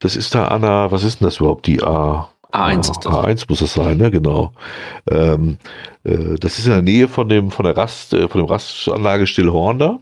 Das 0.00 0.14
ist 0.16 0.34
da 0.34 0.48
an 0.48 0.62
der, 0.62 0.90
was 0.90 1.04
ist 1.04 1.20
denn 1.20 1.26
das 1.26 1.38
überhaupt? 1.38 1.66
Die 1.66 1.82
A, 1.82 2.28
A1 2.52 2.80
ist 2.80 2.90
das. 3.04 3.12
A1 3.12 3.44
muss 3.48 3.60
das 3.60 3.74
sein, 3.74 3.96
ne? 3.96 4.10
Genau. 4.10 4.52
Ähm, 5.10 5.58
äh, 6.04 6.34
das 6.38 6.58
ist 6.58 6.66
in 6.66 6.72
der 6.72 6.82
Nähe 6.82 7.08
von 7.08 7.28
dem, 7.28 7.50
von 7.50 7.64
der 7.64 7.76
Rast, 7.76 8.12
äh, 8.12 8.28
von 8.28 8.40
dem 8.42 8.46
Rastanlage 8.48 9.26
Stillhorn 9.26 9.78
da. 9.78 9.98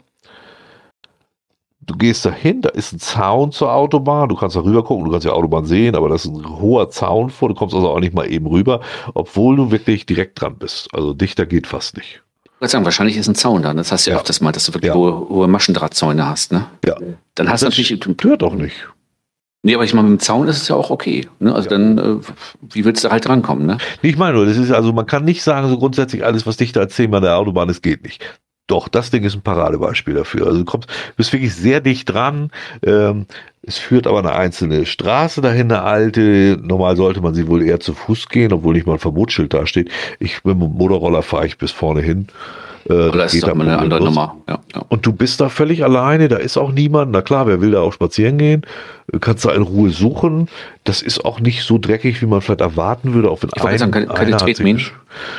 Du 1.83 1.97
gehst 1.97 2.25
da 2.25 2.31
hin, 2.31 2.61
da 2.61 2.69
ist 2.69 2.93
ein 2.93 3.01
Zaun 3.01 3.53
zur 3.53 3.73
Autobahn, 3.73 4.29
du 4.29 4.37
kannst 4.37 4.55
da 4.55 4.61
rüber 4.61 4.85
gucken, 4.85 5.07
du 5.07 5.11
kannst 5.11 5.25
die 5.27 5.31
Autobahn 5.31 5.65
sehen, 5.65 5.97
aber 5.97 6.09
da 6.09 6.15
ist 6.15 6.27
ein 6.27 6.59
hoher 6.61 6.91
Zaun 6.91 7.31
vor, 7.31 7.49
du 7.49 7.55
kommst 7.55 7.75
also 7.75 7.89
auch 7.89 7.99
nicht 8.01 8.15
mal 8.15 8.31
eben 8.31 8.47
rüber, 8.47 8.81
obwohl 9.15 9.57
du 9.57 9.71
wirklich 9.71 10.07
direkt 10.07 10.41
dran 10.41 10.57
bist. 10.57 10.89
Also 10.93 11.15
dichter 11.15 11.47
geht 11.47 11.67
fast 11.67 11.97
nicht. 11.97 12.23
Ich 12.45 12.61
würde 12.61 12.71
sagen, 12.71 12.85
wahrscheinlich 12.85 13.17
ist 13.17 13.27
ein 13.29 13.35
Zaun 13.35 13.63
da. 13.63 13.73
Das 13.73 13.91
hast 13.91 14.07
du 14.07 14.11
ja 14.11 14.17
Ja. 14.17 14.21
öfters 14.21 14.41
mal, 14.41 14.53
dass 14.53 14.67
du 14.67 14.75
wirklich 14.75 14.89
Ja. 14.91 14.95
hohe, 14.95 15.29
hohe 15.31 15.49
Maschendrahtzäune 15.49 16.29
hast. 16.29 16.53
Ne? 16.53 16.67
Ja. 16.85 16.95
Dann 17.35 17.49
hast 17.49 17.63
du 17.63 17.67
Das 17.67 17.79
natürlich. 17.79 18.03
stört 18.19 18.43
auch 18.43 18.55
nicht. 18.55 18.75
Nee, 19.62 19.74
aber 19.74 19.85
ich 19.85 19.93
meine, 19.93 20.09
mit 20.09 20.20
dem 20.20 20.23
Zaun 20.24 20.49
ist 20.49 20.62
es 20.62 20.69
ja 20.69 20.77
auch 20.77 20.91
okay. 20.91 21.28
Ne? 21.39 21.55
Also 21.55 21.69
Ja. 21.70 21.77
dann, 21.77 21.99
äh, 21.99 22.16
wie 22.73 22.85
willst 22.85 23.05
du 23.05 23.11
halt 23.11 23.27
drankommen? 23.27 23.66
Ne? 23.66 23.77
Ich 24.01 24.16
meine 24.16 24.35
nur, 24.37 24.47
das 24.47 24.57
ist 24.57 24.70
also, 24.70 24.93
man 24.93 25.07
kann 25.07 25.24
nicht 25.24 25.43
sagen, 25.43 25.69
so 25.69 25.78
grundsätzlich 25.78 26.24
alles, 26.24 26.47
was 26.47 26.57
dichter 26.57 26.81
als 26.81 26.95
10 26.95 27.15
an 27.15 27.23
der 27.23 27.37
Autobahn 27.37 27.69
ist, 27.69 27.82
geht 27.82 28.03
nicht. 28.03 28.24
Doch, 28.69 28.89
das 28.89 29.11
Ding 29.11 29.24
ist 29.24 29.35
ein 29.35 29.43
Paradebeispiel 29.43 30.15
dafür. 30.15 30.47
Also 30.47 30.61
du 30.61 30.65
kommst, 30.65 30.89
bist 31.16 31.32
wirklich 31.32 31.53
sehr 31.55 31.81
dicht 31.81 32.09
dran. 32.09 32.53
Ähm, 32.87 33.27
es 33.62 33.78
führt 33.78 34.07
aber 34.07 34.20
eine 34.20 34.32
einzelne 34.32 34.87
Straße 34.87 35.41
dahin, 35.41 35.73
eine 35.73 35.82
alte. 35.82 36.57
Normal 36.62 36.97
sollte 36.97 37.20
man 37.20 37.35
sie 37.35 37.49
wohl 37.49 37.62
eher 37.62 37.81
zu 37.81 37.95
Fuß 37.95 38.28
gehen, 38.28 38.53
obwohl 38.53 38.74
nicht 38.74 38.87
mal 38.87 38.93
ein 38.95 38.99
Verbotsschild 39.01 39.53
da 39.53 39.66
steht. 39.66 39.91
Ich 40.20 40.45
mit 40.45 40.55
dem 40.55 40.61
Motorroller 40.73 41.23
fahre 41.23 41.47
ich 41.47 41.59
bis 41.59 41.73
vorne 41.73 42.01
hin. 42.01 42.28
Äh, 42.89 43.11
das 43.11 43.35
ist 43.35 43.47
doch 43.47 43.55
mal 43.55 43.65
eine 43.65 43.78
andere 43.78 44.02
Nummer. 44.02 44.36
Ja, 44.48 44.59
ja. 44.74 44.82
Und 44.89 45.05
du 45.05 45.12
bist 45.12 45.40
da 45.40 45.48
völlig 45.48 45.85
alleine, 45.85 46.28
da 46.28 46.36
ist 46.36 46.57
auch 46.57 46.73
niemand. 46.73 47.12
Na 47.12 47.23
klar, 47.23 47.47
wer 47.47 47.61
will 47.61 47.73
da 47.73 47.81
auch 47.81 47.93
spazieren 47.93 48.39
gehen? 48.39 48.62
Du 49.12 49.19
kannst 49.19 49.44
da 49.44 49.52
in 49.52 49.62
Ruhe 49.62 49.90
suchen. 49.90 50.48
Das 50.85 51.02
ist 51.02 51.24
auch 51.24 51.40
nicht 51.40 51.65
so 51.65 51.78
dreckig, 51.78 52.23
wie 52.23 52.27
man 52.27 52.40
vielleicht 52.40 52.61
erwarten 52.61 53.12
würde, 53.15 53.31
auch 53.31 53.43
wenn 53.43 53.51
Ich 53.55 53.62
wollte 53.62 53.78
sagen, 53.78 53.93
keine, 53.93 54.07
keine 54.07 54.36
einer 54.40 54.55
sich 54.55 54.93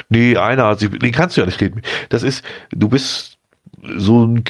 Nee, 0.10 0.38
einer 0.38 0.68
hat 0.68 0.80
sich, 0.80 0.92
nee, 1.02 1.12
kannst 1.12 1.38
du 1.38 1.42
ja 1.42 1.46
nicht 1.48 1.58
treten. 1.58 1.82
Das 2.10 2.24
ist, 2.24 2.44
du 2.72 2.90
bist 2.90 3.38
so 3.98 4.26
ein, 4.26 4.44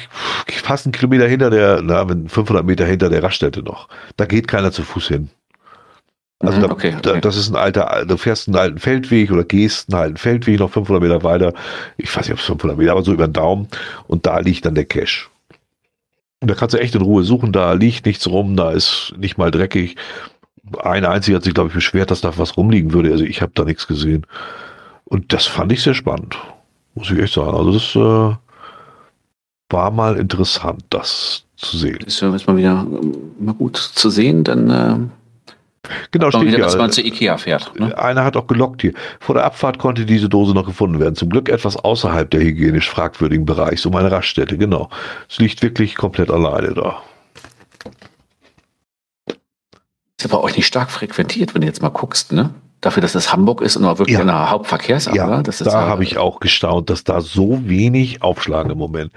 fast 0.48 0.86
einen 0.86 0.92
Kilometer 0.92 1.26
hinter 1.26 1.50
der, 1.50 1.80
na, 1.82 2.08
wenn 2.08 2.28
500 2.28 2.64
Meter 2.64 2.84
hinter 2.84 3.08
der 3.08 3.22
Raststätte 3.22 3.62
noch. 3.62 3.88
Da 4.16 4.26
geht 4.26 4.48
keiner 4.48 4.72
zu 4.72 4.82
Fuß 4.82 5.08
hin. 5.08 5.30
Also 6.42 6.58
Mhm, 6.58 6.62
da, 6.62 6.70
okay, 6.70 6.96
Da, 7.02 7.10
okay. 7.12 7.20
das 7.20 7.36
ist 7.36 7.50
ein 7.50 7.56
alter, 7.56 8.04
du 8.06 8.16
fährst 8.16 8.48
einen 8.48 8.56
alten 8.56 8.78
Feldweg 8.78 9.30
oder 9.30 9.44
gehst 9.44 9.92
einen 9.92 10.02
alten 10.02 10.16
Feldweg 10.16 10.58
noch 10.58 10.70
500 10.70 11.02
Meter 11.02 11.22
weiter. 11.22 11.54
Ich 11.96 12.14
weiß 12.14 12.26
nicht, 12.26 12.32
ob 12.32 12.40
es 12.40 12.46
500 12.46 12.76
Meter, 12.78 12.92
aber 12.92 13.02
so 13.02 13.12
über 13.12 13.28
den 13.28 13.32
Daumen. 13.32 13.68
Und 14.08 14.26
da 14.26 14.38
liegt 14.40 14.66
dann 14.66 14.74
der 14.74 14.84
Cache. 14.84 15.28
Und 16.40 16.50
da 16.50 16.54
kannst 16.54 16.74
du 16.74 16.80
echt 16.80 16.94
in 16.96 17.02
Ruhe 17.02 17.22
suchen. 17.22 17.52
Da 17.52 17.72
liegt 17.74 18.04
nichts 18.06 18.26
rum, 18.26 18.56
da 18.56 18.72
ist 18.72 19.14
nicht 19.16 19.38
mal 19.38 19.50
dreckig. 19.52 19.96
Ein 20.82 21.04
einziger 21.04 21.36
hat 21.36 21.44
sich, 21.44 21.54
glaube 21.54 21.68
ich, 21.68 21.74
beschwert, 21.74 22.10
dass 22.10 22.20
da 22.20 22.36
was 22.36 22.56
rumliegen 22.56 22.92
würde. 22.92 23.12
Also 23.12 23.24
ich 23.24 23.40
habe 23.42 23.52
da 23.54 23.64
nichts 23.64 23.86
gesehen. 23.86 24.26
Und 25.04 25.32
das 25.32 25.46
fand 25.46 25.70
ich 25.72 25.82
sehr 25.82 25.94
spannend. 25.94 26.36
Muss 26.94 27.10
ich 27.10 27.18
echt 27.18 27.34
sagen. 27.34 27.56
Also 27.56 27.72
das 27.72 27.94
äh, 27.94 28.36
war 29.70 29.90
mal 29.90 30.16
interessant, 30.16 30.84
das 30.90 31.44
zu 31.56 31.76
sehen. 31.76 31.98
Ist 32.06 32.20
ja 32.20 32.34
ist 32.34 32.46
mal 32.46 32.56
wieder 32.56 32.84
ähm, 32.90 33.14
mal 33.38 33.54
gut 33.54 33.76
zu 33.76 34.10
sehen, 34.10 34.42
dann 34.44 34.70
äh, 34.70 34.96
Genau, 36.12 36.30
steht 36.30 36.42
wieder, 36.42 36.58
ja. 36.58 36.64
dass 36.64 36.76
man 36.76 36.92
zu 36.92 37.02
Ikea 37.04 37.38
fährt. 37.38 37.78
Ne? 37.78 37.96
Einer 37.98 38.24
hat 38.24 38.36
auch 38.36 38.46
gelockt 38.46 38.82
hier. 38.82 38.92
Vor 39.18 39.34
der 39.34 39.44
Abfahrt 39.44 39.78
konnte 39.78 40.06
diese 40.06 40.28
Dose 40.28 40.54
noch 40.54 40.64
gefunden 40.64 41.00
werden. 41.00 41.16
Zum 41.16 41.28
Glück 41.28 41.48
etwas 41.48 41.76
außerhalb 41.76 42.30
der 42.30 42.40
hygienisch 42.40 42.88
fragwürdigen 42.88 43.44
Bereichs, 43.44 43.84
um 43.84 43.96
eine 43.96 44.10
Raststätte, 44.10 44.56
genau. 44.58 44.90
Es 45.28 45.38
liegt 45.38 45.60
wirklich 45.62 45.96
komplett 45.96 46.30
alleine 46.30 46.74
da. 46.74 47.02
Ist 49.26 50.22
ja 50.22 50.28
bei 50.28 50.38
euch 50.38 50.56
nicht 50.56 50.66
stark 50.66 50.90
frequentiert, 50.90 51.54
wenn 51.54 51.62
du 51.62 51.66
jetzt 51.66 51.82
mal 51.82 51.88
guckst, 51.88 52.32
ne? 52.32 52.50
Dafür, 52.80 53.00
dass 53.00 53.12
das 53.12 53.32
Hamburg 53.32 53.60
ist 53.60 53.76
und 53.76 53.84
auch 53.84 53.98
wirklich 53.98 54.16
Ja. 54.16 54.22
eine 54.22 54.50
Hauptverkehrsader. 54.50 55.16
Ja, 55.16 55.40
ist 55.40 55.64
da 55.66 55.70
ja- 55.70 55.86
habe 55.88 56.02
ich 56.04 56.18
auch 56.18 56.40
gestaunt, 56.40 56.90
dass 56.90 57.04
da 57.04 57.20
so 57.20 57.68
wenig 57.68 58.22
aufschlagen 58.22 58.70
im 58.72 58.78
Moment. 58.78 59.12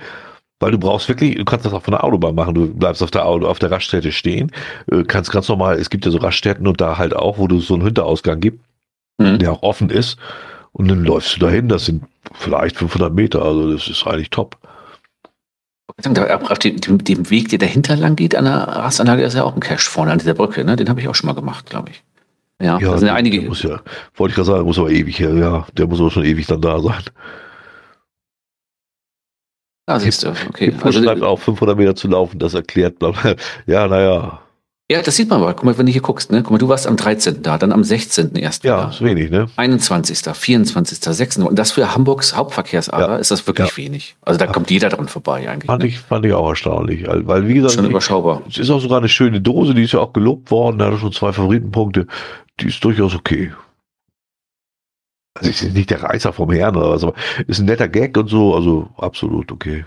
Weil 0.59 0.71
du 0.71 0.77
brauchst 0.77 1.09
wirklich, 1.09 1.35
du 1.35 1.45
kannst 1.45 1.65
das 1.65 1.73
auch 1.73 1.83
von 1.83 1.91
der 1.91 2.03
Autobahn 2.03 2.33
machen. 2.33 2.55
Du 2.55 2.73
bleibst 2.73 3.03
auf 3.03 3.11
der 3.11 3.25
Auto, 3.25 3.45
auf 3.45 3.59
der 3.59 3.71
Raststätte 3.71 4.11
stehen, 4.11 4.51
äh, 4.91 5.03
kannst 5.03 5.31
ganz 5.31 5.49
normal, 5.49 5.77
es 5.77 5.89
gibt 5.89 6.05
ja 6.05 6.11
so 6.11 6.17
Raststätten 6.17 6.65
und 6.65 6.79
da 6.79 6.97
halt 6.97 7.15
auch, 7.15 7.37
wo 7.37 7.47
du 7.47 7.59
so 7.59 7.73
einen 7.73 7.83
Hinterausgang 7.83 8.39
gibt, 8.39 8.63
Mhm. 9.17 9.39
der 9.39 9.51
auch 9.51 9.63
offen 9.63 9.89
ist. 9.89 10.17
Und 10.71 10.89
dann 10.89 11.03
läufst 11.03 11.35
du 11.35 11.39
dahin, 11.39 11.69
das 11.69 11.85
sind 11.85 12.03
vielleicht 12.33 12.77
500 12.77 13.13
Meter, 13.13 13.41
also 13.41 13.71
das 13.71 13.87
ist 13.87 14.05
eigentlich 14.05 14.29
top. 14.29 14.57
Auf 15.87 16.59
dem, 16.59 17.29
Weg, 17.29 17.49
der 17.49 17.59
dahinter 17.59 17.95
lang 17.95 18.15
geht 18.17 18.35
an 18.35 18.45
der 18.45 18.55
Rastanlage, 18.55 19.23
ist 19.23 19.35
ja 19.35 19.43
auch 19.43 19.53
ein 19.53 19.61
Cache 19.61 19.89
vorne 19.89 20.11
an 20.11 20.19
dieser 20.19 20.33
Brücke. 20.33 20.65
Ne? 20.65 20.75
Den 20.75 20.89
habe 20.89 20.99
ich 20.99 21.07
auch 21.07 21.15
schon 21.15 21.27
mal 21.27 21.33
gemacht, 21.33 21.69
glaube 21.69 21.91
ich. 21.91 22.03
Ja, 22.61 22.79
da 22.79 22.97
sind 22.97 23.07
ja 23.07 23.13
der 23.13 23.15
einige. 23.15 23.41
Muss 23.41 23.63
ja, 23.63 23.81
wollte 24.15 24.31
ich 24.31 24.35
gerade 24.35 24.47
sagen, 24.47 24.65
muss 24.65 24.79
aber 24.79 24.89
ewig 24.89 25.19
her, 25.19 25.33
ja, 25.33 25.65
der 25.77 25.87
muss 25.87 25.99
aber 25.99 26.11
schon 26.11 26.25
ewig 26.25 26.47
dann 26.47 26.61
da 26.61 26.79
sein. 26.79 27.03
Ah, 29.87 29.99
siehst 29.99 30.23
du, 30.23 30.29
okay. 30.49 30.73
Also, 30.77 30.87
Also, 30.99 31.03
schreibt 31.03 31.21
auch 31.23 31.39
500 31.39 31.77
Meter 31.77 31.95
zu 31.95 32.07
laufen, 32.07 32.39
das 32.39 32.53
erklärt, 32.55 32.99
bla, 32.99 33.11
bla. 33.11 33.35
ja, 33.67 33.87
naja, 33.87 34.39
ja, 34.91 35.01
das 35.01 35.15
sieht 35.15 35.29
man 35.31 35.41
aber. 35.41 35.51
Guck 35.55 35.63
mal, 35.63 35.75
wenn 35.79 35.87
du 35.87 35.91
hier 35.91 36.03
guckst, 36.03 36.31
ne? 36.31 36.43
Guck 36.43 36.51
mal, 36.51 36.57
du 36.59 36.67
warst 36.67 36.85
am 36.85 36.95
13. 36.95 37.41
da, 37.41 37.57
dann 37.57 37.71
am 37.71 37.83
16. 37.83 38.35
erst. 38.35 38.63
ja, 38.63 38.83
da. 38.83 38.89
ist 38.89 39.01
wenig, 39.03 39.31
ne? 39.31 39.47
21., 39.55 40.19
24., 40.31 40.99
6. 41.03 41.37
Und 41.37 41.57
das 41.57 41.71
für 41.71 41.95
Hamburgs 41.95 42.35
Hauptverkehrsader 42.35 43.13
Ja. 43.13 43.15
ist 43.17 43.31
das 43.31 43.47
wirklich 43.47 43.67
Ja. 43.71 43.77
wenig. 43.77 44.15
Also 44.21 44.37
da 44.37 44.45
Ja. 44.45 44.51
kommt 44.51 44.69
jeder 44.69 44.89
dran 44.89 45.07
vorbei 45.07 45.49
eigentlich. 45.49 45.65
Fand 45.65 45.81
Ne? 45.81 45.89
ich, 45.89 45.97
fand 45.97 46.23
ich 46.27 46.33
auch 46.33 46.47
erstaunlich, 46.49 47.03
weil, 47.07 47.47
wie 47.47 47.55
gesagt, 47.55 47.73
Schon 47.73 47.85
ich, 47.85 47.89
überschaubar. 47.89 48.43
es 48.47 48.59
ist 48.59 48.69
auch 48.69 48.79
sogar 48.79 48.99
eine 48.99 49.09
schöne 49.09 49.41
Dose, 49.41 49.73
die 49.73 49.81
ist 49.85 49.93
ja 49.93 50.01
auch 50.01 50.13
gelobt 50.13 50.51
worden, 50.51 50.77
da 50.77 50.85
hat 50.85 50.91
er 50.93 50.99
schon 50.99 51.11
zwei 51.13 51.33
Favoritenpunkte, 51.33 52.05
die 52.59 52.67
ist 52.67 52.83
durchaus 52.83 53.15
okay. 53.15 53.53
Also 55.35 55.49
ich 55.49 55.61
bin 55.61 55.73
nicht 55.73 55.89
der 55.89 56.01
Reißer 56.01 56.31
vom 56.33 56.51
Herrn 56.51 56.75
oder 56.77 56.91
was, 56.91 57.03
aber 57.03 57.13
ist 57.47 57.59
ein 57.59 57.65
netter 57.65 57.89
Gag 57.89 58.17
und 58.17 58.29
so, 58.29 58.55
also 58.55 58.89
absolut 58.97 59.51
okay. 59.51 59.85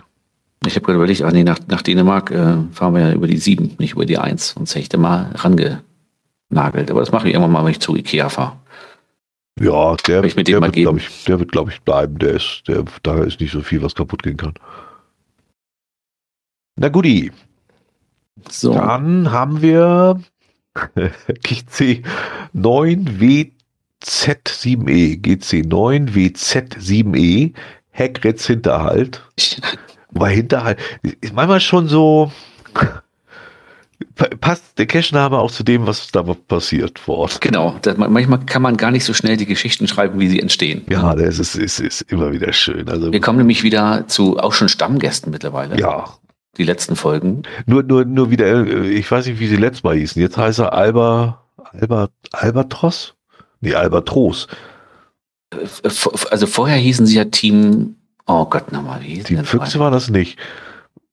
Ich 0.66 0.74
habe 0.74 0.84
gerade 0.84 0.96
überlegt, 0.96 1.22
ach 1.22 1.32
nee, 1.32 1.44
nach, 1.44 1.58
nach 1.68 1.82
Dänemark 1.82 2.30
äh, 2.30 2.56
fahren 2.72 2.94
wir 2.94 3.00
ja 3.00 3.12
über 3.12 3.26
die 3.26 3.38
7, 3.38 3.76
nicht 3.78 3.92
über 3.94 4.04
die 4.06 4.18
1. 4.18 4.50
Sonst 4.50 4.72
hätte 4.72 4.80
ich 4.82 4.88
da 4.88 4.98
mal 4.98 5.30
rangenagelt. 5.36 6.90
Aber 6.90 7.00
das 7.00 7.12
mache 7.12 7.28
ich 7.28 7.34
irgendwann 7.34 7.52
mal, 7.52 7.64
wenn 7.64 7.70
ich 7.70 7.80
zu 7.80 7.96
Ikea 7.96 8.28
fahre. 8.28 8.56
Ja, 9.60 9.96
der, 9.96 10.24
ich 10.24 10.36
mit 10.36 10.48
dem 10.48 10.52
der 10.52 10.60
mal 10.60 10.66
wird, 10.66 10.76
glaube 10.76 10.98
ich, 10.98 11.24
der 11.24 11.38
wird, 11.38 11.52
glaube 11.52 11.70
ich, 11.70 11.80
bleiben. 11.82 12.18
Der 12.18 12.32
ist, 12.34 12.62
der, 12.68 12.84
da 13.02 13.22
ist 13.22 13.40
nicht 13.40 13.52
so 13.52 13.60
viel, 13.60 13.82
was 13.82 13.94
kaputt 13.94 14.22
gehen 14.22 14.36
kann. 14.36 14.54
Na 16.76 16.88
guti, 16.88 17.32
So. 18.48 18.74
dann 18.74 19.30
haben 19.32 19.62
wir 19.62 20.20
GC 21.42 22.04
9WZ7E, 24.04 25.16
GC 25.20 25.66
9WZ7E, 25.66 27.52
Heckritz 27.90 28.46
Hinterhalt. 28.46 29.22
Wobei 30.10 30.34
Hinterhalt 30.34 30.78
ist 31.20 31.34
manchmal 31.34 31.60
schon 31.60 31.88
so 31.88 32.30
pa- 34.14 34.28
passt 34.40 34.78
der 34.78 34.86
Cache-Name 34.86 35.36
auch 35.38 35.50
zu 35.50 35.62
dem, 35.64 35.86
was 35.86 36.08
da 36.12 36.22
passiert 36.22 36.98
vor 36.98 37.18
Ort. 37.18 37.40
Genau, 37.40 37.76
das, 37.82 37.96
manchmal 37.96 38.40
kann 38.46 38.62
man 38.62 38.76
gar 38.76 38.90
nicht 38.90 39.04
so 39.04 39.12
schnell 39.14 39.36
die 39.36 39.46
Geschichten 39.46 39.88
schreiben, 39.88 40.18
wie 40.20 40.28
sie 40.28 40.40
entstehen. 40.40 40.82
Ja, 40.88 41.14
das 41.14 41.38
ist, 41.38 41.56
ist, 41.56 41.80
ist 41.80 42.02
immer 42.02 42.32
wieder 42.32 42.52
schön. 42.52 42.88
Also 42.88 43.12
Wir 43.12 43.20
kommen 43.20 43.38
nämlich 43.38 43.62
wieder 43.62 44.06
zu 44.06 44.38
auch 44.38 44.52
schon 44.52 44.68
Stammgästen 44.68 45.30
mittlerweile. 45.32 45.78
ja, 45.78 46.04
Die 46.56 46.64
letzten 46.64 46.96
Folgen. 46.96 47.42
nur, 47.66 47.82
nur, 47.82 48.04
nur 48.04 48.30
wieder, 48.30 48.46
äh, 48.66 48.88
ich 48.90 49.10
weiß 49.10 49.26
nicht, 49.26 49.40
wie 49.40 49.48
sie 49.48 49.56
letztes 49.56 49.82
Mal 49.82 49.96
hießen. 49.96 50.22
Jetzt 50.22 50.36
heißt 50.36 50.60
er 50.60 50.72
Alba, 50.72 51.42
Alba, 51.72 52.08
Albatros? 52.32 53.14
Nee, 53.60 53.74
Albatros. 53.74 54.48
Äh, 55.52 55.66
Also 56.30 56.46
vorher 56.46 56.76
hießen 56.76 57.06
sie 57.06 57.16
ja 57.16 57.24
Team, 57.24 57.96
oh 58.26 58.44
Gott, 58.46 58.72
nochmal, 58.72 59.00
wie 59.02 59.22
Die 59.22 59.34
denn 59.34 59.44
Füchse 59.44 59.78
waren 59.78 59.92
das 59.92 60.08
nicht. 60.10 60.38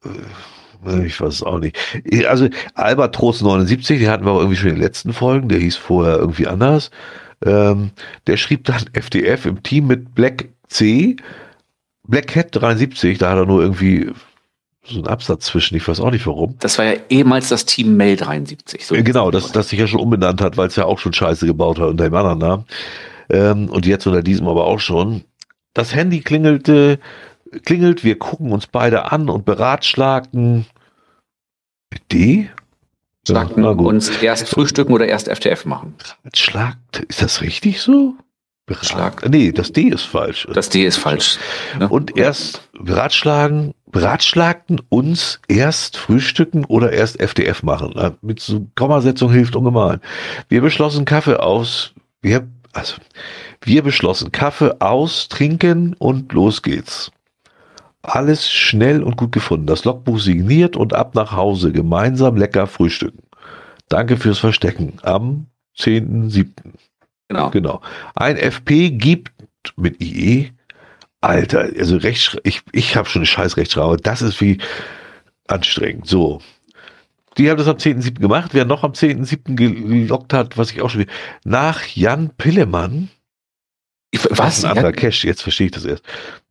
Äh, 0.03 1.05
Ich 1.05 1.19
weiß 1.19 1.33
es 1.33 1.43
auch 1.43 1.59
nicht. 1.59 1.77
Also 2.27 2.47
Albatros 2.75 3.41
79, 3.41 3.99
die 3.99 4.07
hatten 4.09 4.25
wir 4.25 4.31
aber 4.31 4.41
irgendwie 4.41 4.57
schon 4.57 4.69
in 4.69 4.75
den 4.75 4.83
letzten 4.83 5.13
Folgen, 5.13 5.49
der 5.49 5.59
hieß 5.59 5.75
vorher 5.77 6.17
irgendwie 6.17 6.47
anders. 6.47 6.91
Ähm, 7.43 7.91
der 8.27 8.37
schrieb 8.37 8.65
dann 8.65 8.83
FDF 8.93 9.45
im 9.45 9.63
Team 9.63 9.87
mit 9.87 10.13
Black 10.13 10.49
C, 10.67 11.15
Black 12.07 12.27
Cat 12.27 12.49
73, 12.51 13.17
da 13.17 13.31
hat 13.31 13.37
er 13.37 13.45
nur 13.47 13.61
irgendwie 13.63 14.11
so 14.87 14.95
einen 14.95 15.07
Absatz 15.07 15.45
zwischen, 15.45 15.75
ich 15.75 15.87
weiß 15.87 15.99
auch 15.99 16.11
nicht 16.11 16.27
warum. 16.27 16.55
Das 16.59 16.77
war 16.77 16.85
ja 16.85 16.93
ehemals 17.09 17.49
das 17.49 17.65
Team 17.65 17.97
Mail 17.97 18.15
73. 18.17 18.85
So 18.85 18.95
Äh, 18.95 19.03
Genau, 19.03 19.31
das, 19.31 19.51
das 19.51 19.69
sich 19.69 19.79
ja 19.79 19.87
schon 19.87 19.99
umbenannt 19.99 20.41
hat, 20.41 20.57
weil 20.57 20.67
es 20.67 20.75
ja 20.75 20.85
auch 20.85 20.99
schon 20.99 21.13
Scheiße 21.13 21.45
gebaut 21.47 21.79
hat 21.79 21.89
unter 21.89 22.03
dem 22.03 22.13
anderen 22.15 22.39
Namen. 22.39 22.65
Ähm, 23.29 23.69
und 23.69 23.85
jetzt 23.85 24.05
unter 24.05 24.21
diesem 24.21 24.47
aber 24.47 24.65
auch 24.65 24.79
schon. 24.79 25.23
Das 25.73 25.93
Handy 25.95 26.21
klingelte, 26.21 26.99
klingelt, 27.63 28.03
wir 28.03 28.17
gucken 28.19 28.51
uns 28.51 28.67
beide 28.67 29.11
an 29.11 29.29
und 29.29 29.45
beratschlagten. 29.45 30.65
Mit 31.91 32.11
D? 32.11 32.49
Sagten 33.27 33.63
Ja, 33.63 33.71
uns 33.71 34.09
erst 34.21 34.49
frühstücken 34.49 34.93
oder 34.93 35.07
erst 35.07 35.29
FTF 35.29 35.65
machen. 35.65 35.95
Beratschlagt, 36.21 36.99
ist 37.07 37.21
das 37.23 37.41
richtig 37.41 37.81
so? 37.81 38.13
Berat, 38.67 38.85
Schlag. 38.85 39.29
nee, 39.29 39.51
das 39.51 39.71
D 39.71 39.83
ist 39.89 40.03
falsch. 40.03 40.47
Das 40.53 40.69
D 40.69 40.85
ist 40.85 40.97
falsch. 40.97 41.37
ne? 41.77 41.87
und 41.87 42.17
erst 42.17 42.67
beratschlagen, 42.73 43.73
beratschlagten 43.95 44.81
uns 44.89 45.39
erst 45.47 45.95
frühstücken 45.95 46.65
oder 46.65 46.91
erst 46.91 47.17
FDF 47.17 47.63
machen. 47.63 47.93
Na, 47.95 48.11
Mit 48.21 48.41
so 48.41 48.67
Kommasetzung 48.75 49.31
hilft 49.31 49.55
ungemein. 49.55 50.01
Wir 50.49 50.59
beschlossen 50.59 51.05
Kaffee 51.05 51.39
aus, 51.39 51.93
wir, 52.21 52.45
also, 52.73 52.97
wir 53.61 53.83
beschlossen 53.83 54.33
Kaffee 54.33 54.75
aus, 54.81 55.29
trinken 55.29 55.93
und 55.93 56.33
los 56.33 56.61
geht's. 56.61 57.09
Alles 58.01 58.51
schnell 58.51 59.01
und 59.01 59.15
gut 59.15 59.31
gefunden. 59.31 59.65
Das 59.65 59.85
Logbuch 59.85 60.19
signiert 60.19 60.75
und 60.75 60.93
ab 60.93 61.15
nach 61.15 61.31
Hause. 61.31 61.71
Gemeinsam 61.71 62.35
lecker 62.35 62.67
frühstücken. 62.67 63.23
Danke 63.87 64.17
fürs 64.17 64.39
Verstecken. 64.39 64.97
Am 65.03 65.47
10.7. 65.77 66.49
Genau. 67.29 67.49
Genau. 67.49 67.81
Ein 68.13 68.35
FP 68.35 68.89
gibt 68.91 69.31
mit 69.77 70.01
IE, 70.03 70.51
Alter, 71.25 71.69
also 71.77 71.97
Rechtsch 71.97 72.37
ich, 72.43 72.61
ich 72.71 72.95
habe 72.95 73.09
schon 73.09 73.21
eine 73.21 73.25
scheiß 73.25 73.57
Rechtschreibung, 73.57 73.97
das 73.97 74.21
ist 74.21 74.39
wie 74.41 74.59
anstrengend. 75.47 76.07
So. 76.07 76.41
Die 77.37 77.49
haben 77.49 77.57
das 77.57 77.67
am 77.67 77.77
10.7. 77.77 78.19
gemacht. 78.19 78.51
Wer 78.53 78.65
noch 78.65 78.83
am 78.83 78.93
10.7. 78.93 79.55
gelockt 79.55 80.33
hat, 80.33 80.57
was 80.57 80.71
ich 80.71 80.81
auch 80.81 80.89
schon 80.89 81.05
nach 81.43 81.85
Jan 81.87 82.31
Pillemann, 82.37 83.09
Was? 84.29 84.63
ein 84.63 84.71
anderer 84.71 84.93
Cache, 84.93 85.27
jetzt 85.27 85.41
verstehe 85.41 85.67
ich 85.67 85.73
das 85.73 85.83
erst, 85.83 86.03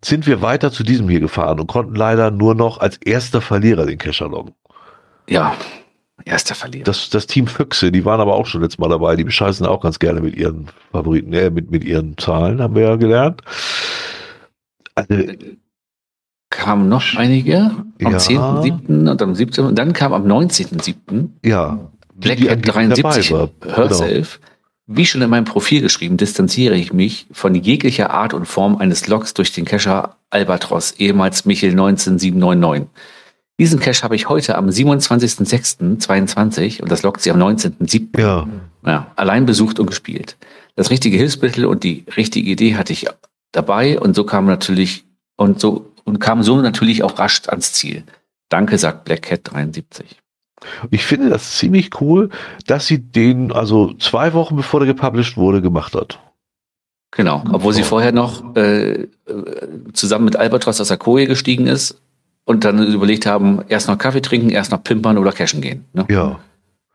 sind 0.04 0.26
wir 0.26 0.42
weiter 0.42 0.70
zu 0.70 0.82
diesem 0.82 1.08
hier 1.08 1.20
gefahren 1.20 1.60
und 1.60 1.66
konnten 1.66 1.94
leider 1.94 2.30
nur 2.30 2.54
noch 2.54 2.78
als 2.78 2.98
erster 2.98 3.40
Verlierer 3.40 3.86
den 3.86 3.98
Cacher 3.98 4.28
loggen. 4.28 4.54
ja, 5.28 5.56
erster 6.26 6.54
Verlierer. 6.54 6.84
Das, 6.84 7.08
das 7.08 7.26
Team 7.26 7.46
Füchse, 7.46 7.90
die 7.90 8.04
waren 8.04 8.20
aber 8.20 8.34
auch 8.34 8.46
schon 8.46 8.60
letztes 8.60 8.78
Mal 8.78 8.90
dabei, 8.90 9.16
die 9.16 9.24
bescheißen 9.24 9.64
auch 9.66 9.80
ganz 9.80 9.98
gerne 9.98 10.20
mit 10.20 10.36
ihren 10.36 10.68
Favoriten, 10.92 11.32
äh, 11.32 11.50
mit, 11.50 11.70
mit 11.70 11.84
ihren 11.84 12.18
Zahlen, 12.18 12.60
haben 12.60 12.74
wir 12.74 12.82
ja 12.82 12.96
gelernt. 12.96 13.42
Also, 14.94 15.14
kamen 16.50 16.88
noch 16.88 17.02
einige 17.16 17.72
am 18.02 18.12
Ja. 18.12 18.18
10.7. 18.18 19.08
und 19.10 19.22
am 19.22 19.34
17. 19.34 19.64
und 19.66 19.76
dann 19.78 19.92
kam 19.92 20.12
am 20.12 20.24
19.7. 20.26 21.28
Ja. 21.44 21.90
Black 22.14 22.36
die 22.38 22.44
Hat 22.48 22.58
angeblich 22.58 22.72
73 22.72 23.28
dabei 23.28 23.40
war. 23.40 23.50
Genau. 23.60 23.76
Herself. 23.76 24.40
Wie 24.86 25.06
schon 25.06 25.22
in 25.22 25.30
meinem 25.30 25.46
Profil 25.46 25.80
geschrieben, 25.80 26.16
distanziere 26.18 26.76
ich 26.76 26.92
mich 26.92 27.26
von 27.32 27.54
jeglicher 27.54 28.10
Art 28.10 28.34
und 28.34 28.44
Form 28.46 28.76
eines 28.76 29.08
Logs 29.08 29.32
durch 29.34 29.50
den 29.52 29.64
Cacher 29.64 30.16
Albatros, 30.30 30.92
ehemals 30.92 31.44
Michel 31.46 31.72
19799. 31.72 32.88
Diesen 33.58 33.80
Cache 33.80 34.02
habe 34.02 34.14
ich 34.14 34.28
heute 34.28 34.56
am 34.56 34.68
27.06.22 34.68 36.82
und 36.82 36.90
das 36.90 37.02
loggt 37.02 37.22
sie 37.22 37.30
am 37.30 37.40
19.07. 37.40 38.20
Ja. 38.20 38.46
Ja, 38.84 39.06
allein 39.16 39.46
besucht 39.46 39.78
und 39.80 39.86
gespielt. 39.86 40.36
Das 40.76 40.90
richtige 40.90 41.16
Hilfsmittel 41.16 41.64
und 41.64 41.82
die 41.84 42.04
richtige 42.16 42.50
Idee 42.50 42.74
hatte 42.76 42.92
ich 42.92 43.06
dabei 43.54 43.98
und 43.98 44.14
so 44.14 44.24
kam 44.24 44.46
natürlich 44.46 45.04
und 45.36 45.60
so 45.60 45.92
und 46.04 46.18
kam 46.18 46.42
so 46.42 46.60
natürlich 46.60 47.02
auch 47.02 47.18
rasch 47.18 47.42
ans 47.48 47.72
Ziel. 47.72 48.04
Danke, 48.48 48.78
sagt 48.78 49.04
Black 49.04 49.22
Cat 49.22 49.40
73. 49.44 50.06
Ich 50.90 51.04
finde 51.04 51.28
das 51.28 51.56
ziemlich 51.56 52.00
cool, 52.00 52.30
dass 52.66 52.86
sie 52.86 52.98
den, 52.98 53.52
also 53.52 53.92
zwei 53.94 54.32
Wochen 54.32 54.56
bevor 54.56 54.80
der 54.80 54.86
gepublished 54.86 55.36
wurde, 55.36 55.60
gemacht 55.60 55.94
hat. 55.94 56.18
Genau, 57.10 57.44
obwohl 57.52 57.72
sie 57.72 57.84
vorher 57.84 58.12
noch 58.12 58.56
äh, 58.56 59.02
äh, 59.02 59.08
zusammen 59.92 60.24
mit 60.24 60.36
Albatros 60.36 60.80
aus 60.80 60.88
der 60.88 60.96
Koje 60.96 61.26
gestiegen 61.26 61.66
ist 61.66 62.00
und 62.44 62.64
dann 62.64 62.84
überlegt 62.84 63.26
haben, 63.26 63.62
erst 63.68 63.88
noch 63.88 63.98
Kaffee 63.98 64.20
trinken, 64.20 64.50
erst 64.50 64.72
noch 64.72 64.82
pimpern 64.82 65.18
oder 65.18 65.32
cashen 65.32 65.60
gehen. 65.60 65.84
Ne? 65.92 66.06
Ja. 66.08 66.40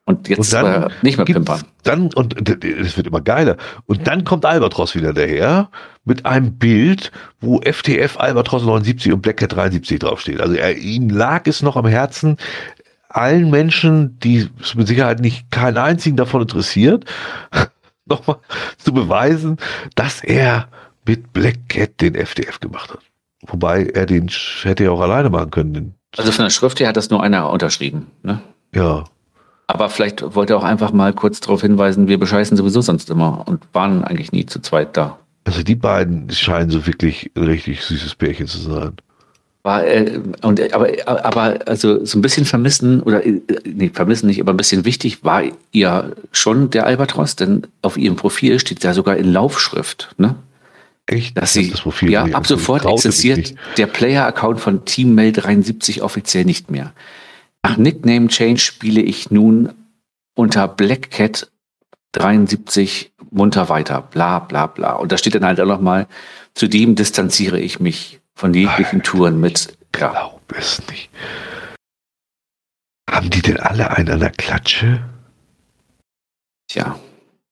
Und 0.10 0.28
jetzt 0.28 0.40
Und 0.40 0.54
dann 0.54 0.92
nicht 1.04 1.18
mehr 1.18 1.26
pimpern. 1.26 1.62
Dann, 1.84 2.12
und 2.16 2.50
es 2.66 2.98
wird 2.98 3.06
immer 3.06 3.22
geiler. 3.22 3.58
Und 3.86 4.08
dann 4.08 4.24
kommt 4.24 4.44
Albatros 4.44 4.96
wieder 4.96 5.14
daher 5.14 5.70
mit 6.04 6.26
einem 6.26 6.58
Bild, 6.58 7.12
wo 7.40 7.62
FTF 7.62 8.18
Albatros 8.18 8.64
79 8.64 9.14
und 9.14 9.22
Black 9.22 9.38
Cat 9.38 9.56
73 9.56 10.00
draufsteht. 10.00 10.42
Also 10.42 10.56
er, 10.56 10.76
ihm 10.78 11.12
lag 11.12 11.46
es 11.46 11.62
noch 11.62 11.78
am 11.78 11.86
Herzen, 11.86 12.38
allen 13.08 13.52
Menschen, 13.52 14.18
die 14.18 14.50
es 14.60 14.74
mit 14.74 14.88
Sicherheit 14.88 15.20
nicht 15.20 15.52
keinen 15.52 15.78
einzigen 15.78 16.18
davon 16.18 16.42
interessiert, 16.42 17.06
nochmal 18.08 18.38
zu 18.80 18.92
beweisen, 18.92 19.58
dass 19.94 20.24
er 20.24 20.70
mit 21.06 21.34
Black 21.34 21.70
Cat 21.70 22.02
den 22.02 22.16
FTF 22.16 22.60
gemacht 22.60 22.90
hat. 22.90 23.02
Wobei 23.46 23.86
er 23.86 24.08
den 24.08 24.28
hätte 24.64 24.86
ja 24.86 24.90
auch 24.90 25.02
alleine 25.02 25.30
machen 25.30 25.52
können. 25.52 25.94
Also 26.18 26.32
von 26.32 26.46
der 26.46 26.50
Schrift 26.50 26.80
her 26.80 26.88
hat 26.88 26.98
das 26.98 27.12
nur 27.12 27.22
einer 27.22 27.52
unterschrieben. 27.52 28.08
Ne? 28.24 28.42
ja. 28.74 29.04
Aber 29.70 29.92
vielleicht 29.92 30.36
wollte 30.36 30.54
er 30.54 30.58
auch 30.58 30.64
einfach 30.64 30.92
mal 30.94 31.14
kurz 31.14 31.42
darauf 31.42 31.62
hinweisen, 31.62 32.08
wir 32.08 32.18
bescheißen 32.18 32.58
sowieso 32.58 32.82
sonst 32.82 33.12
immer 33.12 33.48
und 33.48 33.64
waren 33.72 34.04
eigentlich 34.04 34.32
nie 34.32 34.48
zu 34.48 34.60
zweit 34.62 34.98
da. 34.98 35.20
Also 35.44 35.62
die 35.62 35.76
beiden 35.76 36.28
scheinen 36.32 36.72
so 36.72 36.88
wirklich 36.88 37.30
ein 37.36 37.44
richtig 37.44 37.84
süßes 37.84 38.16
Pärchen 38.16 38.48
zu 38.48 38.58
sein. 38.58 38.94
War, 39.62 39.86
äh, 39.86 40.20
und, 40.42 40.74
aber, 40.74 40.88
aber 41.06 41.60
also 41.68 42.04
so 42.04 42.18
ein 42.18 42.24
bisschen 42.24 42.46
vermissen, 42.46 43.04
oder 43.04 43.24
äh, 43.24 43.42
nee, 43.64 43.92
vermissen 43.94 44.26
nicht, 44.26 44.42
aber 44.42 44.54
ein 44.54 44.58
bisschen 44.58 44.86
wichtig 44.86 45.24
war 45.24 45.44
ihr 45.72 46.16
schon 46.32 46.72
der 46.72 46.88
Albatros, 46.88 47.36
denn 47.36 47.68
auf 47.84 47.96
ihrem 47.96 48.16
Profil 48.16 48.60
steht 48.60 48.84
ja 48.84 48.96
sogar 48.96 49.18
in 49.18 49.32
Laufschrift, 49.32 50.16
ne? 50.18 50.34
Echt? 51.06 51.38
dass 51.38 51.54
sie 51.54 51.70
das 51.70 51.82
Profil 51.82 52.10
ja 52.12 52.26
ab 52.26 52.48
sofort 52.48 52.86
existiert 52.86 53.54
der 53.78 53.88
Player-Account 53.88 54.60
von 54.60 54.86
Teammail 54.86 55.32
73 55.32 56.02
offiziell 56.02 56.46
nicht 56.46 56.72
mehr. 56.72 56.92
Nach 57.70 57.78
Nickname 57.78 58.30
Change 58.30 58.60
spiele 58.60 59.00
ich 59.00 59.30
nun 59.30 59.76
unter 60.34 60.68
Black 60.68 61.12
Cat 61.12 61.52
73 62.14 63.12
munter 63.30 63.70
weiter, 63.70 64.02
bla 64.02 64.40
bla 64.40 64.66
bla. 64.66 64.94
Und 64.94 65.12
da 65.12 65.20
steht 65.20 65.36
dann 65.36 65.46
halt 65.46 65.60
auch 65.60 65.68
nochmal, 65.68 66.08
zudem 66.56 66.96
distanziere 66.96 67.60
ich 67.60 67.80
mich 67.80 68.22
von 68.34 68.56
jeglichen 68.56 69.04
Touren 69.04 69.40
mit. 69.40 69.68
Ja, 69.96 70.10
Glaub 70.10 70.42
es 70.58 70.82
nicht. 70.90 71.12
Haben 73.08 73.30
die 73.30 73.44
denn 73.44 73.60
alle 73.60 73.92
einen 73.92 74.10
an 74.10 74.20
der 74.20 74.32
Klatsche? 74.32 75.04
tja, 76.72 77.00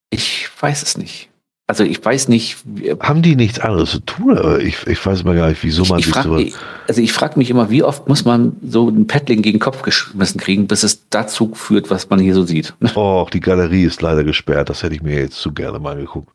ich 0.10 0.49
weiß 0.60 0.81
es 0.81 0.98
nicht. 0.98 1.30
Also 1.69 1.84
ich 1.84 2.03
weiß 2.03 2.30
nicht, 2.30 2.57
wie- 2.64 2.91
Haben 2.94 3.22
die 3.22 3.35
nichts 3.35 3.60
anderes 3.60 3.91
zu 3.91 3.99
tun? 3.99 4.39
Ich, 4.61 4.88
ich 4.88 5.06
weiß 5.06 5.26
mal 5.26 5.35
gar 5.35 5.49
nicht, 5.49 5.61
wieso 5.64 5.84
man 5.85 5.99
ich 5.99 6.06
sich 6.06 6.14
frag, 6.14 6.23
so. 6.23 6.38
ich, 6.38 6.56
also 6.88 7.02
ich 7.02 7.11
frage 7.11 7.38
mich 7.38 7.49
immer, 7.49 7.69
wie 7.69 7.84
oft 7.84 8.07
muss 8.07 8.23
man 8.23 8.56
so 8.65 8.88
ein 8.88 9.06
Paddling 9.06 9.41
gegen 9.41 9.57
den 9.57 9.61
Kopf 9.61 9.81
geschmissen 9.81 10.39
kriegen, 10.39 10.68
bis 10.68 10.84
es 10.84 11.10
dazu 11.10 11.53
führt, 11.56 11.89
was 11.89 12.10
man 12.10 12.19
hier 12.19 12.34
so 12.35 12.44
sieht. 12.44 12.73
Oh, 12.95 13.27
die 13.31 13.41
Galerie 13.41 13.84
ist 13.84 14.02
leider 14.02 14.23
gesperrt. 14.23 14.69
Das 14.69 14.81
hätte 14.81 14.95
ich 14.95 15.02
mir 15.02 15.15
jetzt 15.19 15.39
zu 15.41 15.52
gerne 15.52 15.77
mal 15.80 15.91
angeguckt. 15.94 16.31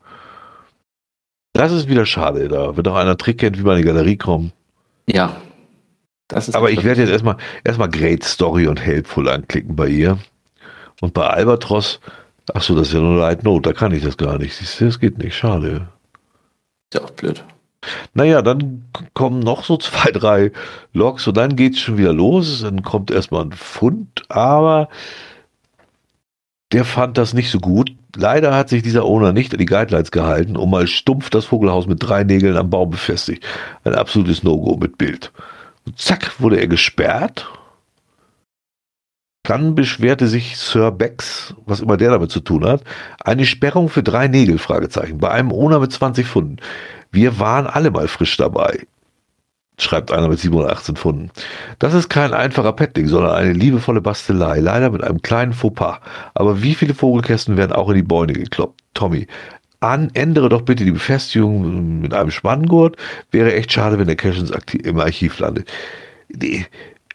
Das 1.55 1.73
ist 1.73 1.89
wieder 1.89 2.05
schade. 2.05 2.49
Da 2.49 2.77
wird 2.77 2.87
auch 2.89 2.95
einer 2.97 3.11
einen 3.11 3.19
Trick 3.19 3.39
kennt, 3.39 3.59
wie 3.59 3.63
man 3.63 3.77
in 3.79 3.83
die 3.83 3.89
Galerie 3.89 4.17
kommt. 4.19 4.53
Ja. 5.07 5.37
Aber 6.53 6.71
ich 6.71 6.85
werde 6.85 7.03
jetzt 7.03 7.11
erstmal 7.11 7.37
erstmal 7.65 7.91
Great 7.91 8.25
Story 8.25 8.67
und 8.67 8.81
Helpful 8.81 9.29
anklicken 9.29 9.77
bei 9.77 9.89
ihr. 9.89 10.19
Und 11.01 11.13
bei 11.15 11.27
Albatros, 11.27 12.01
ach 12.55 12.62
so, 12.62 12.74
das 12.74 12.89
ist 12.89 12.94
ja 12.94 13.01
nur 13.01 13.19
Light 13.19 13.44
Note, 13.44 13.70
da 13.70 13.73
kann 13.73 13.93
ich 13.93 14.02
das 14.02 14.16
gar 14.16 14.39
nicht. 14.39 14.55
Siehst 14.55 14.81
du, 14.81 14.86
das 14.86 15.01
geht 15.01 15.19
nicht. 15.19 15.36
Schade. 15.36 15.89
ja 16.93 17.02
auch 17.02 17.10
blöd. 17.10 17.44
Naja, 18.14 18.43
dann 18.43 18.85
kommen 19.14 19.40
noch 19.40 19.64
so 19.64 19.77
zwei, 19.77 20.10
drei 20.12 20.52
Logs 20.93 21.27
und 21.27 21.36
dann 21.36 21.56
geht's 21.56 21.81
schon 21.81 21.98
wieder 21.98 22.12
los. 22.12 22.62
Dann 22.62 22.82
kommt 22.82 23.10
erstmal 23.10 23.44
ein 23.44 23.52
Fund, 23.52 24.23
aber 24.28 24.89
der 26.73 26.85
fand 26.85 27.19
das 27.19 27.35
nicht 27.35 27.51
so 27.51 27.59
gut. 27.59 27.93
Leider 28.16 28.55
hat 28.55 28.69
sich 28.69 28.82
dieser 28.82 29.05
Owner 29.05 29.32
nicht 29.32 29.52
an 29.52 29.59
die 29.59 29.66
Guidelines 29.66 30.10
gehalten 30.10 30.56
und 30.56 30.70
mal 30.70 30.86
stumpf 30.86 31.31
das 31.31 31.47
Vogelhaus 31.47 31.86
mit 31.86 32.02
drei 32.02 32.24
Nägeln 32.24 32.56
am 32.56 32.70
Baum 32.70 32.90
befestigt. 32.90 33.44
Ein 33.85 33.94
absolutes 33.94 34.43
No-Go 34.43 34.77
mit 34.77 34.98
Bild. 34.98 35.32
Und 35.86 35.98
zack, 35.98 36.40
wurde 36.40 36.60
er 36.60 36.69
gesperrt. 36.69 37.48
Dann 39.44 39.74
beschwerte 39.74 40.28
sich 40.28 40.56
Sir 40.56 40.93
Bex, 40.93 41.55
was 41.66 41.81
immer 41.81 41.97
der 41.97 42.10
damit 42.10 42.31
zu 42.31 42.40
tun 42.40 42.64
hat, 42.64 42.85
eine 43.24 43.44
Sperrung 43.44 43.89
für 43.89 44.02
drei 44.02 44.28
Nägel, 44.28 44.59
Fragezeichen, 44.59 45.19
bei 45.19 45.31
einem 45.31 45.51
Owner 45.51 45.81
mit 45.81 45.93
20 45.93 46.27
Pfunden. 46.27 46.59
Wir 47.10 47.40
waren 47.40 47.66
alle 47.66 47.90
mal 47.90 48.06
frisch 48.06 48.36
dabei, 48.36 48.86
schreibt 49.78 50.12
einer 50.12 50.28
mit 50.28 50.39
718 50.39 50.94
Pfunden. 50.94 51.31
Das 51.81 51.93
ist 51.93 52.09
kein 52.09 52.32
einfacher 52.32 52.73
Petting, 52.73 53.09
sondern 53.09 53.35
eine 53.35 53.52
liebevolle 53.52 54.01
Bastelei, 54.01 54.60
leider 54.60 54.90
mit 54.90 55.02
einem 55.02 55.20
kleinen 55.23 55.52
Fauxpas. 55.52 55.98
Aber 56.35 56.62
wie 56.62 56.74
viele 56.74 56.94
Vogelkästen 56.94 57.56
werden 57.56 57.73
auch 57.73 57.89
in 57.89 57.97
die 57.97 58.02
Beine 58.02 58.35
gekloppt? 58.35 58.81
Tommy, 58.94 59.27
an, 59.81 60.10
ändere 60.14 60.48
doch 60.51 60.62
bitte 60.62 60.85
die 60.85 60.93
Befestigung 60.93 62.01
mit 62.01 62.14
einem 62.14 62.31
Spanngurt. 62.31 62.97
Wäre 63.32 63.52
echt 63.55 63.73
schade, 63.73 63.98
wenn 63.98 64.06
der 64.06 64.16
Akti- 64.16 64.85
im 64.86 65.01
Archiv 65.01 65.40
landet. 65.40 65.69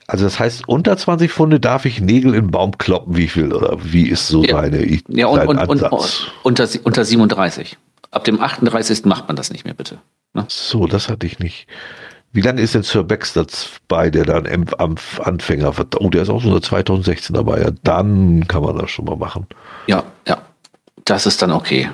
Also 0.08 0.24
das 0.24 0.40
heißt, 0.40 0.68
unter 0.70 0.96
20 0.96 1.32
Pfunde 1.32 1.60
darf 1.60 1.86
ich 1.86 2.00
Nägel 2.00 2.34
in 2.34 2.44
den 2.46 2.52
Baum 2.52 2.78
kloppen, 2.78 3.18
wie 3.18 3.26
ich 3.26 3.36
will, 3.36 3.52
oder 3.54 3.78
wie 3.84 4.08
ist 4.08 4.28
so 4.28 4.44
Ja. 4.44 4.62
seine 4.62 4.86
Ja, 5.10 5.28
und, 5.28 5.40
und, 5.42 5.58
und, 5.58 5.84
Ansatz? 5.84 5.92
und 5.92 6.32
unter, 6.44 6.68
unter 6.84 7.04
37. 7.06 7.78
Ab 8.12 8.24
dem 8.24 8.40
38. 8.42 9.04
macht 9.06 9.28
man 9.28 9.36
das 9.36 9.52
nicht 9.52 9.66
mehr, 9.66 9.74
bitte. 9.74 10.00
Ne? 10.34 10.46
So, 10.48 10.88
das 10.88 11.10
hatte 11.10 11.28
ich 11.28 11.40
nicht. 11.40 11.68
Wie 12.32 12.42
lange 12.42 12.62
ist 12.62 12.74
denn 12.74 12.84
Sir 12.84 13.04
Baxter 13.04 13.46
bei, 13.88 14.10
der 14.10 14.24
dann 14.24 14.48
am 14.78 14.96
Anfänger? 15.20 15.74
Oh, 16.00 16.10
der 16.10 16.22
ist 16.22 16.30
auch 16.30 16.42
schon 16.42 16.54
seit 16.54 16.64
2016 16.66 17.34
dabei. 17.34 17.62
Ja, 17.62 17.72
dann 17.84 18.48
kann 18.48 18.64
man 18.64 18.78
das 18.78 18.90
schon 18.92 19.06
mal 19.06 19.18
machen. 19.18 19.46
Ja, 19.88 20.04
ja. 20.28 20.38
Das 21.04 21.26
ist 21.26 21.42
dann 21.42 21.52
okay. 21.52 21.90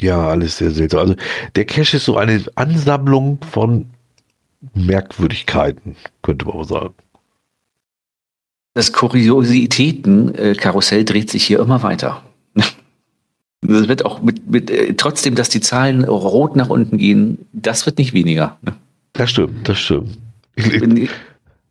Ja, 0.00 0.28
alles 0.28 0.58
sehr 0.58 0.70
seltsam. 0.70 1.00
Also 1.00 1.14
der 1.56 1.64
Cache 1.66 1.96
ist 1.98 2.04
so 2.04 2.16
eine 2.16 2.42
Ansammlung 2.54 3.38
von 3.50 3.90
Merkwürdigkeiten, 4.74 5.96
könnte 6.22 6.46
man 6.46 6.64
sagen. 6.64 6.94
Das 8.78 8.92
Kuriositäten-Karussell 8.92 11.04
dreht 11.04 11.30
sich 11.32 11.44
hier 11.44 11.58
immer 11.58 11.82
weiter. 11.82 12.22
Das 13.60 13.88
wird 13.88 14.04
auch 14.04 14.22
mit, 14.22 14.48
mit 14.48 14.70
äh, 14.70 14.94
trotzdem, 14.94 15.34
dass 15.34 15.48
die 15.48 15.60
Zahlen 15.60 16.04
rot 16.04 16.54
nach 16.54 16.68
unten 16.68 16.96
gehen, 16.96 17.44
das 17.52 17.86
wird 17.86 17.98
nicht 17.98 18.12
weniger. 18.12 18.56
ne? 18.62 18.76
Das 19.14 19.30
stimmt, 19.30 19.68
das 19.68 19.80
stimmt. 19.80 20.16
Ich, 20.54 20.80
Ein 20.80 21.08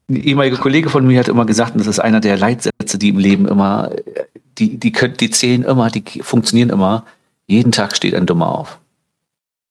ehemaliger 0.09 0.57
Kollege 0.57 0.89
von 0.89 1.07
mir 1.07 1.17
hat 1.17 1.29
immer 1.29 1.45
gesagt, 1.45 1.71
und 1.71 1.79
das 1.79 1.87
ist 1.87 1.99
einer 1.99 2.19
der 2.19 2.35
Leitsätze, 2.35 2.97
die 2.97 3.07
im 3.07 3.19
Leben 3.19 3.47
immer, 3.47 3.89
äh, 3.93 4.25
die, 4.57 4.77
die 4.77 4.91
können, 4.91 5.15
die 5.15 5.29
zählen 5.29 5.63
immer, 5.63 5.89
die 5.89 6.03
funktionieren 6.21 6.71
immer. 6.71 7.05
Jeden 7.45 7.71
Tag 7.71 7.95
steht 7.95 8.15
ein 8.15 8.25
Dummer 8.25 8.53
auf. 8.53 8.79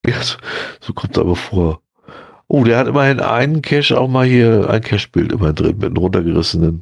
ja, 0.07 0.23
so, 0.23 0.37
so 0.81 0.95
kommt 0.95 1.15
es 1.15 1.21
aber 1.21 1.37
vor. 1.37 1.83
Oh, 2.49 2.65
der 2.65 2.79
hat 2.79 2.87
immerhin 2.87 3.21
einen 3.21 3.61
Cache, 3.61 4.01
auch 4.01 4.09
mal 4.09 4.25
hier 4.25 4.71
ein 4.71 4.81
Cache-Bild 4.81 5.33
immer 5.33 5.53
drin 5.53 5.77
mit 5.77 5.85
einem 5.85 5.99
runtergerissenen 5.99 6.81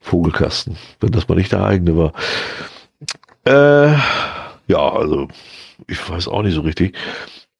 Vogelkasten, 0.00 0.76
wenn 1.00 1.10
das 1.10 1.28
mal 1.28 1.34
nicht 1.34 1.52
der 1.52 1.64
eigene 1.64 1.96
war. 1.96 2.12
Äh, 3.44 3.96
ja, 4.68 4.92
also 4.92 5.28
ich 5.86 6.08
weiß 6.08 6.28
auch 6.28 6.42
nicht 6.42 6.54
so 6.54 6.62
richtig. 6.62 6.96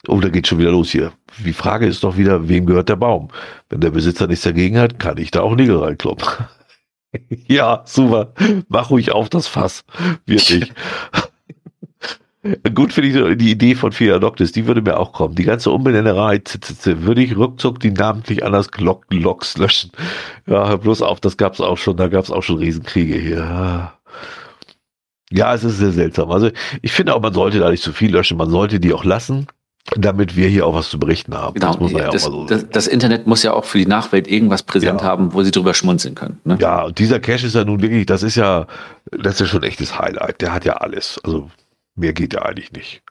Oh, 0.09 0.21
da 0.21 0.29
geht 0.29 0.47
schon 0.47 0.59
wieder 0.59 0.71
los 0.71 0.91
hier. 0.91 1.13
Die 1.45 1.53
Frage 1.53 1.87
ist 1.87 2.05
doch 2.05 2.17
wieder, 2.17 2.49
wem 2.49 2.67
gehört 2.67 2.89
der 2.89 2.97
Baum? 2.97 3.29
Wenn 3.69 3.81
der 3.81 3.91
Besitzer 3.91 4.27
nichts 4.27 4.45
dagegen 4.45 4.79
hat, 4.79 4.99
kann 4.99 5.19
ich 5.19 5.31
da 5.31 5.43
auch 5.43 5.55
Nägel 5.55 5.77
reinkloppen. 5.77 6.27
ja, 7.49 7.83
super. 7.85 8.33
Mach 8.69 8.91
ruhig 8.91 9.13
auf 9.13 9.29
das 9.29 9.49
Fass. 9.49 9.85
Wirklich. 10.27 10.73
Gut 12.75 12.93
finde 12.93 13.31
ich 13.31 13.39
die 13.39 13.51
Idee 13.51 13.75
von 13.75 13.93
Fia 13.93 14.19
Doctis, 14.19 14.53
die 14.53 14.67
würde 14.67 14.83
mir 14.83 14.99
auch 14.99 15.13
kommen. 15.13 15.35
Die 15.35 15.45
ganze 15.45 15.71
Umbenennerei 15.71 16.41
würde 16.85 17.23
ich 17.23 17.37
ruckzuck 17.37 17.81
die 17.81 17.91
namentlich 17.91 18.45
anders 18.45 18.69
Loks 19.11 19.57
löschen. 19.59 19.91
Ja, 20.47 20.77
bloß 20.77 21.03
auf, 21.03 21.21
das 21.21 21.37
gab 21.37 21.55
es 21.55 21.61
auch 21.61 21.79
schon, 21.79 21.97
da 21.97 22.09
gab 22.09 22.25
es 22.25 22.31
auch 22.31 22.43
schon 22.43 22.59
Riesenkriege 22.59 23.17
hier. 23.17 23.93
Ja, 25.31 25.55
es 25.55 25.65
ist 25.65 25.79
sehr 25.79 25.93
seltsam. 25.93 26.31
Also 26.31 26.51
ich 26.83 26.93
finde 26.93 27.15
auch, 27.15 27.21
man 27.21 27.35
sollte 27.35 27.59
da 27.59 27.71
nicht 27.71 27.83
zu 27.83 27.93
viel 27.93 28.13
löschen, 28.13 28.37
man 28.37 28.51
sollte 28.51 28.81
die 28.81 28.93
auch 28.93 29.05
lassen 29.05 29.47
damit 29.95 30.37
wir 30.37 30.49
hier 30.49 30.67
auch 30.67 30.75
was 30.75 30.91
zu 30.91 30.99
berichten 30.99 31.35
haben. 31.35 31.55
Genau, 31.55 31.69
das, 31.69 31.81
muss 31.81 31.93
man 31.93 32.03
ja 32.03 32.11
das, 32.11 32.27
auch 32.27 32.31
mal 32.31 32.37
so 32.39 32.47
das, 32.47 32.69
das, 32.71 32.87
Internet 32.87 33.27
muss 33.27 33.43
ja 33.43 33.53
auch 33.53 33.65
für 33.65 33.79
die 33.79 33.87
Nachwelt 33.87 34.27
irgendwas 34.27 34.63
präsent 34.63 35.01
ja. 35.01 35.07
haben, 35.07 35.33
wo 35.33 35.43
sie 35.43 35.51
drüber 35.51 35.75
schmunzeln 35.75 36.15
können. 36.15 36.41
Ne? 36.45 36.59
Ja, 36.61 36.85
und 36.85 36.99
dieser 36.99 37.21
Cache 37.21 37.47
ist 37.47 37.55
ja 37.55 37.65
nun 37.65 37.81
wirklich, 37.81 38.07
das 38.07 38.23
ist 38.23 38.35
ja, 38.35 38.67
das 39.11 39.35
ist 39.35 39.41
ja 39.41 39.47
schon 39.47 39.63
echtes 39.63 39.99
Highlight. 39.99 40.41
Der 40.41 40.53
hat 40.53 40.65
ja 40.65 40.75
alles. 40.75 41.21
Also 41.25 41.51
mehr 41.97 42.13
geht 42.13 42.35
ja 42.35 42.43
eigentlich 42.43 42.73
nicht. 42.73 43.03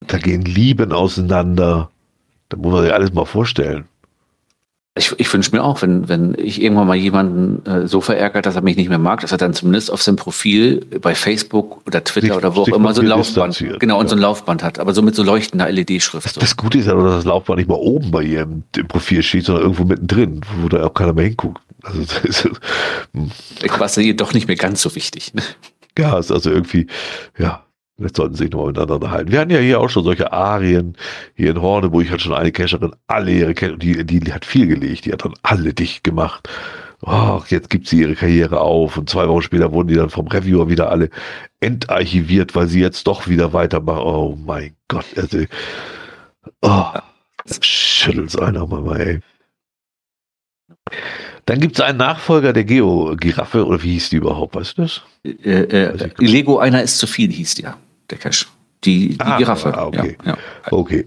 Da 0.00 0.18
gehen 0.18 0.42
Lieben 0.42 0.92
auseinander. 0.92 1.90
Da 2.48 2.56
muss 2.56 2.72
man 2.72 2.82
sich 2.84 2.92
alles 2.92 3.12
mal 3.12 3.24
vorstellen. 3.24 3.86
Ich, 4.98 5.12
ich 5.18 5.30
wünsche 5.30 5.54
mir 5.54 5.62
auch, 5.62 5.82
wenn, 5.82 6.08
wenn 6.08 6.34
ich 6.38 6.62
irgendwann 6.62 6.86
mal 6.86 6.96
jemanden 6.96 7.66
äh, 7.66 7.86
so 7.86 8.00
verärgert, 8.00 8.46
dass 8.46 8.56
er 8.56 8.62
mich 8.62 8.76
nicht 8.76 8.88
mehr 8.88 8.98
mag, 8.98 9.20
dass 9.20 9.30
er 9.30 9.36
dann 9.36 9.52
zumindest 9.52 9.90
auf 9.90 10.02
seinem 10.02 10.16
Profil 10.16 10.86
bei 11.02 11.14
Facebook 11.14 11.86
oder 11.86 12.02
Twitter 12.02 12.28
sich, 12.28 12.36
oder 12.36 12.56
wo 12.56 12.62
auch 12.62 12.68
immer 12.68 12.94
so 12.94 13.02
ein 13.02 13.08
Laufband, 13.08 13.62
genau, 13.78 13.98
und 13.98 14.06
ja. 14.06 14.08
so 14.08 14.16
ein 14.16 14.22
Laufband 14.22 14.62
hat, 14.62 14.78
aber 14.78 14.94
so 14.94 15.02
mit 15.02 15.14
so 15.14 15.22
leuchtender 15.22 15.70
LED-Schrift. 15.70 16.34
So. 16.34 16.40
Das 16.40 16.56
Gute 16.56 16.78
ist 16.78 16.86
ja, 16.86 16.94
dass 16.94 17.16
das 17.16 17.24
Laufband 17.26 17.58
nicht 17.58 17.68
mal 17.68 17.74
oben 17.74 18.10
bei 18.10 18.22
ihrem 18.22 18.62
im 18.74 18.88
Profil 18.88 19.22
steht, 19.22 19.44
sondern 19.44 19.64
irgendwo 19.64 19.84
mittendrin, 19.84 20.40
wo 20.62 20.68
da 20.70 20.86
auch 20.86 20.94
keiner 20.94 21.12
mehr 21.12 21.26
hinguckt. 21.26 21.60
Also 21.82 22.00
das 22.00 22.24
ist, 22.24 22.50
hm. 23.12 23.30
Quasi 23.68 24.02
ihr 24.02 24.16
doch 24.16 24.32
nicht 24.32 24.48
mehr 24.48 24.56
ganz 24.56 24.80
so 24.80 24.94
wichtig. 24.94 25.34
Ne? 25.34 25.42
Ja, 25.98 26.18
ist 26.18 26.30
also 26.30 26.50
irgendwie, 26.50 26.86
ja, 27.38 27.66
Vielleicht 27.96 28.16
sollten 28.16 28.34
sie 28.34 28.44
sich 28.44 28.52
nochmal 28.52 28.68
miteinander 28.68 29.10
halten. 29.10 29.32
Wir 29.32 29.40
hatten 29.40 29.50
ja 29.50 29.58
hier 29.58 29.80
auch 29.80 29.88
schon 29.88 30.04
solche 30.04 30.30
Arien 30.30 30.96
hier 31.34 31.50
in 31.50 31.56
ich 32.02 32.10
halt 32.10 32.20
schon 32.20 32.34
eine 32.34 32.52
Cacherin 32.52 32.94
alle 33.06 33.30
ihre 33.30 33.54
Cache, 33.54 33.78
die, 33.78 34.04
die 34.04 34.32
hat 34.32 34.44
viel 34.44 34.66
gelegt, 34.66 35.06
die 35.06 35.12
hat 35.12 35.24
dann 35.24 35.34
alle 35.42 35.72
dicht 35.72 36.04
gemacht. 36.04 36.46
Oh, 37.02 37.42
jetzt 37.48 37.70
gibt 37.70 37.86
sie 37.86 38.00
ihre 38.00 38.14
Karriere 38.14 38.60
auf 38.60 38.98
und 38.98 39.08
zwei 39.08 39.28
Wochen 39.28 39.42
später 39.42 39.72
wurden 39.72 39.88
die 39.88 39.94
dann 39.94 40.10
vom 40.10 40.26
Reviewer 40.28 40.68
wieder 40.68 40.90
alle 40.90 41.08
entarchiviert, 41.60 42.54
weil 42.54 42.66
sie 42.66 42.80
jetzt 42.80 43.06
doch 43.06 43.28
wieder 43.28 43.52
weitermachen. 43.54 44.02
Oh 44.02 44.38
mein 44.44 44.76
Gott, 44.88 45.06
also, 45.16 45.44
oh, 46.62 46.84
schüttelt's 47.60 48.36
einer 48.36 48.66
mal, 48.66 49.00
ey. 49.00 49.20
Dann 51.46 51.60
gibt 51.60 51.78
es 51.78 51.80
einen 51.80 51.98
Nachfolger 51.98 52.52
der 52.52 52.64
Geo-Giraffe, 52.64 53.64
oder 53.64 53.82
wie 53.82 53.92
hieß 53.92 54.10
die 54.10 54.16
überhaupt, 54.16 54.56
weißt 54.56 54.78
du 54.78 54.82
das? 54.82 55.02
Äh, 55.24 55.62
äh, 55.62 56.10
Lego 56.18 56.58
einer 56.58 56.82
ist 56.82 56.98
zu 56.98 57.06
viel, 57.06 57.30
hieß 57.30 57.54
die 57.54 57.62
ja 57.62 57.76
der 58.10 58.18
Cache. 58.18 58.46
Die, 58.84 59.10
die 59.10 59.20
ah, 59.20 59.38
Giraffe. 59.38 59.76
Ah, 59.76 59.86
okay. 59.86 60.16
Ja, 60.24 60.32
ja. 60.32 60.38
okay. 60.72 61.06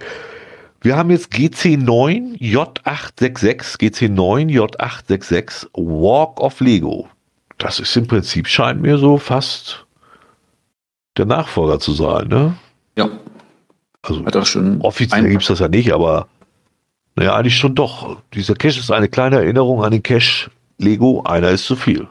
Wir 0.82 0.96
haben 0.96 1.10
jetzt 1.12 1.34
GC9 1.34 2.40
J866, 2.40 3.80
GC9 3.80 4.50
J866 4.50 5.68
Walk 5.74 6.40
of 6.40 6.62
Lego. 6.62 7.10
Das 7.58 7.82
ist 7.82 7.96
im 7.98 8.08
Prinzip, 8.08 8.48
scheint 8.48 8.82
mir 8.82 8.98
so 8.98 9.18
fast 9.18 9.86
der 11.18 11.26
Nachfolger 11.26 11.80
zu 11.80 11.92
sein, 11.92 12.30
ne? 12.30 12.56
Ja. 12.98 13.10
Also 14.02 14.24
offiziell 14.80 15.30
gibt 15.30 15.42
es 15.42 15.50
das 15.50 15.60
ja 15.60 15.68
nicht, 15.68 15.92
aber 15.92 16.30
naja, 17.20 17.36
eigentlich 17.36 17.58
schon 17.58 17.76
doch. 17.76 18.22
Dieser 18.34 18.56
Cache 18.56 18.80
ist 18.80 18.92
eine 18.92 19.10
kleine 19.10 19.36
Erinnerung 19.36 19.84
an 19.84 19.92
den 19.92 20.02
Cache 20.02 20.50
Lego, 20.78 21.22
einer 21.24 21.50
ist 21.50 21.66
zu 21.66 21.76
viel. 21.76 22.08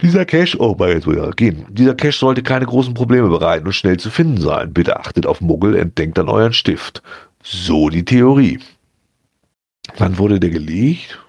Dieser 0.00 0.24
Cache, 0.24 0.58
oh, 0.58 0.74
bei 0.74 0.94
jetzt 0.94 1.06
ja 1.06 1.28
gehen. 1.32 1.66
Dieser 1.68 1.94
Cache 1.94 2.16
sollte 2.16 2.42
keine 2.42 2.64
großen 2.64 2.94
Probleme 2.94 3.28
bereiten 3.28 3.66
und 3.66 3.74
schnell 3.74 3.98
zu 3.98 4.10
finden 4.10 4.40
sein. 4.40 4.72
Bitte 4.72 4.98
achtet 4.98 5.26
auf 5.26 5.42
Muggel, 5.42 5.76
entdenkt 5.76 6.18
an 6.18 6.30
euren 6.30 6.54
Stift. 6.54 7.02
So 7.42 7.90
die 7.90 8.06
Theorie. 8.06 8.60
Wann 9.98 10.16
wurde 10.16 10.40
der 10.40 10.48
gelegt? 10.48 11.22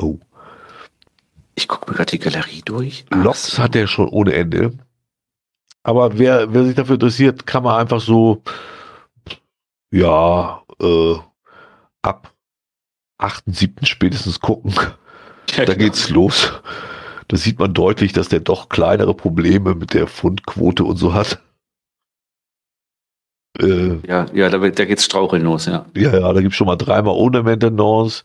Oh. 0.00 0.18
Ich 1.54 1.68
gucke 1.68 1.88
mir 1.88 1.96
gerade 1.96 2.10
die 2.10 2.18
Galerie 2.18 2.62
durch. 2.64 3.04
Loks 3.10 3.52
so. 3.52 3.62
hat 3.62 3.76
er 3.76 3.86
schon 3.86 4.08
ohne 4.08 4.32
Ende. 4.32 4.72
Aber 5.84 6.18
wer, 6.18 6.52
wer 6.52 6.64
sich 6.64 6.74
dafür 6.74 6.94
interessiert, 6.94 7.46
kann 7.46 7.62
man 7.62 7.80
einfach 7.80 8.00
so, 8.00 8.42
ja, 9.90 10.62
äh, 10.80 11.14
ab 12.02 12.34
8.7. 13.20 13.86
spätestens 13.86 14.40
gucken. 14.40 14.74
Ja, 15.56 15.64
da 15.64 15.72
geht's 15.72 16.08
genau. 16.08 16.24
los. 16.24 16.52
Da 17.28 17.38
sieht 17.38 17.58
man 17.58 17.72
deutlich, 17.72 18.12
dass 18.12 18.28
der 18.28 18.40
doch 18.40 18.68
kleinere 18.68 19.14
Probleme 19.14 19.74
mit 19.74 19.94
der 19.94 20.06
Fundquote 20.06 20.84
und 20.84 20.98
so 20.98 21.14
hat. 21.14 21.42
Äh, 23.58 24.06
ja, 24.06 24.26
ja, 24.32 24.50
da, 24.50 24.58
da 24.58 24.84
geht's 24.84 25.04
straucheln 25.04 25.42
los, 25.42 25.64
ja. 25.64 25.86
Ja, 25.96 26.18
ja, 26.18 26.32
da 26.32 26.40
gibt's 26.42 26.56
schon 26.56 26.66
mal 26.66 26.76
dreimal 26.76 27.14
ohne 27.14 27.42
Maintenance, 27.42 28.22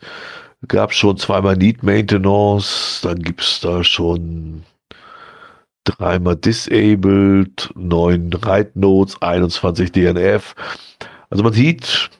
gab 0.68 0.92
schon 0.92 1.16
zweimal 1.16 1.56
Need 1.56 1.82
Maintenance, 1.82 3.00
dann 3.02 3.20
gibt's 3.20 3.60
da 3.60 3.82
schon 3.82 4.64
dreimal 5.84 6.36
Disabled, 6.36 7.70
neun 7.74 8.32
Write 8.32 8.78
Notes, 8.78 9.20
21 9.20 9.92
DNF. 9.92 10.54
Also 11.34 11.42
man 11.42 11.52
sieht, 11.52 12.10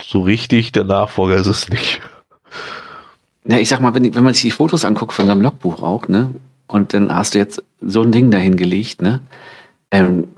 so 0.00 0.20
richtig 0.20 0.70
der 0.70 0.84
Nachfolger 0.84 1.34
ist 1.34 1.48
es 1.48 1.68
nicht. 1.68 2.00
Ja, 3.44 3.58
ich 3.58 3.68
sag 3.68 3.80
mal, 3.80 3.94
wenn, 3.94 4.14
wenn 4.14 4.22
man 4.22 4.32
sich 4.32 4.44
die 4.44 4.50
Fotos 4.52 4.84
anguckt 4.84 5.12
von 5.12 5.26
seinem 5.26 5.40
Logbuch 5.40 5.82
auch, 5.82 6.06
ne? 6.06 6.32
Und 6.68 6.94
dann 6.94 7.12
hast 7.12 7.34
du 7.34 7.40
jetzt 7.40 7.64
so 7.80 8.02
ein 8.02 8.12
Ding 8.12 8.30
dahin 8.30 8.56
gelegt, 8.56 9.02
ne? 9.02 9.22
Ähm, 9.90 10.28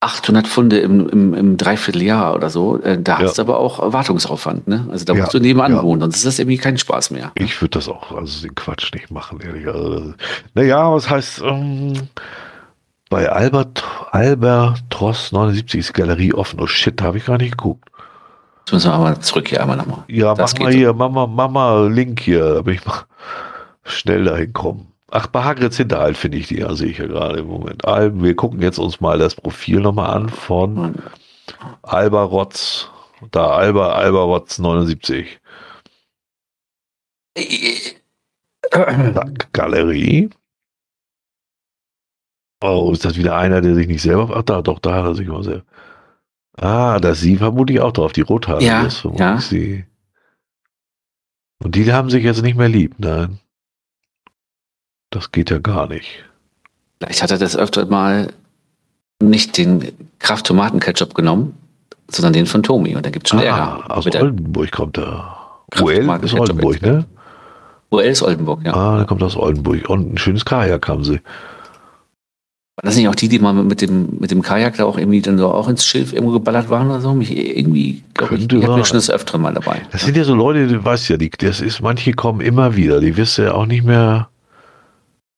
800 0.00 0.46
Funde 0.46 0.78
im, 0.80 1.08
im, 1.08 1.32
im 1.32 1.56
Dreivierteljahr 1.56 2.34
oder 2.34 2.50
so, 2.50 2.78
äh, 2.82 3.00
da 3.00 3.18
ja. 3.18 3.24
hast 3.24 3.38
du 3.38 3.42
aber 3.42 3.58
auch 3.58 3.94
Wartungsaufwand, 3.94 4.68
ne? 4.68 4.86
Also 4.90 5.06
da 5.06 5.14
musst 5.14 5.32
ja, 5.32 5.40
du 5.40 5.46
nebenan 5.46 5.72
ja. 5.72 5.82
wohnen, 5.82 6.02
sonst 6.02 6.18
ist 6.18 6.26
das 6.26 6.38
irgendwie 6.38 6.58
kein 6.58 6.76
Spaß 6.76 7.12
mehr. 7.12 7.32
Ich 7.34 7.62
würde 7.62 7.78
das 7.78 7.88
auch, 7.88 8.12
also 8.12 8.42
den 8.42 8.54
Quatsch 8.54 8.92
nicht 8.92 9.10
machen, 9.10 9.40
ehrlich. 9.40 9.66
Also, 9.66 10.12
naja, 10.52 10.92
was 10.92 11.08
heißt, 11.08 11.40
ähm, 11.46 11.94
bei 13.10 13.28
Albert, 13.28 13.84
Albert 14.12 14.82
Tross 14.88 15.32
79 15.32 15.80
ist 15.80 15.92
Galerie 15.92 16.32
offen. 16.32 16.58
Oh 16.60 16.66
shit, 16.66 16.98
da 16.98 17.04
habe 17.04 17.18
ich 17.18 17.26
gar 17.26 17.36
nicht 17.36 17.58
geguckt. 17.58 17.90
Jetzt 18.60 18.72
müssen 18.72 18.90
wir 18.90 18.94
aber 18.94 19.20
zurück 19.20 19.48
hier 19.48 19.60
einmal 19.60 19.76
nochmal. 19.76 20.04
Ja, 20.06 20.34
das 20.34 20.54
mach 20.54 20.60
mal 20.60 20.72
hier, 20.72 20.94
Mama, 20.94 21.26
Mama, 21.26 21.86
Link 21.88 22.20
hier, 22.20 22.54
damit 22.54 22.76
ich 22.76 22.86
mal 22.86 23.04
schnell 23.82 24.24
dahin 24.24 24.52
kommen. 24.52 24.92
Ach, 25.10 25.26
bei 25.26 25.42
Hagrids 25.42 25.76
Hinterhalt 25.76 26.16
finde 26.16 26.38
ich 26.38 26.46
die, 26.46 26.60
ja, 26.60 26.72
sehe 26.74 26.88
ich 26.88 26.98
ja 26.98 27.06
gerade 27.06 27.40
im 27.40 27.48
Moment. 27.48 27.82
Wir 27.82 28.36
gucken 28.36 28.62
jetzt 28.62 28.78
uns 28.78 29.00
mal 29.00 29.18
das 29.18 29.34
Profil 29.34 29.80
nochmal 29.80 30.14
an 30.14 30.28
von 30.28 30.94
Alba 31.82 32.22
Rotz. 32.22 32.88
Da 33.32 33.48
Alba, 33.48 33.92
Alba 33.92 34.22
Rotz 34.22 34.60
79. 34.60 35.40
Galerie. 39.52 40.30
Oh, 42.62 42.90
ist 42.92 43.04
das 43.04 43.16
wieder 43.16 43.36
einer, 43.36 43.60
der 43.60 43.74
sich 43.74 43.86
nicht 43.86 44.02
selber. 44.02 44.34
Ach, 44.36 44.42
da, 44.42 44.62
doch, 44.62 44.78
da 44.78 44.94
hat 44.94 45.04
er 45.04 45.14
sich 45.14 45.28
mal 45.28 45.42
selber. 45.42 45.64
Ah, 46.56 46.98
da 47.00 47.10
ist 47.10 47.20
sie 47.20 47.36
vermutlich 47.36 47.80
auch 47.80 47.92
drauf, 47.92 48.12
die 48.12 48.20
Rothaare. 48.20 48.62
Ja, 48.62 48.86
ja. 49.16 49.40
Sie. 49.40 49.84
Und 51.62 51.74
die 51.74 51.92
haben 51.92 52.10
sich 52.10 52.22
jetzt 52.22 52.42
nicht 52.42 52.56
mehr 52.56 52.68
lieb, 52.68 52.94
nein. 52.98 53.38
Das 55.10 55.32
geht 55.32 55.50
ja 55.50 55.58
gar 55.58 55.88
nicht. 55.88 56.24
Vielleicht 56.98 57.22
hat 57.22 57.30
er 57.30 57.38
das 57.38 57.56
öfter 57.56 57.86
mal 57.86 58.32
nicht 59.22 59.56
den 59.56 59.92
Kraft-Tomaten-Ketchup 60.18 61.14
genommen, 61.14 61.56
sondern 62.10 62.32
den 62.32 62.46
von 62.46 62.62
Tomi. 62.62 62.94
Und 62.94 63.06
da 63.06 63.10
gibt 63.10 63.26
es 63.26 63.30
schon 63.30 63.40
ah, 63.40 63.44
Ärger. 63.44 63.96
Aus 63.96 64.06
Oldenburg 64.06 64.70
kommt 64.70 64.98
er. 64.98 65.36
UL 65.80 66.20
ist 66.22 66.34
Oldenburg, 66.34 66.82
ne? 66.82 67.06
UL 67.90 68.02
ist 68.02 68.22
Oldenburg, 68.22 68.64
ja. 68.64 68.74
Ah, 68.74 68.96
der 68.98 69.06
kommt 69.06 69.22
aus 69.22 69.36
Oldenburg. 69.36 69.88
Und 69.88 70.14
ein 70.14 70.18
schönes 70.18 70.44
Kajak 70.44 70.88
haben 70.88 71.04
sie. 71.04 71.20
War 72.82 72.88
das 72.88 72.96
nicht 72.96 73.08
auch 73.08 73.14
die, 73.14 73.28
die 73.28 73.38
mal 73.38 73.52
mit 73.52 73.82
dem, 73.82 74.08
mit 74.20 74.30
dem 74.30 74.40
Kajak 74.40 74.78
da 74.78 74.86
auch 74.86 74.96
irgendwie 74.96 75.20
dann 75.20 75.36
so 75.36 75.52
auch 75.52 75.68
ins 75.68 75.84
Schilf 75.84 76.14
irgendwo 76.14 76.32
geballert 76.32 76.70
waren 76.70 76.88
oder 76.88 77.02
so? 77.02 77.12
Mich 77.12 77.36
irgendwie, 77.36 78.02
glaube 78.14 78.36
ich, 78.36 78.48
die 78.48 78.66
hatten 78.66 78.84
schon 78.86 78.96
das 78.96 79.10
Öfteren 79.10 79.42
mal 79.42 79.52
dabei. 79.52 79.82
Das 79.92 80.00
ja. 80.00 80.06
sind 80.06 80.16
ja 80.16 80.24
so 80.24 80.34
Leute, 80.34 80.66
du 80.66 80.82
weißt 80.82 81.10
ja, 81.10 81.18
die, 81.18 81.28
das 81.28 81.60
ist, 81.60 81.82
manche 81.82 82.12
kommen 82.14 82.40
immer 82.40 82.76
wieder, 82.76 83.00
die 83.00 83.18
wirst 83.18 83.36
du 83.36 83.42
ja 83.42 83.52
auch 83.52 83.66
nicht 83.66 83.84
mehr 83.84 84.30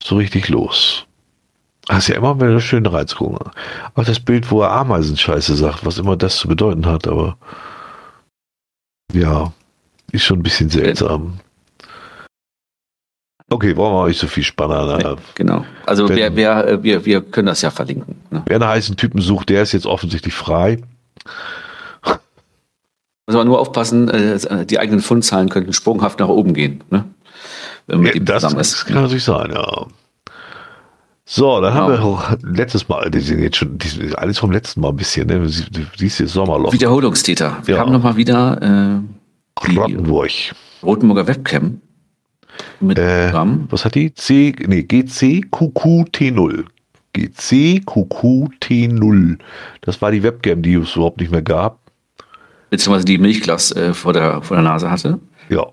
so 0.01 0.17
richtig 0.17 0.49
los. 0.51 1.05
Hast 1.89 2.07
ja 2.07 2.15
immer 2.15 2.37
wieder 2.37 2.51
eine 2.51 2.61
schöne 2.61 2.93
Reizung. 2.93 3.37
Auch 3.95 4.05
das 4.05 4.21
Bild, 4.21 4.49
wo 4.53 4.63
er 4.63 4.71
Ameisenscheiße 4.71 5.57
sagt, 5.57 5.85
was 5.85 5.99
immer 5.99 6.17
das 6.17 6.37
zu 6.37 6.47
bedeuten 6.47 6.87
hat, 6.87 7.09
aber 7.09 7.37
ja, 9.13 9.53
ist 10.13 10.23
schon 10.23 10.39
ein 10.39 10.45
bisschen 10.45 10.71
seltsam. 10.71 11.41
Okay, 13.53 13.77
wollen 13.77 13.93
wir 13.93 14.01
euch 14.01 14.19
so 14.19 14.27
viel 14.27 14.43
Spanner. 14.43 14.97
Ne? 14.97 15.17
Genau. 15.35 15.65
Also 15.87 16.09
Wenn, 16.09 16.17
wer, 16.17 16.37
wer, 16.37 16.69
äh, 16.69 16.83
wir, 16.83 17.05
wir 17.05 17.21
können 17.21 17.47
das 17.47 17.63
ja 17.63 17.71
verlinken. 17.71 18.17
Ne? 18.31 18.43
Wer 18.47 18.57
einen 18.57 18.69
heißen 18.69 18.97
Typen 18.97 19.21
sucht, 19.21 19.51
der 19.51 19.63
ist 19.63 19.73
jetzt 19.73 19.87
offensichtlich 19.87 20.35
frei. 20.35 20.79
Muss 23.27 23.37
man 23.37 23.47
nur 23.47 23.61
aufpassen, 23.61 24.09
äh, 24.09 24.67
die 24.67 24.79
eigenen 24.79 25.01
Fundzahlen 25.01 25.49
könnten 25.49 25.73
sprunghaft 25.73 26.19
nach 26.21 26.29
oben 26.29 26.55
gehen. 26.55 26.83
Ne? 26.91 27.05
Ja, 27.89 28.13
das, 28.21 28.55
das 28.55 28.85
kann 28.87 29.03
natürlich 29.03 29.25
sein, 29.25 29.51
ja. 29.53 29.87
So, 31.25 31.61
dann 31.61 31.73
genau. 31.73 31.85
haben 31.85 31.93
wir 31.93 32.05
auch 32.05 32.33
letztes 32.43 32.89
Mal, 32.89 33.11
die 33.11 33.21
sind 33.21 33.41
jetzt 33.41 33.57
schon, 33.57 33.79
die 33.79 33.89
sind 33.89 34.19
alles 34.19 34.39
vom 34.39 34.51
letzten 34.51 34.81
Mal 34.81 34.89
ein 34.89 34.97
bisschen, 34.97 35.29
ne? 35.29 35.49
Dieses 35.99 36.33
Sommerloch. 36.33 36.73
Wiederholungstäter. 36.73 37.59
Wir 37.65 37.77
ja. 37.77 37.81
haben 37.81 37.93
nochmal 37.93 38.17
wieder 38.17 38.61
äh, 38.61 39.77
Rottenburg. 39.79 40.31
Rotenburger 40.83 41.27
Webcam. 41.27 41.81
Mit 42.81 42.99
äh, 42.99 43.33
was 43.33 43.85
hat 43.85 43.95
die? 43.95 44.13
C, 44.15 44.53
nee, 44.67 44.81
GCQQT0. 44.81 46.65
GCQQT0. 47.15 49.39
Das 49.83 50.03
war 50.03 50.11
die 50.11 50.23
Webcam, 50.23 50.63
die 50.63 50.73
es 50.75 50.97
überhaupt 50.97 51.21
nicht 51.21 51.31
mehr 51.31 51.43
gab. 51.43 51.79
Beziehungsweise 52.71 53.05
die 53.05 53.19
Milchglas 53.19 53.73
äh, 53.73 53.93
vor, 53.93 54.15
der, 54.15 54.41
vor 54.43 54.57
der 54.57 54.65
Nase 54.65 54.91
hatte. 54.91 55.19
Ja. 55.51 55.67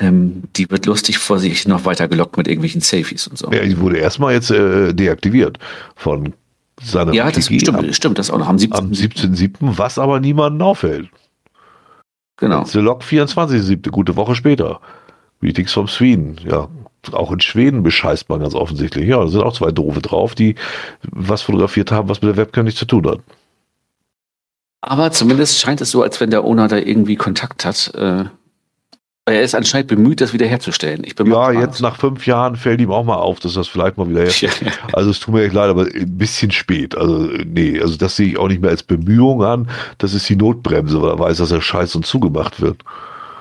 Ähm, 0.00 0.42
die 0.56 0.68
wird 0.70 0.86
lustig 0.86 1.18
vor 1.18 1.38
sich 1.38 1.68
noch 1.68 1.84
weiter 1.84 2.08
gelockt 2.08 2.36
mit 2.36 2.48
irgendwelchen 2.48 2.80
Safeties 2.80 3.28
und 3.28 3.38
so. 3.38 3.52
Ja, 3.52 3.64
die 3.64 3.78
wurde 3.78 3.98
erstmal 3.98 4.34
jetzt 4.34 4.50
äh, 4.50 4.92
deaktiviert 4.92 5.60
von 5.96 6.34
seiner 6.82 7.12
Ja, 7.12 7.30
das 7.30 7.44
stimmt, 7.46 7.68
am, 7.68 7.92
stimmt, 7.92 8.18
das 8.18 8.30
auch 8.30 8.38
noch 8.38 8.48
am 8.48 8.56
17.7. 8.56 8.76
Am 8.76 8.94
17 8.94 9.78
was 9.78 9.98
aber 9.98 10.20
niemanden 10.20 10.62
auffällt. 10.62 11.08
Genau. 12.36 12.64
The 12.64 12.78
Log 12.78 13.02
24.7., 13.02 13.90
gute 13.90 14.16
Woche 14.16 14.36
später. 14.36 14.80
Greetings 15.40 15.72
from 15.72 15.88
Sweden. 15.88 16.38
Ja, 16.44 16.68
auch 17.12 17.32
in 17.32 17.40
Schweden 17.40 17.82
bescheißt 17.82 18.28
man 18.28 18.40
ganz 18.40 18.54
offensichtlich. 18.54 19.06
Ja, 19.06 19.20
da 19.20 19.28
sind 19.28 19.42
auch 19.42 19.54
zwei 19.54 19.70
Doofe 19.70 20.00
drauf, 20.00 20.34
die 20.34 20.56
was 21.10 21.42
fotografiert 21.42 21.92
haben, 21.92 22.08
was 22.08 22.20
mit 22.22 22.30
der 22.30 22.36
Webcam 22.36 22.64
nichts 22.64 22.80
zu 22.80 22.86
tun 22.86 23.06
hat. 23.08 23.20
Aber 24.80 25.10
zumindest 25.10 25.58
scheint 25.58 25.80
es 25.80 25.90
so, 25.90 26.02
als 26.02 26.20
wenn 26.20 26.30
der 26.30 26.44
Owner 26.44 26.68
da 26.68 26.76
irgendwie 26.76 27.16
Kontakt 27.16 27.64
hat. 27.64 27.92
Äh, 27.94 28.24
er 29.28 29.42
ist 29.42 29.54
anscheinend 29.54 29.88
bemüht, 29.88 30.20
das 30.20 30.32
wiederherzustellen. 30.32 31.02
Ich 31.04 31.14
bin 31.14 31.30
ja, 31.30 31.52
jetzt 31.52 31.80
nach 31.80 31.96
fünf 31.96 32.26
Jahren 32.26 32.56
fällt 32.56 32.80
ihm 32.80 32.90
auch 32.90 33.04
mal 33.04 33.16
auf, 33.16 33.40
dass 33.40 33.54
das 33.54 33.68
vielleicht 33.68 33.98
mal 33.98 34.08
wieder. 34.08 34.22
Also 34.92 35.10
es 35.10 35.20
tut 35.20 35.34
mir 35.34 35.44
echt 35.44 35.52
leid, 35.52 35.68
aber 35.68 35.82
ein 35.82 36.16
bisschen 36.16 36.50
spät. 36.50 36.96
Also 36.96 37.28
nee, 37.44 37.78
also 37.80 37.96
das 37.96 38.16
sehe 38.16 38.28
ich 38.28 38.38
auch 38.38 38.48
nicht 38.48 38.62
mehr 38.62 38.70
als 38.70 38.82
Bemühung 38.82 39.42
an. 39.42 39.68
Das 39.98 40.14
ist 40.14 40.28
die 40.28 40.36
Notbremse, 40.36 41.02
weil 41.02 41.10
er 41.10 41.18
weiß, 41.18 41.38
dass 41.38 41.50
er 41.50 41.60
scheiß 41.60 41.94
und 41.96 42.06
zugemacht 42.06 42.60
wird. 42.60 42.82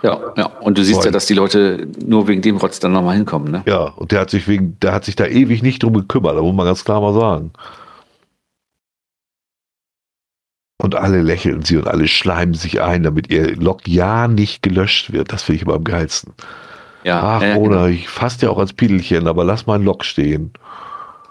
Ja, 0.03 0.19
ja. 0.35 0.45
Und 0.61 0.77
du 0.77 0.83
siehst 0.83 0.99
Weil, 0.99 1.05
ja, 1.05 1.11
dass 1.11 1.25
die 1.25 1.33
Leute 1.33 1.87
nur 2.05 2.27
wegen 2.27 2.41
dem 2.41 2.57
Rotz 2.57 2.79
dann 2.79 2.91
nochmal 2.91 3.15
hinkommen, 3.15 3.51
ne? 3.51 3.63
Ja, 3.65 3.85
und 3.95 4.11
der 4.11 4.21
hat 4.21 4.29
sich 4.29 4.47
wegen, 4.47 4.77
der 4.79 4.93
hat 4.93 5.05
sich 5.05 5.15
da 5.15 5.25
ewig 5.25 5.63
nicht 5.63 5.83
drum 5.83 5.93
gekümmert, 5.93 6.37
da 6.37 6.41
muss 6.41 6.55
man 6.55 6.65
ganz 6.65 6.83
klar 6.83 7.01
mal 7.01 7.13
sagen. 7.13 7.51
Und 10.79 10.93
alle 10.95 11.23
lächeln 11.23 11.63
sie 11.63 11.77
und 11.77 11.87
alle 11.87 12.07
schleimen 12.07 12.53
sich 12.53 12.81
ein, 12.81 13.03
damit 13.03 13.31
ihr 13.31 13.55
Log 13.55 13.87
ja 13.87 14.27
nicht 14.27 14.61
gelöscht 14.61 15.11
wird. 15.11 15.33
Das 15.33 15.43
finde 15.43 15.57
ich 15.57 15.61
immer 15.63 15.73
am 15.73 15.83
geilsten. 15.83 16.33
Ja, 17.03 17.37
Ach, 17.37 17.41
äh, 17.41 17.55
oder 17.55 17.87
genau. 17.87 17.87
ich 17.87 18.09
fasse 18.09 18.45
ja 18.45 18.51
auch 18.51 18.59
als 18.59 18.73
Piedelchen, 18.73 19.27
aber 19.27 19.43
lass 19.43 19.65
mein 19.65 19.83
Log 19.83 20.05
stehen. 20.05 20.53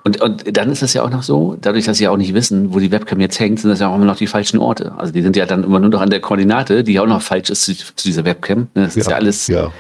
Und, 0.07 0.21
und 0.21 0.57
dann 0.57 0.71
ist 0.71 0.85
es 0.85 0.95
ja 0.95 1.03
auch 1.03 1.11
noch 1.11 1.25
so, 1.25 1.57
dadurch, 1.61 1.87
dass 1.87 1.99
sie 1.99 2.05
ja 2.05 2.13
auch 2.13 2.17
nicht 2.17 2.33
wissen, 2.33 2.73
wo 2.73 2.79
die 2.79 2.93
Webcam 2.93 3.19
jetzt 3.19 3.41
hängt, 3.41 3.59
sind 3.59 3.71
das 3.71 3.81
ja 3.81 3.89
auch 3.89 3.97
immer 3.97 4.05
noch 4.05 4.15
die 4.15 4.29
falschen 4.29 4.61
Orte. 4.61 4.95
Also 4.97 5.13
die 5.13 5.21
sind 5.21 5.35
ja 5.35 5.47
dann 5.47 5.65
immer 5.65 5.81
nur 5.81 5.91
noch 5.91 6.01
an 6.01 6.11
der 6.11 6.21
Koordinate, 6.21 6.85
die 6.85 6.93
ja 6.93 7.03
auch 7.03 7.09
noch 7.09 7.21
falsch 7.21 7.51
ist 7.51 7.65
zu, 7.65 7.75
zu 7.75 8.07
dieser 8.07 8.25
Webcam. 8.25 8.69
Das 8.75 8.97
ist 8.97 9.07
ja, 9.07 9.11
ja 9.11 9.17
alles. 9.17 9.49
Ja. 9.49 9.73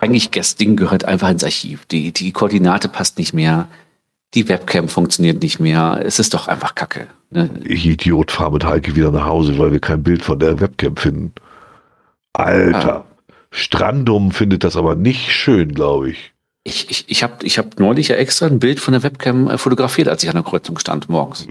Eigentlich, 0.00 0.30
das 0.30 0.54
Ding 0.54 0.76
gehört 0.76 1.06
einfach 1.06 1.28
ins 1.28 1.42
Archiv. 1.42 1.86
Die, 1.86 2.12
die 2.12 2.30
Koordinate 2.30 2.88
passt 2.88 3.18
nicht 3.18 3.34
mehr. 3.34 3.66
Die 4.34 4.48
Webcam 4.48 4.86
funktioniert 4.86 5.42
nicht 5.42 5.58
mehr. 5.58 6.00
Es 6.04 6.20
ist 6.20 6.34
doch 6.34 6.46
einfach 6.46 6.76
Kacke. 6.76 7.08
Ne? 7.30 7.50
Ich 7.64 7.84
Idiot, 7.84 8.30
fahr 8.30 8.52
mit 8.52 8.64
Heike 8.64 8.94
wieder 8.94 9.10
nach 9.10 9.24
Hause, 9.24 9.58
weil 9.58 9.72
wir 9.72 9.80
kein 9.80 10.04
Bild 10.04 10.22
von 10.22 10.38
der 10.38 10.60
Webcam 10.60 10.96
finden. 10.96 11.32
Alter. 12.32 12.78
Ja. 12.78 13.04
Strandum 13.50 14.30
findet 14.30 14.62
das 14.62 14.76
aber 14.76 14.94
nicht 14.94 15.32
schön, 15.32 15.74
glaube 15.74 16.10
ich. 16.10 16.33
Ich, 16.66 16.90
ich, 16.90 17.04
ich 17.08 17.22
habe 17.22 17.44
ich 17.44 17.58
hab 17.58 17.78
neulich 17.78 18.08
ja 18.08 18.16
extra 18.16 18.46
ein 18.46 18.58
Bild 18.58 18.80
von 18.80 18.92
der 18.92 19.02
Webcam 19.02 19.50
äh, 19.50 19.58
fotografiert, 19.58 20.08
als 20.08 20.22
ich 20.22 20.30
an 20.30 20.36
der 20.36 20.44
Kreuzung 20.44 20.78
stand 20.78 21.10
morgens. 21.10 21.46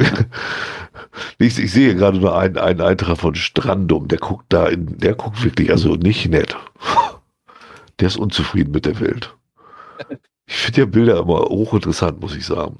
ich, 1.37 1.59
ich 1.59 1.71
sehe 1.71 1.95
gerade 1.95 2.17
nur 2.17 2.35
einen, 2.35 2.57
einen 2.57 2.81
Eintrag 2.81 3.19
von 3.19 3.35
Strandum, 3.35 4.07
der 4.07 4.17
guckt 4.17 4.45
da 4.49 4.67
in, 4.67 4.97
der 4.97 5.13
guckt 5.13 5.43
wirklich, 5.43 5.69
also 5.69 5.95
nicht 5.95 6.27
nett. 6.29 6.55
Der 7.99 8.07
ist 8.07 8.17
unzufrieden 8.17 8.71
mit 8.71 8.87
der 8.87 8.99
Welt. 8.99 9.35
Ich 10.47 10.55
finde 10.55 10.81
ja 10.81 10.85
Bilder 10.87 11.19
immer 11.19 11.41
hochinteressant, 11.41 12.19
muss 12.19 12.35
ich 12.35 12.43
sagen. 12.43 12.79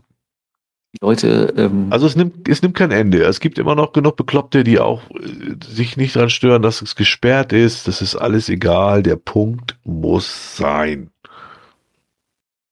Leute. 1.01 1.53
Ähm 1.55 1.87
also 1.91 2.07
es 2.07 2.15
nimmt, 2.15 2.49
es 2.49 2.61
nimmt 2.61 2.75
kein 2.75 2.91
Ende. 2.91 3.23
Es 3.23 3.39
gibt 3.39 3.57
immer 3.57 3.75
noch 3.75 3.93
genug 3.93 4.15
Bekloppte, 4.15 4.63
die 4.63 4.79
auch 4.79 5.01
äh, 5.11 5.55
sich 5.63 5.97
nicht 5.97 6.15
daran 6.15 6.31
stören, 6.31 6.61
dass 6.61 6.81
es 6.81 6.95
gesperrt 6.95 7.53
ist. 7.53 7.87
Das 7.87 8.01
ist 8.01 8.15
alles 8.15 8.49
egal. 8.49 9.03
Der 9.03 9.15
Punkt 9.15 9.77
muss 9.83 10.57
sein 10.57 11.12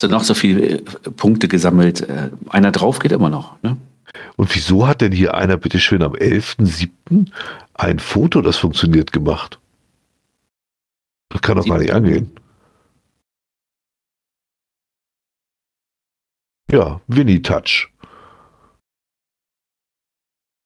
noch 0.08 0.24
so 0.24 0.34
viele 0.34 0.80
äh, 0.80 0.82
Punkte 1.16 1.48
gesammelt. 1.48 2.02
Äh, 2.02 2.32
einer 2.50 2.72
drauf 2.72 3.00
geht 3.00 3.12
immer 3.12 3.30
noch. 3.30 3.62
Ne? 3.62 3.78
Und 4.36 4.54
wieso 4.56 4.88
hat 4.88 5.02
denn 5.02 5.12
hier 5.12 5.34
einer 5.36 5.58
bitte 5.58 5.80
schön 5.80 6.04
am 6.04 6.14
11.07. 6.14 7.32
ein 7.74 8.00
Foto, 8.00 8.42
das 8.42 8.58
funktioniert, 8.58 9.12
gemacht? 9.12 9.60
Das 11.30 11.42
kann 11.42 11.58
doch 11.58 11.66
gar 11.66 11.80
nicht 11.80 11.94
angehen. 11.94 12.32
Ja, 16.72 17.02
Winnie 17.08 17.42
Touch. 17.42 17.90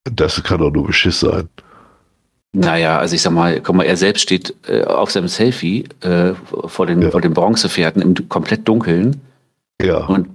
Das 0.03 0.41
kann 0.44 0.60
doch 0.60 0.72
nur 0.72 0.88
Beschiss 0.88 1.20
sein. 1.20 1.49
Naja, 2.56 2.99
also 2.99 3.15
ich 3.15 3.22
sag 3.22 3.34
mal, 3.34 3.60
guck 3.60 3.76
mal, 3.76 3.84
er 3.84 3.98
selbst 3.98 4.22
steht 4.22 4.56
äh, 4.68 4.84
auf 4.84 5.11
seinem 5.11 5.27
Selfie 5.27 5.84
äh, 5.99 6.32
vor 6.68 6.86
den, 6.86 7.02
ja. 7.02 7.11
vor 7.11 7.19
den 7.19 7.34
Bronzepferden 7.34 8.02
im 8.02 8.30
komplett 8.30 8.65
Dunkeln. 8.65 9.19
Ja. 9.82 10.06
Und, 10.06 10.30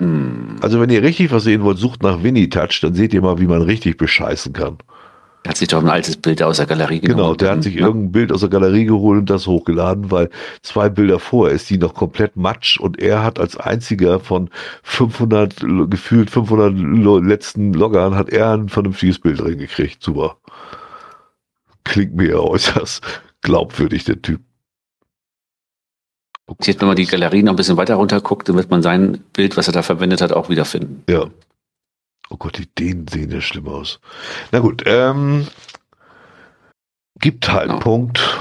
hm. 0.00 0.56
also 0.60 0.80
wenn 0.80 0.90
ihr 0.90 1.02
richtig 1.02 1.30
was 1.30 1.44
sehen 1.44 1.62
wollt, 1.62 1.78
sucht 1.78 2.02
nach 2.02 2.24
Winnie 2.24 2.48
Touch, 2.48 2.80
dann 2.82 2.94
seht 2.94 3.14
ihr 3.14 3.22
mal, 3.22 3.38
wie 3.38 3.46
man 3.46 3.62
richtig 3.62 3.96
bescheißen 3.96 4.52
kann. 4.52 4.78
Er 5.44 5.50
hat 5.50 5.56
sich 5.56 5.68
doch 5.68 5.80
ein 5.80 5.88
altes 5.88 6.16
Bild 6.16 6.42
aus 6.42 6.56
der 6.56 6.66
Galerie 6.66 7.00
geholt. 7.00 7.16
Genau, 7.16 7.34
der 7.34 7.52
hat 7.52 7.62
sich 7.62 7.76
ja. 7.76 7.86
irgendein 7.86 8.12
Bild 8.12 8.32
aus 8.32 8.40
der 8.40 8.48
Galerie 8.48 8.84
geholt 8.84 9.20
und 9.20 9.30
das 9.30 9.46
hochgeladen, 9.46 10.10
weil 10.10 10.30
zwei 10.62 10.88
Bilder 10.88 11.20
vorher 11.20 11.54
ist 11.54 11.70
die 11.70 11.78
noch 11.78 11.94
komplett 11.94 12.36
matsch 12.36 12.78
und 12.78 13.00
er 13.00 13.22
hat 13.22 13.38
als 13.38 13.56
einziger 13.56 14.18
von 14.18 14.50
500, 14.82 15.64
gefühlt 15.88 16.30
500 16.30 17.24
letzten 17.24 17.72
Loggern, 17.72 18.16
hat 18.16 18.30
er 18.30 18.52
ein 18.52 18.68
vernünftiges 18.68 19.20
Bild 19.20 19.40
drin 19.40 19.58
gekriegt. 19.58 20.02
Super 20.02 20.36
klingt 21.84 22.14
mir 22.14 22.42
äußerst 22.42 23.02
glaubwürdig, 23.42 24.04
der 24.04 24.20
Typ. 24.22 24.40
Jetzt, 26.60 26.80
wenn 26.80 26.88
man 26.88 26.96
die 26.96 27.06
Galerie 27.06 27.42
noch 27.42 27.52
ein 27.52 27.56
bisschen 27.56 27.76
weiter 27.76 27.94
runter 27.94 28.20
guckt, 28.20 28.48
dann 28.48 28.56
wird 28.56 28.70
man 28.70 28.82
sein 28.82 29.24
Bild, 29.32 29.56
was 29.56 29.68
er 29.68 29.72
da 29.72 29.82
verwendet 29.82 30.20
hat, 30.20 30.32
auch 30.32 30.48
wiederfinden. 30.48 31.04
Ja. 31.08 31.30
Oh 32.30 32.36
Gott, 32.36 32.58
die 32.58 32.66
Dänen 32.66 33.08
sehen 33.08 33.30
ja 33.30 33.40
schlimm 33.40 33.68
aus. 33.68 34.00
Na 34.50 34.58
gut, 34.58 34.82
ähm, 34.86 35.46
gibt 37.20 37.50
halt 37.50 37.68
genau. 37.68 37.80
Punkt. 37.80 38.40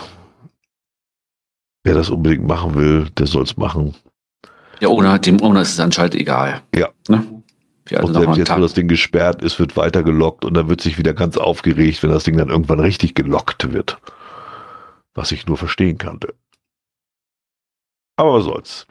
Wer 1.84 1.96
das 1.96 2.10
unbedingt 2.10 2.46
machen 2.46 2.76
will, 2.76 3.10
der 3.18 3.28
soll 3.28 3.44
es 3.44 3.58
machen. 3.58 3.96
Ja, 4.80 4.90
ohne, 4.90 5.20
dem 5.20 5.42
Owner 5.42 5.62
ist 5.62 5.74
es 5.74 5.80
anscheinend 5.80 6.16
egal. 6.16 6.62
Ja. 6.76 6.90
Ne? 7.08 7.41
Also 8.00 8.08
und 8.08 8.14
selbst 8.14 8.38
jetzt, 8.38 8.56
wo 8.56 8.62
das 8.62 8.74
Ding 8.74 8.88
gesperrt 8.88 9.42
ist, 9.42 9.60
wird 9.60 9.78
weiter 9.78 10.04
gelockt 10.04 10.46
und 10.46 10.54
dann 10.54 10.70
wird 10.70 10.82
sich 10.82 10.98
wieder 10.98 11.14
ganz 11.14 11.38
aufgeregt, 11.38 12.04
wenn 12.04 12.12
das 12.12 12.24
Ding 12.24 12.38
dann 12.38 12.50
irgendwann 12.50 12.80
richtig 12.80 13.16
gelockt 13.16 13.74
wird. 13.74 13.98
Was 15.14 15.32
ich 15.32 15.48
nur 15.48 15.58
verstehen 15.58 15.98
kannte. 15.98 16.34
Aber 18.16 18.36
was 18.36 18.46
soll's. 18.46 18.88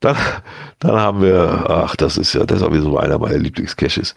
Dann, 0.00 0.16
dann 0.78 0.96
haben 0.96 1.22
wir, 1.22 1.66
ach, 1.68 1.96
das 1.96 2.16
ist 2.16 2.32
ja, 2.32 2.44
das 2.44 2.60
ist 2.60 2.64
sowieso 2.64 2.98
einer 2.98 3.18
meiner 3.18 3.38
Lieblingscaches. 3.38 4.14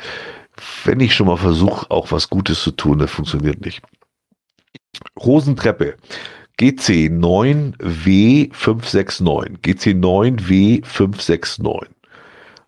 Wenn 0.85 0.99
ich 0.99 1.13
schon 1.13 1.27
mal 1.27 1.37
versuche, 1.37 1.91
auch 1.91 2.11
was 2.11 2.29
Gutes 2.29 2.63
zu 2.63 2.71
tun, 2.71 2.97
das 2.99 3.11
funktioniert 3.11 3.63
nicht. 3.65 3.81
Rosentreppe. 5.19 5.97
GC9W569. 6.59 9.59
GC9W569. 9.61 11.87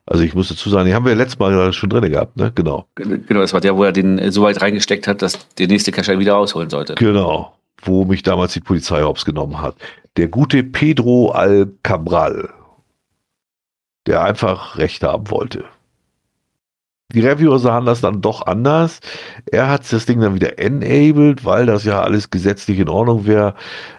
Also 0.07 0.23
ich 0.23 0.35
muss 0.35 0.49
dazu 0.49 0.69
sagen, 0.69 0.87
die 0.87 0.93
haben 0.93 1.05
wir 1.05 1.15
letztes 1.15 1.39
Mal 1.39 1.73
schon 1.73 1.89
drin 1.89 2.11
gehabt, 2.11 2.37
ne? 2.37 2.51
Genau. 2.53 2.85
Genau, 2.95 3.41
das 3.41 3.53
war 3.53 3.61
der, 3.61 3.75
wo 3.75 3.83
er 3.83 3.91
den 3.91 4.19
äh, 4.19 4.31
so 4.31 4.43
weit 4.43 4.61
reingesteckt 4.61 5.07
hat, 5.07 5.21
dass 5.21 5.47
der 5.55 5.67
nächste 5.67 5.91
Cacher 5.91 6.19
wieder 6.19 6.37
ausholen 6.37 6.69
sollte. 6.69 6.95
Genau, 6.95 7.55
wo 7.81 8.05
mich 8.05 8.21
damals 8.21 8.53
die 8.53 8.59
Polizei 8.59 9.01
hops 9.01 9.25
genommen 9.25 9.61
hat. 9.61 9.75
Der 10.17 10.27
gute 10.27 10.63
Pedro 10.63 11.31
Alcabral, 11.31 12.49
der 14.05 14.23
einfach 14.23 14.77
Recht 14.77 15.03
haben 15.03 15.29
wollte. 15.31 15.65
Die 17.11 17.21
Reviewer 17.21 17.59
sahen 17.59 17.85
das 17.85 18.01
dann 18.01 18.21
doch 18.21 18.45
anders. 18.45 18.99
Er 19.51 19.69
hat 19.69 19.91
das 19.91 20.05
Ding 20.05 20.21
dann 20.21 20.35
wieder 20.35 20.59
enabled, 20.59 21.45
weil 21.45 21.65
das 21.65 21.83
ja 21.83 22.01
alles 22.01 22.29
gesetzlich 22.29 22.79
in 22.79 22.89
Ordnung 22.89 23.25
wäre. 23.25 23.55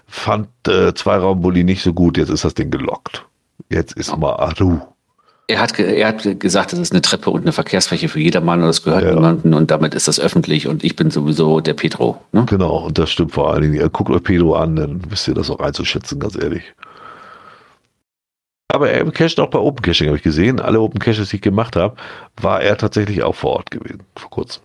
Fand 0.06 0.48
äh, 0.68 0.92
Zweiraumbully 0.92 1.64
nicht 1.64 1.82
so 1.82 1.92
gut. 1.92 2.18
Jetzt 2.18 2.30
ist 2.30 2.44
das 2.44 2.54
Ding 2.54 2.70
gelockt. 2.70 3.26
Jetzt 3.70 3.94
ist 3.96 4.16
mal 4.16 4.34
Aru. 4.34 4.80
Er 5.48 5.60
hat, 5.60 5.78
er 5.78 6.08
hat 6.08 6.40
gesagt, 6.40 6.72
das 6.72 6.80
ist 6.80 6.92
eine 6.92 7.02
Treppe 7.02 7.30
und 7.30 7.42
eine 7.42 7.52
Verkehrsfläche 7.52 8.08
für 8.08 8.18
jedermann 8.18 8.60
und 8.62 8.66
das 8.66 8.82
gehört 8.82 9.04
ja. 9.04 9.14
niemandem 9.14 9.54
und 9.54 9.70
damit 9.70 9.94
ist 9.94 10.08
das 10.08 10.18
öffentlich 10.18 10.66
und 10.66 10.82
ich 10.82 10.96
bin 10.96 11.12
sowieso 11.12 11.60
der 11.60 11.74
Pedro. 11.74 12.20
Ne? 12.32 12.44
Genau, 12.46 12.86
und 12.86 12.98
das 12.98 13.10
stimmt 13.10 13.32
vor 13.32 13.52
allen 13.52 13.62
Dingen. 13.62 13.92
Guckt 13.92 14.10
euch 14.10 14.24
Pedro 14.24 14.56
an, 14.56 14.74
dann 14.74 15.02
wisst 15.08 15.28
ihr 15.28 15.34
das 15.34 15.48
auch 15.50 15.60
einzuschätzen, 15.60 16.18
ganz 16.18 16.34
ehrlich. 16.36 16.64
Aber 18.68 18.90
er 18.90 19.08
cached 19.12 19.38
auch 19.38 19.48
bei 19.48 19.58
Open 19.58 19.82
Caching, 19.82 20.08
habe 20.08 20.16
ich 20.16 20.24
gesehen. 20.24 20.60
Alle 20.60 20.80
Open 20.80 20.98
Caches, 20.98 21.30
die 21.30 21.36
ich 21.36 21.42
gemacht 21.42 21.76
habe, 21.76 21.96
war 22.40 22.60
er 22.60 22.76
tatsächlich 22.76 23.22
auch 23.22 23.34
vor 23.34 23.52
Ort 23.52 23.70
gewesen, 23.70 24.02
vor 24.16 24.30
kurzem. 24.30 24.62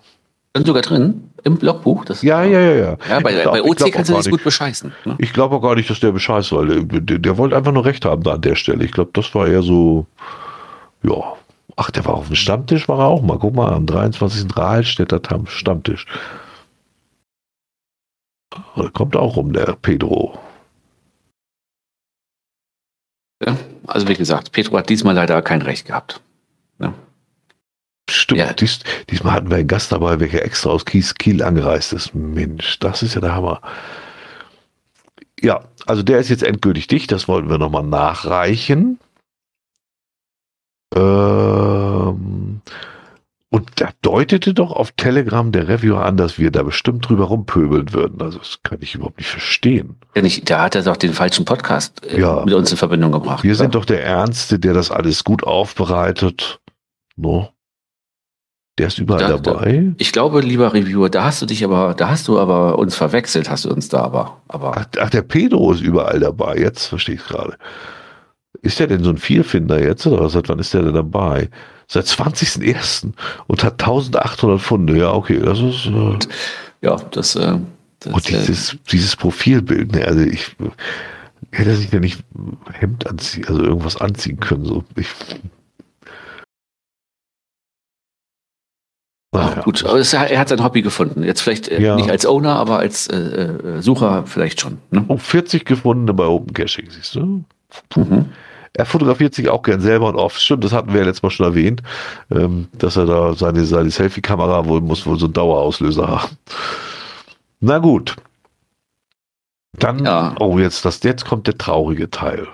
Sind 0.56 0.68
sogar 0.68 0.82
drin 0.82 1.30
im 1.44 1.58
Blogbuch? 1.58 2.04
Das 2.04 2.22
ja, 2.24 2.44
ja, 2.44 2.60
ja, 2.60 2.74
ja. 2.74 2.98
ja 3.08 3.20
bei, 3.22 3.34
glaub, 3.34 3.54
bei 3.54 3.64
OC 3.64 3.92
kannst 3.92 4.10
du 4.10 4.16
das 4.16 4.30
gut 4.30 4.44
bescheißen. 4.44 4.92
Ne? 5.06 5.16
Ich 5.20 5.32
glaube 5.32 5.56
auch 5.56 5.62
gar 5.62 5.76
nicht, 5.76 5.90
dass 5.90 6.02
der 6.02 6.12
bescheißt, 6.12 6.52
weil 6.52 6.68
der, 6.68 7.00
der, 7.00 7.20
der, 7.20 7.38
wollte 7.38 7.56
einfach 7.56 7.72
nur 7.72 7.86
Recht 7.86 8.04
haben 8.04 8.24
da 8.24 8.34
an 8.34 8.42
der 8.42 8.56
Stelle. 8.56 8.84
Ich 8.84 8.92
glaube, 8.92 9.12
das 9.14 9.34
war 9.34 9.48
eher 9.48 9.62
so, 9.62 10.08
ja. 11.04 11.36
Ach, 11.78 11.90
der 11.90 12.06
war 12.06 12.16
auf 12.16 12.28
dem 12.28 12.36
Stammtisch, 12.36 12.88
war 12.88 13.00
er 13.00 13.08
auch 13.08 13.22
mal. 13.22 13.40
Guck 13.40 13.56
mal, 13.56 13.74
am 13.74 13.86
23. 13.86 14.56
Rahlstädter 14.56 15.22
Stammtisch. 15.48 16.06
Da 18.76 18.90
kommt 18.90 19.16
auch 19.16 19.38
rum, 19.38 19.54
der 19.54 19.78
Pedro. 19.82 20.38
Ja, 23.44 23.58
also 23.88 24.08
wie 24.08 24.16
gesagt, 24.16 24.52
Pedro 24.52 24.78
hat 24.78 24.90
diesmal 24.90 25.16
leider 25.16 25.42
kein 25.42 25.62
Recht 25.62 25.88
gehabt. 25.88 26.22
Ja. 26.80 26.94
Stimmt, 28.10 28.40
ja. 28.40 28.54
Dies, 28.54 28.80
diesmal 29.10 29.34
hatten 29.34 29.50
wir 29.50 29.58
einen 29.58 29.68
Gast 29.68 29.92
dabei, 29.92 30.20
welcher 30.20 30.44
extra 30.44 30.70
aus 30.70 30.86
Kies, 30.86 31.16
Kiel 31.16 31.42
angereist 31.42 31.94
ist. 31.94 32.14
Mensch, 32.14 32.78
das 32.80 33.02
ist 33.02 33.16
ja 33.16 33.22
der 33.22 33.34
Hammer. 33.34 33.62
Ja, 35.40 35.64
also 35.88 36.04
der 36.04 36.20
ist 36.20 36.30
jetzt 36.30 36.44
endgültig 36.44 36.88
dicht, 36.88 37.12
das 37.12 37.28
wollten 37.28 37.50
wir 37.50 37.58
nochmal 37.58 37.84
nachreichen. 37.84 39.00
Ähm, 40.96 42.62
und 43.50 43.70
da 43.76 43.90
deutete 44.02 44.54
doch 44.54 44.72
auf 44.72 44.94
Telegram 44.94 45.52
der 45.52 45.68
Reviewer 45.68 46.06
an, 46.06 46.16
dass 46.16 46.40
wir 46.40 46.52
da 46.52 46.64
bestimmt 46.64 47.10
drüber 47.10 47.26
rumpöbeln 47.26 47.92
würden. 47.94 48.22
Also 48.22 48.40
das 48.40 48.60
kann 48.64 48.78
ich 48.82 48.96
überhaupt 48.96 49.18
nicht 49.18 49.30
verstehen. 49.30 49.98
Ja, 50.16 50.22
nicht, 50.22 50.50
da 50.50 50.64
hat 50.64 50.76
er 50.76 50.84
doch 50.84 50.96
den 50.96 51.14
falschen 51.14 51.44
Podcast 51.44 52.06
äh, 52.06 52.22
ja. 52.22 52.46
mit 52.46 52.54
uns 52.54 52.72
in 52.72 52.78
Verbindung 52.78 53.12
gebracht. 53.12 53.44
Wir 53.44 53.52
oder? 53.52 53.58
sind 53.58 53.76
doch 53.76 53.84
der 53.84 54.06
Ernste, 54.06 54.58
der 54.58 54.74
das 54.74 54.90
alles 54.90 55.26
gut 55.26 55.44
aufbereitet. 55.44 56.62
No? 57.18 57.50
Der 58.78 58.88
ist 58.88 59.00
überall 59.00 59.28
da, 59.28 59.38
dabei. 59.38 59.84
Da, 59.86 59.94
ich 59.98 60.14
glaube, 60.14 60.40
lieber 60.40 60.74
Reviewer, 60.74 61.10
da 61.10 61.26
hast 61.26 61.42
du 61.42 61.46
dich 61.46 61.66
aber, 61.66 61.94
da 61.94 62.08
hast 62.08 62.30
du 62.30 62.40
aber 62.40 62.80
uns 62.80 62.96
verwechselt, 62.96 63.50
hast 63.50 63.66
du 63.66 63.70
uns 63.70 63.90
da 63.90 64.02
aber. 64.02 64.42
aber 64.48 64.78
ach, 64.78 64.86
ach 64.98 65.10
der 65.10 65.24
Pedro 65.24 65.74
ist 65.74 65.82
überall 65.82 66.22
dabei. 66.22 66.56
Jetzt 66.56 66.86
verstehe 66.86 67.16
ich 67.16 67.24
gerade. 67.26 67.58
Ist 68.62 68.80
der 68.80 68.88
denn 68.88 69.04
so 69.04 69.10
ein 69.10 69.18
Vielfinder 69.18 69.82
jetzt 69.82 70.06
oder 70.06 70.30
seit 70.30 70.50
wann 70.50 70.60
ist 70.60 70.74
der 70.74 70.84
denn 70.84 70.94
dabei? 70.94 71.50
Seit 71.88 72.06
20.01. 72.06 73.12
und 73.48 73.64
hat 73.64 73.82
1800 73.82 74.62
Funde. 74.62 74.98
Ja, 74.98 75.14
okay, 75.14 75.40
das 75.40 75.60
ist. 75.60 75.86
Äh, 75.88 76.20
ja, 76.82 76.96
das. 77.12 77.36
Äh, 77.36 77.58
das 78.00 78.14
und 78.14 78.30
dieses, 78.30 78.74
äh, 78.74 78.78
dieses 78.92 79.16
Profilbild, 79.16 79.94
ne, 79.94 80.06
also 80.06 80.22
ich 80.22 80.56
hätte 81.52 81.76
sich 81.76 81.92
ja 81.92 82.00
nicht 82.00 82.24
Hemd 82.72 83.08
anziehen, 83.08 83.46
also 83.48 83.64
irgendwas 83.64 83.98
anziehen 83.98 84.40
können. 84.40 84.66
So. 84.66 84.84
Ich, 84.96 85.08
Ach, 89.34 89.56
ja. 89.56 89.62
Gut, 89.62 89.86
aber 89.86 90.00
es, 90.00 90.12
er 90.14 90.40
hat 90.40 90.50
sein 90.50 90.64
Hobby 90.64 90.82
gefunden. 90.82 91.24
Jetzt 91.24 91.42
vielleicht 91.42 91.70
äh, 91.70 91.82
ja. 91.82 91.96
nicht 91.96 92.10
als 92.10 92.26
Owner, 92.26 92.56
aber 92.56 92.80
als 92.80 93.08
äh, 93.08 93.18
äh 93.18 93.82
Sucher 93.82 94.26
vielleicht 94.26 94.60
schon. 94.60 94.80
Ne? 94.92 95.06
Oh, 95.08 95.18
40 95.18 95.66
gefundene 95.66 96.14
bei 96.14 96.26
Open 96.26 96.54
Caching, 96.54 96.90
siehst 96.90 97.16
du? 97.16 97.44
Mhm. 97.96 98.30
Er 98.74 98.86
fotografiert 98.86 99.36
sich 99.36 99.50
auch 99.50 99.64
gern 99.64 99.82
selber 99.82 100.08
und 100.08 100.16
oft. 100.16 100.40
Stimmt, 100.42 100.64
das 100.64 100.72
hatten 100.72 100.94
wir 100.94 101.02
ja 101.02 101.06
letztes 101.06 101.24
Mal 101.24 101.30
schon 101.30 101.46
erwähnt, 101.46 101.84
ähm, 102.32 102.68
dass 102.78 102.96
er 102.96 103.06
da 103.06 103.34
seine, 103.34 103.66
seine 103.66 103.92
Selfie-Kamera 103.92 104.66
wohl 104.66 104.82
muss 104.82 105.06
wohl 105.06 105.20
so 105.20 105.26
einen 105.26 105.34
Dauerauslöser 105.34 106.08
haben. 106.08 106.38
Na 107.60 107.80
gut. 107.80 108.16
Dann, 109.78 110.04
ja. 110.06 110.36
oh, 110.40 110.58
jetzt, 110.58 110.86
das, 110.86 111.04
jetzt 111.04 111.26
kommt 111.26 111.48
der 111.48 111.58
traurige 111.58 112.10
Teil. 112.10 112.48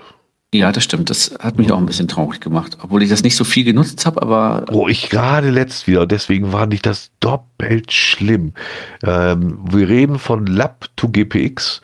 Ja, 0.54 0.72
das 0.72 0.82
stimmt. 0.84 1.10
Das 1.10 1.34
hat 1.40 1.58
mich 1.58 1.70
auch 1.70 1.76
ein 1.78 1.86
bisschen 1.86 2.08
traurig 2.08 2.40
gemacht. 2.40 2.78
Obwohl 2.82 3.02
ich 3.02 3.10
das 3.10 3.22
nicht 3.22 3.36
so 3.36 3.44
viel 3.44 3.64
genutzt 3.64 4.06
habe, 4.06 4.22
aber. 4.22 4.64
Oh, 4.72 4.88
ich 4.88 5.10
gerade 5.10 5.50
letzt 5.50 5.86
wieder. 5.86 6.06
Deswegen 6.06 6.52
fand 6.52 6.72
ich 6.72 6.80
das 6.80 7.10
doppelt 7.20 7.92
schlimm. 7.92 8.54
Ähm, 9.02 9.58
wir 9.70 9.88
reden 9.88 10.18
von 10.18 10.46
Lab2GPX. 10.48 11.82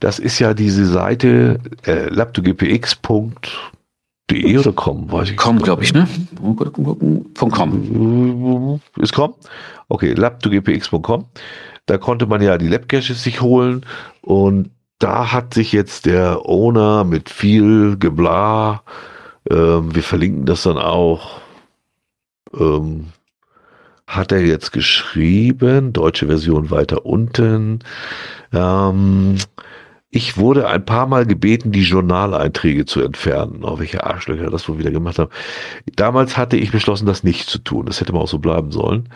Das 0.00 0.18
ist 0.18 0.38
ja 0.38 0.54
diese 0.54 0.86
Seite 0.86 1.60
äh, 1.84 2.08
lab2gpx.de 2.08 4.58
oder 4.58 4.72
com, 4.72 5.10
weiß 5.10 5.30
ich 5.30 5.36
Com, 5.36 5.60
glaube 5.60 5.84
ich, 5.84 5.94
ne? 5.94 6.08
Von 7.34 7.50
com. 7.50 8.80
Ist 8.98 9.12
com? 9.12 9.34
Okay, 9.88 10.14
lab2gpx.com. 10.14 11.26
Da 11.86 11.98
konnte 11.98 12.26
man 12.26 12.42
ja 12.42 12.58
die 12.58 12.68
Lab-Caches 12.68 13.22
sich 13.22 13.40
holen 13.40 13.86
und 14.20 14.70
da 14.98 15.32
hat 15.32 15.54
sich 15.54 15.72
jetzt 15.72 16.06
der 16.06 16.46
Owner 16.46 17.04
mit 17.04 17.30
viel 17.30 17.96
Gebla, 17.98 18.82
ähm, 19.50 19.94
wir 19.94 20.02
verlinken 20.02 20.46
das 20.46 20.62
dann 20.62 20.78
auch, 20.78 21.40
ähm, 22.58 23.08
hat 24.06 24.32
er 24.32 24.44
jetzt 24.44 24.72
geschrieben, 24.72 25.92
deutsche 25.92 26.26
Version 26.26 26.70
weiter 26.70 27.04
unten. 27.04 27.80
Ähm, 28.52 29.36
ich 30.16 30.38
wurde 30.38 30.66
ein 30.66 30.82
paar 30.82 31.06
Mal 31.06 31.26
gebeten, 31.26 31.72
die 31.72 31.82
Journaleinträge 31.82 32.86
zu 32.86 33.02
entfernen. 33.02 33.60
Oh, 33.62 33.78
welche 33.78 34.02
Arschlöcher 34.02 34.48
das 34.48 34.66
wohl 34.66 34.78
wieder 34.78 34.90
gemacht 34.90 35.18
haben. 35.18 35.30
Damals 35.94 36.38
hatte 36.38 36.56
ich 36.56 36.72
beschlossen, 36.72 37.04
das 37.04 37.22
nicht 37.22 37.50
zu 37.50 37.58
tun. 37.58 37.84
Das 37.84 38.00
hätte 38.00 38.14
man 38.14 38.22
auch 38.22 38.28
so 38.28 38.38
bleiben 38.38 38.72
sollen. 38.72 39.10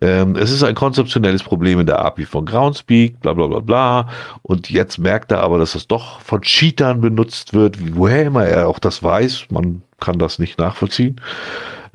Ähm, 0.00 0.36
es 0.36 0.52
ist 0.52 0.62
ein 0.62 0.76
konzeptionelles 0.76 1.42
Problem 1.42 1.80
in 1.80 1.86
der 1.86 2.04
API 2.04 2.24
von 2.24 2.46
Groundspeak, 2.46 3.18
bla 3.20 3.32
bla 3.32 3.48
bla 3.48 3.58
bla. 3.58 4.08
Und 4.42 4.70
jetzt 4.70 4.98
merkt 4.98 5.32
er 5.32 5.40
aber, 5.40 5.58
dass 5.58 5.72
das 5.72 5.88
doch 5.88 6.20
von 6.20 6.42
Cheatern 6.42 7.00
benutzt 7.00 7.52
wird, 7.52 7.96
woher 7.96 8.26
immer 8.26 8.44
er 8.44 8.68
auch 8.68 8.78
das 8.78 9.02
weiß. 9.02 9.46
Man 9.50 9.82
kann 9.98 10.20
das 10.20 10.38
nicht 10.38 10.56
nachvollziehen. 10.56 11.20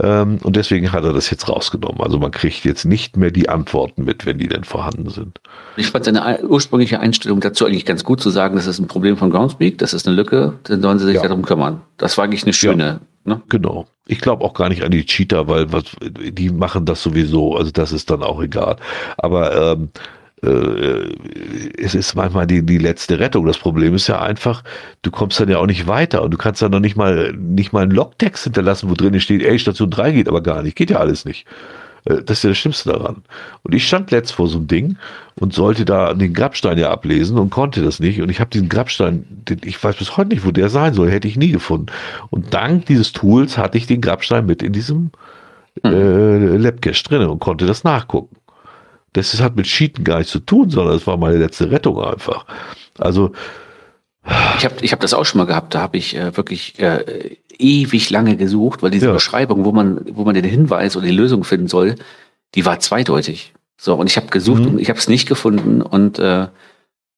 Ähm, 0.02 0.40
und 0.44 0.56
deswegen 0.56 0.92
hat 0.92 1.04
er 1.04 1.14
das 1.14 1.30
jetzt 1.30 1.48
rausgenommen. 1.50 2.02
Also 2.02 2.20
man 2.20 2.32
kriegt 2.32 2.66
jetzt 2.66 2.86
nicht 2.86 3.18
mehr 3.18 3.32
die 3.32 3.50
Antworten 3.50 4.04
mit, 4.04 4.26
wenn 4.26 4.38
die 4.38 4.48
denn 4.48 4.64
vorhanden 4.64 5.10
sind. 5.10 5.40
Ich 5.78 5.88
fand 5.88 6.06
seine 6.06 6.44
ursprüngliche 6.44 7.00
Einstellung 7.00 7.40
dazu 7.40 7.66
eigentlich 7.66 7.86
ganz 7.86 8.04
gut 8.04 8.22
zu 8.22 8.30
sagen, 8.30 8.56
das 8.56 8.68
ist 8.68 8.80
ein 8.80 8.88
Problem 8.88 9.18
von 9.18 9.30
Groundspeak, 9.30 9.78
das 9.78 9.94
ist 9.94 10.08
eine 10.08 10.16
Lücke, 10.16 10.54
dann 10.64 10.82
sollen 10.82 11.00
sie 11.00 11.06
sich 11.06 11.16
ja. 11.16 11.22
darum 11.24 11.44
kümmern. 11.44 11.82
Das 11.98 12.18
war 12.18 12.26
eigentlich 12.26 12.44
eine 12.44 12.54
schöne. 12.54 12.84
Ja. 12.86 13.00
Ne? 13.26 13.42
Genau. 13.50 13.88
Ich 14.06 14.20
glaube 14.20 14.44
auch 14.44 14.54
gar 14.54 14.68
nicht 14.68 14.84
an 14.84 14.92
die 14.92 15.06
Cheater, 15.06 15.48
weil 15.48 15.72
was, 15.72 15.86
die 16.02 16.50
machen 16.50 16.86
das 16.86 17.02
sowieso. 17.02 17.56
Also 17.56 17.72
das 17.72 17.94
ist 17.94 18.10
dann 18.10 18.22
auch 18.22 18.42
egal. 18.42 18.76
Aber 19.18 19.74
ähm, 19.74 19.90
äh, 19.94 20.00
es 20.44 21.96
ist 21.96 22.16
manchmal 22.16 22.48
die, 22.48 22.64
die 22.64 22.78
letzte 22.78 23.20
Rettung. 23.20 23.46
Das 23.46 23.58
Problem 23.58 23.96
ist 23.96 24.08
ja 24.08 24.22
einfach, 24.22 24.64
du 25.02 25.12
kommst 25.12 25.40
dann 25.40 25.50
ja 25.50 25.58
auch 25.60 25.66
nicht 25.66 25.88
weiter 25.88 26.22
und 26.22 26.32
du 26.32 26.38
kannst 26.38 26.62
dann 26.62 26.72
noch 26.72 26.80
nicht 26.80 26.98
mal, 26.98 27.34
nicht 27.34 27.72
mal 27.72 27.84
einen 27.84 27.92
Logtext 27.92 28.44
hinterlassen, 28.44 28.90
wo 28.90 28.94
drin 28.94 29.20
steht, 29.20 29.42
ey, 29.42 29.58
Station 29.58 29.90
3 29.90 30.12
geht 30.12 30.28
aber 30.28 30.42
gar 30.42 30.62
nicht. 30.62 30.76
Geht 30.76 30.90
ja 30.90 30.98
alles 30.98 31.24
nicht. 31.26 31.46
Äh, 32.06 32.24
das 32.24 32.38
ist 32.40 32.44
ja 32.44 32.50
das 32.50 32.58
Schlimmste 32.58 32.92
daran. 32.92 33.24
Und 33.64 33.74
ich 33.74 33.88
stand 33.88 34.12
letzt 34.12 34.34
vor 34.34 34.48
so 34.48 34.58
einem 34.58 34.68
Ding 34.68 34.98
und 35.40 35.54
sollte 35.54 35.86
da 35.86 36.14
den 36.14 36.34
Grabstein 36.34 36.78
ja 36.78 36.92
ablesen 36.92 37.38
und 37.38 37.50
konnte 37.50 37.82
das 37.82 38.00
nicht. 38.00 38.22
Und 38.22 38.30
ich 38.30 38.40
habe 38.40 38.50
diesen 38.50 38.70
Grabstein, 38.70 39.26
ich 39.64 39.82
weiß 39.82 39.96
bis 39.96 40.18
heute 40.18 40.30
nicht, 40.30 40.46
wo 40.46 40.52
der 40.52 40.70
sein 40.70 40.94
soll, 40.94 41.10
hätte 41.10 41.28
ich 41.28 41.38
nie 41.38 41.52
gefunden. 41.52 41.88
Und 42.30 42.54
dank 42.54 42.86
dieses 42.86 43.12
Tools 43.14 43.58
hatte 43.58 43.78
ich 43.78 43.88
den 43.88 44.02
Grabstein 44.02 44.46
mit 44.46 44.62
in 44.62 44.74
diesem 44.74 45.12
hm. 45.84 45.94
äh, 45.94 46.58
Labcache 46.58 47.04
drin 47.04 47.22
und 47.28 47.40
konnte 47.40 47.66
das 47.66 47.84
nachgucken. 47.84 48.36
Das 49.14 49.40
hat 49.40 49.56
mit 49.56 49.68
Cheaten 49.68 50.04
gar 50.04 50.18
nichts 50.18 50.32
zu 50.32 50.40
tun, 50.40 50.70
sondern 50.70 50.96
es 50.96 51.08
war 51.08 51.18
meine 51.18 51.38
letzte 51.38 51.72
Rettung 51.72 52.02
einfach. 52.02 52.46
Also 52.98 53.32
ich 54.58 54.66
habe 54.66 54.76
ich 54.82 54.92
hab 54.92 55.02
das 55.02 55.14
auch 55.14 55.26
schon 55.26 55.40
mal 55.40 55.46
gehabt. 55.46 55.76
Da 55.76 55.82
habe 55.82 55.98
ich 55.98 56.16
äh, 56.16 56.36
wirklich 56.38 56.80
äh, 56.80 57.38
ewig 57.58 58.10
lange 58.10 58.38
gesucht, 58.38 58.82
weil 58.82 58.92
diese 58.92 59.08
ja. 59.08 59.14
Beschreibung, 59.14 59.66
wo 59.66 59.72
man, 59.72 60.02
wo 60.12 60.24
man 60.24 60.34
den 60.34 60.46
Hinweis 60.46 60.96
oder 60.96 61.06
die 61.06 61.12
Lösung 61.12 61.44
finden 61.44 61.68
soll, 61.68 61.96
die 62.56 62.66
war 62.66 62.80
zweideutig. 62.80 63.54
So, 63.78 63.96
und 63.96 64.10
ich 64.10 64.18
habe 64.18 64.28
gesucht 64.28 64.62
mhm. 64.62 64.68
und 64.70 64.80
ich 64.80 64.90
habe 64.90 65.00
es 65.00 65.08
nicht 65.08 65.28
gefunden 65.28 65.82
und 65.82 66.20
äh, 66.20 66.48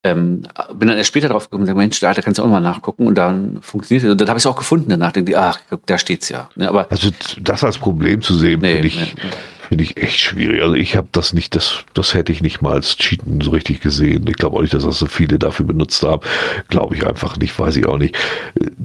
ähm, 0.04 0.44
bin 0.74 0.88
dann 0.88 0.98
erst 0.98 1.10
später 1.10 1.30
drauf 1.30 1.46
gekommen 1.46 1.62
und 1.62 1.66
gesagt, 1.66 1.78
Mensch, 1.78 2.00
da, 2.00 2.14
da 2.14 2.22
kannst 2.22 2.40
du 2.40 2.44
auch 2.44 2.48
mal 2.48 2.60
nachgucken 2.60 3.08
und 3.08 3.16
dann 3.16 3.62
funktioniert 3.62 4.06
es. 4.06 4.12
Und 4.12 4.22
dann 4.22 4.30
habe 4.30 4.38
ich 4.38 4.44
es 4.44 4.48
auch 4.48 4.56
gefunden 4.56 4.90
danach. 4.90 5.12
Denke, 5.12 5.40
ach, 5.40 5.60
da 5.86 5.98
steht's 5.98 6.30
ja. 6.30 6.50
Ne, 6.56 6.70
aber 6.70 6.92
also 6.92 7.10
das 7.40 7.64
als 7.64 7.78
Problem 7.78 8.22
zu 8.22 8.36
sehen, 8.36 8.62
nee, 8.62 8.74
finde 8.74 8.88
ich, 8.88 9.00
nee, 9.00 9.14
nee. 9.16 9.30
Finde 9.70 9.84
ich 9.84 9.98
echt 9.98 10.20
schwierig. 10.20 10.62
Also 10.62 10.76
ich 10.76 10.96
habe 10.96 11.08
das 11.12 11.34
nicht, 11.34 11.56
das, 11.56 11.84
das 11.94 12.14
hätte 12.14 12.32
ich 12.32 12.42
nicht 12.42 12.62
mal 12.62 12.74
als 12.74 12.98
Cheaten 12.98 13.42
so 13.42 13.52
richtig 13.52 13.82
gesehen. 13.82 14.26
Ich 14.28 14.36
glaube 14.36 14.58
auch 14.58 14.62
nicht, 14.62 14.74
dass 14.74 14.84
das 14.84 15.00
so 15.00 15.08
viele 15.08 15.40
dafür 15.40 15.66
benutzt 15.66 16.04
haben. 16.04 16.22
Glaube 16.68 16.96
ich 16.96 17.06
einfach 17.06 17.38
nicht, 17.38 17.58
weiß 17.58 17.76
ich 17.78 17.86
auch 17.86 17.98
nicht. 17.98 18.16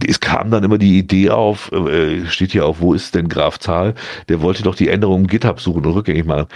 Es 0.07 0.20
kam 0.20 0.51
dann 0.51 0.65
immer 0.65 0.78
die 0.78 0.98
Idee 0.98 1.31
auf, 1.31 1.70
äh, 1.73 2.27
steht 2.27 2.52
hier 2.52 2.66
auf, 2.66 2.81
wo 2.81 2.94
ist 2.94 3.15
denn 3.15 3.28
Graf 3.28 3.59
Zahl? 3.59 3.94
Der 4.28 4.40
wollte 4.40 4.62
doch 4.62 4.74
die 4.74 4.89
Änderungen 4.89 5.27
GitHub 5.27 5.61
suchen 5.61 5.85
und 5.85 5.93
rückgängig 5.93 6.24
machen. 6.24 6.47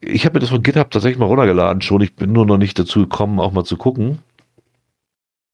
Ich 0.00 0.24
habe 0.24 0.34
mir 0.34 0.40
das 0.40 0.50
von 0.50 0.62
GitHub 0.62 0.90
tatsächlich 0.90 1.18
mal 1.18 1.26
runtergeladen 1.26 1.82
schon. 1.82 2.00
Ich 2.00 2.14
bin 2.14 2.32
nur 2.32 2.46
noch 2.46 2.58
nicht 2.58 2.78
dazu 2.78 3.00
gekommen, 3.00 3.40
auch 3.40 3.52
mal 3.52 3.64
zu 3.64 3.76
gucken. 3.76 4.18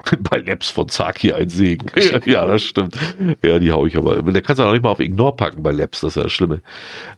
Bei 0.30 0.38
Labs 0.38 0.70
von 0.70 0.88
Zaki 0.88 1.32
ein 1.32 1.48
Segen. 1.48 1.86
ja, 2.26 2.46
das 2.46 2.62
stimmt. 2.62 2.96
Ja, 3.42 3.58
die 3.58 3.72
hau 3.72 3.86
ich 3.86 3.96
aber. 3.96 4.22
Der 4.22 4.42
kannst 4.42 4.60
du 4.60 4.64
auch 4.64 4.72
nicht 4.72 4.82
mal 4.82 4.90
auf 4.90 5.00
Ignore 5.00 5.36
packen 5.36 5.62
bei 5.62 5.72
Labs, 5.72 6.00
das 6.00 6.12
ist 6.12 6.16
ja 6.16 6.22
das 6.24 6.32
Schlimme. 6.32 6.60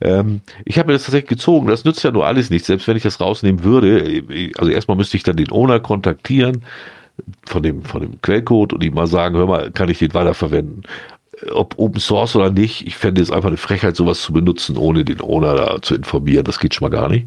Ähm, 0.01 0.41
ich 0.65 0.79
habe 0.79 0.89
mir 0.89 0.93
das 0.95 1.05
tatsächlich 1.05 1.31
gezogen. 1.31 1.69
Das 1.69 1.85
nützt 1.85 2.03
ja 2.03 2.11
nur 2.11 2.27
alles 2.27 2.51
nicht. 2.51 2.65
Selbst 2.65 2.87
wenn 2.89 2.97
ich 2.97 3.03
das 3.03 3.21
rausnehmen 3.21 3.65
würde, 3.65 4.23
also 4.59 4.71
erstmal 4.71 4.97
müsste 4.97 5.17
ich 5.17 5.23
dann 5.23 5.37
den 5.37 5.51
Owner 5.51 5.81
kontaktieren 5.81 6.65
von 7.47 7.63
dem, 7.63 7.83
von 7.83 8.03
dem 8.03 8.21
Quellcode 8.21 8.75
und 8.75 8.85
ihm 8.85 8.95
mal 8.95 9.07
sagen, 9.07 9.37
hör 9.37 9.47
mal, 9.47 9.71
kann 9.71 9.89
ich 9.89 9.99
den 9.99 10.15
weiterverwenden? 10.15 10.83
ob 11.53 11.79
Open 11.79 12.01
Source 12.01 12.35
oder 12.37 12.51
nicht, 12.51 12.87
ich 12.87 12.97
fände 12.97 13.21
es 13.21 13.31
einfach 13.31 13.49
eine 13.49 13.59
Frechheit, 13.59 13.97
sowas 13.97 14.23
zu 14.23 14.33
benutzen, 14.33 14.77
ohne 14.77 15.05
den 15.05 15.21
Owner 15.21 15.55
da 15.55 15.83
zu 15.83 15.95
informieren. 15.95 16.45
Das 16.45 16.59
geht 16.59 16.75
schon 16.75 16.89
mal 16.89 16.97
gar 16.97 17.09
nicht. 17.09 17.27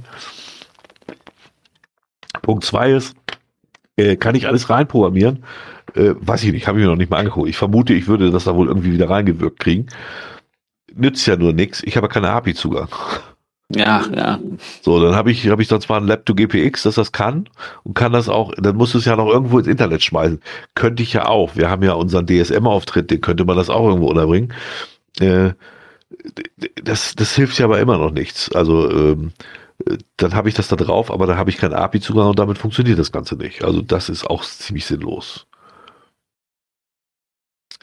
Punkt 2.41 2.63
zwei 2.63 2.91
ist, 2.91 3.15
äh, 3.99 4.15
kann 4.15 4.35
ich 4.35 4.47
alles 4.47 4.69
reinprogrammieren? 4.69 5.43
Äh, 5.95 6.13
weiß 6.19 6.43
ich 6.43 6.51
nicht, 6.51 6.67
habe 6.67 6.79
ich 6.79 6.85
mir 6.85 6.89
noch 6.89 6.97
nicht 6.97 7.11
mal 7.11 7.17
angeguckt. 7.17 7.49
Ich 7.49 7.57
vermute, 7.57 7.93
ich 7.93 8.07
würde 8.07 8.31
das 8.31 8.45
da 8.45 8.55
wohl 8.55 8.67
irgendwie 8.67 8.93
wieder 8.93 9.09
reingewirkt 9.09 9.59
kriegen. 9.59 9.87
Nützt 10.93 11.25
ja 11.27 11.35
nur 11.35 11.53
nichts. 11.53 11.83
Ich 11.83 11.97
habe 11.97 12.07
keine 12.07 12.29
API-Zugang. 12.29 12.89
Ja, 13.71 14.03
ja. 14.15 14.39
So, 14.81 14.99
dann 14.99 15.15
habe 15.15 15.31
ich, 15.31 15.47
habe 15.49 15.61
ich 15.61 15.67
dann 15.67 15.81
zwar 15.81 15.99
ein 15.99 16.07
Lab 16.07 16.25
to 16.25 16.33
GPX, 16.33 16.83
dass 16.83 16.95
das 16.95 17.11
kann 17.11 17.47
und 17.83 17.93
kann 17.93 18.11
das 18.11 18.27
auch, 18.27 18.51
dann 18.57 18.75
musst 18.75 18.95
du 18.95 18.97
es 18.97 19.05
ja 19.05 19.15
noch 19.15 19.27
irgendwo 19.27 19.59
ins 19.59 19.67
Internet 19.67 20.01
schmeißen. 20.01 20.41
Könnte 20.73 21.03
ich 21.03 21.13
ja 21.13 21.27
auch. 21.27 21.55
Wir 21.55 21.69
haben 21.69 21.83
ja 21.83 21.93
unseren 21.93 22.25
DSM-Auftritt, 22.25 23.11
den 23.11 23.21
könnte 23.21 23.45
man 23.45 23.57
das 23.57 23.69
auch 23.69 23.87
irgendwo 23.87 24.07
unterbringen. 24.07 24.53
Äh, 25.19 25.51
das, 26.83 27.13
das 27.15 27.35
hilft 27.35 27.59
ja 27.59 27.65
aber 27.65 27.79
immer 27.79 27.99
noch 27.99 28.11
nichts. 28.11 28.51
Also, 28.53 28.89
ähm, 28.89 29.33
dann 30.17 30.33
habe 30.35 30.49
ich 30.49 30.55
das 30.55 30.67
da 30.67 30.75
drauf, 30.75 31.11
aber 31.11 31.25
da 31.27 31.37
habe 31.37 31.49
ich 31.49 31.57
keinen 31.57 31.73
API-Zugang 31.73 32.29
und 32.29 32.39
damit 32.39 32.57
funktioniert 32.57 32.99
das 32.99 33.11
Ganze 33.11 33.35
nicht. 33.35 33.63
Also 33.63 33.81
das 33.81 34.09
ist 34.09 34.25
auch 34.25 34.43
ziemlich 34.43 34.85
sinnlos. 34.85 35.47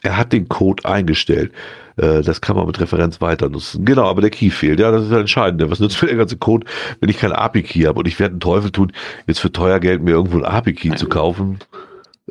Er 0.03 0.15
hat 0.15 0.31
den 0.31 0.47
Code 0.47 0.85
eingestellt. 0.85 1.51
Äh, 1.97 2.21
das 2.21 2.39
kann 2.39 2.55
man 2.55 2.67
mit 2.67 2.79
Referenz 2.79 3.19
weiter 3.19 3.49
nutzen. 3.49 3.83
Genau, 3.83 4.07
aber 4.07 4.21
der 4.21 4.29
Key 4.29 4.51
fehlt. 4.51 4.79
Ja, 4.79 4.91
das 4.91 5.05
ist 5.05 5.11
ja 5.11 5.19
entscheidend. 5.19 5.69
Was 5.71 5.79
nützt 5.79 6.01
mir 6.01 6.09
der 6.09 6.17
ganze 6.17 6.37
Code, 6.37 6.67
wenn 6.99 7.09
ich 7.09 7.17
keinen 7.17 7.33
API-Key 7.33 7.83
habe? 7.85 7.99
Und 7.99 8.07
ich 8.07 8.19
werde 8.19 8.33
einen 8.33 8.39
Teufel 8.39 8.71
tun, 8.71 8.91
jetzt 9.25 9.39
für 9.39 9.51
teuer 9.51 9.79
Geld 9.79 10.03
mir 10.03 10.11
irgendwo 10.11 10.37
einen 10.37 10.45
API-Key 10.45 10.95
zu 10.95 11.09
kaufen, 11.09 11.59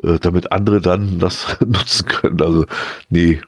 äh, 0.01 0.17
damit 0.19 0.51
andere 0.53 0.79
dann 0.79 1.19
das 1.19 1.57
nutzen 1.65 2.07
können. 2.07 2.41
Also, 2.41 2.65
nee 3.09 3.41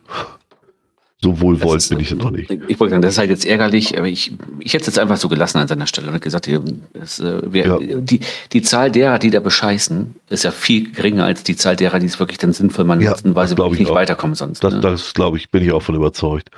so 1.22 1.42
wohlwollend 1.42 1.90
bin 1.90 2.00
ich 2.00 2.16
noch 2.16 2.32
nicht. 2.32 2.50
Ich 2.70 2.80
wollte 2.80 2.92
sagen, 2.92 3.02
das 3.02 3.14
ist 3.14 3.18
halt 3.18 3.30
jetzt 3.30 3.46
ärgerlich, 3.46 3.98
aber 3.98 4.08
ich, 4.08 4.32
ich 4.60 4.74
hätte 4.74 4.84
es 4.84 4.88
jetzt 4.88 5.00
einfach 5.00 5.18
so 5.18 5.28
gelassen 5.28 5.58
an 5.58 5.68
seiner 5.68 5.86
Stelle 5.86 6.10
und 6.10 6.22
gesagt, 6.22 6.48
es, 6.48 7.20
äh, 7.20 7.42
wer, 7.44 7.82
ja. 7.82 8.00
die, 8.00 8.22
die 8.54 8.62
Zahl 8.62 8.90
derer, 8.90 9.20
die 9.20 9.30
da 9.30 9.42
bescheißen, 9.42 10.16
ist 10.30 10.46
ja 10.46 10.52
viel 10.52 10.94
geringer 10.94 11.26
als 11.26 11.44
die 11.44 11.58
Zahl 11.58 11.76
derer, 11.76 12.00
die 12.00 12.06
es 12.06 12.20
wirklich 12.20 12.38
dann 12.38 12.54
sinnvoll 12.54 12.86
mal 12.86 13.02
ja, 13.02 13.18
sie 13.18 13.58
wirklich 13.58 13.80
nicht 13.80 13.90
auch. 13.90 13.96
weiterkommen 13.96 14.36
sonst. 14.36 14.64
Das, 14.64 14.74
ne? 14.74 14.80
das 14.80 15.14
glaube 15.14 15.36
ich, 15.36 15.50
bin 15.50 15.62
ich 15.62 15.74
auch 15.74 15.82
von 15.82 15.96
überzeugt. 15.96 16.52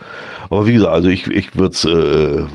Aber 0.51 0.67
wie 0.67 0.73
gesagt, 0.73 0.93
also 0.93 1.09
ich, 1.09 1.25
ich 1.25 1.55
würde 1.55 1.73
es 1.73 1.85
äh, 1.85 2.45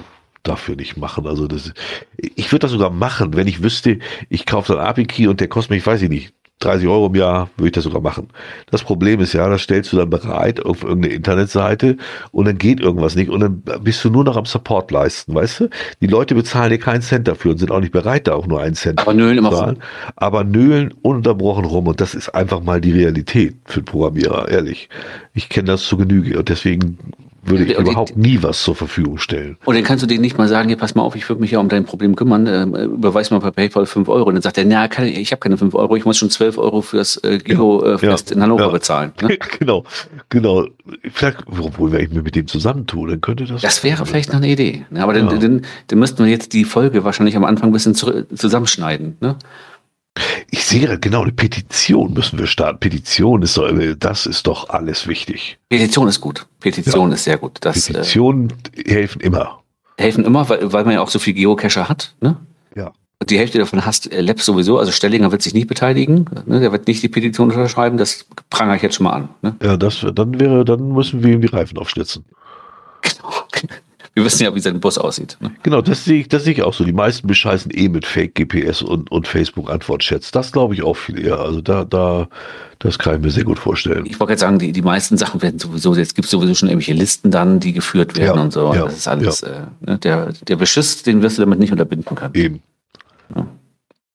dafür 0.45 0.77
nicht 0.77 0.97
machen. 0.97 1.27
Also 1.27 1.49
das, 1.49 1.73
ich 2.17 2.53
würde 2.53 2.61
das 2.61 2.71
sogar 2.71 2.91
machen, 2.91 3.35
wenn 3.35 3.49
ich 3.49 3.65
wüsste, 3.65 3.99
ich 4.29 4.47
kaufe 4.47 4.75
dann 4.75 4.87
API-Key 4.87 5.27
und 5.27 5.41
der 5.41 5.49
kostet 5.49 5.71
mich, 5.71 5.85
weiß 5.85 6.03
ich 6.03 6.09
nicht, 6.09 6.33
30 6.61 6.89
Euro 6.89 7.07
im 7.07 7.15
Jahr 7.15 7.51
würde 7.57 7.69
ich 7.69 7.73
das 7.73 7.85
sogar 7.85 8.01
machen. 8.01 8.29
Das 8.71 8.83
Problem 8.83 9.21
ist 9.21 9.35
ja, 9.35 9.49
das 9.49 9.63
stellst 9.63 9.93
du 9.93 9.99
dann 9.99 10.09
bereit 10.09 10.65
auf 10.65 10.83
irgendeine 10.83 11.15
Internetseite 11.15 11.99
und 12.33 12.47
dann 12.47 12.57
geht 12.57 12.81
irgendwas 12.81 13.15
nicht 13.15 13.29
und 13.29 13.41
dann 13.41 13.63
bist 13.83 14.03
du 14.05 14.11
nur 14.11 14.25
noch 14.25 14.37
am 14.37 14.47
Support 14.47 14.91
leisten, 14.91 15.35
weißt 15.35 15.61
du? 15.61 15.69
Die 16.01 16.07
Leute 16.07 16.35
bezahlen 16.35 16.71
dir 16.71 16.79
keinen 16.79 17.03
Cent 17.03 17.29
dafür 17.29 17.53
und 17.53 17.59
sind 17.59 17.71
auch 17.71 17.81
nicht 17.81 17.93
bereit, 17.93 18.27
da 18.27 18.35
auch 18.35 18.47
nur 18.47 18.63
einen 18.63 18.75
Cent 18.75 19.01
aber 19.01 19.13
nölen 19.13 19.45
zu 19.45 19.51
zahlen. 19.51 19.79
Aber 20.17 20.45
nölen 20.45 20.95
ununterbrochen 21.03 21.67
rum 21.67 21.89
und 21.89 22.01
das 22.01 22.15
ist 22.15 22.31
einfach 22.31 22.63
mal 22.63 22.81
die 22.81 22.93
Realität 22.93 23.57
für 23.67 23.83
Programmierer, 23.83 24.49
ehrlich. 24.49 24.89
Ich 25.35 25.51
kenne 25.51 25.67
das 25.67 25.83
zu 25.83 25.99
Genüge 25.99 26.39
und 26.39 26.49
deswegen 26.49 26.99
würde 27.49 27.65
ich 27.65 27.77
und 27.77 27.89
überhaupt 27.89 28.15
die, 28.17 28.21
nie 28.21 28.43
was 28.43 28.63
zur 28.63 28.75
Verfügung 28.75 29.19
stellen. 29.19 29.57
Und 29.65 29.75
dann 29.75 29.85
kannst 29.85 30.03
du 30.03 30.07
denen 30.07 30.21
nicht 30.21 30.39
mal 30.39 30.49
sagen, 30.49 30.69
hier 30.69 30.77
pass 30.77 30.95
mal 30.95 31.03
auf, 31.03 31.17
ich 31.17 31.29
würde 31.29 31.41
mich 31.41 31.51
ja 31.51 31.59
um 31.59 31.69
dein 31.69 31.85
Problem 31.85 32.17
kümmern, 32.17 32.47
äh, 32.47 32.85
überweis 32.85 33.31
mal 33.31 33.41
per 33.41 33.53
PayPal 33.53 33.87
5 33.87 34.09
Euro. 34.09 34.29
Und 34.29 34.35
dann 34.35 34.43
sagt 34.43 34.59
er, 34.59 34.65
na, 34.65 34.89
kann, 34.89 35.07
ich 35.07 35.33
habe 35.33 35.41
keine 35.41 35.57
5 35.57 35.75
Euro, 35.75 35.97
ich 35.97 36.05
muss 36.05 36.19
schon 36.19 36.31
12 36.31 36.59
Euro 36.59 36.83
fürs 36.83 37.17
äh, 37.25 37.39
Giro-Fest 37.39 38.31
äh, 38.31 38.35
ja, 38.35 38.37
in 38.37 38.43
Hannover 38.43 38.67
ja. 38.67 38.69
bezahlen. 38.69 39.13
Ne? 39.23 39.39
genau, 39.59 39.85
genau. 40.29 40.67
Vielleicht, 41.13 41.39
obwohl, 41.47 41.93
wenn 41.93 42.01
ich 42.01 42.11
mir 42.11 42.23
mit 42.23 42.35
dem 42.37 42.47
zusammentue, 42.47 43.11
dann 43.11 43.21
könnte 43.21 43.45
das... 43.45 43.63
Das 43.63 43.83
wäre 43.85 44.07
vielleicht 44.07 44.31
noch 44.31 44.37
eine 44.37 44.49
Idee. 44.49 44.85
Ne? 44.91 45.03
Aber 45.03 45.13
dann, 45.13 45.29
ja. 45.31 45.37
dann, 45.37 45.63
dann 45.87 45.99
müssten 45.99 46.25
wir 46.25 46.31
jetzt 46.31 46.53
die 46.53 46.65
Folge 46.65 47.05
wahrscheinlich 47.05 47.37
am 47.37 47.45
Anfang 47.45 47.71
ein 47.71 47.73
bisschen 47.73 47.95
zusammenschneiden. 47.95 49.17
Ne? 49.21 49.37
Ich 50.51 50.65
sehe 50.65 50.99
genau 50.99 51.23
eine 51.23 51.33
Petition 51.33 52.15
müssen 52.15 52.39
wir 52.39 52.47
starten. 52.47 52.79
Petition 52.81 53.43
ist 53.43 53.57
doch, 53.57 53.71
das 53.99 54.27
ist 54.27 54.47
doch 54.47 54.69
alles 54.71 55.07
wichtig. 55.07 55.59
Petition 55.69 56.09
ist 56.09 56.21
gut. 56.21 56.47
Petition 56.61 57.11
ja. 57.11 57.15
ist 57.15 57.25
sehr 57.25 57.39
gut. 57.39 57.59
Das, 57.61 57.87
Petitionen 57.87 58.53
äh, 58.75 58.91
helfen 58.91 59.21
immer. 59.21 59.63
Helfen 59.99 60.25
immer, 60.25 60.49
weil, 60.49 60.73
weil 60.73 60.85
man 60.85 60.95
ja 60.95 61.03
auch 61.03 61.11
so 61.11 61.19
viel 61.19 61.35
Geocacher 61.35 61.89
hat. 61.89 62.15
Ne? 62.21 62.37
Ja. 62.75 62.93
Die 63.29 63.39
Hälfte 63.39 63.59
davon 63.59 63.85
hasst 63.85 64.11
äh, 64.13 64.21
Lab 64.21 64.41
sowieso. 64.41 64.79
Also 64.79 64.93
Stellinger 64.93 65.33
wird 65.33 65.43
sich 65.43 65.55
nicht 65.55 65.69
beteiligen. 65.69 66.27
Ne? 66.47 66.61
Der 66.61 66.73
wird 66.73 66.87
nicht 66.87 67.03
die 67.03 67.09
Petition 67.09 67.51
unterschreiben. 67.51 67.99
Das 67.99 68.27
prangere 68.51 68.77
ich 68.77 68.83
jetzt 68.83 68.97
schon 68.97 69.05
mal 69.05 69.13
an. 69.13 69.29
Ne? 69.43 69.57
Ja, 69.63 69.77
das 69.77 70.05
dann 70.15 70.41
wäre, 70.41 70.65
dann 70.65 70.93
müssen 70.93 71.23
wir 71.23 71.35
ihm 71.35 71.41
die 71.41 71.49
Reifen 71.49 71.79
aufschlitzen. 71.79 72.25
Genau. 73.03 73.33
Wir 74.17 74.25
wissen 74.25 74.45
ja, 74.45 74.55
wie 74.55 74.61
sein 74.61 74.81
Bus 74.81 74.97
aussieht. 74.97 75.37
Ne? 75.41 75.51
Genau, 75.63 75.83
das 75.83 76.07
sehe 76.07 76.21
ich, 76.21 76.29
das 76.29 76.45
sehe 76.45 76.55
ich 76.55 76.63
auch 76.63 76.73
so. 76.73 76.85
Die 76.85 76.95
meisten 76.95 77.27
bescheißen 77.27 77.71
eh 77.75 77.91
mit 77.91 78.07
Fake 78.07 78.35
GPS 78.35 78.81
und, 78.81 79.11
und 79.13 79.29
Facebook 79.29 79.71
Antwortchats. 79.71 80.31
Das 80.31 80.53
glaube 80.53 80.73
ich 80.73 80.83
auch 80.83 80.95
viel 80.95 81.23
eher. 81.23 81.39
Also 81.39 81.61
da, 81.61 81.85
da, 81.85 82.27
das 82.79 82.99
kann 82.99 83.17
ich 83.17 83.21
mir 83.21 83.31
sehr 83.31 83.45
gut 83.45 83.59
vorstellen. 83.59 84.07
Ich 84.07 84.19
wollte 84.19 84.33
jetzt 84.33 84.41
sagen, 84.41 84.59
die, 84.59 84.73
die 84.73 84.81
meisten 84.81 85.19
Sachen 85.19 85.43
werden 85.43 85.59
sowieso, 85.59 85.95
jetzt 85.95 86.15
gibt 86.15 86.25
es 86.25 86.31
sowieso 86.31 86.55
schon 86.55 86.71
irgendwelche 86.71 86.95
Listen 86.95 87.31
dann, 87.31 87.61
die 87.61 87.75
geführt 87.75 88.17
werden 88.17 88.37
ja, 88.39 88.43
und 88.43 88.55
so. 88.55 88.73
Ja, 88.73 88.87
das 88.87 88.97
ist 88.97 89.07
alles, 89.07 89.43
ja. 89.43 89.49
äh, 89.49 89.91
ne? 89.91 89.99
der, 89.99 90.33
der 90.49 90.57
Beschiss, 90.57 91.03
den 91.03 91.21
wirst 91.21 91.37
du 91.37 91.43
damit 91.43 91.59
nicht 91.59 91.73
unterbinden 91.73 92.15
können. 92.15 92.35
Eben. 92.35 92.63
Ja. 93.35 93.47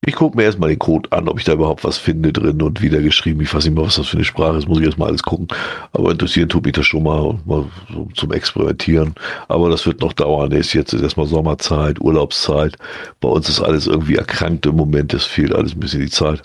Ich 0.04 0.16
gucke 0.16 0.36
mir 0.36 0.46
erstmal 0.46 0.70
den 0.70 0.80
Code 0.80 1.12
an, 1.12 1.30
ob 1.30 1.38
ich 1.38 1.46
da 1.46 1.54
überhaupt 1.54 1.84
was 1.84 2.00
finde 2.00 2.34
drin 2.34 2.60
und 2.64 2.82
wieder 2.82 3.04
geschrieben. 3.04 3.40
Ich 3.42 3.54
weiß 3.54 3.66
nicht 3.66 3.76
mal, 3.76 3.86
was 3.86 3.98
das 3.98 4.08
für 4.08 4.18
eine 4.18 4.24
Sprache 4.24 4.58
ist, 4.58 4.68
muss 4.68 4.80
ich 4.80 4.86
erstmal 4.86 5.10
alles 5.10 5.22
gucken. 5.22 5.48
Aber 5.94 6.10
interessieren 6.10 6.50
tut 6.50 6.66
mich 6.66 6.74
das 6.74 6.88
schon 6.88 7.04
mal, 7.04 7.38
mal 7.46 7.68
so 7.94 8.10
zum 8.16 8.32
Experimentieren. 8.32 9.14
Aber 9.48 9.70
das 9.70 9.86
wird 9.86 10.02
noch 10.02 10.14
dauern. 10.14 10.52
Ist 10.54 10.74
jetzt 10.74 10.94
ist 10.94 11.04
erstmal 11.04 11.28
Sommerzeit, 11.28 12.02
Urlaubszeit. 12.02 12.78
Bei 13.20 13.30
uns 13.30 13.48
ist 13.48 13.62
alles 13.62 13.86
irgendwie 13.86 14.16
erkrankt 14.16 14.66
im 14.66 14.76
Moment. 14.76 15.14
Es 15.14 15.26
fehlt 15.26 15.54
alles 15.54 15.76
ein 15.76 15.80
bisschen 15.80 16.02
die 16.02 16.10
Zeit. 16.10 16.42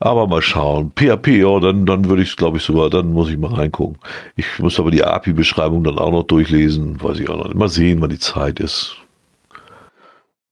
Aber 0.00 0.26
mal 0.26 0.40
schauen. 0.40 0.92
PHP, 0.96 1.28
ja, 1.28 1.60
dann, 1.60 1.84
dann 1.84 2.08
würde 2.08 2.22
ich 2.22 2.30
es, 2.30 2.36
glaube 2.36 2.56
ich, 2.56 2.62
sogar, 2.64 2.88
dann 2.88 3.12
muss 3.12 3.28
ich 3.28 3.36
mal 3.36 3.52
reingucken. 3.52 3.98
Ich 4.34 4.58
muss 4.60 4.80
aber 4.80 4.90
die 4.90 5.04
API-Beschreibung 5.04 5.84
dann 5.84 5.98
auch 5.98 6.10
noch 6.10 6.22
durchlesen. 6.22 7.02
Weiß 7.02 7.18
ich 7.18 7.28
auch 7.28 7.36
noch. 7.36 7.52
Mal 7.52 7.68
sehen, 7.68 8.00
wann 8.00 8.08
die 8.08 8.18
Zeit 8.18 8.60
ist. 8.60 8.96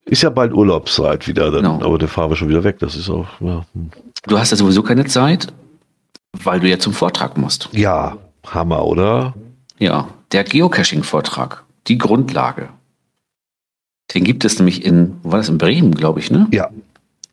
Ist 0.07 0.23
ja 0.23 0.31
bald 0.31 0.53
Urlaubszeit 0.53 1.27
wieder, 1.27 1.51
dann, 1.51 1.63
genau. 1.63 1.83
aber 1.85 1.99
der 1.99 2.09
fahren 2.09 2.31
wir 2.31 2.37
schon 2.37 2.49
wieder 2.49 2.65
weg. 2.65 2.79
Das 2.79 2.95
ist 2.95 3.09
auch. 3.09 3.27
Ja. 3.41 3.65
Du 4.27 4.39
hast 4.39 4.51
ja 4.51 4.57
sowieso 4.57 4.83
keine 4.83 5.07
Zeit, 5.07 5.53
weil 6.33 6.61
du 6.61 6.69
ja 6.69 6.79
zum 6.79 6.93
Vortrag 6.93 7.39
musst. 7.39 7.71
Ja, 7.73 8.17
Hammer, 8.47 8.85
oder? 8.85 9.35
Ja, 9.79 10.09
der 10.33 10.45
Geocaching-Vortrag, 10.45 11.65
die 11.87 11.99
Grundlage. 11.99 12.69
Den 14.15 14.25
gibt 14.25 14.45
es 14.45 14.59
nämlich 14.59 14.85
in, 14.85 15.17
war 15.23 15.39
das 15.39 15.49
in 15.49 15.59
Bremen, 15.59 15.95
glaube 15.95 16.21
ich, 16.21 16.31
ne? 16.31 16.47
Ja. 16.51 16.69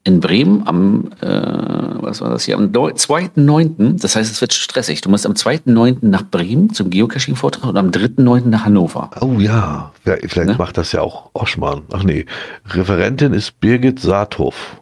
In 0.03 0.19
Bremen 0.19 0.67
am 0.67 1.11
äh, 1.21 1.81
was 2.11 2.21
war 2.21 2.29
das 2.29 2.43
hier, 2.43 2.57
am 2.57 2.65
2.9., 2.65 4.01
das 4.01 4.15
heißt, 4.15 4.31
es 4.31 4.41
wird 4.41 4.53
stressig. 4.53 5.01
Du 5.01 5.09
musst 5.09 5.25
am 5.25 5.33
2.9. 5.33 5.97
nach 6.01 6.23
Bremen 6.23 6.73
zum 6.73 6.89
Geocaching-Vortrag 6.89 7.69
und 7.69 7.77
am 7.77 7.91
3.9. 7.91 8.47
nach 8.47 8.65
Hannover. 8.65 9.09
Oh 9.21 9.39
ja, 9.39 9.91
vielleicht 10.03 10.35
ne? 10.35 10.55
macht 10.57 10.77
das 10.77 10.91
ja 10.91 11.01
auch 11.01 11.29
Oschmann. 11.33 11.83
Ach 11.91 12.03
nee, 12.03 12.25
Referentin 12.65 13.33
ist 13.33 13.59
Birgit 13.59 13.99
Saathoff. 13.99 14.81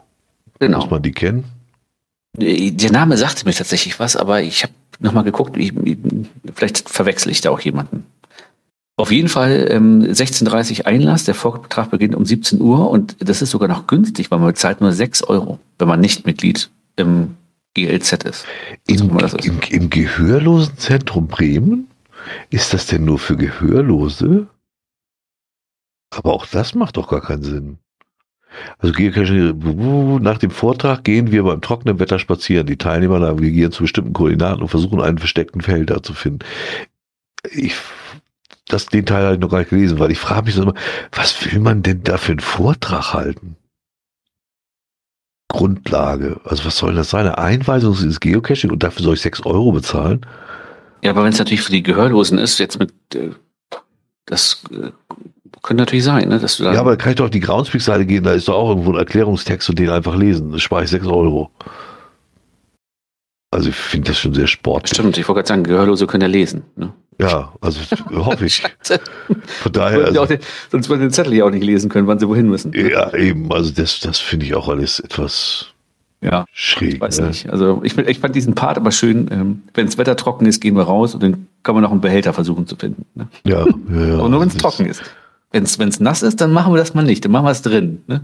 Genau. 0.59 0.79
Muss 0.79 0.89
man 0.89 1.01
die 1.01 1.11
kennen? 1.11 1.45
Der 2.37 2.91
Name 2.91 3.17
sagte 3.17 3.45
mir 3.45 3.53
tatsächlich 3.53 3.99
was, 3.99 4.15
aber 4.15 4.41
ich 4.41 4.63
habe 4.63 4.73
nochmal 4.99 5.23
geguckt, 5.23 5.57
ich, 5.57 5.73
vielleicht 6.53 6.89
verwechsel 6.89 7.31
ich 7.31 7.41
da 7.41 7.49
auch 7.49 7.59
jemanden. 7.59 8.05
Auf 8.99 9.13
jeden 9.13 9.29
Fall 9.29 9.67
ähm, 9.69 10.03
16.30 10.03 10.85
Einlass, 10.85 11.23
der 11.23 11.33
Vortrag 11.33 11.89
beginnt 11.89 12.15
um 12.15 12.25
17 12.25 12.59
Uhr 12.59 12.89
und 12.89 13.15
das 13.19 13.41
ist 13.41 13.51
sogar 13.51 13.69
noch 13.69 13.87
günstig, 13.87 14.29
weil 14.29 14.39
man 14.39 14.49
bezahlt 14.49 14.81
nur 14.81 14.91
6 14.91 15.23
Euro, 15.23 15.57
wenn 15.77 15.87
man 15.87 16.01
nicht 16.01 16.25
Mitglied 16.25 16.69
im 16.97 17.37
GLZ 17.75 18.25
ist. 18.25 18.45
Im, 18.87 19.17
ist. 19.19 19.45
Im, 19.45 19.61
Im 19.69 19.89
Gehörlosenzentrum 19.89 21.27
Bremen? 21.27 21.87
Ist 22.49 22.73
das 22.73 22.87
denn 22.87 23.05
nur 23.05 23.19
für 23.19 23.37
Gehörlose? 23.37 24.47
Aber 26.09 26.33
auch 26.33 26.45
das 26.45 26.75
macht 26.75 26.97
doch 26.97 27.07
gar 27.07 27.21
keinen 27.21 27.43
Sinn. 27.43 27.77
Also 28.79 30.19
nach 30.19 30.39
dem 30.39 30.51
Vortrag 30.51 31.05
gehen 31.05 31.31
wir 31.31 31.43
beim 31.43 31.61
trockenen 31.61 31.99
Wetter 31.99 32.19
spazieren. 32.19 32.67
Die 32.67 32.75
Teilnehmer 32.75 33.19
navigieren 33.19 33.71
zu 33.71 33.83
bestimmten 33.83 34.11
Koordinaten 34.11 34.61
und 34.61 34.67
versuchen 34.67 34.99
einen 34.99 35.19
versteckten 35.19 35.61
Felder 35.61 36.03
zu 36.03 36.13
finden. 36.13 36.39
Ich, 37.51 37.75
das, 38.69 38.85
den 38.85 39.05
Teil 39.05 39.25
habe 39.25 39.35
ich 39.35 39.41
noch 39.41 39.49
gar 39.49 39.59
nicht 39.59 39.71
gelesen, 39.71 39.99
weil 39.99 40.11
ich 40.11 40.19
frage 40.19 40.45
mich 40.45 40.55
so 40.55 40.61
immer, 40.61 40.75
was 41.11 41.45
will 41.45 41.59
man 41.59 41.83
denn 41.83 42.03
da 42.03 42.17
für 42.17 42.31
einen 42.31 42.39
Vortrag 42.39 43.13
halten? 43.13 43.57
Grundlage. 45.49 46.39
Also 46.45 46.65
was 46.65 46.77
soll 46.77 46.93
das 46.93 47.09
sein? 47.09 47.25
Eine 47.25 47.39
Einweisung 47.39 47.97
ins 47.99 48.19
Geocaching 48.19 48.71
und 48.71 48.83
dafür 48.83 49.03
soll 49.03 49.15
ich 49.15 49.21
6 49.21 49.45
Euro 49.45 49.71
bezahlen? 49.71 50.25
Ja, 51.01 51.11
aber 51.11 51.23
wenn 51.23 51.33
es 51.33 51.39
natürlich 51.39 51.63
für 51.63 51.71
die 51.71 51.83
Gehörlosen 51.83 52.37
ist, 52.37 52.59
jetzt 52.59 52.77
mit 52.77 52.93
äh, 53.15 53.31
das 54.25 54.63
äh, 54.71 54.91
könnte 55.63 55.81
natürlich 55.81 56.05
sein, 56.05 56.29
ne? 56.29 56.39
Dass 56.39 56.57
du 56.57 56.63
da 56.63 56.73
ja, 56.73 56.79
aber 56.79 56.95
kann 56.97 57.11
ich 57.11 57.15
doch 57.15 57.25
auf 57.25 57.31
die 57.31 57.39
Groundspeak-Seite 57.39 58.05
gehen, 58.05 58.23
da 58.23 58.33
ist 58.33 58.47
doch 58.47 58.55
auch 58.55 58.69
irgendwo 58.69 58.91
ein 58.91 58.99
Erklärungstext 58.99 59.69
und 59.69 59.79
den 59.79 59.89
einfach 59.89 60.15
lesen. 60.15 60.51
Das 60.51 60.61
spare 60.61 60.83
ich 60.83 60.89
6 60.91 61.07
Euro. 61.07 61.49
Also 63.51 63.69
ich 63.69 63.75
finde 63.75 64.09
das 64.11 64.19
schon 64.19 64.35
sehr 64.35 64.45
sportlich. 64.45 64.93
Stimmt, 64.93 65.17
ich 65.17 65.27
wollte 65.27 65.39
gerade 65.39 65.47
sagen, 65.47 65.63
Gehörlose 65.63 66.05
können 66.05 66.21
ja 66.21 66.27
lesen. 66.27 66.63
Ne? 66.75 66.93
Ja, 67.19 67.53
also 67.59 67.81
hoffe 68.15 68.45
ich. 68.45 68.63
Von 69.61 69.71
daher. 69.71 70.05
Also, 70.05 70.25
den, 70.25 70.39
sonst 70.71 70.89
würden 70.89 71.01
sie 71.01 71.07
den 71.07 71.13
Zettel 71.13 71.33
ja 71.33 71.45
auch 71.45 71.51
nicht 71.51 71.63
lesen 71.63 71.89
können, 71.89 72.07
wann 72.07 72.19
sie 72.19 72.27
wohin 72.27 72.49
müssen. 72.49 72.71
Ja, 72.73 73.13
eben. 73.13 73.51
Also 73.51 73.71
das, 73.71 73.99
das 73.99 74.19
finde 74.19 74.45
ich 74.45 74.55
auch 74.55 74.69
alles 74.69 74.99
etwas 74.99 75.73
ja, 76.21 76.45
schräg. 76.53 76.95
Ich 76.95 77.01
weiß 77.01 77.19
ne? 77.19 77.27
nicht. 77.27 77.49
Also 77.49 77.81
ich, 77.83 77.97
ich, 77.97 78.19
fand 78.19 78.35
diesen 78.35 78.55
Part 78.55 78.77
aber 78.77 78.91
schön. 78.91 79.29
Ähm, 79.31 79.63
wenn 79.73 79.85
das 79.85 79.97
Wetter 79.97 80.15
trocken 80.15 80.45
ist, 80.45 80.61
gehen 80.61 80.75
wir 80.75 80.83
raus 80.83 81.13
und 81.13 81.23
dann 81.23 81.47
kann 81.63 81.75
man 81.75 81.83
noch 81.83 81.91
einen 81.91 82.01
Behälter 82.01 82.33
versuchen 82.33 82.67
zu 82.67 82.75
finden. 82.75 83.05
Ne? 83.15 83.27
Ja, 83.45 83.65
ja, 83.65 84.05
ja. 84.05 84.13
Aber 84.19 84.29
nur 84.29 84.41
wenn 84.41 84.49
es 84.49 84.57
trocken 84.57 84.85
ist. 84.85 85.01
Wenn 85.51 85.63
es 85.63 85.99
nass 85.99 86.21
ist, 86.21 86.41
dann 86.41 86.51
machen 86.51 86.73
wir 86.73 86.77
das 86.77 86.93
mal 86.93 87.03
nicht. 87.03 87.25
Dann 87.25 87.31
machen 87.31 87.45
wir 87.45 87.51
es 87.51 87.61
drin. 87.61 88.03
Ne? 88.07 88.21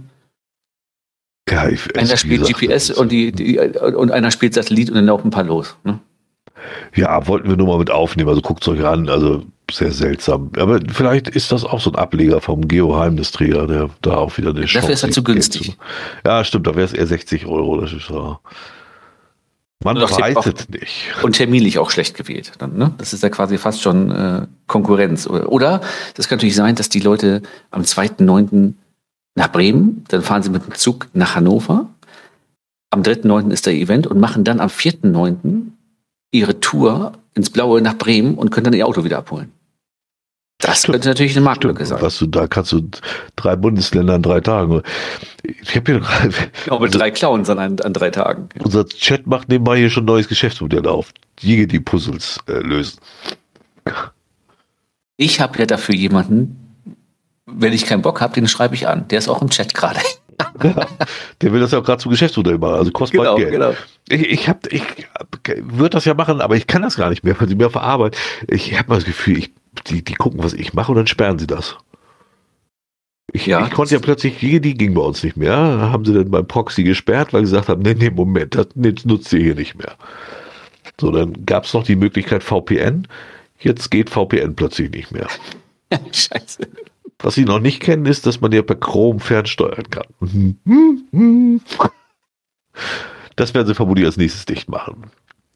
Ja, 1.49 1.67
ich, 1.69 1.95
einer 1.97 2.17
spielt 2.17 2.45
GPS 2.45 2.91
und, 2.91 3.11
die, 3.11 3.31
die, 3.31 3.59
und 3.59 4.11
einer 4.11 4.31
spielt 4.31 4.53
Satellit 4.53 4.89
und 4.89 4.95
dann 4.95 5.05
laufen 5.05 5.27
ein 5.27 5.31
paar 5.31 5.43
los. 5.43 5.75
Ne? 5.83 5.99
Ja, 6.95 7.27
wollten 7.27 7.49
wir 7.49 7.57
nur 7.57 7.67
mal 7.67 7.79
mit 7.79 7.91
aufnehmen. 7.91 8.29
Also 8.29 8.41
guckt 8.41 8.63
es 8.63 8.67
euch 8.67 8.85
an. 8.85 9.09
Also 9.09 9.43
sehr 9.71 9.91
seltsam. 9.91 10.51
Aber 10.57 10.79
vielleicht 10.93 11.27
ist 11.27 11.51
das 11.51 11.63
auch 11.63 11.79
so 11.79 11.91
ein 11.91 11.95
Ableger 11.95 12.41
vom 12.41 12.67
Geoheimnisträger, 12.67 13.67
der 13.67 13.89
da 14.01 14.17
auch 14.17 14.37
wieder 14.37 14.51
eine 14.51 14.61
Dafür 14.61 14.89
ist 14.89 15.03
er 15.03 15.11
zu 15.11 15.23
günstig. 15.23 15.77
Ja, 16.25 16.43
stimmt. 16.43 16.67
Da 16.67 16.75
wäre 16.75 16.85
es 16.85 16.93
eher 16.93 17.07
60 17.07 17.45
Euro. 17.45 17.81
Das 17.81 17.93
ist 17.93 18.09
ja. 18.09 18.39
Man 19.83 19.97
weiß 19.97 20.45
es 20.45 20.69
nicht. 20.69 21.13
Und 21.21 21.33
terminlich 21.33 21.77
auch 21.79 21.91
schlecht 21.91 22.15
gewählt. 22.15 22.53
Dann, 22.57 22.77
ne? 22.77 22.93
Das 22.97 23.13
ist 23.13 23.21
ja 23.23 23.29
quasi 23.29 23.57
fast 23.57 23.81
schon 23.81 24.11
äh, 24.11 24.47
Konkurrenz. 24.67 25.27
Oder 25.27 25.81
das 26.15 26.27
kann 26.27 26.37
natürlich 26.37 26.55
sein, 26.55 26.75
dass 26.75 26.89
die 26.89 27.01
Leute 27.01 27.41
am 27.71 27.81
2.9. 27.81 28.73
nach 29.35 29.51
Bremen, 29.51 30.03
dann 30.07 30.21
fahren 30.21 30.43
sie 30.43 30.49
mit 30.49 30.65
dem 30.65 30.73
Zug 30.75 31.07
nach 31.13 31.35
Hannover. 31.35 31.89
Am 32.89 33.01
3.9. 33.01 33.51
ist 33.51 33.65
der 33.65 33.73
Event 33.73 34.07
und 34.07 34.19
machen 34.19 34.43
dann 34.43 34.59
am 34.59 34.69
4.9. 34.69 35.71
ihre 36.31 36.59
Tour 36.59 37.13
ins 37.33 37.49
Blaue 37.49 37.81
nach 37.81 37.97
Bremen 37.97 38.35
und 38.35 38.49
können 38.49 38.65
dann 38.65 38.73
ihr 38.73 38.87
Auto 38.87 39.03
wieder 39.03 39.17
abholen. 39.17 39.51
Das 40.59 40.79
Stimmt. 40.79 40.93
könnte 40.93 41.09
natürlich 41.09 41.35
eine 41.35 41.43
Marktlücke 41.43 41.85
sein. 41.85 42.01
Was 42.01 42.17
du, 42.17 42.27
da 42.27 42.47
kannst 42.47 42.71
du 42.71 42.81
drei 43.35 43.55
Bundesländer 43.55 44.15
in 44.15 44.21
drei 44.21 44.39
Tagen. 44.39 44.81
Ich 45.43 45.75
habe 45.75 45.91
hier 45.91 46.01
genau, 46.65 46.79
mit 46.79 46.95
drei 46.95 47.11
Clowns 47.11 47.49
an, 47.49 47.59
an, 47.59 47.93
drei 47.93 48.09
Tagen. 48.09 48.49
Unser 48.63 48.87
Chat 48.87 49.27
macht 49.27 49.49
nebenbei 49.49 49.77
hier 49.77 49.89
schon 49.89 50.03
ein 50.03 50.07
neues 50.07 50.27
Geschäftsmodell 50.27 50.87
auf. 50.87 51.11
Die 51.39 51.67
die 51.67 51.79
Puzzles 51.81 52.39
äh, 52.47 52.59
lösen. 52.59 52.99
Ich 55.17 55.41
habe 55.41 55.59
ja 55.59 55.65
dafür 55.65 55.93
jemanden, 55.93 56.57
wenn 57.45 57.73
ich 57.73 57.85
keinen 57.85 58.01
Bock 58.01 58.21
habe, 58.21 58.33
den 58.33 58.47
schreibe 58.47 58.75
ich 58.75 58.87
an. 58.87 59.07
Der 59.09 59.19
ist 59.19 59.27
auch 59.27 59.41
im 59.41 59.49
Chat 59.49 59.73
gerade. 59.73 59.99
der 61.41 61.53
will 61.53 61.59
das 61.59 61.71
ja 61.71 61.79
auch 61.79 61.83
gerade 61.83 62.01
zum 62.01 62.11
Geschäftsmodell 62.11 62.57
machen, 62.57 62.75
also 62.75 62.91
kostet 62.91 63.19
genau, 63.19 63.35
Geld. 63.35 63.51
Genau. 63.51 63.73
Ich, 64.09 64.21
ich, 64.21 64.49
hab, 64.49 64.71
ich 64.71 64.83
würde 65.61 65.91
das 65.91 66.05
ja 66.05 66.13
machen, 66.13 66.41
aber 66.41 66.55
ich 66.55 66.67
kann 66.67 66.81
das 66.81 66.97
gar 66.97 67.09
nicht 67.09 67.23
mehr, 67.23 67.39
weil 67.39 67.47
sie 67.47 67.55
mir 67.55 67.67
auf 67.67 67.73
der 67.73 67.83
Arbeit. 67.83 68.17
Ich 68.47 68.77
habe 68.77 68.93
das 68.93 69.05
Gefühl, 69.05 69.37
ich, 69.37 69.51
die, 69.87 70.03
die 70.03 70.13
gucken, 70.13 70.43
was 70.43 70.53
ich 70.53 70.73
mache 70.73 70.91
und 70.91 70.97
dann 70.97 71.07
sperren 71.07 71.39
sie 71.39 71.47
das. 71.47 71.77
Ich, 73.31 73.47
ja. 73.47 73.65
ich 73.65 73.71
konnte 73.71 73.93
ja 73.93 73.99
plötzlich, 73.99 74.37
die, 74.39 74.61
die 74.61 74.75
ging 74.75 74.93
bei 74.93 75.01
uns 75.01 75.23
nicht 75.23 75.35
mehr. 75.35 75.77
Da 75.77 75.91
haben 75.91 76.05
sie 76.05 76.13
dann 76.13 76.31
beim 76.31 76.47
Proxy 76.47 76.83
gesperrt, 76.83 77.33
weil 77.33 77.41
sie 77.41 77.51
gesagt 77.51 77.69
haben, 77.69 77.81
nee, 77.81 77.93
nee, 77.93 78.09
Moment, 78.09 78.55
das 78.55 78.67
nutzt 79.05 79.33
ihr 79.33 79.41
hier 79.41 79.55
nicht 79.55 79.75
mehr. 79.75 79.95
So, 80.99 81.11
dann 81.11 81.45
gab 81.45 81.65
es 81.65 81.73
noch 81.73 81.83
die 81.83 81.95
Möglichkeit 81.95 82.43
VPN. 82.43 83.07
Jetzt 83.59 83.91
geht 83.91 84.09
VPN 84.09 84.55
plötzlich 84.55 84.91
nicht 84.91 85.11
mehr. 85.11 85.27
Scheiße. 86.11 86.67
Was 87.19 87.35
Sie 87.35 87.45
noch 87.45 87.59
nicht 87.59 87.79
kennen, 87.79 88.05
ist, 88.05 88.25
dass 88.25 88.41
man 88.41 88.51
ja 88.51 88.61
per 88.61 88.75
Chrome 88.75 89.19
fernsteuern 89.19 89.89
kann. 89.89 91.39
Das 93.35 93.53
werden 93.53 93.67
sie 93.67 93.75
vermutlich 93.75 94.05
als 94.05 94.17
nächstes 94.17 94.45
dicht 94.45 94.69
machen. 94.69 95.11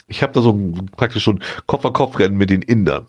Ich 0.07 0.23
habe 0.23 0.33
da 0.33 0.41
so 0.41 0.51
ein, 0.51 0.89
praktisch 0.95 1.23
schon 1.23 1.41
Kopf-an-Kopf-Rennen 1.67 2.37
mit 2.37 2.49
den 2.49 2.61
Indern. 2.61 3.05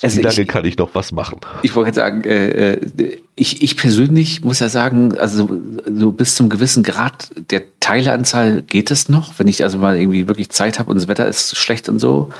Also 0.00 0.18
Wie 0.18 0.22
lange 0.22 0.40
ich, 0.40 0.48
kann 0.48 0.64
ich 0.64 0.78
noch 0.78 0.94
was 0.94 1.10
machen? 1.10 1.40
Ich 1.62 1.74
wollte 1.74 1.94
sagen, 1.94 2.22
äh, 2.22 2.72
äh, 2.74 3.20
ich, 3.34 3.62
ich 3.62 3.76
persönlich 3.76 4.44
muss 4.44 4.60
ja 4.60 4.68
sagen, 4.68 5.18
also 5.18 5.48
so 5.86 6.12
bis 6.12 6.36
zum 6.36 6.48
gewissen 6.48 6.82
Grad 6.84 7.30
der 7.50 7.62
Teileanzahl 7.80 8.62
geht 8.62 8.90
es 8.92 9.08
noch, 9.08 9.38
wenn 9.38 9.48
ich 9.48 9.64
also 9.64 9.78
mal 9.78 9.98
irgendwie 9.98 10.28
wirklich 10.28 10.50
Zeit 10.50 10.78
habe 10.78 10.90
und 10.90 10.96
das 10.96 11.08
Wetter 11.08 11.26
ist 11.26 11.56
schlecht 11.56 11.88
und 11.88 11.98
so. 11.98 12.30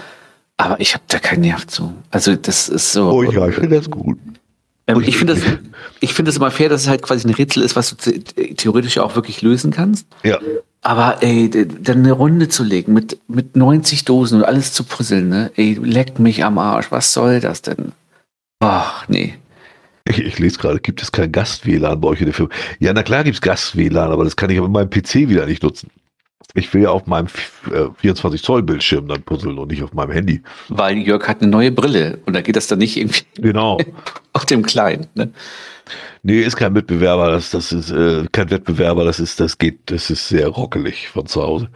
Aber 0.59 0.81
ich 0.81 0.93
habe 0.95 1.05
da 1.09 1.19
keinen 1.19 1.43
Nerv 1.43 1.67
zu. 1.67 1.95
Also 2.11 2.35
das 2.35 2.69
ist 2.69 2.93
so. 2.93 3.11
Oh 3.11 3.23
ja, 3.23 3.49
ich 3.49 3.55
finde 3.55 3.77
das 3.77 3.89
gut. 3.89 4.19
Ähm, 4.89 5.03
ich 5.07 5.17
finde 5.17 5.35
das, 5.35 5.43
ich 6.01 6.15
finde 6.15 6.31
es 6.31 6.37
immer 6.37 6.51
fair, 6.51 6.69
dass 6.69 6.83
es 6.83 6.89
halt 6.89 7.03
quasi 7.03 7.27
ein 7.27 7.35
Rätsel 7.35 7.63
ist, 7.63 7.77
was 7.77 7.97
du 7.97 8.13
theoretisch 8.55 8.99
auch 8.99 9.15
wirklich 9.15 9.41
lösen 9.41 9.71
kannst. 9.71 10.07
Ja. 10.25 10.39
Aber 10.83 11.23
ey, 11.23 11.49
dann 11.49 11.99
eine 11.99 12.13
Runde 12.13 12.49
zu 12.49 12.65
legen 12.65 12.93
mit, 12.93 13.19
mit 13.29 13.57
90 13.57 14.05
Dosen 14.05 14.39
und 14.39 14.45
alles 14.45 14.73
zu 14.73 14.85
puzzeln, 14.85 15.29
ne? 15.29 15.53
Ey, 15.57 15.79
leck 15.81 16.19
mich 16.19 16.45
am 16.45 16.59
Arsch. 16.59 16.91
Was 16.91 17.13
soll 17.13 17.41
das 17.41 17.63
denn? 17.63 17.93
Ach, 18.61 19.07
nee. 19.09 19.35
Ich, 20.09 20.19
ich 20.19 20.39
lese 20.39 20.59
gerade, 20.59 20.81
gibt 20.81 21.03
es 21.03 21.13
kein 21.13 21.31
Gast-WLAN 21.31 22.01
bei 22.01 22.09
euch 22.09 22.21
in 22.21 22.27
der 22.27 22.35
Firma? 22.35 22.51
Ja, 22.81 22.93
na 22.93 23.03
klar 23.03 23.25
gibt 23.25 23.37
es 23.37 23.41
Gast-WLAN, 23.43 24.11
aber 24.11 24.25
das 24.25 24.37
kann 24.37 24.51
ich 24.51 24.59
auf 24.59 24.69
meinem 24.69 24.91
PC 24.91 25.29
wieder 25.29 25.47
nicht 25.47 25.63
nutzen. 25.63 25.91
Ich 26.59 26.73
will 26.75 26.83
ja 26.83 26.91
auf 26.91 27.07
meinem 27.07 27.29
24 27.29 28.43
Zoll 28.43 28.63
Bildschirm 28.63 29.09
dann 29.09 29.23
puzzeln 29.23 29.59
und 29.59 29.71
nicht 29.71 29.83
auf 29.83 29.93
meinem 29.93 30.11
Handy. 30.11 30.43
Weil 30.69 30.99
Jörg 30.99 31.27
hat 31.29 31.41
eine 31.41 31.51
neue 31.51 31.73
Brille 31.73 32.19
und 32.27 32.35
da 32.35 32.41
geht 32.41 32.57
das 32.57 32.67
dann 32.67 32.79
nicht 32.79 32.97
irgendwie 32.97 33.23
genau. 33.37 33.79
auf 34.33 34.45
dem 34.47 34.65
kleinen. 34.65 35.07
Ne? 35.15 35.33
Nee, 36.23 36.41
ist 36.41 36.57
kein 36.57 36.73
Mitbewerber, 36.73 37.31
das, 37.31 37.51
das 37.51 37.73
ist 37.73 37.91
äh, 37.91 38.27
kein 38.33 38.51
Wettbewerber, 38.51 39.05
das 39.05 39.21
ist, 39.21 39.41
das 39.41 39.59
geht, 39.59 39.91
das 39.91 40.11
ist 40.11 40.29
sehr 40.29 40.49
rockelig 40.49 41.09
von 41.09 41.27
zu 41.27 41.43
Hause. 41.43 41.69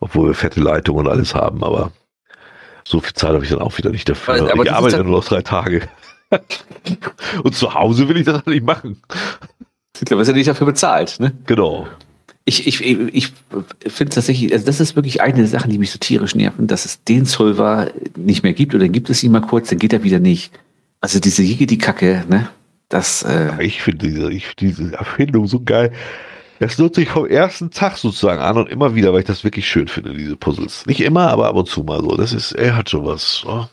Obwohl 0.00 0.28
wir 0.28 0.34
fette 0.34 0.60
Leitungen 0.60 1.06
und 1.06 1.12
alles 1.12 1.34
haben, 1.34 1.62
aber 1.62 1.92
so 2.84 3.00
viel 3.00 3.14
Zeit 3.14 3.32
habe 3.32 3.44
ich 3.44 3.50
dann 3.50 3.60
auch 3.60 3.76
wieder 3.78 3.90
nicht 3.90 4.08
dafür. 4.08 4.34
Aber, 4.34 4.52
aber 4.52 4.64
ich 4.64 4.72
arbeite 4.72 4.96
ja 4.96 5.02
nur 5.02 5.18
noch 5.18 5.24
drei 5.24 5.42
Tage. 5.42 5.82
und 7.44 7.54
zu 7.54 7.72
Hause 7.72 8.08
will 8.08 8.16
ich 8.16 8.26
das 8.26 8.44
nicht 8.46 8.64
machen. 8.64 9.00
Ich 9.94 10.04
glaube, 10.04 10.22
ist 10.22 10.28
ja 10.28 10.34
nicht 10.34 10.48
dafür 10.48 10.66
bezahlt, 10.66 11.18
ne? 11.18 11.32
Genau. 11.46 11.88
Ich, 12.48 12.66
ich, 12.66 12.80
ich 12.82 13.32
finde 13.86 14.14
tatsächlich, 14.14 14.50
also 14.54 14.64
das 14.64 14.80
ist 14.80 14.96
wirklich 14.96 15.20
eine 15.20 15.36
der 15.36 15.46
Sachen, 15.46 15.70
die 15.70 15.76
mich 15.76 15.90
so 15.90 15.98
tierisch 15.98 16.34
nerven, 16.34 16.66
dass 16.66 16.86
es 16.86 17.04
den 17.04 17.26
Solver 17.26 17.90
nicht 18.16 18.42
mehr 18.42 18.54
gibt 18.54 18.74
oder 18.74 18.84
dann 18.84 18.92
gibt 18.92 19.10
es 19.10 19.22
ihn 19.22 19.32
mal 19.32 19.42
kurz, 19.42 19.68
dann 19.68 19.78
geht 19.78 19.92
er 19.92 20.02
wieder 20.02 20.18
nicht. 20.18 20.50
Also 21.02 21.20
diese 21.20 21.42
Jige, 21.42 21.66
die 21.66 21.76
Kacke, 21.76 22.24
ne? 22.26 22.48
Das, 22.88 23.22
äh 23.22 23.62
ich 23.62 23.82
finde 23.82 24.08
diese, 24.08 24.30
diese 24.58 24.94
Erfindung 24.94 25.46
so 25.46 25.60
geil. 25.62 25.92
Das 26.58 26.78
nutze 26.78 27.02
ich 27.02 27.10
vom 27.10 27.26
ersten 27.26 27.70
Tag 27.70 27.98
sozusagen 27.98 28.40
an 28.40 28.56
und 28.56 28.70
immer 28.70 28.94
wieder, 28.94 29.12
weil 29.12 29.20
ich 29.20 29.26
das 29.26 29.44
wirklich 29.44 29.68
schön 29.68 29.86
finde, 29.86 30.14
diese 30.14 30.36
Puzzles. 30.36 30.86
Nicht 30.86 31.00
immer, 31.00 31.28
aber 31.28 31.48
ab 31.48 31.56
und 31.56 31.68
zu 31.68 31.84
mal 31.84 32.00
so. 32.00 32.16
Das 32.16 32.32
ist, 32.32 32.52
er 32.52 32.76
hat 32.76 32.88
schon 32.88 33.04
was. 33.04 33.44
Oh. 33.46 33.66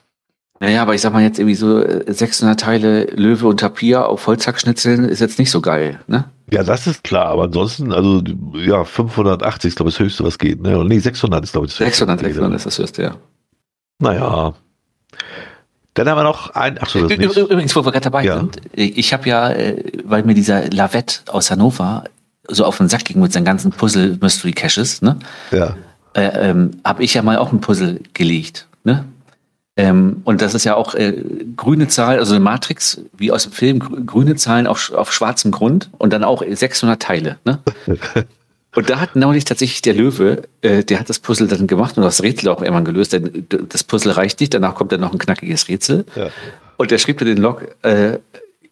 Naja, 0.60 0.82
aber 0.82 0.96
ich 0.96 1.02
sag 1.02 1.12
mal 1.12 1.22
jetzt 1.22 1.38
irgendwie 1.38 1.56
so 1.56 1.84
600 2.08 2.54
äh, 2.54 2.64
Teile 2.64 3.04
Löwe 3.08 3.48
und 3.48 3.60
Tapir 3.60 4.08
auf 4.08 4.26
Holzhackschnitzeln 4.26 5.04
ist 5.04 5.20
jetzt 5.20 5.38
nicht 5.38 5.52
so 5.52 5.60
geil, 5.60 6.00
ne? 6.08 6.26
Ja, 6.52 6.64
das 6.64 6.88
ist 6.88 7.04
klar, 7.04 7.26
aber 7.26 7.44
ansonsten, 7.44 7.92
also 7.92 8.22
ja, 8.54 8.86
580 8.86 9.70
ist 9.70 9.76
glaube 9.76 9.90
ich 9.90 9.96
das 9.96 10.06
höchste, 10.06 10.24
was 10.24 10.38
geht, 10.38 10.62
ne? 10.62 10.84
Nee, 10.86 11.00
600 11.00 11.44
ist 11.44 11.52
glaube 11.52 11.68
ich 11.68 11.74
das 11.74 11.80
600, 11.80 12.22
höchste. 12.22 12.34
600 12.34 12.56
ist 12.58 12.66
das 12.66 12.80
höchste, 12.80 13.04
ja. 13.04 13.16
Naja. 14.00 14.54
Dann 15.94 16.10
haben 16.10 16.18
wir 16.18 16.24
noch 16.24 16.50
ein, 16.52 16.78
ach 16.80 16.90
so, 16.90 17.08
das 17.08 17.18
nicht. 17.18 17.38
Übrigens, 17.38 17.76
wo 17.76 17.86
wir 17.86 17.92
gerade 17.92 18.04
dabei 18.04 18.24
ja. 18.24 18.38
sind, 18.38 18.62
ich 18.74 19.14
habe 19.14 19.28
ja, 19.28 19.50
äh, 19.50 19.82
weil 20.04 20.24
mir 20.24 20.36
dieser 20.36 20.70
Lavette 20.70 21.20
aus 21.28 21.52
Hannover 21.52 22.06
so 22.48 22.66
auf 22.66 22.78
den 22.78 22.90
Sack 22.90 23.06
ging 23.06 23.20
mit 23.22 23.34
seinen 23.34 23.46
ganzen 23.46 23.72
Puzzle-Mystery-Caches, 23.72 25.02
ne? 25.02 25.18
Ja. 25.52 25.76
Äh, 26.14 26.50
ähm, 26.50 26.72
habe 26.86 27.04
ich 27.04 27.14
ja 27.14 27.22
mal 27.22 27.38
auch 27.38 27.52
ein 27.52 27.62
Puzzle 27.62 28.02
gelegt, 28.14 28.68
ne? 28.84 29.06
Ähm, 29.78 30.22
und 30.24 30.42
das 30.42 30.54
ist 30.54 30.64
ja 30.64 30.76
auch 30.76 30.96
äh, 30.96 31.14
grüne 31.58 31.88
Zahl, 31.88 32.20
also 32.20 32.34
eine 32.34 32.44
Matrix, 32.44 33.02
wie 33.18 33.32
aus 33.32 33.44
dem 33.44 33.52
Film, 33.52 34.06
grüne 34.06 34.36
Zahlen 34.36 34.68
auf, 34.68 34.92
auf 34.94 35.12
schwarzem 35.12 35.52
Grund 35.52 35.90
und 35.98 36.14
dann 36.14 36.24
auch 36.24 36.44
600 36.48 37.02
Teile. 37.02 37.38
Ne? 37.44 37.60
und 38.76 38.90
da 38.90 39.02
hat 39.02 39.18
neulich 39.18 39.44
tatsächlich 39.44 39.82
der 39.82 39.94
Löwe, 39.94 40.44
äh, 40.62 40.84
der 40.86 41.00
hat 41.00 41.10
das 41.10 41.20
Puzzle 41.20 41.48
dann 41.48 41.68
gemacht 41.68 41.98
und 41.98 42.04
das 42.04 42.24
Rätsel 42.24 42.50
auch 42.50 42.62
irgendwann 42.62 42.86
gelöst, 42.86 43.12
denn 43.12 43.48
das 43.50 43.84
Puzzle 43.84 44.14
reicht 44.14 44.40
nicht, 44.40 44.54
danach 44.54 44.76
kommt 44.76 44.94
dann 44.94 45.02
noch 45.02 45.12
ein 45.12 45.20
knackiges 45.20 45.68
Rätsel. 45.68 46.06
Ja. 46.16 46.30
Und 46.78 46.92
der 46.92 46.98
schrieb 46.98 47.18
dann 47.18 47.28
den 47.28 47.38
Log, 47.38 47.68
äh, 47.82 48.20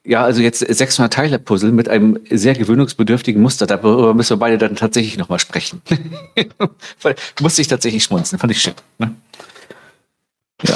ja, 0.05 0.23
also 0.23 0.41
jetzt 0.41 0.59
600 0.59 1.11
Teile 1.11 1.39
Puzzle 1.39 1.71
mit 1.71 1.87
einem 1.87 2.19
sehr 2.29 2.53
gewöhnungsbedürftigen 2.55 3.41
Muster. 3.41 3.65
Darüber 3.65 4.13
müssen 4.13 4.31
wir 4.31 4.39
beide 4.39 4.57
dann 4.57 4.75
tatsächlich 4.75 5.17
nochmal 5.17 5.39
sprechen. 5.39 5.81
Musste 7.41 7.61
ich 7.61 7.69
tatsächlich 7.69 8.03
schmunzeln, 8.03 8.37
fand 8.37 8.51
ich 8.51 8.61
schön. 8.61 8.73
Ne? 8.99 9.15
Ja. 10.63 10.75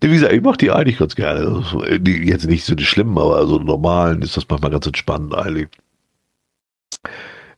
Wie 0.00 0.08
gesagt, 0.08 0.32
ich 0.32 0.42
mache 0.42 0.58
die 0.58 0.70
eigentlich 0.70 0.98
ganz 0.98 1.14
gerne. 1.14 1.46
Also, 1.46 1.84
jetzt 1.84 2.46
nicht 2.46 2.64
so 2.64 2.74
die 2.74 2.84
schlimmen, 2.84 3.16
aber 3.18 3.46
so 3.46 3.58
normalen 3.58 4.22
ist 4.22 4.36
das 4.36 4.46
manchmal 4.48 4.70
ganz 4.70 4.86
entspannend 4.86 5.34
eigentlich. 5.34 5.68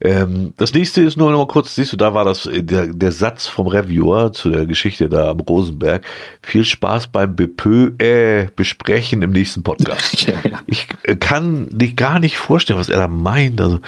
Ähm, 0.03 0.55
das 0.57 0.73
nächste 0.73 1.03
ist 1.03 1.19
nur 1.19 1.31
noch 1.31 1.39
mal 1.39 1.47
kurz, 1.47 1.75
siehst 1.75 1.93
du, 1.93 1.97
da 1.97 2.15
war 2.15 2.25
das 2.25 2.47
äh, 2.47 2.63
der, 2.63 2.87
der 2.87 3.13
Satz 3.13 3.47
vom 3.47 3.67
Reviewer 3.67 4.33
zu 4.33 4.49
der 4.51 4.65
Geschichte 4.65 5.11
da 5.11 5.31
am 5.31 5.41
Rosenberg. 5.41 6.05
Viel 6.43 6.65
Spaß 6.65 7.09
beim 7.09 7.37
Bepö 7.37 7.91
äh, 7.99 8.49
besprechen 8.57 9.21
im 9.21 9.31
nächsten 9.31 9.63
Podcast. 9.63 10.23
ja, 10.27 10.35
ja. 10.49 10.61
Ich 10.67 10.89
äh, 11.03 11.17
kann 11.17 11.69
dich 11.71 11.97
gar 11.97 12.19
nicht 12.19 12.39
vorstellen, 12.39 12.79
was 12.79 12.89
er 12.89 12.99
da 12.99 13.09
meint. 13.09 13.61
Also, 13.61 13.81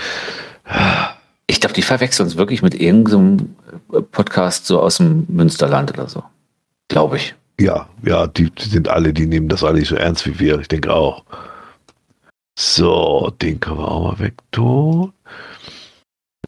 Ich 1.46 1.60
glaube, 1.60 1.74
die 1.74 1.82
verwechseln 1.82 2.26
uns 2.26 2.36
wirklich 2.36 2.62
mit 2.62 2.74
irgendeinem 2.74 3.56
Podcast 4.10 4.66
so 4.66 4.80
aus 4.80 4.98
dem 4.98 5.24
Münsterland 5.28 5.92
oder 5.92 6.08
so. 6.08 6.22
Glaube 6.88 7.16
ich. 7.16 7.34
Ja, 7.60 7.88
ja, 8.04 8.26
die, 8.26 8.50
die, 8.50 8.68
sind 8.68 8.88
alle, 8.88 9.12
die 9.12 9.26
nehmen 9.26 9.48
das 9.48 9.62
alle 9.62 9.78
nicht 9.78 9.88
so 9.88 9.96
ernst 9.96 10.26
wie 10.26 10.38
wir. 10.38 10.58
Ich 10.60 10.68
denke 10.68 10.92
auch. 10.92 11.24
So, 12.58 13.32
den 13.40 13.60
können 13.60 13.78
wir 13.78 13.90
auch 13.90 14.12
mal 14.12 14.18
wegtun. 14.18 15.12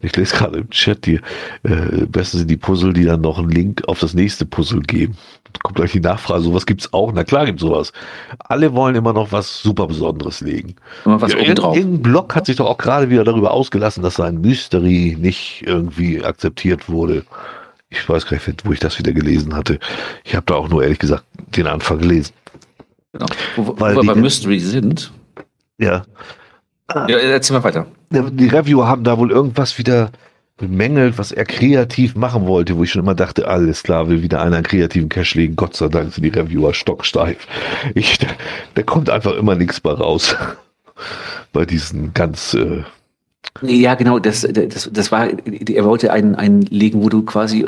Ich 0.01 0.15
lese 0.15 0.35
gerade 0.35 0.59
im 0.59 0.69
Chat 0.69 1.05
die 1.05 1.19
äh, 1.63 2.05
besten 2.07 2.39
sind 2.39 2.51
die 2.51 2.57
Puzzle, 2.57 2.93
die 2.93 3.05
dann 3.05 3.21
noch 3.21 3.39
einen 3.39 3.49
Link 3.49 3.81
auf 3.87 3.99
das 3.99 4.13
nächste 4.13 4.45
Puzzle 4.45 4.81
geben. 4.81 5.17
Kommt 5.63 5.75
gleich 5.77 5.93
die 5.93 6.01
Nachfrage, 6.01 6.43
sowas 6.43 6.65
gibt 6.65 6.81
es 6.81 6.93
auch. 6.93 7.11
Na 7.13 7.23
klar 7.23 7.45
gibt 7.45 7.59
es 7.59 7.65
sowas. 7.65 7.93
Alle 8.39 8.73
wollen 8.73 8.95
immer 8.95 9.13
noch 9.13 9.31
was 9.31 9.61
super 9.61 9.87
Besonderes 9.87 10.41
legen. 10.41 10.75
Immer 11.05 11.21
was 11.21 11.31
ja, 11.31 11.39
obendrauf. 11.39 11.77
Irgendein 11.77 12.01
Blog 12.01 12.35
hat 12.35 12.45
sich 12.45 12.57
doch 12.57 12.67
auch 12.67 12.77
gerade 12.77 13.09
wieder 13.09 13.23
darüber 13.23 13.51
ausgelassen, 13.51 14.03
dass 14.03 14.15
sein 14.15 14.41
Mystery 14.41 15.15
nicht 15.17 15.63
irgendwie 15.65 16.23
akzeptiert 16.23 16.89
wurde. 16.89 17.23
Ich 17.95 18.09
weiß 18.09 18.25
gar 18.25 18.37
nicht, 18.37 18.65
wo 18.65 18.71
ich 18.71 18.79
das 18.79 18.99
wieder 18.99 19.13
gelesen 19.13 19.55
hatte. 19.55 19.79
Ich 20.23 20.35
habe 20.35 20.45
da 20.45 20.55
auch 20.55 20.69
nur 20.69 20.83
ehrlich 20.83 20.99
gesagt 20.99 21.23
den 21.55 21.67
Anfang 21.67 21.99
gelesen. 21.99 22.33
Genau. 23.13 23.25
Wo, 23.55 23.79
Weil 23.79 23.95
wo 23.95 24.01
wir 24.01 24.13
bei 24.13 24.19
Mystery 24.19 24.59
sind. 24.59 25.11
Ja. 25.77 26.05
Ja, 26.93 27.17
erzähl 27.17 27.57
mal 27.57 27.63
weiter. 27.63 27.87
Die 28.11 28.47
Reviewer 28.47 28.87
haben 28.87 29.03
da 29.03 29.17
wohl 29.17 29.31
irgendwas 29.31 29.77
wieder 29.77 30.11
bemängelt, 30.57 31.17
was 31.17 31.31
er 31.31 31.45
kreativ 31.45 32.15
machen 32.15 32.45
wollte, 32.45 32.77
wo 32.77 32.83
ich 32.83 32.91
schon 32.91 33.01
immer 33.01 33.15
dachte, 33.15 33.47
alles 33.47 33.83
klar, 33.83 34.07
will 34.07 34.21
wieder 34.21 34.41
einer 34.41 34.57
einen 34.57 34.65
kreativen 34.65 35.09
Cash 35.09 35.35
legen. 35.35 35.55
Gott 35.55 35.75
sei 35.75 35.87
Dank 35.87 36.13
sind 36.13 36.23
die 36.23 36.29
Reviewer 36.29 36.73
stocksteif. 36.73 37.47
Ich, 37.93 38.19
da, 38.19 38.27
da 38.75 38.83
kommt 38.83 39.09
einfach 39.09 39.33
immer 39.33 39.55
nichts 39.55 39.79
bei 39.81 39.91
raus. 39.91 40.35
bei 41.53 41.65
diesen 41.65 42.13
ganz. 42.13 42.53
Äh 42.53 42.83
ja, 43.61 43.95
genau, 43.95 44.19
das, 44.19 44.41
das, 44.41 44.89
das 44.91 45.11
war, 45.11 45.27
er 45.29 45.85
wollte 45.85 46.11
einen, 46.11 46.35
einen 46.35 46.61
legen, 46.63 47.03
wo 47.03 47.09
du 47.09 47.23
quasi 47.23 47.65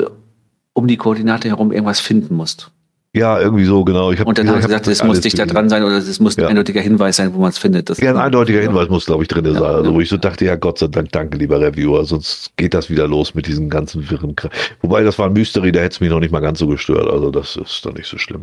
um 0.72 0.86
die 0.86 0.96
Koordinate 0.96 1.48
herum 1.48 1.72
irgendwas 1.72 2.00
finden 2.00 2.34
musst. 2.34 2.70
Ja, 3.14 3.40
irgendwie 3.40 3.64
so, 3.64 3.84
genau. 3.84 4.12
Ich 4.12 4.20
hab, 4.20 4.26
und 4.26 4.38
dann 4.38 4.48
haben 4.48 4.60
sie 4.60 4.68
gesagt, 4.68 4.86
es 4.86 5.02
muss 5.02 5.20
dichter 5.20 5.46
dran 5.46 5.70
sein 5.70 5.82
oder 5.82 5.96
es 5.96 6.20
muss 6.20 6.36
ein 6.36 6.42
ja. 6.42 6.48
eindeutiger 6.48 6.82
Hinweis 6.82 7.16
sein, 7.16 7.32
wo 7.32 7.40
man 7.40 7.48
es 7.48 7.58
findet. 7.58 7.88
Das 7.88 7.98
ja, 7.98 8.10
ein 8.10 8.18
eindeutiger 8.18 8.60
Hinweis 8.60 8.88
muss, 8.90 9.06
glaube 9.06 9.22
ich, 9.22 9.28
drin 9.28 9.46
ja, 9.46 9.54
sein. 9.54 9.62
Also, 9.62 9.94
wo 9.94 10.00
ich 10.00 10.10
so 10.10 10.18
dachte, 10.18 10.44
ja, 10.44 10.56
Gott 10.56 10.78
sei 10.78 10.88
Dank, 10.88 11.10
danke, 11.10 11.38
lieber 11.38 11.58
Reviewer, 11.58 12.04
sonst 12.04 12.52
geht 12.56 12.74
das 12.74 12.90
wieder 12.90 13.08
los 13.08 13.34
mit 13.34 13.46
diesen 13.46 13.70
ganzen 13.70 14.10
wirren. 14.10 14.36
Wobei, 14.82 15.02
das 15.02 15.18
war 15.18 15.26
ein 15.26 15.32
Mystery, 15.32 15.72
da 15.72 15.80
hätte 15.80 15.94
es 15.94 16.00
mich 16.00 16.10
noch 16.10 16.20
nicht 16.20 16.32
mal 16.32 16.40
ganz 16.40 16.58
so 16.58 16.66
gestört. 16.66 17.10
Also, 17.10 17.30
das 17.30 17.56
ist 17.56 17.84
doch 17.84 17.94
nicht 17.94 18.06
so 18.06 18.18
schlimm. 18.18 18.42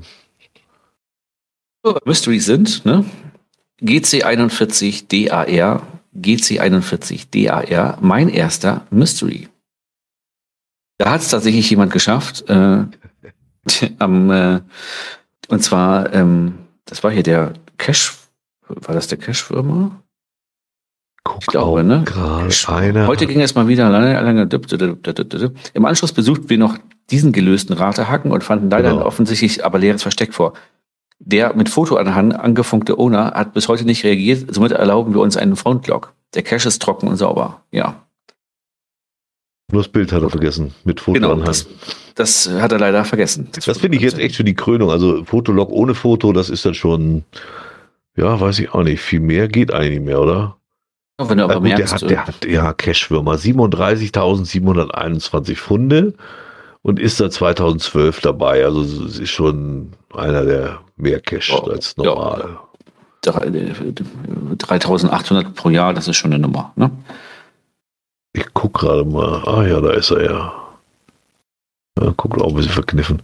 Mystery 2.05 2.39
sind, 2.39 2.83
ne? 2.85 3.05
GC41 3.81 5.27
DAR, 5.29 5.83
GC41 6.19 7.27
DAR, 7.31 7.97
mein 8.01 8.29
erster 8.29 8.85
Mystery. 8.89 9.49
Da 10.97 11.11
hat 11.11 11.21
es 11.21 11.29
tatsächlich 11.29 11.69
jemand 11.69 11.91
geschafft, 11.91 12.49
äh, 12.49 12.83
am, 13.99 14.31
äh, 14.31 14.61
und 15.49 15.63
zwar, 15.63 16.13
ähm, 16.13 16.55
das 16.85 17.03
war 17.03 17.11
hier 17.11 17.23
der 17.23 17.53
Cash, 17.77 18.13
war 18.67 18.95
das 18.95 19.07
der 19.07 19.17
Cash-Firma? 19.17 20.01
ich 21.39 21.47
glaube, 21.47 21.83
ne? 21.83 22.03
Heute 23.07 23.25
ging 23.25 23.41
es 23.41 23.55
mal 23.55 23.67
wieder 23.67 23.89
lange, 23.89 24.13
lange. 24.13 24.47
Im 25.73 25.85
Anschluss 25.85 26.13
besuchten 26.13 26.49
wir 26.49 26.57
noch 26.57 26.77
diesen 27.09 27.31
gelösten 27.31 27.73
Ratehacken 27.73 28.31
und 28.31 28.43
fanden 28.43 28.69
leider 28.69 28.91
genau. 28.91 29.05
offensichtlich 29.05 29.65
aber 29.65 29.79
leeres 29.79 30.03
Versteck 30.03 30.33
vor. 30.33 30.53
Der 31.25 31.55
mit 31.55 31.69
Foto 31.69 31.97
an 31.97 32.13
Hand 32.13 32.39
angefunkte 32.39 32.99
Owner 32.99 33.33
hat 33.33 33.53
bis 33.53 33.67
heute 33.67 33.83
nicht 33.83 34.03
reagiert, 34.03 34.53
somit 34.53 34.71
erlauben 34.71 35.13
wir 35.13 35.21
uns 35.21 35.37
einen 35.37 35.55
Frontlock. 35.55 36.13
Der 36.35 36.43
Cache 36.43 36.67
ist 36.67 36.79
trocken 36.81 37.07
und 37.07 37.17
sauber. 37.17 37.61
Ja. 37.71 38.03
Nur 39.71 39.81
das 39.81 39.91
Bild 39.91 40.11
hat 40.11 40.21
er 40.21 40.29
vergessen, 40.29 40.75
mit 40.83 40.99
Foto 40.99 41.13
genau, 41.13 41.31
Hand. 41.31 41.65
Das 42.13 42.47
hat 42.47 42.71
er 42.71 42.77
leider 42.77 43.03
vergessen. 43.05 43.47
Das, 43.53 43.65
das 43.65 43.79
finde 43.79 43.97
ich 43.97 44.03
jetzt 44.03 44.19
echt 44.19 44.35
für 44.35 44.43
die 44.43 44.53
Krönung. 44.53 44.91
Also 44.91 45.25
Fotolog 45.25 45.71
ohne 45.71 45.95
Foto, 45.95 46.31
das 46.31 46.51
ist 46.51 46.63
dann 46.63 46.75
schon, 46.75 47.23
ja, 48.15 48.39
weiß 48.39 48.59
ich 48.59 48.71
auch 48.73 48.83
nicht. 48.83 49.01
Viel 49.01 49.21
mehr 49.21 49.47
geht 49.47 49.73
eigentlich 49.73 50.01
mehr, 50.01 50.21
oder? 50.21 50.57
Wenn 51.17 51.39
du 51.39 51.45
aber 51.45 51.53
ja, 51.53 51.59
gut, 51.59 51.69
merkst, 51.69 52.03
der 52.03 52.27
hat, 52.27 52.43
der 52.43 52.45
hat 52.45 52.45
ja 52.45 52.73
Cashwürmer 52.73 53.35
37.721 53.35 55.55
Funde 55.55 56.13
und 56.85 56.99
ist 56.99 57.17
seit 57.17 57.33
2012 57.33 58.21
dabei. 58.21 58.63
Also 58.63 59.05
es 59.05 59.17
ist 59.17 59.31
schon 59.31 59.93
einer 60.13 60.45
der 60.45 60.81
mehr 60.97 61.19
Cash 61.19 61.51
oh, 61.51 61.67
als 61.67 61.97
normal. 61.97 62.59
Ja. 63.25 63.31
3800 63.31 65.55
pro 65.55 65.71
Jahr, 65.71 65.95
das 65.95 66.07
ist 66.07 66.17
schon 66.17 66.31
eine 66.31 66.39
Nummer. 66.39 66.73
Ne? 66.75 66.91
Ich 68.33 68.53
gucke 68.53 68.85
gerade 68.85 69.03
mal. 69.03 69.41
Ah 69.47 69.65
ja, 69.65 69.81
da 69.81 69.93
ist 69.93 70.11
er 70.11 70.25
ja. 70.25 70.53
Ja, 71.99 72.13
guck 72.15 72.39
auch 72.39 72.49
ein 72.49 72.55
bisschen 72.55 72.73
verkniffen. 72.73 73.23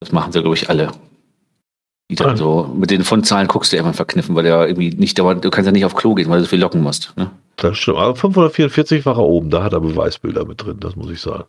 Das 0.00 0.12
machen 0.12 0.30
sie, 0.30 0.42
glaube 0.42 0.56
ich, 0.56 0.68
alle. 0.68 0.92
Dann 2.10 2.36
so, 2.36 2.70
mit 2.76 2.90
den 2.90 3.02
Fondzahlen 3.02 3.48
guckst 3.48 3.72
du 3.72 3.78
immer 3.78 3.94
verkniffen, 3.94 4.34
weil 4.34 4.44
der 4.44 4.68
irgendwie 4.68 4.90
nicht 4.90 5.18
dauernd, 5.18 5.42
du 5.42 5.48
kannst 5.48 5.64
ja 5.64 5.72
nicht 5.72 5.86
auf 5.86 5.94
Klo 5.94 6.14
gehen, 6.14 6.28
weil 6.28 6.40
du 6.40 6.44
so 6.44 6.50
viel 6.50 6.60
locken 6.60 6.82
musst. 6.82 7.14
Ne? 7.16 7.30
Das 7.56 7.78
stimmt. 7.78 7.96
Aber 7.96 8.14
544 8.14 9.06
war 9.06 9.16
er 9.16 9.24
oben, 9.24 9.48
da 9.48 9.62
hat 9.62 9.72
er 9.72 9.80
Beweisbilder 9.80 10.44
mit 10.44 10.62
drin, 10.62 10.80
das 10.80 10.96
muss 10.96 11.10
ich 11.10 11.22
sagen. 11.22 11.44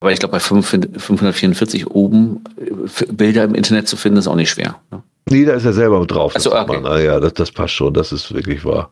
Aber 0.00 0.12
ich 0.12 0.18
glaube, 0.18 0.32
bei 0.32 0.40
544 0.40 1.88
oben 1.88 2.42
äh, 2.56 3.12
Bilder 3.12 3.44
im 3.44 3.54
Internet 3.54 3.86
zu 3.86 3.96
finden, 3.96 4.18
ist 4.18 4.26
auch 4.26 4.34
nicht 4.34 4.50
schwer. 4.50 4.80
Ne? 4.90 5.02
Nee, 5.28 5.44
da 5.44 5.52
ist 5.52 5.66
er 5.66 5.74
selber 5.74 6.04
drauf. 6.06 6.34
Also, 6.34 6.54
okay. 6.54 6.80
man, 6.80 6.86
ah, 6.86 6.98
ja, 6.98 7.20
das, 7.20 7.34
das 7.34 7.52
passt 7.52 7.74
schon, 7.74 7.92
das 7.94 8.10
ist 8.10 8.32
wirklich 8.32 8.64
wahr. 8.64 8.90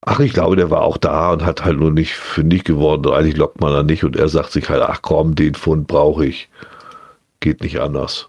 Ach, 0.00 0.20
ich 0.20 0.32
glaube, 0.32 0.56
der 0.56 0.70
war 0.70 0.82
auch 0.82 0.96
da 0.96 1.32
und 1.32 1.44
hat 1.44 1.64
halt 1.64 1.78
nur 1.78 1.90
nicht 1.90 2.14
fündig 2.14 2.64
geworden. 2.64 3.12
Eigentlich 3.12 3.36
lockt 3.36 3.60
man 3.60 3.72
da 3.72 3.82
nicht 3.82 4.04
und 4.04 4.16
er 4.16 4.28
sagt 4.28 4.52
sich 4.52 4.68
halt, 4.68 4.82
ach 4.82 5.02
komm, 5.02 5.34
den 5.34 5.54
Fund 5.54 5.86
brauche 5.86 6.24
ich. 6.24 6.48
Geht 7.40 7.60
nicht 7.60 7.80
anders. 7.80 8.28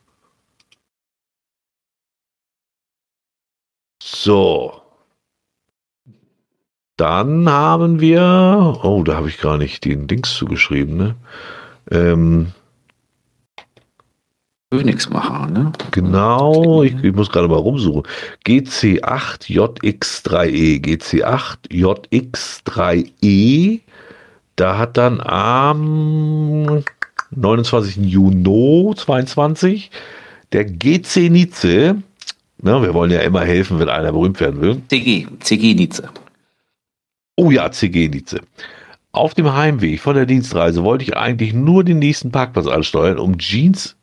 So. 4.02 4.82
Dann 6.98 7.50
haben 7.50 8.02
wir, 8.02 8.80
oh, 8.84 9.04
da 9.04 9.16
habe 9.16 9.30
ich 9.30 9.40
gar 9.40 9.58
nicht 9.58 9.86
den 9.86 10.08
Dings 10.08 10.34
zugeschrieben, 10.34 10.98
ne? 10.98 11.16
Ähm, 11.92 12.48
Königsmacher, 14.72 15.48
ne? 15.48 15.72
Genau, 15.92 16.84
ich, 16.84 16.94
ich 17.02 17.14
muss 17.14 17.30
gerade 17.30 17.48
mal 17.48 17.56
rumsuchen. 17.56 18.04
GC8JX3E, 18.46 20.84
GC8JX3E, 20.84 23.80
da 24.58 24.78
hat 24.78 24.98
dann 24.98 25.22
am 25.22 26.84
29. 27.32 27.98
Juni 27.98 28.94
22 28.96 29.92
der 30.52 30.66
GC 30.66 31.30
Nietzsche, 31.30 31.96
ne, 32.62 32.82
wir 32.82 32.94
wollen 32.94 33.12
ja 33.12 33.20
immer 33.20 33.42
helfen, 33.42 33.80
wenn 33.80 33.90
einer 33.90 34.12
berühmt 34.12 34.40
werden 34.40 34.62
will. 34.62 34.82
CG, 34.90 35.28
CG 35.40 35.76
Nietzsche. 35.76 36.10
Oh 37.40 37.52
ja, 37.52 37.72
CG 37.72 38.08
Nietzsche. 38.08 38.42
Auf 39.12 39.36
dem 39.36 39.54
Heimweg 39.54 40.00
von 40.00 40.16
der 40.16 40.26
Dienstreise 40.26 40.84
wollte 40.84 41.04
ich 41.04 41.16
eigentlich 41.16 41.54
nur 41.54 41.84
den 41.84 42.00
nächsten 42.00 42.32
Parkplatz 42.32 42.66
ansteuern, 42.66 43.20
um 43.20 43.38
Jeans 43.38 43.96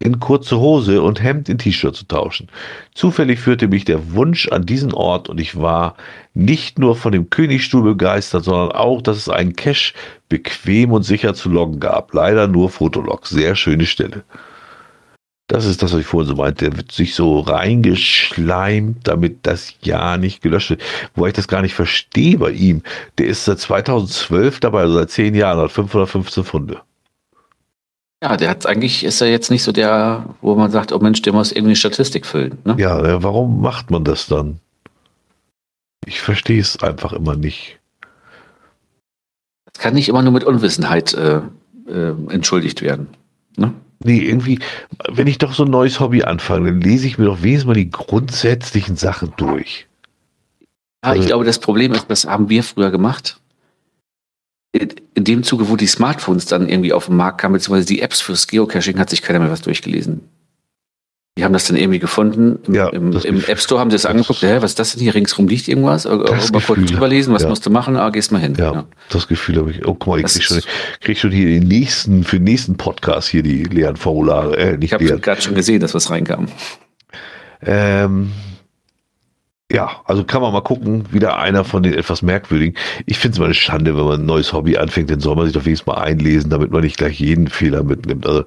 in 0.00 0.20
kurze 0.20 0.58
Hose 0.58 1.00
und 1.00 1.22
Hemd 1.22 1.48
in 1.48 1.56
T-Shirt 1.56 1.96
zu 1.96 2.06
tauschen. 2.06 2.48
Zufällig 2.94 3.38
führte 3.38 3.68
mich 3.68 3.86
der 3.86 4.12
Wunsch 4.12 4.48
an 4.48 4.66
diesen 4.66 4.92
Ort 4.92 5.30
und 5.30 5.40
ich 5.40 5.56
war 5.56 5.96
nicht 6.34 6.78
nur 6.78 6.94
von 6.94 7.12
dem 7.12 7.30
Königstuhl 7.30 7.84
begeistert, 7.84 8.44
sondern 8.44 8.72
auch, 8.72 9.00
dass 9.00 9.16
es 9.16 9.30
einen 9.30 9.56
Cache 9.56 9.94
bequem 10.28 10.92
und 10.92 11.04
sicher 11.04 11.32
zu 11.32 11.48
loggen 11.48 11.80
gab. 11.80 12.12
Leider 12.12 12.48
nur 12.48 12.68
Fotolog. 12.68 13.26
Sehr 13.26 13.54
schöne 13.54 13.86
Stelle. 13.86 14.24
Das 15.52 15.66
ist 15.66 15.82
das, 15.82 15.92
was 15.92 16.00
ich 16.00 16.06
vorhin 16.06 16.30
so 16.30 16.34
meinte. 16.34 16.70
Der 16.70 16.78
wird 16.78 16.92
sich 16.92 17.14
so 17.14 17.40
reingeschleimt, 17.40 19.06
damit 19.06 19.40
das 19.42 19.74
ja 19.82 20.16
nicht 20.16 20.40
gelöscht 20.40 20.70
wird. 20.70 20.82
Wobei 21.14 21.28
ich 21.28 21.34
das 21.34 21.46
gar 21.46 21.60
nicht 21.60 21.74
verstehe 21.74 22.38
bei 22.38 22.52
ihm. 22.52 22.80
Der 23.18 23.26
ist 23.26 23.44
seit 23.44 23.60
2012 23.60 24.60
dabei, 24.60 24.80
also 24.80 24.94
seit 24.94 25.10
zehn 25.10 25.34
Jahren, 25.34 25.58
hat 25.58 25.70
515 25.70 26.44
Funde. 26.44 26.80
Ja, 28.22 28.38
der 28.38 28.48
hat 28.48 28.64
eigentlich, 28.64 29.04
ist 29.04 29.20
er 29.20 29.28
jetzt 29.28 29.50
nicht 29.50 29.62
so 29.62 29.72
der, 29.72 30.24
wo 30.40 30.54
man 30.54 30.70
sagt, 30.70 30.90
oh 30.90 30.98
Mensch, 31.00 31.20
der 31.20 31.34
muss 31.34 31.52
irgendwie 31.52 31.76
Statistik 31.76 32.24
füllen. 32.24 32.56
Ne? 32.64 32.76
Ja, 32.78 33.22
warum 33.22 33.60
macht 33.60 33.90
man 33.90 34.04
das 34.04 34.28
dann? 34.28 34.58
Ich 36.06 36.22
verstehe 36.22 36.62
es 36.62 36.82
einfach 36.82 37.12
immer 37.12 37.36
nicht. 37.36 37.78
Das 39.70 39.82
kann 39.82 39.92
nicht 39.92 40.08
immer 40.08 40.22
nur 40.22 40.32
mit 40.32 40.44
Unwissenheit 40.44 41.12
äh, 41.12 41.42
äh, 41.86 42.14
entschuldigt 42.30 42.80
werden. 42.80 43.08
Ne? 43.58 43.74
Nee, 44.04 44.18
irgendwie, 44.18 44.58
wenn 45.08 45.26
ich 45.26 45.38
doch 45.38 45.54
so 45.54 45.64
ein 45.64 45.70
neues 45.70 46.00
Hobby 46.00 46.22
anfange, 46.22 46.70
dann 46.70 46.80
lese 46.80 47.06
ich 47.06 47.18
mir 47.18 47.26
doch 47.26 47.42
wenigstens 47.42 47.66
mal 47.66 47.74
die 47.74 47.90
grundsätzlichen 47.90 48.96
Sachen 48.96 49.32
durch. 49.36 49.86
Ja, 51.04 51.10
also, 51.10 51.22
ich 51.22 51.26
glaube, 51.26 51.44
das 51.44 51.58
Problem 51.58 51.92
ist, 51.92 52.06
das 52.08 52.26
haben 52.26 52.48
wir 52.48 52.62
früher 52.62 52.90
gemacht 52.90 53.38
in 54.72 55.24
dem 55.24 55.42
Zuge, 55.42 55.68
wo 55.68 55.76
die 55.76 55.86
Smartphones 55.86 56.46
dann 56.46 56.68
irgendwie 56.68 56.92
auf 56.92 57.06
den 57.06 57.16
Markt 57.16 57.40
kamen, 57.40 57.54
beziehungsweise 57.54 57.86
die 57.86 58.00
Apps 58.00 58.20
fürs 58.20 58.46
Geocaching, 58.46 58.98
hat 58.98 59.10
sich 59.10 59.22
keiner 59.22 59.38
mehr 59.38 59.50
was 59.50 59.60
durchgelesen. 59.60 60.28
Die 61.38 61.44
haben 61.44 61.54
das 61.54 61.64
dann 61.66 61.76
irgendwie 61.78 61.98
gefunden. 61.98 62.58
Im, 62.66 62.74
Ja, 62.74 62.88
im, 62.90 63.12
im 63.12 63.42
App 63.46 63.58
Store 63.58 63.80
haben 63.80 63.90
sie 63.90 63.94
das 63.94 64.04
angeguckt. 64.04 64.42
Hä, 64.42 64.56
was 64.60 64.72
ist 64.72 64.78
das 64.78 64.92
denn 64.92 65.00
hier? 65.02 65.14
Ringsrum 65.14 65.48
liegt 65.48 65.66
irgendwas? 65.66 66.04
Mal 66.04 66.18
Das 66.24 66.52
kurz 66.52 66.66
Gefühl, 66.66 66.84
drüber 66.84 67.08
lesen, 67.08 67.32
was 67.32 67.42
ja. 67.44 67.48
musst 67.48 67.64
du 67.64 67.70
machen? 67.70 67.96
Ah, 67.96 68.10
gehst 68.10 68.32
mal 68.32 68.38
hin. 68.38 68.54
Ja, 68.58 68.84
das 69.08 69.28
Gefühl 69.28 69.56
habe 69.56 69.70
ich. 69.70 69.86
Oh, 69.86 69.94
guck 69.94 70.08
mal, 70.08 70.20
ich 70.20 70.26
krieg 70.26 70.42
schon, 70.42 70.60
krieg 71.00 71.18
schon 71.18 71.30
hier 71.30 71.46
den 71.46 71.66
nächsten, 71.66 72.24
für 72.24 72.36
den 72.36 72.44
nächsten 72.44 72.76
Podcast 72.76 73.28
hier 73.28 73.42
die 73.42 73.62
leeren 73.64 73.96
Formulare. 73.96 74.58
Äh, 74.58 74.78
Ich 74.82 74.92
habe 74.92 75.06
gerade 75.20 75.40
schon 75.40 75.54
gesehen, 75.54 75.80
dass 75.80 75.94
was 75.94 76.10
reinkam. 76.10 76.48
Ähm, 77.62 78.32
ja, 79.72 80.02
also 80.04 80.24
kann 80.24 80.42
man 80.42 80.52
mal 80.52 80.60
gucken, 80.60 81.04
wieder 81.12 81.38
einer 81.38 81.64
von 81.64 81.82
den 81.82 81.94
etwas 81.94 82.20
merkwürdigen. 82.20 82.76
Ich 83.06 83.18
finde 83.18 83.36
es 83.36 83.38
mal 83.38 83.46
eine 83.46 83.54
Schande, 83.54 83.96
wenn 83.96 84.04
man 84.04 84.20
ein 84.20 84.26
neues 84.26 84.52
Hobby 84.52 84.76
anfängt, 84.76 85.10
dann 85.10 85.20
soll 85.20 85.36
man 85.36 85.46
sich 85.46 85.54
doch 85.54 85.64
wenigstens 85.64 85.86
mal 85.86 85.96
einlesen, 86.02 86.50
damit 86.50 86.70
man 86.72 86.82
nicht 86.82 86.98
gleich 86.98 87.18
jeden 87.20 87.48
Fehler 87.48 87.82
mitnimmt. 87.84 88.26
Also, 88.26 88.44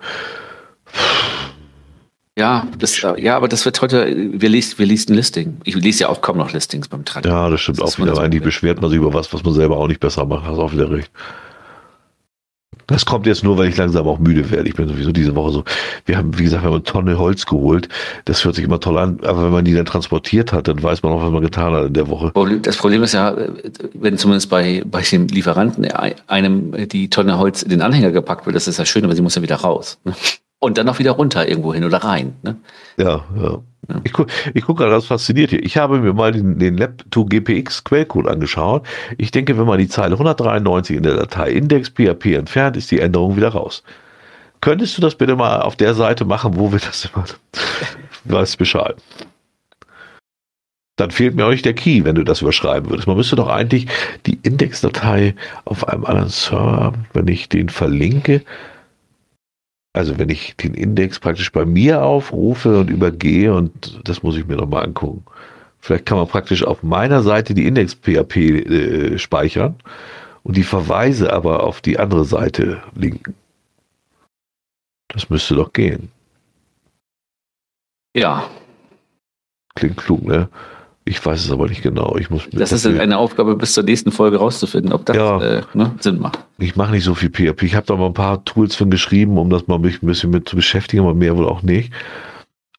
Ja, 2.37 2.67
das, 2.77 3.01
ja, 3.01 3.37
aber 3.37 3.47
das 3.47 3.63
wird 3.63 3.81
heute, 3.81 4.13
wir 4.33 4.49
lesen, 4.49 4.77
wir 4.77 4.85
lesen 4.85 5.15
Listing. 5.15 5.57
Ich 5.63 5.75
lese 5.75 6.01
ja 6.01 6.09
auch 6.09 6.19
kaum 6.21 6.37
noch 6.37 6.51
Listings 6.51 6.89
beim 6.89 7.05
Trend. 7.05 7.25
ja, 7.25 7.49
das 7.49 7.61
stimmt 7.61 7.79
Das 7.79 7.93
auch 7.93 7.99
wieder. 7.99 8.15
so 8.15 8.21
Eigentlich 8.21 8.43
beschwert 8.43 8.81
man 8.81 8.89
sich 8.89 8.97
über 8.97 9.13
was, 9.13 9.33
was 9.33 9.43
man 9.43 9.53
selber 9.53 9.77
auch 9.77 9.87
nicht 9.87 10.01
besser 10.01 10.25
macht. 10.25 10.45
Hast 10.45 10.57
auch 10.59 10.73
wieder 10.73 10.91
recht. 10.91 11.09
Das 12.87 13.05
kommt 13.05 13.25
jetzt 13.25 13.43
nur, 13.43 13.57
weil 13.57 13.69
ich 13.69 13.77
langsam 13.77 14.05
auch 14.07 14.19
müde 14.19 14.51
werde. 14.51 14.67
Ich 14.69 14.75
bin 14.75 14.87
sowieso 14.87 15.11
diese 15.11 15.33
Woche 15.35 15.51
so. 15.51 15.63
Wir 16.05 16.17
haben, 16.17 16.37
wie 16.37 16.43
gesagt, 16.43 16.63
wir 16.63 16.67
haben 16.67 16.75
eine 16.75 16.83
Tonne 16.83 17.17
Holz 17.17 17.45
geholt. 17.45 17.89
Das 18.25 18.43
hört 18.45 18.55
sich 18.55 18.63
immer 18.65 18.79
toll 18.79 18.97
an. 18.99 19.19
Aber 19.23 19.45
wenn 19.45 19.51
man 19.51 19.65
die 19.65 19.73
dann 19.73 19.85
transportiert 19.85 20.53
hat, 20.53 20.67
dann 20.67 20.83
weiß 20.83 21.01
man 21.01 21.13
auch, 21.13 21.23
was 21.23 21.31
man 21.31 21.41
getan 21.41 21.73
hat 21.73 21.87
in 21.87 21.93
der 21.93 22.09
Woche. 22.09 22.31
Das 22.61 22.77
Problem 22.77 23.01
ist 23.01 23.13
ja, 23.13 23.35
wenn 23.93 24.17
zumindest 24.17 24.49
bei, 24.49 24.83
bei 24.85 25.01
dem 25.01 25.27
Lieferanten 25.27 25.85
einem 26.27 26.87
die 26.89 27.09
Tonne 27.09 27.39
Holz 27.39 27.63
in 27.63 27.69
den 27.69 27.81
Anhänger 27.81 28.11
gepackt 28.11 28.45
wird, 28.45 28.55
das 28.55 28.67
ist 28.67 28.77
ja 28.77 28.85
schön, 28.85 29.03
aber 29.05 29.15
sie 29.15 29.21
muss 29.23 29.35
ja 29.35 29.41
wieder 29.41 29.55
raus. 29.55 29.97
Und 30.59 30.77
dann 30.77 30.89
auch 30.89 30.99
wieder 30.99 31.11
runter 31.11 31.47
irgendwo 31.47 31.73
hin 31.73 31.83
oder 31.83 31.97
rein. 31.97 32.35
Ne? 32.41 32.55
Ja, 32.97 33.23
ja. 33.37 33.59
Ich 34.03 34.13
gucke 34.13 34.31
ich 34.53 34.63
guck 34.63 34.77
gerade, 34.77 34.91
das 34.91 35.05
fasziniert 35.05 35.51
hier. 35.51 35.63
Ich 35.63 35.77
habe 35.77 35.99
mir 35.99 36.13
mal 36.13 36.31
den, 36.31 36.57
den 36.57 36.79
Lab2 36.79 37.29
GPX 37.29 37.83
Quellcode 37.83 38.27
angeschaut. 38.27 38.85
Ich 39.17 39.31
denke, 39.31 39.57
wenn 39.57 39.67
man 39.67 39.77
die 39.77 39.87
Zeile 39.87 40.13
193 40.13 40.97
in 40.97 41.03
der 41.03 41.15
Datei 41.15 41.51
Index 41.51 41.89
PHP 41.89 42.33
entfernt, 42.33 42.77
ist 42.77 42.89
die 42.89 42.99
Änderung 42.99 43.35
wieder 43.37 43.49
raus. 43.49 43.83
Könntest 44.61 44.97
du 44.97 45.01
das 45.01 45.15
bitte 45.15 45.35
mal 45.35 45.61
auf 45.61 45.75
der 45.75 45.93
Seite 45.93 46.25
machen, 46.25 46.55
wo 46.55 46.71
wir 46.71 46.79
das 46.79 47.05
immer, 47.05 47.25
weißt 48.23 48.57
Bescheid. 48.57 48.95
Dann 50.95 51.11
fehlt 51.11 51.35
mir 51.35 51.45
auch 51.45 51.51
nicht 51.51 51.65
der 51.65 51.73
Key, 51.73 52.05
wenn 52.05 52.15
du 52.15 52.23
das 52.23 52.41
überschreiben 52.41 52.89
würdest. 52.89 53.07
Man 53.07 53.17
müsste 53.17 53.35
doch 53.35 53.49
eigentlich 53.49 53.87
die 54.25 54.39
Indexdatei 54.43 55.35
auf 55.65 55.87
einem 55.87 56.05
anderen 56.05 56.29
Server 56.29 56.77
haben, 56.77 57.05
wenn 57.13 57.27
ich 57.27 57.49
den 57.49 57.67
verlinke. 57.69 58.43
Also 59.95 60.19
wenn 60.19 60.29
ich 60.29 60.55
den 60.57 60.73
Index 60.73 61.19
praktisch 61.19 61.51
bei 61.51 61.65
mir 61.65 62.03
aufrufe 62.03 62.79
und 62.79 62.89
übergehe 62.89 63.53
und 63.53 64.01
das 64.03 64.23
muss 64.23 64.35
ich 64.35 64.45
mir 64.45 64.57
noch 64.57 64.67
mal 64.67 64.83
angucken. 64.83 65.23
Vielleicht 65.79 66.05
kann 66.05 66.17
man 66.17 66.27
praktisch 66.27 66.63
auf 66.63 66.83
meiner 66.83 67.23
Seite 67.23 67.53
die 67.53 67.65
Index-PHP 67.65 68.35
äh, 68.35 69.17
speichern 69.17 69.75
und 70.43 70.57
die 70.57 70.63
Verweise 70.63 71.31
aber 71.31 71.63
auf 71.63 71.79
die 71.81 71.97
andere 71.97 72.25
Seite 72.25 72.83
linken. 72.95 73.35
Das 75.07 75.29
müsste 75.29 75.55
doch 75.55 75.71
gehen. 75.71 76.11
Ja, 78.15 78.49
Klingt 79.75 79.97
klug, 79.97 80.23
ne? 80.23 80.47
Ich 81.07 81.23
weiß 81.23 81.45
es 81.45 81.51
aber 81.51 81.67
nicht 81.67 81.83
genau. 81.83 82.17
Ich 82.17 82.31
muss 82.31 82.47
das 82.51 82.71
ist 82.71 82.85
eine 82.87 83.19
Aufgabe 83.19 83.55
bis 83.55 83.73
zur 83.73 83.83
nächsten 83.83 84.11
Folge 84.11 84.37
rauszufinden, 84.37 84.91
ob 84.91 85.05
das 85.05 85.15
Ja. 85.15 85.39
äh, 85.39 85.61
ne, 85.75 85.93
Sinn 85.99 86.19
macht. 86.19 86.39
Ich 86.57 86.75
mache 86.75 86.91
nicht 86.91 87.03
so 87.03 87.13
viel 87.13 87.29
PHP. 87.29 87.61
Ich 87.63 87.75
habe 87.75 87.85
da 87.85 87.95
mal 87.95 88.07
ein 88.07 88.13
paar 88.15 88.43
Tools 88.43 88.75
für 88.75 88.87
geschrieben, 88.87 89.37
um 89.37 89.51
das 89.51 89.67
mal 89.67 89.77
mich 89.77 90.01
ein 90.01 90.07
bisschen 90.07 90.31
mit 90.31 90.49
zu 90.49 90.55
beschäftigen, 90.55 91.03
aber 91.03 91.13
mehr 91.13 91.37
wohl 91.37 91.47
auch 91.47 91.61
nicht. 91.61 91.93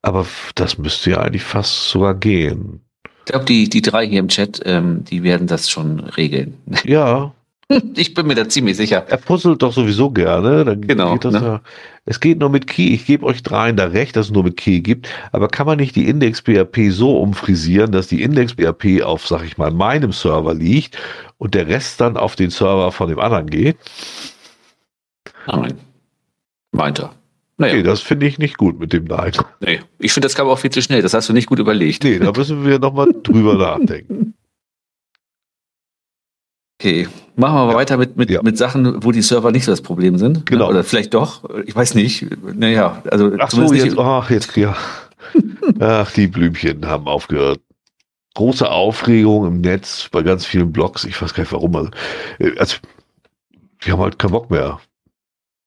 Aber 0.03 0.27
das 0.57 0.77
müsste 0.79 1.11
ja 1.13 1.19
eigentlich 1.21 1.45
fast 1.45 1.89
sogar 1.91 2.15
gehen. 2.15 2.81
Ich 3.27 3.33
glaube, 3.33 3.45
die, 3.45 3.69
die 3.69 3.83
drei 3.83 4.07
hier 4.07 4.21
im 4.21 4.29
Chat, 4.29 4.61
ähm, 4.65 5.05
die 5.05 5.23
werden 5.23 5.47
das 5.47 5.71
schon 5.71 6.01
regeln. 6.01 6.55
Ja, 6.85 7.33
Ich 7.97 8.15
bin 8.15 8.27
mir 8.27 8.35
da 8.35 8.49
ziemlich 8.49 8.77
sicher. 8.77 9.05
er 9.09 9.17
puzzelt 9.17 9.63
doch 9.63 9.73
sowieso 9.73 10.11
gerne. 10.11 10.65
Dann 10.65 10.81
Genau, 10.83 11.17
Geht 11.17 11.33
ne? 11.33 11.39
ja. 11.41 11.61
Es 12.05 12.21
geht 12.21 12.39
nur 12.39 12.51
mit 12.51 12.67
Key. 12.69 12.95
Ich 12.95 13.07
gebe 13.07 13.27
euch 13.27 13.43
dreien 13.43 13.77
da 13.77 13.87
recht, 13.87 14.15
dass 14.15 14.27
es 14.27 14.33
nur 14.33 14.45
mit 14.45 14.57
Key 14.57 14.81
gibt. 14.81 15.09
Aber 15.33 15.49
kann 15.49 15.67
man 15.67 15.79
nicht 15.79 15.97
die 15.97 16.09
Index-PHP 16.09 16.91
so 16.91 17.19
umfrisieren, 17.21 17.91
dass 17.91 18.07
die 18.07 18.23
Index-PHP 18.23 19.03
auf, 19.03 19.27
sag 19.27 19.45
ich 19.45 19.59
mal, 19.59 19.73
meinem 19.73 20.13
Server 20.13 20.55
liegt 20.55 20.97
und 21.39 21.55
der 21.55 21.67
Rest 21.67 22.01
dann 22.01 22.17
auf 22.17 22.37
den 22.37 22.51
Server 22.51 22.93
von 22.93 23.09
dem 23.09 23.19
anderen 23.19 23.49
geht? 23.49 23.77
Nein. 25.47 25.75
Meint 26.73 27.01
er. 27.01 27.13
Naja, 27.59 27.73
Okay, 27.73 27.83
das 27.83 28.01
finde 28.03 28.27
ich 28.27 28.39
nicht 28.39 28.59
gut 28.59 28.79
mit 28.79 28.93
dem 28.93 29.05
Nein. 29.05 29.33
nee. 29.61 29.81
ich 29.99 30.13
finde, 30.13 30.27
das 30.27 30.35
kam 30.35 30.47
auch 30.47 30.59
viel 30.59 30.71
zu 30.71 30.83
schnell. 30.83 31.03
Das 31.03 31.15
hast 31.15 31.29
du 31.29 31.33
nicht 31.33 31.47
gut 31.49 31.59
überlegt. 31.59 32.05
Nee, 32.05 32.19
da 32.19 32.31
müssen 32.33 32.65
wir 32.67 32.79
nochmal 32.79 33.09
drüber 33.23 33.55
nachdenken. 33.79 34.35
Okay, 36.79 37.09
machen 37.37 37.55
wir 37.57 37.65
mal 37.67 37.71
Ja. 37.73 37.77
weiter 37.79 37.97
mit, 37.97 38.17
mit, 38.17 38.31
Ja. 38.31 38.43
mit 38.43 38.59
Sachen, 38.59 39.03
wo 39.03 39.11
die 39.11 39.23
Server 39.23 39.51
nicht 39.51 39.65
so 39.65 39.73
das 39.73 39.81
Problem 39.81 40.19
sind. 40.19 40.45
Genau. 40.47 40.69
Oder 40.69 40.85
vielleicht 40.85 41.15
doch. 41.15 41.43
Ich 41.65 41.75
weiß 41.75 41.95
nicht. 41.95 42.27
Naja, 42.55 43.03
also 43.11 43.33
Ach 43.39 43.51
so, 43.51 43.73
jetzt, 43.73 43.99
ach, 43.99 44.31
jetzt, 44.31 44.55
ja. 44.57 44.77
Ach, 45.81 46.11
die 46.13 46.27
Blümchen 46.27 46.87
haben 46.87 47.07
aufgehört. 47.07 47.61
Große 48.35 48.71
Aufregung 48.71 49.47
im 49.47 49.61
Netz 49.63 50.09
bei 50.13 50.23
ganz 50.23 50.45
vielen 50.45 50.71
Blogs. 50.71 51.05
Ich 51.05 51.21
weiß 51.21 51.33
gar 51.33 51.43
nicht 51.45 51.53
warum. 51.53 51.75
Also, 51.77 51.91
äh, 52.39 52.59
also 52.59 52.77
die 53.85 53.93
haben 53.93 54.01
halt 54.01 54.19
keinen 54.19 54.33
Bock 54.33 54.51
mehr. 54.51 54.79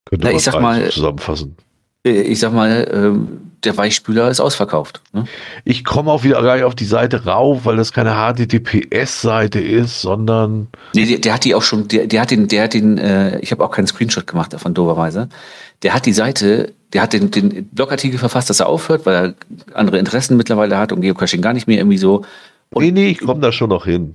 Könnte 0.06 0.26
Na, 0.26 0.30
man 0.30 0.38
ich 0.38 0.44
sag 0.44 0.54
rein 0.56 0.62
mal- 0.62 0.90
zusammenfassen. 0.92 1.58
äh, 2.06 2.22
ich 2.22 2.40
sag 2.40 2.54
mal, 2.54 2.88
ähm, 2.94 3.49
der 3.64 3.76
Weichspüler 3.78 4.30
ist 4.30 4.40
ausverkauft. 4.40 5.02
Ne? 5.14 5.26
Ich 5.66 5.84
komme 5.84 6.12
auch 6.12 6.24
wieder 6.24 6.42
gar 6.42 6.56
nicht 6.56 6.64
auf 6.66 6.76
die 6.76 6.86
Seite 6.86 7.26
rauf, 7.26 7.66
weil 7.66 7.78
das 7.78 7.92
keine 7.94 8.12
HTTPS-Seite 8.16 9.60
ist, 9.60 10.02
sondern 10.02 10.68
Nee, 10.94 11.06
der, 11.06 11.20
der 11.20 11.34
hat 11.34 11.44
die 11.46 11.56
auch 11.56 11.62
schon, 11.62 11.88
der, 11.88 12.08
der 12.08 12.22
hat 12.22 12.32
den, 12.32 12.48
der 12.48 12.64
hat 12.64 12.74
den, 12.74 12.98
äh, 12.98 13.40
ich 13.40 13.52
habe 13.52 13.64
auch 13.64 13.72
keinen 13.72 13.88
Screenshot 13.88 14.28
gemacht 14.28 14.54
davon, 14.54 14.74
doberweise. 14.74 15.30
Der 15.84 15.94
hat 15.94 16.06
die 16.06 16.14
Seite, 16.14 16.74
der 16.94 17.02
hat 17.02 17.14
den, 17.14 17.32
den 17.32 17.66
Blogartikel 17.70 18.20
verfasst, 18.20 18.50
dass 18.50 18.60
er 18.60 18.68
aufhört, 18.68 19.06
weil 19.06 19.16
er 19.16 19.34
andere 19.76 19.98
Interessen 20.00 20.38
mittlerweile 20.38 20.78
hat 20.78 20.92
und 20.92 21.02
Geocaching 21.02 21.42
gar 21.42 21.54
nicht 21.54 21.68
mehr 21.68 21.78
irgendwie 21.78 21.98
so. 21.98 22.26
Und- 22.72 22.84
nee, 22.84 22.92
nee, 22.92 23.10
ich 23.10 23.20
komme 23.20 23.42
da 23.42 23.52
schon 23.52 23.70
noch 23.70 23.86
hin. 23.86 24.14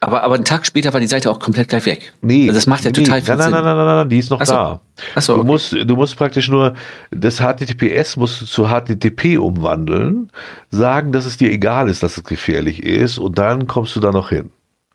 Aber, 0.00 0.22
aber 0.22 0.36
einen 0.36 0.44
Tag 0.44 0.64
später 0.64 0.92
war 0.92 1.00
die 1.00 1.08
Seite 1.08 1.28
auch 1.30 1.40
komplett 1.40 1.68
gleich 1.68 1.84
weg. 1.86 2.12
Nee, 2.20 2.42
Also 2.48 2.54
das 2.54 2.66
macht 2.68 2.84
ja 2.84 2.90
nee, 2.90 3.02
total 3.02 3.20
viel 3.20 3.34
nein, 3.34 3.38
nein, 3.38 3.44
Sinn. 3.52 3.64
nein, 3.64 3.64
nein, 3.76 3.76
nein, 3.86 3.96
nein, 3.96 4.08
die 4.08 4.18
ist 4.18 4.30
noch 4.30 4.40
Ach 4.40 4.46
so. 4.46 4.52
da. 4.52 4.80
Achso, 5.16 5.34
Du 5.34 5.40
okay. 5.40 5.46
musst, 5.48 5.72
du 5.72 5.96
musst 5.96 6.16
praktisch 6.16 6.48
nur 6.48 6.74
das 7.10 7.38
HTTPS 7.40 8.16
musst 8.16 8.40
du 8.40 8.46
zu 8.46 8.68
HTTP 8.68 9.38
umwandeln, 9.38 10.30
sagen, 10.70 11.10
dass 11.10 11.26
es 11.26 11.36
dir 11.36 11.50
egal 11.50 11.88
ist, 11.88 12.02
dass 12.04 12.16
es 12.16 12.22
gefährlich 12.24 12.82
ist, 12.84 13.18
und 13.18 13.38
dann 13.38 13.66
kommst 13.66 13.96
du 13.96 14.00
da 14.00 14.12
noch 14.12 14.28
hin. 14.28 14.50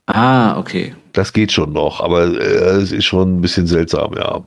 Ah, 0.05 0.57
okay. 0.57 0.95
Das 1.11 1.33
geht 1.33 1.51
schon 1.51 1.73
noch, 1.73 1.99
aber 2.01 2.23
äh, 2.23 2.77
es 2.81 2.91
ist 2.93 3.05
schon 3.05 3.37
ein 3.37 3.41
bisschen 3.41 3.67
seltsam, 3.67 4.13
ja. 4.15 4.41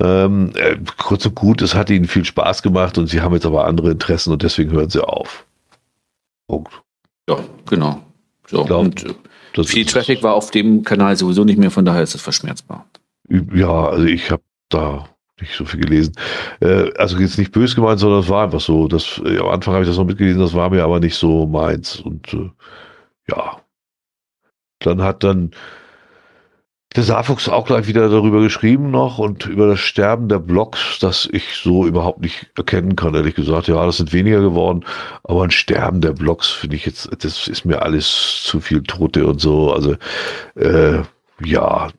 Ähm, 0.00 0.52
äh, 0.54 0.76
kurz 0.96 1.26
und 1.26 1.34
gut, 1.34 1.60
es 1.60 1.74
hat 1.74 1.90
ihnen 1.90 2.06
viel 2.06 2.24
Spaß 2.24 2.62
gemacht 2.62 2.96
und 2.98 3.08
sie 3.08 3.20
haben 3.20 3.34
jetzt 3.34 3.46
aber 3.46 3.66
andere 3.66 3.90
Interessen 3.90 4.32
und 4.32 4.42
deswegen 4.42 4.70
hören 4.70 4.88
sie 4.90 5.02
auf. 5.06 5.44
Punkt. 6.46 6.72
Ja, 7.28 7.36
genau. 7.68 8.00
So, 8.46 8.64
glaub, 8.64 8.80
und 8.80 9.04
äh, 9.04 9.14
Das 9.58 9.72
viel 9.72 9.84
Traffic 9.84 10.22
war 10.22 10.34
auf 10.34 10.50
dem 10.50 10.84
Kanal 10.84 11.16
sowieso 11.16 11.44
nicht 11.44 11.58
mehr, 11.58 11.70
von 11.70 11.84
daher 11.84 12.02
ist 12.02 12.14
es 12.14 12.22
verschmerzbar. 12.22 12.86
Ja, 13.28 13.88
also 13.88 14.04
ich 14.04 14.30
habe 14.30 14.42
da 14.68 15.08
nicht 15.40 15.54
so 15.54 15.64
viel 15.64 15.80
gelesen. 15.80 16.14
Äh, 16.60 16.92
also 16.96 17.18
jetzt 17.18 17.38
nicht 17.38 17.52
böse 17.52 17.74
gemeint, 17.74 17.98
sondern 18.00 18.20
es 18.20 18.28
war 18.28 18.44
einfach 18.44 18.60
so. 18.60 18.88
Das, 18.88 19.20
äh, 19.24 19.38
am 19.38 19.48
Anfang 19.48 19.74
habe 19.74 19.84
ich 19.84 19.90
das 19.90 19.96
noch 19.98 20.04
mitgelesen, 20.04 20.40
das 20.40 20.54
war 20.54 20.70
mir 20.70 20.84
aber 20.84 21.00
nicht 21.00 21.16
so 21.16 21.46
meins. 21.46 21.96
Und 22.00 22.32
äh, 22.32 22.50
ja. 23.28 23.60
Dann 24.80 25.02
hat 25.02 25.24
dann 25.24 25.50
der 26.96 27.02
Saarfuchs 27.02 27.48
auch 27.48 27.66
gleich 27.66 27.86
wieder 27.86 28.08
darüber 28.08 28.40
geschrieben 28.40 28.90
noch 28.90 29.18
und 29.18 29.46
über 29.46 29.66
das 29.66 29.80
Sterben 29.80 30.28
der 30.28 30.38
Blogs, 30.38 30.98
das 31.00 31.28
ich 31.30 31.44
so 31.62 31.86
überhaupt 31.86 32.20
nicht 32.20 32.46
erkennen 32.56 32.96
kann, 32.96 33.14
ehrlich 33.14 33.34
gesagt. 33.34 33.68
Ja, 33.68 33.84
das 33.84 33.98
sind 33.98 34.12
weniger 34.12 34.40
geworden, 34.40 34.84
aber 35.22 35.44
ein 35.44 35.50
Sterben 35.50 36.00
der 36.00 36.12
Blogs 36.12 36.48
finde 36.48 36.76
ich 36.76 36.86
jetzt, 36.86 37.10
das 37.22 37.46
ist 37.46 37.64
mir 37.66 37.82
alles 37.82 38.40
zu 38.44 38.60
viel 38.60 38.82
Tote 38.82 39.26
und 39.26 39.40
so. 39.40 39.72
Also 39.72 39.96
äh, 40.56 41.02
ja, 41.44 41.90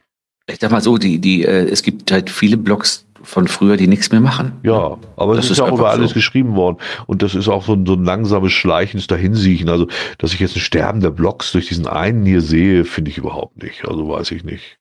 Ich 0.48 0.59
sag 0.59 0.72
mal 0.72 0.82
so, 0.82 0.98
die, 0.98 1.19
die, 1.19 1.45
äh, 1.45 1.69
es 1.69 1.84
gibt 1.84 2.11
halt 2.11 2.30
viele 2.32 2.58
Blogs 2.58 3.06
von 3.22 3.48
früher, 3.48 3.77
die 3.77 3.88
nichts 3.88 4.11
mehr 4.11 4.22
machen. 4.22 4.53
Ja, 4.64 4.98
aber 5.18 5.35
Das 5.35 5.45
es 5.45 5.51
ist 5.51 5.51
ist 5.51 5.58
ja 5.59 5.66
auch 5.66 5.72
über 5.74 5.90
alles 5.92 6.11
so. 6.11 6.14
geschrieben 6.14 6.56
worden. 6.56 6.77
Und 7.06 7.22
das 7.22 7.35
ist 7.35 7.48
auch 7.50 7.66
so 7.66 7.74
ein, 7.74 7.85
so 7.85 7.93
ein 7.93 8.03
langsames 8.06 8.53
schleichendes 8.53 9.08
Dahinsiechen. 9.08 9.69
Also, 9.69 9.88
dass 10.18 10.34
ich 10.34 10.40
jetzt 10.40 10.56
ein 10.56 10.61
Sterben 10.61 11.01
der 11.01 11.11
Blocks 11.11 11.51
durch 11.51 11.68
diesen 11.68 11.85
einen 11.88 12.26
hier 12.26 12.42
sehe, 12.42 12.85
finde 12.85 13.11
ich 13.11 13.18
überhaupt 13.19 13.61
nicht. 13.61 13.85
Also 13.88 14.08
weiß 14.09 14.32
ich 14.32 14.43
nicht. 14.43 14.78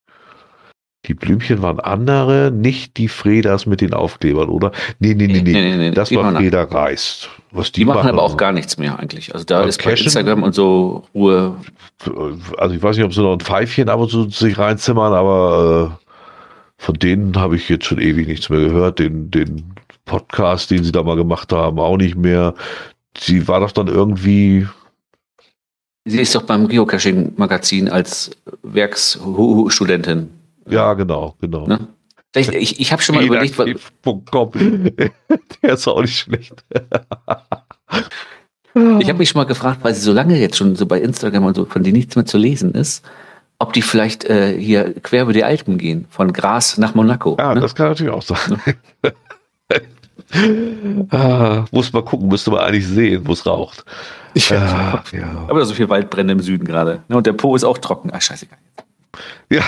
Die 1.06 1.14
Blümchen 1.14 1.62
waren 1.62 1.78
andere, 1.78 2.50
nicht 2.50 2.96
die 2.96 3.08
Fredas 3.08 3.66
mit 3.66 3.80
den 3.80 3.94
Aufklebern, 3.94 4.48
oder? 4.48 4.72
Nee, 4.98 5.14
nee, 5.14 5.26
nee, 5.28 5.40
nee. 5.42 5.52
Nee, 5.52 5.62
nee, 5.62 5.76
nee, 5.76 5.90
das 5.92 6.12
war 6.14 6.24
machen- 6.24 6.36
Freda 6.38 6.64
Reist. 6.64 7.30
Was 7.52 7.72
die, 7.72 7.80
Die 7.80 7.84
machen 7.86 8.08
aber 8.08 8.22
auch 8.22 8.36
gar 8.36 8.52
nichts 8.52 8.76
mehr 8.78 8.98
eigentlich. 8.98 9.32
Also 9.32 9.44
da 9.46 9.62
ist 9.62 9.82
bei 9.82 9.90
Cashen? 9.90 10.06
Instagram 10.06 10.42
und 10.42 10.54
so 10.54 11.04
Ruhe. 11.14 11.56
Also 12.58 12.74
ich 12.74 12.82
weiß 12.82 12.96
nicht, 12.96 13.06
ob 13.06 13.14
sie 13.14 13.22
noch 13.22 13.32
ein 13.32 13.40
Pfeifchen 13.40 13.88
ab 13.88 14.00
und 14.00 14.10
zu 14.10 14.28
sich 14.28 14.58
reinzimmern, 14.58 15.12
aber 15.14 15.96
äh, 15.98 16.04
von 16.76 16.94
denen 16.96 17.36
habe 17.36 17.56
ich 17.56 17.68
jetzt 17.68 17.86
schon 17.86 18.00
ewig 18.00 18.26
nichts 18.26 18.50
mehr 18.50 18.60
gehört. 18.60 18.98
Den, 18.98 19.30
den 19.30 19.72
Podcast, 20.04 20.70
den 20.70 20.84
sie 20.84 20.92
da 20.92 21.02
mal 21.02 21.16
gemacht 21.16 21.52
haben, 21.52 21.78
auch 21.78 21.96
nicht 21.96 22.16
mehr. 22.16 22.54
Sie 23.16 23.46
war 23.48 23.60
doch 23.60 23.72
dann 23.72 23.86
irgendwie. 23.88 24.66
Sie 26.04 26.20
ist 26.20 26.34
doch 26.34 26.42
beim 26.42 26.68
Geocaching-Magazin 26.68 27.88
als 27.88 28.30
Werksstudentin. 28.62 30.30
Ja, 30.70 30.94
genau, 30.94 31.34
genau. 31.40 31.66
Ne? 31.66 31.88
Ich, 32.34 32.80
ich 32.80 32.92
habe 32.92 33.02
schon 33.02 33.14
mal 33.14 33.24
überlegt, 33.24 33.58
der 35.62 35.72
ist 35.72 35.88
auch 35.88 36.00
nicht 36.00 36.18
schlecht. 36.18 36.64
ich 38.74 39.08
habe 39.08 39.14
mich 39.14 39.30
schon 39.30 39.40
mal 39.40 39.46
gefragt, 39.46 39.80
weil 39.82 39.94
sie 39.94 40.02
so 40.02 40.12
lange 40.12 40.38
jetzt 40.38 40.56
schon 40.56 40.76
so 40.76 40.86
bei 40.86 41.00
Instagram 41.00 41.46
und 41.46 41.56
so, 41.56 41.64
von 41.64 41.82
denen 41.82 41.96
nichts 41.96 42.16
mehr 42.16 42.26
zu 42.26 42.38
lesen 42.38 42.72
ist, 42.72 43.04
ob 43.58 43.72
die 43.72 43.82
vielleicht 43.82 44.24
äh, 44.24 44.56
hier 44.58 44.94
quer 45.00 45.22
über 45.22 45.32
die 45.32 45.42
Alpen 45.42 45.78
gehen, 45.78 46.06
von 46.10 46.32
Gras 46.32 46.78
nach 46.78 46.94
Monaco. 46.94 47.36
Ja, 47.38 47.54
ne? 47.54 47.60
das 47.60 47.74
kann 47.74 47.88
natürlich 47.88 48.12
auch 48.12 48.22
sein. 48.22 48.62
ah, 51.10 51.64
muss 51.72 51.92
mal 51.92 52.04
gucken, 52.04 52.28
müsste 52.28 52.50
man 52.50 52.60
eigentlich 52.60 52.86
sehen, 52.86 53.22
wo 53.24 53.32
es 53.32 53.46
raucht. 53.46 53.84
Ja, 54.34 55.02
ah, 55.02 55.16
ja. 55.16 55.46
Aber 55.48 55.64
so 55.64 55.74
viel 55.74 55.88
Waldbrände 55.88 56.32
im 56.32 56.40
Süden 56.40 56.66
gerade. 56.66 57.02
Ne? 57.08 57.16
Und 57.16 57.26
der 57.26 57.32
Po 57.32 57.56
ist 57.56 57.64
auch 57.64 57.78
trocken. 57.78 58.10
Ah, 58.12 58.20
scheißegal. 58.20 58.58
Ja, 59.50 59.62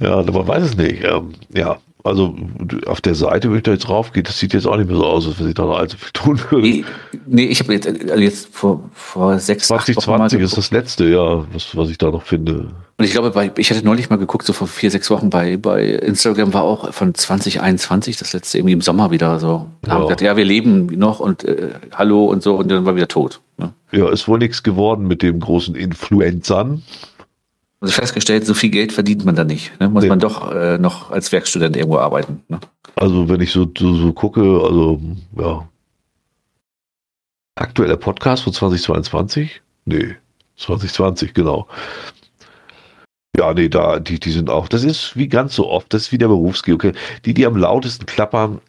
ja, 0.00 0.22
man 0.22 0.46
weiß 0.46 0.62
es 0.64 0.76
nicht. 0.76 1.02
Ähm, 1.02 1.32
ja, 1.54 1.78
also 2.04 2.36
auf 2.84 3.00
der 3.00 3.14
Seite, 3.14 3.50
wo 3.50 3.54
ich 3.54 3.62
da 3.62 3.72
jetzt 3.72 3.88
raufgehe, 3.88 4.22
das 4.22 4.38
sieht 4.38 4.52
jetzt 4.52 4.66
auch 4.66 4.76
nicht 4.76 4.88
mehr 4.88 4.98
so 4.98 5.06
aus, 5.06 5.26
als 5.26 5.40
wenn 5.40 5.48
ich 5.48 5.54
da 5.54 5.64
noch 5.64 5.78
allzu 5.78 5.96
viel 5.96 6.10
tun 6.12 6.38
würde. 6.50 6.68
Nee, 6.68 6.84
nee 7.26 7.44
ich 7.46 7.60
habe 7.60 7.72
jetzt, 7.72 7.86
also 7.88 8.22
jetzt 8.22 8.54
vor, 8.54 8.90
vor 8.92 9.38
sechs, 9.38 9.68
2020 9.68 10.38
ist 10.42 10.58
das 10.58 10.70
letzte, 10.70 11.06
ja, 11.06 11.46
was, 11.50 11.74
was 11.74 11.88
ich 11.88 11.96
da 11.96 12.10
noch 12.10 12.22
finde. 12.22 12.68
Und 12.98 13.04
ich 13.06 13.12
glaube, 13.12 13.30
bei, 13.30 13.50
ich 13.56 13.70
hatte 13.70 13.82
neulich 13.82 14.10
mal 14.10 14.16
geguckt, 14.16 14.44
so 14.44 14.52
vor 14.52 14.68
vier, 14.68 14.90
sechs 14.90 15.10
Wochen 15.10 15.30
bei, 15.30 15.56
bei 15.56 15.82
Instagram 15.82 16.52
war 16.52 16.64
auch 16.64 16.92
von 16.92 17.14
2021 17.14 18.18
das 18.18 18.34
letzte 18.34 18.58
irgendwie 18.58 18.74
im 18.74 18.82
Sommer 18.82 19.10
wieder 19.10 19.40
so. 19.40 19.66
Da 19.80 19.88
ja. 19.88 19.94
haben 19.94 20.02
wir 20.02 20.06
gesagt, 20.08 20.20
ja, 20.20 20.36
wir 20.36 20.44
leben 20.44 20.86
noch 20.98 21.20
und 21.20 21.44
äh, 21.44 21.70
hallo 21.92 22.26
und 22.26 22.42
so 22.42 22.56
und 22.56 22.70
dann 22.70 22.84
war 22.84 22.96
wieder 22.96 23.08
tot. 23.08 23.40
Ne? 23.56 23.72
Ja, 23.92 24.10
ist 24.10 24.28
wohl 24.28 24.38
nichts 24.38 24.62
geworden 24.62 25.06
mit 25.06 25.22
dem 25.22 25.40
großen 25.40 25.74
Influenzern. 25.74 26.82
Also 27.84 28.00
festgestellt, 28.00 28.46
so 28.46 28.54
viel 28.54 28.70
Geld 28.70 28.92
verdient 28.92 29.26
man 29.26 29.36
da 29.36 29.44
nicht. 29.44 29.78
Ne? 29.78 29.90
Muss 29.90 30.04
nee. 30.04 30.08
man 30.08 30.18
doch 30.18 30.50
äh, 30.50 30.78
noch 30.78 31.10
als 31.10 31.30
Werkstudent 31.32 31.76
irgendwo 31.76 31.98
arbeiten. 31.98 32.42
Ne? 32.48 32.58
Also 32.96 33.28
wenn 33.28 33.42
ich 33.42 33.50
so, 33.50 33.70
so, 33.76 33.94
so, 33.94 34.10
gucke, 34.14 34.40
also 34.40 34.98
ja. 35.36 35.68
Aktueller 37.56 37.98
Podcast 37.98 38.44
von 38.44 38.54
2022? 38.54 39.60
Nee, 39.84 40.16
2020, 40.56 41.34
genau. 41.34 41.68
Ja, 43.36 43.52
nee, 43.52 43.68
da, 43.68 44.00
die, 44.00 44.18
die 44.18 44.32
sind 44.32 44.48
auch, 44.48 44.66
das 44.66 44.82
ist 44.82 45.14
wie 45.14 45.28
ganz 45.28 45.54
so 45.54 45.68
oft, 45.68 45.92
das 45.92 46.04
ist 46.04 46.12
wie 46.12 46.18
der 46.18 46.28
Berufsgeocache. 46.28 46.94
Die, 47.26 47.34
die 47.34 47.44
am 47.44 47.58
lautesten 47.58 48.06
klappern, 48.06 48.62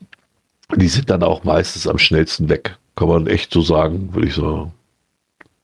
die 0.75 0.89
sind 0.89 1.09
dann 1.09 1.23
auch 1.23 1.45
meistens 1.45 1.87
am 1.87 1.99
schnellsten 1.99 2.49
weg. 2.49 2.77
Kann 2.97 3.07
man 3.07 3.27
echt 3.27 3.53
so 3.53 3.61
sagen, 3.61 4.13
würde 4.13 4.27
ich 4.27 4.35
sagen. 4.35 4.73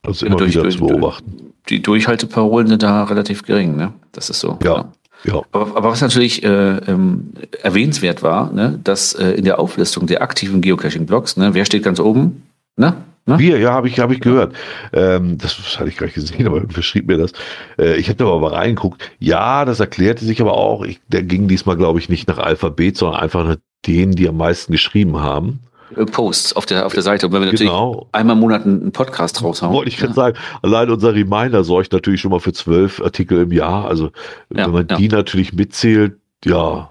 Das 0.02 0.16
ist 0.16 0.22
immer 0.22 0.32
ja, 0.32 0.38
durch, 0.38 0.54
wieder 0.56 0.68
zu 0.68 0.78
beobachten 0.78 1.52
die 1.68 1.82
Durchhalteparolen 1.82 2.66
sind 2.66 2.82
da 2.82 3.04
relativ 3.04 3.44
gering, 3.44 3.76
ne? 3.76 3.92
Das 4.12 4.30
ist 4.30 4.40
so. 4.40 4.58
Ja. 4.62 4.92
ja. 5.24 5.42
Aber, 5.52 5.76
aber 5.76 5.90
was 5.90 6.00
natürlich 6.00 6.42
äh, 6.42 6.76
ähm, 6.76 7.32
erwähnenswert 7.62 8.22
war, 8.22 8.52
ne, 8.52 8.78
dass 8.82 9.14
äh, 9.14 9.30
in 9.30 9.44
der 9.44 9.58
Auflistung 9.58 10.06
der 10.06 10.22
aktiven 10.22 10.60
Geocaching-Blogs, 10.60 11.36
ne, 11.36 11.54
wer 11.54 11.64
steht 11.64 11.82
ganz 11.82 12.00
oben? 12.00 12.42
Ne? 12.76 12.94
Ne? 13.24 13.38
Wir, 13.38 13.58
ja, 13.58 13.72
habe 13.72 13.86
ich, 13.86 14.00
hab 14.00 14.10
ich 14.10 14.20
gehört. 14.20 14.54
Ähm, 14.92 15.38
das 15.38 15.78
hatte 15.78 15.88
ich 15.88 15.96
gar 15.96 16.06
nicht 16.06 16.16
gesehen, 16.16 16.46
aber 16.48 16.62
wer 16.66 16.82
schrieb 16.82 17.06
mir 17.06 17.18
das? 17.18 17.32
Äh, 17.78 17.96
ich 17.96 18.08
habe 18.08 18.16
da 18.16 18.24
aber 18.24 18.40
mal 18.40 18.54
reingeguckt. 18.54 19.12
Ja, 19.20 19.64
das 19.64 19.78
erklärte 19.78 20.24
sich 20.24 20.40
aber 20.40 20.54
auch. 20.54 20.84
Ich, 20.84 21.00
der 21.06 21.22
ging 21.22 21.46
diesmal, 21.46 21.76
glaube 21.76 22.00
ich, 22.00 22.08
nicht 22.08 22.26
nach 22.26 22.38
Alphabet, 22.38 22.96
sondern 22.96 23.20
einfach 23.20 23.44
nach 23.44 23.56
denen, 23.86 24.12
die 24.12 24.28
am 24.28 24.36
meisten 24.36 24.72
geschrieben 24.72 25.20
haben. 25.20 25.60
Äh, 25.96 26.06
Posts 26.06 26.54
auf 26.54 26.66
der, 26.66 26.86
auf 26.86 26.94
der 26.94 27.02
Seite. 27.02 27.26
Und 27.26 27.32
wenn 27.32 27.40
wir 27.40 27.46
natürlich 27.46 27.70
genau. 27.70 28.08
einmal 28.12 28.36
im 28.36 28.40
Monat 28.40 28.64
einen 28.64 28.92
Podcast 28.92 29.42
raushauen. 29.42 29.72
Wollte 29.72 29.88
ich 29.88 29.96
gerade 29.96 30.10
ja. 30.10 30.14
sagen, 30.14 30.38
allein 30.62 30.90
unser 30.90 31.14
Reminder 31.14 31.64
sorgt 31.64 31.92
natürlich 31.92 32.20
schon 32.20 32.30
mal 32.30 32.40
für 32.40 32.52
zwölf 32.52 33.00
Artikel 33.00 33.42
im 33.42 33.52
Jahr. 33.52 33.86
Also 33.86 34.10
ja, 34.54 34.66
wenn 34.66 34.72
man 34.72 34.86
ja. 34.88 34.96
die 34.96 35.08
natürlich 35.08 35.52
mitzählt, 35.52 36.16
ja. 36.44 36.90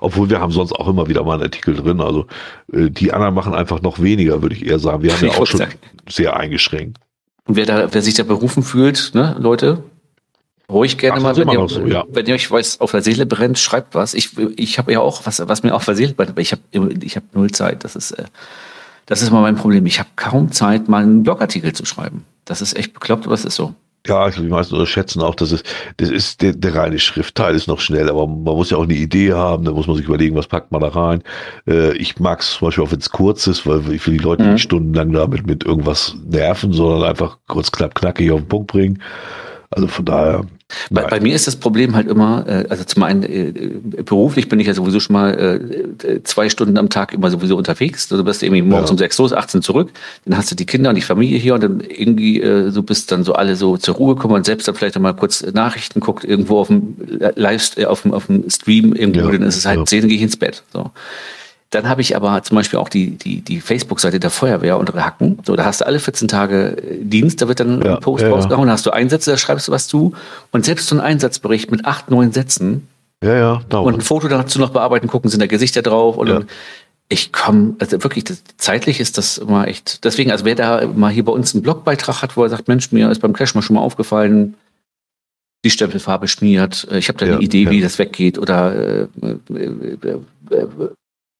Obwohl 0.00 0.28
wir 0.28 0.40
haben 0.40 0.52
sonst 0.52 0.72
auch 0.72 0.88
immer 0.88 1.08
wieder 1.08 1.22
mal 1.24 1.34
einen 1.34 1.44
Artikel 1.44 1.74
drin. 1.76 2.00
Also 2.00 2.26
äh, 2.72 2.90
die 2.90 3.12
anderen 3.12 3.34
machen 3.34 3.54
einfach 3.54 3.80
noch 3.80 4.00
weniger, 4.00 4.42
würde 4.42 4.54
ich 4.54 4.66
eher 4.66 4.78
sagen. 4.78 5.02
Wir 5.02 5.12
haben 5.12 5.24
ja 5.24 5.32
auch 5.32 5.46
schon 5.46 5.58
sagen. 5.58 5.74
sehr 6.08 6.36
eingeschränkt. 6.36 6.98
Und 7.46 7.56
wer 7.56 7.66
da, 7.66 7.92
wer 7.92 8.02
sich 8.02 8.14
da 8.14 8.22
berufen 8.22 8.62
fühlt, 8.62 9.12
ne, 9.14 9.36
Leute, 9.38 9.84
Ruhig 10.70 10.96
gerne 10.96 11.18
Ach, 11.18 11.22
mal, 11.22 11.36
wenn 11.36 11.48
ihr, 11.48 11.68
so, 11.68 11.86
ja. 11.86 12.04
wenn 12.08 12.26
ihr 12.26 12.34
euch 12.34 12.50
was 12.50 12.80
auf 12.80 12.90
der 12.92 13.02
Seele 13.02 13.26
brennt, 13.26 13.58
schreibt 13.58 13.94
was. 13.94 14.14
Ich, 14.14 14.30
ich 14.56 14.78
habe 14.78 14.92
ja 14.92 15.00
auch 15.00 15.26
was, 15.26 15.42
was 15.46 15.62
mir 15.62 15.74
auf 15.74 15.84
der 15.84 15.94
Seele 15.94 16.14
brennt, 16.14 16.30
aber 16.30 16.40
ich 16.40 16.52
habe 16.52 16.62
ich 17.02 17.16
hab 17.16 17.24
null 17.34 17.50
Zeit. 17.50 17.84
Das 17.84 17.96
ist, 17.96 18.12
äh, 18.12 18.24
das 19.06 19.20
ist 19.20 19.30
mal 19.30 19.42
mein 19.42 19.56
Problem. 19.56 19.84
Ich 19.86 19.98
habe 19.98 20.08
kaum 20.16 20.52
Zeit, 20.52 20.88
mal 20.88 21.02
einen 21.02 21.22
Blogartikel 21.22 21.72
zu 21.74 21.84
schreiben. 21.84 22.24
Das 22.46 22.62
ist 22.62 22.76
echt 22.76 22.94
bekloppt, 22.94 23.26
aber 23.26 23.34
es 23.34 23.44
ist 23.44 23.56
so. 23.56 23.74
Ja, 24.06 24.28
ich 24.28 24.34
glaube, 24.34 24.48
die 24.48 24.52
meisten 24.52 24.74
unterschätzen 24.74 25.22
auch, 25.22 25.34
dass 25.34 25.50
es, 25.50 25.62
das 25.96 26.10
ist 26.10 26.42
der, 26.42 26.52
der 26.52 26.74
reine 26.74 26.98
Schriftteil 26.98 27.54
ist 27.54 27.68
noch 27.68 27.80
schnell, 27.80 28.10
aber 28.10 28.26
man 28.26 28.42
muss 28.42 28.68
ja 28.68 28.76
auch 28.76 28.82
eine 28.82 28.94
Idee 28.94 29.32
haben, 29.32 29.64
da 29.64 29.72
muss 29.72 29.86
man 29.86 29.96
sich 29.96 30.04
überlegen, 30.04 30.36
was 30.36 30.46
packt 30.46 30.72
man 30.72 30.82
da 30.82 30.88
rein. 30.88 31.22
Äh, 31.66 31.96
ich 31.96 32.18
mag 32.20 32.40
es 32.40 32.52
zum 32.52 32.68
Beispiel 32.68 32.84
auch, 32.84 32.92
wenn 32.92 32.98
es 32.98 33.08
kurz 33.08 33.46
ist, 33.46 33.66
weil 33.66 33.80
ich 33.92 34.06
will 34.06 34.18
die 34.18 34.22
Leute 34.22 34.42
mhm. 34.42 34.52
nicht 34.52 34.62
stundenlang 34.62 35.12
damit 35.12 35.46
mit 35.46 35.64
irgendwas 35.64 36.16
nerven, 36.22 36.74
sondern 36.74 37.08
einfach 37.08 37.38
kurz 37.48 37.72
knapp 37.72 37.94
knackig 37.94 38.30
auf 38.30 38.40
den 38.40 38.48
Punkt 38.48 38.66
bringen. 38.66 39.02
Also 39.74 39.88
von 39.88 40.04
daher. 40.04 40.46
Bei, 40.90 41.02
bei, 41.02 41.20
mir 41.20 41.34
ist 41.34 41.46
das 41.46 41.56
Problem 41.56 41.96
halt 41.96 42.08
immer, 42.08 42.46
äh, 42.46 42.64
also 42.68 42.84
zum 42.84 43.02
einen 43.02 43.22
äh, 43.24 43.52
beruflich 44.02 44.48
bin 44.48 44.60
ich 44.60 44.68
ja 44.68 44.74
sowieso 44.74 45.00
schon 45.00 45.14
mal 45.14 45.32
äh, 46.02 46.22
zwei 46.22 46.48
Stunden 46.48 46.78
am 46.78 46.88
Tag 46.88 47.12
immer 47.12 47.28
sowieso 47.28 47.56
unterwegs. 47.56 48.04
Also 48.04 48.22
du 48.22 48.24
bist 48.24 48.42
irgendwie 48.42 48.62
morgens 48.62 48.90
ja. 48.90 48.92
um 48.92 48.98
sechs 48.98 49.18
los, 49.18 49.32
18 49.32 49.62
zurück, 49.62 49.90
dann 50.24 50.36
hast 50.36 50.50
du 50.50 50.54
die 50.54 50.64
Kinder 50.64 50.90
und 50.90 50.96
die 50.96 51.02
Familie 51.02 51.38
hier 51.38 51.54
und 51.54 51.62
dann 51.62 51.80
irgendwie 51.80 52.42
so 52.68 52.82
bist 52.82 53.10
dann 53.10 53.24
so 53.24 53.34
alle 53.34 53.56
so 53.56 53.76
zur 53.76 53.96
Ruhe 53.96 54.16
kommen 54.16 54.34
und 54.34 54.46
selbst 54.46 54.68
dann 54.68 54.74
vielleicht 54.74 54.98
mal 54.98 55.14
kurz 55.14 55.42
Nachrichten 55.52 56.00
guckt 56.00 56.24
irgendwo 56.24 56.58
auf 56.58 56.68
dem 56.68 56.96
Live, 57.34 57.76
auf 57.86 58.02
dem, 58.02 58.12
auf 58.12 58.26
dem 58.26 58.48
Stream 58.48 58.94
irgendwo, 58.94 59.26
ja. 59.26 59.32
dann 59.32 59.42
ist 59.42 59.56
es 59.56 59.66
halt 59.66 59.78
ja. 59.78 59.84
zehn, 59.86 60.00
dann 60.00 60.08
gehe 60.08 60.16
ich 60.16 60.22
ins 60.22 60.36
Bett. 60.36 60.62
So. 60.72 60.90
Dann 61.74 61.88
habe 61.88 62.00
ich 62.00 62.14
aber 62.14 62.42
zum 62.42 62.54
Beispiel 62.54 62.78
auch 62.78 62.88
die, 62.88 63.10
die, 63.10 63.40
die 63.40 63.60
Facebook-Seite 63.60 64.20
der 64.20 64.30
Feuerwehr 64.30 64.78
unter 64.78 64.94
Hacken. 65.04 65.38
So, 65.44 65.56
da 65.56 65.64
hast 65.64 65.80
du 65.80 65.86
alle 65.86 65.98
14 65.98 66.28
Tage 66.28 66.76
äh, 66.76 67.04
Dienst, 67.04 67.42
da 67.42 67.48
wird 67.48 67.60
dann 67.60 67.82
ja, 67.82 67.94
ein 67.94 68.00
Post 68.00 68.22
ja, 68.22 68.30
rausgehauen, 68.30 68.68
da 68.68 68.74
hast 68.74 68.86
du 68.86 68.90
Einsätze, 68.90 69.32
da 69.32 69.36
schreibst 69.36 69.68
du 69.68 69.72
was 69.72 69.88
zu. 69.88 70.12
Und 70.52 70.64
selbst 70.64 70.86
so 70.86 70.94
ein 70.94 71.00
Einsatzbericht 71.00 71.70
mit 71.70 71.84
acht, 71.84 72.10
neun 72.10 72.32
Sätzen. 72.32 72.86
Ja, 73.22 73.34
ja, 73.34 73.62
dauert. 73.68 73.86
Und 73.86 73.94
ein 73.94 74.00
Foto 74.02 74.28
dazu 74.28 74.60
noch 74.60 74.70
bearbeiten, 74.70 75.08
gucken, 75.08 75.30
sind 75.30 75.40
da 75.40 75.46
Gesichter 75.46 75.82
drauf. 75.82 76.16
Und 76.16 76.28
ja. 76.28 76.40
ich 77.08 77.32
komme, 77.32 77.74
also 77.80 78.02
wirklich, 78.04 78.24
das, 78.24 78.42
zeitlich 78.56 79.00
ist 79.00 79.18
das 79.18 79.38
immer 79.38 79.66
echt. 79.66 80.04
Deswegen, 80.04 80.30
also 80.30 80.44
wer 80.44 80.54
da 80.54 80.86
mal 80.86 81.10
hier 81.10 81.24
bei 81.24 81.32
uns 81.32 81.54
einen 81.54 81.62
Blogbeitrag 81.62 82.22
hat, 82.22 82.36
wo 82.36 82.44
er 82.44 82.50
sagt, 82.50 82.68
Mensch, 82.68 82.92
mir 82.92 83.10
ist 83.10 83.20
beim 83.20 83.32
Crash 83.32 83.54
mal 83.54 83.62
schon 83.62 83.74
mal 83.74 83.82
aufgefallen, 83.82 84.54
die 85.64 85.70
Stempelfarbe 85.70 86.28
schmiert, 86.28 86.86
äh, 86.90 86.98
ich 86.98 87.08
habe 87.08 87.18
da 87.18 87.26
eine 87.26 87.42
Idee, 87.42 87.70
wie 87.70 87.80
das 87.80 87.98
weggeht 87.98 88.38
oder 88.38 88.76
äh, 88.76 89.06
äh, 89.22 89.96
äh, 90.02 90.18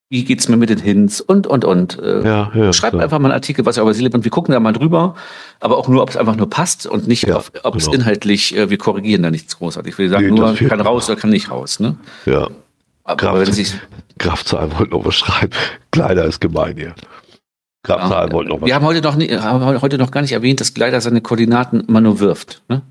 wie 0.09 0.23
geht's 0.23 0.47
mir 0.47 0.57
mit 0.57 0.69
den 0.69 0.79
Hints 0.79 1.19
und, 1.19 1.47
und, 1.47 1.65
und. 1.65 1.99
Äh, 1.99 2.23
ja, 2.23 2.51
ja, 2.53 2.73
schreibt 2.73 2.93
klar. 2.93 3.03
einfach 3.03 3.19
mal 3.19 3.29
einen 3.29 3.35
Artikel, 3.35 3.65
was 3.65 3.77
ihr 3.77 3.81
aber 3.81 3.93
Seele 3.93 4.09
und 4.13 4.23
wir 4.23 4.31
gucken 4.31 4.51
da 4.53 4.59
mal 4.59 4.73
drüber, 4.73 5.15
aber 5.59 5.77
auch 5.77 5.87
nur, 5.87 6.01
ob 6.03 6.09
es 6.09 6.17
einfach 6.17 6.35
nur 6.35 6.49
passt 6.49 6.85
und 6.85 7.07
nicht, 7.07 7.27
ja, 7.27 7.41
ob 7.63 7.75
es 7.75 7.85
genau. 7.85 7.97
inhaltlich, 7.97 8.55
äh, 8.55 8.69
wir 8.69 8.77
korrigieren 8.77 9.23
da 9.23 9.31
nichts 9.31 9.57
großartig. 9.57 9.93
Ich 9.93 9.97
will 9.97 10.09
sagen, 10.09 10.27
nee, 10.27 10.39
nur 10.39 10.53
kann 10.55 10.81
raus 10.81 11.09
oder 11.09 11.19
kann 11.19 11.31
nicht 11.31 11.49
raus. 11.49 11.79
Ne? 11.79 11.97
Ja. 12.25 12.49
Aber 13.03 13.17
Kraft, 13.17 13.39
wenn 13.39 13.53
sich 13.53 13.73
Kraftzahl 14.17 14.71
wollte 14.77 14.91
noch 14.91 15.05
was 15.05 15.15
schreiben. 15.15 15.51
Kleider 15.91 16.25
ist 16.25 16.39
gemein 16.39 16.75
hier. 16.77 16.95
Kraftzahl 17.83 18.27
ja, 18.27 18.33
wollte 18.33 18.49
noch 18.49 18.61
was 18.61 18.67
Wir 18.67 18.75
haben 18.75 18.85
heute 18.85 19.01
noch, 19.01 19.15
nie, 19.15 19.29
haben 19.35 19.81
heute 19.81 19.97
noch 19.97 20.11
gar 20.11 20.21
nicht 20.21 20.31
erwähnt, 20.31 20.59
dass 20.59 20.73
Kleider 20.73 21.01
seine 21.01 21.21
Koordinaten 21.21 21.81
immer 21.81 22.01
nur 22.01 22.19
wirft. 22.19 22.63
Ne? 22.67 22.81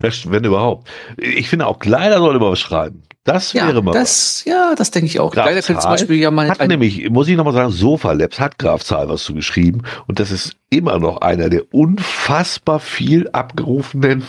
Wenn 0.00 0.44
überhaupt. 0.44 0.88
Ich 1.16 1.48
finde 1.48 1.66
auch 1.66 1.78
Kleider 1.78 2.18
soll 2.18 2.36
immer 2.36 2.50
was 2.50 2.60
schreiben. 2.60 3.02
Das 3.24 3.52
ja, 3.52 3.66
wäre 3.66 3.82
mal. 3.82 3.92
Das, 3.92 4.44
ja, 4.46 4.74
das 4.74 4.90
denke 4.90 5.06
ich 5.06 5.20
auch. 5.20 5.32
Graf 5.32 5.44
Leider 5.44 5.60
könnte 5.60 5.82
zum 5.82 5.90
Beispiel 5.90 6.16
ja 6.16 6.30
mal. 6.30 6.48
Hat 6.48 6.66
nämlich, 6.66 7.10
muss 7.10 7.28
ich 7.28 7.36
nochmal 7.36 7.52
sagen, 7.52 7.70
Sofa 7.70 8.12
Labs 8.12 8.40
hat 8.40 8.58
Graf 8.58 8.82
Zahl 8.82 9.08
was 9.10 9.24
zu 9.24 9.34
geschrieben 9.34 9.82
und 10.06 10.18
das 10.18 10.30
ist 10.30 10.56
immer 10.70 10.98
noch 10.98 11.20
einer 11.20 11.50
der 11.50 11.72
unfassbar 11.74 12.80
viel 12.80 13.28
abgerufenen 13.28 14.24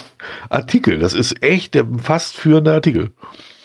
Artikel. 0.50 1.00
Das 1.00 1.14
ist 1.14 1.41
echt 1.41 1.74
der 1.74 1.88
fast 2.03 2.35
führende 2.35 2.74
Artikel. 2.74 3.11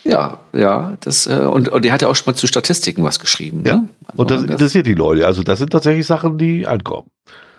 Ja, 0.05 0.39
ja, 0.53 0.97
das, 1.01 1.27
äh, 1.27 1.41
und, 1.41 1.69
und 1.69 1.85
der 1.85 1.93
hat 1.93 2.03
ja 2.03 2.09
auch 2.09 2.15
schon 2.15 2.33
mal 2.33 2.37
zu 2.37 2.47
Statistiken 2.47 3.03
was 3.03 3.19
geschrieben. 3.19 3.65
Ja, 3.67 3.77
ne? 3.77 3.89
also 4.07 4.23
und 4.23 4.31
das, 4.31 4.43
das 4.43 4.51
interessiert 4.53 4.87
die 4.87 4.95
Leute. 4.95 5.27
Also, 5.27 5.43
das 5.43 5.59
sind 5.59 5.71
tatsächlich 5.71 6.07
Sachen, 6.07 6.39
die 6.39 6.67
ankommen. 6.67 7.11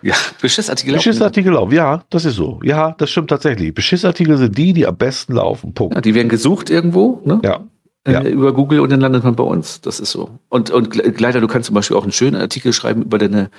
Ja, 0.02 0.14
Beschissartikel 0.40 0.92
laufen. 0.92 1.04
Beschissartikel 1.04 1.52
laufen, 1.52 1.72
ja, 1.72 2.04
das 2.10 2.24
ist 2.24 2.36
so. 2.36 2.60
Ja, 2.62 2.92
das 2.92 3.10
stimmt 3.10 3.30
tatsächlich. 3.30 3.74
Beschissartikel 3.74 4.36
sind 4.36 4.56
die, 4.56 4.72
die 4.72 4.86
am 4.86 4.96
besten 4.96 5.34
laufen. 5.34 5.74
Punkt. 5.74 5.94
Ja, 5.94 6.00
die 6.00 6.14
werden 6.14 6.28
gesucht 6.28 6.70
irgendwo, 6.70 7.20
ne? 7.24 7.40
Ja. 7.42 7.60
Äh, 8.04 8.12
ja. 8.12 8.22
Über 8.22 8.52
Google 8.52 8.80
und 8.80 8.90
dann 8.90 9.00
landet 9.00 9.24
man 9.24 9.34
bei 9.34 9.44
uns. 9.44 9.80
Das 9.80 9.98
ist 9.98 10.12
so. 10.12 10.30
Und, 10.48 10.70
und 10.70 10.94
leider, 11.20 11.40
du 11.40 11.48
kannst 11.48 11.66
zum 11.66 11.74
Beispiel 11.74 11.96
auch 11.96 12.04
einen 12.04 12.12
schönen 12.12 12.40
Artikel 12.40 12.72
schreiben 12.72 13.02
über 13.02 13.18
deine, 13.18 13.50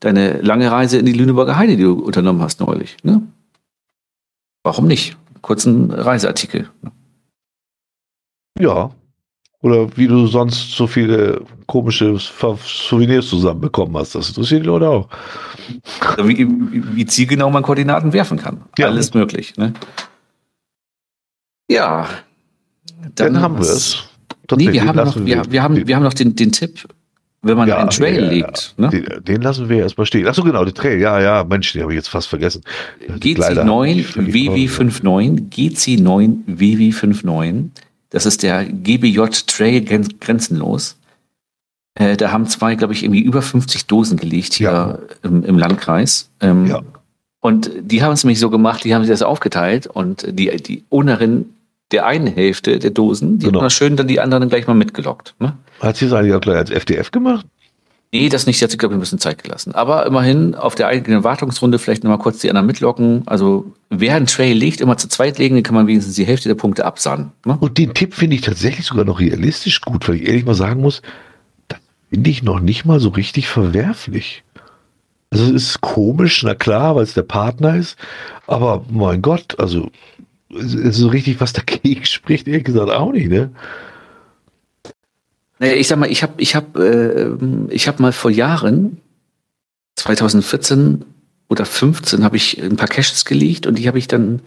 deine 0.00 0.40
lange 0.40 0.70
Reise 0.70 0.98
in 0.98 1.06
die 1.06 1.12
Lüneburger 1.12 1.56
Heide, 1.56 1.76
die 1.76 1.84
du 1.84 1.92
unternommen 1.94 2.42
hast 2.42 2.60
neulich. 2.60 2.96
Ne? 3.04 3.22
Warum 4.64 4.86
nicht? 4.86 5.16
Kurzen 5.42 5.90
Reiseartikel. 5.90 6.70
Ja, 8.58 8.90
Oder 9.64 9.96
wie 9.96 10.06
du 10.06 10.26
sonst 10.26 10.72
so 10.72 10.86
viele 10.86 11.40
komische 11.66 12.18
Souvenirs 12.18 13.28
zusammenbekommen 13.28 13.96
hast. 13.96 14.14
Das 14.14 14.28
interessiert 14.28 14.60
die 14.60 14.66
Leute 14.66 14.86
auch. 14.86 15.08
Also 16.00 16.28
wie, 16.28 16.46
wie 16.46 17.06
zielgenau 17.06 17.48
man 17.48 17.62
Koordinaten 17.62 18.12
werfen 18.12 18.36
kann. 18.36 18.60
Ja. 18.76 18.88
Alles 18.88 19.14
möglich. 19.14 19.56
Ne? 19.56 19.72
Ja. 21.70 22.06
Dann, 23.14 23.32
dann 23.32 23.40
haben 23.40 23.54
wir 23.54 23.62
es. 23.62 24.04
Nee, 24.54 24.70
wir 24.70 24.84
haben, 24.84 24.96
noch, 24.96 25.16
wir, 25.16 25.50
wir, 25.50 25.62
haben, 25.62 25.86
wir 25.86 25.96
haben 25.96 26.02
noch 26.02 26.12
den, 26.12 26.36
den 26.36 26.52
Tipp, 26.52 26.86
wenn 27.40 27.56
man 27.56 27.66
ja, 27.66 27.78
einen 27.78 27.88
Trail 27.88 28.22
ja, 28.22 28.28
legt. 28.28 28.74
Ne? 28.76 28.90
Den, 28.90 29.24
den, 29.24 29.40
lassen 29.40 29.70
wir 29.70 29.78
erstmal 29.78 30.06
stehen. 30.06 30.26
Achso, 30.26 30.44
genau, 30.44 30.66
den 30.66 30.74
Trail. 30.74 31.00
Ja, 31.00 31.18
ja, 31.22 31.42
Mensch, 31.42 31.72
den 31.72 31.80
habe 31.80 31.92
ich 31.92 31.96
jetzt 31.96 32.08
fast 32.08 32.28
vergessen. 32.28 32.62
GC9 33.08 34.14
WW59, 34.14 35.48
GC9 35.48 36.44
WW59. 36.48 37.70
Das 38.14 38.26
ist 38.26 38.44
der 38.44 38.64
GBJ 38.64 39.22
Trail 39.48 39.84
grenzenlos. 39.84 40.96
Äh, 41.96 42.16
da 42.16 42.30
haben 42.30 42.46
zwei, 42.46 42.76
glaube 42.76 42.92
ich, 42.92 43.02
irgendwie 43.02 43.22
über 43.22 43.42
50 43.42 43.86
Dosen 43.88 44.16
gelegt 44.16 44.54
hier 44.54 44.70
ja. 44.70 44.98
im, 45.24 45.42
im, 45.42 45.58
Landkreis. 45.58 46.30
Ähm, 46.40 46.68
ja. 46.68 46.82
Und 47.40 47.72
die 47.80 48.04
haben 48.04 48.12
es 48.12 48.22
nämlich 48.22 48.38
so 48.38 48.50
gemacht, 48.50 48.84
die 48.84 48.94
haben 48.94 49.02
sich 49.02 49.10
das 49.10 49.22
aufgeteilt 49.22 49.88
und 49.88 50.26
die, 50.28 50.56
die 50.62 50.84
Ownerin 50.90 51.46
der 51.90 52.06
einen 52.06 52.28
Hälfte 52.28 52.78
der 52.78 52.92
Dosen, 52.92 53.40
die 53.40 53.46
genau. 53.46 53.62
hat 53.62 53.72
schön 53.72 53.96
dann 53.96 54.06
die 54.06 54.20
anderen 54.20 54.48
gleich 54.48 54.68
mal 54.68 54.74
mitgelockt. 54.74 55.34
Ne? 55.40 55.54
Hat 55.80 55.96
sie 55.96 56.06
es 56.06 56.12
eigentlich 56.12 56.34
auch 56.34 56.40
gleich 56.40 56.58
als 56.58 56.70
FDF 56.70 57.10
gemacht? 57.10 57.44
Nee, 58.14 58.28
das 58.28 58.46
nicht. 58.46 58.58
Sie 58.58 58.64
hat 58.64 58.70
sich, 58.70 58.78
glaube 58.78 58.94
ich, 58.94 58.96
ein 58.96 59.00
bisschen 59.00 59.18
Zeit 59.18 59.42
gelassen. 59.42 59.74
Aber 59.74 60.06
immerhin 60.06 60.54
auf 60.54 60.76
der 60.76 60.86
eigenen 60.86 61.24
Wartungsrunde 61.24 61.80
vielleicht 61.80 62.04
nochmal 62.04 62.20
kurz 62.20 62.38
die 62.38 62.48
anderen 62.48 62.68
mitlocken. 62.68 63.24
Also, 63.26 63.72
wer 63.90 64.14
einen 64.14 64.26
Trail 64.26 64.56
legt, 64.56 64.80
immer 64.80 64.96
zu 64.96 65.08
zweit 65.08 65.38
legen, 65.38 65.56
dann 65.56 65.64
kann 65.64 65.74
man 65.74 65.88
wenigstens 65.88 66.14
die 66.14 66.24
Hälfte 66.24 66.48
der 66.48 66.54
Punkte 66.54 66.84
absahnen. 66.84 67.32
Ne? 67.44 67.56
Und 67.58 67.76
den 67.76 67.92
Tipp 67.92 68.14
finde 68.14 68.36
ich 68.36 68.42
tatsächlich 68.42 68.86
sogar 68.86 69.04
noch 69.04 69.18
realistisch 69.18 69.80
gut, 69.80 70.08
weil 70.08 70.14
ich 70.14 70.28
ehrlich 70.28 70.44
mal 70.44 70.54
sagen 70.54 70.80
muss, 70.80 71.02
das 71.66 71.80
finde 72.08 72.30
ich 72.30 72.44
noch 72.44 72.60
nicht 72.60 72.84
mal 72.84 73.00
so 73.00 73.08
richtig 73.08 73.48
verwerflich. 73.48 74.44
Also, 75.30 75.46
es 75.46 75.70
ist 75.70 75.80
komisch, 75.80 76.44
na 76.44 76.54
klar, 76.54 76.94
weil 76.94 77.02
es 77.02 77.14
der 77.14 77.22
Partner 77.22 77.74
ist. 77.74 77.96
Aber 78.46 78.84
mein 78.88 79.22
Gott, 79.22 79.58
also, 79.58 79.90
so 80.50 81.08
richtig 81.08 81.40
was 81.40 81.52
dagegen 81.52 82.04
spricht, 82.04 82.46
ehrlich 82.46 82.62
gesagt 82.62 82.92
auch 82.92 83.10
nicht, 83.10 83.28
ne? 83.28 83.50
Naja, 85.58 85.74
ich 85.74 85.88
sag 85.88 85.98
mal, 85.98 86.10
ich 86.10 86.22
habe 86.22 86.34
ich 86.38 86.54
hab, 86.54 86.76
äh, 86.76 87.30
ich 87.68 87.88
hab 87.88 88.00
mal 88.00 88.12
vor 88.12 88.30
Jahren, 88.30 89.00
2014 89.96 91.04
oder 91.48 91.64
15, 91.64 92.24
habe 92.24 92.36
ich 92.36 92.60
ein 92.62 92.76
paar 92.76 92.88
Caches 92.88 93.24
gelegt 93.24 93.66
und 93.66 93.78
die 93.78 93.86
habe 93.86 93.98
ich 93.98 94.08
dann, 94.08 94.40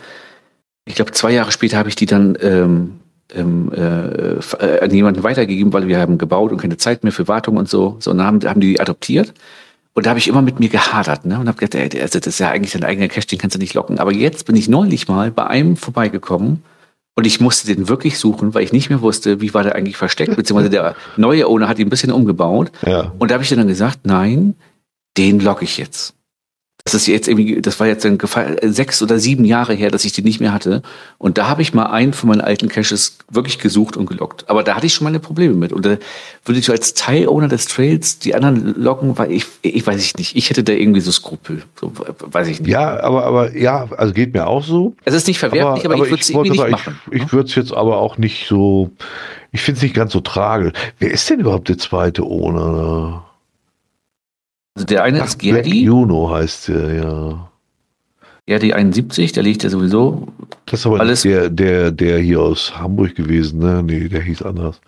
ich 0.86 0.96
glaube 0.96 1.12
zwei 1.12 1.32
Jahre 1.32 1.52
später 1.52 1.78
habe 1.78 1.90
ich 1.90 1.96
die 1.96 2.06
dann 2.06 2.38
ähm, 2.42 3.00
ähm, 3.34 3.72
äh, 3.74 4.80
an 4.80 4.92
jemanden 4.92 5.24
weitergegeben, 5.24 5.74
weil 5.74 5.88
wir 5.88 6.00
haben 6.00 6.18
gebaut 6.18 6.52
und 6.52 6.60
keine 6.60 6.78
Zeit 6.78 7.04
mehr 7.04 7.14
für 7.14 7.28
Wartung 7.28 7.58
und 7.58 7.70
so. 7.70 7.98
So, 8.00 8.12
und 8.12 8.18
dann 8.18 8.28
haben, 8.28 8.42
haben 8.44 8.62
die 8.62 8.80
adoptiert. 8.80 9.34
Und 9.94 10.06
da 10.06 10.12
habe 10.12 10.20
ich 10.20 10.28
immer 10.28 10.44
mit 10.44 10.60
mir 10.60 10.70
gehadert 10.70 11.26
ne? 11.26 11.40
und 11.40 11.48
habe 11.48 11.58
gedacht, 11.58 11.74
ey, 11.74 11.90
das 11.90 12.14
ist 12.14 12.40
ja 12.40 12.52
eigentlich 12.52 12.74
dein 12.74 12.84
eigener 12.84 13.08
Cache, 13.08 13.26
den 13.28 13.40
kannst 13.40 13.56
du 13.56 13.60
nicht 13.60 13.74
locken. 13.74 13.98
Aber 13.98 14.14
jetzt 14.14 14.46
bin 14.46 14.56
ich 14.56 14.70
neulich 14.70 15.08
mal 15.08 15.32
bei 15.32 15.48
einem 15.48 15.76
vorbeigekommen 15.76 16.62
und 17.18 17.26
ich 17.26 17.42
musste 17.42 17.74
den 17.74 17.90
wirklich 17.90 18.20
suchen, 18.20 18.54
weil 18.54 18.64
ich 18.64 18.72
nicht 18.72 18.92
mehr 18.92 19.02
wusste, 19.02 19.42
wie 19.42 19.52
war 19.56 19.64
der 19.64 19.74
eigentlich 19.76 19.98
versteckt, 19.98 20.36
beziehungsweise 20.36 20.70
der 20.70 20.96
neue 21.18 21.48
Owner 21.48 21.68
hat 21.68 21.80
ihn 21.80 21.88
ein 21.88 21.90
bisschen 21.90 22.12
umgebaut. 22.12 22.72
Ja. 22.86 23.12
Und 23.18 23.32
da 23.32 23.34
habe 23.34 23.44
ich 23.44 23.50
dann 23.50 23.68
gesagt, 23.68 24.02
nein, 24.04 24.56
den 25.18 25.40
logge 25.40 25.64
ich 25.64 25.80
jetzt. 25.80 26.14
Das 26.88 26.94
ist 26.94 27.06
jetzt 27.06 27.28
irgendwie, 27.28 27.60
das 27.62 27.82
war 27.82 27.88
jetzt 27.88 28.06
ein 28.06 28.18
sechs 28.62 29.02
oder 29.02 29.20
sieben 29.20 29.44
Jahre 29.44 29.74
her, 29.74 29.92
dass 29.92 30.06
ich 30.06 30.14
die 30.14 30.22
nicht 30.22 30.40
mehr 30.40 30.54
hatte. 30.54 30.82
Und 31.18 31.38
da 31.38 31.50
habe 31.50 31.62
ich 31.62 31.74
mal 31.74 31.88
einen 31.88 32.14
von 32.14 32.30
meinen 32.30 32.40
alten 32.40 32.70
Caches 32.70 33.18
wirklich 33.30 33.60
gesucht 33.60 33.98
und 33.98 34.06
gelockt. 34.06 34.50
Aber 34.50 34.64
da 34.64 34.74
hatte 34.74 34.86
ich 34.86 34.94
schon 34.94 35.04
meine 35.04 35.20
Probleme 35.20 35.54
mit. 35.54 35.74
Und 35.74 35.86
da 35.86 35.98
würde 36.46 36.60
ich 36.62 36.70
als 36.70 36.94
Teilowner 36.94 37.50
des 37.50 37.66
Trails 37.66 38.20
die 38.20 38.34
anderen 38.36 38.82
locken, 38.82 39.18
weil 39.18 39.34
ich, 39.34 39.48
ich 39.64 39.86
weiß 39.86 40.02
ich 40.02 40.16
nicht. 40.16 40.38
Ich 40.38 40.50
hätte 40.50 40.64
da 40.64 40.72
irgendwie 40.72 41.02
so 41.02 41.12
Skrupel. 41.12 41.64
So, 41.78 41.92
weiß 42.22 42.48
ich 42.48 42.62
nicht. 42.62 42.70
Ja, 42.70 43.02
aber, 43.02 43.26
aber 43.26 43.58
ja, 43.58 43.90
also 43.98 44.14
geht 44.14 44.34
mir 44.34 44.48
auch 44.48 44.64
so. 44.64 44.96
Es 45.04 45.14
ist 45.14 45.28
nicht 45.28 45.40
verwerflich, 45.40 45.84
aber, 45.84 45.96
aber, 45.96 46.06
ich 46.06 46.10
würde 46.10 46.22
es 46.22 46.30
irgendwie 46.30 46.52
nicht 46.52 46.70
machen. 46.70 47.02
Ich, 47.12 47.18
ich 47.18 47.24
ne? 47.24 47.32
würde 47.34 47.50
es 47.50 47.56
jetzt 47.56 47.74
aber 47.74 47.98
auch 47.98 48.18
nicht 48.18 48.48
so, 48.48 48.92
ich 49.52 49.60
finde 49.60 49.80
es 49.80 49.84
nicht 49.84 49.94
ganz 49.94 50.14
so 50.14 50.22
tragisch. 50.22 50.72
Wer 51.00 51.12
ist 51.12 51.30
denn 51.30 51.42
überhaupt 51.42 51.68
der 51.68 51.78
zweite 51.78 52.24
Owner? 52.24 53.27
Also 54.78 54.86
der 54.86 55.04
eine 55.04 55.24
Ach, 55.24 55.26
ist 55.26 55.40
Gerdi. 55.40 55.86
Juno 55.86 56.30
heißt 56.30 56.68
der, 56.68 56.94
ja. 56.94 57.50
Gerdi 58.46 58.74
71, 58.74 59.32
der 59.32 59.42
liegt 59.42 59.64
ja 59.64 59.72
sowieso. 59.72 60.28
Das 60.68 60.82
ist 60.82 60.86
aber 60.86 61.00
alles 61.00 61.24
der, 61.24 61.50
der, 61.50 61.90
der 61.90 62.20
hier 62.20 62.42
aus 62.42 62.78
Hamburg 62.78 63.16
gewesen, 63.16 63.58
ne? 63.58 63.82
Nee, 63.82 64.08
der 64.08 64.22
hieß 64.22 64.44
anders. 64.44 64.80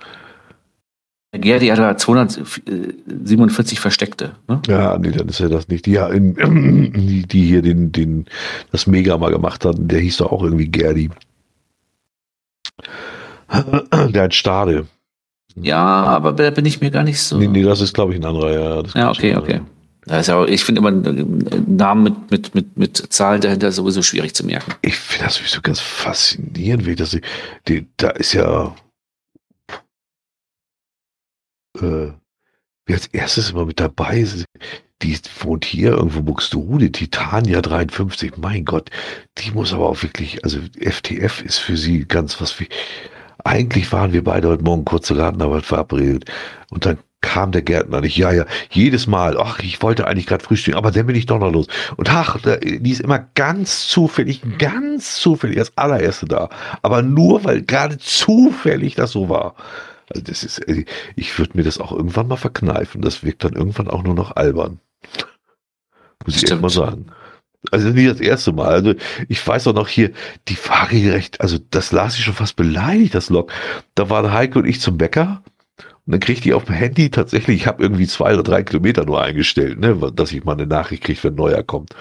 Der 1.34 1.40
Gerdi 1.40 1.70
hat 1.70 1.80
da 1.80 1.98
247 1.98 3.80
Versteckte. 3.80 4.34
Ne? 4.48 4.62
Ja, 4.68 4.96
nee, 5.00 5.10
dann 5.10 5.28
ist 5.28 5.40
er 5.40 5.50
das 5.50 5.68
nicht. 5.70 5.88
Die, 5.88 5.96
in, 5.96 6.36
die, 6.96 7.24
die 7.24 7.46
hier 7.48 7.64
den, 7.64 7.92
den, 7.92 8.26
das 8.72 8.86
Mega 8.86 9.18
mal 9.18 9.32
gemacht 9.32 9.66
hatten, 9.66 9.88
der 9.88 10.02
hieß 10.02 10.18
doch 10.18 10.32
auch 10.32 10.44
irgendwie 10.44 10.68
Gerdi. 10.68 11.10
Der 14.14 14.24
hat 14.24 14.36
Stade. 14.36 14.86
Ja, 15.56 16.04
aber 16.04 16.34
da 16.34 16.52
bin 16.52 16.66
ich 16.68 16.80
mir 16.80 16.92
gar 16.92 17.04
nicht 17.04 17.20
so. 17.20 17.40
Nee, 17.40 17.48
nee 17.48 17.64
das 17.64 17.82
ist, 17.82 17.96
glaube 17.96 18.14
ich, 18.14 18.20
ein 18.20 18.26
anderer, 18.26 18.54
ja. 18.54 18.84
ja, 18.94 19.10
okay, 19.10 19.36
okay. 19.36 19.54
Das 19.56 19.79
ja, 20.10 20.46
ich 20.46 20.64
finde 20.64 20.80
immer 20.80 20.92
Namen 20.92 22.04
mit, 22.04 22.32
mit, 22.32 22.56
mit, 22.56 22.78
mit 22.78 23.14
Zahlen 23.14 23.42
dahinter 23.42 23.72
sowieso 23.72 24.02
schwierig 24.02 24.34
zu 24.34 24.46
merken. 24.46 24.74
Ich 24.82 24.96
finde 24.96 25.26
das 25.26 25.36
sowieso 25.36 25.62
ganz 25.62 25.80
faszinierend, 25.80 26.86
wie 26.86 26.96
das, 26.96 27.18
die, 27.68 27.88
da 27.98 28.10
ist 28.10 28.34
ja, 28.34 28.76
äh, 31.78 32.12
wer 32.86 32.96
als 32.96 33.08
erstes 33.08 33.52
immer 33.52 33.66
mit 33.66 33.80
dabei 33.80 34.20
ist, 34.20 34.46
die 35.02 35.18
wohnt 35.42 35.64
hier 35.64 35.92
irgendwo 35.92 36.22
Buxtehude, 36.22 36.92
Titania 36.92 37.62
53, 37.62 38.38
mein 38.38 38.66
Gott, 38.66 38.90
die 39.38 39.52
muss 39.52 39.74
aber 39.74 39.90
auch 39.90 40.04
wirklich, 40.04 40.44
also 40.44 40.60
FTF 40.78 41.42
ist 41.42 41.60
für 41.60 41.78
sie 41.78 42.06
ganz 42.06 42.42
was 42.42 42.60
wie, 42.60 42.68
eigentlich 43.50 43.92
waren 43.92 44.14
wir 44.14 44.24
beide 44.24 44.48
heute 44.48 44.64
Morgen 44.64 44.86
kurz 44.86 45.08
zur 45.08 45.18
Gartenarbeit 45.18 45.66
verabredet 45.66 46.26
und 46.70 46.86
dann 46.86 47.00
kam 47.22 47.52
der 47.52 47.64
Gärtner 47.64 48.00
nicht. 48.00 48.16
Ja, 48.16 48.32
ja, 48.32 48.46
jedes 48.70 49.08
Mal. 49.08 49.38
Ach, 49.40 49.60
ich 49.60 49.82
wollte 49.82 50.08
eigentlich 50.08 50.28
gerade 50.28 50.44
frühstücken, 50.44 50.78
aber 50.78 50.92
dann 50.92 51.08
bin 51.08 51.16
ich 51.16 51.26
doch 51.26 51.40
noch 51.40 51.52
los. 51.52 51.68
Und 51.98 52.14
ach, 52.14 52.38
die 52.62 52.92
ist 52.92 53.02
immer 53.02 53.28
ganz 53.34 53.88
zufällig, 53.88 54.42
ganz 54.60 55.16
zufällig 55.20 55.58
als 55.58 55.76
allererste 55.76 56.28
da. 56.28 56.50
Aber 56.84 57.02
nur, 57.02 57.44
weil 57.44 57.64
gerade 57.64 57.98
zufällig 57.98 58.96
das 58.96 59.12
so 59.12 59.30
war. 59.30 59.56
Also 60.10 60.24
das 60.24 60.44
ist, 60.44 60.60
äh, 60.60 60.86
ich 61.16 61.38
würde 61.38 61.58
mir 61.58 61.64
das 61.64 61.80
auch 61.80 61.92
irgendwann 61.92 62.28
mal 62.28 62.38
verkneifen. 62.38 63.02
Das 63.02 63.24
wirkt 63.24 63.44
dann 63.44 63.54
irgendwann 63.54 63.90
auch 63.90 64.04
nur 64.04 64.16
noch 64.16 64.36
albern. 64.36 64.80
Muss 66.26 66.38
ich 66.38 66.50
echt 66.50 66.62
mal 66.62 66.70
sagen. 66.70 67.08
Also 67.72 67.90
nicht 67.90 68.10
das 68.10 68.22
erste 68.22 68.54
Mal. 68.54 68.70
Also 68.70 68.94
ich 69.28 69.46
weiß 69.46 69.68
auch 69.68 69.74
noch 69.74 69.88
hier, 69.88 70.12
die 70.48 70.58
waagegerecht, 70.58 71.42
also 71.42 71.58
das 71.72 71.92
las 71.92 72.18
ich 72.18 72.24
schon 72.24 72.34
fast 72.34 72.56
beleidigt, 72.56 73.16
das 73.16 73.30
Log. 73.30 73.52
Da 73.96 74.10
waren 74.10 74.32
Heike 74.32 74.60
und 74.60 74.66
ich 74.66 74.80
zum 74.80 74.98
Bäcker 74.98 75.44
und 76.06 76.14
dann 76.14 76.20
kriegt 76.22 76.46
die 76.46 76.54
auf 76.54 76.66
dem 76.66 76.76
Handy 76.76 77.10
tatsächlich, 77.12 77.58
ich 77.58 77.68
habe 77.68 77.84
irgendwie 77.84 78.08
zwei 78.08 78.34
oder 78.34 78.44
drei 78.44 78.64
Kilometer 78.64 79.06
nur 79.06 79.22
eingestellt, 79.22 79.80
ne, 79.80 79.96
dass 80.16 80.32
ich 80.32 80.44
mal 80.44 80.54
eine 80.54 80.66
Nachricht 80.66 81.04
kriege, 81.04 81.24
wenn 81.24 81.34
ein 81.34 81.38
neuer 81.38 81.64
kommt. 81.64 81.96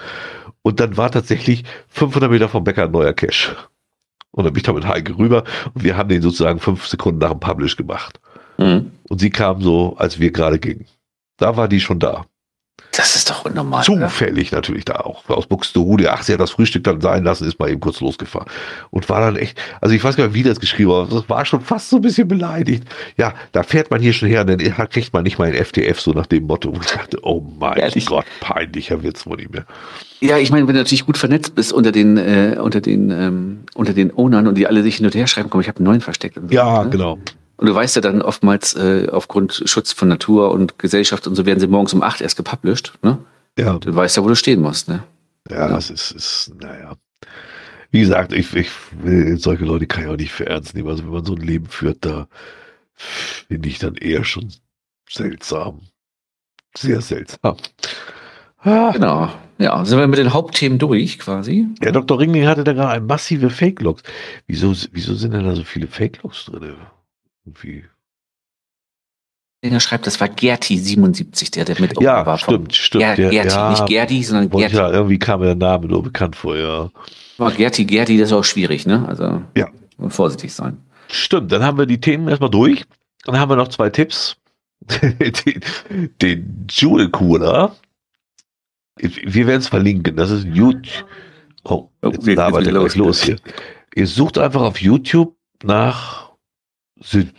Und 0.61 0.79
dann 0.79 0.97
war 0.97 1.11
tatsächlich 1.11 1.63
500 1.89 2.31
Meter 2.31 2.49
vom 2.49 2.63
Bäcker 2.63 2.85
ein 2.85 2.91
neuer 2.91 3.13
Cache. 3.13 3.55
Und 4.31 4.45
dann 4.45 4.53
bin 4.53 4.61
ich 4.61 4.63
da 4.63 4.73
mit 4.73 4.87
Heike 4.87 5.17
rüber 5.17 5.43
und 5.73 5.83
wir 5.83 5.97
haben 5.97 6.09
den 6.09 6.21
sozusagen 6.21 6.59
fünf 6.59 6.87
Sekunden 6.87 7.19
nach 7.19 7.31
dem 7.31 7.39
Publish 7.39 7.75
gemacht. 7.75 8.19
Mhm. 8.57 8.91
Und 9.07 9.19
sie 9.19 9.29
kam 9.29 9.61
so, 9.61 9.95
als 9.97 10.19
wir 10.19 10.31
gerade 10.31 10.59
gingen. 10.59 10.85
Da 11.37 11.55
war 11.55 11.67
die 11.67 11.79
schon 11.79 11.99
da. 11.99 12.25
Das 12.91 13.15
ist 13.15 13.29
doch 13.29 13.45
unnormal. 13.45 13.83
Zufällig 13.83 14.49
oder? 14.49 14.57
natürlich 14.57 14.85
da 14.85 14.95
auch. 14.95 15.27
Aus 15.29 15.45
Buxtehude. 15.45 16.11
Ach, 16.11 16.23
sie 16.23 16.33
hat 16.33 16.39
das 16.39 16.51
Frühstück 16.51 16.83
dann 16.83 17.01
sein 17.01 17.23
lassen, 17.23 17.47
ist 17.47 17.59
mal 17.59 17.69
eben 17.69 17.79
kurz 17.79 17.99
losgefahren. 18.01 18.47
Und 18.89 19.07
war 19.09 19.21
dann 19.21 19.35
echt, 19.35 19.61
also 19.79 19.95
ich 19.95 20.03
weiß 20.03 20.15
gar 20.15 20.25
nicht, 20.25 20.33
wie 20.33 20.43
das 20.43 20.59
geschrieben 20.59 20.89
war. 20.89 21.07
Das 21.07 21.29
war 21.29 21.45
schon 21.45 21.61
fast 21.61 21.89
so 21.89 21.97
ein 21.97 22.01
bisschen 22.01 22.27
beleidigt. 22.27 22.83
Ja, 23.17 23.33
da 23.51 23.63
fährt 23.63 23.91
man 23.91 24.01
hier 24.01 24.13
schon 24.13 24.27
her, 24.27 24.43
dann 24.43 24.57
kriegt 24.89 25.13
man 25.13 25.23
nicht 25.23 25.37
mal 25.37 25.49
ein 25.49 25.53
FTF, 25.53 25.99
so 25.99 26.11
nach 26.11 26.25
dem 26.25 26.45
Motto. 26.45 26.69
Und 26.69 26.83
ich 26.83 26.91
dachte, 26.91 27.19
oh 27.21 27.45
mein 27.59 27.77
Ehrlich? 27.77 28.05
Gott, 28.07 28.25
peinlicher 28.39 29.03
wird's 29.03 29.25
wohl 29.27 29.37
nicht 29.37 29.51
mehr. 29.51 29.65
Ja, 30.19 30.37
ich 30.37 30.51
meine, 30.51 30.67
wenn 30.67 30.73
du 30.73 30.81
natürlich 30.81 31.05
gut 31.05 31.17
vernetzt 31.17 31.55
bist 31.55 31.71
unter 31.71 31.91
den, 31.91 32.17
äh, 32.17 32.57
unter 32.59 32.81
den, 32.81 33.11
ähm, 33.11 33.59
unter 33.75 33.93
den 33.93 34.11
Ownern 34.11 34.47
und 34.47 34.55
die 34.55 34.67
alle 34.67 34.83
sich 34.83 34.97
hin 34.97 35.05
und 35.05 35.15
her 35.15 35.27
schreiben, 35.27 35.49
komm, 35.49 35.61
ich 35.61 35.67
habe 35.67 35.77
einen 35.77 35.85
neuen 35.85 36.01
versteckt. 36.01 36.35
So, 36.35 36.41
ja, 36.49 36.83
ne? 36.83 36.89
genau. 36.89 37.19
Und 37.59 37.67
du 37.67 37.75
weißt 37.75 37.97
ja 37.97 38.01
dann 38.01 38.21
oftmals, 38.21 38.73
äh, 38.75 39.09
aufgrund 39.11 39.63
Schutz 39.65 39.91
von 39.91 40.07
Natur 40.07 40.51
und 40.51 40.79
Gesellschaft 40.79 41.27
und 41.27 41.35
so 41.35 41.45
werden 41.45 41.59
sie 41.59 41.67
morgens 41.67 41.93
um 41.93 42.01
acht 42.01 42.21
erst 42.21 42.37
gepublished, 42.37 42.93
ne? 43.03 43.17
Ja. 43.57 43.77
Du 43.79 43.93
weißt 43.93 44.15
ja, 44.15 44.23
wo 44.23 44.29
du 44.29 44.35
stehen 44.35 44.61
musst, 44.61 44.87
ne? 44.87 45.03
Ja, 45.49 45.67
ja. 45.67 45.67
das 45.67 45.89
ist, 45.89 46.11
ist, 46.11 46.53
naja. 46.57 46.95
Wie 47.91 47.99
gesagt, 47.99 48.31
ich, 48.31 48.55
ich 48.55 48.69
will 48.93 49.37
solche 49.37 49.65
Leute 49.65 49.87
kann 49.87 50.05
ich 50.05 50.09
auch 50.09 50.15
nicht 50.15 50.31
für 50.31 50.45
ernst 50.45 50.73
nehmen. 50.73 50.87
Also 50.87 51.03
wenn 51.03 51.11
man 51.11 51.25
so 51.25 51.35
ein 51.35 51.41
Leben 51.41 51.65
führt, 51.65 52.05
da 52.05 52.29
finde 52.95 53.67
ich 53.67 53.77
dann 53.77 53.95
eher 53.95 54.23
schon 54.23 54.53
seltsam. 55.09 55.81
Sehr 56.77 57.01
seltsam. 57.01 57.57
Ah. 58.59 58.91
Genau. 58.93 59.33
Ja, 59.57 59.83
sind 59.83 59.99
wir 59.99 60.07
mit 60.07 60.19
den 60.19 60.31
Hauptthemen 60.31 60.79
durch 60.79 61.19
quasi. 61.19 61.67
Ja, 61.83 61.91
Dr. 61.91 62.19
Ringling 62.19 62.47
hatte 62.47 62.63
da 62.63 62.71
gerade 62.71 63.01
massive 63.01 63.49
Fake-Logs. 63.49 64.03
Wieso, 64.47 64.73
wieso 64.93 65.13
sind 65.15 65.33
denn 65.33 65.43
da 65.43 65.55
so 65.55 65.65
viele 65.65 65.87
Fake-Logs 65.87 66.45
drin? 66.45 66.75
Irgendwie 67.45 67.85
der 69.63 69.79
schreibt, 69.79 70.07
das 70.07 70.19
war 70.21 70.27
Gerti77, 70.27 71.51
der, 71.51 71.65
der 71.65 71.79
mit 71.81 72.01
ja, 72.01 72.25
war. 72.25 72.37
Stimmt, 72.37 72.75
stimmt. 72.75 73.03
Ger 73.03 73.15
der, 73.15 73.29
Gerti, 73.29 73.49
ja, 73.49 73.69
nicht 73.71 73.85
Gerdi, 73.87 74.23
sondern 74.23 74.49
Gerti. 74.49 74.75
Ja, 74.75 74.89
irgendwie 74.89 75.19
kam 75.19 75.41
mir 75.41 75.47
der 75.47 75.55
Name 75.55 75.87
nur 75.87 76.01
bekannt 76.01 76.35
vor, 76.35 76.55
ja. 76.55 76.89
Aber 77.37 77.51
Gerti, 77.51 77.85
Gerti, 77.85 78.17
das 78.17 78.29
ist 78.29 78.33
auch 78.33 78.43
schwierig, 78.43 78.85
ne? 78.85 79.05
Also 79.07 79.41
ja. 79.57 79.67
vorsichtig 80.07 80.53
sein. 80.53 80.77
Stimmt, 81.09 81.51
dann 81.51 81.63
haben 81.63 81.77
wir 81.77 81.85
die 81.85 81.99
Themen 81.99 82.29
erstmal 82.29 82.49
durch. 82.49 82.85
Dann 83.25 83.37
haben 83.37 83.49
wir 83.49 83.57
noch 83.57 83.67
zwei 83.67 83.89
Tipps. 83.89 84.37
den, 85.01 85.61
den 86.21 86.67
Jewel 86.69 87.09
Cooler. 87.09 87.75
Wir 88.95 89.47
werden 89.47 89.59
es 89.59 89.67
verlinken. 89.67 90.15
Das 90.15 90.31
ist 90.31 90.45
YouTube. 90.45 91.05
Oh, 91.65 91.89
jetzt 92.03 92.25
labert 92.25 92.65
der 92.65 92.73
gleich 92.73 92.95
los 92.95 93.23
hier. 93.23 93.35
Ihr 93.93 94.07
sucht 94.07 94.37
einfach 94.37 94.61
auf 94.61 94.79
YouTube 94.79 95.35
nach 95.63 96.28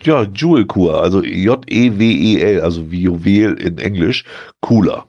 ja, 0.03 0.23
Jewel 0.23 0.67
Kur, 0.67 1.03
also 1.03 1.23
J-E-W-E-L, 1.23 2.61
also 2.61 2.91
wie 2.91 3.03
Juwel 3.03 3.55
in 3.55 3.79
Englisch, 3.79 4.25
cooler. 4.61 5.07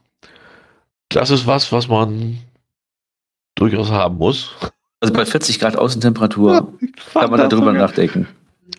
Das 1.08 1.30
ist 1.30 1.46
was, 1.46 1.72
was 1.72 1.88
man 1.88 2.38
durchaus 3.54 3.90
haben 3.90 4.18
muss. 4.18 4.52
Also 5.00 5.14
bei 5.14 5.26
40 5.26 5.58
Grad 5.58 5.76
Außentemperatur 5.76 6.52
ja, 6.52 6.88
kann 7.12 7.30
man 7.30 7.50
darüber 7.50 7.72
nachdenken. 7.72 8.28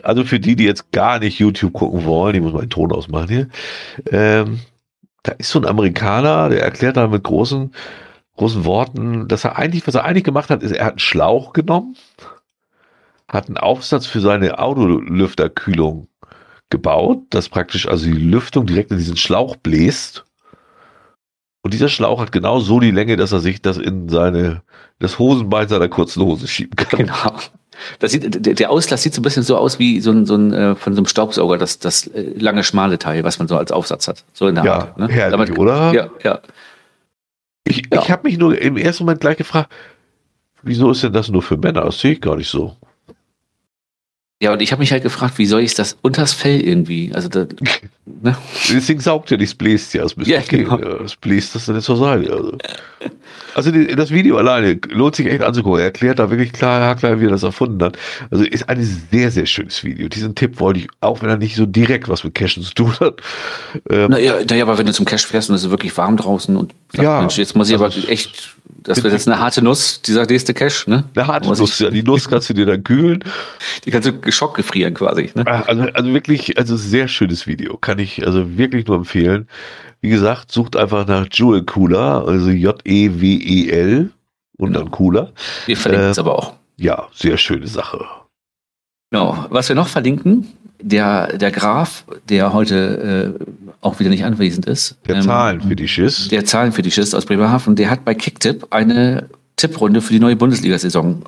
Also 0.02 0.24
für 0.24 0.40
die, 0.40 0.56
die 0.56 0.64
jetzt 0.64 0.92
gar 0.92 1.20
nicht 1.20 1.40
YouTube 1.40 1.74
gucken 1.74 2.06
wollen, 2.06 2.36
ich 2.36 2.42
muss 2.42 2.54
meinen 2.54 2.70
Ton 2.70 2.92
ausmachen 2.92 3.30
hier. 3.30 3.48
Ähm, 4.10 4.60
da 5.24 5.34
ist 5.34 5.50
so 5.50 5.60
ein 5.60 5.66
Amerikaner, 5.66 6.50
der 6.50 6.64
erklärt 6.64 6.98
da 6.98 7.08
mit 7.08 7.24
großen, 7.24 7.74
großen 8.36 8.66
Worten, 8.66 9.28
dass 9.28 9.44
er 9.44 9.58
eigentlich, 9.58 9.86
was 9.88 9.96
er 9.96 10.06
eigentlich 10.06 10.24
gemacht 10.24 10.50
hat, 10.50 10.64
ist, 10.64 10.72
er 10.72 10.86
hat 10.86 10.94
einen 10.94 11.00
Schlauch 11.00 11.54
genommen, 11.54 11.96
hat 13.34 13.48
einen 13.48 13.58
Aufsatz 13.58 14.06
für 14.06 14.22
seine 14.22 14.60
Autolüfterkühlung 14.60 16.08
gebaut, 16.70 17.24
dass 17.30 17.50
praktisch 17.50 17.88
also 17.88 18.06
die 18.06 18.12
Lüftung 18.12 18.66
direkt 18.66 18.92
in 18.92 18.98
diesen 18.98 19.18
Schlauch 19.18 19.56
bläst. 19.56 20.26
Und 21.62 21.74
dieser 21.74 21.90
Schlauch 21.90 22.20
hat 22.20 22.32
genau 22.32 22.60
so 22.60 22.80
die 22.80 22.92
Länge, 22.92 23.16
dass 23.16 23.32
er 23.32 23.40
sich 23.40 23.62
das 23.62 23.78
in 23.78 24.10
seine, 24.10 24.64
das 25.00 25.18
Hosenbein 25.20 25.68
seiner 25.68 25.88
kurzen 25.88 26.24
Hose 26.24 26.48
schieben 26.48 26.76
kann. 26.76 27.00
Genau. 27.00 27.36
Das 28.00 28.12
sieht, 28.12 28.46
der 28.60 28.70
Auslass 28.70 29.02
sieht 29.02 29.14
so 29.14 29.20
ein 29.20 29.24
bisschen 29.24 29.44
so 29.44 29.58
aus 29.58 29.80
wie 29.80 30.00
so 30.00 30.12
ein, 30.12 30.26
so 30.26 30.36
ein 30.36 30.54
äh, 30.54 30.76
von 30.76 30.94
so 30.94 31.00
einem 31.00 31.08
Staubsauger, 31.08 31.58
das, 31.58 31.80
das 31.80 32.08
äh, 32.08 32.34
lange, 32.38 32.64
schmale 32.64 33.00
Teil, 33.00 33.24
was 33.24 33.40
man 33.40 33.48
so 33.48 33.58
als 33.58 33.72
Aufsatz 33.72 34.08
hat. 34.08 34.24
So 34.34 34.48
in 34.48 34.56
der 34.56 34.64
ja, 34.64 34.74
Art. 34.74 34.98
Ne? 34.98 35.08
Herrlich, 35.08 35.32
Damit, 35.32 35.58
oder? 35.58 35.94
Ja, 35.94 36.10
ja. 36.24 36.40
Ich, 37.66 37.84
ja. 37.92 38.02
ich 38.02 38.12
habe 38.12 38.28
mich 38.28 38.38
nur 38.38 38.60
im 38.60 38.78
ersten 38.78 39.06
Moment 39.06 39.22
gleich 39.22 39.38
gefragt, 39.38 39.72
wieso 40.62 40.92
ist 40.92 41.04
denn 41.04 41.14
das 41.14 41.30
nur 41.30 41.42
für 41.42 41.58
Männer? 41.58 41.82
Das 41.82 42.00
sehe 42.00 42.14
ich 42.14 42.22
gar 42.22 42.36
nicht 42.36 42.50
so. 42.50 42.76
Ja, 44.44 44.52
und 44.52 44.62
ich 44.62 44.74
habe 44.74 44.82
mich 44.82 44.92
halt 44.92 45.04
gefragt, 45.04 45.38
wie 45.38 45.46
soll 45.46 45.62
ich 45.62 45.74
das 45.74 45.96
unters 46.02 46.34
Fell 46.34 46.60
irgendwie? 46.60 47.14
Also 47.14 47.30
da, 47.30 47.48
ne? 48.06 48.36
Deswegen 48.70 49.00
saugt 49.00 49.32
ja 49.32 49.38
nicht, 49.38 49.58
bläst 49.58 49.94
ja. 49.94 50.04
Es 50.04 50.16
ja, 50.26 50.42
genau. 50.46 50.78
Es 50.80 51.16
bläst 51.16 51.56
das 51.56 51.66
dann 51.68 51.80
zur 51.80 51.96
Seite. 51.96 52.30
Also, 52.30 52.58
also 53.56 53.72
die, 53.72 53.96
das 53.96 54.12
Video 54.12 54.36
alleine 54.36 54.78
lohnt 54.90 55.16
sich 55.16 55.28
echt 55.28 55.42
anzugucken. 55.42 55.80
Er 55.80 55.86
erklärt 55.86 56.20
da 56.20 56.30
wirklich 56.30 56.52
klar, 56.52 56.94
klar, 56.98 57.22
wie 57.22 57.26
er 57.28 57.30
das 57.30 57.44
erfunden 57.44 57.82
hat. 57.82 57.98
Also 58.32 58.44
ist 58.44 58.68
ein 58.68 58.84
sehr, 58.84 59.32
sehr 59.32 59.46
schönes 59.46 59.82
Video. 59.82 60.10
Diesen 60.10 60.36
Tipp 60.36 60.60
wollte 60.60 60.82
ich, 60.82 60.88
auch 61.00 61.22
wenn 61.22 61.30
er 61.30 61.38
nicht 61.38 61.56
so 61.56 61.66
direkt 61.66 62.10
was 62.10 62.26
mit 62.26 62.36
Cashen 62.36 62.64
zu 62.64 62.74
tun 62.74 62.94
hat. 63.00 63.22
Ähm, 63.90 64.12
naja, 64.12 64.40
naja, 64.44 64.66
aber 64.66 64.78
wenn 64.78 64.88
du 64.88 64.92
zum 64.92 65.06
Cash 65.06 65.26
fährst 65.26 65.50
und 65.50 65.56
es 65.56 65.64
ist 65.64 65.70
wirklich 65.70 65.96
warm 65.96 66.18
draußen 66.18 66.58
und 66.58 66.74
sagst, 66.90 67.02
ja, 67.02 67.22
Mensch, 67.22 67.38
jetzt 67.38 67.56
muss 67.56 67.70
ich 67.70 67.80
also 67.80 67.86
aber 67.86 68.10
echt 68.10 68.58
das 68.84 69.04
wird 69.04 69.14
jetzt 69.14 69.28
eine 69.28 69.40
harte 69.40 69.62
Nuss, 69.62 70.02
dieser 70.02 70.26
nächste 70.26 70.54
Cache, 70.54 70.90
ne? 70.90 71.04
Eine 71.16 71.28
harte 71.28 71.48
Nuss, 71.48 71.80
ja. 71.80 71.90
Die 71.90 72.04
Nuss 72.04 72.30
kannst 72.30 72.50
du 72.50 72.54
dir 72.54 72.66
dann 72.66 72.84
kühlen. 72.84 73.24
Die 73.86 73.92
kannst 73.92 74.08
du 74.08 74.20
geschockt 74.20 74.56
gefrieren 74.56 74.94
quasi. 74.94 75.32
Ne? 75.36 75.44
Ah, 75.48 75.62
also, 75.62 75.84
also 75.84 76.14
wirklich, 76.14 76.58
also 76.58 76.76
sehr 76.76 77.08
schönes 77.08 77.48
Video. 77.48 77.78
Kann 77.78 78.00
ich 78.00 78.26
also 78.26 78.58
wirklich 78.58 78.88
nur 78.88 78.98
empfehlen. 78.98 79.48
Wie 80.02 80.10
gesagt, 80.10 80.52
sucht 80.52 80.76
einfach 80.76 81.08
nach 81.08 81.28
Jewel 81.32 81.64
Cooler, 81.64 82.28
also 82.28 82.50
J-E-W-E-L 82.50 84.10
und 84.58 84.68
genau. 84.68 84.80
dann 84.80 84.92
Cooler. 84.92 85.32
Wir 85.66 85.78
verlinken 85.78 86.10
es 86.10 86.18
äh, 86.18 86.22
aber 86.22 86.38
auch. 86.38 86.54
Ja, 86.78 87.08
sehr 87.14 87.38
schöne 87.38 87.68
Sache. 87.68 88.06
Genau. 89.12 89.46
Was 89.50 89.70
wir 89.70 89.76
noch 89.76 89.88
verlinken, 89.88 90.48
der, 90.84 91.38
der 91.38 91.52
Graf, 91.52 92.06
der 92.30 92.54
heute 92.54 93.36
äh, 93.40 93.46
auch 93.82 94.00
wieder 94.00 94.10
nicht 94.10 94.26
anwesend 94.26 94.66
ist. 94.66 94.98
Der 95.08 95.16
ähm, 95.16 95.22
Zahlenfetischist. 95.22 96.32
Der 96.32 96.46
Zahlenfetischist 96.46 97.16
aus 97.16 97.26
Bremerhaven, 97.26 97.76
der 97.76 97.90
hat 97.90 98.06
bei 98.06 98.14
Kicktip 98.14 98.68
eine 98.70 99.30
Tipprunde 99.56 100.02
für 100.02 100.14
die 100.14 100.20
neue 100.20 100.36
Bundesliga-Saison 100.36 101.22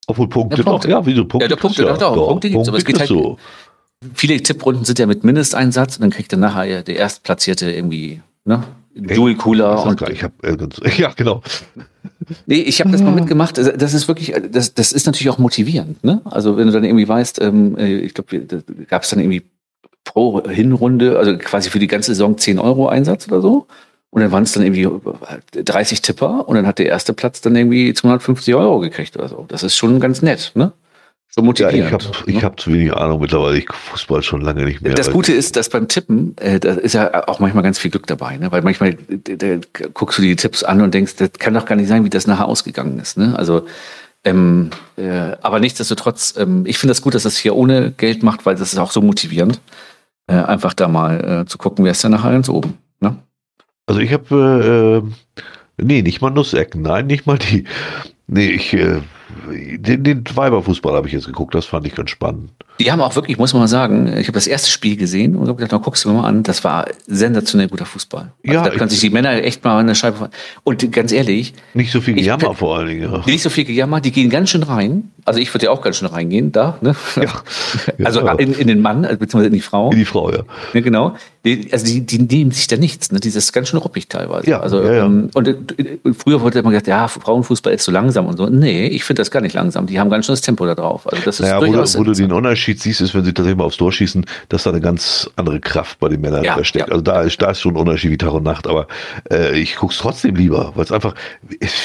Obwohl 0.08 0.28
Punkte, 0.28 0.58
ja, 0.58 0.64
Punkte. 0.64 0.88
doch, 0.88 0.96
ja, 0.96 1.06
wieso 1.06 1.26
Punkte? 1.26 1.50
Ja, 1.50 1.56
Punkte, 1.56 1.84
ja, 1.84 1.98
doch, 1.98 2.16
doch, 2.16 2.28
Punkte 2.28 2.50
gibt 2.50 2.62
es, 2.62 2.68
aber 2.68 2.78
es 2.78 2.86
geht 2.86 3.00
halt. 3.00 3.10
So. 3.10 3.38
Viele 4.14 4.42
Tipprunden 4.42 4.84
sind 4.84 5.00
ja 5.00 5.06
mit 5.06 5.24
Mindesteinsatz 5.24 5.96
und 5.96 6.02
dann 6.02 6.10
kriegt 6.10 6.34
dann 6.34 6.42
nachher 6.42 6.84
der 6.84 6.96
Erstplatzierte 6.98 7.72
irgendwie, 7.72 8.22
ne? 8.44 8.64
Dual 8.96 9.36
Cooler 9.36 9.86
und. 9.86 10.02
Ich 10.10 10.24
hab, 10.24 10.44
äh, 10.44 10.58
ja, 10.98 11.14
genau. 11.16 11.42
Nee, 12.46 12.62
ich 12.62 12.80
habe 12.80 12.92
das 12.92 13.02
mal 13.02 13.12
mitgemacht. 13.12 13.58
Das 13.58 13.94
ist 13.94 14.08
wirklich, 14.08 14.34
das, 14.52 14.74
das 14.74 14.92
ist 14.92 15.06
natürlich 15.06 15.30
auch 15.30 15.38
motivierend. 15.38 16.04
Ne? 16.04 16.22
Also 16.26 16.58
wenn 16.58 16.68
du 16.68 16.74
dann 16.74 16.84
irgendwie 16.84 17.08
weißt, 17.08 17.42
ähm, 17.42 17.78
äh, 17.78 17.98
ich 17.98 18.14
glaube, 18.14 18.40
da 18.40 18.58
gab 18.88 19.04
es 19.04 19.10
dann 19.10 19.20
irgendwie 19.20 19.44
pro 20.04 20.48
Hinrunde, 20.48 21.18
also 21.18 21.38
quasi 21.38 21.70
für 21.70 21.80
die 21.80 21.88
ganze 21.88 22.12
Saison 22.12 22.38
10 22.38 22.60
Euro 22.60 22.88
Einsatz 22.88 23.28
oder 23.28 23.42
so. 23.42 23.68
Und 24.10 24.22
dann 24.22 24.32
waren 24.32 24.44
es 24.44 24.52
dann 24.52 24.64
irgendwie 24.64 24.88
30 25.54 26.04
Tipper 26.04 26.48
und 26.48 26.56
dann 26.56 26.68
hat 26.68 26.78
der 26.78 26.86
erste 26.86 27.14
Platz 27.14 27.42
dann 27.42 27.56
irgendwie 27.56 27.94
250 27.94 28.54
Euro 28.54 28.80
gekriegt 28.80 29.18
oder 29.18 29.28
so. 29.28 29.46
Das 29.48 29.64
ist 29.64 29.76
schon 29.76 30.00
ganz 30.00 30.22
nett, 30.22 30.52
ne? 30.54 30.72
So 31.36 31.42
motivierend. 31.42 31.80
Ja, 31.80 31.86
ich 31.88 31.94
habe 31.94 32.32
ne? 32.32 32.42
hab 32.44 32.60
zu 32.60 32.72
wenig 32.72 32.94
Ahnung 32.94 33.20
mittlerweile. 33.20 33.58
Ich 33.58 33.66
Fußball 33.72 34.22
schon 34.22 34.42
lange 34.42 34.66
nicht 34.66 34.82
mehr. 34.82 34.94
Das 34.94 35.12
Gute 35.12 35.34
ist, 35.34 35.56
dass 35.56 35.68
beim 35.68 35.88
Tippen, 35.88 36.38
äh, 36.38 36.60
da 36.60 36.74
ist 36.74 36.94
ja 36.94 37.28
auch 37.28 37.40
manchmal 37.40 37.64
ganz 37.64 37.80
viel 37.80 37.90
Glück 37.90 38.06
dabei, 38.06 38.38
ne? 38.38 38.52
Weil 38.52 38.62
manchmal 38.62 38.96
da, 39.10 39.58
guckst 39.96 40.20
du 40.20 40.22
die 40.22 40.36
Tipps 40.36 40.64
an 40.64 40.82
und 40.82 40.94
denkst, 40.94 41.16
das 41.16 41.32
kann 41.34 41.56
doch 41.56 41.66
gar 41.66 41.76
nicht 41.76 41.88
sein, 41.88 42.06
wie 42.06 42.12
das 42.12 42.28
nachher 42.28 42.48
ausgegangen 42.48 43.00
ist. 43.00 43.18
Ne? 43.18 43.34
Also 43.36 43.66
ähm, 44.24 44.70
äh, 44.96 45.36
aber 45.42 45.60
nichtsdestotrotz, 45.60 46.36
ähm, 46.38 46.66
ich 46.68 46.78
finde 46.78 46.92
das 46.92 47.02
gut, 47.02 47.16
dass 47.16 47.24
das 47.24 47.38
hier 47.38 47.56
ohne 47.56 47.92
Geld 47.92 48.22
macht, 48.22 48.46
weil 48.46 48.56
das 48.56 48.72
ist 48.72 48.80
auch 48.80 48.92
so 48.92 49.02
motivierend, 49.02 49.60
äh, 50.28 50.34
einfach 50.36 50.74
da 50.74 50.88
mal 50.88 51.42
äh, 51.42 51.46
zu 51.46 51.58
gucken, 51.58 51.84
wer 51.84 51.92
ist 51.92 52.04
denn 52.04 52.12
nachher 52.12 52.32
ganz 52.32 52.48
oben. 52.48 52.78
Ne? 53.00 53.18
Also 53.86 54.00
ich 54.00 54.14
habe, 54.14 55.04
äh, 55.80 55.84
nee, 55.84 56.04
nicht 56.04 56.22
mal 56.22 56.30
Nussecken, 56.30 56.84
nein, 56.84 57.08
nicht 57.08 57.26
mal 57.26 57.38
die. 57.38 57.66
Nee, 58.28 58.52
ich 58.52 58.74
äh, 58.74 59.02
den, 59.50 60.04
den 60.04 60.24
Weiberfußball 60.36 60.94
habe 60.96 61.08
ich 61.08 61.14
jetzt 61.14 61.28
geguckt, 61.28 61.56
das 61.56 61.66
fand 61.66 61.88
ich 61.88 61.96
ganz 61.96 62.10
spannend. 62.10 62.52
Die 62.80 62.92
haben 62.92 63.02
auch 63.02 63.16
wirklich, 63.16 63.38
muss 63.38 63.54
man 63.54 63.62
mal 63.62 63.68
sagen, 63.68 64.08
ich 64.18 64.28
habe 64.28 64.34
das 64.34 64.48
erste 64.48 64.70
Spiel 64.70 64.98
gesehen 64.98 65.36
und 65.36 65.48
habe 65.48 65.56
gedacht, 65.56 65.72
na, 65.72 65.78
guckst 65.78 66.04
du 66.04 66.10
mir 66.10 66.22
mal 66.22 66.28
an, 66.28 66.42
das 66.42 66.64
war 66.64 66.88
sensationell 67.06 67.68
guter 67.68 67.86
Fußball. 67.86 68.32
Also 68.46 68.54
ja, 68.54 68.64
da 68.64 68.72
können 68.72 68.90
sich 68.90 69.00
die 69.00 69.12
Männer 69.12 69.44
echt 69.44 69.64
mal 69.64 69.80
an 69.80 69.88
der 69.88 69.96
Scheibe. 69.96 70.30
Und 70.64 70.92
ganz 70.92 71.12
ehrlich. 71.12 71.54
Nicht 71.76 71.92
so 71.92 72.02
viel 72.02 72.16
Gejammer 72.16 72.52
ich, 72.52 72.58
vor 72.58 72.78
allen 72.78 72.88
Dingen. 72.88 73.12
Ja. 73.12 73.22
Nicht 73.26 73.44
so 73.44 73.50
viel 73.52 73.66
Gejammer, 73.66 74.02
die 74.02 74.12
gehen 74.12 74.30
ganz 74.30 74.50
schön 74.50 74.64
rein. 74.64 75.12
Also 75.26 75.40
ich 75.40 75.54
würde 75.54 75.68
ja 75.68 75.72
auch 75.72 75.82
ganz 75.82 75.98
schön 75.98 76.08
reingehen, 76.08 76.52
da. 76.52 76.78
Ne? 76.82 76.96
Ja. 77.16 77.24
Also 78.04 78.28
in, 78.38 78.54
in 78.54 78.68
den 78.68 78.82
Mann, 78.82 79.06
also 79.06 79.18
beziehungsweise 79.18 79.48
in 79.48 79.54
die 79.54 79.62
Frau. 79.62 79.92
In 79.92 79.98
die 79.98 80.06
Frau, 80.06 80.32
ja. 80.32 80.44
ja 80.74 80.82
genau. 80.82 81.16
Die, 81.46 81.70
also 81.72 81.86
die, 81.86 82.02
die 82.02 82.20
nehmen 82.20 82.52
sich 82.52 82.68
da 82.68 82.76
nichts. 82.76 83.12
Ne? 83.12 83.20
Dieses 83.20 83.52
ganz 83.54 83.70
schön 83.70 83.80
ruppig 83.80 84.08
teilweise. 84.08 84.50
Ja, 84.50 84.60
also, 84.60 84.82
ja, 84.82 84.94
ja. 84.94 85.06
Ähm, 85.06 85.30
und 85.34 85.48
äh, 85.48 85.56
früher 86.18 86.42
wurde 86.42 86.60
immer 86.60 86.72
gesagt, 86.72 86.88
ja, 86.88 87.08
Frauenfußball 87.08 87.74
ist 87.74 87.86
so 87.86 87.92
langsam 87.92 88.28
und 88.28 88.38
so. 88.38 88.48
Nee, 88.48 88.88
ich 88.88 89.04
finde 89.04 89.22
das 89.22 89.32
gar 89.32 89.42
nicht 89.42 89.54
langsam. 89.54 89.86
Die 89.86 90.00
haben 90.00 90.10
ganz 90.10 90.26
schön 90.26 90.34
das 90.34 90.42
Tempo 90.42 90.66
da 90.66 90.76
drauf. 90.76 91.08
Also 91.12 91.24
das 91.24 91.40
ist 91.40 91.46
naja, 91.46 91.62
wo, 91.62 91.72
du, 91.72 92.00
wo 92.00 92.04
du 92.04 92.14
den 92.14 92.32
Unterschied 92.32 92.63
Unterschied 92.64 92.82
siehst, 92.82 93.02
ist, 93.02 93.14
wenn 93.14 93.26
sie 93.26 93.34
tatsächlich 93.34 93.58
mal 93.58 93.66
aufs 93.66 93.78
Tor 93.78 93.92
schießen, 93.92 94.26
dass 94.48 94.64
da 94.64 94.70
eine 94.70 94.80
ganz 94.80 95.30
andere 95.36 95.60
Kraft 95.60 96.00
bei 96.00 96.08
den 96.08 96.22
Männern 96.22 96.44
ja, 96.44 96.64
steckt. 96.64 96.88
Ja. 96.88 96.92
Also 96.94 97.02
da 97.02 97.22
ist, 97.22 97.42
da 97.42 97.52
ist 97.52 97.60
schon 97.60 97.74
ein 97.74 97.78
Unterschied 97.78 98.12
wie 98.12 98.18
Tag 98.18 98.32
und 98.34 98.44
Nacht, 98.44 98.68
aber 98.68 98.88
äh, 99.30 99.60
ich 99.60 99.76
guck's 99.76 99.98
trotzdem 99.98 100.36
lieber, 100.36 100.72
weil 100.76 100.86
es 100.86 100.92
einfach 100.92 101.14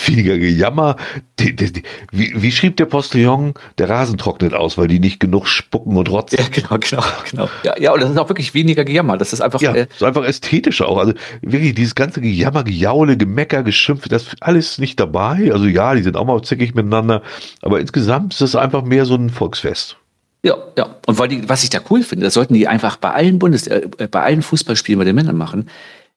weniger 0.06 0.38
Gejammer. 0.38 0.96
Die, 1.40 1.54
die, 1.56 1.72
die, 1.72 1.82
wie, 2.12 2.32
wie 2.40 2.52
schrieb 2.52 2.76
der 2.76 2.86
Postillon, 2.86 3.54
der 3.78 3.88
Rasen 3.88 4.18
trocknet 4.18 4.54
aus, 4.54 4.78
weil 4.78 4.86
die 4.86 5.00
nicht 5.00 5.18
genug 5.18 5.48
spucken 5.48 5.96
und 5.96 6.10
rotzen. 6.10 6.38
Ja, 6.38 6.46
genau, 6.48 6.78
genau, 6.78 7.02
genau. 7.28 7.48
Ja, 7.64 7.78
ja, 7.78 7.92
und 7.92 8.00
das 8.00 8.10
ist 8.10 8.18
auch 8.18 8.28
wirklich 8.28 8.54
weniger 8.54 8.84
Gejammer. 8.84 9.18
Das 9.18 9.32
ist 9.32 9.40
einfach. 9.40 9.60
Ja, 9.60 9.72
äh, 9.72 9.88
ist 9.90 10.02
einfach 10.02 10.24
ästhetischer 10.24 10.88
auch. 10.88 10.98
Also 10.98 11.14
wirklich 11.42 11.74
dieses 11.74 11.96
ganze 11.96 12.20
Gejammer, 12.20 12.62
Gejaule, 12.62 13.16
Gemecker, 13.16 13.64
Geschimpfe, 13.64 14.08
das 14.08 14.26
alles 14.40 14.78
nicht 14.78 15.00
dabei. 15.00 15.50
Also 15.52 15.66
ja, 15.66 15.94
die 15.94 16.02
sind 16.02 16.16
auch 16.16 16.24
mal 16.24 16.40
zickig 16.42 16.74
miteinander, 16.74 17.22
aber 17.62 17.80
insgesamt 17.80 18.34
ist 18.34 18.40
es 18.40 18.54
einfach 18.54 18.82
mehr 18.82 19.04
so 19.04 19.16
ein 19.16 19.30
Volksfest. 19.30 19.96
Ja, 20.42 20.56
ja. 20.76 20.96
Und 21.06 21.18
weil 21.18 21.28
die, 21.28 21.48
was 21.48 21.64
ich 21.64 21.70
da 21.70 21.80
cool 21.90 22.02
finde, 22.02 22.24
das 22.24 22.34
sollten 22.34 22.54
die 22.54 22.68
einfach 22.68 22.96
bei 22.96 23.10
allen 23.10 23.38
Bundes, 23.38 23.66
äh, 23.66 23.88
bei 24.10 24.22
allen 24.22 24.42
Fußballspielen 24.42 24.98
bei 24.98 25.04
den 25.04 25.16
Männern 25.16 25.36
machen. 25.36 25.68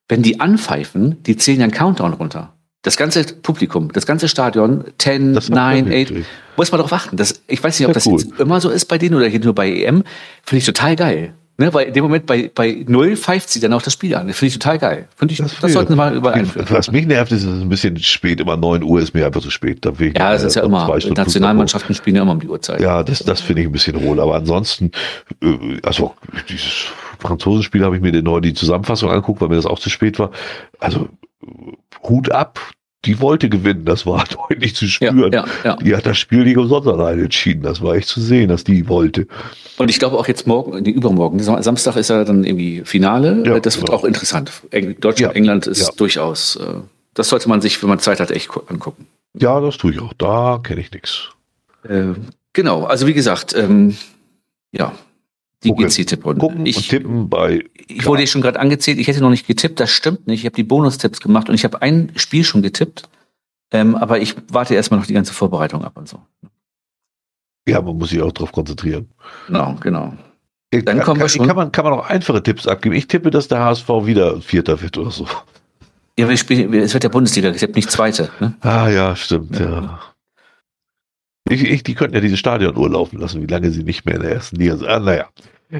Wenn 0.07 0.21
die 0.21 0.39
anpfeifen, 0.39 1.23
die 1.23 1.37
zählen 1.37 1.59
ja 1.59 1.63
einen 1.63 1.73
Countdown 1.73 2.13
runter. 2.13 2.53
Das 2.83 2.97
ganze 2.97 3.23
Publikum, 3.23 3.91
das 3.93 4.05
ganze 4.05 4.27
Stadion, 4.27 4.85
10, 4.97 5.33
9, 5.49 5.93
8, 5.93 6.13
muss 6.57 6.71
man 6.71 6.79
darauf 6.79 6.93
achten. 6.93 7.15
Das, 7.15 7.41
ich 7.47 7.63
weiß 7.63 7.79
nicht, 7.79 7.87
ob 7.87 7.93
das 7.93 8.07
cool. 8.07 8.19
jetzt 8.19 8.39
immer 8.39 8.59
so 8.59 8.69
ist 8.69 8.85
bei 8.85 8.97
denen 8.97 9.15
oder 9.15 9.27
hier 9.27 9.39
nur 9.39 9.53
bei 9.53 9.69
EM. 9.71 10.03
Finde 10.43 10.57
ich 10.57 10.65
total 10.65 10.95
geil. 10.95 11.33
Ne, 11.57 11.71
weil 11.73 11.87
in 11.87 11.93
dem 11.93 12.03
Moment 12.03 12.25
bei, 12.25 12.49
bei 12.53 12.83
Null 12.87 13.15
pfeift 13.15 13.49
sie 13.49 13.59
dann 13.59 13.73
auch 13.73 13.81
das 13.81 13.93
Spiel 13.93 14.15
an. 14.15 14.27
Das 14.27 14.37
finde 14.37 14.47
ich 14.47 14.53
total 14.59 14.79
geil. 14.79 15.07
Finde 15.15 15.33
ich, 15.33 15.39
das, 15.39 15.59
das 15.59 15.73
sollten 15.73 15.91
wir 15.91 15.95
mal 15.95 16.15
überall 16.15 16.39
einführen. 16.39 16.65
Was 16.69 16.91
mich 16.91 17.05
nervt, 17.05 17.31
ist, 17.31 17.43
es 17.43 17.55
ist 17.55 17.61
ein 17.61 17.69
bisschen 17.69 17.97
spät. 17.97 18.39
Immer 18.39 18.57
9 18.57 18.81
Uhr 18.81 18.99
ist 18.99 19.13
mir 19.13 19.25
einfach 19.25 19.41
zu 19.41 19.51
spät. 19.51 19.85
Da 19.85 19.91
ich 19.99 20.17
ja, 20.17 20.33
es 20.33 20.43
ist 20.43 20.55
ja 20.55 20.63
immer. 20.63 20.87
Nationalmannschaften 20.87 21.93
spielen 21.93 22.15
ja 22.15 22.23
immer 22.23 22.31
um 22.31 22.39
die 22.39 22.47
Uhrzeit. 22.47 22.81
Ja, 22.81 23.03
das, 23.03 23.19
das 23.19 23.41
finde 23.41 23.61
ich 23.61 23.67
ein 23.67 23.71
bisschen 23.71 24.01
hohl. 24.01 24.19
Aber 24.19 24.35
ansonsten, 24.35 24.91
äh, 25.43 25.77
also 25.83 26.15
dieses 26.49 26.85
Franzosenspiel 27.19 27.83
habe 27.83 27.95
ich 27.95 28.01
mir 28.01 28.11
den, 28.11 28.41
die 28.41 28.53
Zusammenfassung 28.53 29.09
angeguckt, 29.09 29.41
weil 29.41 29.49
mir 29.49 29.55
das 29.55 29.67
auch 29.67 29.79
zu 29.79 29.89
spät 29.89 30.17
war. 30.17 30.31
Also 30.79 31.09
Hut 32.03 32.31
ab, 32.31 32.59
die 33.05 33.19
wollte 33.19 33.49
gewinnen, 33.49 33.85
das 33.85 34.05
war 34.05 34.23
deutlich 34.49 34.75
zu 34.75 34.87
spüren. 34.87 35.33
Ja, 35.33 35.45
ja, 35.45 35.47
ja. 35.63 35.75
Die 35.77 35.95
hat 35.95 36.05
das 36.05 36.17
Spiel 36.17 36.43
nicht 36.43 36.57
umsonst 36.57 36.87
alleine 36.87 37.23
entschieden. 37.23 37.63
Das 37.63 37.81
war 37.81 37.95
echt 37.95 38.07
zu 38.07 38.21
sehen, 38.21 38.49
dass 38.49 38.63
die 38.63 38.87
wollte. 38.87 39.27
Und 39.77 39.89
ich 39.89 39.99
glaube 39.99 40.17
auch 40.17 40.27
jetzt 40.27 40.45
morgen, 40.45 40.83
die 40.83 40.91
übermorgen, 40.91 41.39
Samstag 41.39 41.95
ist 41.95 42.09
ja 42.09 42.23
dann 42.23 42.43
irgendwie 42.43 42.83
Finale. 42.85 43.43
Ja, 43.45 43.59
das 43.59 43.77
wird 43.77 43.87
genau. 43.87 43.99
auch 43.99 44.03
interessant. 44.03 44.51
Deutschland, 44.99 45.35
England 45.35 45.67
ist 45.67 45.95
durchaus, 45.95 46.57
äh, 46.57 46.81
das 47.13 47.29
sollte 47.29 47.49
man 47.49 47.61
sich, 47.61 47.81
wenn 47.81 47.89
man 47.89 47.99
Zeit 47.99 48.19
hat, 48.19 48.31
echt 48.31 48.49
angucken. 48.67 49.07
Ja, 49.33 49.59
das 49.59 49.77
tue 49.77 49.93
ich 49.93 49.99
auch. 49.99 50.13
Da 50.13 50.59
kenne 50.61 50.81
ich 50.81 50.91
nichts. 50.91 51.29
Äh, 51.87 52.13
genau, 52.53 52.83
also 52.83 53.07
wie 53.07 53.13
gesagt, 53.13 53.55
ähm, 53.55 53.97
ja, 54.71 54.93
die 55.63 55.73
GC-Tipp. 55.73 56.23
Gucken 56.23 56.65
ich, 56.65 56.77
und 56.77 56.89
tippen 56.89 57.29
bei. 57.29 57.63
Ich 57.87 58.05
wurde 58.05 58.25
schon 58.27 58.41
gerade 58.41 58.59
angezählt, 58.59 58.97
ich 58.97 59.07
hätte 59.07 59.21
noch 59.21 59.29
nicht 59.29 59.47
getippt, 59.47 59.79
das 59.79 59.91
stimmt 59.91 60.27
nicht. 60.27 60.39
Ich 60.39 60.45
habe 60.45 60.55
die 60.55 60.63
Bonustipps 60.63 61.19
gemacht 61.21 61.49
und 61.49 61.55
ich 61.55 61.63
habe 61.63 61.81
ein 61.81 62.11
Spiel 62.15 62.43
schon 62.43 62.61
getippt. 62.61 63.09
Ähm, 63.71 63.95
aber 63.95 64.19
ich 64.19 64.35
warte 64.51 64.75
erstmal 64.75 64.99
noch 64.99 65.07
die 65.07 65.13
ganze 65.13 65.33
Vorbereitung 65.33 65.83
ab 65.83 65.93
und 65.95 66.07
so. 66.07 66.19
Ja, 67.67 67.81
man 67.81 67.97
muss 67.97 68.09
sich 68.09 68.21
auch 68.21 68.31
darauf 68.31 68.51
konzentrieren. 68.51 69.09
Genau, 69.47 69.75
genau. 69.79 70.13
Dann 70.71 70.85
kommen 71.01 71.03
kann, 71.03 71.19
wir 71.19 71.29
schon. 71.29 71.47
Kann 71.47 71.55
man, 71.55 71.71
kann 71.71 71.85
man 71.85 71.93
auch 71.93 72.09
einfache 72.09 72.41
Tipps 72.41 72.65
abgeben. 72.65 72.95
Ich 72.95 73.07
tippe, 73.07 73.29
dass 73.29 73.47
der 73.47 73.59
HSV 73.59 73.87
wieder 73.87 74.41
Vierter 74.41 74.81
wird 74.81 74.97
oder 74.97 75.11
so. 75.11 75.27
Ja, 76.17 76.27
wir 76.27 76.37
spielen, 76.37 76.73
es 76.73 76.93
wird 76.93 77.03
der 77.03 77.09
Bundesliga 77.09 77.51
getippt, 77.51 77.75
nicht 77.75 77.91
Zweite. 77.91 78.29
Ne? 78.39 78.53
Ah 78.61 78.89
ja, 78.89 79.15
stimmt, 79.15 79.59
ja. 79.59 79.69
ja. 79.69 79.99
Ich, 81.49 81.63
ich, 81.63 81.83
die 81.83 81.95
könnten 81.95 82.15
ja 82.15 82.21
diese 82.21 82.37
Stadionuhr 82.37 82.89
laufen 82.89 83.19
lassen, 83.19 83.41
wie 83.41 83.47
lange 83.47 83.71
sie 83.71 83.83
nicht 83.83 84.05
mehr 84.05 84.15
in 84.15 84.21
der 84.21 84.31
ersten 84.31 84.57
Liga 84.57 84.77
sind. 84.77 84.87
Ah, 84.87 84.99
naja. 84.99 85.29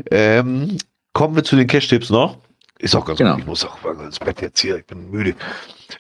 Ähm, 0.10 0.78
kommen 1.14 1.36
wir 1.36 1.44
zu 1.44 1.56
den 1.56 1.68
Cash-Tipps 1.68 2.10
noch. 2.10 2.38
Ist 2.80 2.96
auch 2.96 3.06
ganz 3.06 3.20
genau. 3.20 3.34
gut. 3.34 3.42
Ich 3.42 3.48
muss 3.48 3.66
auch 3.66 3.78
ins 4.00 4.20
Bett 4.20 4.42
jetzt 4.42 4.60
hier. 4.60 4.78
Ich 4.78 4.86
bin 4.86 5.12
müde. 5.12 5.36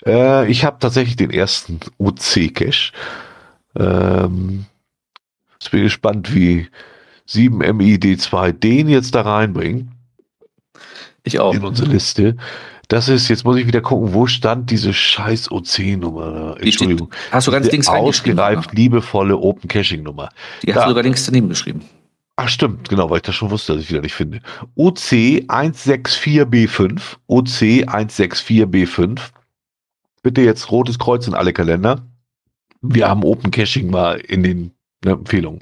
Äh, 0.05 0.49
ich 0.49 0.65
habe 0.65 0.77
tatsächlich 0.79 1.15
den 1.15 1.29
ersten 1.29 1.79
OC-Cash. 1.99 2.91
Ähm, 3.77 4.65
ich 5.61 5.69
bin 5.69 5.83
gespannt, 5.83 6.33
wie 6.33 6.67
7MID2 7.29 8.51
den 8.51 8.89
jetzt 8.89 9.13
da 9.13 9.21
reinbringen. 9.21 9.91
Ich 11.23 11.39
auch. 11.39 11.53
In 11.53 11.63
unsere 11.63 11.89
Liste. 11.89 12.35
Das 12.91 13.07
ist, 13.07 13.29
jetzt 13.29 13.45
muss 13.45 13.55
ich 13.55 13.67
wieder 13.67 13.79
gucken, 13.79 14.13
wo 14.13 14.27
stand 14.27 14.69
diese 14.69 14.93
scheiß 14.93 15.49
OC-Nummer? 15.49 16.57
Entschuldigung. 16.59 17.09
Hast 17.31 17.47
du 17.47 17.51
ganz 17.51 17.71
links 17.71 17.87
Ausgereift, 17.87 18.73
liebevolle 18.73 19.37
Open 19.37 19.69
Caching-Nummer. 19.69 20.27
Die 20.61 20.73
hast 20.73 20.83
du 20.83 20.89
sogar 20.89 21.03
links 21.03 21.25
daneben 21.25 21.47
geschrieben. 21.47 21.85
Ach 22.35 22.49
stimmt, 22.49 22.89
genau, 22.89 23.09
weil 23.09 23.19
ich 23.19 23.23
das 23.23 23.33
schon 23.33 23.49
wusste, 23.49 23.75
dass 23.75 23.83
ich 23.83 23.89
wieder 23.89 24.01
nicht 24.01 24.13
finde. 24.13 24.41
OC 24.75 24.97
164B5, 25.47 26.99
OC 27.27 27.47
164B5. 27.87 29.21
Bitte 30.21 30.41
jetzt 30.41 30.69
rotes 30.69 30.99
Kreuz 30.99 31.25
in 31.27 31.33
alle 31.33 31.53
Kalender. 31.53 32.05
Wir 32.81 33.07
haben 33.07 33.23
Open 33.23 33.51
Caching 33.51 33.89
mal 33.89 34.19
in 34.19 34.43
den 34.43 34.73
ne, 35.05 35.11
Empfehlungen. 35.11 35.61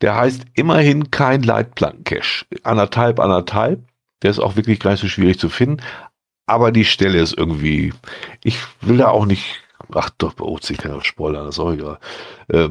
Der 0.00 0.14
heißt 0.14 0.44
immerhin 0.54 1.10
kein 1.10 1.42
Leitplanken-Cache. 1.42 2.46
Anderthalb, 2.62 3.18
anderthalb. 3.18 3.80
Der 4.22 4.30
ist 4.30 4.38
auch 4.38 4.54
wirklich 4.54 4.78
gar 4.78 4.92
nicht 4.92 5.00
so 5.00 5.08
schwierig 5.08 5.40
zu 5.40 5.48
finden 5.48 5.82
aber 6.52 6.70
die 6.70 6.84
Stelle 6.84 7.18
ist 7.18 7.36
irgendwie, 7.36 7.94
ich 8.44 8.58
will 8.82 8.98
da 8.98 9.08
auch 9.08 9.24
nicht, 9.24 9.62
ach 9.94 10.10
doch, 10.10 10.34
bei 10.34 10.44
OC 10.44 10.76
kann 10.76 10.98
ich 10.98 11.04
spoilern, 11.04 11.46
das 11.46 11.56
ist 11.56 11.60
auch 11.60 11.72
egal. 11.72 11.98
Äh, 12.48 12.68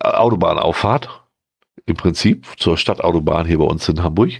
Autobahnauffahrt, 0.00 1.08
im 1.86 1.96
Prinzip, 1.96 2.46
zur 2.58 2.76
Stadtautobahn 2.76 3.46
hier 3.46 3.58
bei 3.58 3.64
uns 3.64 3.88
in 3.88 4.02
Hamburg. 4.02 4.32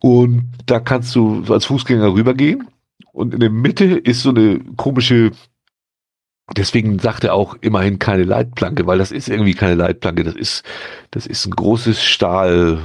Und 0.00 0.50
da 0.66 0.80
kannst 0.80 1.14
du 1.14 1.44
als 1.48 1.66
Fußgänger 1.66 2.12
rübergehen. 2.12 2.68
Und 3.12 3.34
in 3.34 3.40
der 3.40 3.50
Mitte 3.50 3.84
ist 3.84 4.22
so 4.22 4.30
eine 4.30 4.58
komische, 4.76 5.30
deswegen 6.56 6.98
sagt 6.98 7.22
er 7.22 7.34
auch 7.34 7.56
immerhin 7.60 8.00
keine 8.00 8.24
Leitplanke, 8.24 8.86
weil 8.88 8.98
das 8.98 9.12
ist 9.12 9.28
irgendwie 9.28 9.54
keine 9.54 9.76
Leitplanke, 9.76 10.24
das 10.24 10.34
ist, 10.34 10.64
das 11.12 11.26
ist 11.26 11.46
ein 11.46 11.52
großes 11.52 12.02
Stahl 12.02 12.80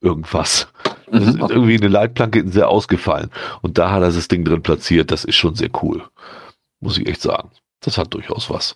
irgendwas. 0.00 0.68
Das 1.10 1.26
ist 1.26 1.38
irgendwie 1.38 1.76
eine 1.76 1.88
Leitplanke 1.88 2.48
sehr 2.48 2.68
ausgefallen. 2.68 3.30
Und 3.62 3.78
da 3.78 3.90
hat 3.90 4.02
er 4.02 4.12
das 4.12 4.28
Ding 4.28 4.44
drin 4.44 4.62
platziert. 4.62 5.10
Das 5.10 5.24
ist 5.24 5.36
schon 5.36 5.54
sehr 5.54 5.70
cool. 5.82 6.02
Muss 6.80 6.98
ich 6.98 7.06
echt 7.06 7.20
sagen. 7.20 7.50
Das 7.80 7.98
hat 7.98 8.14
durchaus 8.14 8.50
was. 8.50 8.74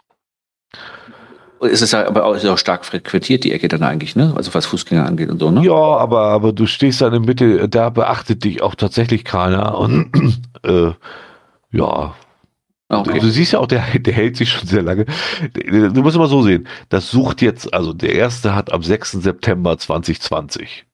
Es 1.60 1.80
ist 1.80 1.92
ja 1.92 2.06
aber 2.06 2.24
auch, 2.24 2.58
stark 2.58 2.84
frequentiert, 2.84 3.44
die 3.44 3.52
Ecke 3.52 3.68
dann 3.68 3.82
eigentlich, 3.82 4.16
ne? 4.16 4.34
Also 4.36 4.52
was 4.52 4.66
Fußgänger 4.66 5.06
angeht 5.06 5.30
und 5.30 5.38
so, 5.38 5.50
ne? 5.50 5.64
Ja, 5.64 5.72
aber, 5.72 6.26
aber 6.28 6.52
du 6.52 6.66
stehst 6.66 7.00
da 7.00 7.06
in 7.06 7.12
der 7.12 7.20
Mitte, 7.20 7.68
da 7.68 7.88
beachtet 7.88 8.44
dich 8.44 8.60
auch 8.60 8.74
tatsächlich 8.74 9.24
keiner. 9.24 9.78
Und 9.78 10.10
äh, 10.62 10.92
ja. 11.70 12.14
Okay. 12.88 13.18
Du, 13.18 13.30
siehst 13.30 13.52
ja 13.52 13.60
auch, 13.60 13.66
der, 13.66 13.82
der 13.98 14.12
hält 14.12 14.36
sich 14.36 14.50
schon 14.50 14.68
sehr 14.68 14.82
lange. 14.82 15.06
Du 15.54 16.02
musst 16.02 16.18
mal 16.18 16.28
so 16.28 16.42
sehen. 16.42 16.68
Das 16.90 17.10
sucht 17.10 17.40
jetzt, 17.40 17.72
also 17.72 17.94
der 17.94 18.14
erste 18.14 18.54
hat 18.54 18.72
am 18.72 18.82
6. 18.82 19.12
September 19.12 19.78
2020 19.78 20.84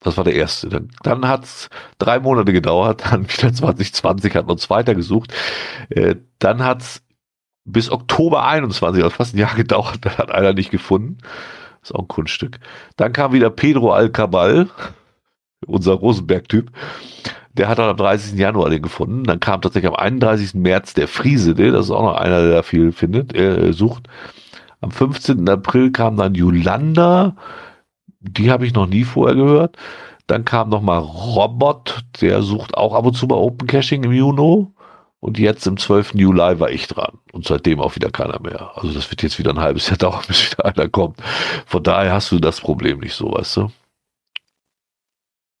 das 0.00 0.16
war 0.16 0.24
der 0.24 0.34
erste. 0.34 0.68
Dann, 0.68 0.88
dann 1.02 1.26
hat 1.26 1.44
es 1.44 1.68
drei 1.98 2.20
Monate 2.20 2.52
gedauert, 2.52 3.04
dann 3.10 3.28
wieder 3.28 3.52
2020 3.52 4.34
hat 4.34 4.46
man 4.46 4.52
uns 4.52 4.70
weitergesucht. 4.70 5.34
Äh, 5.90 6.16
dann 6.38 6.64
hat 6.64 6.82
es 6.82 7.02
bis 7.64 7.90
Oktober 7.90 8.46
21, 8.46 9.02
also 9.02 9.14
fast 9.14 9.34
ein 9.34 9.38
Jahr 9.38 9.54
gedauert, 9.56 9.98
dann 10.02 10.18
hat 10.18 10.30
einer 10.30 10.52
nicht 10.52 10.70
gefunden. 10.70 11.18
ist 11.82 11.94
auch 11.94 12.00
ein 12.00 12.08
Kunststück. 12.08 12.58
Dann 12.96 13.12
kam 13.12 13.32
wieder 13.32 13.50
Pedro 13.50 13.92
Alcabal, 13.92 14.68
unser 15.66 15.94
Rosenberg-Typ. 15.94 16.70
Der 17.52 17.68
hat 17.68 17.78
dann 17.78 17.90
am 17.90 17.96
30. 17.96 18.38
Januar 18.38 18.70
den 18.70 18.82
gefunden. 18.82 19.24
Dann 19.24 19.40
kam 19.40 19.60
tatsächlich 19.60 19.90
am 19.90 19.96
31. 19.96 20.54
März 20.54 20.94
der 20.94 21.08
Friese, 21.08 21.54
das 21.54 21.86
ist 21.86 21.90
auch 21.90 22.02
noch 22.02 22.16
einer, 22.16 22.40
der 22.40 22.52
da 22.52 22.62
viel 22.62 22.92
findet, 22.92 23.34
äh, 23.34 23.72
sucht. 23.72 24.08
Am 24.80 24.92
15. 24.92 25.48
April 25.48 25.90
kam 25.90 26.16
dann 26.16 26.36
Yolanda 26.36 27.34
die 28.20 28.50
habe 28.50 28.66
ich 28.66 28.74
noch 28.74 28.86
nie 28.86 29.04
vorher 29.04 29.36
gehört. 29.36 29.76
Dann 30.26 30.44
kam 30.44 30.68
noch 30.68 30.82
mal 30.82 30.98
Robot, 30.98 32.04
der 32.20 32.42
sucht 32.42 32.76
auch 32.76 32.94
ab 32.94 33.06
und 33.06 33.14
zu 33.14 33.26
mal 33.26 33.36
Open 33.36 33.66
Caching 33.66 34.04
im 34.04 34.12
Juno. 34.12 34.72
Und 35.20 35.38
jetzt 35.38 35.66
im 35.66 35.76
12. 35.76 36.14
Juli 36.14 36.60
war 36.60 36.70
ich 36.70 36.86
dran. 36.86 37.18
Und 37.32 37.46
seitdem 37.46 37.80
auch 37.80 37.96
wieder 37.96 38.10
keiner 38.10 38.40
mehr. 38.40 38.70
Also 38.76 38.92
das 38.92 39.10
wird 39.10 39.22
jetzt 39.22 39.38
wieder 39.38 39.50
ein 39.50 39.58
halbes 39.58 39.88
Jahr 39.88 39.96
dauern, 39.98 40.22
bis 40.28 40.52
wieder 40.52 40.64
einer 40.64 40.88
kommt. 40.88 41.20
Von 41.66 41.82
daher 41.82 42.12
hast 42.12 42.30
du 42.30 42.38
das 42.38 42.60
Problem 42.60 43.00
nicht 43.00 43.14
so, 43.14 43.32
weißt 43.32 43.56
du? 43.56 43.70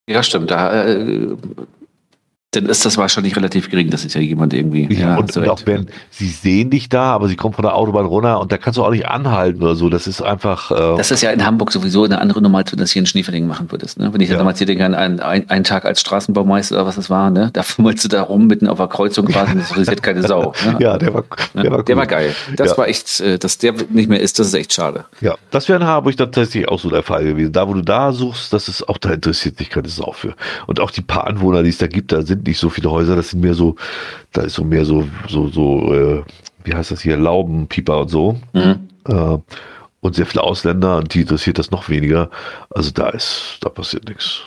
Ja, 0.08 0.22
stimmt. 0.22 0.50
Da, 0.50 0.84
äh, 0.84 1.36
dann 2.52 2.64
ist 2.64 2.86
das 2.86 2.96
wahrscheinlich 2.96 3.36
relativ 3.36 3.70
gering. 3.70 3.90
Das 3.90 4.06
ist 4.06 4.14
ja 4.14 4.22
jemand 4.22 4.54
irgendwie. 4.54 4.88
Ja, 4.90 5.00
ja 5.00 5.16
und, 5.18 5.36
und 5.36 5.48
auch 5.50 5.60
wenn 5.66 5.86
sie 6.10 6.28
sehen 6.28 6.70
dich 6.70 6.88
da, 6.88 7.12
aber 7.12 7.28
sie 7.28 7.36
kommen 7.36 7.52
von 7.52 7.62
der 7.62 7.74
Autobahn 7.74 8.06
runter 8.06 8.40
und 8.40 8.50
da 8.50 8.56
kannst 8.56 8.78
du 8.78 8.84
auch 8.84 8.90
nicht 8.90 9.06
anhalten 9.06 9.62
oder 9.62 9.74
so. 9.74 9.90
Das 9.90 10.06
ist 10.06 10.22
einfach. 10.22 10.70
Äh 10.70 10.96
das 10.96 11.10
ist 11.10 11.22
ja 11.22 11.30
in 11.30 11.44
Hamburg 11.44 11.70
sowieso 11.72 12.04
eine 12.04 12.18
andere 12.18 12.40
Nummer, 12.40 12.58
als 12.58 12.72
wenn 12.72 12.78
du 12.78 12.84
das 12.84 12.92
hier 12.92 13.00
in 13.00 13.06
Schneeferling 13.06 13.46
machen 13.46 13.70
würdest. 13.70 13.98
Ne? 13.98 14.14
Wenn 14.14 14.22
ich 14.22 14.30
ja. 14.30 14.38
damals 14.38 14.56
hier 14.56 14.66
denke, 14.66 14.84
einen, 14.84 15.20
einen 15.20 15.64
Tag 15.64 15.84
als 15.84 16.00
Straßenbaumeister 16.00 16.76
oder 16.76 16.86
was 16.86 16.96
das 16.96 17.10
war, 17.10 17.30
ne? 17.30 17.50
da 17.52 17.62
fummelst 17.62 18.04
du 18.04 18.08
da 18.08 18.22
rum 18.22 18.46
mitten 18.46 18.66
auf 18.66 18.78
der 18.78 18.88
Kreuzung 18.88 19.26
quasi 19.28 19.52
und 19.52 19.58
das 19.58 19.68
interessiert 19.70 20.02
keine 20.02 20.26
Sau. 20.26 20.54
Ne? 20.64 20.76
Ja, 20.80 20.96
der 20.96 21.12
war, 21.12 21.24
der 21.54 21.70
war, 21.70 21.78
cool. 21.80 21.84
der 21.84 21.96
war 21.98 22.06
geil. 22.06 22.34
Das 22.56 22.70
ja. 22.70 22.78
war 22.78 22.88
echt, 22.88 23.20
äh, 23.20 23.38
dass 23.38 23.58
der 23.58 23.74
nicht 23.90 24.08
mehr 24.08 24.20
ist, 24.20 24.38
das 24.38 24.46
ist 24.46 24.54
echt 24.54 24.72
schade. 24.72 25.04
Ja, 25.20 25.34
das 25.50 25.68
wäre 25.68 25.80
in 25.80 25.86
Hamburg 25.86 26.16
tatsächlich 26.16 26.66
auch 26.66 26.78
so 26.78 26.88
der 26.88 27.02
Fall 27.02 27.24
gewesen. 27.24 27.52
Da, 27.52 27.68
wo 27.68 27.74
du 27.74 27.82
da 27.82 28.10
suchst, 28.12 28.54
das 28.54 28.68
ist 28.68 28.88
auch, 28.88 28.96
da 28.96 29.12
interessiert 29.12 29.58
sich 29.58 29.68
keine 29.68 29.90
Sau 29.90 30.12
für. 30.12 30.34
Und 30.66 30.80
auch 30.80 30.90
die 30.90 31.02
paar 31.02 31.26
Anwohner, 31.26 31.62
die 31.62 31.68
es 31.68 31.76
da 31.76 31.86
gibt, 31.86 32.10
da 32.10 32.22
sind 32.22 32.37
nicht 32.44 32.58
so 32.58 32.70
viele 32.70 32.90
Häuser 32.90 33.16
das 33.16 33.30
sind 33.30 33.40
mehr 33.40 33.54
so, 33.54 33.76
da 34.32 34.42
ist 34.42 34.54
so 34.54 34.64
mehr 34.64 34.84
so, 34.84 35.08
so, 35.28 35.48
so, 35.48 35.94
äh, 35.94 36.22
wie 36.64 36.74
heißt 36.74 36.90
das 36.90 37.00
hier, 37.00 37.16
Laubenpieper 37.16 38.00
und 38.00 38.08
so. 38.08 38.40
Mhm. 38.52 38.88
Äh, 39.06 39.38
und 40.00 40.14
sehr 40.14 40.26
viele 40.26 40.44
Ausländer, 40.44 40.98
und 40.98 41.12
die 41.12 41.22
interessiert 41.22 41.58
das 41.58 41.70
noch 41.70 41.88
weniger. 41.88 42.30
Also 42.70 42.90
da 42.92 43.08
ist, 43.08 43.58
da 43.60 43.68
passiert 43.68 44.08
nichts. 44.08 44.42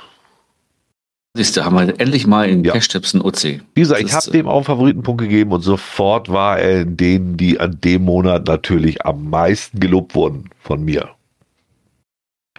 Siehst 1.33 1.55
du, 1.55 1.63
haben 1.63 1.75
wir 1.75 1.99
endlich 1.99 2.27
mal 2.27 2.49
in 2.49 2.63
ja. 2.63 2.73
Cash-Tipps 2.73 3.13
ein 3.13 3.21
OC. 3.21 3.61
Wie 3.73 3.81
gesagt, 3.81 4.01
ich 4.01 4.13
habe 4.13 4.31
dem 4.31 4.47
auch 4.47 4.57
einen 4.57 4.65
Favoritenpunkt 4.65 5.21
gegeben 5.21 5.53
und 5.53 5.61
sofort 5.61 6.29
war 6.29 6.59
er 6.59 6.81
in 6.81 6.97
denen, 6.97 7.37
die 7.37 7.59
an 7.59 7.79
dem 7.79 8.03
Monat 8.03 8.47
natürlich 8.47 9.05
am 9.05 9.29
meisten 9.29 9.79
gelobt 9.79 10.13
wurden 10.13 10.49
von 10.59 10.83
mir. 10.83 11.09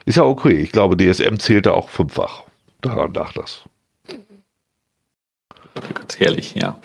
Ist 0.06 0.16
ja 0.16 0.24
okay. 0.24 0.54
Ich 0.54 0.72
glaube, 0.72 0.96
DSM 0.96 1.36
zählte 1.38 1.74
auch 1.74 1.90
fünffach. 1.90 2.44
Daran 2.80 3.12
dachte 3.12 3.40
das. 3.40 3.62
Gott, 5.74 6.18
herrlich, 6.18 6.54
ja. 6.54 6.78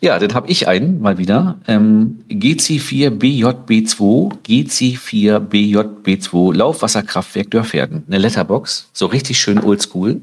Ja, 0.00 0.18
dann 0.18 0.34
habe 0.34 0.50
ich 0.50 0.68
einen 0.68 1.00
mal 1.00 1.16
wieder. 1.18 1.58
Ähm, 1.66 2.20
GC4BJB2, 2.28 4.32
GC4BJB2, 4.46 6.54
Laufwasserkraftwerk 6.54 7.50
Dörferden. 7.50 8.04
Eine 8.06 8.18
Letterbox, 8.18 8.90
so 8.92 9.06
richtig 9.06 9.38
schön 9.38 9.58
oldschool. 9.62 10.20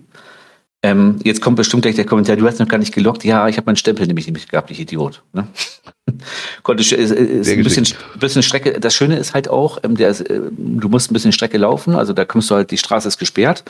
Ähm, 0.86 1.20
jetzt 1.24 1.42
kommt 1.42 1.56
bestimmt 1.56 1.84
gleich 1.84 1.96
der 1.96 2.06
Kommentar, 2.06 2.36
du 2.36 2.46
hast 2.46 2.60
noch 2.60 2.68
gar 2.68 2.78
nicht 2.78 2.94
gelockt. 2.94 3.24
Ja, 3.24 3.48
ich 3.48 3.56
habe 3.56 3.68
meinen 3.68 3.78
Stempel 3.78 4.06
nämlich 4.06 4.28
nicht 4.28 4.50
gehabt, 4.50 4.70
ich 4.70 4.82
Idiot. 4.82 5.24
Ne? 5.32 5.48
Konnte, 6.64 6.84
ist, 6.84 6.92
ist 6.92 7.50
ein 7.50 7.64
bisschen, 7.64 7.88
bisschen 8.20 8.44
Strecke. 8.44 8.78
Das 8.80 8.94
Schöne 8.94 9.18
ist 9.18 9.34
halt 9.34 9.48
auch, 9.48 9.80
ähm, 9.84 9.96
der, 9.96 10.10
äh, 10.10 10.42
du 10.58 10.90
musst 10.90 11.10
ein 11.10 11.14
bisschen 11.14 11.32
Strecke 11.32 11.58
laufen, 11.58 11.96
also 11.96 12.12
da 12.12 12.26
kommst 12.26 12.52
du 12.52 12.56
halt, 12.56 12.70
die 12.70 12.78
Straße 12.78 13.08
ist 13.08 13.18
gesperrt 13.18 13.64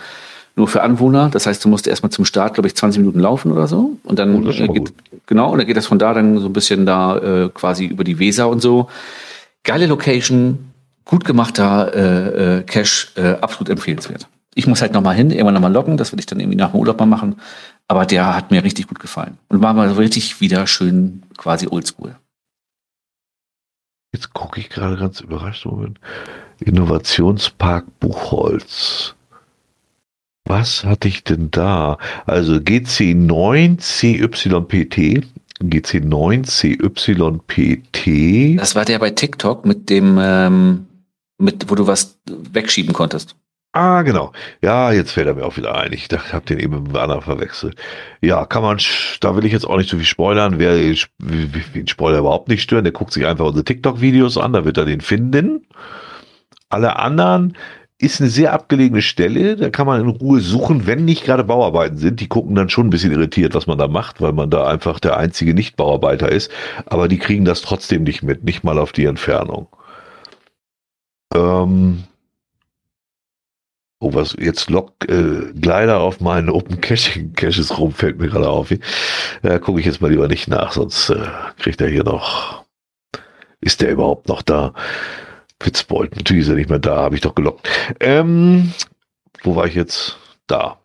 nur 0.56 0.68
für 0.68 0.84
Anwohner. 0.84 1.30
Das 1.30 1.48
heißt, 1.48 1.64
du 1.64 1.70
musst 1.70 1.88
erstmal 1.88 2.12
zum 2.12 2.26
Start, 2.26 2.54
glaube 2.54 2.68
ich, 2.68 2.76
20 2.76 3.00
Minuten 3.00 3.20
laufen 3.20 3.52
oder 3.52 3.68
so. 3.68 3.98
Und 4.04 4.20
dann 4.20 4.46
oh, 4.46 4.50
äh, 4.50 4.68
geht, 4.68 4.94
genau, 5.26 5.52
und 5.52 5.58
dann 5.58 5.68
geht 5.68 5.78
das 5.78 5.88
von 5.88 6.00
da 6.00 6.14
dann 6.14 6.38
so 6.40 6.48
ein 6.48 6.54
bisschen 6.54 6.86
da 6.86 7.18
äh, 7.18 7.50
quasi 7.50 7.86
über 7.86 8.04
die 8.04 8.20
Weser 8.20 8.50
und 8.50 8.62
so. 8.62 8.90
Geile 9.64 9.88
Location, 9.88 10.72
gut 11.06 11.26
gemachter 11.26 11.94
äh, 11.96 12.58
äh, 12.60 12.64
Cache, 12.64 13.08
äh, 13.16 13.42
absolut 13.42 13.70
empfehlenswert. 13.70 14.28
Ich 14.56 14.68
muss 14.68 14.82
halt 14.82 14.94
nochmal 14.94 15.16
hin, 15.16 15.32
irgendwann 15.32 15.56
nochmal 15.56 15.74
loggen, 15.74 15.98
das 15.98 16.12
will 16.12 16.20
ich 16.20 16.28
dann 16.28 16.40
irgendwie 16.40 16.58
nach 16.58 16.72
dem 16.72 16.80
Urlaub 16.80 17.00
mal 17.00 17.08
machen. 17.08 17.38
Aber 17.88 18.06
der 18.06 18.36
hat 18.36 18.52
mir 18.52 18.64
richtig 18.64 18.88
gut 18.88 19.00
gefallen. 19.00 19.38
Und 19.50 19.62
war 19.62 19.74
mal 19.74 19.92
richtig 19.92 20.42
wieder 20.42 20.68
schön 20.68 21.24
quasi 21.38 21.68
oldschool. 21.68 22.16
Jetzt 24.14 24.34
gucke 24.34 24.60
ich 24.60 24.70
gerade 24.70 24.96
ganz 24.96 25.22
überrascht. 25.22 25.66
Moment. 25.66 26.00
Innovationspark 26.60 27.86
Buchholz. 28.00 29.16
Was 30.56 30.86
hatte 30.86 31.08
ich 31.08 31.24
denn 31.24 31.50
da? 31.50 31.98
Also 32.28 32.58
GC9CYPT, 32.58 35.24
GC9CYPT. 35.64 38.60
Das 38.60 38.76
war 38.76 38.86
der 38.86 39.00
bei 39.00 39.10
TikTok 39.10 39.66
mit 39.66 39.90
dem, 39.90 40.20
ähm, 40.22 40.86
mit, 41.40 41.72
wo 41.72 41.76
du 41.76 41.88
was 41.88 42.20
wegschieben 42.28 42.94
konntest. 42.94 43.36
Ah, 43.72 44.04
genau. 44.04 44.32
Ja, 44.62 44.92
jetzt 44.92 45.14
fällt 45.14 45.26
er 45.26 45.34
mir 45.34 45.44
auch 45.44 45.58
wieder 45.58 45.74
ein. 45.74 45.92
Ich 45.92 46.08
dachte, 46.08 46.28
ich 46.28 46.34
habe 46.34 46.46
den 46.46 46.60
eben 46.60 46.84
mit 46.84 46.98
anderen 46.98 47.24
verwechselt. 47.24 47.76
Ja, 48.22 48.46
kann 48.46 48.62
man, 48.62 48.78
da 49.22 49.36
will 49.36 49.46
ich 49.46 49.54
jetzt 49.54 49.66
auch 49.66 49.78
nicht 49.78 49.90
so 49.90 49.98
viel 49.98 50.06
spoilern. 50.06 50.60
Wer 50.60 50.76
den 50.76 51.88
Spoiler 51.88 52.20
überhaupt 52.20 52.48
nicht 52.48 52.62
stören, 52.62 52.84
der 52.84 52.94
guckt 52.94 53.12
sich 53.12 53.26
einfach 53.26 53.46
unsere 53.46 53.66
TikTok-Videos 53.66 54.38
an, 54.38 54.54
da 54.54 54.66
wird 54.66 54.78
er 54.78 54.86
den 54.86 55.02
finden. 55.02 55.66
Alle 56.70 56.98
anderen, 56.98 57.58
ist 58.04 58.20
eine 58.20 58.30
sehr 58.30 58.54
abgelegene 58.54 59.02
Stelle, 59.02 59.56
da 59.56 59.70
kann 59.70 59.88
man 59.88 60.02
in 60.02 60.10
Ruhe 60.10 60.42
suchen, 60.42 60.86
wenn 60.86 61.06
nicht 61.06 61.24
gerade 61.24 61.44
Bauarbeiten 61.44 61.98
sind. 61.98 62.20
Die 62.20 62.28
gucken 62.28 62.56
dann 62.56 62.70
schon 62.70 62.88
ein 62.88 62.90
bisschen 62.90 63.14
irritiert, 63.14 63.56
was 63.56 63.66
man 63.66 63.78
da 63.78 63.88
macht, 63.88 64.22
weil 64.22 64.34
man 64.34 64.50
da 64.50 64.68
einfach 64.68 65.00
der 65.00 65.18
einzige 65.18 65.54
Nicht-Bauarbeiter 65.54 66.30
ist. 66.30 66.52
Aber 66.86 67.08
die 67.08 67.18
kriegen 67.18 67.46
das 67.46 67.62
trotzdem 67.62 68.04
nicht 68.04 68.22
mit, 68.22 68.44
nicht 68.44 68.64
mal 68.64 68.78
auf 68.78 68.92
die 68.92 69.06
Entfernung. 69.06 69.68
Ähm 71.34 72.04
oh, 74.00 74.14
was 74.14 74.36
jetzt 74.38 74.70
Log 74.70 74.92
äh, 75.08 75.54
Glider 75.54 76.02
auf 76.02 76.20
meinen 76.20 76.50
Open 76.50 76.82
Caching 76.82 77.34
Caches 77.34 77.78
rum, 77.78 77.94
fällt 77.94 78.20
mir 78.20 78.28
gerade 78.28 78.50
auf. 78.50 78.74
Da 79.42 79.60
gucke 79.60 79.80
ich 79.80 79.86
jetzt 79.86 80.02
mal 80.02 80.12
lieber 80.12 80.28
nicht 80.28 80.48
nach, 80.50 80.74
sonst 80.74 81.10
äh, 81.10 81.26
kriegt 81.58 81.80
er 81.80 81.88
hier 81.88 82.04
noch. 82.04 82.66
Ist 83.62 83.82
der 83.82 83.92
überhaupt 83.92 84.28
noch 84.28 84.42
da? 84.42 84.74
Witzbold, 85.66 86.16
natürlich 86.16 86.44
ist 86.44 86.50
er 86.50 86.56
nicht 86.56 86.70
mehr 86.70 86.80
da, 86.80 86.98
habe 86.98 87.16
ich 87.16 87.22
doch 87.22 87.36
gelockt. 87.36 87.68
Ähm, 88.00 88.74
wo 89.44 89.56
war 89.56 89.66
ich 89.66 89.76
jetzt? 89.76 90.18
Da. 90.48 90.83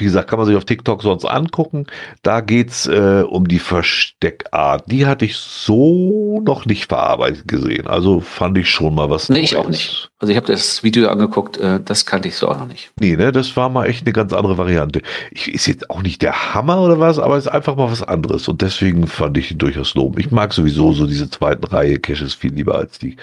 Wie 0.00 0.04
gesagt, 0.04 0.28
kann 0.28 0.38
man 0.38 0.46
sich 0.46 0.56
auf 0.56 0.64
TikTok 0.64 1.02
sonst 1.02 1.24
angucken. 1.24 1.86
Da 2.22 2.40
geht's 2.40 2.86
äh, 2.86 3.24
um 3.28 3.48
die 3.48 3.58
Versteckart. 3.58 4.90
Die 4.90 5.06
hatte 5.06 5.24
ich 5.24 5.36
so 5.36 6.40
noch 6.44 6.66
nicht 6.66 6.86
verarbeitet 6.86 7.48
gesehen. 7.48 7.86
Also 7.86 8.20
fand 8.20 8.58
ich 8.58 8.68
schon 8.70 8.94
mal 8.94 9.10
was. 9.10 9.28
Nee, 9.28 9.40
ich 9.40 9.56
auch 9.56 9.68
nicht. 9.68 10.10
Also 10.18 10.32
ich 10.32 10.36
habe 10.36 10.46
das 10.46 10.82
Video 10.82 11.08
angeguckt, 11.08 11.58
äh, 11.58 11.80
das 11.84 12.06
kannte 12.06 12.28
ich 12.28 12.36
so 12.36 12.48
auch 12.48 12.58
noch 12.58 12.66
nicht. 12.66 12.90
Nee, 12.98 13.16
ne, 13.16 13.30
das 13.32 13.56
war 13.56 13.68
mal 13.68 13.86
echt 13.86 14.04
eine 14.04 14.12
ganz 14.12 14.32
andere 14.32 14.58
Variante. 14.58 15.02
Ich, 15.30 15.52
ist 15.52 15.66
jetzt 15.66 15.90
auch 15.90 16.02
nicht 16.02 16.22
der 16.22 16.54
Hammer 16.54 16.80
oder 16.80 16.98
was, 16.98 17.18
aber 17.18 17.36
ist 17.36 17.48
einfach 17.48 17.76
mal 17.76 17.90
was 17.90 18.02
anderes. 18.02 18.48
Und 18.48 18.62
deswegen 18.62 19.06
fand 19.06 19.36
ich 19.38 19.52
ihn 19.52 19.58
durchaus 19.58 19.94
loben. 19.94 20.18
Ich 20.18 20.30
mag 20.30 20.52
sowieso 20.52 20.92
so 20.92 21.06
diese 21.06 21.30
zweiten 21.30 21.64
Reihe 21.64 21.98
Caches 21.98 22.34
viel 22.34 22.52
lieber 22.52 22.74
als 22.74 22.98
die 22.98 23.16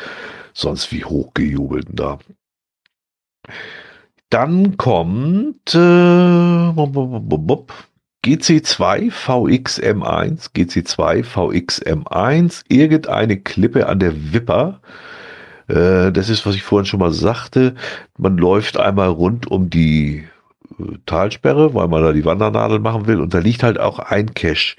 sonst 0.53 0.91
wie 0.91 1.03
hochgejubelten 1.03 1.95
da. 1.95 2.19
Dann 4.29 4.77
kommt 4.77 5.75
äh, 5.75 5.77
GC2 8.25 9.11
VXM1, 9.11 10.51
GC2 10.55 11.23
VXM1, 11.23 12.63
irgendeine 12.67 13.39
Klippe 13.39 13.87
an 13.87 13.99
der 13.99 14.33
Wipper. 14.33 14.81
Äh, 15.67 16.11
das 16.11 16.29
ist, 16.29 16.45
was 16.45 16.55
ich 16.55 16.63
vorhin 16.63 16.87
schon 16.87 16.99
mal 16.99 17.13
sagte. 17.13 17.75
Man 18.17 18.37
läuft 18.37 18.77
einmal 18.77 19.09
rund 19.09 19.45
um 19.51 19.69
die 19.69 20.25
äh, 20.79 20.83
Talsperre, 21.05 21.75
weil 21.75 21.87
man 21.87 22.01
da 22.01 22.13
die 22.13 22.25
Wandernadel 22.25 22.79
machen 22.79 23.05
will. 23.05 23.21
Und 23.21 23.33
da 23.35 23.39
liegt 23.39 23.61
halt 23.61 23.79
auch 23.79 23.99
ein 23.99 24.33
Cache. 24.33 24.75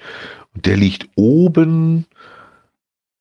Und 0.53 0.65
der 0.65 0.75
liegt 0.75 1.07
oben 1.15 2.05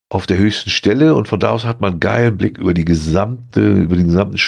auf 0.09 0.27
der 0.27 0.39
höchsten 0.39 0.71
Stelle 0.71 1.15
und 1.15 1.29
von 1.29 1.41
da 1.41 1.51
aus 1.51 1.65
hat 1.65 1.81
man 1.81 1.93
einen 1.93 2.01
geilen 2.01 2.37
Blick 2.37 2.59
über 2.59 2.75
die 2.75 2.85
gesamte, 2.85 3.61
über 3.61 3.97
den 3.97 4.07
gesamten 4.07 4.39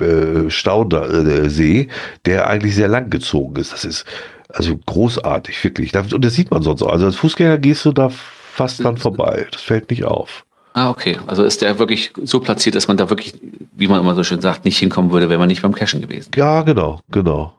äh, 0.00 1.86
der 2.24 2.46
eigentlich 2.46 2.74
sehr 2.74 2.88
lang 2.88 3.10
gezogen 3.10 3.56
ist. 3.56 3.72
Das 3.72 3.84
ist 3.84 4.04
also 4.48 4.76
großartig, 4.76 5.62
wirklich. 5.64 5.94
Und 5.94 6.24
das 6.24 6.34
sieht 6.34 6.50
man 6.50 6.62
sonst 6.62 6.82
auch. 6.82 6.92
Also 6.92 7.06
als 7.06 7.16
Fußgänger 7.16 7.58
gehst 7.58 7.84
du 7.84 7.92
da 7.92 8.10
fast 8.10 8.82
dran 8.82 8.96
vorbei. 8.96 9.46
Das 9.50 9.60
fällt 9.60 9.90
nicht 9.90 10.04
auf. 10.04 10.44
Ah, 10.72 10.90
okay. 10.90 11.18
Also 11.26 11.42
ist 11.42 11.62
der 11.62 11.78
wirklich 11.78 12.12
so 12.22 12.40
platziert, 12.40 12.74
dass 12.74 12.86
man 12.88 12.96
da 12.96 13.08
wirklich, 13.08 13.34
wie 13.72 13.88
man 13.88 14.00
immer 14.00 14.14
so 14.14 14.22
schön 14.22 14.40
sagt, 14.40 14.64
nicht 14.64 14.78
hinkommen 14.78 15.10
würde, 15.10 15.28
wenn 15.30 15.38
man 15.38 15.48
nicht 15.48 15.62
beim 15.62 15.74
Cashen 15.74 16.02
gewesen 16.02 16.30
Ja, 16.36 16.62
genau, 16.62 17.00
genau. 17.10 17.54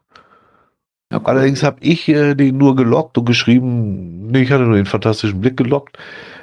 Ja, 1.11 1.17
cool. 1.17 1.25
Allerdings 1.25 1.63
habe 1.63 1.77
ich 1.81 2.07
äh, 2.09 2.35
den 2.35 2.57
nur 2.57 2.75
gelockt 2.75 3.17
und 3.17 3.25
geschrieben, 3.25 4.27
nee, 4.27 4.43
ich 4.43 4.51
hatte 4.51 4.63
nur 4.63 4.75
den 4.75 4.85
fantastischen 4.85 5.41
Blick 5.41 5.57
gelockt. 5.57 5.97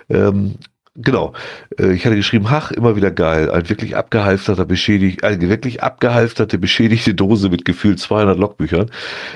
Ähm, 0.09 0.57
Genau. 0.97 1.33
Äh, 1.79 1.93
ich 1.93 2.05
hatte 2.07 2.17
geschrieben, 2.17 2.47
ach, 2.49 2.71
immer 2.71 2.97
wieder 2.97 3.11
geil. 3.11 3.51
Ein 3.51 3.69
wirklich 3.69 3.97
abgehalfterter, 3.97 4.65
beschädigt, 4.65 5.25
eine 5.25 5.49
wirklich 5.49 5.83
abgehalfterte, 5.83 6.59
beschädigte 6.59 7.15
Dose 7.15 7.49
mit 7.49 7.65
gefühlt 7.65 7.99
200 7.99 8.39
Logbüchern. 8.39 8.91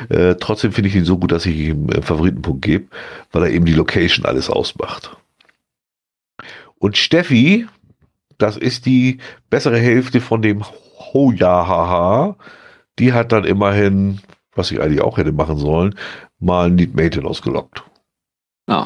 Äh, 0.08 0.36
trotzdem 0.36 0.72
finde 0.72 0.88
ich 0.88 0.96
ihn 0.96 1.04
so 1.04 1.18
gut, 1.18 1.32
dass 1.32 1.46
ich 1.46 1.56
ihm 1.56 1.90
einen 1.90 2.02
Favoritenpunkt 2.02 2.62
gebe, 2.62 2.86
weil 3.32 3.44
er 3.44 3.50
eben 3.50 3.64
die 3.64 3.74
Location 3.74 4.24
alles 4.24 4.50
ausmacht. 4.50 5.16
Und 6.78 6.96
Steffi, 6.96 7.66
das 8.38 8.56
ist 8.56 8.86
die 8.86 9.18
bessere 9.50 9.78
Hälfte 9.78 10.20
von 10.20 10.42
dem 10.42 10.64
Hoja 11.12 12.36
die 12.98 13.12
hat 13.12 13.32
dann 13.32 13.44
immerhin, 13.44 14.20
was 14.54 14.70
ich 14.70 14.80
eigentlich 14.80 15.00
auch 15.00 15.18
hätte 15.18 15.32
machen 15.32 15.56
sollen, 15.58 15.94
mal 16.40 16.70
Need 16.70 16.94
Mate 16.94 17.24
ausgelockt. 17.24 17.82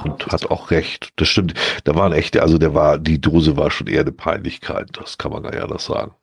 Und 0.05 0.27
hat 0.29 0.49
auch 0.51 0.71
recht. 0.71 1.13
Das 1.17 1.29
stimmt. 1.29 1.55
Da 1.85 1.97
waren 1.97 2.13
echte, 2.13 2.41
also 2.43 2.57
der 2.57 2.73
war, 2.73 2.99
die 2.99 3.21
Dose 3.21 3.57
war 3.57 3.71
schon 3.71 3.89
eher 3.89 4.03
eine 4.03 4.13
Peinlichkeit. 4.13 4.91
Das 4.93 5.19
kann 5.19 5.33
man 5.33 5.43
ja 5.45 5.65
anders 5.65 5.87
sagen. 5.87 6.15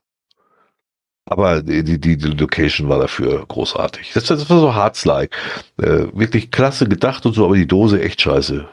Aber 1.26 1.62
die, 1.62 1.84
die, 1.84 2.00
die 2.00 2.16
Location 2.16 2.90
war 2.90 3.00
dafür 3.00 3.46
großartig. 3.46 4.14
Das, 4.14 4.24
das 4.24 4.50
war 4.50 4.60
so 4.60 4.74
Hearts-like. 4.74 5.36
Äh, 5.78 6.08
wirklich 6.14 6.52
klasse 6.52 6.88
gedacht 6.88 7.26
und 7.26 7.34
so, 7.34 7.46
aber 7.46 7.56
die 7.56 7.68
Dose 7.68 8.02
echt 8.02 8.22
scheiße. 8.22 8.68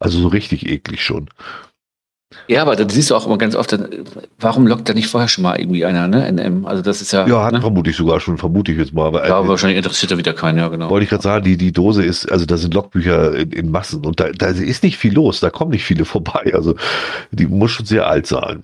Also 0.00 0.18
so 0.18 0.28
richtig 0.28 0.66
eklig 0.66 1.02
schon. 1.02 1.30
Ja, 2.46 2.62
aber 2.62 2.76
dann 2.76 2.90
siehst 2.90 3.10
du 3.10 3.16
auch 3.16 3.26
immer 3.26 3.38
ganz 3.38 3.54
oft, 3.54 3.76
warum 4.38 4.66
lockt 4.66 4.88
da 4.88 4.92
nicht 4.92 5.08
vorher 5.08 5.28
schon 5.28 5.42
mal 5.42 5.58
irgendwie 5.58 5.84
einer, 5.86 6.08
ne? 6.08 6.30
NM. 6.30 6.66
Also 6.66 6.82
das 6.82 7.00
ist 7.00 7.12
ja. 7.12 7.26
Ja, 7.26 7.44
hat 7.44 7.54
ne? 7.54 7.60
vermutlich 7.60 7.96
sogar 7.96 8.20
schon, 8.20 8.36
vermute 8.36 8.72
ich 8.72 8.78
jetzt 8.78 8.92
mal. 8.92 9.06
Aber, 9.06 9.26
ja, 9.26 9.36
aber 9.36 9.48
wahrscheinlich 9.48 9.78
interessiert 9.78 10.12
er 10.12 10.18
wieder 10.18 10.34
keinen, 10.34 10.58
ja, 10.58 10.68
genau. 10.68 10.90
Wollte 10.90 11.04
ich 11.04 11.10
gerade 11.10 11.22
sagen, 11.22 11.44
die, 11.44 11.56
die 11.56 11.72
Dose 11.72 12.04
ist, 12.04 12.30
also 12.30 12.44
da 12.44 12.58
sind 12.58 12.74
Logbücher 12.74 13.34
in, 13.34 13.52
in 13.52 13.70
Massen 13.70 14.04
und 14.04 14.20
da, 14.20 14.28
da 14.30 14.48
ist 14.48 14.82
nicht 14.82 14.98
viel 14.98 15.14
los, 15.14 15.40
da 15.40 15.48
kommen 15.48 15.70
nicht 15.70 15.84
viele 15.84 16.04
vorbei. 16.06 16.52
Also 16.54 16.74
die 17.30 17.46
muss 17.46 17.70
schon 17.70 17.86
sehr 17.86 18.06
alt 18.06 18.26
sein. 18.26 18.62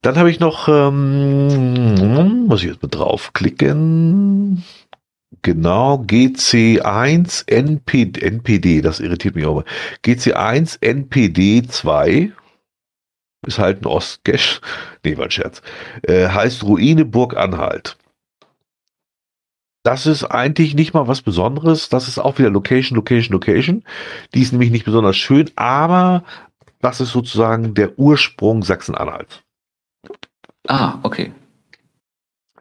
Dann 0.00 0.16
habe 0.16 0.30
ich 0.30 0.40
noch, 0.40 0.68
ähm, 0.68 2.46
muss 2.46 2.62
ich 2.62 2.68
jetzt 2.68 2.82
mal 2.82 2.88
draufklicken. 2.88 4.64
Genau, 5.40 5.96
GC1 6.02 7.48
NP, 7.48 8.12
NPD, 8.20 8.82
das 8.82 9.00
irritiert 9.00 9.34
mich 9.34 9.46
auch 9.46 9.56
mal. 9.56 9.64
GC1 10.04 10.82
NPD 10.82 11.62
2 11.66 12.32
ist 13.46 13.58
halt 13.58 13.82
ein 13.82 13.86
Ostcache. 13.86 14.60
Nee, 15.04 15.16
war 15.16 15.24
ein 15.24 15.30
Scherz. 15.32 15.62
Äh, 16.02 16.28
heißt 16.28 16.62
Ruine 16.62 17.04
Burg 17.04 17.36
Anhalt. 17.36 17.96
Das 19.82 20.06
ist 20.06 20.22
eigentlich 20.22 20.74
nicht 20.74 20.94
mal 20.94 21.08
was 21.08 21.22
Besonderes. 21.22 21.88
Das 21.88 22.06
ist 22.06 22.20
auch 22.20 22.38
wieder 22.38 22.50
Location, 22.50 22.94
Location, 22.94 23.32
Location. 23.32 23.84
Die 24.32 24.42
ist 24.42 24.52
nämlich 24.52 24.70
nicht 24.70 24.84
besonders 24.84 25.16
schön, 25.16 25.50
aber 25.56 26.22
das 26.80 27.00
ist 27.00 27.10
sozusagen 27.10 27.74
der 27.74 27.98
Ursprung 27.98 28.62
Sachsen-Anhalt. 28.62 29.42
Ah, 30.68 31.00
okay. 31.02 31.32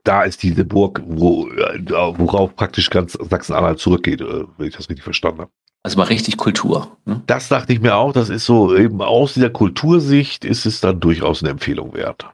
Da 0.04 0.24
ist 0.24 0.42
diese 0.44 0.66
Burg, 0.66 1.02
wo, 1.06 1.48
worauf 1.48 2.56
praktisch 2.56 2.90
ganz 2.90 3.14
Sachsen-Anhalt 3.14 3.80
zurückgeht, 3.80 4.22
äh, 4.22 4.46
wenn 4.58 4.68
ich 4.68 4.76
das 4.76 4.90
richtig 4.90 5.04
verstanden 5.04 5.42
habe. 5.42 5.52
Also 5.84 5.98
mal 5.98 6.04
richtig 6.06 6.38
Kultur. 6.38 6.98
Ne? 7.06 7.22
Das 7.26 7.50
dachte 7.50 7.74
ich 7.74 7.82
mir 7.82 7.96
auch. 7.96 8.14
Das 8.14 8.30
ist 8.30 8.46
so, 8.46 8.76
eben 8.76 9.02
aus 9.02 9.34
dieser 9.34 9.50
Kultursicht 9.50 10.46
ist 10.46 10.66
es 10.66 10.80
dann 10.80 11.00
durchaus 11.00 11.42
eine 11.42 11.52
Empfehlung 11.52 11.94
wert. 11.94 12.28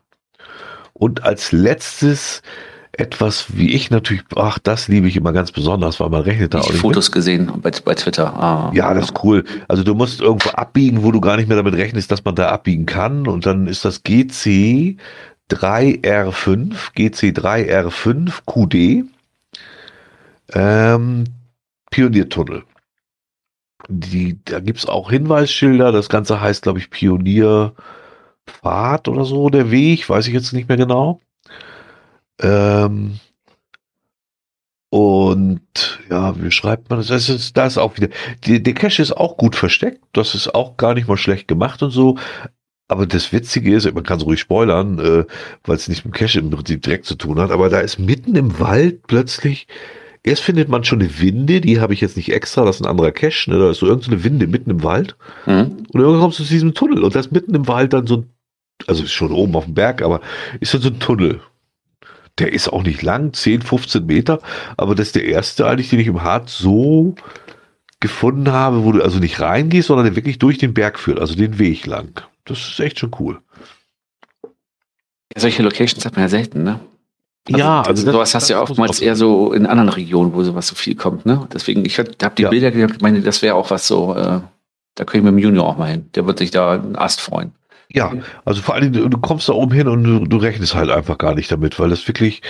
Und 0.93 1.23
als 1.23 1.51
letztes 1.51 2.41
etwas, 2.97 3.55
wie 3.55 3.73
ich 3.73 3.91
natürlich, 3.91 4.23
ach, 4.35 4.57
das 4.59 4.87
liebe 4.87 5.07
ich 5.07 5.15
immer 5.15 5.31
ganz 5.31 5.51
besonders, 5.51 5.99
weil 5.99 6.09
man 6.09 6.23
rechnet 6.23 6.53
da 6.53 6.59
ich 6.59 6.65
auch 6.65 6.71
nicht. 6.71 6.81
Fotos 6.81 7.09
mit. 7.09 7.13
gesehen 7.13 7.51
bei, 7.61 7.71
bei 7.85 7.93
Twitter. 7.93 8.33
Ah, 8.33 8.71
ja, 8.73 8.93
das 8.93 9.05
ist 9.05 9.23
cool. 9.23 9.43
Also 9.67 9.83
du 9.83 9.93
musst 9.93 10.19
irgendwo 10.19 10.49
abbiegen, 10.49 11.03
wo 11.03 11.11
du 11.11 11.21
gar 11.21 11.37
nicht 11.37 11.47
mehr 11.47 11.57
damit 11.57 11.75
rechnest, 11.75 12.11
dass 12.11 12.25
man 12.25 12.35
da 12.35 12.49
abbiegen 12.49 12.85
kann. 12.85 13.27
Und 13.27 13.45
dann 13.45 13.67
ist 13.67 13.85
das 13.85 14.01
GC 14.03 14.97
3R5, 15.51 16.93
GC3R5 16.95 18.41
QD, 18.45 19.05
ähm, 20.53 21.23
Pioniertunnel. 21.89 22.63
Die, 23.89 24.39
da 24.43 24.59
gibt 24.59 24.79
es 24.79 24.85
auch 24.85 25.09
Hinweisschilder. 25.09 25.91
Das 25.91 26.09
Ganze 26.09 26.41
heißt, 26.41 26.63
glaube 26.63 26.79
ich, 26.79 26.89
Pionierpfad 26.89 29.07
oder 29.07 29.23
so, 29.23 29.49
der 29.49 29.71
Weg, 29.71 30.09
weiß 30.09 30.27
ich 30.27 30.33
jetzt 30.33 30.51
nicht 30.51 30.67
mehr 30.67 30.77
genau. 30.77 31.21
Ähm, 32.39 33.19
und 34.89 35.99
ja, 36.09 36.41
wie 36.41 36.51
schreibt 36.51 36.89
man 36.89 36.99
das? 36.99 37.07
das 37.07 37.29
ist, 37.29 37.57
da 37.57 37.65
ist 37.65 37.77
auch 37.77 37.97
wieder. 37.97 38.07
Die, 38.45 38.63
der 38.63 38.73
Cache 38.73 39.01
ist 39.01 39.11
auch 39.11 39.37
gut 39.37 39.55
versteckt. 39.55 40.01
Das 40.13 40.33
ist 40.33 40.53
auch 40.55 40.77
gar 40.77 40.93
nicht 40.93 41.07
mal 41.07 41.17
schlecht 41.17 41.47
gemacht 41.47 41.83
und 41.83 41.91
so. 41.91 42.17
Aber 42.87 43.05
das 43.05 43.33
Witzige 43.33 43.75
ist, 43.75 43.91
man 43.93 44.03
kann 44.03 44.19
es 44.19 44.25
ruhig 44.25 44.39
spoilern, 44.39 44.99
äh, 44.99 45.25
weil 45.65 45.75
es 45.75 45.87
nicht 45.89 46.05
mit 46.05 46.13
Cache 46.13 46.39
im 46.39 46.49
Prinzip 46.49 46.81
direkt 46.81 47.05
zu 47.05 47.15
tun 47.15 47.39
hat, 47.39 47.51
aber 47.51 47.69
da 47.69 47.79
ist 47.79 47.99
mitten 47.99 48.35
im 48.35 48.59
Wald 48.59 49.07
plötzlich, 49.07 49.67
erst 50.23 50.43
findet 50.43 50.69
man 50.69 50.83
schon 50.83 51.01
eine 51.01 51.19
Winde, 51.19 51.59
die 51.59 51.81
habe 51.81 51.93
ich 51.93 52.01
jetzt 52.01 52.17
nicht 52.17 52.31
extra, 52.31 52.63
das 52.63 52.77
ist 52.77 52.81
ein 52.83 52.89
anderer 52.89 53.11
Cache, 53.11 53.49
ne? 53.49 53.59
da 53.59 53.71
ist 53.71 53.79
so 53.79 53.87
irgendeine 53.87 54.23
Winde 54.23 54.47
mitten 54.47 54.69
im 54.69 54.83
Wald. 54.83 55.17
Mhm. 55.45 55.85
Und 55.91 55.99
irgendwann 55.99 56.21
kommst 56.21 56.39
du 56.39 56.43
zu 56.43 56.53
diesem 56.53 56.73
Tunnel 56.73 57.03
und 57.03 57.13
da 57.13 57.19
ist 57.19 57.31
mitten 57.31 57.55
im 57.55 57.67
Wald 57.67 57.93
dann 57.93 58.07
so 58.07 58.17
ein, 58.17 58.29
also 58.87 59.03
ist 59.03 59.11
schon 59.11 59.31
oben 59.31 59.55
auf 59.55 59.65
dem 59.65 59.73
Berg, 59.73 60.01
aber 60.01 60.21
ist 60.59 60.73
dann 60.73 60.81
so 60.81 60.89
ein 60.89 60.99
Tunnel. 60.99 61.41
Der 62.39 62.53
ist 62.53 62.69
auch 62.69 62.83
nicht 62.83 63.01
lang, 63.01 63.33
10, 63.33 63.63
15 63.63 64.05
Meter, 64.05 64.39
aber 64.77 64.95
das 64.95 65.07
ist 65.07 65.15
der 65.15 65.25
erste 65.25 65.65
eigentlich, 65.65 65.89
den 65.89 65.99
ich 65.99 66.07
im 66.07 66.21
Harz 66.21 66.57
so 66.57 67.15
gefunden 67.99 68.51
habe, 68.51 68.83
wo 68.83 68.91
du 68.91 69.01
also 69.01 69.19
nicht 69.19 69.41
reingehst, 69.41 69.87
sondern 69.87 70.05
der 70.05 70.15
wirklich 70.15 70.37
durch 70.37 70.57
den 70.57 70.73
Berg 70.73 70.99
führt, 70.99 71.19
also 71.19 71.35
den 71.35 71.57
Weg 71.57 71.85
lang. 71.87 72.21
Das 72.47 72.59
ist 72.59 72.79
echt 72.79 72.99
schon 72.99 73.11
cool. 73.19 73.41
Ja, 75.33 75.41
solche 75.41 75.63
Locations 75.63 76.05
hat 76.05 76.13
man 76.13 76.23
ja 76.23 76.29
selten, 76.29 76.63
ne? 76.63 76.79
Also 77.45 77.59
ja, 77.59 77.81
also 77.81 78.05
das, 78.05 78.13
sowas 78.13 78.35
hast 78.35 78.49
du 78.49 78.53
ja 78.53 78.61
oftmals 78.61 78.99
eher 78.99 79.15
so 79.15 79.53
in 79.53 79.65
anderen 79.65 79.89
Regionen, 79.89 80.33
wo 80.33 80.43
sowas 80.43 80.67
so 80.67 80.75
viel 80.75 80.95
kommt, 80.95 81.25
ne? 81.25 81.47
Deswegen, 81.53 81.85
ich 81.85 81.97
habe 81.97 82.11
die 82.11 82.41
ja. 82.41 82.49
Bilder 82.49 82.71
gedacht, 82.71 83.01
meine, 83.01 83.21
das 83.21 83.41
wäre 83.41 83.55
auch 83.55 83.71
was 83.71 83.87
so, 83.87 84.15
äh, 84.15 84.41
da 84.95 85.05
können 85.05 85.23
wir 85.23 85.31
mit 85.31 85.43
dem 85.43 85.45
Junior 85.45 85.67
auch 85.67 85.77
mal 85.77 85.91
hin. 85.91 86.09
Der 86.15 86.25
wird 86.25 86.39
sich 86.39 86.51
da 86.51 86.73
einen 86.73 86.95
Ast 86.95 87.21
freuen. 87.21 87.53
Ja, 87.93 88.11
also 88.43 88.61
vor 88.61 88.75
allem, 88.75 88.91
du 88.91 89.17
kommst 89.17 89.47
da 89.47 89.53
oben 89.53 89.71
hin 89.71 89.87
und 89.87 90.03
du, 90.03 90.25
du 90.25 90.37
rechnest 90.37 90.75
halt 90.75 90.89
einfach 90.89 91.17
gar 91.17 91.35
nicht 91.35 91.49
damit, 91.49 91.79
weil 91.79 91.89
das 91.89 92.05
wirklich, 92.05 92.41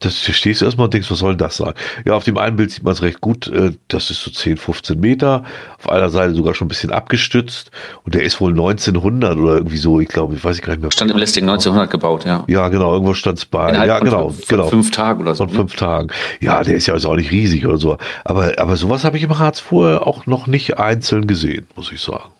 das 0.00 0.18
stehst 0.18 0.60
du 0.60 0.66
erstmal 0.66 0.84
und 0.84 0.92
denkst, 0.92 1.10
was 1.10 1.20
soll 1.20 1.32
denn 1.32 1.38
das 1.38 1.56
sein? 1.56 1.72
Ja, 2.04 2.12
auf 2.12 2.24
dem 2.24 2.36
einen 2.36 2.56
Bild 2.56 2.72
sieht 2.72 2.84
man 2.84 2.92
es 2.92 3.00
recht 3.00 3.22
gut, 3.22 3.46
äh, 3.46 3.72
das 3.88 4.10
ist 4.10 4.22
so 4.22 4.30
10, 4.30 4.58
15 4.58 5.00
Meter, 5.00 5.44
auf 5.78 5.88
einer 5.88 6.10
Seite 6.10 6.34
sogar 6.34 6.54
schon 6.54 6.66
ein 6.66 6.68
bisschen 6.68 6.90
abgestützt 6.90 7.70
und 8.04 8.14
der 8.14 8.22
ist 8.22 8.38
wohl 8.38 8.50
1900 8.50 9.38
oder 9.38 9.54
irgendwie 9.54 9.78
so, 9.78 9.98
ich 9.98 10.08
glaube, 10.08 10.34
ich 10.34 10.44
weiß 10.44 10.60
gar 10.60 10.72
nicht 10.74 10.82
mehr. 10.82 10.90
Stand 10.90 11.10
im 11.10 11.16
Listing 11.16 11.44
1900 11.44 11.90
gebaut, 11.90 12.26
ja. 12.26 12.44
Ja, 12.48 12.68
genau, 12.68 12.92
irgendwo 12.92 13.14
stand 13.14 13.38
es 13.38 13.46
bei, 13.46 13.70
Innerhalb 13.70 13.88
ja, 13.88 13.98
genau, 13.98 14.28
von, 14.28 14.44
genau. 14.46 14.68
fünf 14.68 14.90
Tagen 14.90 15.22
oder 15.22 15.34
so. 15.34 15.44
Von 15.44 15.54
ne? 15.54 15.58
fünf 15.60 15.74
Tagen. 15.74 16.08
Ja, 16.40 16.62
der 16.62 16.74
ist 16.74 16.86
ja 16.86 16.92
also 16.92 17.08
auch 17.08 17.16
nicht 17.16 17.30
riesig 17.30 17.64
oder 17.64 17.78
so, 17.78 17.96
aber, 18.24 18.58
aber 18.58 18.76
sowas 18.76 19.04
habe 19.04 19.16
ich 19.16 19.22
im 19.22 19.38
Harz 19.38 19.58
vorher 19.58 20.06
auch 20.06 20.26
noch 20.26 20.46
nicht 20.46 20.78
einzeln 20.78 21.26
gesehen, 21.26 21.66
muss 21.76 21.90
ich 21.90 22.02
sagen. 22.02 22.30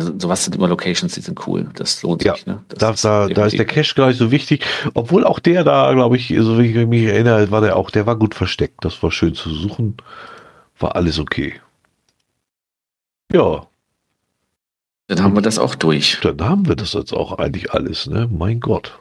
Sowas 0.00 0.44
sind 0.44 0.56
immer 0.56 0.68
Locations, 0.68 1.12
die 1.12 1.20
sind 1.20 1.46
cool. 1.46 1.68
Das 1.74 2.02
lohnt 2.02 2.24
ja, 2.24 2.34
sich. 2.34 2.46
Ne? 2.46 2.62
Da, 2.68 2.92
da, 2.92 3.28
da, 3.28 3.46
ist 3.46 3.58
der 3.58 3.64
Cache 3.64 3.94
gar 3.94 4.08
nicht 4.08 4.18
so 4.18 4.30
wichtig. 4.30 4.64
Obwohl 4.94 5.24
auch 5.24 5.38
der 5.38 5.64
da, 5.64 5.92
glaube 5.92 6.16
ich, 6.16 6.34
so 6.38 6.58
wie 6.58 6.66
ich 6.66 6.86
mich 6.86 7.04
erinnere, 7.04 7.50
war 7.50 7.60
der 7.60 7.76
auch, 7.76 7.90
der 7.90 8.06
war 8.06 8.16
gut 8.16 8.34
versteckt. 8.34 8.84
Das 8.84 9.02
war 9.02 9.10
schön 9.10 9.34
zu 9.34 9.50
suchen. 9.50 9.96
War 10.78 10.96
alles 10.96 11.18
okay. 11.18 11.54
Ja. 13.32 13.66
Dann 15.06 15.22
haben 15.22 15.34
wir 15.34 15.42
das 15.42 15.58
auch 15.58 15.74
durch. 15.74 16.18
Dann 16.22 16.40
haben 16.40 16.66
wir 16.66 16.76
das 16.76 16.94
jetzt 16.94 17.12
auch 17.12 17.38
eigentlich 17.38 17.72
alles, 17.72 18.06
ne? 18.06 18.28
Mein 18.32 18.60
Gott. 18.60 18.98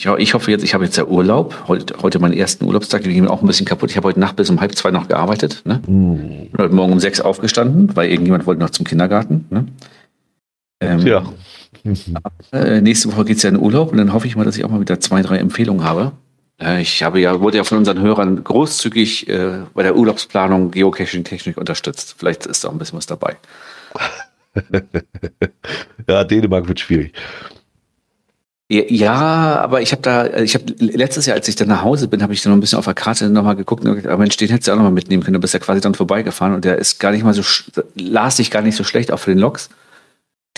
Ja, 0.00 0.16
ich 0.16 0.32
hoffe 0.34 0.52
jetzt, 0.52 0.62
ich 0.62 0.74
habe 0.74 0.84
jetzt 0.84 0.96
ja 0.96 1.04
Urlaub. 1.06 1.64
Heute, 1.66 1.96
heute 2.02 2.20
meinen 2.20 2.34
ersten 2.34 2.64
Urlaubstag, 2.64 3.02
die 3.02 3.12
gehen 3.12 3.24
mir 3.24 3.30
auch 3.30 3.42
ein 3.42 3.48
bisschen 3.48 3.66
kaputt. 3.66 3.90
Ich 3.90 3.96
habe 3.96 4.06
heute 4.06 4.20
Nacht 4.20 4.36
bis 4.36 4.48
um 4.48 4.60
halb 4.60 4.76
zwei 4.76 4.92
noch 4.92 5.08
gearbeitet. 5.08 5.62
Ne? 5.64 5.82
Mm. 5.88 6.56
Heute 6.56 6.72
Morgen 6.72 6.92
um 6.92 7.00
sechs 7.00 7.20
aufgestanden, 7.20 7.96
weil 7.96 8.08
irgendjemand 8.08 8.46
wollte 8.46 8.60
noch 8.60 8.70
zum 8.70 8.86
Kindergarten. 8.86 9.46
Ne? 9.50 9.66
Ähm, 10.80 11.00
ja. 11.00 11.24
Äh, 12.52 12.80
nächste 12.80 13.12
Woche 13.12 13.24
geht 13.26 13.36
es 13.38 13.42
ja 13.42 13.50
in 13.50 13.58
Urlaub 13.58 13.92
und 13.92 13.98
dann 13.98 14.12
hoffe 14.12 14.26
ich 14.26 14.36
mal, 14.36 14.44
dass 14.44 14.56
ich 14.56 14.64
auch 14.64 14.68
mal 14.68 14.80
wieder 14.80 15.00
zwei, 15.00 15.22
drei 15.22 15.38
Empfehlungen 15.38 15.84
habe. 15.84 16.12
Äh, 16.60 16.82
ich 16.82 17.02
habe 17.02 17.20
ja, 17.20 17.40
wurde 17.40 17.56
ja 17.58 17.64
von 17.64 17.78
unseren 17.78 18.00
Hörern 18.00 18.42
großzügig 18.42 19.28
äh, 19.28 19.60
bei 19.72 19.82
der 19.82 19.96
Urlaubsplanung 19.96 20.70
Geocaching-Technik 20.70 21.56
unterstützt. 21.56 22.16
Vielleicht 22.18 22.46
ist 22.46 22.64
da 22.64 22.68
auch 22.68 22.72
ein 22.72 22.78
bisschen 22.78 22.98
was 22.98 23.06
dabei. 23.06 23.36
ja, 26.08 26.24
Dänemark 26.24 26.68
wird 26.68 26.80
schwierig. 26.80 27.12
Ja, 28.70 29.60
aber 29.60 29.80
ich 29.80 29.92
habe 29.92 30.02
da, 30.02 30.40
ich 30.40 30.54
habe 30.54 30.74
letztes 30.78 31.24
Jahr, 31.24 31.36
als 31.36 31.48
ich 31.48 31.56
dann 31.56 31.68
nach 31.68 31.80
Hause 31.80 32.06
bin, 32.06 32.22
habe 32.22 32.34
ich 32.34 32.42
dann 32.42 32.52
noch 32.52 32.58
ein 32.58 32.60
bisschen 32.60 32.78
auf 32.78 32.84
der 32.84 32.92
Karte 32.92 33.30
nochmal 33.30 33.56
geguckt 33.56 33.82
und 33.82 33.94
gesagt, 33.94 34.06
aber 34.06 34.18
Mensch, 34.18 34.36
den 34.36 34.50
hättest 34.50 34.68
du 34.68 34.72
auch 34.72 34.76
nochmal 34.76 34.92
mitnehmen 34.92 35.22
können. 35.22 35.34
Du 35.34 35.40
bist 35.40 35.54
ja 35.54 35.60
quasi 35.60 35.80
dann 35.80 35.94
vorbeigefahren 35.94 36.54
und 36.54 36.66
der 36.66 36.76
ist 36.76 37.00
gar 37.00 37.12
nicht 37.12 37.24
mal 37.24 37.32
so, 37.32 37.42
las 37.94 38.36
sich 38.36 38.50
gar 38.50 38.60
nicht 38.60 38.76
so 38.76 38.84
schlecht 38.84 39.10
auch 39.10 39.20
für 39.20 39.30
den 39.30 39.38
Loks. 39.38 39.70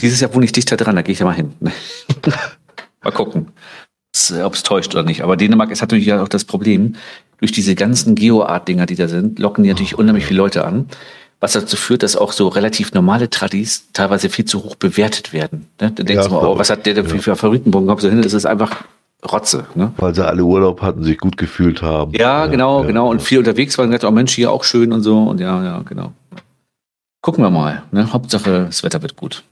Dieses 0.00 0.20
Jahr 0.20 0.34
wohne 0.34 0.44
ich 0.44 0.50
dichter 0.50 0.76
dran, 0.76 0.96
da 0.96 1.02
gehe 1.02 1.12
ich 1.12 1.20
ja 1.20 1.26
mal 1.26 1.36
hin. 1.36 1.54
mal 3.02 3.12
gucken, 3.12 3.52
ob 4.42 4.54
es 4.54 4.62
täuscht 4.64 4.92
oder 4.92 5.04
nicht. 5.04 5.22
Aber 5.22 5.36
Dänemark 5.36 5.70
ist 5.70 5.80
natürlich 5.80 6.06
ja 6.06 6.20
auch 6.20 6.28
das 6.28 6.44
Problem, 6.44 6.96
durch 7.38 7.52
diese 7.52 7.76
ganzen 7.76 8.16
Geo-Art-Dinger, 8.16 8.86
die 8.86 8.96
da 8.96 9.06
sind, 9.06 9.38
locken 9.38 9.62
die 9.62 9.70
natürlich 9.70 9.96
unheimlich 9.96 10.26
viele 10.26 10.38
Leute 10.38 10.64
an 10.64 10.88
was 11.40 11.52
dazu 11.52 11.76
führt, 11.76 12.02
dass 12.02 12.16
auch 12.16 12.32
so 12.32 12.48
relativ 12.48 12.92
normale 12.92 13.30
Tradis 13.30 13.88
teilweise 13.92 14.28
viel 14.28 14.44
zu 14.44 14.62
hoch 14.62 14.76
bewertet 14.76 15.32
werden. 15.32 15.66
Ne? 15.80 15.90
Da 15.90 16.02
denkst 16.02 16.24
ja, 16.24 16.28
du 16.28 16.34
mal, 16.34 16.46
oh, 16.46 16.58
was 16.58 16.68
hat 16.68 16.84
der 16.84 16.94
denn 16.94 17.06
ja. 17.06 17.18
für 17.18 17.34
Favoritenbogen 17.34 17.86
gehabt? 17.86 18.02
So 18.02 18.10
hin, 18.10 18.20
das 18.20 18.34
ist 18.34 18.44
einfach 18.44 18.84
Rotze. 19.30 19.66
Ne? 19.74 19.92
Weil 19.96 20.14
sie 20.14 20.26
alle 20.26 20.44
Urlaub 20.44 20.82
hatten, 20.82 21.02
sich 21.02 21.18
gut 21.18 21.38
gefühlt 21.38 21.80
haben. 21.80 22.12
Ja, 22.12 22.44
ja 22.44 22.46
genau, 22.46 22.84
genau. 22.84 23.10
Und 23.10 23.22
viel 23.22 23.38
unterwegs 23.38 23.78
waren 23.78 23.86
und 23.86 23.92
gesagt, 23.92 24.04
oh 24.04 24.14
Mensch, 24.14 24.34
hier 24.34 24.52
auch 24.52 24.64
schön 24.64 24.92
und 24.92 25.02
so. 25.02 25.24
Und 25.24 25.40
ja, 25.40 25.64
ja, 25.64 25.82
genau. 25.82 26.12
Gucken 27.22 27.42
wir 27.42 27.50
mal. 27.50 27.82
Ne? 27.90 28.12
Hauptsache, 28.12 28.66
das 28.66 28.82
Wetter 28.82 29.00
wird 29.00 29.16
gut. 29.16 29.42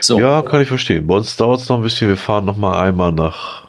So. 0.00 0.18
Ja, 0.18 0.42
kann 0.42 0.60
ich 0.60 0.68
verstehen. 0.68 1.06
Bei 1.06 1.16
uns 1.16 1.36
dauert 1.36 1.60
es 1.60 1.68
noch 1.68 1.76
ein 1.76 1.82
bisschen. 1.82 2.08
Wir 2.08 2.16
fahren 2.16 2.44
noch 2.44 2.56
mal 2.56 2.80
einmal 2.80 3.12
nach. 3.12 3.68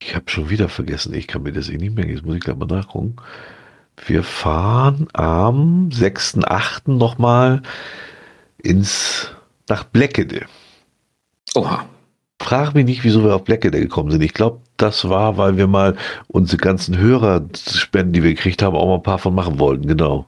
Ich 0.00 0.14
habe 0.14 0.28
schon 0.28 0.50
wieder 0.50 0.68
vergessen. 0.68 1.14
Ich 1.14 1.26
kann 1.26 1.42
mir 1.42 1.52
das 1.52 1.68
eh 1.68 1.76
nicht 1.76 1.94
mehr. 1.94 2.06
Jetzt 2.06 2.24
muss 2.24 2.36
ich 2.36 2.42
gleich 2.42 2.56
mal 2.56 2.66
nachgucken. 2.66 3.16
Wir 4.06 4.22
fahren 4.22 5.08
am 5.12 5.88
6.8. 5.90 6.90
nochmal 6.92 7.62
ins, 8.62 9.30
nach 9.68 9.84
Bleckede. 9.84 10.46
Oha. 11.54 11.84
frage 12.40 12.72
mich 12.74 12.84
nicht, 12.84 13.04
wieso 13.04 13.24
wir 13.24 13.34
auf 13.34 13.44
Blackadder 13.44 13.80
gekommen 13.80 14.10
sind. 14.10 14.22
Ich 14.22 14.34
glaube, 14.34 14.60
das 14.76 15.08
war, 15.08 15.36
weil 15.36 15.56
wir 15.56 15.66
mal 15.66 15.96
unsere 16.28 16.58
ganzen 16.58 16.96
Hörerspenden, 16.96 18.12
die 18.12 18.22
wir 18.22 18.34
gekriegt 18.34 18.62
haben, 18.62 18.76
auch 18.76 18.86
mal 18.86 18.94
ein 18.96 19.02
paar 19.02 19.18
von 19.18 19.34
machen 19.34 19.58
wollten, 19.58 19.86
genau. 19.86 20.26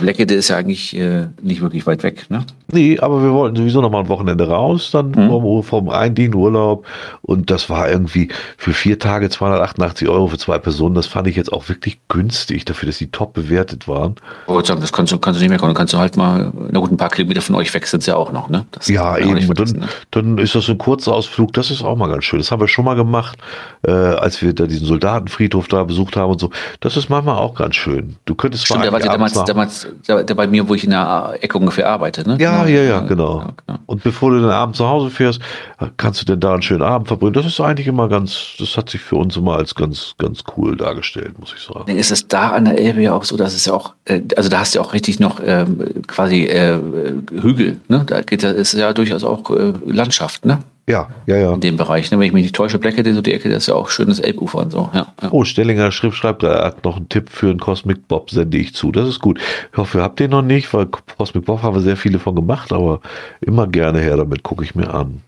Leckede 0.00 0.34
ist 0.34 0.48
ja 0.48 0.56
eigentlich 0.56 0.96
äh, 0.96 1.28
nicht 1.40 1.60
wirklich 1.60 1.86
weit 1.86 2.02
weg, 2.02 2.28
ne? 2.28 2.44
Nee, 2.72 2.98
aber 2.98 3.22
wir 3.22 3.32
wollten 3.32 3.54
sowieso 3.54 3.80
noch 3.80 3.90
mal 3.90 4.00
ein 4.00 4.08
Wochenende 4.08 4.48
raus, 4.48 4.90
dann 4.90 5.12
mhm. 5.12 5.28
vom, 5.28 5.62
vom 5.62 5.88
Eindienst 5.88 6.34
Urlaub. 6.34 6.84
Und 7.22 7.52
das 7.52 7.70
war 7.70 7.88
irgendwie 7.88 8.28
für 8.56 8.72
vier 8.72 8.98
Tage 8.98 9.30
288 9.30 10.08
Euro 10.08 10.26
für 10.26 10.38
zwei 10.38 10.58
Personen. 10.58 10.96
Das 10.96 11.06
fand 11.06 11.28
ich 11.28 11.36
jetzt 11.36 11.52
auch 11.52 11.68
wirklich 11.68 12.00
günstig, 12.08 12.64
dafür, 12.64 12.88
dass 12.88 12.98
die 12.98 13.12
top 13.12 13.34
bewertet 13.34 13.86
waren. 13.86 14.16
Oh, 14.48 14.60
das 14.60 14.92
kannst 14.92 15.12
du, 15.12 15.18
kannst 15.18 15.38
du 15.38 15.44
nicht 15.44 15.50
mehr 15.50 15.58
kommen. 15.58 15.70
Dann 15.70 15.76
kannst 15.76 15.94
du 15.94 15.98
halt 15.98 16.16
mal, 16.16 16.52
na 16.70 16.80
gut, 16.80 16.90
ein 16.90 16.96
paar 16.96 17.10
Kilometer 17.10 17.40
von 17.40 17.54
euch 17.54 17.72
weg 17.72 17.86
sind 17.86 18.00
es 18.00 18.06
ja 18.06 18.16
auch 18.16 18.32
noch, 18.32 18.48
ne? 18.48 18.66
Das 18.72 18.88
ja, 18.88 19.16
eben. 19.16 19.54
Dann, 19.54 19.68
ne? 19.68 19.88
dann 20.10 20.38
ist 20.38 20.56
das 20.56 20.68
ein 20.68 20.78
kurzer 20.78 21.14
Ausflug. 21.14 21.52
Das 21.52 21.70
ist 21.70 21.84
auch 21.84 21.96
mal 21.96 22.08
ganz 22.08 22.24
schön. 22.24 22.40
Das 22.40 22.50
haben 22.50 22.60
wir 22.60 22.68
schon 22.68 22.84
mal 22.84 22.96
gemacht, 22.96 23.38
äh, 23.86 23.92
als 23.92 24.42
wir 24.42 24.52
da 24.52 24.66
diesen 24.66 24.88
Soldatenfriedhof 24.88 25.68
da 25.68 25.84
besucht 25.84 26.16
haben 26.16 26.32
und 26.32 26.40
so. 26.40 26.50
Das 26.80 26.96
ist 26.96 27.08
manchmal 27.08 27.36
auch 27.36 27.54
ganz 27.54 27.76
schön. 27.76 28.16
Du 28.24 28.34
könntest 28.34 28.66
Stimmt, 28.66 28.82
der 28.82 28.92
war 28.92 28.98
damals, 28.98 29.34
damals 29.44 29.75
der, 30.08 30.24
der, 30.24 30.34
bei 30.34 30.46
mir, 30.46 30.68
wo 30.68 30.74
ich 30.74 30.84
in 30.84 30.90
der 30.90 31.38
Ecke 31.40 31.58
ungefähr 31.58 31.88
arbeite. 31.88 32.28
Ne? 32.28 32.36
Ja, 32.40 32.66
ja, 32.66 32.82
ja, 32.82 33.00
genau. 33.00 33.40
Ja, 33.40 33.50
genau. 33.66 33.78
Und 33.86 34.02
bevor 34.02 34.30
du 34.30 34.40
dann 34.40 34.50
abends 34.50 34.78
zu 34.78 34.88
Hause 34.88 35.10
fährst, 35.10 35.40
kannst 35.96 36.22
du 36.22 36.26
denn 36.26 36.40
da 36.40 36.54
einen 36.54 36.62
schönen 36.62 36.82
Abend 36.82 37.08
verbringen. 37.08 37.34
Das 37.34 37.46
ist 37.46 37.60
eigentlich 37.60 37.86
immer 37.86 38.08
ganz, 38.08 38.54
das 38.58 38.76
hat 38.76 38.90
sich 38.90 39.00
für 39.00 39.16
uns 39.16 39.36
immer 39.36 39.56
als 39.56 39.74
ganz, 39.74 40.14
ganz 40.18 40.42
cool 40.56 40.76
dargestellt, 40.76 41.38
muss 41.38 41.54
ich 41.56 41.62
sagen. 41.62 41.96
Ist 41.96 42.10
es 42.10 42.28
da 42.28 42.50
an 42.50 42.64
der 42.64 42.78
Elbe 42.78 43.02
ja 43.02 43.14
auch 43.14 43.24
so, 43.24 43.36
dass 43.36 43.54
es 43.54 43.66
ja 43.66 43.74
auch, 43.74 43.94
äh, 44.04 44.22
also 44.36 44.48
da 44.48 44.60
hast 44.60 44.74
du 44.74 44.78
ja 44.78 44.84
auch 44.84 44.92
richtig 44.92 45.20
noch 45.20 45.40
ähm, 45.44 46.02
quasi 46.06 46.44
äh, 46.44 46.78
Hügel, 47.30 47.78
ne? 47.88 48.04
Da 48.06 48.22
geht 48.22 48.42
ist 48.42 48.72
ja 48.74 48.92
durchaus 48.92 49.24
auch 49.24 49.50
äh, 49.50 49.72
Landschaft, 49.86 50.44
ne? 50.44 50.58
Ja, 50.88 51.08
ja, 51.26 51.36
ja. 51.36 51.52
In 51.52 51.60
dem 51.60 51.76
Bereich. 51.76 52.10
Ne? 52.10 52.18
Wenn 52.18 52.28
ich 52.28 52.32
mich 52.32 52.44
nicht 52.44 52.54
täusche, 52.54 52.78
Blackhead, 52.78 53.12
so 53.12 53.20
die 53.20 53.32
Ecke, 53.32 53.48
das 53.48 53.64
ist 53.64 53.66
ja 53.66 53.74
auch 53.74 53.90
schönes 53.90 54.20
Elbufer 54.20 54.58
und 54.58 54.70
so. 54.70 54.88
Ja, 54.94 55.12
ja. 55.20 55.28
Oh, 55.32 55.44
Stellinger 55.44 55.90
Schrift 55.90 56.16
schreibt, 56.16 56.44
er 56.44 56.64
hat 56.64 56.84
noch 56.84 56.96
einen 56.96 57.08
Tipp 57.08 57.28
für 57.28 57.50
einen 57.50 57.58
Cosmic 57.58 58.06
Bob, 58.06 58.30
sende 58.30 58.56
ich 58.56 58.74
zu. 58.74 58.92
Das 58.92 59.08
ist 59.08 59.20
gut. 59.20 59.40
Ich 59.72 59.76
hoffe, 59.76 59.98
ihr 59.98 60.02
habt 60.02 60.20
den 60.20 60.30
noch 60.30 60.42
nicht, 60.42 60.72
weil 60.72 60.86
Cosmic 60.86 61.44
Bob 61.44 61.62
haben 61.62 61.74
wir 61.74 61.80
sehr 61.82 61.96
viele 61.96 62.20
von 62.20 62.36
gemacht, 62.36 62.72
aber 62.72 63.00
immer 63.40 63.66
gerne 63.66 63.98
her 63.98 64.16
damit, 64.16 64.44
gucke 64.44 64.62
ich 64.62 64.76
mir 64.76 64.94
an. 64.94 65.22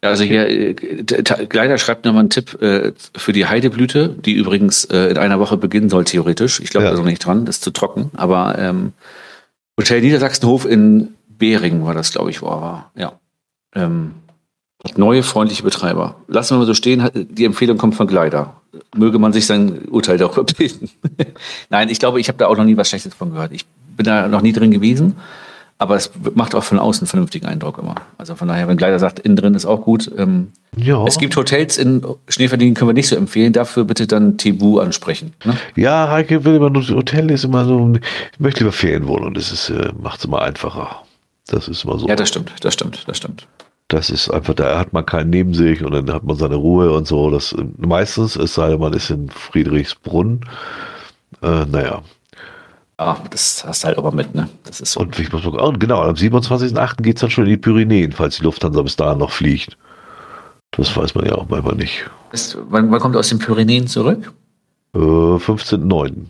Also 0.00 0.24
hier, 0.24 0.48
äh, 0.48 0.74
Gleiter 0.74 1.76
schreibt 1.76 2.04
nochmal 2.04 2.20
einen 2.20 2.30
Tipp 2.30 2.60
äh, 2.62 2.92
für 3.14 3.32
die 3.32 3.46
Heideblüte, 3.46 4.08
die 4.08 4.32
übrigens 4.32 4.84
äh, 4.84 5.08
in 5.10 5.18
einer 5.18 5.38
Woche 5.38 5.58
beginnen 5.58 5.90
soll, 5.90 6.04
theoretisch. 6.04 6.60
Ich 6.60 6.70
glaube 6.70 6.86
ja. 6.86 6.92
da 6.92 6.96
noch 6.96 7.04
nicht 7.04 7.24
dran, 7.24 7.44
das 7.44 7.56
ist 7.56 7.64
zu 7.64 7.72
trocken. 7.72 8.10
Aber 8.14 8.58
ähm, 8.58 8.92
Hotel 9.78 10.00
Niedersachsenhof 10.00 10.64
in 10.64 11.14
Beringen 11.28 11.84
war 11.84 11.94
das, 11.94 12.12
glaube 12.12 12.30
ich, 12.30 12.40
wo 12.40 12.46
er 12.46 12.60
war. 12.60 12.92
Ja. 12.96 13.12
Ähm, 13.74 14.12
Neue 14.96 15.22
freundliche 15.22 15.62
Betreiber. 15.62 16.16
Lassen 16.28 16.54
wir 16.54 16.58
mal 16.60 16.66
so 16.66 16.74
stehen, 16.74 17.08
die 17.14 17.44
Empfehlung 17.44 17.78
kommt 17.78 17.94
von 17.94 18.06
Gleiter. 18.06 18.60
Möge 18.94 19.18
man 19.18 19.32
sich 19.32 19.46
sein 19.46 19.86
Urteil 19.88 20.18
darüber 20.18 20.44
bilden. 20.58 20.90
Nein, 21.70 21.88
ich 21.88 21.98
glaube, 21.98 22.20
ich 22.20 22.28
habe 22.28 22.38
da 22.38 22.46
auch 22.46 22.56
noch 22.56 22.64
nie 22.64 22.76
was 22.76 22.88
Schlechtes 22.88 23.14
von 23.14 23.32
gehört. 23.32 23.52
Ich 23.52 23.66
bin 23.96 24.04
da 24.04 24.28
noch 24.28 24.42
nie 24.42 24.52
drin 24.52 24.70
gewesen, 24.70 25.16
aber 25.78 25.96
es 25.96 26.10
macht 26.34 26.54
auch 26.54 26.64
von 26.64 26.78
außen 26.78 27.02
einen 27.02 27.08
vernünftigen 27.08 27.46
Eindruck 27.46 27.78
immer. 27.78 27.94
Also 28.18 28.34
von 28.34 28.48
daher, 28.48 28.68
wenn 28.68 28.76
Gleiter 28.76 28.98
sagt, 28.98 29.18
innen 29.18 29.36
drin 29.36 29.54
ist 29.54 29.66
auch 29.66 29.82
gut. 29.82 30.10
Ähm, 30.16 30.52
ja. 30.76 31.04
Es 31.06 31.18
gibt 31.18 31.36
Hotels 31.36 31.78
in 31.78 32.02
Schneeverdienen, 32.28 32.74
können 32.74 32.88
wir 32.90 32.94
nicht 32.94 33.08
so 33.08 33.16
empfehlen. 33.16 33.52
Dafür 33.52 33.84
bitte 33.84 34.06
dann 34.06 34.38
Tebu 34.38 34.78
ansprechen. 34.78 35.34
Ne? 35.44 35.56
Ja, 35.74 36.08
Heike 36.10 36.44
will 36.44 36.56
immer 36.56 36.70
nur, 36.70 36.86
Hotel 36.88 37.30
ist 37.30 37.44
immer 37.44 37.64
so, 37.64 37.92
ich 38.32 38.40
möchte 38.40 38.60
lieber 38.60 38.72
Ferienwohnung. 38.72 39.34
Das 39.34 39.52
ist, 39.52 39.70
äh, 39.70 39.92
macht 40.00 40.20
es 40.20 40.24
immer 40.24 40.42
einfacher. 40.42 41.02
Das 41.48 41.68
ist 41.68 41.84
immer 41.84 41.98
so. 41.98 42.08
Ja, 42.08 42.16
das 42.16 42.28
stimmt, 42.28 42.52
das 42.60 42.74
stimmt, 42.74 43.04
das 43.06 43.16
stimmt. 43.16 43.46
Das 43.88 44.10
ist 44.10 44.30
einfach, 44.30 44.54
da 44.54 44.78
hat 44.78 44.92
man 44.92 45.06
keinen 45.06 45.30
neben 45.30 45.54
sich 45.54 45.84
und 45.84 45.92
dann 45.92 46.12
hat 46.12 46.24
man 46.24 46.36
seine 46.36 46.56
Ruhe 46.56 46.92
und 46.92 47.06
so. 47.06 47.30
Das 47.30 47.54
meistens, 47.78 48.34
es 48.34 48.54
sei 48.54 48.70
denn, 48.70 48.80
man 48.80 48.92
ist 48.92 49.10
in 49.10 49.28
Friedrichsbrunn. 49.28 50.40
Äh, 51.42 51.64
naja. 51.66 52.02
Ja, 52.98 53.22
das 53.30 53.64
hast 53.64 53.84
du 53.84 53.88
halt 53.88 53.98
aber 53.98 54.10
mit, 54.10 54.34
ne? 54.34 54.48
Das 54.64 54.80
ist 54.80 54.92
so. 54.92 55.00
Und 55.00 55.18
ich 55.18 55.30
muss 55.30 55.44
mal, 55.44 55.60
oh, 55.60 55.72
genau, 55.78 56.02
am 56.02 56.14
27.08. 56.14 57.02
geht 57.02 57.16
es 57.16 57.20
dann 57.20 57.30
schon 57.30 57.44
in 57.44 57.50
die 57.50 57.56
Pyrenäen, 57.58 58.12
falls 58.12 58.38
die 58.38 58.44
Lufthansa 58.44 58.82
bis 58.82 58.96
dahin 58.96 59.18
noch 59.18 59.30
fliegt. 59.30 59.76
Das 60.72 60.96
weiß 60.96 61.14
man 61.14 61.26
ja 61.26 61.34
auch 61.34 61.48
manchmal 61.48 61.76
nicht. 61.76 62.10
Ist, 62.32 62.58
wann, 62.68 62.90
wann 62.90 63.00
kommt 63.00 63.14
er 63.14 63.20
aus 63.20 63.28
den 63.28 63.38
Pyrenäen 63.38 63.86
zurück? 63.86 64.32
Äh, 64.94 64.98
15.09. 64.98 66.26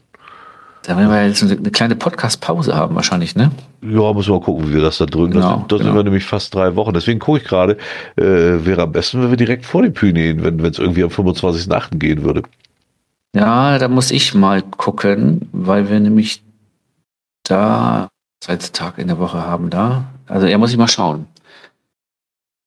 Da 0.86 0.96
werden 0.96 1.10
wir 1.10 1.26
jetzt 1.26 1.42
eine 1.42 1.70
kleine 1.72 1.96
Podcast-Pause 1.96 2.76
haben 2.76 2.94
wahrscheinlich, 2.94 3.34
ne? 3.34 3.50
Ja, 3.82 4.12
müssen 4.12 4.28
wir 4.28 4.38
mal 4.38 4.44
gucken, 4.44 4.68
wie 4.68 4.74
wir 4.74 4.82
das 4.82 4.98
da 4.98 5.06
drücken. 5.06 5.32
Genau, 5.32 5.48
das, 5.48 5.58
sind, 5.58 5.72
das 5.72 5.78
genau. 5.80 5.90
sind 5.90 5.96
wir 5.96 6.04
nämlich 6.04 6.24
fast 6.24 6.54
drei 6.54 6.76
Wochen. 6.76 6.94
Deswegen 6.94 7.18
gucke 7.18 7.38
ich 7.38 7.44
gerade, 7.44 7.76
äh, 8.14 8.22
wäre 8.22 8.82
am 8.82 8.92
besten, 8.92 9.20
wenn 9.20 9.30
wir 9.30 9.36
direkt 9.36 9.66
vor 9.66 9.82
den 9.82 9.92
Pyrenäen, 9.92 10.44
wenn 10.44 10.64
es 10.64 10.78
irgendwie 10.78 11.02
am 11.02 11.10
25.8. 11.10 11.98
gehen 11.98 12.22
würde. 12.22 12.42
Ja, 13.34 13.78
da 13.78 13.88
muss 13.88 14.12
ich 14.12 14.32
mal 14.32 14.62
gucken, 14.62 15.48
weil 15.50 15.90
wir 15.90 15.98
nämlich 15.98 16.44
da 17.42 18.06
Tag 18.72 18.98
in 18.98 19.08
der 19.08 19.18
Woche 19.18 19.44
haben 19.44 19.70
da. 19.70 20.04
Also 20.28 20.46
er 20.46 20.56
muss 20.56 20.70
ich 20.70 20.76
mal 20.76 20.86
schauen. 20.86 21.26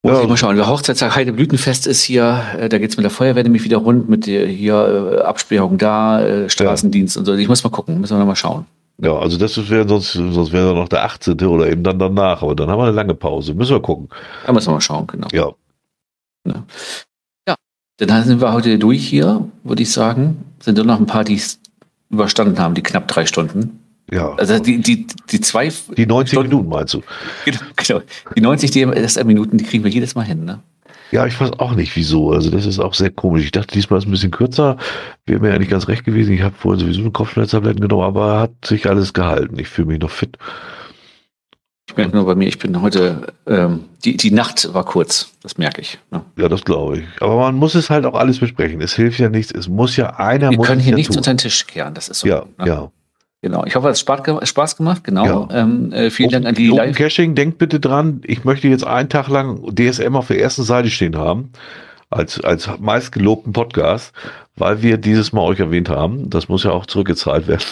Muss 0.02 0.14
ja. 0.14 0.22
ich 0.22 0.28
mal 0.28 0.36
schauen. 0.36 0.56
Der 0.56 0.66
Hochzeitstag 0.66 1.14
Heideblütenfest 1.14 1.86
ist 1.86 2.02
hier, 2.02 2.42
äh, 2.58 2.68
da 2.70 2.78
geht 2.78 2.90
es 2.90 2.96
mit 2.96 3.04
der 3.04 3.10
Feuerwehr 3.10 3.42
nämlich 3.42 3.64
wieder 3.64 3.76
rund, 3.76 4.08
mit 4.08 4.26
der 4.26 4.46
hier 4.46 5.18
äh, 5.18 5.22
Absperrung 5.22 5.76
da, 5.76 6.22
äh, 6.22 6.48
Straßendienst 6.48 7.16
ja. 7.16 7.20
und 7.20 7.26
so. 7.26 7.34
Ich 7.34 7.48
muss 7.48 7.62
mal 7.62 7.70
gucken, 7.70 8.00
müssen 8.00 8.14
wir 8.14 8.18
noch 8.18 8.26
mal 8.26 8.36
schauen. 8.36 8.64
Ja, 9.02 9.18
also 9.18 9.36
das 9.38 9.56
wäre 9.70 9.88
sonst, 9.88 10.12
sonst 10.12 10.52
wäre 10.52 10.74
noch 10.74 10.88
der 10.88 11.04
18. 11.04 11.40
oder 11.42 11.70
eben 11.70 11.82
dann 11.82 11.98
danach, 11.98 12.42
aber 12.42 12.54
dann 12.54 12.70
haben 12.70 12.78
wir 12.78 12.84
eine 12.84 12.92
lange 12.92 13.14
Pause. 13.14 13.54
Müssen 13.54 13.72
wir 13.72 13.80
gucken. 13.80 14.08
Da 14.46 14.52
müssen 14.52 14.68
wir 14.68 14.74
mal 14.74 14.80
schauen, 14.80 15.06
genau. 15.06 15.28
Ja. 15.32 15.52
Ja, 16.46 16.64
ja. 17.46 17.56
dann 17.98 18.24
sind 18.24 18.40
wir 18.40 18.52
heute 18.52 18.78
durch 18.78 19.06
hier, 19.06 19.48
würde 19.64 19.82
ich 19.82 19.92
sagen. 19.92 20.44
Sind 20.60 20.76
nur 20.76 20.86
noch 20.86 20.98
ein 20.98 21.06
paar, 21.06 21.24
die 21.24 21.34
es 21.34 21.60
überstanden 22.10 22.58
haben, 22.58 22.74
die 22.74 22.82
knapp 22.82 23.08
drei 23.08 23.26
Stunden. 23.26 23.79
Ja. 24.10 24.34
Also 24.34 24.58
die, 24.58 24.78
die, 24.80 25.06
die 25.30 25.40
zwei. 25.40 25.70
Die 25.96 26.06
90 26.06 26.32
Stunden, 26.32 26.50
Minuten 26.50 26.68
meinst 26.68 26.94
du? 26.94 27.02
Genau, 27.44 27.60
genau. 27.76 28.02
Die 28.36 28.40
90 28.40 28.70
die 28.70 28.86
Minuten, 29.24 29.56
die 29.58 29.64
kriegen 29.64 29.84
wir 29.84 29.90
jedes 29.90 30.14
Mal 30.14 30.24
hin, 30.24 30.44
ne? 30.44 30.60
Ja, 31.12 31.26
ich 31.26 31.40
weiß 31.40 31.58
auch 31.58 31.74
nicht 31.74 31.96
wieso. 31.96 32.30
Also 32.30 32.50
das 32.50 32.66
ist 32.66 32.78
auch 32.78 32.94
sehr 32.94 33.10
komisch. 33.10 33.44
Ich 33.44 33.50
dachte, 33.50 33.74
diesmal 33.74 33.98
ist 33.98 34.06
ein 34.06 34.12
bisschen 34.12 34.30
kürzer. 34.30 34.76
Wäre 35.26 35.40
mir 35.40 35.52
eigentlich 35.52 35.70
ganz 35.70 35.88
recht 35.88 36.04
gewesen. 36.04 36.32
Ich 36.34 36.42
habe 36.42 36.54
vorhin 36.56 36.80
sowieso 36.80 37.00
eine 37.00 37.10
Kopfschmerztabletten 37.10 37.80
genommen, 37.80 38.04
aber 38.04 38.38
hat 38.38 38.52
sich 38.64 38.88
alles 38.88 39.12
gehalten. 39.12 39.58
Ich 39.58 39.68
fühle 39.68 39.88
mich 39.88 40.00
noch 40.00 40.10
fit. 40.10 40.38
Ich 41.88 41.96
merke 41.96 42.14
nur 42.14 42.24
bei 42.24 42.36
mir, 42.36 42.46
ich 42.46 42.60
bin 42.60 42.80
heute, 42.80 43.34
ähm, 43.48 43.86
die, 44.04 44.16
die 44.16 44.30
Nacht 44.30 44.72
war 44.72 44.84
kurz, 44.84 45.32
das 45.42 45.58
merke 45.58 45.80
ich. 45.80 45.98
Ne? 46.12 46.22
Ja, 46.36 46.48
das 46.48 46.64
glaube 46.64 46.98
ich. 46.98 47.04
Aber 47.20 47.36
man 47.36 47.56
muss 47.56 47.74
es 47.74 47.90
halt 47.90 48.06
auch 48.06 48.14
alles 48.14 48.38
besprechen. 48.38 48.80
Es 48.80 48.94
hilft 48.94 49.18
ja 49.18 49.28
nichts. 49.28 49.50
Es 49.50 49.66
muss 49.66 49.96
ja 49.96 50.10
einer. 50.14 50.50
Wir 50.50 50.58
können 50.58 50.80
hier 50.80 50.94
nichts 50.94 51.16
unter 51.16 51.32
den 51.32 51.38
Tisch 51.38 51.66
kehren, 51.66 51.94
das 51.94 52.08
ist 52.08 52.20
so. 52.20 52.28
Ja, 52.28 52.44
ne? 52.58 52.66
ja. 52.68 52.92
Genau, 53.42 53.64
ich 53.64 53.74
hoffe, 53.74 53.88
es 53.88 54.04
hat 54.06 54.48
Spaß 54.48 54.76
gemacht. 54.76 55.02
Genau. 55.02 55.48
Ja. 55.50 55.62
Ähm, 55.62 55.92
äh, 55.92 56.10
vielen 56.10 56.30
Dank 56.30 56.46
an 56.46 56.54
die 56.54 56.70
Open 56.70 56.88
Live. 56.88 56.96
Caching, 56.96 57.34
denkt 57.34 57.56
bitte 57.56 57.80
dran, 57.80 58.20
ich 58.24 58.44
möchte 58.44 58.68
jetzt 58.68 58.86
einen 58.86 59.08
Tag 59.08 59.28
lang 59.28 59.74
DSM 59.74 60.14
auf 60.14 60.26
der 60.26 60.40
ersten 60.40 60.62
Seite 60.62 60.90
stehen 60.90 61.16
haben, 61.16 61.50
als, 62.10 62.42
als 62.44 62.68
meistgelobten 62.78 63.54
Podcast, 63.54 64.12
weil 64.56 64.82
wir 64.82 64.98
dieses 64.98 65.32
Mal 65.32 65.42
euch 65.42 65.58
erwähnt 65.58 65.88
haben. 65.88 66.28
Das 66.28 66.48
muss 66.50 66.64
ja 66.64 66.72
auch 66.72 66.84
zurückgezahlt 66.84 67.48
werden. 67.48 67.64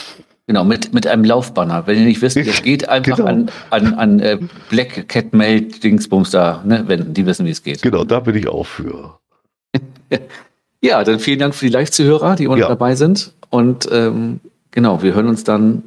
Genau, 0.46 0.64
mit, 0.64 0.94
mit 0.94 1.06
einem 1.06 1.24
Laufbanner. 1.24 1.86
Wenn 1.86 1.98
ihr 1.98 2.06
nicht 2.06 2.22
wisst, 2.22 2.38
es 2.38 2.62
geht 2.62 2.88
einfach 2.88 3.16
genau. 3.18 3.28
an, 3.28 3.50
an, 3.68 3.94
an 3.94 4.20
äh, 4.20 4.38
Black 4.70 5.06
Cat 5.06 5.34
Mail 5.34 5.60
Dingsbums 5.60 6.30
da 6.30 6.62
ne, 6.64 6.84
wenden. 6.88 7.12
Die 7.12 7.26
wissen, 7.26 7.44
wie 7.44 7.50
es 7.50 7.62
geht. 7.62 7.82
Genau, 7.82 8.04
da 8.04 8.20
bin 8.20 8.34
ich 8.34 8.48
auch 8.48 8.64
für. 8.64 9.18
ja, 10.80 11.04
dann 11.04 11.20
vielen 11.20 11.40
Dank 11.40 11.54
für 11.54 11.66
die 11.66 11.72
Live-Zuhörer, 11.72 12.36
die 12.36 12.44
immer 12.44 12.56
ja. 12.56 12.68
dabei 12.68 12.94
sind. 12.94 13.34
Und 13.50 13.86
ähm, 13.92 14.40
Genau, 14.70 15.02
wir 15.02 15.14
hören 15.14 15.28
uns 15.28 15.44
dann 15.44 15.84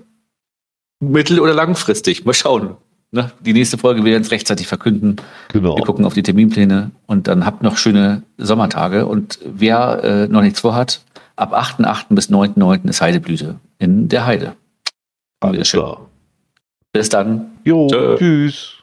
mittel- 1.00 1.40
oder 1.40 1.53
langfristig. 1.53 2.26
Mal 2.26 2.34
schauen. 2.34 2.76
Ne? 3.11 3.32
Die 3.42 3.53
nächste 3.53 3.77
Folge 3.77 4.06
werden 4.06 4.22
es 4.22 4.32
rechtzeitig 4.32 4.68
verkünden. 4.68 5.18
Genau. 5.50 5.76
Wir 5.76 5.84
gucken 5.84 6.06
auf 6.06 6.14
die 6.14 6.24
Terminpläne 6.24 6.92
und 7.08 7.27
dann 7.27 7.45
habt 7.45 7.61
noch 7.61 7.77
schöne 7.77 8.24
Sommertage. 8.38 9.06
Und 9.06 9.40
wer 9.43 10.03
äh, 10.03 10.27
noch 10.27 10.42
nichts 10.42 10.61
vorhat, 10.61 11.01
ab 11.35 11.53
8.8. 11.53 12.06
bis 12.16 12.30
9.9. 12.30 12.88
ist 12.90 13.01
Heideblüte 13.01 13.60
in 13.80 14.08
der 14.08 14.26
Heide. 14.26 14.53
Alles 15.42 15.72
klar. 15.72 16.08
Bis 16.93 17.10
dann. 17.10 17.51
Jo, 17.64 17.88
Tschö. 17.88 18.18
tschüss. 18.18 18.77